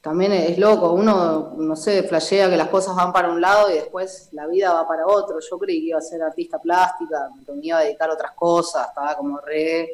También 0.01 0.33
es 0.33 0.59
loco, 0.59 0.93
uno, 0.93 1.55
no 1.57 1.77
sé, 1.77 2.03
flashea 2.03 2.51
que 2.51 2.59
las 2.59 2.69
cosas 2.69 2.95
van 2.95 3.13
para 3.13 3.31
un 3.31 3.41
lado 3.41 3.71
y 3.71 3.75
después 3.75 4.29
la 4.33 4.47
vida 4.47 4.73
va 4.73 4.87
para 4.87 5.07
otro. 5.07 5.39
Yo 5.41 5.59
creí 5.59 5.81
que 5.81 5.87
iba 5.87 5.99
a 5.99 6.03
ser 6.03 6.23
artista 6.23 6.59
plástica, 6.59 7.31
me 7.49 7.67
iba 7.67 7.79
a 7.79 7.83
dedicar 7.83 8.11
a 8.11 8.15
otras 8.15 8.33
cosas, 8.33 8.89
estaba 8.89 9.17
como 9.17 9.39
re 9.39 9.91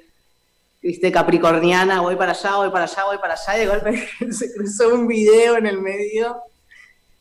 viste, 0.83 1.13
capricorniana, 1.13 2.01
voy 2.01 2.17
para 2.17 2.33
allá, 2.33 2.57
voy 2.57 2.71
para 2.71 2.85
allá, 2.85 3.05
voy 3.05 3.19
para 3.19 3.35
allá, 3.35 3.57
y 3.57 3.61
de 3.61 3.67
golpe 3.67 4.09
se 4.33 4.53
cruzó 4.53 4.95
un 4.95 5.07
video 5.07 5.57
en 5.57 5.67
el 5.67 5.81
medio 5.81 6.43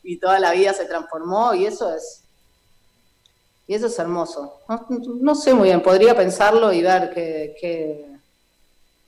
y 0.02 0.18
toda 0.18 0.38
la 0.38 0.52
vida 0.52 0.72
se 0.72 0.86
transformó 0.86 1.54
y 1.54 1.66
eso 1.66 1.94
es, 1.94 2.19
y 3.70 3.74
eso 3.74 3.86
es 3.86 3.96
hermoso. 4.00 4.62
No, 4.68 4.84
no 5.20 5.34
sé 5.36 5.54
muy 5.54 5.68
bien, 5.68 5.80
podría 5.80 6.16
pensarlo 6.16 6.72
y 6.72 6.82
ver 6.82 7.12
qué, 7.14 7.54
qué, 7.60 8.04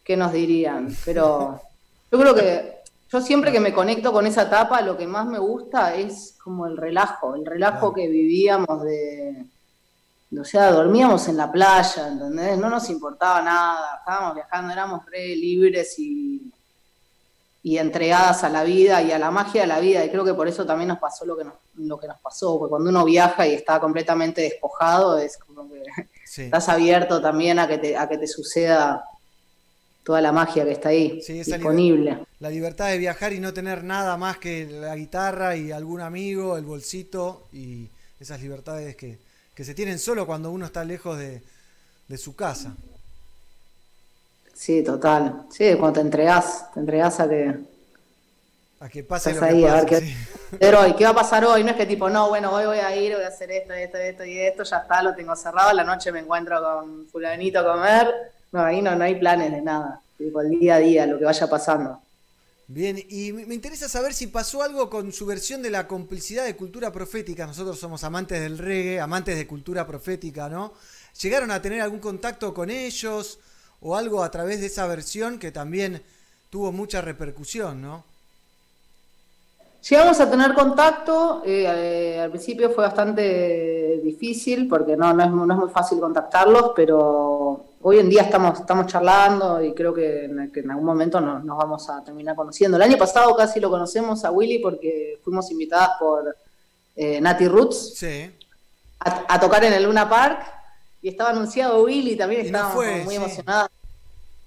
qué 0.04 0.16
nos 0.16 0.32
dirían, 0.32 0.96
pero 1.04 1.60
yo 2.12 2.20
creo 2.20 2.32
que 2.32 2.76
yo 3.10 3.20
siempre 3.20 3.50
que 3.50 3.58
me 3.58 3.72
conecto 3.72 4.12
con 4.12 4.24
esa 4.24 4.42
etapa, 4.42 4.80
lo 4.80 4.96
que 4.96 5.08
más 5.08 5.26
me 5.26 5.40
gusta 5.40 5.96
es 5.96 6.38
como 6.44 6.68
el 6.68 6.76
relajo, 6.76 7.34
el 7.34 7.44
relajo 7.44 7.92
que 7.92 8.06
vivíamos 8.06 8.84
de, 8.84 9.46
o 10.40 10.44
sea, 10.44 10.70
dormíamos 10.70 11.26
en 11.26 11.38
la 11.38 11.50
playa, 11.50 12.06
¿entendés? 12.06 12.56
No 12.56 12.70
nos 12.70 12.88
importaba 12.88 13.42
nada, 13.42 13.96
estábamos 13.98 14.36
viajando, 14.36 14.72
éramos 14.72 15.04
re 15.06 15.34
libres 15.34 15.98
y, 15.98 16.52
y 17.64 17.78
entregadas 17.78 18.42
a 18.44 18.48
la 18.48 18.64
vida 18.64 19.02
y 19.02 19.12
a 19.12 19.18
la 19.18 19.30
magia 19.30 19.62
de 19.62 19.66
la 19.68 19.78
vida, 19.78 20.04
y 20.04 20.10
creo 20.10 20.24
que 20.24 20.34
por 20.34 20.48
eso 20.48 20.66
también 20.66 20.88
nos 20.88 20.98
pasó 20.98 21.24
lo 21.24 21.36
que 21.36 21.44
nos, 21.44 21.54
lo 21.76 21.98
que 21.98 22.08
nos 22.08 22.18
pasó, 22.20 22.58
porque 22.58 22.70
cuando 22.70 22.90
uno 22.90 23.04
viaja 23.04 23.46
y 23.46 23.54
está 23.54 23.78
completamente 23.78 24.40
despojado, 24.42 25.18
es 25.18 25.36
como 25.38 25.68
que 25.70 25.82
Sí. 26.24 26.42
estás 26.44 26.68
abierto 26.70 27.20
también 27.20 27.58
a 27.58 27.68
que 27.68 27.76
te, 27.78 27.96
a 27.96 28.08
que 28.08 28.16
te 28.16 28.26
suceda 28.26 29.04
toda 30.02 30.20
la 30.20 30.32
magia 30.32 30.64
que 30.64 30.72
está 30.72 30.88
ahí, 30.88 31.20
Sí, 31.22 31.34
disponible. 31.34 32.26
La 32.40 32.50
libertad 32.50 32.88
de 32.88 32.98
viajar 32.98 33.32
y 33.32 33.38
no 33.38 33.52
tener 33.52 33.84
nada 33.84 34.16
más 34.16 34.38
que 34.38 34.66
la 34.66 34.96
guitarra 34.96 35.56
y 35.56 35.70
algún 35.72 36.00
amigo, 36.00 36.56
el 36.56 36.64
bolsito 36.64 37.44
y 37.52 37.88
esas 38.18 38.40
libertades 38.40 38.96
que, 38.96 39.18
que 39.54 39.64
se 39.64 39.74
tienen 39.74 39.98
solo 39.98 40.26
cuando 40.26 40.50
uno 40.50 40.66
está 40.66 40.84
lejos 40.84 41.18
de, 41.18 41.42
de 42.08 42.18
su 42.18 42.34
casa. 42.34 42.74
Sí, 44.54 44.82
total. 44.82 45.46
Sí, 45.50 45.74
cuando 45.78 45.94
te 45.94 46.00
entregás, 46.00 46.70
te 46.72 46.80
entregás 46.80 47.20
a 47.20 47.28
que 47.28 47.56
A 48.80 48.88
que 48.88 49.02
pase 49.02 49.32
lo 49.32 49.40
que 49.40 49.46
ahí, 49.46 49.64
a 49.64 49.74
ver 49.74 49.86
qué 49.86 49.96
hacer 50.56 50.74
hoy, 50.74 50.94
qué 50.94 51.04
va 51.04 51.10
a 51.10 51.14
pasar 51.14 51.44
hoy. 51.44 51.64
No 51.64 51.70
es 51.70 51.76
que 51.76 51.86
tipo, 51.86 52.10
no, 52.10 52.28
bueno, 52.28 52.52
hoy 52.52 52.66
voy 52.66 52.78
a 52.78 52.94
ir, 52.96 53.14
voy 53.14 53.24
a 53.24 53.28
hacer 53.28 53.50
esto, 53.50 53.72
esto, 53.72 53.96
esto 53.96 54.24
y 54.24 54.38
esto, 54.38 54.64
ya 54.64 54.78
está, 54.78 55.02
lo 55.02 55.14
tengo 55.14 55.34
cerrado, 55.36 55.70
a 55.70 55.74
la 55.74 55.84
noche 55.84 56.12
me 56.12 56.20
encuentro 56.20 56.60
con 56.62 57.06
fulanito 57.06 57.60
a 57.60 57.74
comer. 57.74 58.12
No, 58.52 58.62
ahí 58.62 58.82
no, 58.82 58.94
no 58.94 59.04
hay 59.04 59.14
planes 59.14 59.50
de 59.50 59.62
nada. 59.62 60.00
Tipo, 60.18 60.40
el 60.42 60.50
día 60.50 60.74
a 60.74 60.78
día, 60.78 61.06
lo 61.06 61.18
que 61.18 61.24
vaya 61.24 61.48
pasando. 61.48 62.00
Bien, 62.68 62.98
y 63.08 63.32
me 63.32 63.44
me 63.46 63.54
interesa 63.54 63.88
saber 63.88 64.14
si 64.14 64.28
pasó 64.28 64.62
algo 64.62 64.88
con 64.88 65.12
su 65.12 65.26
versión 65.26 65.62
de 65.62 65.70
la 65.70 65.86
complicidad 65.86 66.44
de 66.44 66.56
cultura 66.56 66.92
profética. 66.92 67.46
Nosotros 67.46 67.78
somos 67.78 68.04
amantes 68.04 68.40
del 68.40 68.58
reggae, 68.58 69.00
amantes 69.00 69.36
de 69.36 69.46
cultura 69.46 69.86
profética, 69.86 70.48
¿no? 70.48 70.72
¿Llegaron 71.20 71.50
a 71.50 71.60
tener 71.60 71.82
algún 71.82 71.98
contacto 71.98 72.54
con 72.54 72.70
ellos 72.70 73.38
o 73.82 73.96
algo 73.96 74.22
a 74.22 74.30
través 74.30 74.60
de 74.60 74.66
esa 74.66 74.86
versión 74.86 75.38
que 75.38 75.50
también 75.52 76.02
tuvo 76.50 76.72
mucha 76.72 77.00
repercusión, 77.00 77.82
¿no? 77.82 78.04
Llegamos 79.88 80.20
a 80.20 80.30
tener 80.30 80.54
contacto, 80.54 81.42
eh, 81.44 81.64
eh, 81.66 82.20
al 82.20 82.30
principio 82.30 82.70
fue 82.70 82.84
bastante 82.84 84.00
difícil 84.04 84.68
porque 84.68 84.96
no, 84.96 85.12
no, 85.12 85.24
es, 85.24 85.30
mu- 85.30 85.44
no 85.44 85.54
es 85.54 85.60
muy 85.60 85.70
fácil 85.70 85.98
contactarlos, 85.98 86.70
pero 86.76 87.64
hoy 87.82 87.98
en 87.98 88.08
día 88.08 88.22
estamos, 88.22 88.60
estamos 88.60 88.86
charlando 88.86 89.60
y 89.60 89.74
creo 89.74 89.92
que 89.92 90.26
en, 90.26 90.52
que 90.52 90.60
en 90.60 90.70
algún 90.70 90.84
momento 90.86 91.20
nos, 91.20 91.42
nos 91.42 91.58
vamos 91.58 91.90
a 91.90 92.04
terminar 92.04 92.36
conociendo. 92.36 92.76
El 92.76 92.82
año 92.84 92.96
pasado 92.96 93.34
casi 93.34 93.58
lo 93.58 93.70
conocemos 93.70 94.24
a 94.24 94.30
Willy 94.30 94.60
porque 94.60 95.18
fuimos 95.24 95.50
invitadas 95.50 95.90
por 95.98 96.36
eh, 96.94 97.20
Nati 97.20 97.48
Roots 97.48 97.94
Sí. 97.96 98.30
a, 99.00 99.34
a 99.34 99.40
tocar 99.40 99.64
en 99.64 99.72
el 99.72 99.82
Luna 99.82 100.08
Park 100.08 100.44
y 101.02 101.08
estaba 101.08 101.30
anunciado 101.30 101.82
Willy, 101.82 102.16
también 102.16 102.46
Y 102.46 102.50
no 102.50 102.58
estábamos 102.58 102.74
fue, 102.76 103.02
muy 103.02 103.10
sí. 103.10 103.16
emocionadas 103.16 103.70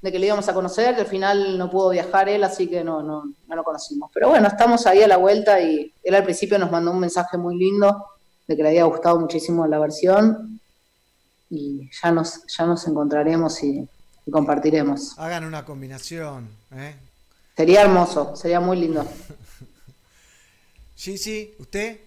de 0.02 0.12
que 0.12 0.20
le 0.20 0.28
íbamos 0.28 0.48
a 0.48 0.54
conocer, 0.54 0.96
que 0.96 1.02
al 1.02 1.08
final 1.08 1.58
no 1.58 1.70
pudo 1.70 1.90
viajar 1.90 2.30
él, 2.30 2.44
así 2.44 2.68
que 2.68 2.84
no, 2.84 3.02
no, 3.04 3.24
no 3.48 3.56
lo 3.56 3.64
conocimos. 3.64 4.10
Pero 4.14 4.30
bueno, 4.30 4.48
estamos 4.48 4.86
ahí 4.86 5.02
a 5.02 5.08
la 5.08 5.18
vuelta 5.18 5.60
y 5.60 5.92
él 6.04 6.16
al 6.16 6.24
principio 6.24 6.58
nos 6.60 6.72
mandó 6.72 6.92
un 6.92 7.00
mensaje 7.00 7.38
muy 7.38 7.58
lindo 7.58 8.06
de 8.48 8.56
que 8.56 8.64
le 8.64 8.70
había 8.70 8.84
gustado 8.86 9.20
muchísimo 9.20 9.66
la 9.68 9.80
versión 9.80 10.60
y 11.50 11.90
ya 12.02 12.12
nos, 12.12 12.46
ya 12.48 12.66
nos 12.66 12.88
encontraremos 12.88 13.64
y, 13.64 13.88
y 14.26 14.32
compartiremos. 14.32 15.18
Hagan 15.18 15.44
una 15.44 15.66
combinación, 15.66 16.50
¿eh? 16.72 16.96
Sería 17.58 17.82
hermoso, 17.82 18.36
sería 18.36 18.60
muy 18.60 18.78
lindo. 18.78 19.06
Sí, 20.98 21.18
sí, 21.18 21.54
¿usted? 21.60 22.00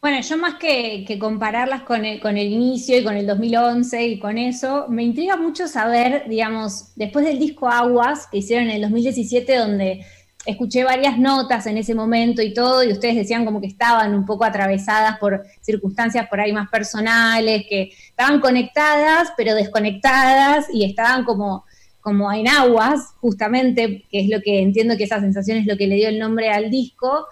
Bueno, 0.00 0.20
yo 0.20 0.36
más 0.36 0.54
que, 0.54 1.04
que 1.06 1.18
compararlas 1.18 1.82
con 1.82 2.04
el, 2.04 2.20
con 2.20 2.36
el 2.36 2.48
inicio 2.48 2.98
y 2.98 3.02
con 3.02 3.16
el 3.16 3.26
2011 3.26 4.06
y 4.06 4.18
con 4.18 4.38
eso, 4.38 4.86
me 4.88 5.02
intriga 5.02 5.36
mucho 5.36 5.66
saber, 5.66 6.28
digamos, 6.28 6.92
después 6.96 7.24
del 7.24 7.38
disco 7.38 7.68
Aguas 7.68 8.28
que 8.30 8.38
hicieron 8.38 8.68
en 8.68 8.76
el 8.76 8.82
2017, 8.82 9.56
donde 9.56 10.06
escuché 10.44 10.84
varias 10.84 11.18
notas 11.18 11.66
en 11.66 11.76
ese 11.78 11.94
momento 11.94 12.40
y 12.40 12.54
todo, 12.54 12.84
y 12.84 12.92
ustedes 12.92 13.16
decían 13.16 13.44
como 13.44 13.60
que 13.60 13.66
estaban 13.66 14.14
un 14.14 14.24
poco 14.24 14.44
atravesadas 14.44 15.18
por 15.18 15.44
circunstancias 15.60 16.28
por 16.28 16.40
ahí 16.40 16.52
más 16.52 16.70
personales, 16.70 17.64
que 17.68 17.90
estaban 18.08 18.40
conectadas 18.40 19.32
pero 19.36 19.54
desconectadas 19.54 20.66
y 20.72 20.84
estaban 20.84 21.24
como, 21.24 21.64
como 22.00 22.32
en 22.32 22.46
aguas, 22.46 23.00
justamente, 23.20 24.04
que 24.10 24.20
es 24.20 24.28
lo 24.28 24.40
que 24.40 24.60
entiendo 24.60 24.96
que 24.96 25.04
esa 25.04 25.20
sensación 25.20 25.58
es 25.58 25.66
lo 25.66 25.76
que 25.76 25.88
le 25.88 25.96
dio 25.96 26.08
el 26.08 26.18
nombre 26.18 26.50
al 26.50 26.70
disco 26.70 27.26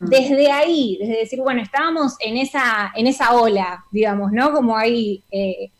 desde 0.00 0.50
ahí, 0.52 0.96
desde 1.00 1.18
decir, 1.18 1.40
bueno, 1.40 1.62
estábamos 1.62 2.14
en 2.20 2.36
esa, 2.36 2.92
en 2.94 3.06
esa 3.06 3.34
ola, 3.34 3.84
digamos, 3.92 4.32
¿no? 4.32 4.52
Como 4.52 4.76
ahí, 4.76 5.24
eh, 5.30 5.70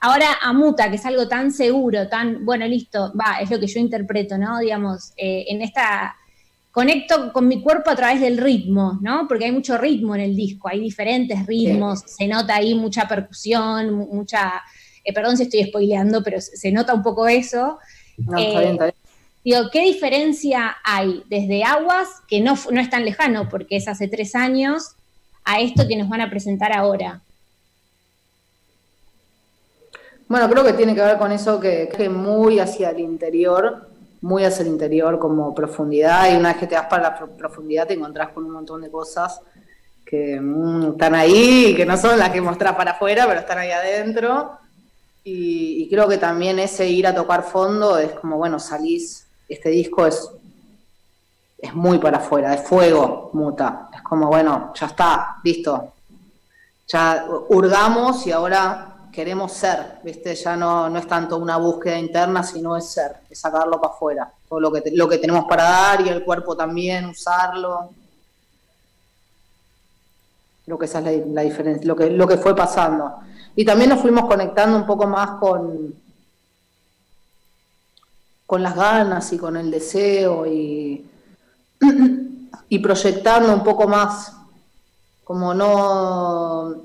ahora 0.00 0.26
a 0.40 0.52
muta, 0.52 0.90
que 0.90 0.96
es 0.96 1.06
algo 1.06 1.28
tan 1.28 1.52
seguro, 1.52 2.08
tan, 2.08 2.44
bueno, 2.44 2.66
listo, 2.66 3.12
va, 3.20 3.40
es 3.40 3.50
lo 3.50 3.58
que 3.60 3.66
yo 3.66 3.80
interpreto, 3.80 4.38
¿no? 4.38 4.58
Digamos, 4.58 5.12
eh, 5.16 5.46
en 5.48 5.62
esta, 5.62 6.16
conecto 6.70 7.32
con 7.32 7.48
mi 7.48 7.62
cuerpo 7.62 7.90
a 7.90 7.96
través 7.96 8.20
del 8.20 8.38
ritmo, 8.38 8.98
¿no? 9.02 9.26
Porque 9.28 9.46
hay 9.46 9.52
mucho 9.52 9.76
ritmo 9.78 10.14
en 10.14 10.20
el 10.22 10.36
disco, 10.36 10.68
hay 10.68 10.80
diferentes 10.80 11.46
ritmos, 11.46 12.02
se 12.06 12.28
nota 12.28 12.56
ahí 12.56 12.74
mucha 12.74 13.08
percusión, 13.08 13.92
mu- 13.94 14.06
mucha, 14.14 14.62
eh, 15.04 15.12
perdón 15.12 15.36
si 15.36 15.44
estoy 15.44 15.64
spoileando, 15.64 16.22
pero 16.22 16.40
se, 16.40 16.56
se 16.56 16.70
nota 16.72 16.94
un 16.94 17.02
poco 17.02 17.26
eso. 17.28 17.78
No, 18.26 18.42
está 18.42 18.60
bien, 18.60 18.72
está 18.74 18.84
bien. 18.86 18.94
Digo, 19.48 19.70
¿qué 19.72 19.80
diferencia 19.80 20.76
hay 20.84 21.22
desde 21.30 21.64
Aguas, 21.64 22.20
que 22.28 22.38
no, 22.42 22.54
no 22.70 22.82
es 22.82 22.90
tan 22.90 23.06
lejano 23.06 23.48
porque 23.48 23.76
es 23.76 23.88
hace 23.88 24.06
tres 24.06 24.34
años, 24.34 24.90
a 25.42 25.58
esto 25.62 25.88
que 25.88 25.96
nos 25.96 26.10
van 26.10 26.20
a 26.20 26.28
presentar 26.28 26.70
ahora? 26.74 27.22
Bueno, 30.28 30.50
creo 30.50 30.62
que 30.64 30.74
tiene 30.74 30.94
que 30.94 31.00
ver 31.00 31.16
con 31.16 31.32
eso 31.32 31.58
que, 31.58 31.88
que 31.88 32.10
muy 32.10 32.58
hacia 32.60 32.90
el 32.90 33.00
interior, 33.00 33.88
muy 34.20 34.44
hacia 34.44 34.64
el 34.64 34.68
interior 34.68 35.18
como 35.18 35.54
profundidad, 35.54 36.30
y 36.30 36.36
una 36.36 36.50
vez 36.50 36.58
que 36.58 36.66
te 36.66 36.74
vas 36.74 36.86
para 36.88 37.04
la 37.04 37.16
pro- 37.16 37.34
profundidad 37.34 37.86
te 37.86 37.94
encontrás 37.94 38.28
con 38.34 38.44
un 38.44 38.50
montón 38.50 38.82
de 38.82 38.90
cosas 38.90 39.40
que 40.04 40.38
mm, 40.38 40.92
están 40.92 41.14
ahí, 41.14 41.74
que 41.74 41.86
no 41.86 41.96
son 41.96 42.18
las 42.18 42.28
que 42.28 42.42
mostrás 42.42 42.74
para 42.76 42.90
afuera, 42.90 43.24
pero 43.26 43.40
están 43.40 43.56
ahí 43.60 43.70
adentro. 43.70 44.58
Y, 45.24 45.84
y 45.84 45.88
creo 45.88 46.06
que 46.06 46.18
también 46.18 46.58
ese 46.58 46.86
ir 46.86 47.06
a 47.06 47.14
tocar 47.14 47.44
fondo 47.44 47.96
es 47.98 48.12
como, 48.12 48.36
bueno, 48.36 48.58
salís, 48.58 49.27
este 49.48 49.70
disco 49.70 50.06
es, 50.06 50.30
es 51.58 51.74
muy 51.74 51.98
para 51.98 52.18
afuera, 52.18 52.54
es 52.54 52.62
fuego, 52.68 53.30
muta. 53.32 53.88
Es 53.94 54.02
como, 54.02 54.28
bueno, 54.28 54.72
ya 54.74 54.86
está, 54.86 55.36
listo, 55.42 55.92
ya 56.86 57.26
hurgamos 57.48 58.26
y 58.26 58.32
ahora 58.32 58.94
queremos 59.12 59.52
ser, 59.52 59.98
¿viste? 60.02 60.34
Ya 60.34 60.56
no, 60.56 60.88
no 60.88 60.98
es 60.98 61.06
tanto 61.06 61.38
una 61.38 61.56
búsqueda 61.56 61.98
interna, 61.98 62.42
sino 62.42 62.76
es 62.76 62.88
ser, 62.88 63.16
es 63.28 63.38
sacarlo 63.38 63.80
para 63.80 63.94
afuera. 63.94 64.32
Todo 64.48 64.60
lo 64.60 64.70
que, 64.70 64.82
lo 64.92 65.08
que 65.08 65.18
tenemos 65.18 65.44
para 65.46 65.64
dar 65.64 66.00
y 66.02 66.08
el 66.08 66.24
cuerpo 66.24 66.56
también, 66.56 67.06
usarlo. 67.06 67.90
Creo 70.64 70.78
que 70.78 70.84
esa 70.84 70.98
es 71.00 71.04
la, 71.04 71.26
la 71.34 71.42
diferencia, 71.42 71.86
lo 71.86 71.96
que, 71.96 72.10
lo 72.10 72.26
que 72.26 72.36
fue 72.36 72.54
pasando. 72.54 73.16
Y 73.56 73.64
también 73.64 73.90
nos 73.90 74.00
fuimos 74.00 74.26
conectando 74.26 74.76
un 74.76 74.86
poco 74.86 75.06
más 75.06 75.30
con, 75.40 75.94
con 78.48 78.62
las 78.62 78.74
ganas 78.74 79.30
y 79.34 79.36
con 79.36 79.58
el 79.58 79.70
deseo 79.70 80.46
y, 80.46 81.04
y 82.70 82.78
un 83.52 83.62
poco 83.62 83.86
más, 83.86 84.32
como 85.22 85.52
no, 85.52 86.76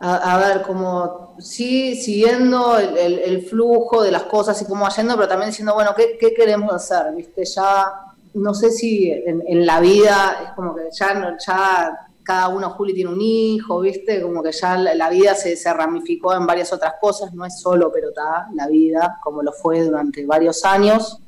a, 0.00 0.36
ver, 0.36 0.60
como 0.60 1.36
sí, 1.38 1.96
siguiendo 1.96 2.76
el, 2.78 2.98
el- 2.98 3.18
flujo 3.46 4.02
de 4.02 4.10
las 4.10 4.24
cosas 4.24 4.60
y 4.60 4.66
cómo 4.66 4.86
yendo, 4.94 5.14
pero 5.16 5.26
también 5.26 5.48
diciendo, 5.48 5.72
bueno, 5.72 5.94
¿qué, 5.96 6.18
qué 6.20 6.34
queremos 6.34 6.70
hacer? 6.74 7.14
¿Viste? 7.14 7.42
Ya, 7.46 7.94
no 8.34 8.52
sé 8.52 8.72
si 8.72 9.10
en, 9.10 9.42
la 9.64 9.80
vida 9.80 10.36
es 10.44 10.50
como 10.50 10.74
que 10.74 10.82
ya, 10.92 11.14
no- 11.14 11.34
ya 11.38 12.03
cada 12.24 12.48
uno, 12.48 12.70
Juli 12.70 12.94
tiene 12.94 13.10
un 13.10 13.20
hijo, 13.20 13.80
¿viste? 13.80 14.22
Como 14.22 14.42
que 14.42 14.52
ya 14.52 14.76
la, 14.76 15.10
vida 15.10 15.34
se, 15.34 15.56
ramificó 15.72 16.34
en 16.34 16.46
varias 16.46 16.72
otras 16.72 16.94
cosas, 17.00 17.32
no 17.34 17.44
es 17.44 17.60
solo 17.60 17.92
pelotá 17.92 18.48
la 18.54 18.66
vida, 18.66 19.18
como 19.22 19.42
lo 19.42 19.52
fue 19.52 19.82
durante 19.82 20.24
varios 20.26 20.64
años. 20.64 21.18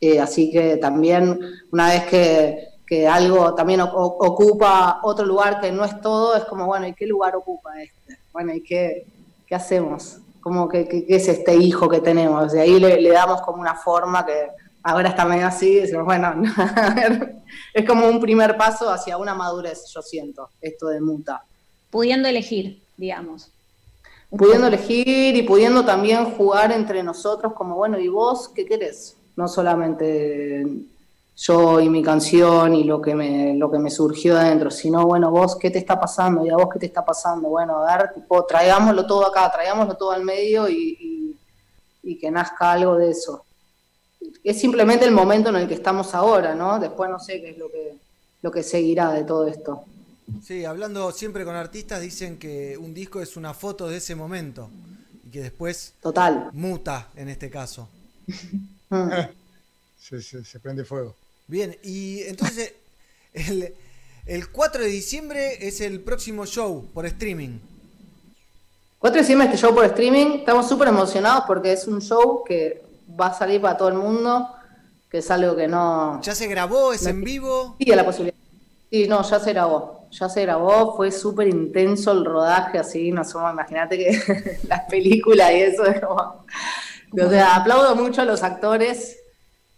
Eh, 0.00 0.20
así 0.20 0.50
que 0.50 0.76
también 0.78 1.38
una 1.72 1.88
vez 1.88 2.06
que, 2.06 2.68
que 2.86 3.06
algo 3.06 3.54
también 3.54 3.80
ocupa 3.82 5.00
otro 5.02 5.26
lugar 5.26 5.60
que 5.60 5.70
no 5.70 5.84
es 5.84 6.00
todo, 6.00 6.36
es 6.36 6.44
como, 6.44 6.66
bueno, 6.66 6.86
¿y 6.86 6.94
qué 6.94 7.06
lugar 7.06 7.36
ocupa 7.36 7.80
este? 7.82 8.18
Bueno, 8.32 8.54
¿y 8.54 8.62
qué, 8.62 9.06
qué 9.46 9.54
hacemos? 9.54 10.18
como 10.40 10.68
que, 10.68 10.88
que- 10.88 11.04
es 11.08 11.28
este 11.28 11.54
hijo 11.56 11.88
que 11.88 12.00
tenemos. 12.00 12.52
De 12.52 12.60
ahí 12.60 12.80
le 12.80 13.10
damos 13.10 13.42
como 13.42 13.60
una 13.60 13.74
forma 13.74 14.24
que 14.24 14.48
ahora 14.82 15.08
está 15.10 15.24
medio 15.24 15.46
así, 15.46 15.74
decimos, 15.76 16.04
bueno, 16.04 16.28
a 16.76 16.94
ver, 16.94 17.36
es 17.74 17.86
como 17.86 18.06
un 18.08 18.20
primer 18.20 18.56
paso 18.56 18.90
hacia 18.90 19.16
una 19.18 19.34
madurez, 19.34 19.84
yo 19.94 20.02
siento, 20.02 20.48
esto 20.60 20.88
de 20.88 21.00
muta. 21.00 21.42
Pudiendo 21.90 22.28
elegir, 22.28 22.82
digamos. 22.96 23.50
Pudiendo 24.30 24.66
elegir 24.66 25.36
y 25.36 25.42
pudiendo 25.42 25.84
también 25.84 26.24
jugar 26.36 26.70
entre 26.72 27.02
nosotros 27.02 27.54
como, 27.54 27.76
bueno, 27.76 27.98
¿y 27.98 28.08
vos 28.08 28.48
qué 28.54 28.66
querés? 28.66 29.16
No 29.36 29.48
solamente 29.48 30.66
yo 31.36 31.80
y 31.80 31.88
mi 31.88 32.02
canción 32.02 32.74
y 32.74 32.84
lo 32.84 33.00
que 33.00 33.14
me, 33.14 33.54
lo 33.54 33.70
que 33.70 33.78
me 33.78 33.90
surgió 33.90 34.36
adentro, 34.36 34.70
sino, 34.70 35.06
bueno, 35.06 35.30
vos 35.30 35.56
qué 35.56 35.70
te 35.70 35.78
está 35.78 35.98
pasando 35.98 36.44
y 36.44 36.50
a 36.50 36.56
vos 36.56 36.68
qué 36.72 36.78
te 36.80 36.86
está 36.86 37.04
pasando. 37.04 37.48
Bueno, 37.48 37.78
a 37.84 37.96
ver, 37.96 38.12
tipo, 38.12 38.44
traigámoslo 38.44 39.06
todo 39.06 39.24
acá, 39.26 39.50
traigámoslo 39.50 39.96
todo 39.96 40.10
al 40.10 40.24
medio 40.24 40.68
y, 40.68 40.96
y- 41.00 41.38
y 42.02 42.18
que 42.18 42.30
nazca 42.30 42.72
algo 42.72 42.96
de 42.96 43.10
eso. 43.10 43.44
Es 44.44 44.60
simplemente 44.60 45.04
el 45.04 45.12
momento 45.12 45.50
en 45.50 45.56
el 45.56 45.68
que 45.68 45.74
estamos 45.74 46.14
ahora, 46.14 46.54
¿no? 46.54 46.78
Después 46.80 47.08
no 47.10 47.18
sé 47.20 47.40
qué 47.40 47.50
es 47.50 47.58
lo 47.58 47.70
que, 47.70 47.94
lo 48.42 48.50
que 48.50 48.62
seguirá 48.62 49.12
de 49.12 49.24
todo 49.24 49.46
esto. 49.46 49.84
Sí, 50.44 50.64
hablando 50.64 51.10
siempre 51.12 51.44
con 51.44 51.54
artistas, 51.54 52.00
dicen 52.00 52.38
que 52.38 52.76
un 52.76 52.92
disco 52.94 53.20
es 53.22 53.36
una 53.36 53.54
foto 53.54 53.88
de 53.88 53.96
ese 53.98 54.14
momento 54.14 54.68
y 55.26 55.30
que 55.30 55.40
después 55.40 55.94
Total. 56.02 56.50
muta 56.52 57.08
en 57.16 57.28
este 57.28 57.48
caso. 57.50 57.88
Mm. 58.90 59.08
Se, 60.00 60.22
se- 60.22 60.44
se 60.44 60.60
prende 60.60 60.84
fuego. 60.84 61.14
Bien, 61.48 61.76
y 61.82 62.22
entonces 62.22 62.72
el, 63.34 63.74
el 64.26 64.48
4 64.50 64.82
de 64.82 64.88
diciembre 64.88 65.66
es 65.66 65.80
el 65.80 66.00
próximo 66.00 66.46
show 66.46 66.86
por 66.94 67.04
streaming. 67.06 67.58
4 69.00 69.14
de 69.14 69.20
diciembre 69.22 69.46
este 69.48 69.58
show 69.58 69.74
por 69.74 69.84
streaming, 69.84 70.38
estamos 70.38 70.68
súper 70.68 70.88
emocionados 70.88 71.44
porque 71.46 71.72
es 71.72 71.86
un 71.86 72.00
show 72.00 72.42
que 72.44 72.82
va 73.18 73.26
a 73.26 73.34
salir 73.34 73.60
para 73.60 73.76
todo 73.76 73.88
el 73.88 73.94
mundo, 73.94 74.48
que 75.10 75.18
es 75.18 75.30
algo 75.30 75.56
que 75.56 75.68
no... 75.68 76.20
¿Ya 76.22 76.34
se 76.34 76.46
grabó? 76.46 76.92
¿Es 76.92 77.06
en 77.06 77.22
vivo? 77.22 77.76
Sí, 77.78 77.92
a 77.92 77.96
la 77.96 78.04
posibilidad. 78.04 78.36
Sí, 78.90 79.06
no, 79.06 79.22
ya 79.22 79.38
se 79.38 79.52
grabó, 79.52 80.06
ya 80.10 80.28
se 80.28 80.42
grabó, 80.42 80.96
fue 80.96 81.12
súper 81.12 81.48
intenso 81.48 82.12
el 82.12 82.24
rodaje, 82.24 82.78
así, 82.78 83.12
no 83.12 83.22
somos, 83.22 83.52
imagínate 83.52 83.98
que 83.98 84.58
las 84.68 84.84
películas 84.88 85.52
y 85.52 85.56
eso 85.56 85.84
es 85.84 86.00
como... 86.00 86.44
O 87.10 87.30
sea, 87.30 87.56
aplaudo 87.56 87.96
mucho 87.96 88.20
a 88.20 88.24
los 88.26 88.42
actores, 88.42 89.18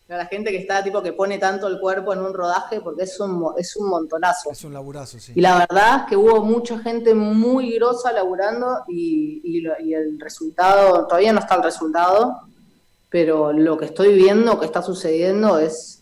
a 0.09 0.17
la 0.17 0.27
gente 0.27 0.51
que 0.51 0.59
está, 0.59 0.83
tipo, 0.83 1.03
que 1.03 1.13
pone 1.13 1.39
tanto 1.39 1.69
el 1.69 1.79
cuerpo 1.79 2.13
en 2.13 2.21
un 2.21 2.35
rodaje, 2.35 2.81
porque 2.81 3.05
es 3.05 3.21
un, 3.21 3.53
es 3.57 3.77
un 3.77 3.89
montonazo. 3.89 4.51
Es 4.51 4.65
un 4.65 4.75
laburazo, 4.75 5.19
sí. 5.21 5.33
Y 5.37 5.41
la 5.41 5.59
verdad 5.59 6.01
es 6.01 6.03
que 6.09 6.17
hubo 6.17 6.43
mucha 6.43 6.79
gente 6.81 7.15
muy 7.15 7.75
grosa 7.77 8.13
laburando 8.13 8.83
y, 8.89 9.41
y 9.45 9.95
el 9.95 10.19
resultado, 10.19 11.07
todavía 11.07 11.33
no 11.33 11.39
está 11.39 11.55
el 11.57 11.63
resultado, 11.63 12.50
pero 13.11 13.53
lo 13.53 13.77
que 13.77 13.87
estoy 13.87 14.15
viendo 14.15 14.59
que 14.59 14.67
está 14.67 14.81
sucediendo 14.83 15.59
es, 15.59 16.01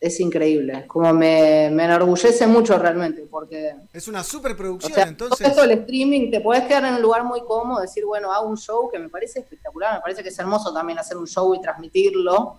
es 0.00 0.18
increíble. 0.20 0.86
Como 0.86 1.12
me, 1.12 1.68
me 1.70 1.84
enorgullece 1.84 2.46
mucho 2.46 2.78
realmente, 2.78 3.26
porque 3.30 3.74
Es 3.92 4.08
una 4.08 4.24
superproducción, 4.24 4.92
o 4.92 4.94
sea, 4.94 5.04
entonces. 5.08 5.38
todo 5.38 5.48
esto 5.48 5.60
del 5.62 5.78
streaming, 5.80 6.30
te 6.30 6.40
podés 6.40 6.62
quedar 6.64 6.86
en 6.86 6.94
un 6.94 7.02
lugar 7.02 7.24
muy 7.24 7.42
cómodo, 7.42 7.80
decir, 7.82 8.04
bueno, 8.06 8.32
hago 8.32 8.48
un 8.48 8.56
show 8.56 8.90
que 8.90 8.98
me 8.98 9.08
parece 9.10 9.40
espectacular, 9.40 9.94
me 9.96 10.00
parece 10.00 10.22
que 10.22 10.30
es 10.30 10.38
hermoso 10.38 10.72
también 10.72 10.98
hacer 10.98 11.16
un 11.18 11.26
show 11.26 11.54
y 11.54 11.60
transmitirlo, 11.60 12.56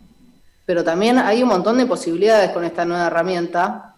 pero 0.65 0.83
también 0.83 1.17
hay 1.17 1.41
un 1.41 1.49
montón 1.49 1.77
de 1.79 1.87
posibilidades 1.87 2.51
con 2.51 2.63
esta 2.63 2.85
nueva 2.85 3.07
herramienta 3.07 3.95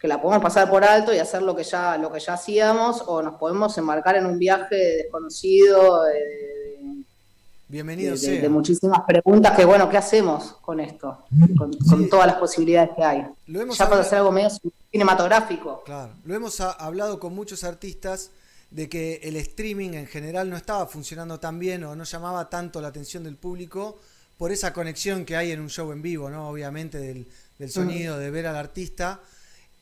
que 0.00 0.08
la 0.08 0.20
podemos 0.20 0.42
pasar 0.42 0.68
por 0.68 0.82
alto 0.82 1.12
y 1.14 1.18
hacer 1.18 1.42
lo 1.42 1.54
que 1.54 1.62
ya, 1.62 1.96
lo 1.98 2.10
que 2.10 2.18
ya 2.18 2.32
hacíamos, 2.32 3.04
o 3.06 3.22
nos 3.22 3.34
podemos 3.36 3.76
embarcar 3.78 4.16
en 4.16 4.26
un 4.26 4.36
viaje 4.38 4.74
desconocido, 4.74 6.02
de, 6.04 6.14
de- 6.14 6.51
Bienvenido 7.76 8.12
de- 8.12 8.18
sea. 8.18 8.42
de 8.42 8.48
muchísimas 8.50 9.00
preguntas, 9.06 9.56
que 9.56 9.64
bueno, 9.64 9.88
¿qué 9.88 9.96
hacemos 9.96 10.56
con 10.60 10.78
esto? 10.78 11.24
Con, 11.56 11.72
con 11.72 12.08
todas 12.10 12.26
las 12.26 12.36
posibilidades 12.36 12.90
que 12.94 13.02
hay. 13.02 13.24
Lo 13.46 13.62
hemos 13.62 13.78
ya 13.78 13.86
para 13.86 13.96
hablado- 13.96 14.06
hacer 14.06 14.18
algo 14.18 14.30
medio 14.30 14.50
cinematográfico. 14.90 15.82
Claro, 15.86 16.12
lo 16.26 16.34
hemos 16.34 16.60
ha- 16.60 16.72
hablado 16.72 17.18
con 17.18 17.34
muchos 17.34 17.64
artistas 17.64 18.30
de 18.70 18.90
que 18.90 19.20
el 19.22 19.36
streaming 19.36 19.94
en 19.94 20.06
general 20.06 20.50
no 20.50 20.56
estaba 20.58 20.86
funcionando 20.86 21.40
tan 21.40 21.58
bien 21.58 21.82
o 21.84 21.96
no 21.96 22.04
llamaba 22.04 22.50
tanto 22.50 22.82
la 22.82 22.88
atención 22.88 23.24
del 23.24 23.36
público 23.36 23.98
por 24.36 24.52
esa 24.52 24.74
conexión 24.74 25.24
que 25.24 25.36
hay 25.36 25.50
en 25.52 25.60
un 25.60 25.70
show 25.70 25.92
en 25.92 26.02
vivo, 26.02 26.28
¿no? 26.28 26.50
Obviamente 26.50 26.98
del, 26.98 27.26
del 27.58 27.70
sonido, 27.70 28.18
de 28.18 28.30
ver 28.30 28.48
al 28.48 28.56
artista. 28.56 29.20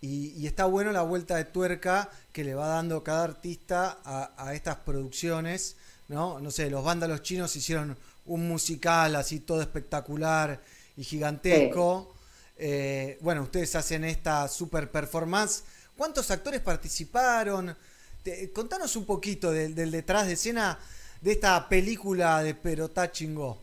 Y, 0.01 0.29
y 0.37 0.47
está 0.47 0.65
bueno 0.67 0.93
la 0.93 1.03
vuelta 1.03 1.35
de 1.35 1.45
tuerca 1.45 2.09
que 2.33 2.45
le 2.45 2.55
va 2.55 2.69
dando 2.69 3.03
cada 3.03 3.25
artista 3.25 3.99
a, 4.05 4.31
a 4.37 4.55
estas 4.55 4.77
producciones, 4.77 5.77
¿no? 6.11 6.41
No 6.41 6.51
sé, 6.51 6.69
los 6.69 6.85
vándalos 6.85 7.23
chinos 7.23 7.55
hicieron 7.55 7.97
un 8.27 8.49
musical 8.49 9.15
así 9.17 9.41
todo 9.41 9.63
espectacular 9.63 10.61
y 10.97 11.05
gigantesco. 11.05 12.13
Eh, 12.59 13.17
bueno, 13.23 13.43
ustedes 13.43 13.75
hacen 13.77 14.05
esta 14.05 14.47
super 14.49 14.91
performance. 14.91 15.63
¿Cuántos 15.97 16.31
actores 16.31 16.61
participaron? 16.61 17.75
Te- 18.23 18.51
contanos 18.53 18.97
un 18.97 19.05
poquito 19.05 19.51
del, 19.53 19.75
del 19.75 19.91
detrás 19.91 20.27
de 20.27 20.35
escena 20.35 20.79
de 21.21 21.33
esta 21.33 21.69
película 21.69 22.43
de 22.43 22.55
Perotá 22.55 23.11
Chingó. 23.13 23.59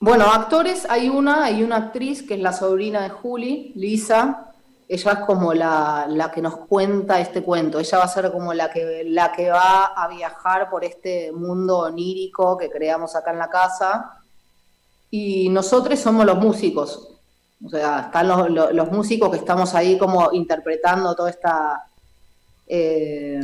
Bueno, 0.00 0.30
actores, 0.30 0.86
hay 0.88 1.08
una, 1.08 1.44
hay 1.44 1.62
una 1.62 1.76
actriz 1.76 2.22
que 2.22 2.34
es 2.34 2.40
la 2.40 2.52
sobrina 2.52 3.02
de 3.02 3.08
Juli, 3.10 3.72
Lisa. 3.74 4.52
Ella 4.88 5.12
es 5.12 5.18
como 5.26 5.52
la, 5.52 6.06
la 6.08 6.30
que 6.30 6.40
nos 6.40 6.56
cuenta 6.66 7.20
este 7.20 7.42
cuento. 7.42 7.78
Ella 7.78 7.98
va 7.98 8.04
a 8.04 8.08
ser 8.08 8.32
como 8.32 8.54
la 8.54 8.70
que, 8.70 9.04
la 9.06 9.30
que 9.32 9.50
va 9.50 9.86
a 9.86 10.08
viajar 10.08 10.70
por 10.70 10.82
este 10.84 11.30
mundo 11.32 11.78
onírico 11.80 12.56
que 12.56 12.70
creamos 12.70 13.14
acá 13.14 13.32
en 13.32 13.38
la 13.38 13.50
casa. 13.50 14.12
Y 15.10 15.48
nosotros 15.50 15.98
somos 15.98 16.24
los 16.24 16.38
músicos. 16.38 17.08
O 17.64 17.68
sea, 17.68 18.00
están 18.06 18.28
los, 18.28 18.50
los- 18.50 18.72
los 18.72 18.90
músicos 18.90 19.30
que 19.30 19.36
estamos 19.36 19.74
ahí 19.74 19.98
como 19.98 20.30
interpretando 20.32 21.14
toda 21.14 21.30
esta... 21.30 21.84
eh, 22.66 23.40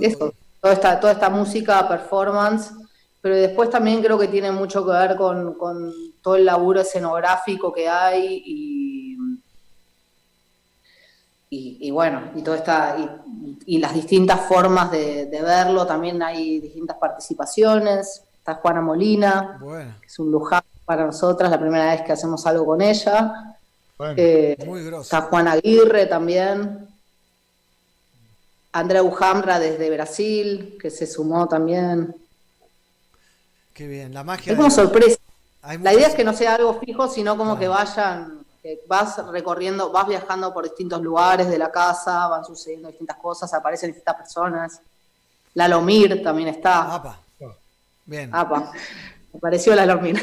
eso, 0.00 0.32
toda 0.60 0.74
esta, 0.74 1.00
toda 1.00 1.12
esta 1.12 1.30
música, 1.30 1.86
performance, 1.88 2.72
pero 3.20 3.36
después 3.36 3.70
también 3.70 4.02
creo 4.02 4.18
que 4.18 4.28
tiene 4.28 4.50
mucho 4.50 4.84
que 4.84 4.92
ver 4.92 5.16
con, 5.16 5.54
con 5.54 5.92
todo 6.22 6.36
el 6.36 6.44
laburo 6.44 6.80
escenográfico 6.80 7.72
que 7.72 7.88
hay 7.88 8.42
y, 8.44 8.87
y, 11.50 11.78
y 11.80 11.90
bueno, 11.90 12.30
y 12.36 12.42
toda 12.42 12.56
esta, 12.58 12.96
y, 12.98 13.58
y 13.76 13.78
las 13.78 13.94
distintas 13.94 14.40
formas 14.42 14.90
de, 14.90 15.26
de 15.26 15.42
verlo, 15.42 15.86
también 15.86 16.22
hay 16.22 16.60
distintas 16.60 16.96
participaciones, 16.98 18.22
está 18.38 18.54
Juana 18.56 18.80
Molina, 18.80 19.58
Bueno, 19.60 19.94
que 20.00 20.06
es 20.06 20.18
un 20.18 20.30
lujar 20.30 20.62
para 20.84 21.04
nosotras, 21.06 21.50
la 21.50 21.58
primera 21.60 21.86
vez 21.92 22.02
que 22.02 22.12
hacemos 22.12 22.46
algo 22.46 22.64
con 22.66 22.80
ella. 22.82 23.56
Bueno, 23.98 24.14
Eh, 24.16 24.56
muy. 24.66 24.86
Está 25.00 25.22
Juan 25.22 25.48
Aguirre 25.48 26.06
también. 26.06 26.86
Andrea 28.72 29.02
Ujamra 29.02 29.58
desde 29.58 29.90
Brasil, 29.90 30.76
que 30.80 30.90
se 30.90 31.06
sumó 31.06 31.48
también. 31.48 32.14
Qué 33.74 33.86
bien, 33.88 34.12
la 34.14 34.22
magia. 34.24 34.52
Es 34.52 34.56
como 34.56 34.68
de- 34.68 34.74
sorpresa. 34.74 35.18
Hay 35.62 35.78
La 35.78 35.92
idea 35.92 36.06
es 36.08 36.14
que 36.14 36.24
no 36.24 36.32
sea 36.32 36.54
algo 36.54 36.78
fijo, 36.78 37.08
sino 37.08 37.36
como 37.36 37.58
que 37.58 37.68
vayan, 37.68 38.37
que 38.76 38.86
vas 38.86 39.16
recorriendo, 39.28 39.90
vas 39.90 40.06
viajando 40.06 40.52
por 40.52 40.64
distintos 40.64 41.00
lugares 41.00 41.48
de 41.48 41.58
la 41.58 41.70
casa, 41.70 42.26
van 42.28 42.44
sucediendo 42.44 42.88
distintas 42.88 43.16
cosas, 43.16 43.52
aparecen 43.54 43.88
distintas 43.88 44.16
personas. 44.16 44.80
Lalo 45.54 45.80
Mir 45.80 46.22
también 46.22 46.48
está. 46.48 46.94
Apa. 46.94 47.18
Bien. 48.04 48.28
Apa. 48.32 48.72
Apareció 49.34 49.74
Lalo 49.74 50.00
Mir. 50.00 50.20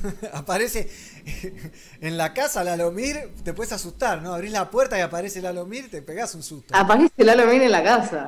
Aparece 0.32 0.90
en 2.00 2.16
la 2.16 2.34
casa 2.34 2.62
Lalomir, 2.62 3.30
te 3.44 3.52
puedes 3.52 3.72
asustar, 3.72 4.22
¿no? 4.22 4.34
Abrís 4.34 4.52
la 4.52 4.70
puerta 4.70 4.98
y 4.98 5.00
aparece 5.00 5.40
Lalomir, 5.40 5.90
te 5.90 6.02
pegás 6.02 6.34
un 6.34 6.42
susto. 6.42 6.74
Aparece 6.76 7.24
Lalo 7.24 7.46
Mir 7.46 7.62
en 7.62 7.72
la 7.72 7.82
casa. 7.82 8.26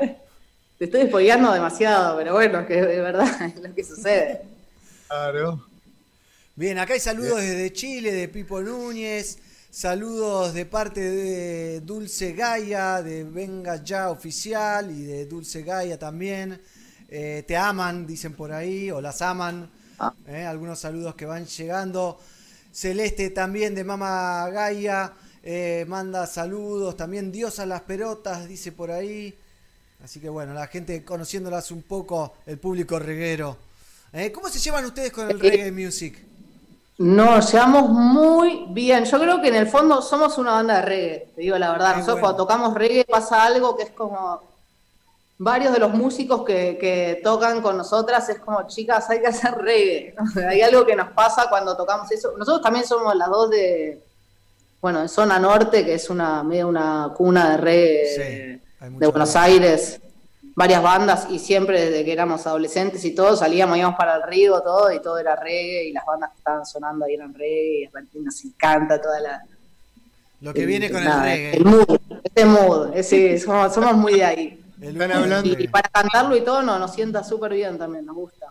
Te 0.79 0.85
estoy 0.85 1.09
spoileando 1.09 1.53
demasiado, 1.53 2.17
pero 2.17 2.33
bueno, 2.35 2.67
que 2.67 2.81
de 2.81 3.01
verdad 3.01 3.43
es 3.43 3.57
lo 3.57 3.75
que 3.75 3.85
sucede. 3.85 4.43
Claro. 5.09 5.65
Bien, 6.55 6.79
acá 6.79 6.95
hay 6.95 7.01
saludos 7.01 7.41
desde 7.41 7.73
Chile, 7.73 8.13
de 8.13 8.29
Pipo 8.29 8.61
Núñez, 8.61 9.39
saludos 9.71 10.55
de 10.55 10.67
parte 10.67 11.01
de 11.01 11.81
Dulce 11.81 12.33
Gaia, 12.33 13.03
de 13.03 13.25
Venga 13.25 13.83
Ya 13.83 14.11
Oficial 14.11 14.91
y 14.91 15.03
de 15.03 15.27
Dulce 15.27 15.63
Gaia 15.63 15.99
también. 15.99 16.61
Eh, 17.09 17.45
te 17.47 17.57
aman, 17.57 18.07
dicen 18.07 18.35
por 18.35 18.53
ahí, 18.53 18.91
o 18.91 19.01
las 19.01 19.23
aman. 19.23 19.71
Eh, 20.27 20.45
algunos 20.45 20.79
saludos 20.79 21.15
que 21.15 21.27
van 21.27 21.47
llegando. 21.47 22.19
Celeste 22.73 23.31
también 23.31 23.75
de 23.75 23.85
Mama 23.85 24.49
Gaia, 24.51 25.13
eh, 25.43 25.85
manda 25.89 26.27
saludos. 26.27 26.97
También 26.97 27.33
Dios 27.33 27.59
a 27.59 27.67
las 27.67 27.83
perotas, 27.83 28.49
dice 28.49 28.73
por 28.73 28.91
ahí. 28.91 29.35
Así 30.03 30.21
que 30.21 30.29
bueno, 30.29 30.55
la 30.55 30.67
gente 30.69 31.05
conociéndolas 31.05 31.71
un 31.71 31.83
poco, 31.83 32.35
el 32.47 32.59
público 32.59 32.99
reguero. 32.99 33.57
¿Cómo 34.33 34.49
se 34.49 34.59
llevan 34.59 34.85
ustedes 34.87 35.13
con 35.13 35.31
el 35.31 35.39
reggae 35.39 35.71
music? 35.71 36.28
Nos 36.99 37.53
llevamos 37.53 37.89
muy 37.91 38.67
bien. 38.71 39.05
Yo 39.05 39.21
creo 39.21 39.41
que 39.41 39.49
en 39.49 39.55
el 39.55 39.69
fondo 39.69 40.03
somos 40.03 40.37
una 40.37 40.53
banda 40.53 40.77
de 40.77 40.83
reggae, 40.83 41.29
te 41.35 41.43
digo 41.43 41.57
la 41.57 41.71
verdad. 41.71 41.91
Nosotros 41.91 42.21
bueno. 42.21 42.37
cuando 42.37 42.43
tocamos 42.45 42.75
reggae 42.75 43.05
pasa 43.05 43.45
algo 43.45 43.77
que 43.77 43.85
es 43.85 43.91
como. 43.91 44.43
varios 45.39 45.73
de 45.73 45.79
los 45.79 45.95
músicos 45.95 46.45
que, 46.45 46.77
que 46.77 47.21
tocan 47.23 47.63
con 47.63 47.77
nosotras 47.77 48.29
es 48.29 48.41
como, 48.41 48.67
chicas, 48.67 49.09
hay 49.11 49.21
que 49.21 49.29
hacer 49.29 49.55
reggae. 49.55 50.15
Hay 50.49 50.61
algo 50.61 50.85
que 50.85 50.97
nos 50.97 51.11
pasa 51.11 51.49
cuando 51.49 51.77
tocamos 51.77 52.11
eso. 52.11 52.33
Nosotros 52.37 52.63
también 52.63 52.85
somos 52.85 53.15
las 53.15 53.29
dos 53.29 53.49
de, 53.49 54.03
bueno, 54.81 55.01
de 55.03 55.09
Zona 55.09 55.39
Norte, 55.39 55.85
que 55.85 55.95
es 55.95 56.11
una 56.11 56.43
medio 56.43 56.67
una 56.67 57.13
cuna 57.17 57.51
de 57.51 57.57
reggae 57.59 58.61
de 58.81 59.07
Buenos 59.07 59.37
Aires. 59.37 60.01
Varias 60.59 60.83
bandas 60.83 61.29
y 61.31 61.39
siempre 61.39 61.81
desde 61.81 62.05
que 62.05 62.13
éramos 62.13 62.45
adolescentes 62.49 63.05
y 63.05 63.15
todo, 63.15 63.37
salíamos, 63.37 63.79
íbamos 63.79 63.97
para 63.97 64.17
el 64.17 64.23
río, 64.25 64.61
todo, 64.61 64.91
y 64.93 65.01
todo 65.01 65.17
era 65.19 65.37
reggae, 65.37 65.85
y 65.85 65.93
las 65.93 66.05
bandas 66.05 66.33
que 66.33 66.39
estaban 66.39 66.67
sonando 66.67 67.05
ahí 67.05 67.15
eran 67.15 67.33
reggae, 67.33 67.89
y 68.13 68.19
nos 68.19 68.45
encanta 68.45 69.01
toda 69.01 69.21
la, 69.21 69.45
Lo 70.41 70.53
que 70.53 70.67
viene 70.67 70.91
con 70.91 71.05
nada, 71.05 71.33
el 71.33 71.39
reggae. 71.39 71.57
El 71.59 71.65
mood, 71.65 71.99
ese 72.25 72.45
mood, 72.45 72.97
ese, 72.97 73.39
somos, 73.39 73.73
somos 73.73 73.95
muy 73.95 74.15
de 74.15 74.25
ahí. 74.25 74.65
Hablando- 74.83 75.49
Y, 75.49 75.63
y 75.63 75.69
para 75.69 75.89
cantarlo 75.91 76.37
y 76.37 76.41
todo 76.41 76.61
no, 76.63 76.77
nos 76.77 76.93
sienta 76.93 77.23
súper 77.23 77.53
bien 77.55 77.79
también, 77.79 78.05
nos 78.05 78.17
gusta. 78.17 78.47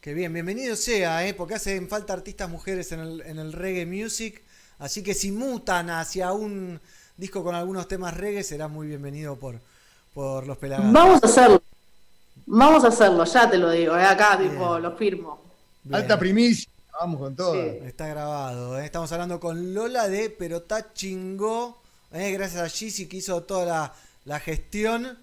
Qué 0.00 0.14
bien, 0.14 0.32
bienvenido 0.32 0.76
sea, 0.76 1.26
¿eh? 1.28 1.34
porque 1.34 1.56
hacen 1.56 1.88
falta 1.90 2.14
artistas 2.14 2.48
mujeres 2.48 2.90
en 2.92 3.00
el, 3.00 3.20
en 3.20 3.38
el 3.38 3.52
reggae 3.52 3.84
music. 3.84 4.40
Así 4.78 5.02
que 5.02 5.12
si 5.12 5.30
mutan 5.30 5.90
hacia 5.90 6.32
un 6.32 6.80
disco 7.18 7.44
con 7.44 7.54
algunos 7.54 7.86
temas 7.86 8.16
reggae, 8.16 8.42
será 8.42 8.66
muy 8.66 8.86
bienvenido 8.86 9.36
por, 9.36 9.60
por 10.14 10.46
los 10.46 10.56
pelagatos. 10.58 10.92
Vamos 10.92 11.22
a 11.22 11.26
hacerlo. 11.26 11.62
Vamos 12.46 12.84
a 12.84 12.88
hacerlo, 12.88 13.24
ya 13.24 13.48
te 13.48 13.58
lo 13.58 13.70
digo, 13.70 13.96
eh, 13.96 14.04
acá 14.04 14.38
tipo 14.38 14.78
lo 14.78 14.96
firmo. 14.96 15.40
Alta 15.92 16.18
primicia, 16.18 16.68
vamos 17.00 17.20
con 17.20 17.36
todo. 17.36 17.54
Está 17.54 18.08
grabado, 18.08 18.80
¿eh? 18.80 18.84
estamos 18.84 19.10
hablando 19.12 19.38
con 19.38 19.72
Lola 19.72 20.08
de 20.08 20.30
Perotá 20.30 20.92
Chingó, 20.92 21.80
¿eh? 22.12 22.32
gracias 22.32 22.62
a 22.62 22.68
Gizzy 22.68 23.06
que 23.06 23.18
hizo 23.18 23.42
toda 23.44 23.64
la, 23.64 23.94
la 24.24 24.40
gestión. 24.40 25.18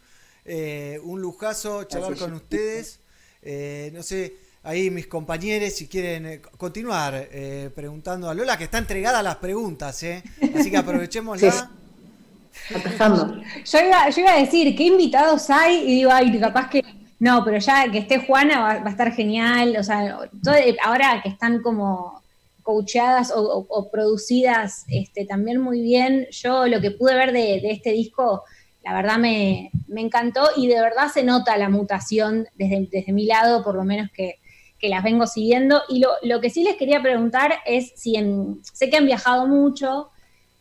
Eh, 0.46 1.00
un 1.04 1.22
lujazo 1.22 1.84
charlar 1.84 2.12
Gracias, 2.12 2.30
con 2.30 2.38
ustedes. 2.38 3.00
Eh, 3.42 3.92
no 3.94 4.02
sé, 4.02 4.38
ahí 4.64 4.90
mis 4.90 5.08
compañeros, 5.08 5.74
si 5.74 5.88
quieren 5.88 6.26
eh, 6.26 6.42
continuar 6.58 7.30
eh, 7.32 7.70
preguntando 7.74 8.30
a 8.30 8.34
Lola, 8.34 8.58
que 8.58 8.66
está 8.66 8.78
entregada 8.78 9.20
a 9.20 9.24
las 9.24 9.38
preguntas, 9.38 10.02
¿eh? 10.04 10.24
así 10.56 10.70
que 10.72 10.78
aprovechémosla. 10.78 11.72
Yo 13.66 13.80
iba, 13.80 14.10
yo 14.10 14.22
iba 14.22 14.34
a 14.34 14.40
decir, 14.40 14.76
¿qué 14.76 14.84
invitados 14.84 15.50
hay? 15.50 15.84
Y 15.84 15.96
digo, 15.96 16.12
ay, 16.12 16.38
capaz 16.40 16.70
que. 16.70 16.84
No, 17.20 17.44
pero 17.44 17.58
ya 17.58 17.90
que 17.92 18.00
esté 18.00 18.20
Juana 18.20 18.60
va, 18.60 18.72
a 18.86 18.90
estar 18.90 19.12
genial. 19.12 19.76
O 19.80 19.84
sea, 19.84 20.20
ahora 20.84 21.22
que 21.24 21.30
están 21.30 21.62
como 21.62 22.22
coacheadas 22.62 23.32
o, 23.34 23.90
producidas 23.90 24.84
este, 24.90 25.26
también 25.26 25.60
muy 25.62 25.82
bien, 25.82 26.28
yo 26.32 26.68
lo 26.68 26.82
que 26.82 26.92
pude 26.92 27.16
ver 27.16 27.32
de, 27.32 27.62
este 27.72 27.92
disco, 27.92 28.44
la 28.84 28.94
verdad 28.94 29.18
me, 29.18 29.72
me 29.88 30.02
encantó 30.02 30.50
y 30.58 30.68
de 30.68 30.82
verdad 30.82 31.08
se 31.12 31.24
nota 31.24 31.58
la 31.58 31.70
mutación 31.70 32.46
desde, 32.56 32.90
desde 32.92 33.14
mi 33.14 33.26
lado, 33.26 33.64
por 33.64 33.76
lo 33.76 33.86
menos 33.86 34.12
que, 34.12 34.40
que 34.80 34.90
las 34.90 35.04
vengo 35.04 35.28
siguiendo. 35.28 35.82
Y 35.90 36.00
lo, 36.00 36.10
lo 36.24 36.42
que 36.42 36.50
sí 36.50 36.64
les 36.64 36.76
quería 36.76 37.02
preguntar 37.02 37.54
es 37.66 37.94
si 37.96 38.16
sé 38.62 38.90
que 38.90 38.98
han 38.98 39.06
viajado 39.06 39.48
mucho, 39.48 40.10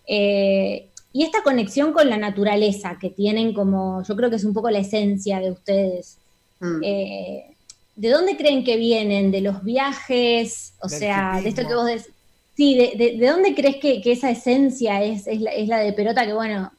eh, 0.07 0.91
y 1.17 1.25
esta 1.25 1.43
conexión 1.43 1.93
con 1.93 2.09
la 2.11 2.17
naturaleza 2.19 2.99
que 3.01 3.11
tienen 3.11 3.53
como, 3.55 4.03
yo 4.03 4.15
creo 4.17 4.29
que 4.31 4.37
es 4.37 4.45
un 4.45 4.53
poco 4.53 4.69
la 4.71 4.79
esencia 4.81 5.41
de 5.41 5.51
ustedes. 5.51 6.19
Mm. 6.61 6.81
Eh, 6.83 7.55
¿De 7.95 8.11
dónde 8.11 8.37
creen 8.37 8.63
que 8.65 8.77
vienen? 8.77 9.31
¿De 9.31 9.41
los 9.41 9.63
viajes? 9.65 10.75
O 10.83 10.89
Del 10.89 10.99
sea, 10.99 11.41
de 11.43 11.49
esto 11.49 11.67
que 11.67 11.75
vos 11.75 11.87
decís. 11.87 12.11
Sí, 12.57 12.75
de, 12.75 12.93
de- 12.97 13.17
de 13.19 13.27
dónde 13.29 13.55
crees 13.55 13.77
que, 13.77 14.01
que 14.03 14.13
esa 14.13 14.31
esencia 14.31 15.03
es, 15.03 15.27
es, 15.27 15.41
la, 15.41 15.51
es 15.53 15.69
la 15.69 15.79
de 15.79 15.93
Perota? 15.93 16.25
Que 16.27 16.33
bueno, 16.35 16.71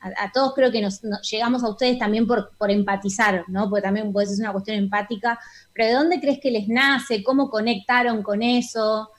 a, 0.00 0.24
a 0.24 0.32
todos 0.32 0.54
creo 0.54 0.70
que 0.72 0.80
nos, 0.82 1.02
nos- 1.04 1.30
llegamos 1.30 1.62
a 1.64 1.68
ustedes 1.68 1.98
también 1.98 2.26
por, 2.26 2.50
por 2.58 2.70
empatizar, 2.70 3.44
¿no? 3.48 3.68
Porque 3.68 3.82
también 3.82 4.12
puede 4.12 4.26
ser 4.28 4.38
una 4.40 4.52
cuestión 4.52 4.76
empática. 4.78 5.38
Pero 5.74 5.88
¿de 5.88 5.94
dónde 5.94 6.20
crees 6.20 6.40
que 6.40 6.50
les 6.50 6.68
nace? 6.68 7.22
¿Cómo 7.22 7.50
conectaron 7.50 8.22
con 8.22 8.42
eso? 8.42 9.10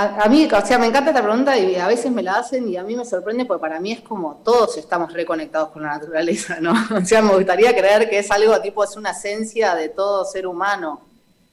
A, 0.00 0.22
a 0.24 0.28
mí, 0.28 0.46
o 0.52 0.66
sea, 0.66 0.78
me 0.78 0.86
encanta 0.86 1.10
esta 1.10 1.22
pregunta 1.22 1.58
y 1.58 1.74
a 1.74 1.88
veces 1.88 2.12
me 2.12 2.22
la 2.22 2.34
hacen 2.38 2.68
y 2.68 2.76
a 2.76 2.84
mí 2.84 2.94
me 2.94 3.04
sorprende 3.04 3.44
porque 3.46 3.60
para 3.60 3.80
mí 3.80 3.90
es 3.92 4.00
como 4.02 4.40
todos 4.44 4.76
estamos 4.76 5.12
reconectados 5.12 5.70
con 5.70 5.82
la 5.82 5.88
naturaleza, 5.88 6.58
¿no? 6.60 6.72
O 6.96 7.04
sea, 7.04 7.20
me 7.22 7.34
gustaría 7.34 7.74
creer 7.76 8.08
que 8.08 8.18
es 8.20 8.30
algo 8.30 8.60
tipo, 8.60 8.84
es 8.84 8.96
una 8.96 9.10
esencia 9.10 9.74
de 9.74 9.88
todo 9.88 10.24
ser 10.24 10.46
humano, 10.46 11.00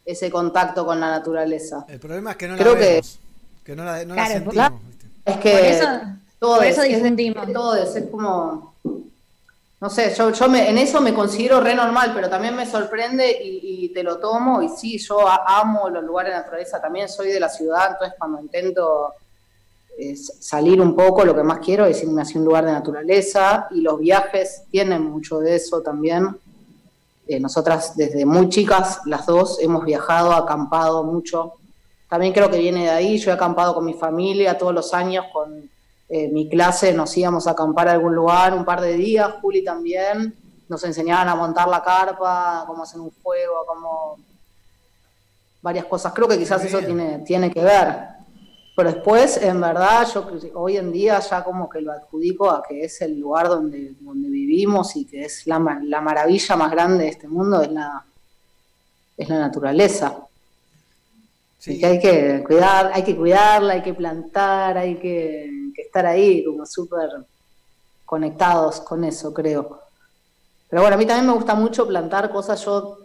ese 0.06 0.30
contacto 0.30 0.85
con 0.85 0.99
la 0.99 1.09
naturaleza. 1.09 1.85
El 1.88 1.99
problema 1.99 2.32
es 2.32 2.38
que 2.38 2.48
no 2.48 2.56
Creo 2.57 2.74
la 2.75 2.80
vemos, 2.80 3.19
que 3.64 3.75
no 3.75 3.83
la, 3.83 4.06
no 4.06 4.14
la 4.14 4.25
Claro, 4.25 4.30
sentimos. 4.33 4.53
claro. 4.53 4.80
Es 5.25 5.38
que 5.38 5.51
Por 5.51 5.59
eso- 5.61 6.01
todos, 6.38 6.57
por 6.59 6.65
eso 6.67 6.82
difundimos. 6.83 7.51
todos, 7.51 7.95
es 7.95 8.06
como, 8.11 8.74
no 9.81 9.89
sé, 9.89 10.13
yo, 10.15 10.31
yo 10.31 10.47
me, 10.47 10.69
en 10.69 10.77
eso 10.77 11.01
me 11.01 11.13
considero 11.13 11.59
re 11.59 11.75
normal, 11.75 12.11
pero 12.15 12.29
también 12.29 12.55
me 12.55 12.65
sorprende 12.65 13.39
y, 13.43 13.89
te 13.89 14.03
lo 14.03 14.17
tomo 14.17 14.61
y 14.61 14.67
sí, 14.67 14.97
yo 14.97 15.25
amo 15.27 15.89
los 15.89 16.03
lugares 16.03 16.33
de 16.33 16.39
naturaleza, 16.39 16.81
también 16.81 17.07
soy 17.07 17.29
de 17.29 17.39
la 17.39 17.47
ciudad, 17.47 17.91
entonces 17.91 18.15
cuando 18.17 18.41
intento 18.41 19.13
eh, 19.97 20.17
salir 20.17 20.81
un 20.81 20.95
poco, 20.95 21.23
lo 21.23 21.33
que 21.33 21.43
más 21.43 21.59
quiero 21.59 21.85
es 21.85 22.03
irme 22.03 22.21
hacia 22.21 22.39
un 22.39 22.45
lugar 22.45 22.65
de 22.65 22.73
naturaleza 22.73 23.67
y 23.71 23.79
los 23.79 23.99
viajes 23.99 24.63
tienen 24.69 25.03
mucho 25.03 25.39
de 25.39 25.55
eso 25.55 25.81
también. 25.81 26.37
Eh, 27.27 27.39
nosotras 27.39 27.95
desde 27.95 28.25
muy 28.25 28.49
chicas, 28.49 28.99
las 29.05 29.25
dos, 29.25 29.59
hemos 29.61 29.85
viajado, 29.85 30.33
acampado 30.33 31.03
mucho. 31.03 31.53
También 32.09 32.33
creo 32.33 32.51
que 32.51 32.59
viene 32.59 32.83
de 32.83 32.89
ahí. 32.89 33.17
Yo 33.17 33.31
he 33.31 33.33
acampado 33.33 33.73
con 33.73 33.85
mi 33.85 33.93
familia 33.93 34.57
todos 34.57 34.73
los 34.73 34.93
años, 34.93 35.25
con 35.31 35.69
eh, 36.08 36.30
mi 36.30 36.48
clase 36.48 36.93
nos 36.93 37.16
íbamos 37.17 37.48
a 37.48 37.51
acampar 37.51 37.88
a 37.88 37.93
algún 37.93 38.14
lugar 38.14 38.53
un 38.53 38.64
par 38.64 38.82
de 38.82 38.93
días, 38.93 39.34
Juli 39.42 39.64
también. 39.64 40.35
Nos 40.67 40.84
enseñaban 40.84 41.30
a 41.30 41.35
montar 41.35 41.67
la 41.67 41.84
carpa, 41.84 42.64
cómo 42.67 42.84
hacer 42.84 43.00
un 43.00 43.11
fuego, 43.11 43.66
cómo 43.67 44.17
varias 45.61 45.85
cosas. 45.85 46.14
Creo 46.14 46.27
que 46.27 46.38
quizás 46.38 46.64
eso 46.64 46.80
tiene, 46.80 47.19
tiene 47.19 47.51
que 47.51 47.64
ver. 47.64 48.16
Pero 48.75 48.92
después, 48.92 49.38
en 49.38 49.61
verdad, 49.61 50.08
yo 50.14 50.27
hoy 50.56 50.77
en 50.77 50.92
día 50.92 51.19
ya 51.19 51.43
como 51.43 51.69
que 51.69 51.82
lo 51.82 51.93
adjudico 51.93 52.51
a 52.51 52.61
que 52.61 52.84
es 52.84 53.01
el 53.01 53.19
lugar 53.19 53.48
donde, 53.48 53.93
donde 54.01 54.30
vivimos 54.30 54.95
y 54.98 55.06
que 55.06 55.24
es 55.24 55.48
la, 55.48 55.80
la 55.84 56.01
maravilla 56.01 56.56
más 56.56 56.72
grande 56.72 57.06
de 57.06 57.09
este 57.09 57.27
mundo, 57.27 57.61
es 57.61 57.72
la, 57.72 58.03
es 59.17 59.30
la 59.30 59.40
naturaleza. 59.40 60.17
Y 61.67 61.80
que 61.80 61.85
hay 61.85 62.00
que 62.00 62.43
cuidar, 62.45 62.92
hay 62.93 63.03
que 63.03 63.16
cuidarla, 63.16 63.74
hay 63.74 63.82
que 63.82 63.93
plantar, 63.93 64.77
hay 64.77 64.95
que, 65.00 65.64
que 65.75 65.83
estar 65.83 66.05
ahí 66.05 66.43
como 66.45 66.65
súper 66.65 67.09
conectados 68.05 68.81
con 68.81 69.03
eso, 69.03 69.33
creo. 69.33 69.81
Pero 70.69 70.81
bueno, 70.81 70.95
a 70.95 70.97
mí 70.97 71.05
también 71.05 71.27
me 71.27 71.33
gusta 71.33 71.55
mucho 71.55 71.87
plantar 71.87 72.31
cosas. 72.31 72.63
Yo 72.65 72.97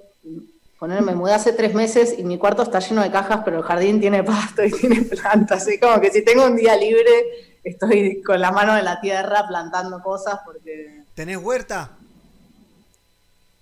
ponerme, 0.79 1.13
me 1.13 1.15
mudé 1.15 1.35
hace 1.35 1.53
tres 1.53 1.75
meses 1.75 2.19
y 2.19 2.25
mi 2.25 2.39
cuarto 2.39 2.63
está 2.63 2.79
lleno 2.81 3.03
de 3.03 3.11
cajas, 3.11 3.43
pero 3.45 3.59
el 3.59 3.63
jardín 3.65 4.01
tiene 4.01 4.23
pasto 4.25 4.65
y 4.65 4.71
tiene 4.81 5.03
plantas. 5.03 5.67
Es 5.69 5.81
como 5.81 6.01
que 6.01 6.11
si 6.11 6.25
tengo 6.25 6.45
un 6.47 6.57
día 6.57 6.77
libre, 6.77 7.59
estoy 7.63 8.23
con 8.23 8.41
la 8.41 8.51
mano 8.51 8.77
en 8.77 8.85
la 8.85 9.01
tierra 9.01 9.47
plantando 9.47 10.01
cosas 10.03 10.41
porque 10.45 11.05
¿Tenés 11.15 11.37
huerta? 11.39 11.91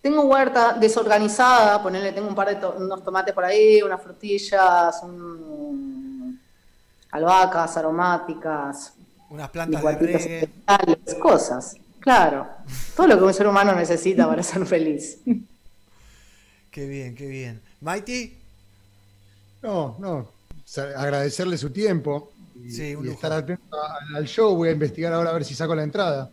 tengo 0.00 0.22
huerta 0.22 0.74
desorganizada, 0.74 1.82
ponerle, 1.82 2.12
tengo 2.12 2.28
un 2.28 2.34
par 2.34 2.48
de 2.48 2.54
to- 2.56 2.76
unos 2.78 3.02
tomates 3.02 3.34
por 3.34 3.44
ahí, 3.44 3.82
unas 3.82 4.00
frutillas, 4.00 5.02
un- 5.02 6.40
albahacas 7.10 7.76
aromáticas, 7.76 8.94
Unas 9.30 9.50
plantas 9.50 9.82
de 9.82 9.92
reggae. 9.92 11.18
cosas. 11.20 11.76
Claro, 12.00 12.46
todo 12.96 13.06
lo 13.06 13.18
que 13.18 13.24
un 13.24 13.34
ser 13.34 13.46
humano 13.46 13.74
necesita 13.74 14.26
para 14.26 14.42
ser 14.42 14.64
feliz. 14.66 15.18
Qué 16.70 16.86
bien, 16.86 17.14
qué 17.16 17.26
bien. 17.26 17.60
Mighty, 17.80 18.36
No, 19.62 19.96
no. 19.98 20.28
Agradecerle 20.96 21.56
su 21.56 21.70
tiempo 21.70 22.30
y, 22.54 22.70
Sí, 22.70 22.94
un 22.94 23.06
y 23.06 23.10
estar 23.10 23.32
atento 23.32 23.76
al 24.14 24.26
show. 24.26 24.54
Voy 24.54 24.68
a 24.68 24.72
investigar 24.72 25.12
ahora 25.12 25.30
a 25.30 25.32
ver 25.32 25.44
si 25.44 25.54
saco 25.54 25.74
la 25.74 25.82
entrada. 25.82 26.30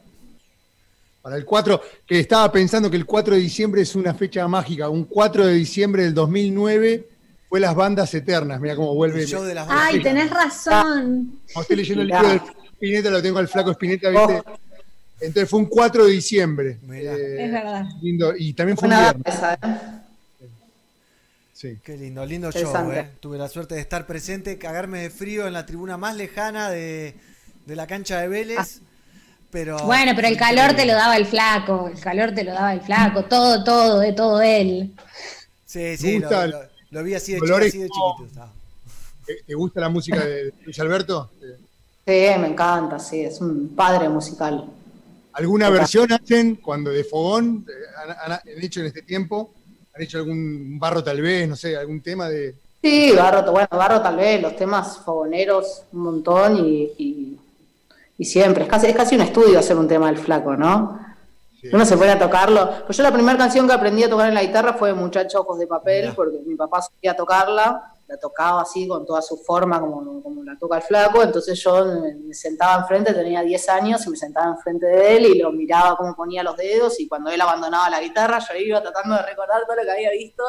Para 1.21 1.37
el 1.37 1.45
4, 1.45 1.81
que 2.05 2.19
estaba 2.19 2.51
pensando 2.51 2.91
que 2.91 2.97
el 2.97 3.05
4 3.05 3.33
de 3.33 3.39
diciembre 3.41 3.81
es 3.81 3.95
una 3.95 4.13
fecha 4.13 4.47
mágica. 4.47 4.89
Un 4.89 5.05
4 5.05 5.47
de 5.47 5.53
diciembre 5.53 6.03
del 6.03 6.13
2009 6.13 7.07
fue 7.49 7.59
las 7.59 7.73
bandas 7.73 8.13
eternas. 8.13 8.59
Mira 8.59 8.75
cómo 8.75 8.93
vuelve. 8.93 9.21
El 9.21 9.27
show 9.27 9.43
de 9.43 9.55
las 9.55 9.67
Ay, 9.69 10.03
tenés 10.03 10.29
razón. 10.29 11.39
Estoy 11.47 11.77
leyendo 11.77 12.01
el 12.03 12.09
libro 12.09 12.27
del 12.27 12.41
Spinetta, 12.75 13.09
lo 13.09 13.21
tengo 13.21 13.39
al 13.39 13.47
flaco 13.47 13.71
Spinetta, 13.71 14.09
¿viste? 14.09 14.41
Entonces 15.21 15.49
fue 15.49 15.59
un 15.59 15.65
4 15.67 16.05
de 16.05 16.11
diciembre. 16.11 16.77
Eh, 16.91 17.37
Es 17.39 17.51
verdad. 17.51 17.85
lindo. 18.01 18.33
Y 18.37 18.53
también 18.53 18.77
fue 18.77 18.89
un 18.89 18.95
viernes. 18.97 19.23
esa, 19.25 19.53
¿eh? 19.53 19.57
Sí. 21.53 21.79
Qué 21.83 21.95
lindo, 21.97 22.25
lindo 22.25 22.51
show, 22.51 22.91
eh. 22.91 23.09
Tuve 23.21 23.37
la 23.37 23.47
suerte 23.47 23.75
de 23.75 23.81
estar 23.81 24.05
presente, 24.05 24.57
cagarme 24.57 24.99
de 25.01 25.09
frío 25.09 25.47
en 25.47 25.53
la 25.53 25.65
tribuna 25.65 25.97
más 25.97 26.15
lejana 26.15 26.69
de, 26.69 27.15
de 27.65 27.75
la 27.75 27.87
cancha 27.87 28.19
de 28.19 28.27
Vélez. 28.27 28.81
Pero 29.51 29.77
Bueno, 29.85 30.11
pero 30.17 30.27
el 30.27 30.35
calor 30.35 30.75
te 30.75 30.85
lo 30.85 30.93
daba 30.93 31.15
el 31.15 31.25
flaco, 31.25 31.87
el 31.87 31.99
calor 31.99 32.33
te 32.33 32.43
lo 32.43 32.51
daba 32.53 32.73
el 32.73 32.81
flaco, 32.81 33.23
todo, 33.23 33.63
todo, 33.63 33.99
de 34.01 34.11
todo 34.11 34.41
él. 34.41 34.91
Sí, 35.65 35.95
sí, 35.95 36.19
lo, 36.19 36.27
gusta 36.27 36.47
lo- 36.47 36.59
lo 36.91 37.03
vi 37.03 37.13
así 37.15 37.33
de, 37.33 37.39
chico, 37.39 37.55
así 37.55 37.77
de 37.79 37.87
chiquito. 37.87 38.25
estaba. 38.27 38.51
¿Te- 39.25 39.43
¿Te 39.47 39.53
gusta 39.55 39.79
la 39.79 39.89
música 39.89 40.25
de 40.25 40.53
Luis 40.65 40.77
Alberto? 40.79 41.31
Sí, 42.05 42.11
me 42.39 42.47
encanta, 42.47 42.99
sí, 42.99 43.21
es 43.21 43.41
un 43.41 43.69
padre 43.75 44.07
musical. 44.09 44.65
¿Alguna 45.33 45.65
Total. 45.67 45.79
versión 45.79 46.13
hacen 46.13 46.55
cuando 46.57 46.91
de 46.91 47.03
fogón 47.03 47.65
eh, 47.67 48.13
han, 48.25 48.39
hecho 48.63 48.79
en 48.81 48.85
este 48.87 49.01
tiempo? 49.01 49.53
¿Han 49.95 50.01
hecho 50.03 50.19
algún 50.19 50.77
barro 50.79 51.03
tal 51.03 51.21
vez? 51.21 51.47
No 51.49 51.55
sé, 51.55 51.75
algún 51.75 52.01
tema 52.01 52.29
de... 52.29 52.55
Sí, 52.81 53.11
Barro, 53.13 53.51
bueno, 53.51 53.67
Barro 53.71 53.99
tal 53.99 54.15
vez, 54.17 54.39
los 54.39 54.55
temas 54.55 54.99
fogoneros 54.99 55.83
un 55.91 56.01
montón 56.03 56.57
y, 56.57 56.83
y- 56.99 57.39
y 58.19 58.25
siempre. 58.25 58.63
Es 58.65 58.69
casi, 58.69 58.85
es 58.87 58.95
casi 58.95 59.15
un 59.15 59.21
estudio 59.21 59.57
hacer 59.57 59.75
un 59.75 59.87
tema 59.87 60.05
del 60.07 60.19
flaco, 60.19 60.55
¿no? 60.55 60.99
Uno 61.73 61.83
se 61.83 61.97
pone 61.97 62.11
a 62.11 62.19
tocarlo. 62.19 62.69
Pues 62.85 62.95
yo 62.97 63.03
la 63.03 63.11
primera 63.11 63.35
canción 63.39 63.65
que 63.65 63.73
aprendí 63.73 64.03
a 64.03 64.09
tocar 64.09 64.27
en 64.29 64.35
la 64.35 64.43
guitarra 64.43 64.73
fue 64.73 64.93
Muchacho 64.93 65.41
Ojos 65.41 65.57
de 65.57 65.65
Papel, 65.65 66.13
porque 66.15 66.37
mi 66.45 66.53
papá 66.53 66.79
sabía 66.83 67.15
tocarla, 67.15 67.94
la 68.07 68.17
tocaba 68.17 68.61
así 68.61 68.87
con 68.87 69.05
toda 69.05 69.21
su 69.21 69.37
forma 69.37 69.79
como, 69.79 70.21
como 70.21 70.43
la 70.43 70.57
toca 70.57 70.77
el 70.77 70.83
flaco, 70.83 71.23
entonces 71.23 71.59
yo 71.59 71.85
me 72.23 72.33
sentaba 72.33 72.81
enfrente, 72.81 73.13
tenía 73.13 73.41
10 73.41 73.69
años 73.69 74.05
y 74.05 74.09
me 74.11 74.17
sentaba 74.17 74.51
enfrente 74.51 74.85
de 74.85 75.17
él 75.17 75.25
y 75.25 75.39
lo 75.39 75.51
miraba 75.51 75.97
cómo 75.97 76.15
ponía 76.15 76.43
los 76.43 76.55
dedos 76.55 76.99
y 76.99 77.07
cuando 77.07 77.31
él 77.31 77.41
abandonaba 77.41 77.89
la 77.89 78.01
guitarra 78.01 78.39
yo 78.39 78.59
iba 78.59 78.81
tratando 78.81 79.15
de 79.15 79.23
recordar 79.23 79.63
todo 79.65 79.75
lo 79.75 79.83
que 79.83 79.91
había 79.91 80.11
visto 80.11 80.43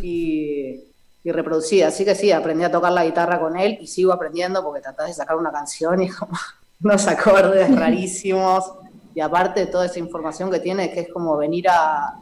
y, 0.00 0.82
reproducía. 1.24 1.88
Así 1.88 2.04
que 2.04 2.14
sí, 2.14 2.30
aprendí 2.30 2.64
a 2.64 2.70
tocar 2.70 2.92
la 2.92 3.04
guitarra 3.04 3.40
con 3.40 3.56
él 3.56 3.78
y 3.80 3.88
sigo 3.88 4.12
aprendiendo 4.12 4.62
porque 4.62 4.80
tratás 4.80 5.08
de 5.08 5.14
sacar 5.14 5.36
una 5.36 5.50
canción 5.50 6.00
y 6.00 6.08
como 6.08 6.32
unos 6.84 7.06
acordes 7.08 7.74
rarísimos. 7.74 8.64
Y 9.14 9.20
aparte 9.20 9.66
toda 9.66 9.86
esa 9.86 9.98
información 9.98 10.50
que 10.50 10.60
tiene, 10.60 10.92
que 10.92 11.00
es 11.00 11.08
como 11.12 11.36
venir 11.36 11.68
a. 11.68 12.20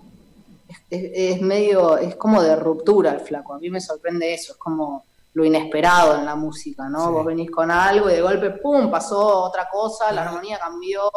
Es, 0.90 1.40
medio. 1.40 1.98
Es 1.98 2.16
como 2.16 2.42
de 2.42 2.56
ruptura 2.56 3.12
el 3.12 3.20
flaco. 3.20 3.54
A 3.54 3.58
mí 3.58 3.70
me 3.70 3.80
sorprende 3.80 4.32
eso. 4.34 4.52
Es 4.52 4.58
como 4.58 5.04
lo 5.34 5.44
inesperado 5.44 6.16
en 6.18 6.24
la 6.24 6.36
música, 6.36 6.88
¿no? 6.88 7.06
Sí. 7.06 7.12
Vos 7.12 7.24
venís 7.26 7.50
con 7.50 7.70
algo 7.70 8.08
y 8.08 8.14
de 8.14 8.20
golpe, 8.20 8.50
¡pum! 8.50 8.90
pasó 8.90 9.18
otra 9.42 9.68
cosa, 9.70 10.12
la 10.12 10.22
armonía 10.22 10.58
cambió. 10.58 11.10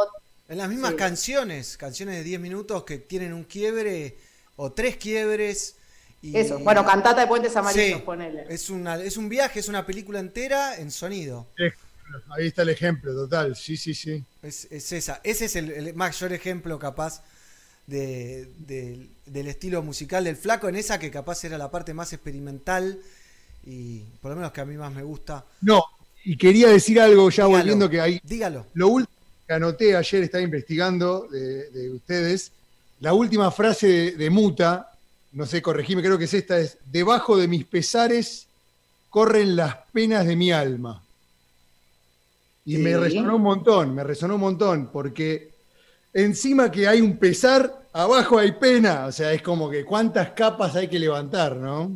En 0.50 0.58
las 0.58 0.70
mismas 0.70 0.92
Sí. 0.92 0.98
canciones, 0.98 1.78
canciones 1.78 2.16
de 2.16 2.24
10 2.24 2.40
minutos 2.40 2.84
que 2.84 2.98
tienen 2.98 3.34
un 3.34 3.44
quiebre 3.44 4.18
o 4.56 4.72
tres 4.72 4.98
quiebres. 4.98 5.76
Y... 6.22 6.36
Eso. 6.36 6.58
Bueno, 6.60 6.84
cantata 6.84 7.22
de 7.22 7.28
Puentes 7.28 7.56
Amarillos, 7.56 8.00
Sí, 8.00 8.04
ponele. 8.04 8.46
Es, 8.50 8.72
una, 8.72 8.96
es 8.96 9.18
un 9.18 9.30
viaje, 9.30 9.60
es 9.60 9.68
una 9.68 9.86
película 9.86 10.20
entera 10.20 10.78
en 10.78 10.90
sonido. 10.90 11.46
Ahí 12.30 12.48
está 12.48 12.64
el 12.64 12.70
ejemplo, 12.70 13.14
total. 13.14 13.56
Sí, 13.56 13.78
sí, 13.78 13.94
sí. 13.94 14.24
Es, 14.42 14.68
es 14.72 14.92
esa. 14.94 15.20
Ese 15.24 15.46
es 15.46 15.56
el, 15.58 15.70
el 15.70 15.94
mayor 15.94 16.34
ejemplo 16.34 16.80
capaz 16.80 17.22
de- 17.88 18.50
de- 18.60 19.08
del 19.26 19.48
estilo 19.48 19.82
musical 19.82 20.24
del 20.26 20.36
flaco, 20.36 20.70
en 20.70 20.76
esa 20.76 21.00
que 21.00 21.10
capaz 21.10 21.44
era 21.46 21.58
la 21.58 21.72
parte 21.72 21.94
más 21.94 22.14
experimental 22.14 23.00
y 23.66 24.00
por 24.22 24.32
lo 24.32 24.36
menos 24.38 24.52
que 24.52 24.62
a 24.62 24.66
mí 24.66 24.76
más 24.78 24.94
me 24.94 25.04
gusta. 25.04 25.46
No, 25.62 25.84
y 26.24 26.38
quería 26.38 26.68
decir 26.70 27.00
algo 27.00 27.30
ya 27.30 27.46
Dígalo, 27.46 27.58
volviendo 27.58 27.90
que 27.90 28.02
hay. 28.02 28.20
Dígalo. 28.24 28.66
Lo 28.74 28.90
último 28.90 29.16
que 29.48 29.54
anoté 29.54 29.96
ayer, 29.96 30.24
estaba 30.24 30.42
investigando 30.44 31.28
de, 31.32 31.70
de 31.72 31.90
ustedes, 31.92 32.52
la 33.00 33.14
última 33.14 33.50
frase 33.52 33.88
de, 33.88 34.12
de 34.12 34.30
Muta, 34.30 34.92
no 35.32 35.46
sé, 35.46 35.62
corregime, 35.62 36.02
creo 36.02 36.18
que 36.18 36.26
es 36.26 36.34
esta, 36.34 36.60
es, 36.60 36.78
debajo 36.92 37.38
de 37.38 37.48
mis 37.48 37.64
pesares 37.66 38.48
corren 39.10 39.56
las 39.56 39.76
penas 39.94 40.26
de 40.26 40.36
mi 40.36 40.52
alma. 40.52 41.02
Y 42.66 42.76
Sí. 42.76 42.82
me 42.82 42.98
resonó 42.98 43.36
un 43.38 43.42
montón, 43.44 43.96
me 43.96 44.04
resonó 44.04 44.36
un 44.36 44.42
montón, 44.42 44.90
porque 44.92 45.52
encima 46.18 46.72
que 46.72 46.88
hay 46.88 47.00
un 47.00 47.18
pesar, 47.18 47.72
abajo 47.94 48.40
hay 48.40 48.54
pena, 48.54 49.06
o 49.06 49.12
sea, 49.12 49.32
es 49.34 49.42
como 49.44 49.70
que 49.70 49.86
cuántas 49.86 50.32
capas 50.32 50.76
hay 50.76 50.88
que 50.88 50.98
levantar, 50.98 51.56
¿no? 51.56 51.92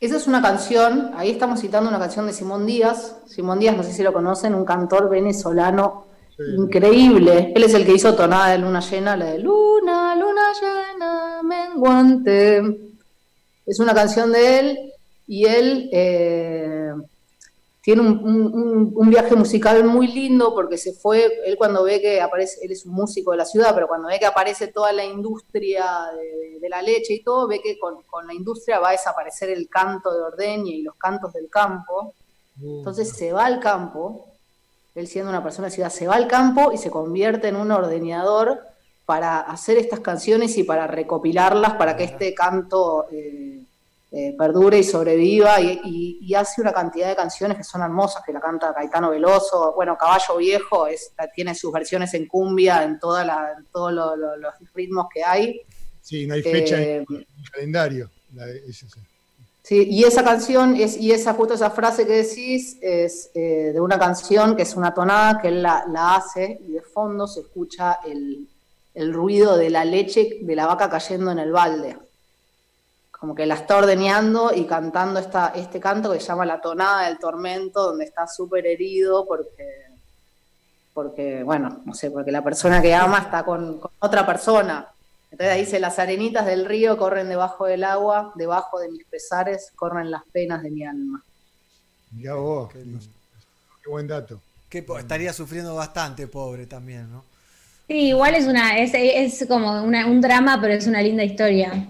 Esa 0.00 0.16
es 0.16 0.26
una 0.26 0.42
canción, 0.42 1.12
ahí 1.16 1.30
estamos 1.30 1.60
citando 1.60 1.88
una 1.88 1.98
canción 2.00 2.26
de 2.26 2.32
Simón 2.32 2.66
Díaz. 2.66 3.16
Simón 3.26 3.60
Díaz, 3.60 3.76
no 3.76 3.82
sé 3.82 3.92
si 3.92 4.02
lo 4.02 4.12
conocen, 4.12 4.54
un 4.54 4.64
cantor 4.64 5.08
venezolano 5.08 6.06
increíble. 6.56 7.52
Él 7.54 7.64
es 7.64 7.74
el 7.74 7.84
que 7.84 7.94
hizo 7.94 8.14
Tonada 8.14 8.50
de 8.50 8.58
Luna 8.58 8.80
Llena, 8.80 9.16
la 9.16 9.26
de 9.26 9.38
Luna, 9.38 10.14
Luna 10.16 10.42
Llena, 10.60 11.42
menguante. 11.42 12.62
Es 13.66 13.78
una 13.80 13.94
canción 13.94 14.32
de 14.32 14.58
él 14.58 14.92
y 15.26 15.46
él 15.46 15.90
eh, 15.92 16.92
tiene 17.88 18.02
un, 18.02 18.92
un- 18.94 19.08
viaje 19.08 19.34
musical 19.34 19.82
muy 19.82 20.08
lindo 20.08 20.54
porque 20.54 20.76
se 20.76 20.92
fue, 20.92 21.40
él 21.46 21.56
cuando 21.56 21.84
ve 21.84 22.02
que 22.02 22.20
aparece, 22.20 22.58
él 22.62 22.70
es 22.72 22.84
un 22.84 22.92
músico 22.92 23.30
de 23.30 23.38
la 23.38 23.46
ciudad, 23.46 23.74
pero 23.74 23.88
cuando 23.88 24.08
ve 24.08 24.18
que 24.18 24.26
aparece 24.26 24.66
toda 24.68 24.92
la 24.92 25.06
industria 25.06 25.86
de, 26.14 26.58
de 26.60 26.68
la 26.68 26.82
leche 26.82 27.14
y 27.14 27.22
todo, 27.22 27.48
ve 27.48 27.62
que 27.62 27.78
con, 27.78 28.02
con 28.02 28.26
la 28.26 28.34
industria 28.34 28.78
va 28.78 28.90
a 28.90 28.92
desaparecer 28.92 29.48
el 29.48 29.70
canto 29.70 30.12
de 30.12 30.20
ordeña 30.20 30.70
y 30.70 30.82
los 30.82 30.96
cantos 30.96 31.32
del 31.32 31.48
campo. 31.48 32.12
Entonces 32.60 33.08
se 33.08 33.32
va 33.32 33.46
al 33.46 33.58
campo, 33.58 34.26
él 34.94 35.06
siendo 35.08 35.30
una 35.30 35.42
persona 35.42 35.68
de 35.68 35.74
ciudad, 35.74 35.88
se 35.88 36.06
va 36.06 36.16
al 36.16 36.28
campo 36.28 36.72
y 36.74 36.76
se 36.76 36.90
convierte 36.90 37.48
en 37.48 37.56
un 37.56 37.70
ordeñador 37.70 38.60
para 39.06 39.40
hacer 39.40 39.78
estas 39.78 40.00
canciones 40.00 40.58
y 40.58 40.62
para 40.62 40.86
recopilarlas 40.86 41.72
para 41.76 41.96
que 41.96 42.04
este 42.04 42.34
canto 42.34 43.06
eh, 43.10 43.62
eh, 44.10 44.34
perdure 44.38 44.78
y 44.78 44.84
sobreviva 44.84 45.60
y, 45.60 45.80
y- 45.84 46.18
y 46.22 46.34
hace 46.34 46.60
una 46.62 46.72
cantidad 46.72 47.08
de 47.08 47.16
canciones 47.16 47.56
que 47.58 47.64
son 47.64 47.82
hermosas, 47.82 48.22
que 48.24 48.32
la 48.32 48.40
canta 48.40 48.72
Caetano 48.72 49.10
Veloso, 49.10 49.74
bueno, 49.76 49.98
Caballo 49.98 50.36
Viejo 50.38 50.86
es, 50.86 51.12
tiene 51.34 51.54
sus 51.54 51.70
versiones 51.72 52.14
en 52.14 52.26
cumbia, 52.26 52.82
en, 52.84 52.98
toda 52.98 53.24
la- 53.24 53.54
en 53.58 53.66
todos 53.66 53.92
lo- 53.92 54.16
lo- 54.16 54.36
los 54.36 54.54
ritmos 54.74 55.08
que 55.12 55.22
hay. 55.22 55.60
Sí, 56.00 56.26
no 56.26 56.34
hay 56.34 56.42
fecha 56.42 56.80
Eh, 56.80 56.96
en 56.96 57.06
el 57.16 57.26
calendario. 57.52 58.10
La 58.34 58.48
es. 58.48 58.84
Sí, 59.62 59.86
y 59.90 60.04
esa 60.04 60.24
canción, 60.24 60.76
es, 60.76 60.96
y 60.96 61.12
esa 61.12 61.34
justo 61.34 61.52
esa 61.52 61.70
frase 61.70 62.06
que 62.06 62.22
decís, 62.22 62.78
es 62.80 63.30
eh, 63.34 63.72
de 63.74 63.80
una 63.82 63.98
canción 63.98 64.56
que 64.56 64.62
es 64.62 64.74
una 64.74 64.94
tonada 64.94 65.38
que 65.42 65.48
él 65.48 65.62
la, 65.62 65.84
la 65.92 66.14
hace 66.16 66.58
y 66.66 66.72
de 66.72 66.80
fondo 66.80 67.26
se 67.26 67.40
escucha 67.40 67.98
el, 68.06 68.48
el 68.94 69.12
ruido 69.12 69.58
de 69.58 69.68
la 69.68 69.84
leche 69.84 70.38
de 70.40 70.56
la 70.56 70.66
vaca 70.66 70.88
cayendo 70.88 71.30
en 71.30 71.38
el 71.40 71.52
balde. 71.52 71.98
Como 73.18 73.34
que 73.34 73.46
la 73.46 73.54
está 73.54 73.76
ordeñando 73.78 74.52
y 74.54 74.64
cantando 74.64 75.18
esta, 75.18 75.48
este 75.48 75.80
canto 75.80 76.12
que 76.12 76.20
se 76.20 76.26
llama 76.26 76.46
La 76.46 76.60
tonada 76.60 77.08
del 77.08 77.18
tormento, 77.18 77.82
donde 77.82 78.04
está 78.04 78.26
súper 78.28 78.64
herido 78.66 79.26
porque, 79.26 79.86
porque, 80.94 81.42
bueno, 81.42 81.82
no 81.84 81.94
sé, 81.94 82.10
porque 82.10 82.30
la 82.30 82.42
persona 82.44 82.80
que 82.80 82.94
ama 82.94 83.18
está 83.18 83.44
con, 83.44 83.78
con 83.80 83.90
otra 83.98 84.24
persona. 84.24 84.86
Entonces 85.30 85.54
ahí 85.54 85.60
dice, 85.64 85.80
las 85.80 85.98
arenitas 85.98 86.46
del 86.46 86.64
río 86.64 86.96
corren 86.96 87.28
debajo 87.28 87.66
del 87.66 87.84
agua, 87.84 88.32
debajo 88.36 88.78
de 88.78 88.88
mis 88.90 89.04
pesares 89.04 89.72
corren 89.76 90.10
las 90.10 90.22
penas 90.32 90.62
de 90.62 90.70
mi 90.70 90.84
alma. 90.84 91.22
Mirá 92.12 92.34
vos. 92.34 92.72
Qué, 92.72 92.84
buen 93.90 94.06
dato. 94.06 94.40
Que 94.68 94.84
estaría 94.98 95.32
sufriendo 95.32 95.74
bastante, 95.74 96.26
pobre 96.28 96.66
también, 96.66 97.10
¿no? 97.10 97.24
Sí, 97.86 98.08
igual 98.08 98.34
es 98.34 98.46
una, 98.46 98.78
es, 98.78 98.92
es 98.94 99.48
como 99.48 99.82
una- 99.82 100.06
un 100.06 100.20
drama, 100.20 100.58
pero 100.60 100.74
es 100.74 100.86
una 100.86 101.00
linda 101.02 101.24
historia. 101.24 101.86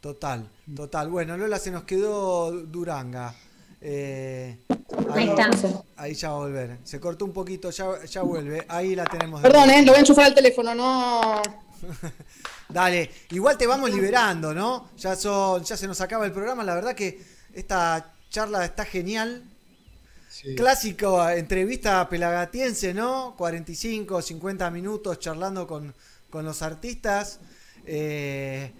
Total, 0.00 0.44
total. 0.74 1.08
Bueno, 1.10 1.36
Lola, 1.36 1.58
se 1.58 1.70
nos 1.70 1.84
quedó 1.84 2.50
Duranga. 2.52 3.34
Eh, 3.80 4.58
Ahí 5.12 5.28
está. 5.28 5.50
Ahí 5.96 6.14
ya 6.14 6.30
va 6.30 6.36
a 6.36 6.38
volver. 6.38 6.78
Se 6.84 7.00
cortó 7.00 7.24
un 7.24 7.32
poquito, 7.32 7.70
ya, 7.70 8.04
ya 8.04 8.22
vuelve. 8.22 8.64
Ahí 8.68 8.94
la 8.94 9.04
tenemos. 9.04 9.40
Perdón, 9.40 9.70
eh, 9.70 9.82
lo 9.82 9.92
voy 9.92 9.96
a 9.96 10.00
enchufar 10.00 10.26
al 10.26 10.34
teléfono, 10.34 10.74
no. 10.74 11.42
Dale, 12.68 13.10
igual 13.30 13.58
te 13.58 13.66
vamos 13.66 13.90
liberando, 13.90 14.54
¿no? 14.54 14.90
Ya 14.96 15.16
son, 15.16 15.62
ya 15.64 15.76
se 15.76 15.86
nos 15.86 16.00
acaba 16.00 16.24
el 16.24 16.32
programa. 16.32 16.62
La 16.64 16.74
verdad 16.74 16.94
que 16.94 17.20
esta 17.52 18.14
charla 18.30 18.64
está 18.64 18.84
genial. 18.84 19.44
Clásico 20.56 21.28
entrevista 21.28 22.08
pelagatiense, 22.08 22.94
¿no? 22.94 23.34
45, 23.36 24.22
50 24.22 24.70
minutos 24.70 25.18
charlando 25.18 25.66
con, 25.66 25.94
con 26.30 26.44
los 26.44 26.62
artistas. 26.62 27.38
Eh, 27.84 28.72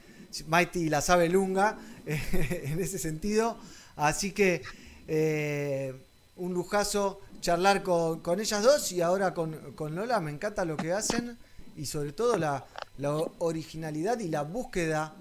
Mighty 0.46 0.88
la 0.88 1.00
sabe 1.00 1.28
lunga 1.28 1.78
en 2.06 2.80
ese 2.80 2.98
sentido. 2.98 3.56
Así 3.96 4.32
que 4.32 4.62
eh, 5.08 5.94
un 6.36 6.54
lujazo 6.54 7.20
charlar 7.40 7.82
con, 7.82 8.20
con 8.20 8.40
ellas 8.40 8.62
dos 8.62 8.92
y 8.92 9.00
ahora 9.00 9.34
con, 9.34 9.74
con 9.74 9.94
Lola. 9.94 10.20
Me 10.20 10.30
encanta 10.30 10.64
lo 10.64 10.76
que 10.76 10.92
hacen 10.92 11.36
y 11.76 11.86
sobre 11.86 12.12
todo 12.12 12.36
la, 12.36 12.64
la 12.98 13.12
originalidad 13.38 14.18
y 14.20 14.28
la 14.28 14.42
búsqueda 14.42 15.14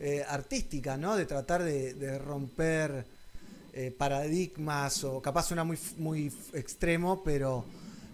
eh, 0.00 0.24
artística, 0.28 0.96
¿no? 0.96 1.16
De 1.16 1.26
tratar 1.26 1.62
de, 1.62 1.94
de 1.94 2.18
romper 2.18 3.04
eh, 3.72 3.94
paradigmas 3.96 5.04
o 5.04 5.20
capaz 5.20 5.44
suena 5.48 5.64
muy, 5.64 5.78
muy 5.98 6.32
extremo, 6.52 7.22
pero, 7.22 7.64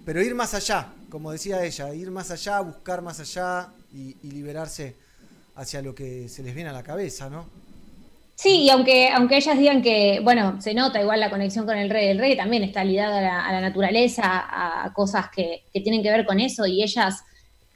pero 0.05 0.23
ir 0.23 0.35
más 0.35 0.55
allá, 0.55 0.93
como 1.11 1.33
decía 1.33 1.65
ella, 1.65 1.95
ir 1.95 2.11
más 2.11 2.31
allá, 2.31 2.61
buscar 2.61 3.03
más 3.03 3.21
allá 3.21 3.73
y, 3.93 4.17
y 4.23 4.31
liberarse 4.31 4.95
hacia 5.57 5.83
lo 5.83 5.95
que 5.95 6.29
se 6.29 6.43
les 6.43 6.55
viene 6.55 6.71
a 6.71 6.73
la 6.73 6.83
cabeza, 6.83 7.31
¿no? 7.31 7.49
Sí, 8.35 8.63
y 8.63 8.71
aunque, 8.71 9.11
aunque 9.11 9.37
ellas 9.37 9.57
digan 9.57 9.81
que, 9.81 10.21
bueno, 10.23 10.61
se 10.61 10.75
nota 10.75 11.01
igual 11.01 11.21
la 11.21 11.31
conexión 11.31 11.67
con 11.67 11.77
el 11.77 11.89
reggae, 11.89 12.11
el 12.11 12.19
reggae 12.19 12.37
también 12.37 12.65
está 12.65 12.83
ligado 12.83 13.15
a 13.15 13.21
la, 13.21 13.47
a 13.47 13.53
la 13.53 13.61
naturaleza, 13.61 14.23
a, 14.25 14.93
cosas 14.93 15.27
que, 15.35 15.63
que 15.73 15.81
tienen 15.81 16.03
que 16.03 16.11
ver 16.11 16.27
con 16.27 16.41
eso, 16.41 16.67
y 16.67 16.83
ellas 16.83 17.23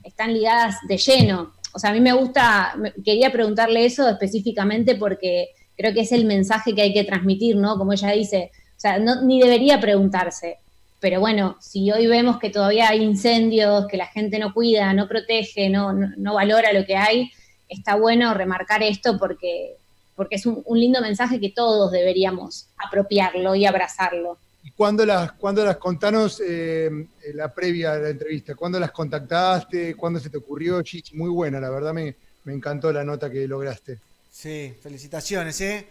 están 0.03 0.35
ligadas 0.35 0.77
de 0.89 0.97
lleno. 0.97 1.53
O 1.73 1.79
sea, 1.79 1.91
a 1.91 1.93
mí 1.93 2.01
me 2.01 2.13
gusta, 2.13 2.75
quería 3.05 3.31
preguntarle 3.31 3.85
eso 3.85 4.09
específicamente 4.09 4.97
porque 4.97 5.51
creo 5.77 5.95
que 5.95 6.01
es 6.01 6.11
el 6.11 6.25
mensaje 6.25 6.75
que 6.75 6.83
hay 6.83 6.93
que 6.93 7.05
transmitir, 7.05 7.55
¿no? 7.57 7.79
Como 7.79 7.93
ella 7.93 8.11
dice, 8.11 8.51
o 8.77 8.81
sea, 8.81 8.99
no, 8.99 9.23
ni 9.23 9.41
debería 9.41 9.81
preguntarse 9.81 10.59
pero 11.01 11.21
bueno, 11.21 11.57
si 11.61 11.91
hoy 11.93 12.07
vemos 12.07 12.39
que 12.39 12.51
todavía 12.51 12.89
hay 12.89 13.03
incendios, 13.03 13.87
que 13.87 13.97
la 13.97 14.07
gente 14.07 14.39
no 14.39 14.53
cuida, 14.53 14.93
no 14.95 15.07
protege, 15.07 15.69
no, 15.69 15.93
no 15.93 16.35
valora 16.35 16.73
lo 16.73 16.85
que 16.85 16.97
hay, 16.97 17.31
está 17.69 17.97
bueno 17.97 18.35
remarcar 18.35 18.83
esto 18.83 19.19
porque, 19.19 19.77
porque 20.17 20.37
es 20.37 20.47
un, 20.47 20.63
un 20.65 20.79
lindo 20.79 21.01
mensaje 21.01 21.41
que 21.41 21.51
todos 21.51 21.91
deberíamos 21.93 22.69
apropiarlo 22.77 23.55
y 23.55 23.67
abrazarlo. 23.67 24.39
¿Y 24.65 24.71
cuándo 24.73 25.07
las, 25.07 25.33
cuándo 25.33 25.65
las 25.65 25.77
contanos 25.77 26.43
eh, 26.45 26.91
la 27.35 27.53
previa 27.55 27.93
de 27.95 28.03
la 28.03 28.09
entrevista? 28.11 28.55
¿Cuándo 28.55 28.79
las 28.79 28.91
contactaste? 28.91 29.95
¿Cuándo 29.95 30.19
se 30.21 30.31
te 30.31 30.37
ocurrió? 30.39 30.83
Chichi, 30.83 31.17
muy 31.17 31.31
buena, 31.31 31.61
la 31.61 31.71
verdad 31.71 31.95
me, 31.95 32.15
me 32.45 32.53
encantó 32.53 32.93
la 32.93 33.05
nota 33.05 33.31
que 33.31 33.47
lograste. 33.49 33.99
Sí, 34.31 34.75
felicitaciones, 34.83 35.61
¿eh? 35.61 35.87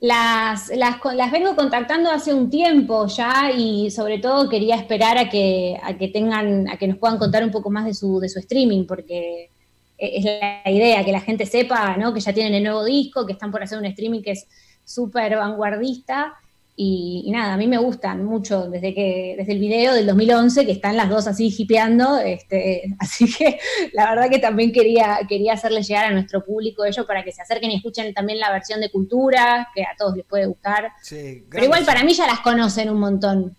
Las, 0.00 0.68
las, 0.76 0.98
con- 0.98 1.16
las 1.16 1.32
vengo 1.32 1.56
contactando 1.56 2.08
hace 2.08 2.32
un 2.32 2.48
tiempo 2.50 3.08
ya 3.08 3.50
y 3.50 3.90
sobre 3.90 4.18
todo 4.20 4.48
quería 4.48 4.76
esperar 4.76 5.18
a 5.18 5.28
que, 5.28 5.76
a 5.82 5.98
que 5.98 6.06
tengan, 6.06 6.68
a 6.68 6.76
que 6.78 6.86
nos 6.86 6.98
puedan 6.98 7.18
contar 7.18 7.42
un 7.42 7.50
poco 7.50 7.68
más 7.70 7.84
de 7.84 7.94
su, 7.94 8.20
de 8.20 8.28
su 8.28 8.38
streaming, 8.38 8.86
porque 8.86 9.50
es 9.98 10.24
la 10.24 10.62
idea, 10.70 11.04
que 11.04 11.12
la 11.12 11.20
gente 11.20 11.44
sepa, 11.44 11.96
¿no? 11.96 12.14
Que 12.14 12.20
ya 12.20 12.32
tienen 12.32 12.54
el 12.54 12.62
nuevo 12.62 12.84
disco, 12.84 13.26
que 13.26 13.32
están 13.32 13.50
por 13.50 13.62
hacer 13.62 13.78
un 13.78 13.84
streaming 13.84 14.22
que 14.22 14.32
es 14.32 14.46
súper 14.84 15.36
vanguardista. 15.36 16.34
Y, 16.80 17.24
y 17.26 17.32
nada, 17.32 17.54
a 17.54 17.56
mí 17.56 17.66
me 17.66 17.78
gustan 17.78 18.24
mucho 18.24 18.68
desde 18.68 18.94
que 18.94 19.34
desde 19.36 19.52
el 19.52 19.58
video 19.58 19.94
del 19.94 20.06
2011 20.06 20.64
que 20.64 20.70
están 20.70 20.96
las 20.96 21.08
dos 21.08 21.26
así 21.26 21.52
hipeando, 21.58 22.18
este, 22.18 22.84
así 23.00 23.28
que 23.28 23.58
la 23.92 24.10
verdad 24.10 24.30
que 24.30 24.38
también 24.38 24.70
quería 24.70 25.18
quería 25.28 25.54
hacerles 25.54 25.88
llegar 25.88 26.04
a 26.04 26.12
nuestro 26.12 26.44
público 26.44 26.84
ello 26.84 27.04
para 27.04 27.24
que 27.24 27.32
se 27.32 27.42
acerquen 27.42 27.72
y 27.72 27.76
escuchen 27.78 28.14
también 28.14 28.38
la 28.38 28.52
versión 28.52 28.80
de 28.80 28.92
Cultura, 28.92 29.68
que 29.74 29.82
a 29.82 29.96
todos 29.98 30.16
les 30.16 30.24
puede 30.24 30.46
gustar. 30.46 30.92
Sí, 31.02 31.44
Pero 31.50 31.64
igual 31.64 31.84
para 31.84 32.04
mí 32.04 32.14
ya 32.14 32.28
las 32.28 32.38
conocen 32.40 32.90
un 32.90 33.00
montón. 33.00 33.56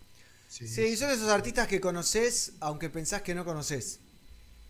Sí, 0.48 0.96
son 0.96 1.12
esos 1.12 1.30
artistas 1.30 1.68
que 1.68 1.82
conoces, 1.82 2.54
aunque 2.62 2.90
pensás 2.90 3.22
que 3.22 3.36
no 3.36 3.44
conoces. 3.44 4.00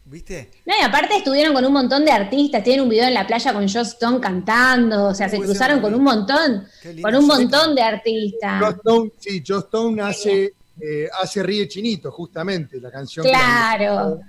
¿Viste? 0.10 0.50
No, 0.66 0.74
y 0.80 0.84
aparte 0.84 1.18
estuvieron 1.18 1.54
con 1.54 1.64
un 1.64 1.72
montón 1.74 2.04
de 2.04 2.12
artistas, 2.12 2.64
tienen 2.64 2.82
un 2.84 2.90
video 2.90 3.06
en 3.08 3.14
la 3.14 3.28
playa 3.28 3.54
con 3.54 3.62
Joss 3.68 3.90
Stone 3.90 4.20
cantando, 4.20 5.06
o 5.10 5.14
sea, 5.14 5.30
se 5.30 5.38
cruzaron 5.40 5.82
con 5.82 5.94
un 5.94 6.02
montón, 6.04 6.68
con 7.02 7.16
un 7.16 7.28
montón 7.28 7.76
de 7.76 7.82
artistas. 7.84 8.60
Joe 8.60 8.72
Stone, 8.72 9.12
sí, 9.20 9.44
Joe 9.48 9.60
Stone 9.60 10.02
hace, 10.02 10.54
eh, 10.82 11.08
hace 11.22 11.44
Ríe 11.44 11.68
Chinito, 11.68 12.12
justamente, 12.12 12.82
la 12.82 12.90
canción. 12.90 13.24
que 13.24 13.32
Claro. 13.32 14.20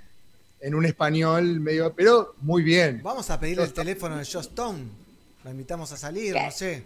en 0.59 0.75
un 0.75 0.85
español 0.85 1.59
medio, 1.59 1.91
pero 1.95 2.35
muy 2.41 2.61
bien. 2.61 3.01
Vamos 3.03 3.31
a 3.31 3.39
pedirle 3.39 3.63
el 3.63 3.73
teléfono 3.73 4.17
de 4.17 4.23
Joss 4.23 4.47
Stone. 4.47 4.83
La 5.43 5.49
invitamos 5.49 5.91
a 5.91 5.97
salir, 5.97 6.35
no 6.35 6.51
sé. 6.51 6.83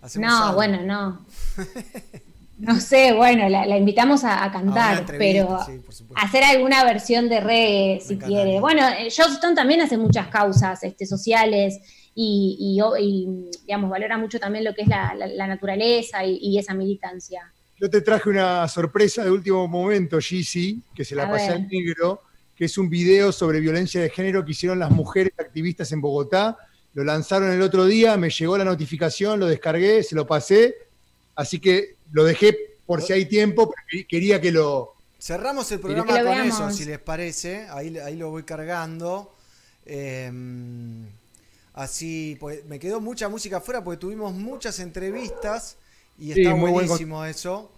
Hacemos 0.00 0.30
No, 0.30 0.42
algo. 0.44 0.54
bueno, 0.54 0.80
no. 0.82 1.26
No 2.58 2.80
sé, 2.80 3.12
bueno, 3.12 3.48
la, 3.50 3.66
la 3.66 3.76
invitamos 3.76 4.24
a, 4.24 4.50
cantar, 4.50 5.04
pero 5.18 5.58
sí, 5.66 5.78
hacer 6.14 6.42
alguna 6.42 6.84
versión 6.84 7.28
de 7.28 7.40
reggae 7.40 8.00
si 8.00 8.16
quiere. 8.16 8.60
Bueno, 8.60 8.82
eh, 8.88 9.08
Joss 9.14 9.34
Stone 9.34 9.54
también 9.54 9.82
hace 9.82 9.98
muchas 9.98 10.28
causas 10.28 10.82
este, 10.82 11.04
sociales 11.04 11.78
y, 12.14 12.56
y, 12.58 12.80
o- 12.80 12.96
y, 12.96 13.50
digamos, 13.66 13.90
valora 13.90 14.16
mucho 14.16 14.40
también 14.40 14.64
lo 14.64 14.74
que 14.74 14.82
es 14.82 14.88
la, 14.88 15.14
la- 15.14 15.26
la 15.26 15.46
naturaleza 15.46 16.24
y, 16.24 16.38
y 16.40 16.58
esa 16.58 16.72
militancia. 16.72 17.52
Yo 17.78 17.90
te 17.90 18.00
traje 18.00 18.30
una 18.30 18.66
sorpresa 18.68 19.22
de 19.22 19.30
último 19.30 19.68
momento, 19.68 20.18
Gizzy, 20.18 20.80
que 20.94 21.04
se 21.04 21.14
la 21.14 21.24
A 21.24 21.30
pasé 21.30 21.48
ver. 21.48 21.56
al 21.56 21.68
negro, 21.68 22.22
que 22.56 22.64
es 22.64 22.78
un 22.78 22.88
video 22.88 23.32
sobre 23.32 23.60
violencia 23.60 24.00
de 24.00 24.08
género 24.08 24.42
que 24.46 24.52
hicieron 24.52 24.78
las 24.78 24.90
mujeres 24.90 25.34
activistas 25.38 25.92
en 25.92 26.00
Bogotá. 26.00 26.56
Lo 26.94 27.04
lanzaron 27.04 27.52
el 27.52 27.60
otro 27.60 27.84
día, 27.84 28.16
me 28.16 28.30
llegó 28.30 28.56
la 28.56 28.64
notificación, 28.64 29.38
lo 29.38 29.46
descargué, 29.46 30.02
se 30.02 30.14
lo 30.14 30.26
pasé, 30.26 30.74
así 31.34 31.60
que 31.60 31.95
lo 32.12 32.24
dejé 32.24 32.56
por 32.86 33.02
si 33.02 33.12
hay 33.12 33.26
tiempo, 33.26 33.68
pero 33.70 33.82
que- 33.90 34.06
quería 34.06 34.40
que 34.40 34.52
lo... 34.52 34.94
Cerramos 35.18 35.70
el 35.72 35.80
programa 35.80 36.12
con 36.14 36.24
veamos. 36.24 36.54
eso, 36.54 36.70
si 36.70 36.84
les 36.84 36.98
parece. 36.98 37.66
Ahí, 37.70 37.96
ahí 37.98 38.16
lo 38.16 38.30
voy 38.30 38.44
cargando. 38.44 39.34
Eh, 39.84 40.30
así, 41.74 42.36
pues 42.40 42.64
me 42.66 42.78
quedó 42.78 43.00
mucha 43.00 43.28
música 43.28 43.58
afuera 43.58 43.82
porque 43.82 43.98
tuvimos 43.98 44.32
muchas 44.34 44.78
entrevistas 44.80 45.76
y 46.18 46.32
Sí, 46.32 46.40
está 46.42 46.54
buen 46.54 46.72
buenísimo 46.72 47.24
eso. 47.24 47.70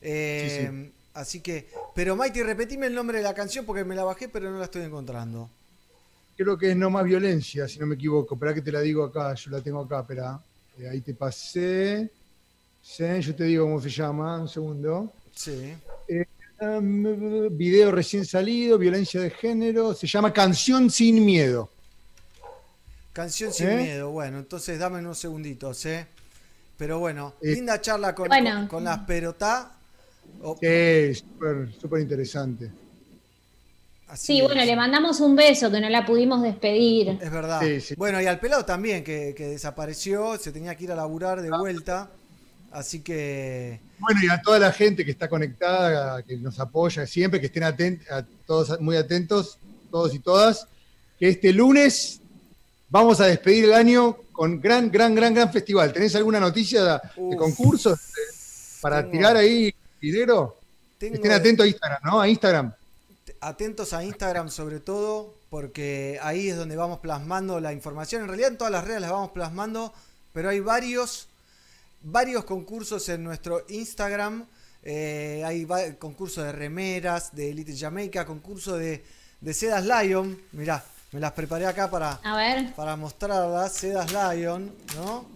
Eh, 0.00 0.68
Sí, 0.70 0.92
Así 1.14 1.40
que, 1.40 1.66
pero 1.94 2.14
Mighty, 2.14 2.42
repetime 2.42 2.86
el 2.88 2.94
nombre 2.94 3.16
de 3.18 3.24
la 3.24 3.32
canción 3.32 3.64
porque 3.64 3.84
me 3.84 3.94
la 3.94 4.04
bajé 4.04 4.28
pero 4.28 4.50
no 4.50 4.58
la 4.58 4.66
estoy 4.66 4.82
encontrando. 4.82 5.48
Creo 6.36 6.58
que 6.58 6.72
es 6.72 6.76
No 6.76 6.90
Más 6.90 7.04
Violencia, 7.06 7.66
si 7.66 7.78
no 7.78 7.86
me 7.86 7.94
equivoco. 7.94 8.34
Espera 8.34 8.52
que 8.52 8.60
te 8.60 8.70
la 8.70 8.80
digo 8.80 9.02
acá, 9.02 9.32
yo 9.34 9.50
la 9.50 9.62
tengo 9.62 9.80
acá, 9.80 10.00
espera. 10.00 10.38
Eh, 10.78 10.86
ahí 10.90 11.00
te 11.00 11.14
pasé. 11.14 12.10
Sí, 12.88 13.04
yo 13.20 13.34
te 13.34 13.44
digo 13.44 13.64
cómo 13.64 13.80
se 13.80 13.90
llama, 13.90 14.40
un 14.40 14.48
segundo. 14.48 15.12
Sí. 15.34 15.74
Eh, 16.08 16.24
um, 16.60 17.56
video 17.56 17.90
recién 17.90 18.24
salido, 18.24 18.78
violencia 18.78 19.20
de 19.20 19.30
género. 19.30 19.92
Se 19.92 20.06
llama 20.06 20.32
Canción 20.32 20.88
sin 20.88 21.24
miedo. 21.24 21.68
Canción 23.12 23.52
sin 23.52 23.70
¿Eh? 23.70 23.76
miedo. 23.82 24.10
Bueno, 24.10 24.38
entonces 24.38 24.78
dame 24.78 25.00
unos 25.00 25.18
segunditos, 25.18 25.84
¿eh? 25.86 26.06
Pero 26.78 26.98
bueno, 27.00 27.34
Eh, 27.42 27.54
linda 27.54 27.80
charla 27.80 28.14
con, 28.14 28.28
Bueno. 28.28 28.54
con, 28.60 28.68
con 28.68 28.84
las 28.84 29.00
perotá. 29.00 29.72
Oh, 30.42 30.56
Sí, 30.60 31.14
súper 31.80 32.00
interesante. 32.00 32.70
así 34.08 34.26
Sí, 34.26 34.38
es. 34.38 34.44
bueno, 34.44 34.64
le 34.64 34.76
mandamos 34.76 35.20
un 35.20 35.34
beso 35.34 35.70
que 35.70 35.80
no 35.80 35.88
la 35.90 36.06
pudimos 36.06 36.40
despedir. 36.42 37.18
Es 37.20 37.30
verdad. 37.30 37.60
Sí, 37.62 37.80
sí. 37.80 37.94
Bueno, 37.96 38.20
y 38.22 38.26
al 38.26 38.38
pelado 38.38 38.64
también, 38.64 39.02
que, 39.02 39.34
que 39.36 39.48
desapareció, 39.48 40.38
se 40.38 40.52
tenía 40.52 40.74
que 40.76 40.84
ir 40.84 40.92
a 40.92 40.96
laburar 40.96 41.42
de 41.42 41.50
vuelta. 41.50 42.10
Así 42.76 43.00
que. 43.00 43.80
Bueno, 43.98 44.20
y 44.22 44.28
a 44.28 44.42
toda 44.42 44.58
la 44.58 44.70
gente 44.70 45.02
que 45.02 45.10
está 45.10 45.30
conectada, 45.30 46.22
que 46.22 46.36
nos 46.36 46.60
apoya 46.60 47.06
siempre, 47.06 47.40
que 47.40 47.46
estén 47.46 47.62
atentos, 47.64 48.06
a 48.10 48.22
todos 48.46 48.78
muy 48.82 48.96
atentos, 48.98 49.58
todos 49.90 50.14
y 50.14 50.18
todas, 50.18 50.66
que 51.18 51.30
este 51.30 51.54
lunes 51.54 52.20
vamos 52.90 53.18
a 53.22 53.28
despedir 53.28 53.64
el 53.64 53.72
año 53.72 54.18
con 54.30 54.60
gran, 54.60 54.90
gran, 54.90 55.14
gran, 55.14 55.32
gran 55.32 55.50
festival. 55.50 55.90
¿Tenés 55.90 56.14
alguna 56.16 56.38
noticia 56.38 56.84
de, 56.84 57.00
Uf. 57.16 57.36
concursos 57.36 57.98
para 58.82 59.00
Tengo- 59.00 59.12
tirar 59.12 59.36
ahí, 59.38 59.74
Videro? 59.98 60.58
Estén 61.00 61.32
atentos 61.32 61.64
a 61.64 61.68
Instagram, 61.68 62.00
¿no? 62.04 62.20
A 62.20 62.28
Instagram. 62.28 62.72
Atentos 63.40 63.94
a 63.94 64.04
Instagram 64.04 64.50
sobre 64.50 64.80
todo, 64.80 65.34
porque 65.48 66.18
ahí 66.22 66.50
es 66.50 66.56
donde 66.58 66.76
vamos 66.76 66.98
plasmando 66.98 67.58
la 67.58 67.72
información. 67.72 68.20
En 68.20 68.28
realidad 68.28 68.50
en 68.50 68.58
todas 68.58 68.70
las 68.72 68.84
redes 68.84 69.00
las 69.00 69.12
vamos 69.12 69.30
plasmando, 69.30 69.94
pero 70.34 70.50
hay 70.50 70.60
varios, 70.60 71.28
varios 72.06 72.44
concursos 72.44 73.08
en 73.08 73.22
nuestro 73.24 73.64
Instagram. 73.68 74.46
Eh, 74.82 75.42
hay 75.44 75.64
va- 75.64 75.92
concurso 75.98 76.42
de 76.42 76.52
remeras, 76.52 77.34
de 77.34 77.50
Elite 77.50 77.76
Jamaica, 77.76 78.24
concurso 78.24 78.76
de, 78.76 79.04
de 79.40 79.54
Sedas 79.54 79.84
Lion. 79.84 80.38
Mirá, 80.52 80.84
me 81.12 81.18
las 81.20 81.32
preparé 81.32 81.66
acá 81.66 81.90
para, 81.90 82.12
A 82.22 82.36
ver. 82.36 82.72
para 82.74 82.94
mostrarlas. 82.96 83.72
Sedas 83.72 84.12
Lion, 84.12 84.72
¿no? 84.96 85.26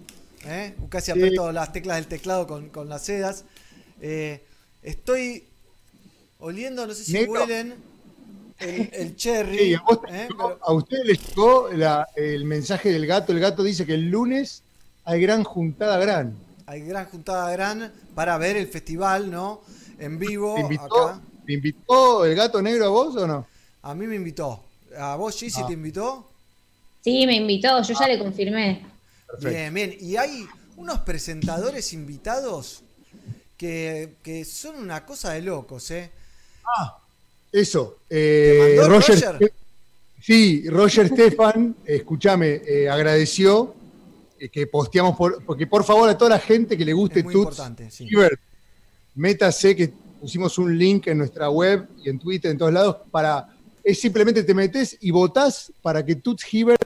¿Eh? 0.46 0.74
Casi 0.88 1.06
Sí. 1.06 1.10
aprieto 1.12 1.50
las 1.52 1.72
teclas 1.72 1.96
del 1.96 2.06
teclado 2.06 2.46
con, 2.46 2.68
con 2.68 2.88
las 2.88 3.02
sedas. 3.04 3.44
Eh, 4.00 4.42
estoy 4.82 5.44
oliendo, 6.38 6.86
no 6.86 6.94
sé 6.94 7.04
si 7.04 7.12
Negro. 7.12 7.32
huelen 7.32 7.74
el, 8.60 8.88
el 8.92 9.16
cherry. 9.16 9.58
Sí, 9.58 9.74
a, 9.74 9.78
¿eh? 10.14 10.28
Pero- 10.28 10.58
a 10.62 10.72
ustedes 10.72 11.04
les 11.06 11.26
llegó 11.28 11.68
la- 11.72 12.06
el 12.14 12.44
mensaje 12.44 12.90
del 12.92 13.06
gato. 13.06 13.32
El 13.32 13.40
gato 13.40 13.64
dice 13.64 13.84
que 13.84 13.94
el 13.94 14.08
lunes 14.10 14.62
hay 15.04 15.20
gran 15.20 15.42
juntada 15.42 15.98
gran. 15.98 16.36
Hay 16.70 16.82
gran 16.82 17.06
juntada 17.06 17.50
gran 17.50 17.92
para 18.14 18.38
ver 18.38 18.56
el 18.56 18.68
festival, 18.68 19.28
¿no? 19.28 19.60
En 19.98 20.20
vivo, 20.20 20.54
¿Te 20.54 20.60
invitó, 20.60 21.08
acá. 21.08 21.20
¿Te 21.44 21.52
invitó 21.54 22.24
el 22.24 22.36
gato 22.36 22.62
negro 22.62 22.84
a 22.84 22.88
vos 22.90 23.16
o 23.16 23.26
no? 23.26 23.44
A 23.82 23.92
mí 23.92 24.06
me 24.06 24.14
invitó. 24.14 24.62
¿A 24.96 25.16
vos, 25.16 25.36
Gigi, 25.36 25.62
Ah. 25.62 25.66
te 25.66 25.72
invitó? 25.72 26.30
Sí, 27.02 27.26
me 27.26 27.34
invitó, 27.34 27.82
yo 27.82 27.92
ya 27.98 28.06
le 28.06 28.20
confirmé. 28.20 28.86
Bien, 29.40 29.74
bien. 29.74 29.96
Y 30.00 30.14
hay 30.16 30.46
unos 30.76 31.00
presentadores 31.00 31.92
invitados 31.92 32.84
que, 33.56 34.14
que 34.22 34.44
son 34.44 34.76
una 34.76 35.04
cosa 35.04 35.32
de 35.32 35.42
locos, 35.42 35.90
¿eh? 35.90 36.08
Eso. 37.50 37.98
eh, 38.08 38.76
mandó 38.78 38.88
Roger, 38.94 39.32
Roger? 39.32 39.52
Sí, 40.22 40.68
Roger 40.68 41.08
Stefan, 41.08 41.74
escúchame, 41.84 42.62
eh, 42.64 42.88
agradeció 42.88 43.74
que 44.48 44.66
posteamos, 44.66 45.16
por, 45.16 45.44
porque 45.44 45.66
por 45.66 45.84
favor 45.84 46.08
a 46.08 46.16
toda 46.16 46.30
la 46.30 46.38
gente 46.38 46.76
que 46.78 46.84
le 46.84 46.92
guste 46.92 47.22
Tuts 47.22 47.60
sí. 47.90 48.06
Hibbert, 48.08 48.40
métase 49.14 49.74
que 49.76 49.92
pusimos 50.20 50.56
un 50.58 50.76
link 50.78 51.06
en 51.08 51.18
nuestra 51.18 51.50
web 51.50 51.86
y 52.02 52.08
en 52.08 52.18
Twitter, 52.18 52.50
en 52.50 52.58
todos 52.58 52.72
lados, 52.72 52.96
para, 53.10 53.48
es 53.82 54.00
simplemente 54.00 54.42
te 54.42 54.54
metes 54.54 54.96
y 55.00 55.10
votás 55.10 55.72
para 55.82 56.04
que 56.04 56.14
Tuts 56.16 56.44
Hibbert 56.52 56.80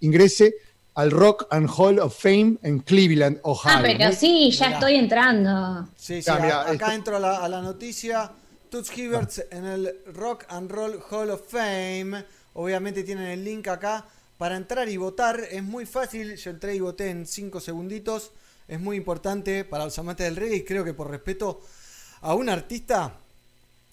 ingrese 0.00 0.54
al 0.94 1.10
Rock 1.10 1.46
and 1.50 1.68
Hall 1.76 1.98
of 1.98 2.16
Fame 2.16 2.56
en 2.62 2.78
Cleveland, 2.80 3.40
Ohio. 3.42 3.76
Ah, 3.78 3.80
pero 3.82 4.12
sí, 4.12 4.50
ya 4.52 4.66
Mirá. 4.66 4.78
estoy 4.78 4.94
entrando. 4.96 5.88
Sí, 5.96 6.22
sí, 6.22 6.26
Ya, 6.26 6.38
mirá, 6.38 6.58
a- 6.58 6.70
acá 6.70 6.72
esto- 6.72 6.90
entro 6.92 7.16
a 7.16 7.20
la, 7.20 7.36
a 7.38 7.48
la 7.48 7.60
noticia. 7.62 8.30
Toots 8.70 8.96
Hibbert 8.96 9.30
en 9.52 9.64
el 9.66 9.94
Rock 10.14 10.44
and 10.48 10.70
Roll 10.70 11.00
Hall 11.10 11.30
of 11.30 11.42
Fame. 11.48 12.24
Obviamente 12.54 13.02
tienen 13.02 13.26
el 13.26 13.44
link 13.44 13.66
acá 13.68 14.04
para 14.38 14.56
entrar 14.56 14.88
y 14.88 14.96
votar. 14.96 15.40
Es 15.50 15.62
muy 15.62 15.86
fácil. 15.86 16.36
Yo 16.36 16.50
entré 16.50 16.74
y 16.74 16.80
voté 16.80 17.10
en 17.10 17.26
5 17.26 17.60
segunditos. 17.60 18.32
Es 18.68 18.80
muy 18.80 18.96
importante 18.96 19.64
para 19.64 19.84
los 19.84 19.98
amantes 19.98 20.24
del 20.26 20.36
reggae 20.36 20.56
y 20.56 20.64
creo 20.64 20.84
que 20.84 20.94
por 20.94 21.10
respeto 21.10 21.60
a 22.22 22.34
un 22.34 22.48
artista 22.48 23.18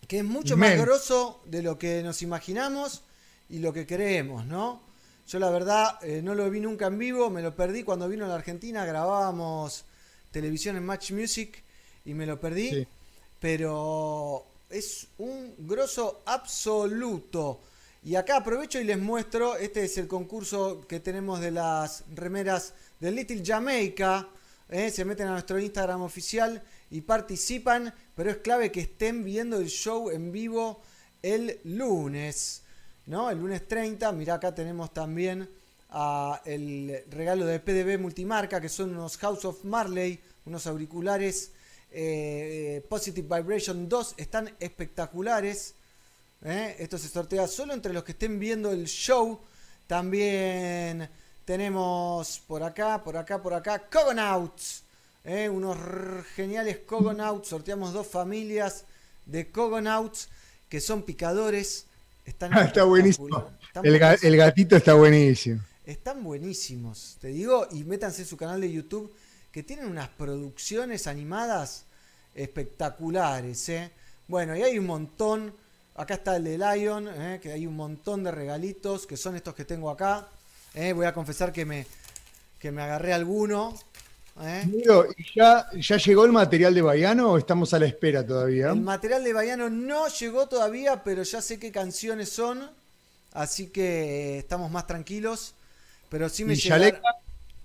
que 0.07 0.19
es 0.19 0.23
mucho 0.25 0.55
Men. 0.57 0.77
más 0.77 0.85
grosso 0.85 1.41
de 1.45 1.61
lo 1.61 1.77
que 1.77 2.01
nos 2.03 2.21
imaginamos 2.21 3.03
y 3.49 3.59
lo 3.59 3.73
que 3.73 3.85
creemos, 3.85 4.45
¿no? 4.45 4.81
Yo 5.27 5.39
la 5.39 5.49
verdad 5.49 5.99
eh, 6.01 6.21
no 6.21 6.35
lo 6.35 6.49
vi 6.49 6.59
nunca 6.59 6.87
en 6.87 6.97
vivo, 6.97 7.29
me 7.29 7.41
lo 7.41 7.55
perdí 7.55 7.83
cuando 7.83 8.07
vino 8.09 8.25
a 8.25 8.27
la 8.29 8.35
Argentina, 8.35 8.85
grabábamos 8.85 9.85
televisión 10.31 10.75
en 10.77 10.85
Match 10.85 11.11
Music 11.11 11.63
y 12.05 12.13
me 12.13 12.25
lo 12.25 12.39
perdí, 12.39 12.69
Sí. 12.69 12.87
pero 13.39 14.45
es 14.69 15.07
un 15.17 15.53
grosso 15.59 16.21
absoluto. 16.25 17.61
Y 18.03 18.15
acá 18.15 18.37
aprovecho 18.37 18.79
y 18.79 18.83
les 18.83 18.97
muestro, 18.97 19.57
este 19.57 19.83
es 19.83 19.95
el 19.99 20.07
concurso 20.07 20.81
que 20.87 20.99
tenemos 20.99 21.39
de 21.39 21.51
las 21.51 22.03
remeras 22.15 22.73
de 22.99 23.11
Little 23.11 23.43
Jamaica. 23.45 24.27
¿eh? 24.69 24.89
Se 24.89 25.05
meten 25.05 25.27
a 25.27 25.33
nuestro 25.33 25.59
Instagram 25.59 26.01
oficial 26.01 26.63
y 26.89 27.01
participan, 27.01 27.93
pero 28.15 28.31
es 28.31 28.37
clave 28.37 28.71
que 28.71 28.81
estén 28.81 29.23
viendo 29.23 29.59
el 29.59 29.67
show 29.67 30.09
en 30.09 30.31
vivo 30.31 30.81
el 31.21 31.59
lunes. 31.63 32.63
¿no? 33.05 33.29
El 33.29 33.37
lunes 33.37 33.67
30, 33.67 34.11
mirá 34.13 34.33
acá 34.33 34.55
tenemos 34.55 34.91
también 34.91 35.47
el 36.45 37.03
regalo 37.07 37.45
de 37.45 37.59
PDB 37.59 37.99
Multimarca, 37.99 38.59
que 38.59 38.69
son 38.69 38.95
unos 38.95 39.15
House 39.17 39.45
of 39.45 39.63
Marley, 39.63 40.19
unos 40.47 40.65
auriculares 40.65 41.51
eh, 41.91 42.83
Positive 42.89 43.37
Vibration 43.37 43.87
2, 43.87 44.15
están 44.17 44.55
espectaculares. 44.59 45.75
¿Eh? 46.43 46.75
Esto 46.79 46.97
se 46.97 47.07
sortea 47.07 47.47
solo 47.47 47.73
entre 47.73 47.93
los 47.93 48.03
que 48.03 48.11
estén 48.13 48.39
viendo 48.39 48.71
el 48.71 48.85
show. 48.87 49.39
También 49.87 51.09
tenemos 51.45 52.41
por 52.47 52.63
acá, 52.63 53.03
por 53.03 53.17
acá, 53.17 53.41
por 53.41 53.53
acá, 53.53 53.79
Cogonauts. 53.91 54.83
¿eh? 55.25 55.49
Unos 55.49 55.77
geniales 56.35 56.79
Cogonauts. 56.85 57.49
Sorteamos 57.49 57.93
dos 57.93 58.07
familias 58.07 58.85
de 59.25 59.49
Cogonauts 59.51 60.29
que 60.69 60.79
son 60.81 61.03
picadores. 61.03 61.85
Están 62.25 62.53
Ah, 62.53 62.63
está 62.63 62.83
buenísimo. 62.85 63.27
Están 63.67 63.85
El, 63.85 63.95
ga- 63.95 63.99
buenísimos. 64.07 64.23
el 64.23 64.37
gatito 64.37 64.75
está 64.75 64.93
buenísimo. 64.93 65.61
Están 65.85 66.23
buenísimos, 66.23 67.17
te 67.19 67.29
digo, 67.29 67.67
y 67.71 67.83
métanse 67.83 68.21
en 68.21 68.27
su 68.27 68.37
canal 68.37 68.61
de 68.61 68.71
YouTube, 68.71 69.11
que 69.51 69.63
tienen 69.63 69.87
unas 69.87 70.07
producciones 70.09 71.07
animadas 71.07 71.83
espectaculares, 72.35 73.67
¿eh? 73.69 73.91
Bueno, 74.27 74.55
y 74.55 74.61
hay 74.61 74.77
un 74.77 74.85
montón, 74.85 75.53
acá 76.01 76.15
está 76.15 76.35
el 76.35 76.43
de 76.43 76.57
Lion, 76.57 77.07
¿eh? 77.07 77.39
que 77.41 77.51
hay 77.51 77.67
un 77.67 77.75
montón 77.75 78.23
de 78.23 78.31
regalitos, 78.31 79.05
que 79.05 79.17
son 79.17 79.35
estos 79.35 79.53
que 79.53 79.65
tengo 79.65 79.89
acá. 79.89 80.27
¿eh? 80.73 80.93
Voy 80.93 81.05
a 81.05 81.13
confesar 81.13 81.51
que 81.53 81.65
me, 81.65 81.85
que 82.59 82.71
me 82.71 82.81
agarré 82.81 83.13
alguno. 83.13 83.73
¿eh? 84.41 84.63
¿y 85.17 85.37
ya, 85.39 85.67
ya 85.73 85.97
llegó 85.97 86.25
el 86.25 86.31
material 86.31 86.73
de 86.73 86.81
Baiano 86.81 87.31
o 87.33 87.37
estamos 87.37 87.73
a 87.73 87.79
la 87.79 87.85
espera 87.85 88.25
todavía? 88.25 88.69
El 88.71 88.81
material 88.81 89.23
de 89.23 89.33
Baiano 89.33 89.69
no 89.69 90.07
llegó 90.07 90.47
todavía, 90.47 91.03
pero 91.03 91.21
ya 91.23 91.41
sé 91.41 91.59
qué 91.59 91.71
canciones 91.71 92.29
son, 92.31 92.69
así 93.33 93.67
que 93.67 94.39
estamos 94.39 94.71
más 94.71 94.87
tranquilos. 94.87 95.53
Pero 96.09 96.27
sí 96.29 96.43
me 96.43 96.53
¿Y 96.53 96.57
llegaron- 96.57 96.87
Yaleca? 96.87 97.01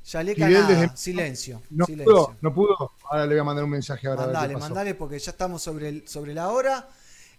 Yaleca 0.04 0.48
nada, 0.48 0.68
desde- 0.68 0.96
silencio. 0.96 1.62
No 1.70 1.84
silencio. 1.86 2.12
pudo, 2.14 2.36
no 2.40 2.54
pudo. 2.54 2.92
Ahora 3.10 3.24
le 3.26 3.34
voy 3.34 3.40
a 3.40 3.44
mandar 3.44 3.64
un 3.64 3.70
mensaje 3.70 4.06
ahora. 4.06 4.22
a 4.22 4.26
ver 4.26 4.32
qué 4.32 4.38
Mandale, 4.38 4.54
pasó. 4.54 4.66
mandale, 4.66 4.94
porque 4.94 5.18
ya 5.18 5.30
estamos 5.32 5.62
sobre, 5.62 5.88
el, 5.88 6.06
sobre 6.08 6.32
la 6.34 6.50
hora. 6.50 6.86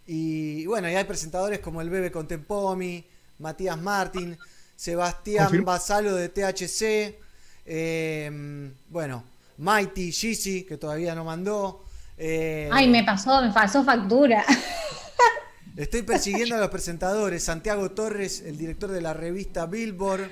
Y 0.07 0.65
bueno, 0.65 0.89
y 0.89 0.95
hay 0.95 1.03
presentadores 1.03 1.59
como 1.59 1.81
el 1.81 1.89
Bebe 1.89 2.11
Contempomi, 2.11 3.03
Matías 3.39 3.77
Martín, 3.79 4.37
Sebastián 4.75 5.45
Confirma. 5.47 5.73
Basalo 5.73 6.15
de 6.15 6.29
THC, 6.29 7.19
eh, 7.65 8.71
bueno, 8.89 9.23
Mighty, 9.57 10.11
Gizzy, 10.11 10.63
que 10.63 10.77
todavía 10.77 11.13
no 11.13 11.25
mandó. 11.25 11.83
eh, 12.17 12.69
Ay, 12.71 12.87
me 12.87 13.03
pasó, 13.03 13.41
me 13.41 13.51
pasó 13.51 13.83
factura. 13.83 14.45
Estoy 15.75 16.01
persiguiendo 16.01 16.55
a 16.55 16.59
los 16.59 16.69
presentadores. 16.69 17.43
Santiago 17.43 17.91
Torres, 17.91 18.41
el 18.41 18.57
director 18.57 18.89
de 18.89 19.01
la 19.01 19.13
revista 19.13 19.65
Billboard. 19.67 20.27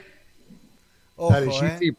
Ojo, 1.17 1.33
Dale, 1.33 1.77
eh. 1.81 1.93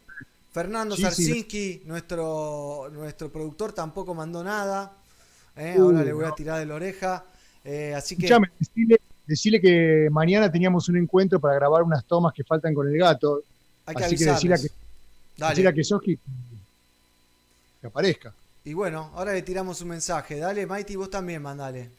Fernando. 0.53 0.97
Sarsinski, 0.97 1.83
nuestro, 1.85 2.89
nuestro 2.93 3.31
productor, 3.31 3.73
tampoco 3.73 4.15
mandó 4.15 4.43
nada. 4.43 4.93
Eh, 5.55 5.77
Uh, 5.79 5.85
Ahora 5.85 6.03
le 6.05 6.13
voy 6.13 6.25
a 6.25 6.33
tirar 6.33 6.59
de 6.59 6.67
la 6.67 6.75
oreja. 6.75 7.25
Eh, 7.67 7.93
así 7.95 8.17
que. 8.17 8.27
Escuchame, 8.27 8.51
decile 9.27 9.61
que 9.61 10.09
mañana 10.11 10.51
teníamos 10.51 10.89
un 10.89 10.97
encuentro 10.99 11.41
para 11.41 11.57
grabar 11.57 11.83
unas 11.83 12.05
tomas 12.05 12.33
que 12.33 12.45
faltan 12.45 12.73
con 12.73 12.89
el 12.89 12.97
gato. 12.97 13.43
Hay 13.85 13.97
que 13.97 14.05
Así 14.05 14.17
que 14.17 14.25
decile 14.25 14.55
a, 14.55 14.59
que, 15.53 15.69
a 15.69 15.73
Kesoski 15.73 16.19
que 17.81 17.87
aparezca. 17.87 18.33
Y 18.65 18.73
bueno, 18.73 19.11
ahora 19.15 19.33
le 19.33 19.43
tiramos 19.43 19.81
un 19.81 19.89
mensaje. 19.89 20.39
Dale, 20.39 20.67
Mighty, 20.67 20.97
vos 20.97 21.11
también 21.11 21.43
mandale. 21.43 21.91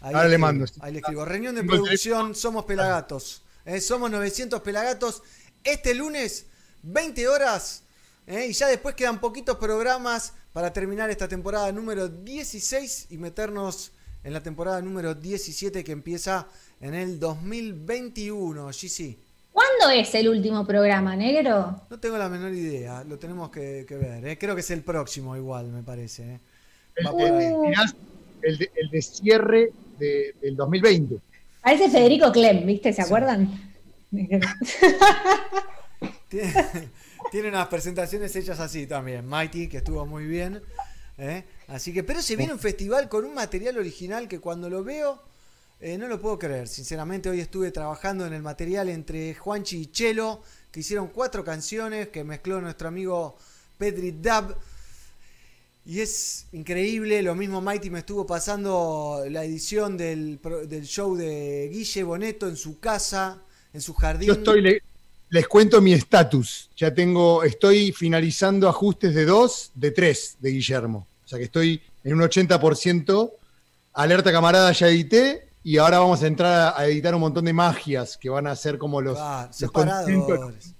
Ahí 0.00 0.14
Ahora 0.14 0.28
le 0.28 0.38
mando. 0.38 0.64
Ahí 0.80 0.92
le 0.92 0.98
escribo. 0.98 1.24
Reunión 1.24 1.54
de 1.54 1.64
producción, 1.64 2.34
somos 2.34 2.64
Pelagatos. 2.64 3.42
Eh, 3.64 3.80
somos 3.80 4.10
900 4.10 4.60
Pelagatos. 4.60 5.22
Este 5.64 5.94
lunes, 5.94 6.46
20 6.82 7.28
horas. 7.28 7.82
eh, 8.26 8.46
y 8.48 8.52
ya 8.52 8.68
después 8.68 8.94
quedan 8.94 9.20
poquitos 9.20 9.56
programas 9.56 10.32
para 10.52 10.72
terminar 10.72 11.10
esta 11.10 11.28
temporada 11.28 11.70
número 11.72 12.08
16 12.08 13.06
y 13.10 13.18
meternos 13.18 13.92
en 14.26 14.32
la 14.32 14.42
temporada 14.42 14.82
número 14.82 15.14
17 15.14 15.84
que 15.84 15.92
empieza 15.92 16.48
en 16.80 16.94
el 16.94 17.20
2021. 17.20 18.66
GC. 18.72 19.16
¿Cuándo 19.52 19.88
es 19.94 20.12
el 20.16 20.28
último 20.28 20.66
programa, 20.66 21.14
negro? 21.14 21.80
No 21.88 22.00
tengo 22.00 22.18
la 22.18 22.28
menor 22.28 22.52
idea, 22.52 23.04
lo 23.04 23.18
tenemos 23.18 23.50
que, 23.50 23.86
que 23.88 23.96
ver. 23.96 24.26
eh. 24.26 24.36
Creo 24.36 24.54
que 24.56 24.60
es 24.62 24.70
el 24.72 24.82
próximo 24.82 25.36
igual, 25.36 25.68
me 25.68 25.82
parece. 25.84 26.34
eh. 26.34 26.40
El 28.42 28.58
de, 28.58 28.70
el 28.74 28.90
de 28.90 29.02
cierre 29.02 29.70
de- 29.98 30.34
del 30.42 30.56
2020. 30.56 31.18
Parece 31.62 31.88
Federico 31.88 32.32
Clem, 32.32 32.66
¿viste? 32.66 32.92
¿Se 32.92 33.02
acuerdan? 33.02 33.72
Tiene, 36.28 36.52
tiene 37.30 37.48
unas 37.48 37.68
presentaciones 37.68 38.34
hechas 38.36 38.58
así 38.60 38.86
también. 38.86 39.26
Mighty, 39.26 39.68
que 39.68 39.78
estuvo 39.78 40.04
muy 40.04 40.26
bien. 40.26 40.60
¿eh? 41.18 41.44
Así 41.68 41.92
que, 41.92 42.04
pero 42.04 42.22
se 42.22 42.36
viene 42.36 42.52
un 42.52 42.58
festival 42.60 43.08
con 43.08 43.24
un 43.24 43.34
material 43.34 43.76
original 43.78 44.28
que 44.28 44.38
cuando 44.38 44.70
lo 44.70 44.84
veo 44.84 45.20
eh, 45.80 45.98
no 45.98 46.06
lo 46.06 46.20
puedo 46.20 46.38
creer. 46.38 46.68
Sinceramente, 46.68 47.28
hoy 47.28 47.40
estuve 47.40 47.70
trabajando 47.70 48.24
en 48.24 48.32
el 48.32 48.42
material 48.42 48.88
entre 48.88 49.34
Juanchi 49.34 49.78
y 49.82 49.86
Chelo, 49.86 50.42
que 50.70 50.80
hicieron 50.80 51.08
cuatro 51.08 51.44
canciones 51.44 52.08
que 52.08 52.24
mezcló 52.24 52.60
nuestro 52.60 52.88
amigo 52.88 53.36
Pedri 53.76 54.12
Dab. 54.20 54.56
Y 55.84 56.00
es 56.00 56.46
increíble, 56.52 57.22
lo 57.22 57.34
mismo 57.34 57.60
Mighty 57.60 57.90
me 57.90 58.00
estuvo 58.00 58.26
pasando 58.26 59.22
la 59.28 59.44
edición 59.44 59.96
del 59.96 60.40
show 60.84 61.14
de 61.16 61.68
Guille 61.72 62.02
Boneto 62.02 62.48
en 62.48 62.56
su 62.56 62.80
casa, 62.80 63.42
en 63.72 63.80
su 63.80 63.94
jardín. 63.94 64.28
Yo 64.28 64.32
estoy, 64.34 64.62
le- 64.62 64.82
les 65.28 65.46
cuento 65.46 65.80
mi 65.80 65.92
estatus. 65.92 66.70
Ya 66.76 66.92
tengo, 66.94 67.44
estoy 67.44 67.92
finalizando 67.92 68.68
ajustes 68.68 69.14
de 69.14 69.24
dos, 69.26 69.70
de 69.74 69.90
tres 69.92 70.36
de 70.40 70.50
Guillermo. 70.50 71.06
O 71.26 71.28
sea 71.28 71.38
que 71.38 71.44
estoy 71.46 71.82
en 72.04 72.14
un 72.14 72.20
80%. 72.20 73.32
Alerta 73.94 74.30
camarada 74.30 74.70
ya 74.72 74.86
edité 74.88 75.48
y 75.64 75.78
ahora 75.78 75.98
vamos 75.98 76.22
a 76.22 76.26
entrar 76.28 76.74
a 76.76 76.86
editar 76.86 77.12
un 77.14 77.20
montón 77.20 77.44
de 77.44 77.52
magias 77.52 78.16
que 78.16 78.28
van 78.28 78.46
a 78.46 78.54
ser 78.54 78.78
como 78.78 79.00
los, 79.00 79.18
Ah, 79.20 79.50
los 79.58 79.70
contentos. 79.72 80.72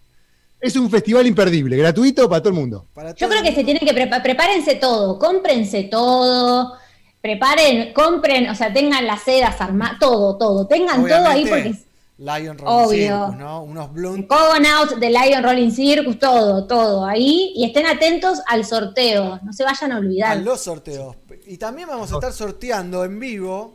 Es 0.60 0.76
un 0.76 0.88
festival 0.88 1.26
imperdible, 1.26 1.76
gratuito 1.76 2.28
para 2.28 2.40
todo 2.40 2.50
el 2.50 2.60
mundo. 2.60 2.86
Yo 3.16 3.28
creo 3.28 3.42
que 3.42 3.54
se 3.54 3.64
tienen 3.64 3.84
que 3.84 3.92
preparar, 3.92 4.22
prepárense 4.22 4.76
todo, 4.76 5.18
cómprense 5.18 5.84
todo, 5.84 6.74
preparen, 7.20 7.92
compren, 7.92 8.48
o 8.48 8.54
sea, 8.54 8.72
tengan 8.72 9.04
las 9.04 9.22
sedas 9.22 9.60
armadas, 9.60 9.98
todo, 9.98 10.36
todo, 10.38 10.66
tengan 10.66 11.04
todo 11.04 11.26
ahí 11.26 11.44
porque 11.46 11.74
Lion 12.18 12.56
Rolling 12.56 12.86
Obvio. 12.86 13.26
Circus, 13.26 13.36
¿no? 13.36 13.62
Unos 13.62 13.92
blunt. 13.92 14.26
Cogonauts 14.26 14.98
de 14.98 15.10
Lion 15.10 15.42
Rolling 15.42 15.70
Circus, 15.70 16.18
todo, 16.18 16.66
todo 16.66 17.04
ahí, 17.04 17.52
y 17.54 17.64
estén 17.64 17.86
atentos 17.86 18.40
al 18.46 18.64
sorteo, 18.64 19.38
no 19.42 19.52
se 19.52 19.64
vayan 19.64 19.92
a 19.92 19.96
a 19.96 19.98
olvidar. 19.98 20.36
los 20.38 20.62
sorteos. 20.62 21.16
Y 21.46 21.58
también 21.58 21.88
vamos 21.88 22.10
a 22.12 22.14
estar 22.14 22.32
sorteando 22.32 23.04
en 23.04 23.20
vivo. 23.20 23.74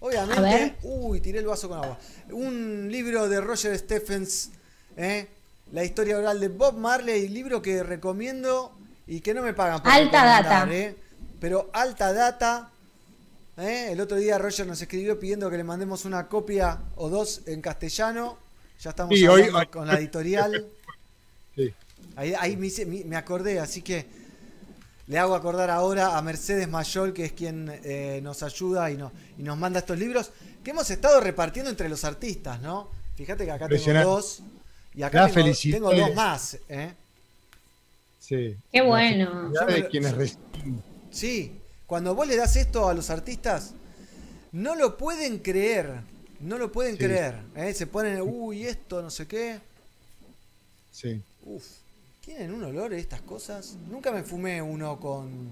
A 0.00 0.04
Obviamente. 0.04 0.76
Uy, 0.82 1.20
tiré 1.20 1.38
el 1.40 1.46
vaso 1.46 1.68
con 1.68 1.78
agua. 1.78 1.98
Un 2.32 2.88
libro 2.90 3.28
de 3.28 3.40
Roger 3.40 3.78
Stephens. 3.78 4.50
¿eh? 4.96 5.28
La 5.72 5.84
historia 5.84 6.18
oral 6.18 6.40
de 6.40 6.48
Bob 6.48 6.76
Marley. 6.76 7.28
Libro 7.28 7.60
que 7.62 7.82
recomiendo 7.82 8.72
y 9.06 9.20
que 9.20 9.34
no 9.34 9.42
me 9.42 9.52
pagan 9.54 9.82
por 9.82 9.92
Alta 9.92 10.24
data. 10.24 10.66
¿eh? 10.70 10.96
Pero 11.38 11.70
alta 11.72 12.12
data. 12.12 12.69
¿Eh? 13.56 13.88
El 13.92 14.00
otro 14.00 14.16
día 14.16 14.38
Roger 14.38 14.66
nos 14.66 14.80
escribió 14.80 15.18
pidiendo 15.18 15.50
que 15.50 15.56
le 15.56 15.64
mandemos 15.64 16.04
una 16.04 16.26
copia 16.28 16.78
o 16.96 17.08
dos 17.08 17.42
en 17.46 17.60
castellano. 17.60 18.38
Ya 18.80 18.90
estamos 18.90 19.14
Sí, 19.18 19.26
hoy- 19.26 19.40
hablando 19.42 19.58
hoy- 19.58 19.66
con 19.66 19.86
la 19.86 19.94
editorial. 19.98 20.66
Sí. 21.56 21.74
Ahí, 22.16 22.32
ahí 22.38 22.56
me, 22.56 22.68
hice- 22.68 22.86
me- 22.86 23.16
acordé, 23.16 23.58
así 23.58 23.82
que 23.82 24.06
le 25.08 25.18
hago 25.18 25.34
acordar 25.34 25.68
ahora 25.68 26.16
a 26.16 26.22
Mercedes 26.22 26.68
Mayol, 26.68 27.12
que 27.12 27.24
es 27.24 27.32
quien 27.32 27.68
eh, 27.82 28.20
nos 28.22 28.42
ayuda 28.44 28.88
y, 28.90 28.96
no- 28.96 29.10
y 29.36 29.42
nos 29.42 29.58
manda 29.58 29.80
estos 29.80 29.98
libros 29.98 30.30
que 30.62 30.70
hemos 30.70 30.88
estado 30.90 31.20
repartiendo 31.20 31.68
entre 31.70 31.88
los 31.88 32.04
artistas, 32.04 32.60
¿no? 32.60 32.88
Fíjate 33.16 33.44
que 33.44 33.50
acá 33.50 33.68
tengo 33.68 34.00
dos 34.04 34.42
y 34.94 35.02
acá 35.02 35.28
tengo, 35.28 35.92
dos 35.92 36.14
más. 36.14 36.56
¿eh? 36.68 36.92
Sí. 38.20 38.56
Qué 38.72 38.80
bueno. 38.82 39.52
Ya 39.52 39.66
de 39.66 39.88
quienes 39.88 40.14
reciben. 40.14 40.82
Sí, 41.10 41.59
cuando 41.90 42.14
vos 42.14 42.24
le 42.28 42.36
das 42.36 42.54
esto 42.54 42.88
a 42.88 42.94
los 42.94 43.10
artistas, 43.10 43.72
no 44.52 44.76
lo 44.76 44.96
pueden 44.96 45.40
creer. 45.40 46.02
No 46.38 46.56
lo 46.56 46.70
pueden 46.70 46.92
Sí. 46.96 46.98
creer. 47.04 47.42
¿eh? 47.56 47.74
Se 47.74 47.88
ponen, 47.88 48.20
uy, 48.22 48.64
esto, 48.64 49.02
no 49.02 49.10
sé 49.10 49.26
qué. 49.26 49.60
Sí. 50.92 51.20
Uf, 51.44 51.64
¿tienen 52.24 52.54
un 52.54 52.62
olor 52.62 52.94
estas 52.94 53.20
cosas? 53.22 53.74
Nunca 53.90 54.12
me 54.12 54.22
fumé 54.22 54.62
uno 54.62 55.00
con, 55.00 55.48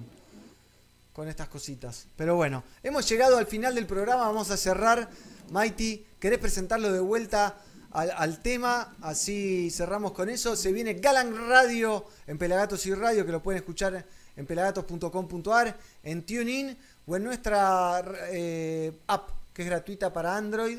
con 1.12 1.26
estas 1.26 1.48
cositas. 1.48 2.06
Pero 2.16 2.36
bueno, 2.36 2.62
hemos 2.84 3.08
llegado 3.08 3.36
al 3.36 3.46
final 3.48 3.74
del 3.74 3.86
programa. 3.86 4.26
Vamos 4.28 4.52
a 4.52 4.56
cerrar. 4.56 5.10
Mighty, 5.50 6.06
¿querés 6.20 6.38
presentarlo 6.38 6.92
de 6.92 7.00
vuelta 7.00 7.58
al, 7.90 8.12
al 8.12 8.40
tema? 8.42 8.94
Así 9.00 9.70
cerramos 9.72 10.12
con 10.12 10.28
eso. 10.28 10.54
Se 10.54 10.70
viene 10.70 10.94
Galan 10.94 11.48
Radio 11.48 12.04
en 12.28 12.38
Pelagatos 12.38 12.86
y 12.86 12.94
Radio, 12.94 13.26
que 13.26 13.32
lo 13.32 13.42
pueden 13.42 13.58
escuchar 13.58 14.06
en 14.38 14.46
pelagatos.com.ar, 14.46 15.76
en 16.04 16.22
TuneIn 16.22 16.76
o 17.06 17.16
en 17.16 17.24
nuestra 17.24 18.04
eh, 18.30 18.92
app, 19.08 19.30
que 19.52 19.62
es 19.62 19.68
gratuita 19.68 20.12
para 20.12 20.36
Android, 20.36 20.78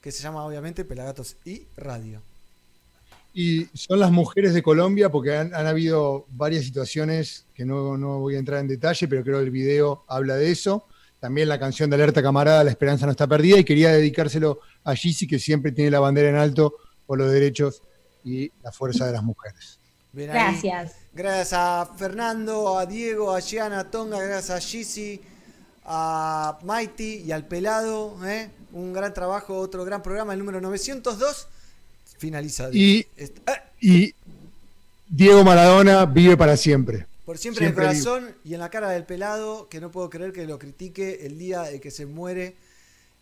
que 0.00 0.12
se 0.12 0.22
llama 0.22 0.44
obviamente 0.44 0.84
Pelagatos 0.84 1.36
y 1.44 1.66
Radio. 1.76 2.20
Y 3.32 3.66
son 3.72 3.98
las 3.98 4.10
mujeres 4.10 4.52
de 4.52 4.62
Colombia, 4.62 5.10
porque 5.10 5.34
han, 5.34 5.54
han 5.54 5.66
habido 5.66 6.26
varias 6.30 6.64
situaciones 6.64 7.46
que 7.54 7.64
no, 7.64 7.96
no 7.96 8.18
voy 8.18 8.36
a 8.36 8.38
entrar 8.38 8.60
en 8.60 8.68
detalle, 8.68 9.08
pero 9.08 9.24
creo 9.24 9.38
que 9.38 9.44
el 9.44 9.50
video 9.50 10.04
habla 10.06 10.36
de 10.36 10.50
eso. 10.50 10.86
También 11.18 11.48
la 11.48 11.58
canción 11.58 11.88
de 11.88 11.96
Alerta 11.96 12.22
Camarada, 12.22 12.62
La 12.62 12.70
Esperanza 12.70 13.06
no 13.06 13.12
está 13.12 13.26
perdida, 13.26 13.58
y 13.58 13.64
quería 13.64 13.90
dedicárselo 13.90 14.60
a 14.84 14.94
Gizzy, 14.94 15.26
que 15.26 15.38
siempre 15.38 15.72
tiene 15.72 15.90
la 15.90 16.00
bandera 16.00 16.28
en 16.28 16.36
alto 16.36 16.74
por 17.06 17.18
los 17.18 17.32
derechos 17.32 17.82
y 18.22 18.52
la 18.62 18.70
fuerza 18.70 19.06
de 19.06 19.12
las 19.12 19.22
mujeres. 19.22 19.78
Gracias. 20.12 20.96
Gracias 21.18 21.52
a 21.52 21.84
Fernando, 21.98 22.78
a 22.78 22.86
Diego, 22.86 23.34
a 23.34 23.40
Gianna, 23.40 23.80
a 23.80 23.90
Tonga, 23.90 24.22
gracias 24.22 24.56
a 24.56 24.60
Gizzy, 24.60 25.20
a 25.84 26.60
Mighty 26.62 27.24
y 27.26 27.32
al 27.32 27.44
Pelado. 27.44 28.16
¿eh? 28.24 28.48
Un 28.70 28.92
gran 28.92 29.12
trabajo, 29.12 29.58
otro 29.58 29.84
gran 29.84 30.00
programa, 30.00 30.32
el 30.32 30.38
número 30.38 30.60
902. 30.60 31.48
Finaliza. 32.18 32.70
Y, 32.70 33.04
Diego 35.08 35.42
Maradona 35.42 36.06
vive 36.06 36.36
para 36.36 36.56
siempre. 36.56 37.08
Por 37.24 37.36
siempre, 37.36 37.64
en 37.64 37.70
el 37.70 37.74
Siempre 37.74 38.00
corazón 38.04 38.36
y 38.44 38.54
en 38.54 38.60
la 38.60 38.70
cara 38.70 38.90
del 38.90 39.02
Pelado, 39.02 39.68
que 39.68 39.80
no 39.80 39.90
puedo 39.90 40.08
creer 40.10 40.32
que 40.32 40.46
lo 40.46 40.56
critique 40.60 41.26
el 41.26 41.36
día 41.36 41.62
de 41.62 41.80
que 41.80 41.90
se 41.90 42.06
muere. 42.06 42.54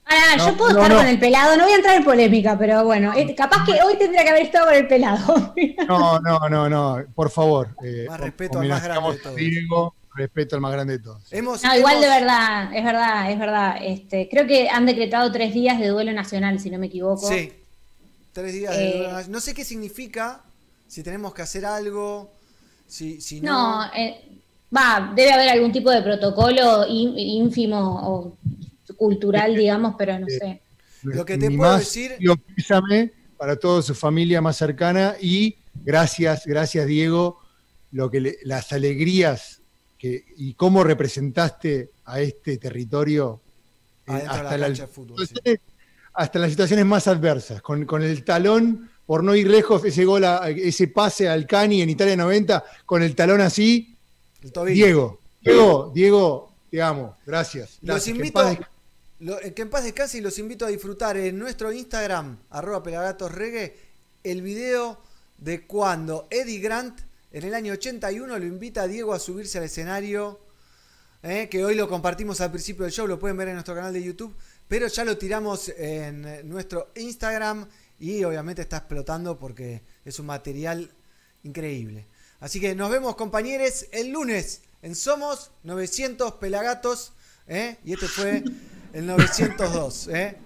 Ah, 0.08 0.36
No, 0.38 0.46
yo 0.48 0.56
puedo 0.56 0.72
no, 0.72 0.76
estar 0.82 0.92
no. 0.92 0.98
con 0.98 1.06
el 1.08 1.18
pelado, 1.18 1.56
no 1.56 1.64
voy 1.64 1.72
a 1.72 1.76
entrar 1.76 1.96
en 1.96 2.04
polémica, 2.04 2.56
pero 2.58 2.84
bueno, 2.84 3.12
eh, 3.14 3.34
capaz 3.34 3.64
que 3.64 3.72
hoy 3.82 3.96
tendría 3.98 4.22
que 4.22 4.30
haber 4.30 4.42
estado 4.42 4.66
con 4.66 4.74
el 4.74 4.86
pelado. 4.86 5.54
No, 5.88 6.20
no, 6.20 6.38
no, 6.48 6.68
no, 6.68 7.04
por 7.14 7.30
favor. 7.30 7.74
eh, 7.82 8.06
Más 8.08 8.20
respeto 8.20 8.60
al 8.60 8.68
más 8.68 8.82
grande 8.84 9.12
de 9.12 9.18
todos. 9.18 9.36
Diego, 9.36 9.94
respeto 10.14 10.54
al 10.56 10.60
más 10.62 10.72
grande 10.72 10.98
de 10.98 11.04
todos. 11.04 11.32
Hemos, 11.32 11.62
No, 11.62 11.76
igual 11.76 12.00
de 12.00 12.08
verdad, 12.08 12.72
es 12.74 12.84
verdad, 12.84 13.30
es 13.32 13.38
verdad. 13.38 13.76
Este, 13.82 14.28
creo 14.30 14.46
que 14.46 14.68
han 14.68 14.86
decretado 14.86 15.30
tres 15.32 15.52
días 15.52 15.78
de 15.78 15.88
duelo 15.88 16.12
nacional, 16.12 16.58
si 16.60 16.70
no 16.70 16.78
me 16.78 16.86
equivoco. 16.86 17.28
Sí. 17.28 17.52
Tres 18.32 18.52
días 18.52 18.76
de 18.76 18.82
Eh, 18.84 18.90
duelo 18.92 19.02
nacional. 19.12 19.32
No 19.32 19.40
sé 19.40 19.54
qué 19.54 19.64
significa, 19.64 20.42
si 20.86 21.02
tenemos 21.02 21.34
que 21.34 21.42
hacer 21.42 21.64
algo, 21.66 22.30
si, 22.86 23.20
si 23.20 23.40
no. 23.40 23.80
No, 23.86 23.92
eh, 23.94 24.20
va, 24.76 25.12
debe 25.16 25.32
haber 25.32 25.48
algún 25.50 25.72
tipo 25.72 25.90
de 25.90 26.02
protocolo 26.02 26.86
ín- 26.86 27.14
ínfimo 27.16 27.78
o 28.08 28.36
cultural, 28.96 29.54
digamos, 29.54 29.94
pero 29.98 30.18
no 30.18 30.26
sé. 30.28 30.60
Lo 31.02 31.24
que 31.24 31.38
te 31.38 31.48
Mi 31.50 31.56
puedo 31.56 31.72
más 31.72 31.80
decir- 31.80 32.16
pésame 32.56 33.12
para 33.36 33.56
toda 33.56 33.82
su 33.82 33.94
familia 33.94 34.40
más 34.40 34.56
cercana 34.56 35.14
y 35.20 35.56
gracias, 35.84 36.46
gracias 36.46 36.86
Diego, 36.86 37.38
lo 37.92 38.10
que 38.10 38.20
le- 38.20 38.38
las 38.44 38.72
alegrías 38.72 39.60
que, 39.98 40.24
y 40.36 40.54
cómo 40.54 40.82
representaste 40.84 41.90
a 42.04 42.20
este 42.20 42.58
territorio 42.58 43.40
eh, 44.06 44.12
la 44.12 44.16
hasta, 44.30 44.58
la- 44.58 44.68
de 44.70 44.86
fútbol, 44.86 45.26
sí. 45.26 45.34
hasta 46.14 46.38
las 46.38 46.50
situaciones 46.50 46.84
más 46.86 47.06
adversas, 47.08 47.60
con, 47.62 47.84
con 47.84 48.02
el 48.02 48.24
talón, 48.24 48.90
por 49.04 49.22
no 49.22 49.34
ir 49.36 49.48
lejos, 49.48 49.84
ese 49.84 50.04
gol, 50.04 50.24
a- 50.24 50.48
ese 50.48 50.88
pase 50.88 51.28
al 51.28 51.46
Cani 51.46 51.82
en 51.82 51.90
Italia 51.90 52.16
90, 52.16 52.64
con 52.84 53.02
el 53.02 53.14
talón 53.14 53.40
así. 53.40 53.96
El. 54.42 54.74
Diego, 54.74 55.20
Diego, 55.40 55.92
Diego, 55.94 56.52
te 56.70 56.80
amo, 56.82 57.16
gracias. 57.26 57.78
Los 57.82 57.94
gracias. 57.96 58.16
Invito. 58.16 58.40
Eh, 59.18 59.54
que 59.54 59.62
en 59.62 59.70
paz 59.70 59.84
descanse 59.84 60.18
y 60.18 60.20
los 60.20 60.38
invito 60.38 60.66
a 60.66 60.68
disfrutar 60.68 61.16
en 61.16 61.38
nuestro 61.38 61.72
Instagram, 61.72 62.38
arroba 62.50 62.82
pelagatosregue, 62.82 63.74
el 64.22 64.42
video 64.42 65.00
de 65.38 65.66
cuando 65.66 66.26
Eddie 66.30 66.60
Grant 66.60 67.00
en 67.32 67.44
el 67.44 67.54
año 67.54 67.72
81 67.72 68.38
lo 68.38 68.44
invita 68.44 68.82
a 68.82 68.86
Diego 68.86 69.14
a 69.14 69.18
subirse 69.18 69.56
al 69.56 69.64
escenario, 69.64 70.38
eh, 71.22 71.48
que 71.50 71.64
hoy 71.64 71.74
lo 71.74 71.88
compartimos 71.88 72.42
al 72.42 72.50
principio 72.50 72.84
del 72.84 72.92
show, 72.92 73.06
lo 73.06 73.18
pueden 73.18 73.38
ver 73.38 73.48
en 73.48 73.54
nuestro 73.54 73.74
canal 73.74 73.92
de 73.92 74.02
YouTube, 74.02 74.34
pero 74.68 74.86
ya 74.86 75.04
lo 75.04 75.16
tiramos 75.16 75.70
en 75.70 76.26
eh, 76.26 76.42
nuestro 76.44 76.90
Instagram 76.94 77.66
y 77.98 78.22
obviamente 78.22 78.62
está 78.62 78.78
explotando 78.78 79.38
porque 79.38 79.80
es 80.04 80.18
un 80.18 80.26
material 80.26 80.90
increíble. 81.42 82.06
Así 82.40 82.60
que 82.60 82.74
nos 82.74 82.90
vemos 82.90 83.16
compañeros 83.16 83.86
el 83.92 84.10
lunes 84.10 84.60
en 84.82 84.94
Somos 84.94 85.52
900 85.62 86.34
Pelagatos 86.34 87.14
y 87.48 87.92
este 87.92 88.08
fue 88.08 88.42
el 88.96 89.06
902. 89.06 90.08
¿eh? 90.08 90.38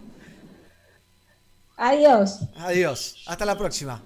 Adiós. 1.77 2.41
Adiós, 2.57 3.23
hasta 3.27 3.45
la 3.45 3.57
próxima. 3.57 4.03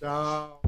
Chao. 0.00 0.60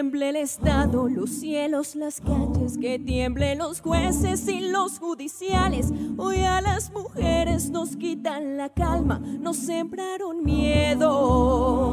Tiemble 0.00 0.30
el 0.30 0.36
Estado, 0.36 1.10
los 1.10 1.28
cielos, 1.28 1.94
las 1.94 2.22
calles, 2.22 2.78
que 2.78 2.98
tiemblen 2.98 3.58
los 3.58 3.82
jueces 3.82 4.48
y 4.48 4.60
los 4.60 4.98
judiciales. 4.98 5.92
Hoy 6.16 6.38
a 6.38 6.62
las 6.62 6.90
mujeres 6.90 7.68
nos 7.68 7.96
quitan 7.96 8.56
la 8.56 8.70
calma, 8.70 9.18
nos 9.18 9.58
sembraron 9.58 10.42
miedo, 10.42 11.90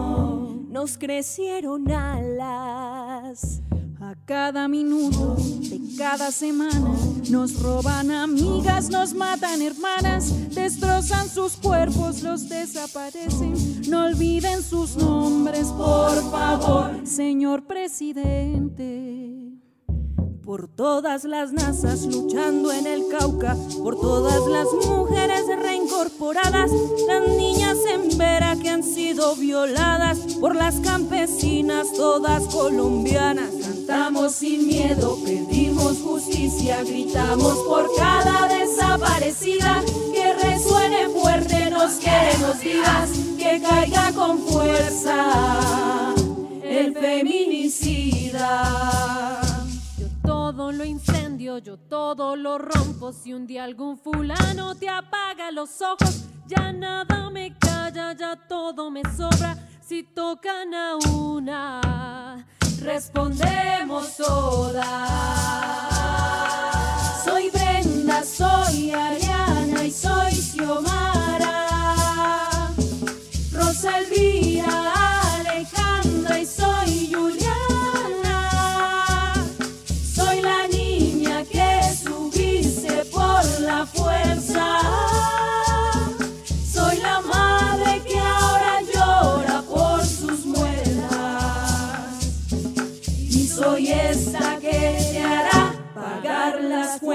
nos 0.70 0.98
crecieron 0.98 1.92
alas. 1.92 3.62
Cada 4.28 4.68
minuto 4.68 5.38
de 5.70 5.80
cada 5.98 6.32
semana 6.32 6.94
nos 7.30 7.62
roban 7.62 8.12
amigas, 8.12 8.90
nos 8.90 9.14
matan 9.14 9.62
hermanas, 9.62 10.54
destrozan 10.54 11.30
sus 11.30 11.54
cuerpos, 11.54 12.24
los 12.24 12.50
desaparecen. 12.50 13.54
No 13.88 14.04
olviden 14.04 14.62
sus 14.64 14.98
nombres, 14.98 15.68
por 15.68 16.30
favor, 16.30 17.08
señor 17.08 17.64
presidente. 17.64 19.37
Por 20.48 20.68
todas 20.70 21.26
las 21.26 21.52
nazas 21.52 22.06
luchando 22.06 22.72
en 22.72 22.88
el 22.88 23.10
Cauca, 23.10 23.58
por 23.84 24.00
todas 24.00 24.48
las 24.48 24.68
mujeres 24.88 25.46
reincorporadas, 25.62 26.72
las 27.06 27.28
niñas 27.36 27.78
en 27.94 28.18
Vera 28.18 28.56
que 28.56 28.70
han 28.70 28.82
sido 28.82 29.36
violadas, 29.36 30.20
por 30.40 30.56
las 30.56 30.76
campesinas 30.76 31.92
todas 31.92 32.44
colombianas. 32.44 33.50
Cantamos 33.62 34.36
sin 34.36 34.68
miedo, 34.68 35.18
pedimos 35.26 35.98
justicia, 35.98 36.82
gritamos 36.82 37.58
por 37.68 37.94
cada 37.98 38.48
desaparecida, 38.48 39.84
que 40.14 40.34
resuene 40.34 41.10
fuerte, 41.10 41.70
nos 41.72 41.96
queremos 41.96 42.58
vivas, 42.64 43.10
que 43.38 43.62
caiga 43.62 44.14
con 44.14 44.40
fuerza 44.40 46.14
el 46.64 46.94
feminicida. 46.94 48.48
Lo 50.78 50.86
incendio, 50.86 51.58
yo 51.58 51.76
todo 51.78 52.36
lo 52.36 52.60
rompo. 52.60 53.12
Si 53.12 53.34
un 53.34 53.48
día 53.48 53.64
algún 53.64 53.98
fulano 53.98 54.76
te 54.76 54.88
apaga 54.88 55.50
los 55.52 55.82
ojos, 55.82 56.26
ya 56.46 56.72
nada 56.72 57.32
me 57.32 57.58
calla, 57.58 58.14
ya 58.14 58.36
todo 58.36 58.92
me 58.92 59.02
sobra. 59.18 59.58
Si 59.82 60.04
tocan 60.04 60.76
a 60.76 60.98
una, 61.12 62.46
respondemos 62.84 64.18
todas. 64.18 64.86
Soy 67.26 67.50
Brenda, 67.50 68.24
soy 68.24 68.92
Ariana 68.92 69.84
y 69.84 69.90
soy 69.90 70.32
Xiomara. 70.32 71.56
Rosa 73.52 73.98
Elvira, 73.98 74.94
Alejandra 75.40 76.40
y 76.40 76.46
soy 76.46 77.12
Juliana. 77.12 77.67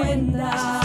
cuenta. 0.03 0.82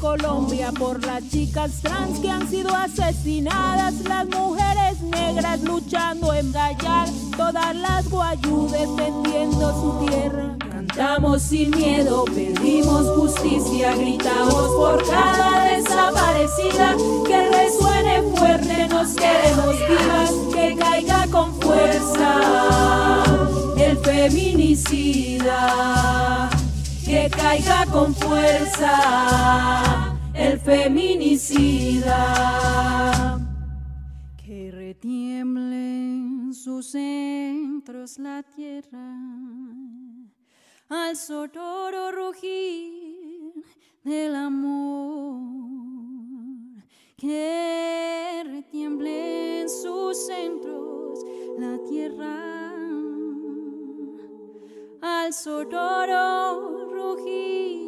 Colombia 0.00 0.70
por 0.72 1.04
las 1.04 1.28
chicas 1.30 1.80
trans 1.82 2.18
que 2.20 2.30
han 2.30 2.48
sido 2.48 2.74
asesinadas, 2.74 3.94
las 4.08 4.26
mujeres 4.28 5.00
negras 5.00 5.60
luchando 5.62 6.32
en 6.32 6.52
Gallar, 6.52 7.08
todas 7.36 7.74
las 7.74 8.08
guayú 8.08 8.68
defendiendo 8.70 9.72
su 9.72 10.06
tierra. 10.06 10.56
Cantamos 10.70 11.42
sin 11.42 11.70
miedo, 11.70 12.24
pedimos 12.26 13.16
justicia, 13.16 13.94
gritamos 13.96 14.68
por 14.76 15.04
cada 15.08 15.64
desaparecida, 15.64 16.96
que 17.26 17.48
resuene 17.48 18.22
fuerte, 18.36 18.88
nos 18.88 19.14
queremos 19.14 19.76
vivas, 19.88 20.30
que 20.54 20.76
caiga 20.76 21.26
con 21.32 21.54
fuerza 21.60 23.24
el 23.76 23.96
feminicida, 23.98 25.50
que 27.06 27.30
caiga 27.30 27.86
con 27.86 28.12
fuerza 28.14 28.92
el 30.34 30.58
feminicida. 30.58 32.18
Que 34.36 34.72
retiemble 34.72 35.76
en 35.76 36.52
sus 36.52 36.86
centros 36.86 38.18
la 38.18 38.42
tierra, 38.42 39.14
al 40.88 41.16
sonoro 41.16 42.10
rugir 42.10 43.52
del 44.02 44.34
amor. 44.34 45.46
Que 47.16 48.42
retiemble 48.44 49.62
en 49.62 49.68
sus 49.68 50.26
centros 50.26 51.20
la 51.58 51.78
tierra, 51.88 52.85
al 55.02 55.32
sonoro 55.32 56.88
rugir 56.92 57.80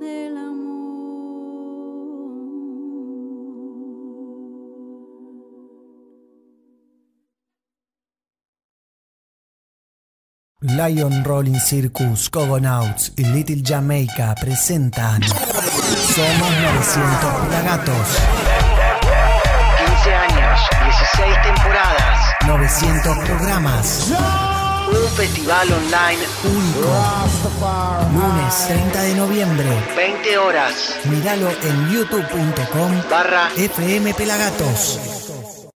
del 0.00 0.36
amor. 0.36 0.76
Lion 10.60 11.24
Rolling 11.24 11.58
Circus, 11.60 12.30
Cogonauts 12.30 13.12
y 13.16 13.24
Little 13.24 13.62
Jamaica 13.64 14.34
presentan 14.40 15.22
Somos 15.22 16.50
900 16.50 17.34
Pelagatos. 17.48 18.18
15 19.86 20.14
años, 20.14 20.60
16 20.84 21.42
temporadas. 21.42 22.18
900 22.46 23.18
programas. 23.18 24.55
Un 24.88 25.08
festival 25.16 25.68
online. 25.72 26.22
Único. 26.44 26.88
Lunes 28.12 28.66
30 28.68 29.02
de 29.02 29.14
noviembre. 29.14 29.66
20 29.96 30.38
horas. 30.38 30.96
Míralo 31.10 31.48
en 31.50 31.90
youtube.com 31.92 33.02
barra 33.10 33.50
FM 33.56 34.14
Pelagatos. 34.14 35.68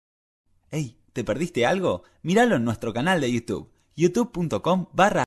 Ey, 0.71 0.97
¿te 1.13 1.23
perdiste 1.23 1.65
algo? 1.65 2.03
Míralo 2.21 2.55
en 2.57 2.65
nuestro 2.65 2.93
canal 2.93 3.19
de 3.21 3.31
YouTube, 3.31 3.71
youtube.com 3.95 4.85
barra 4.93 5.17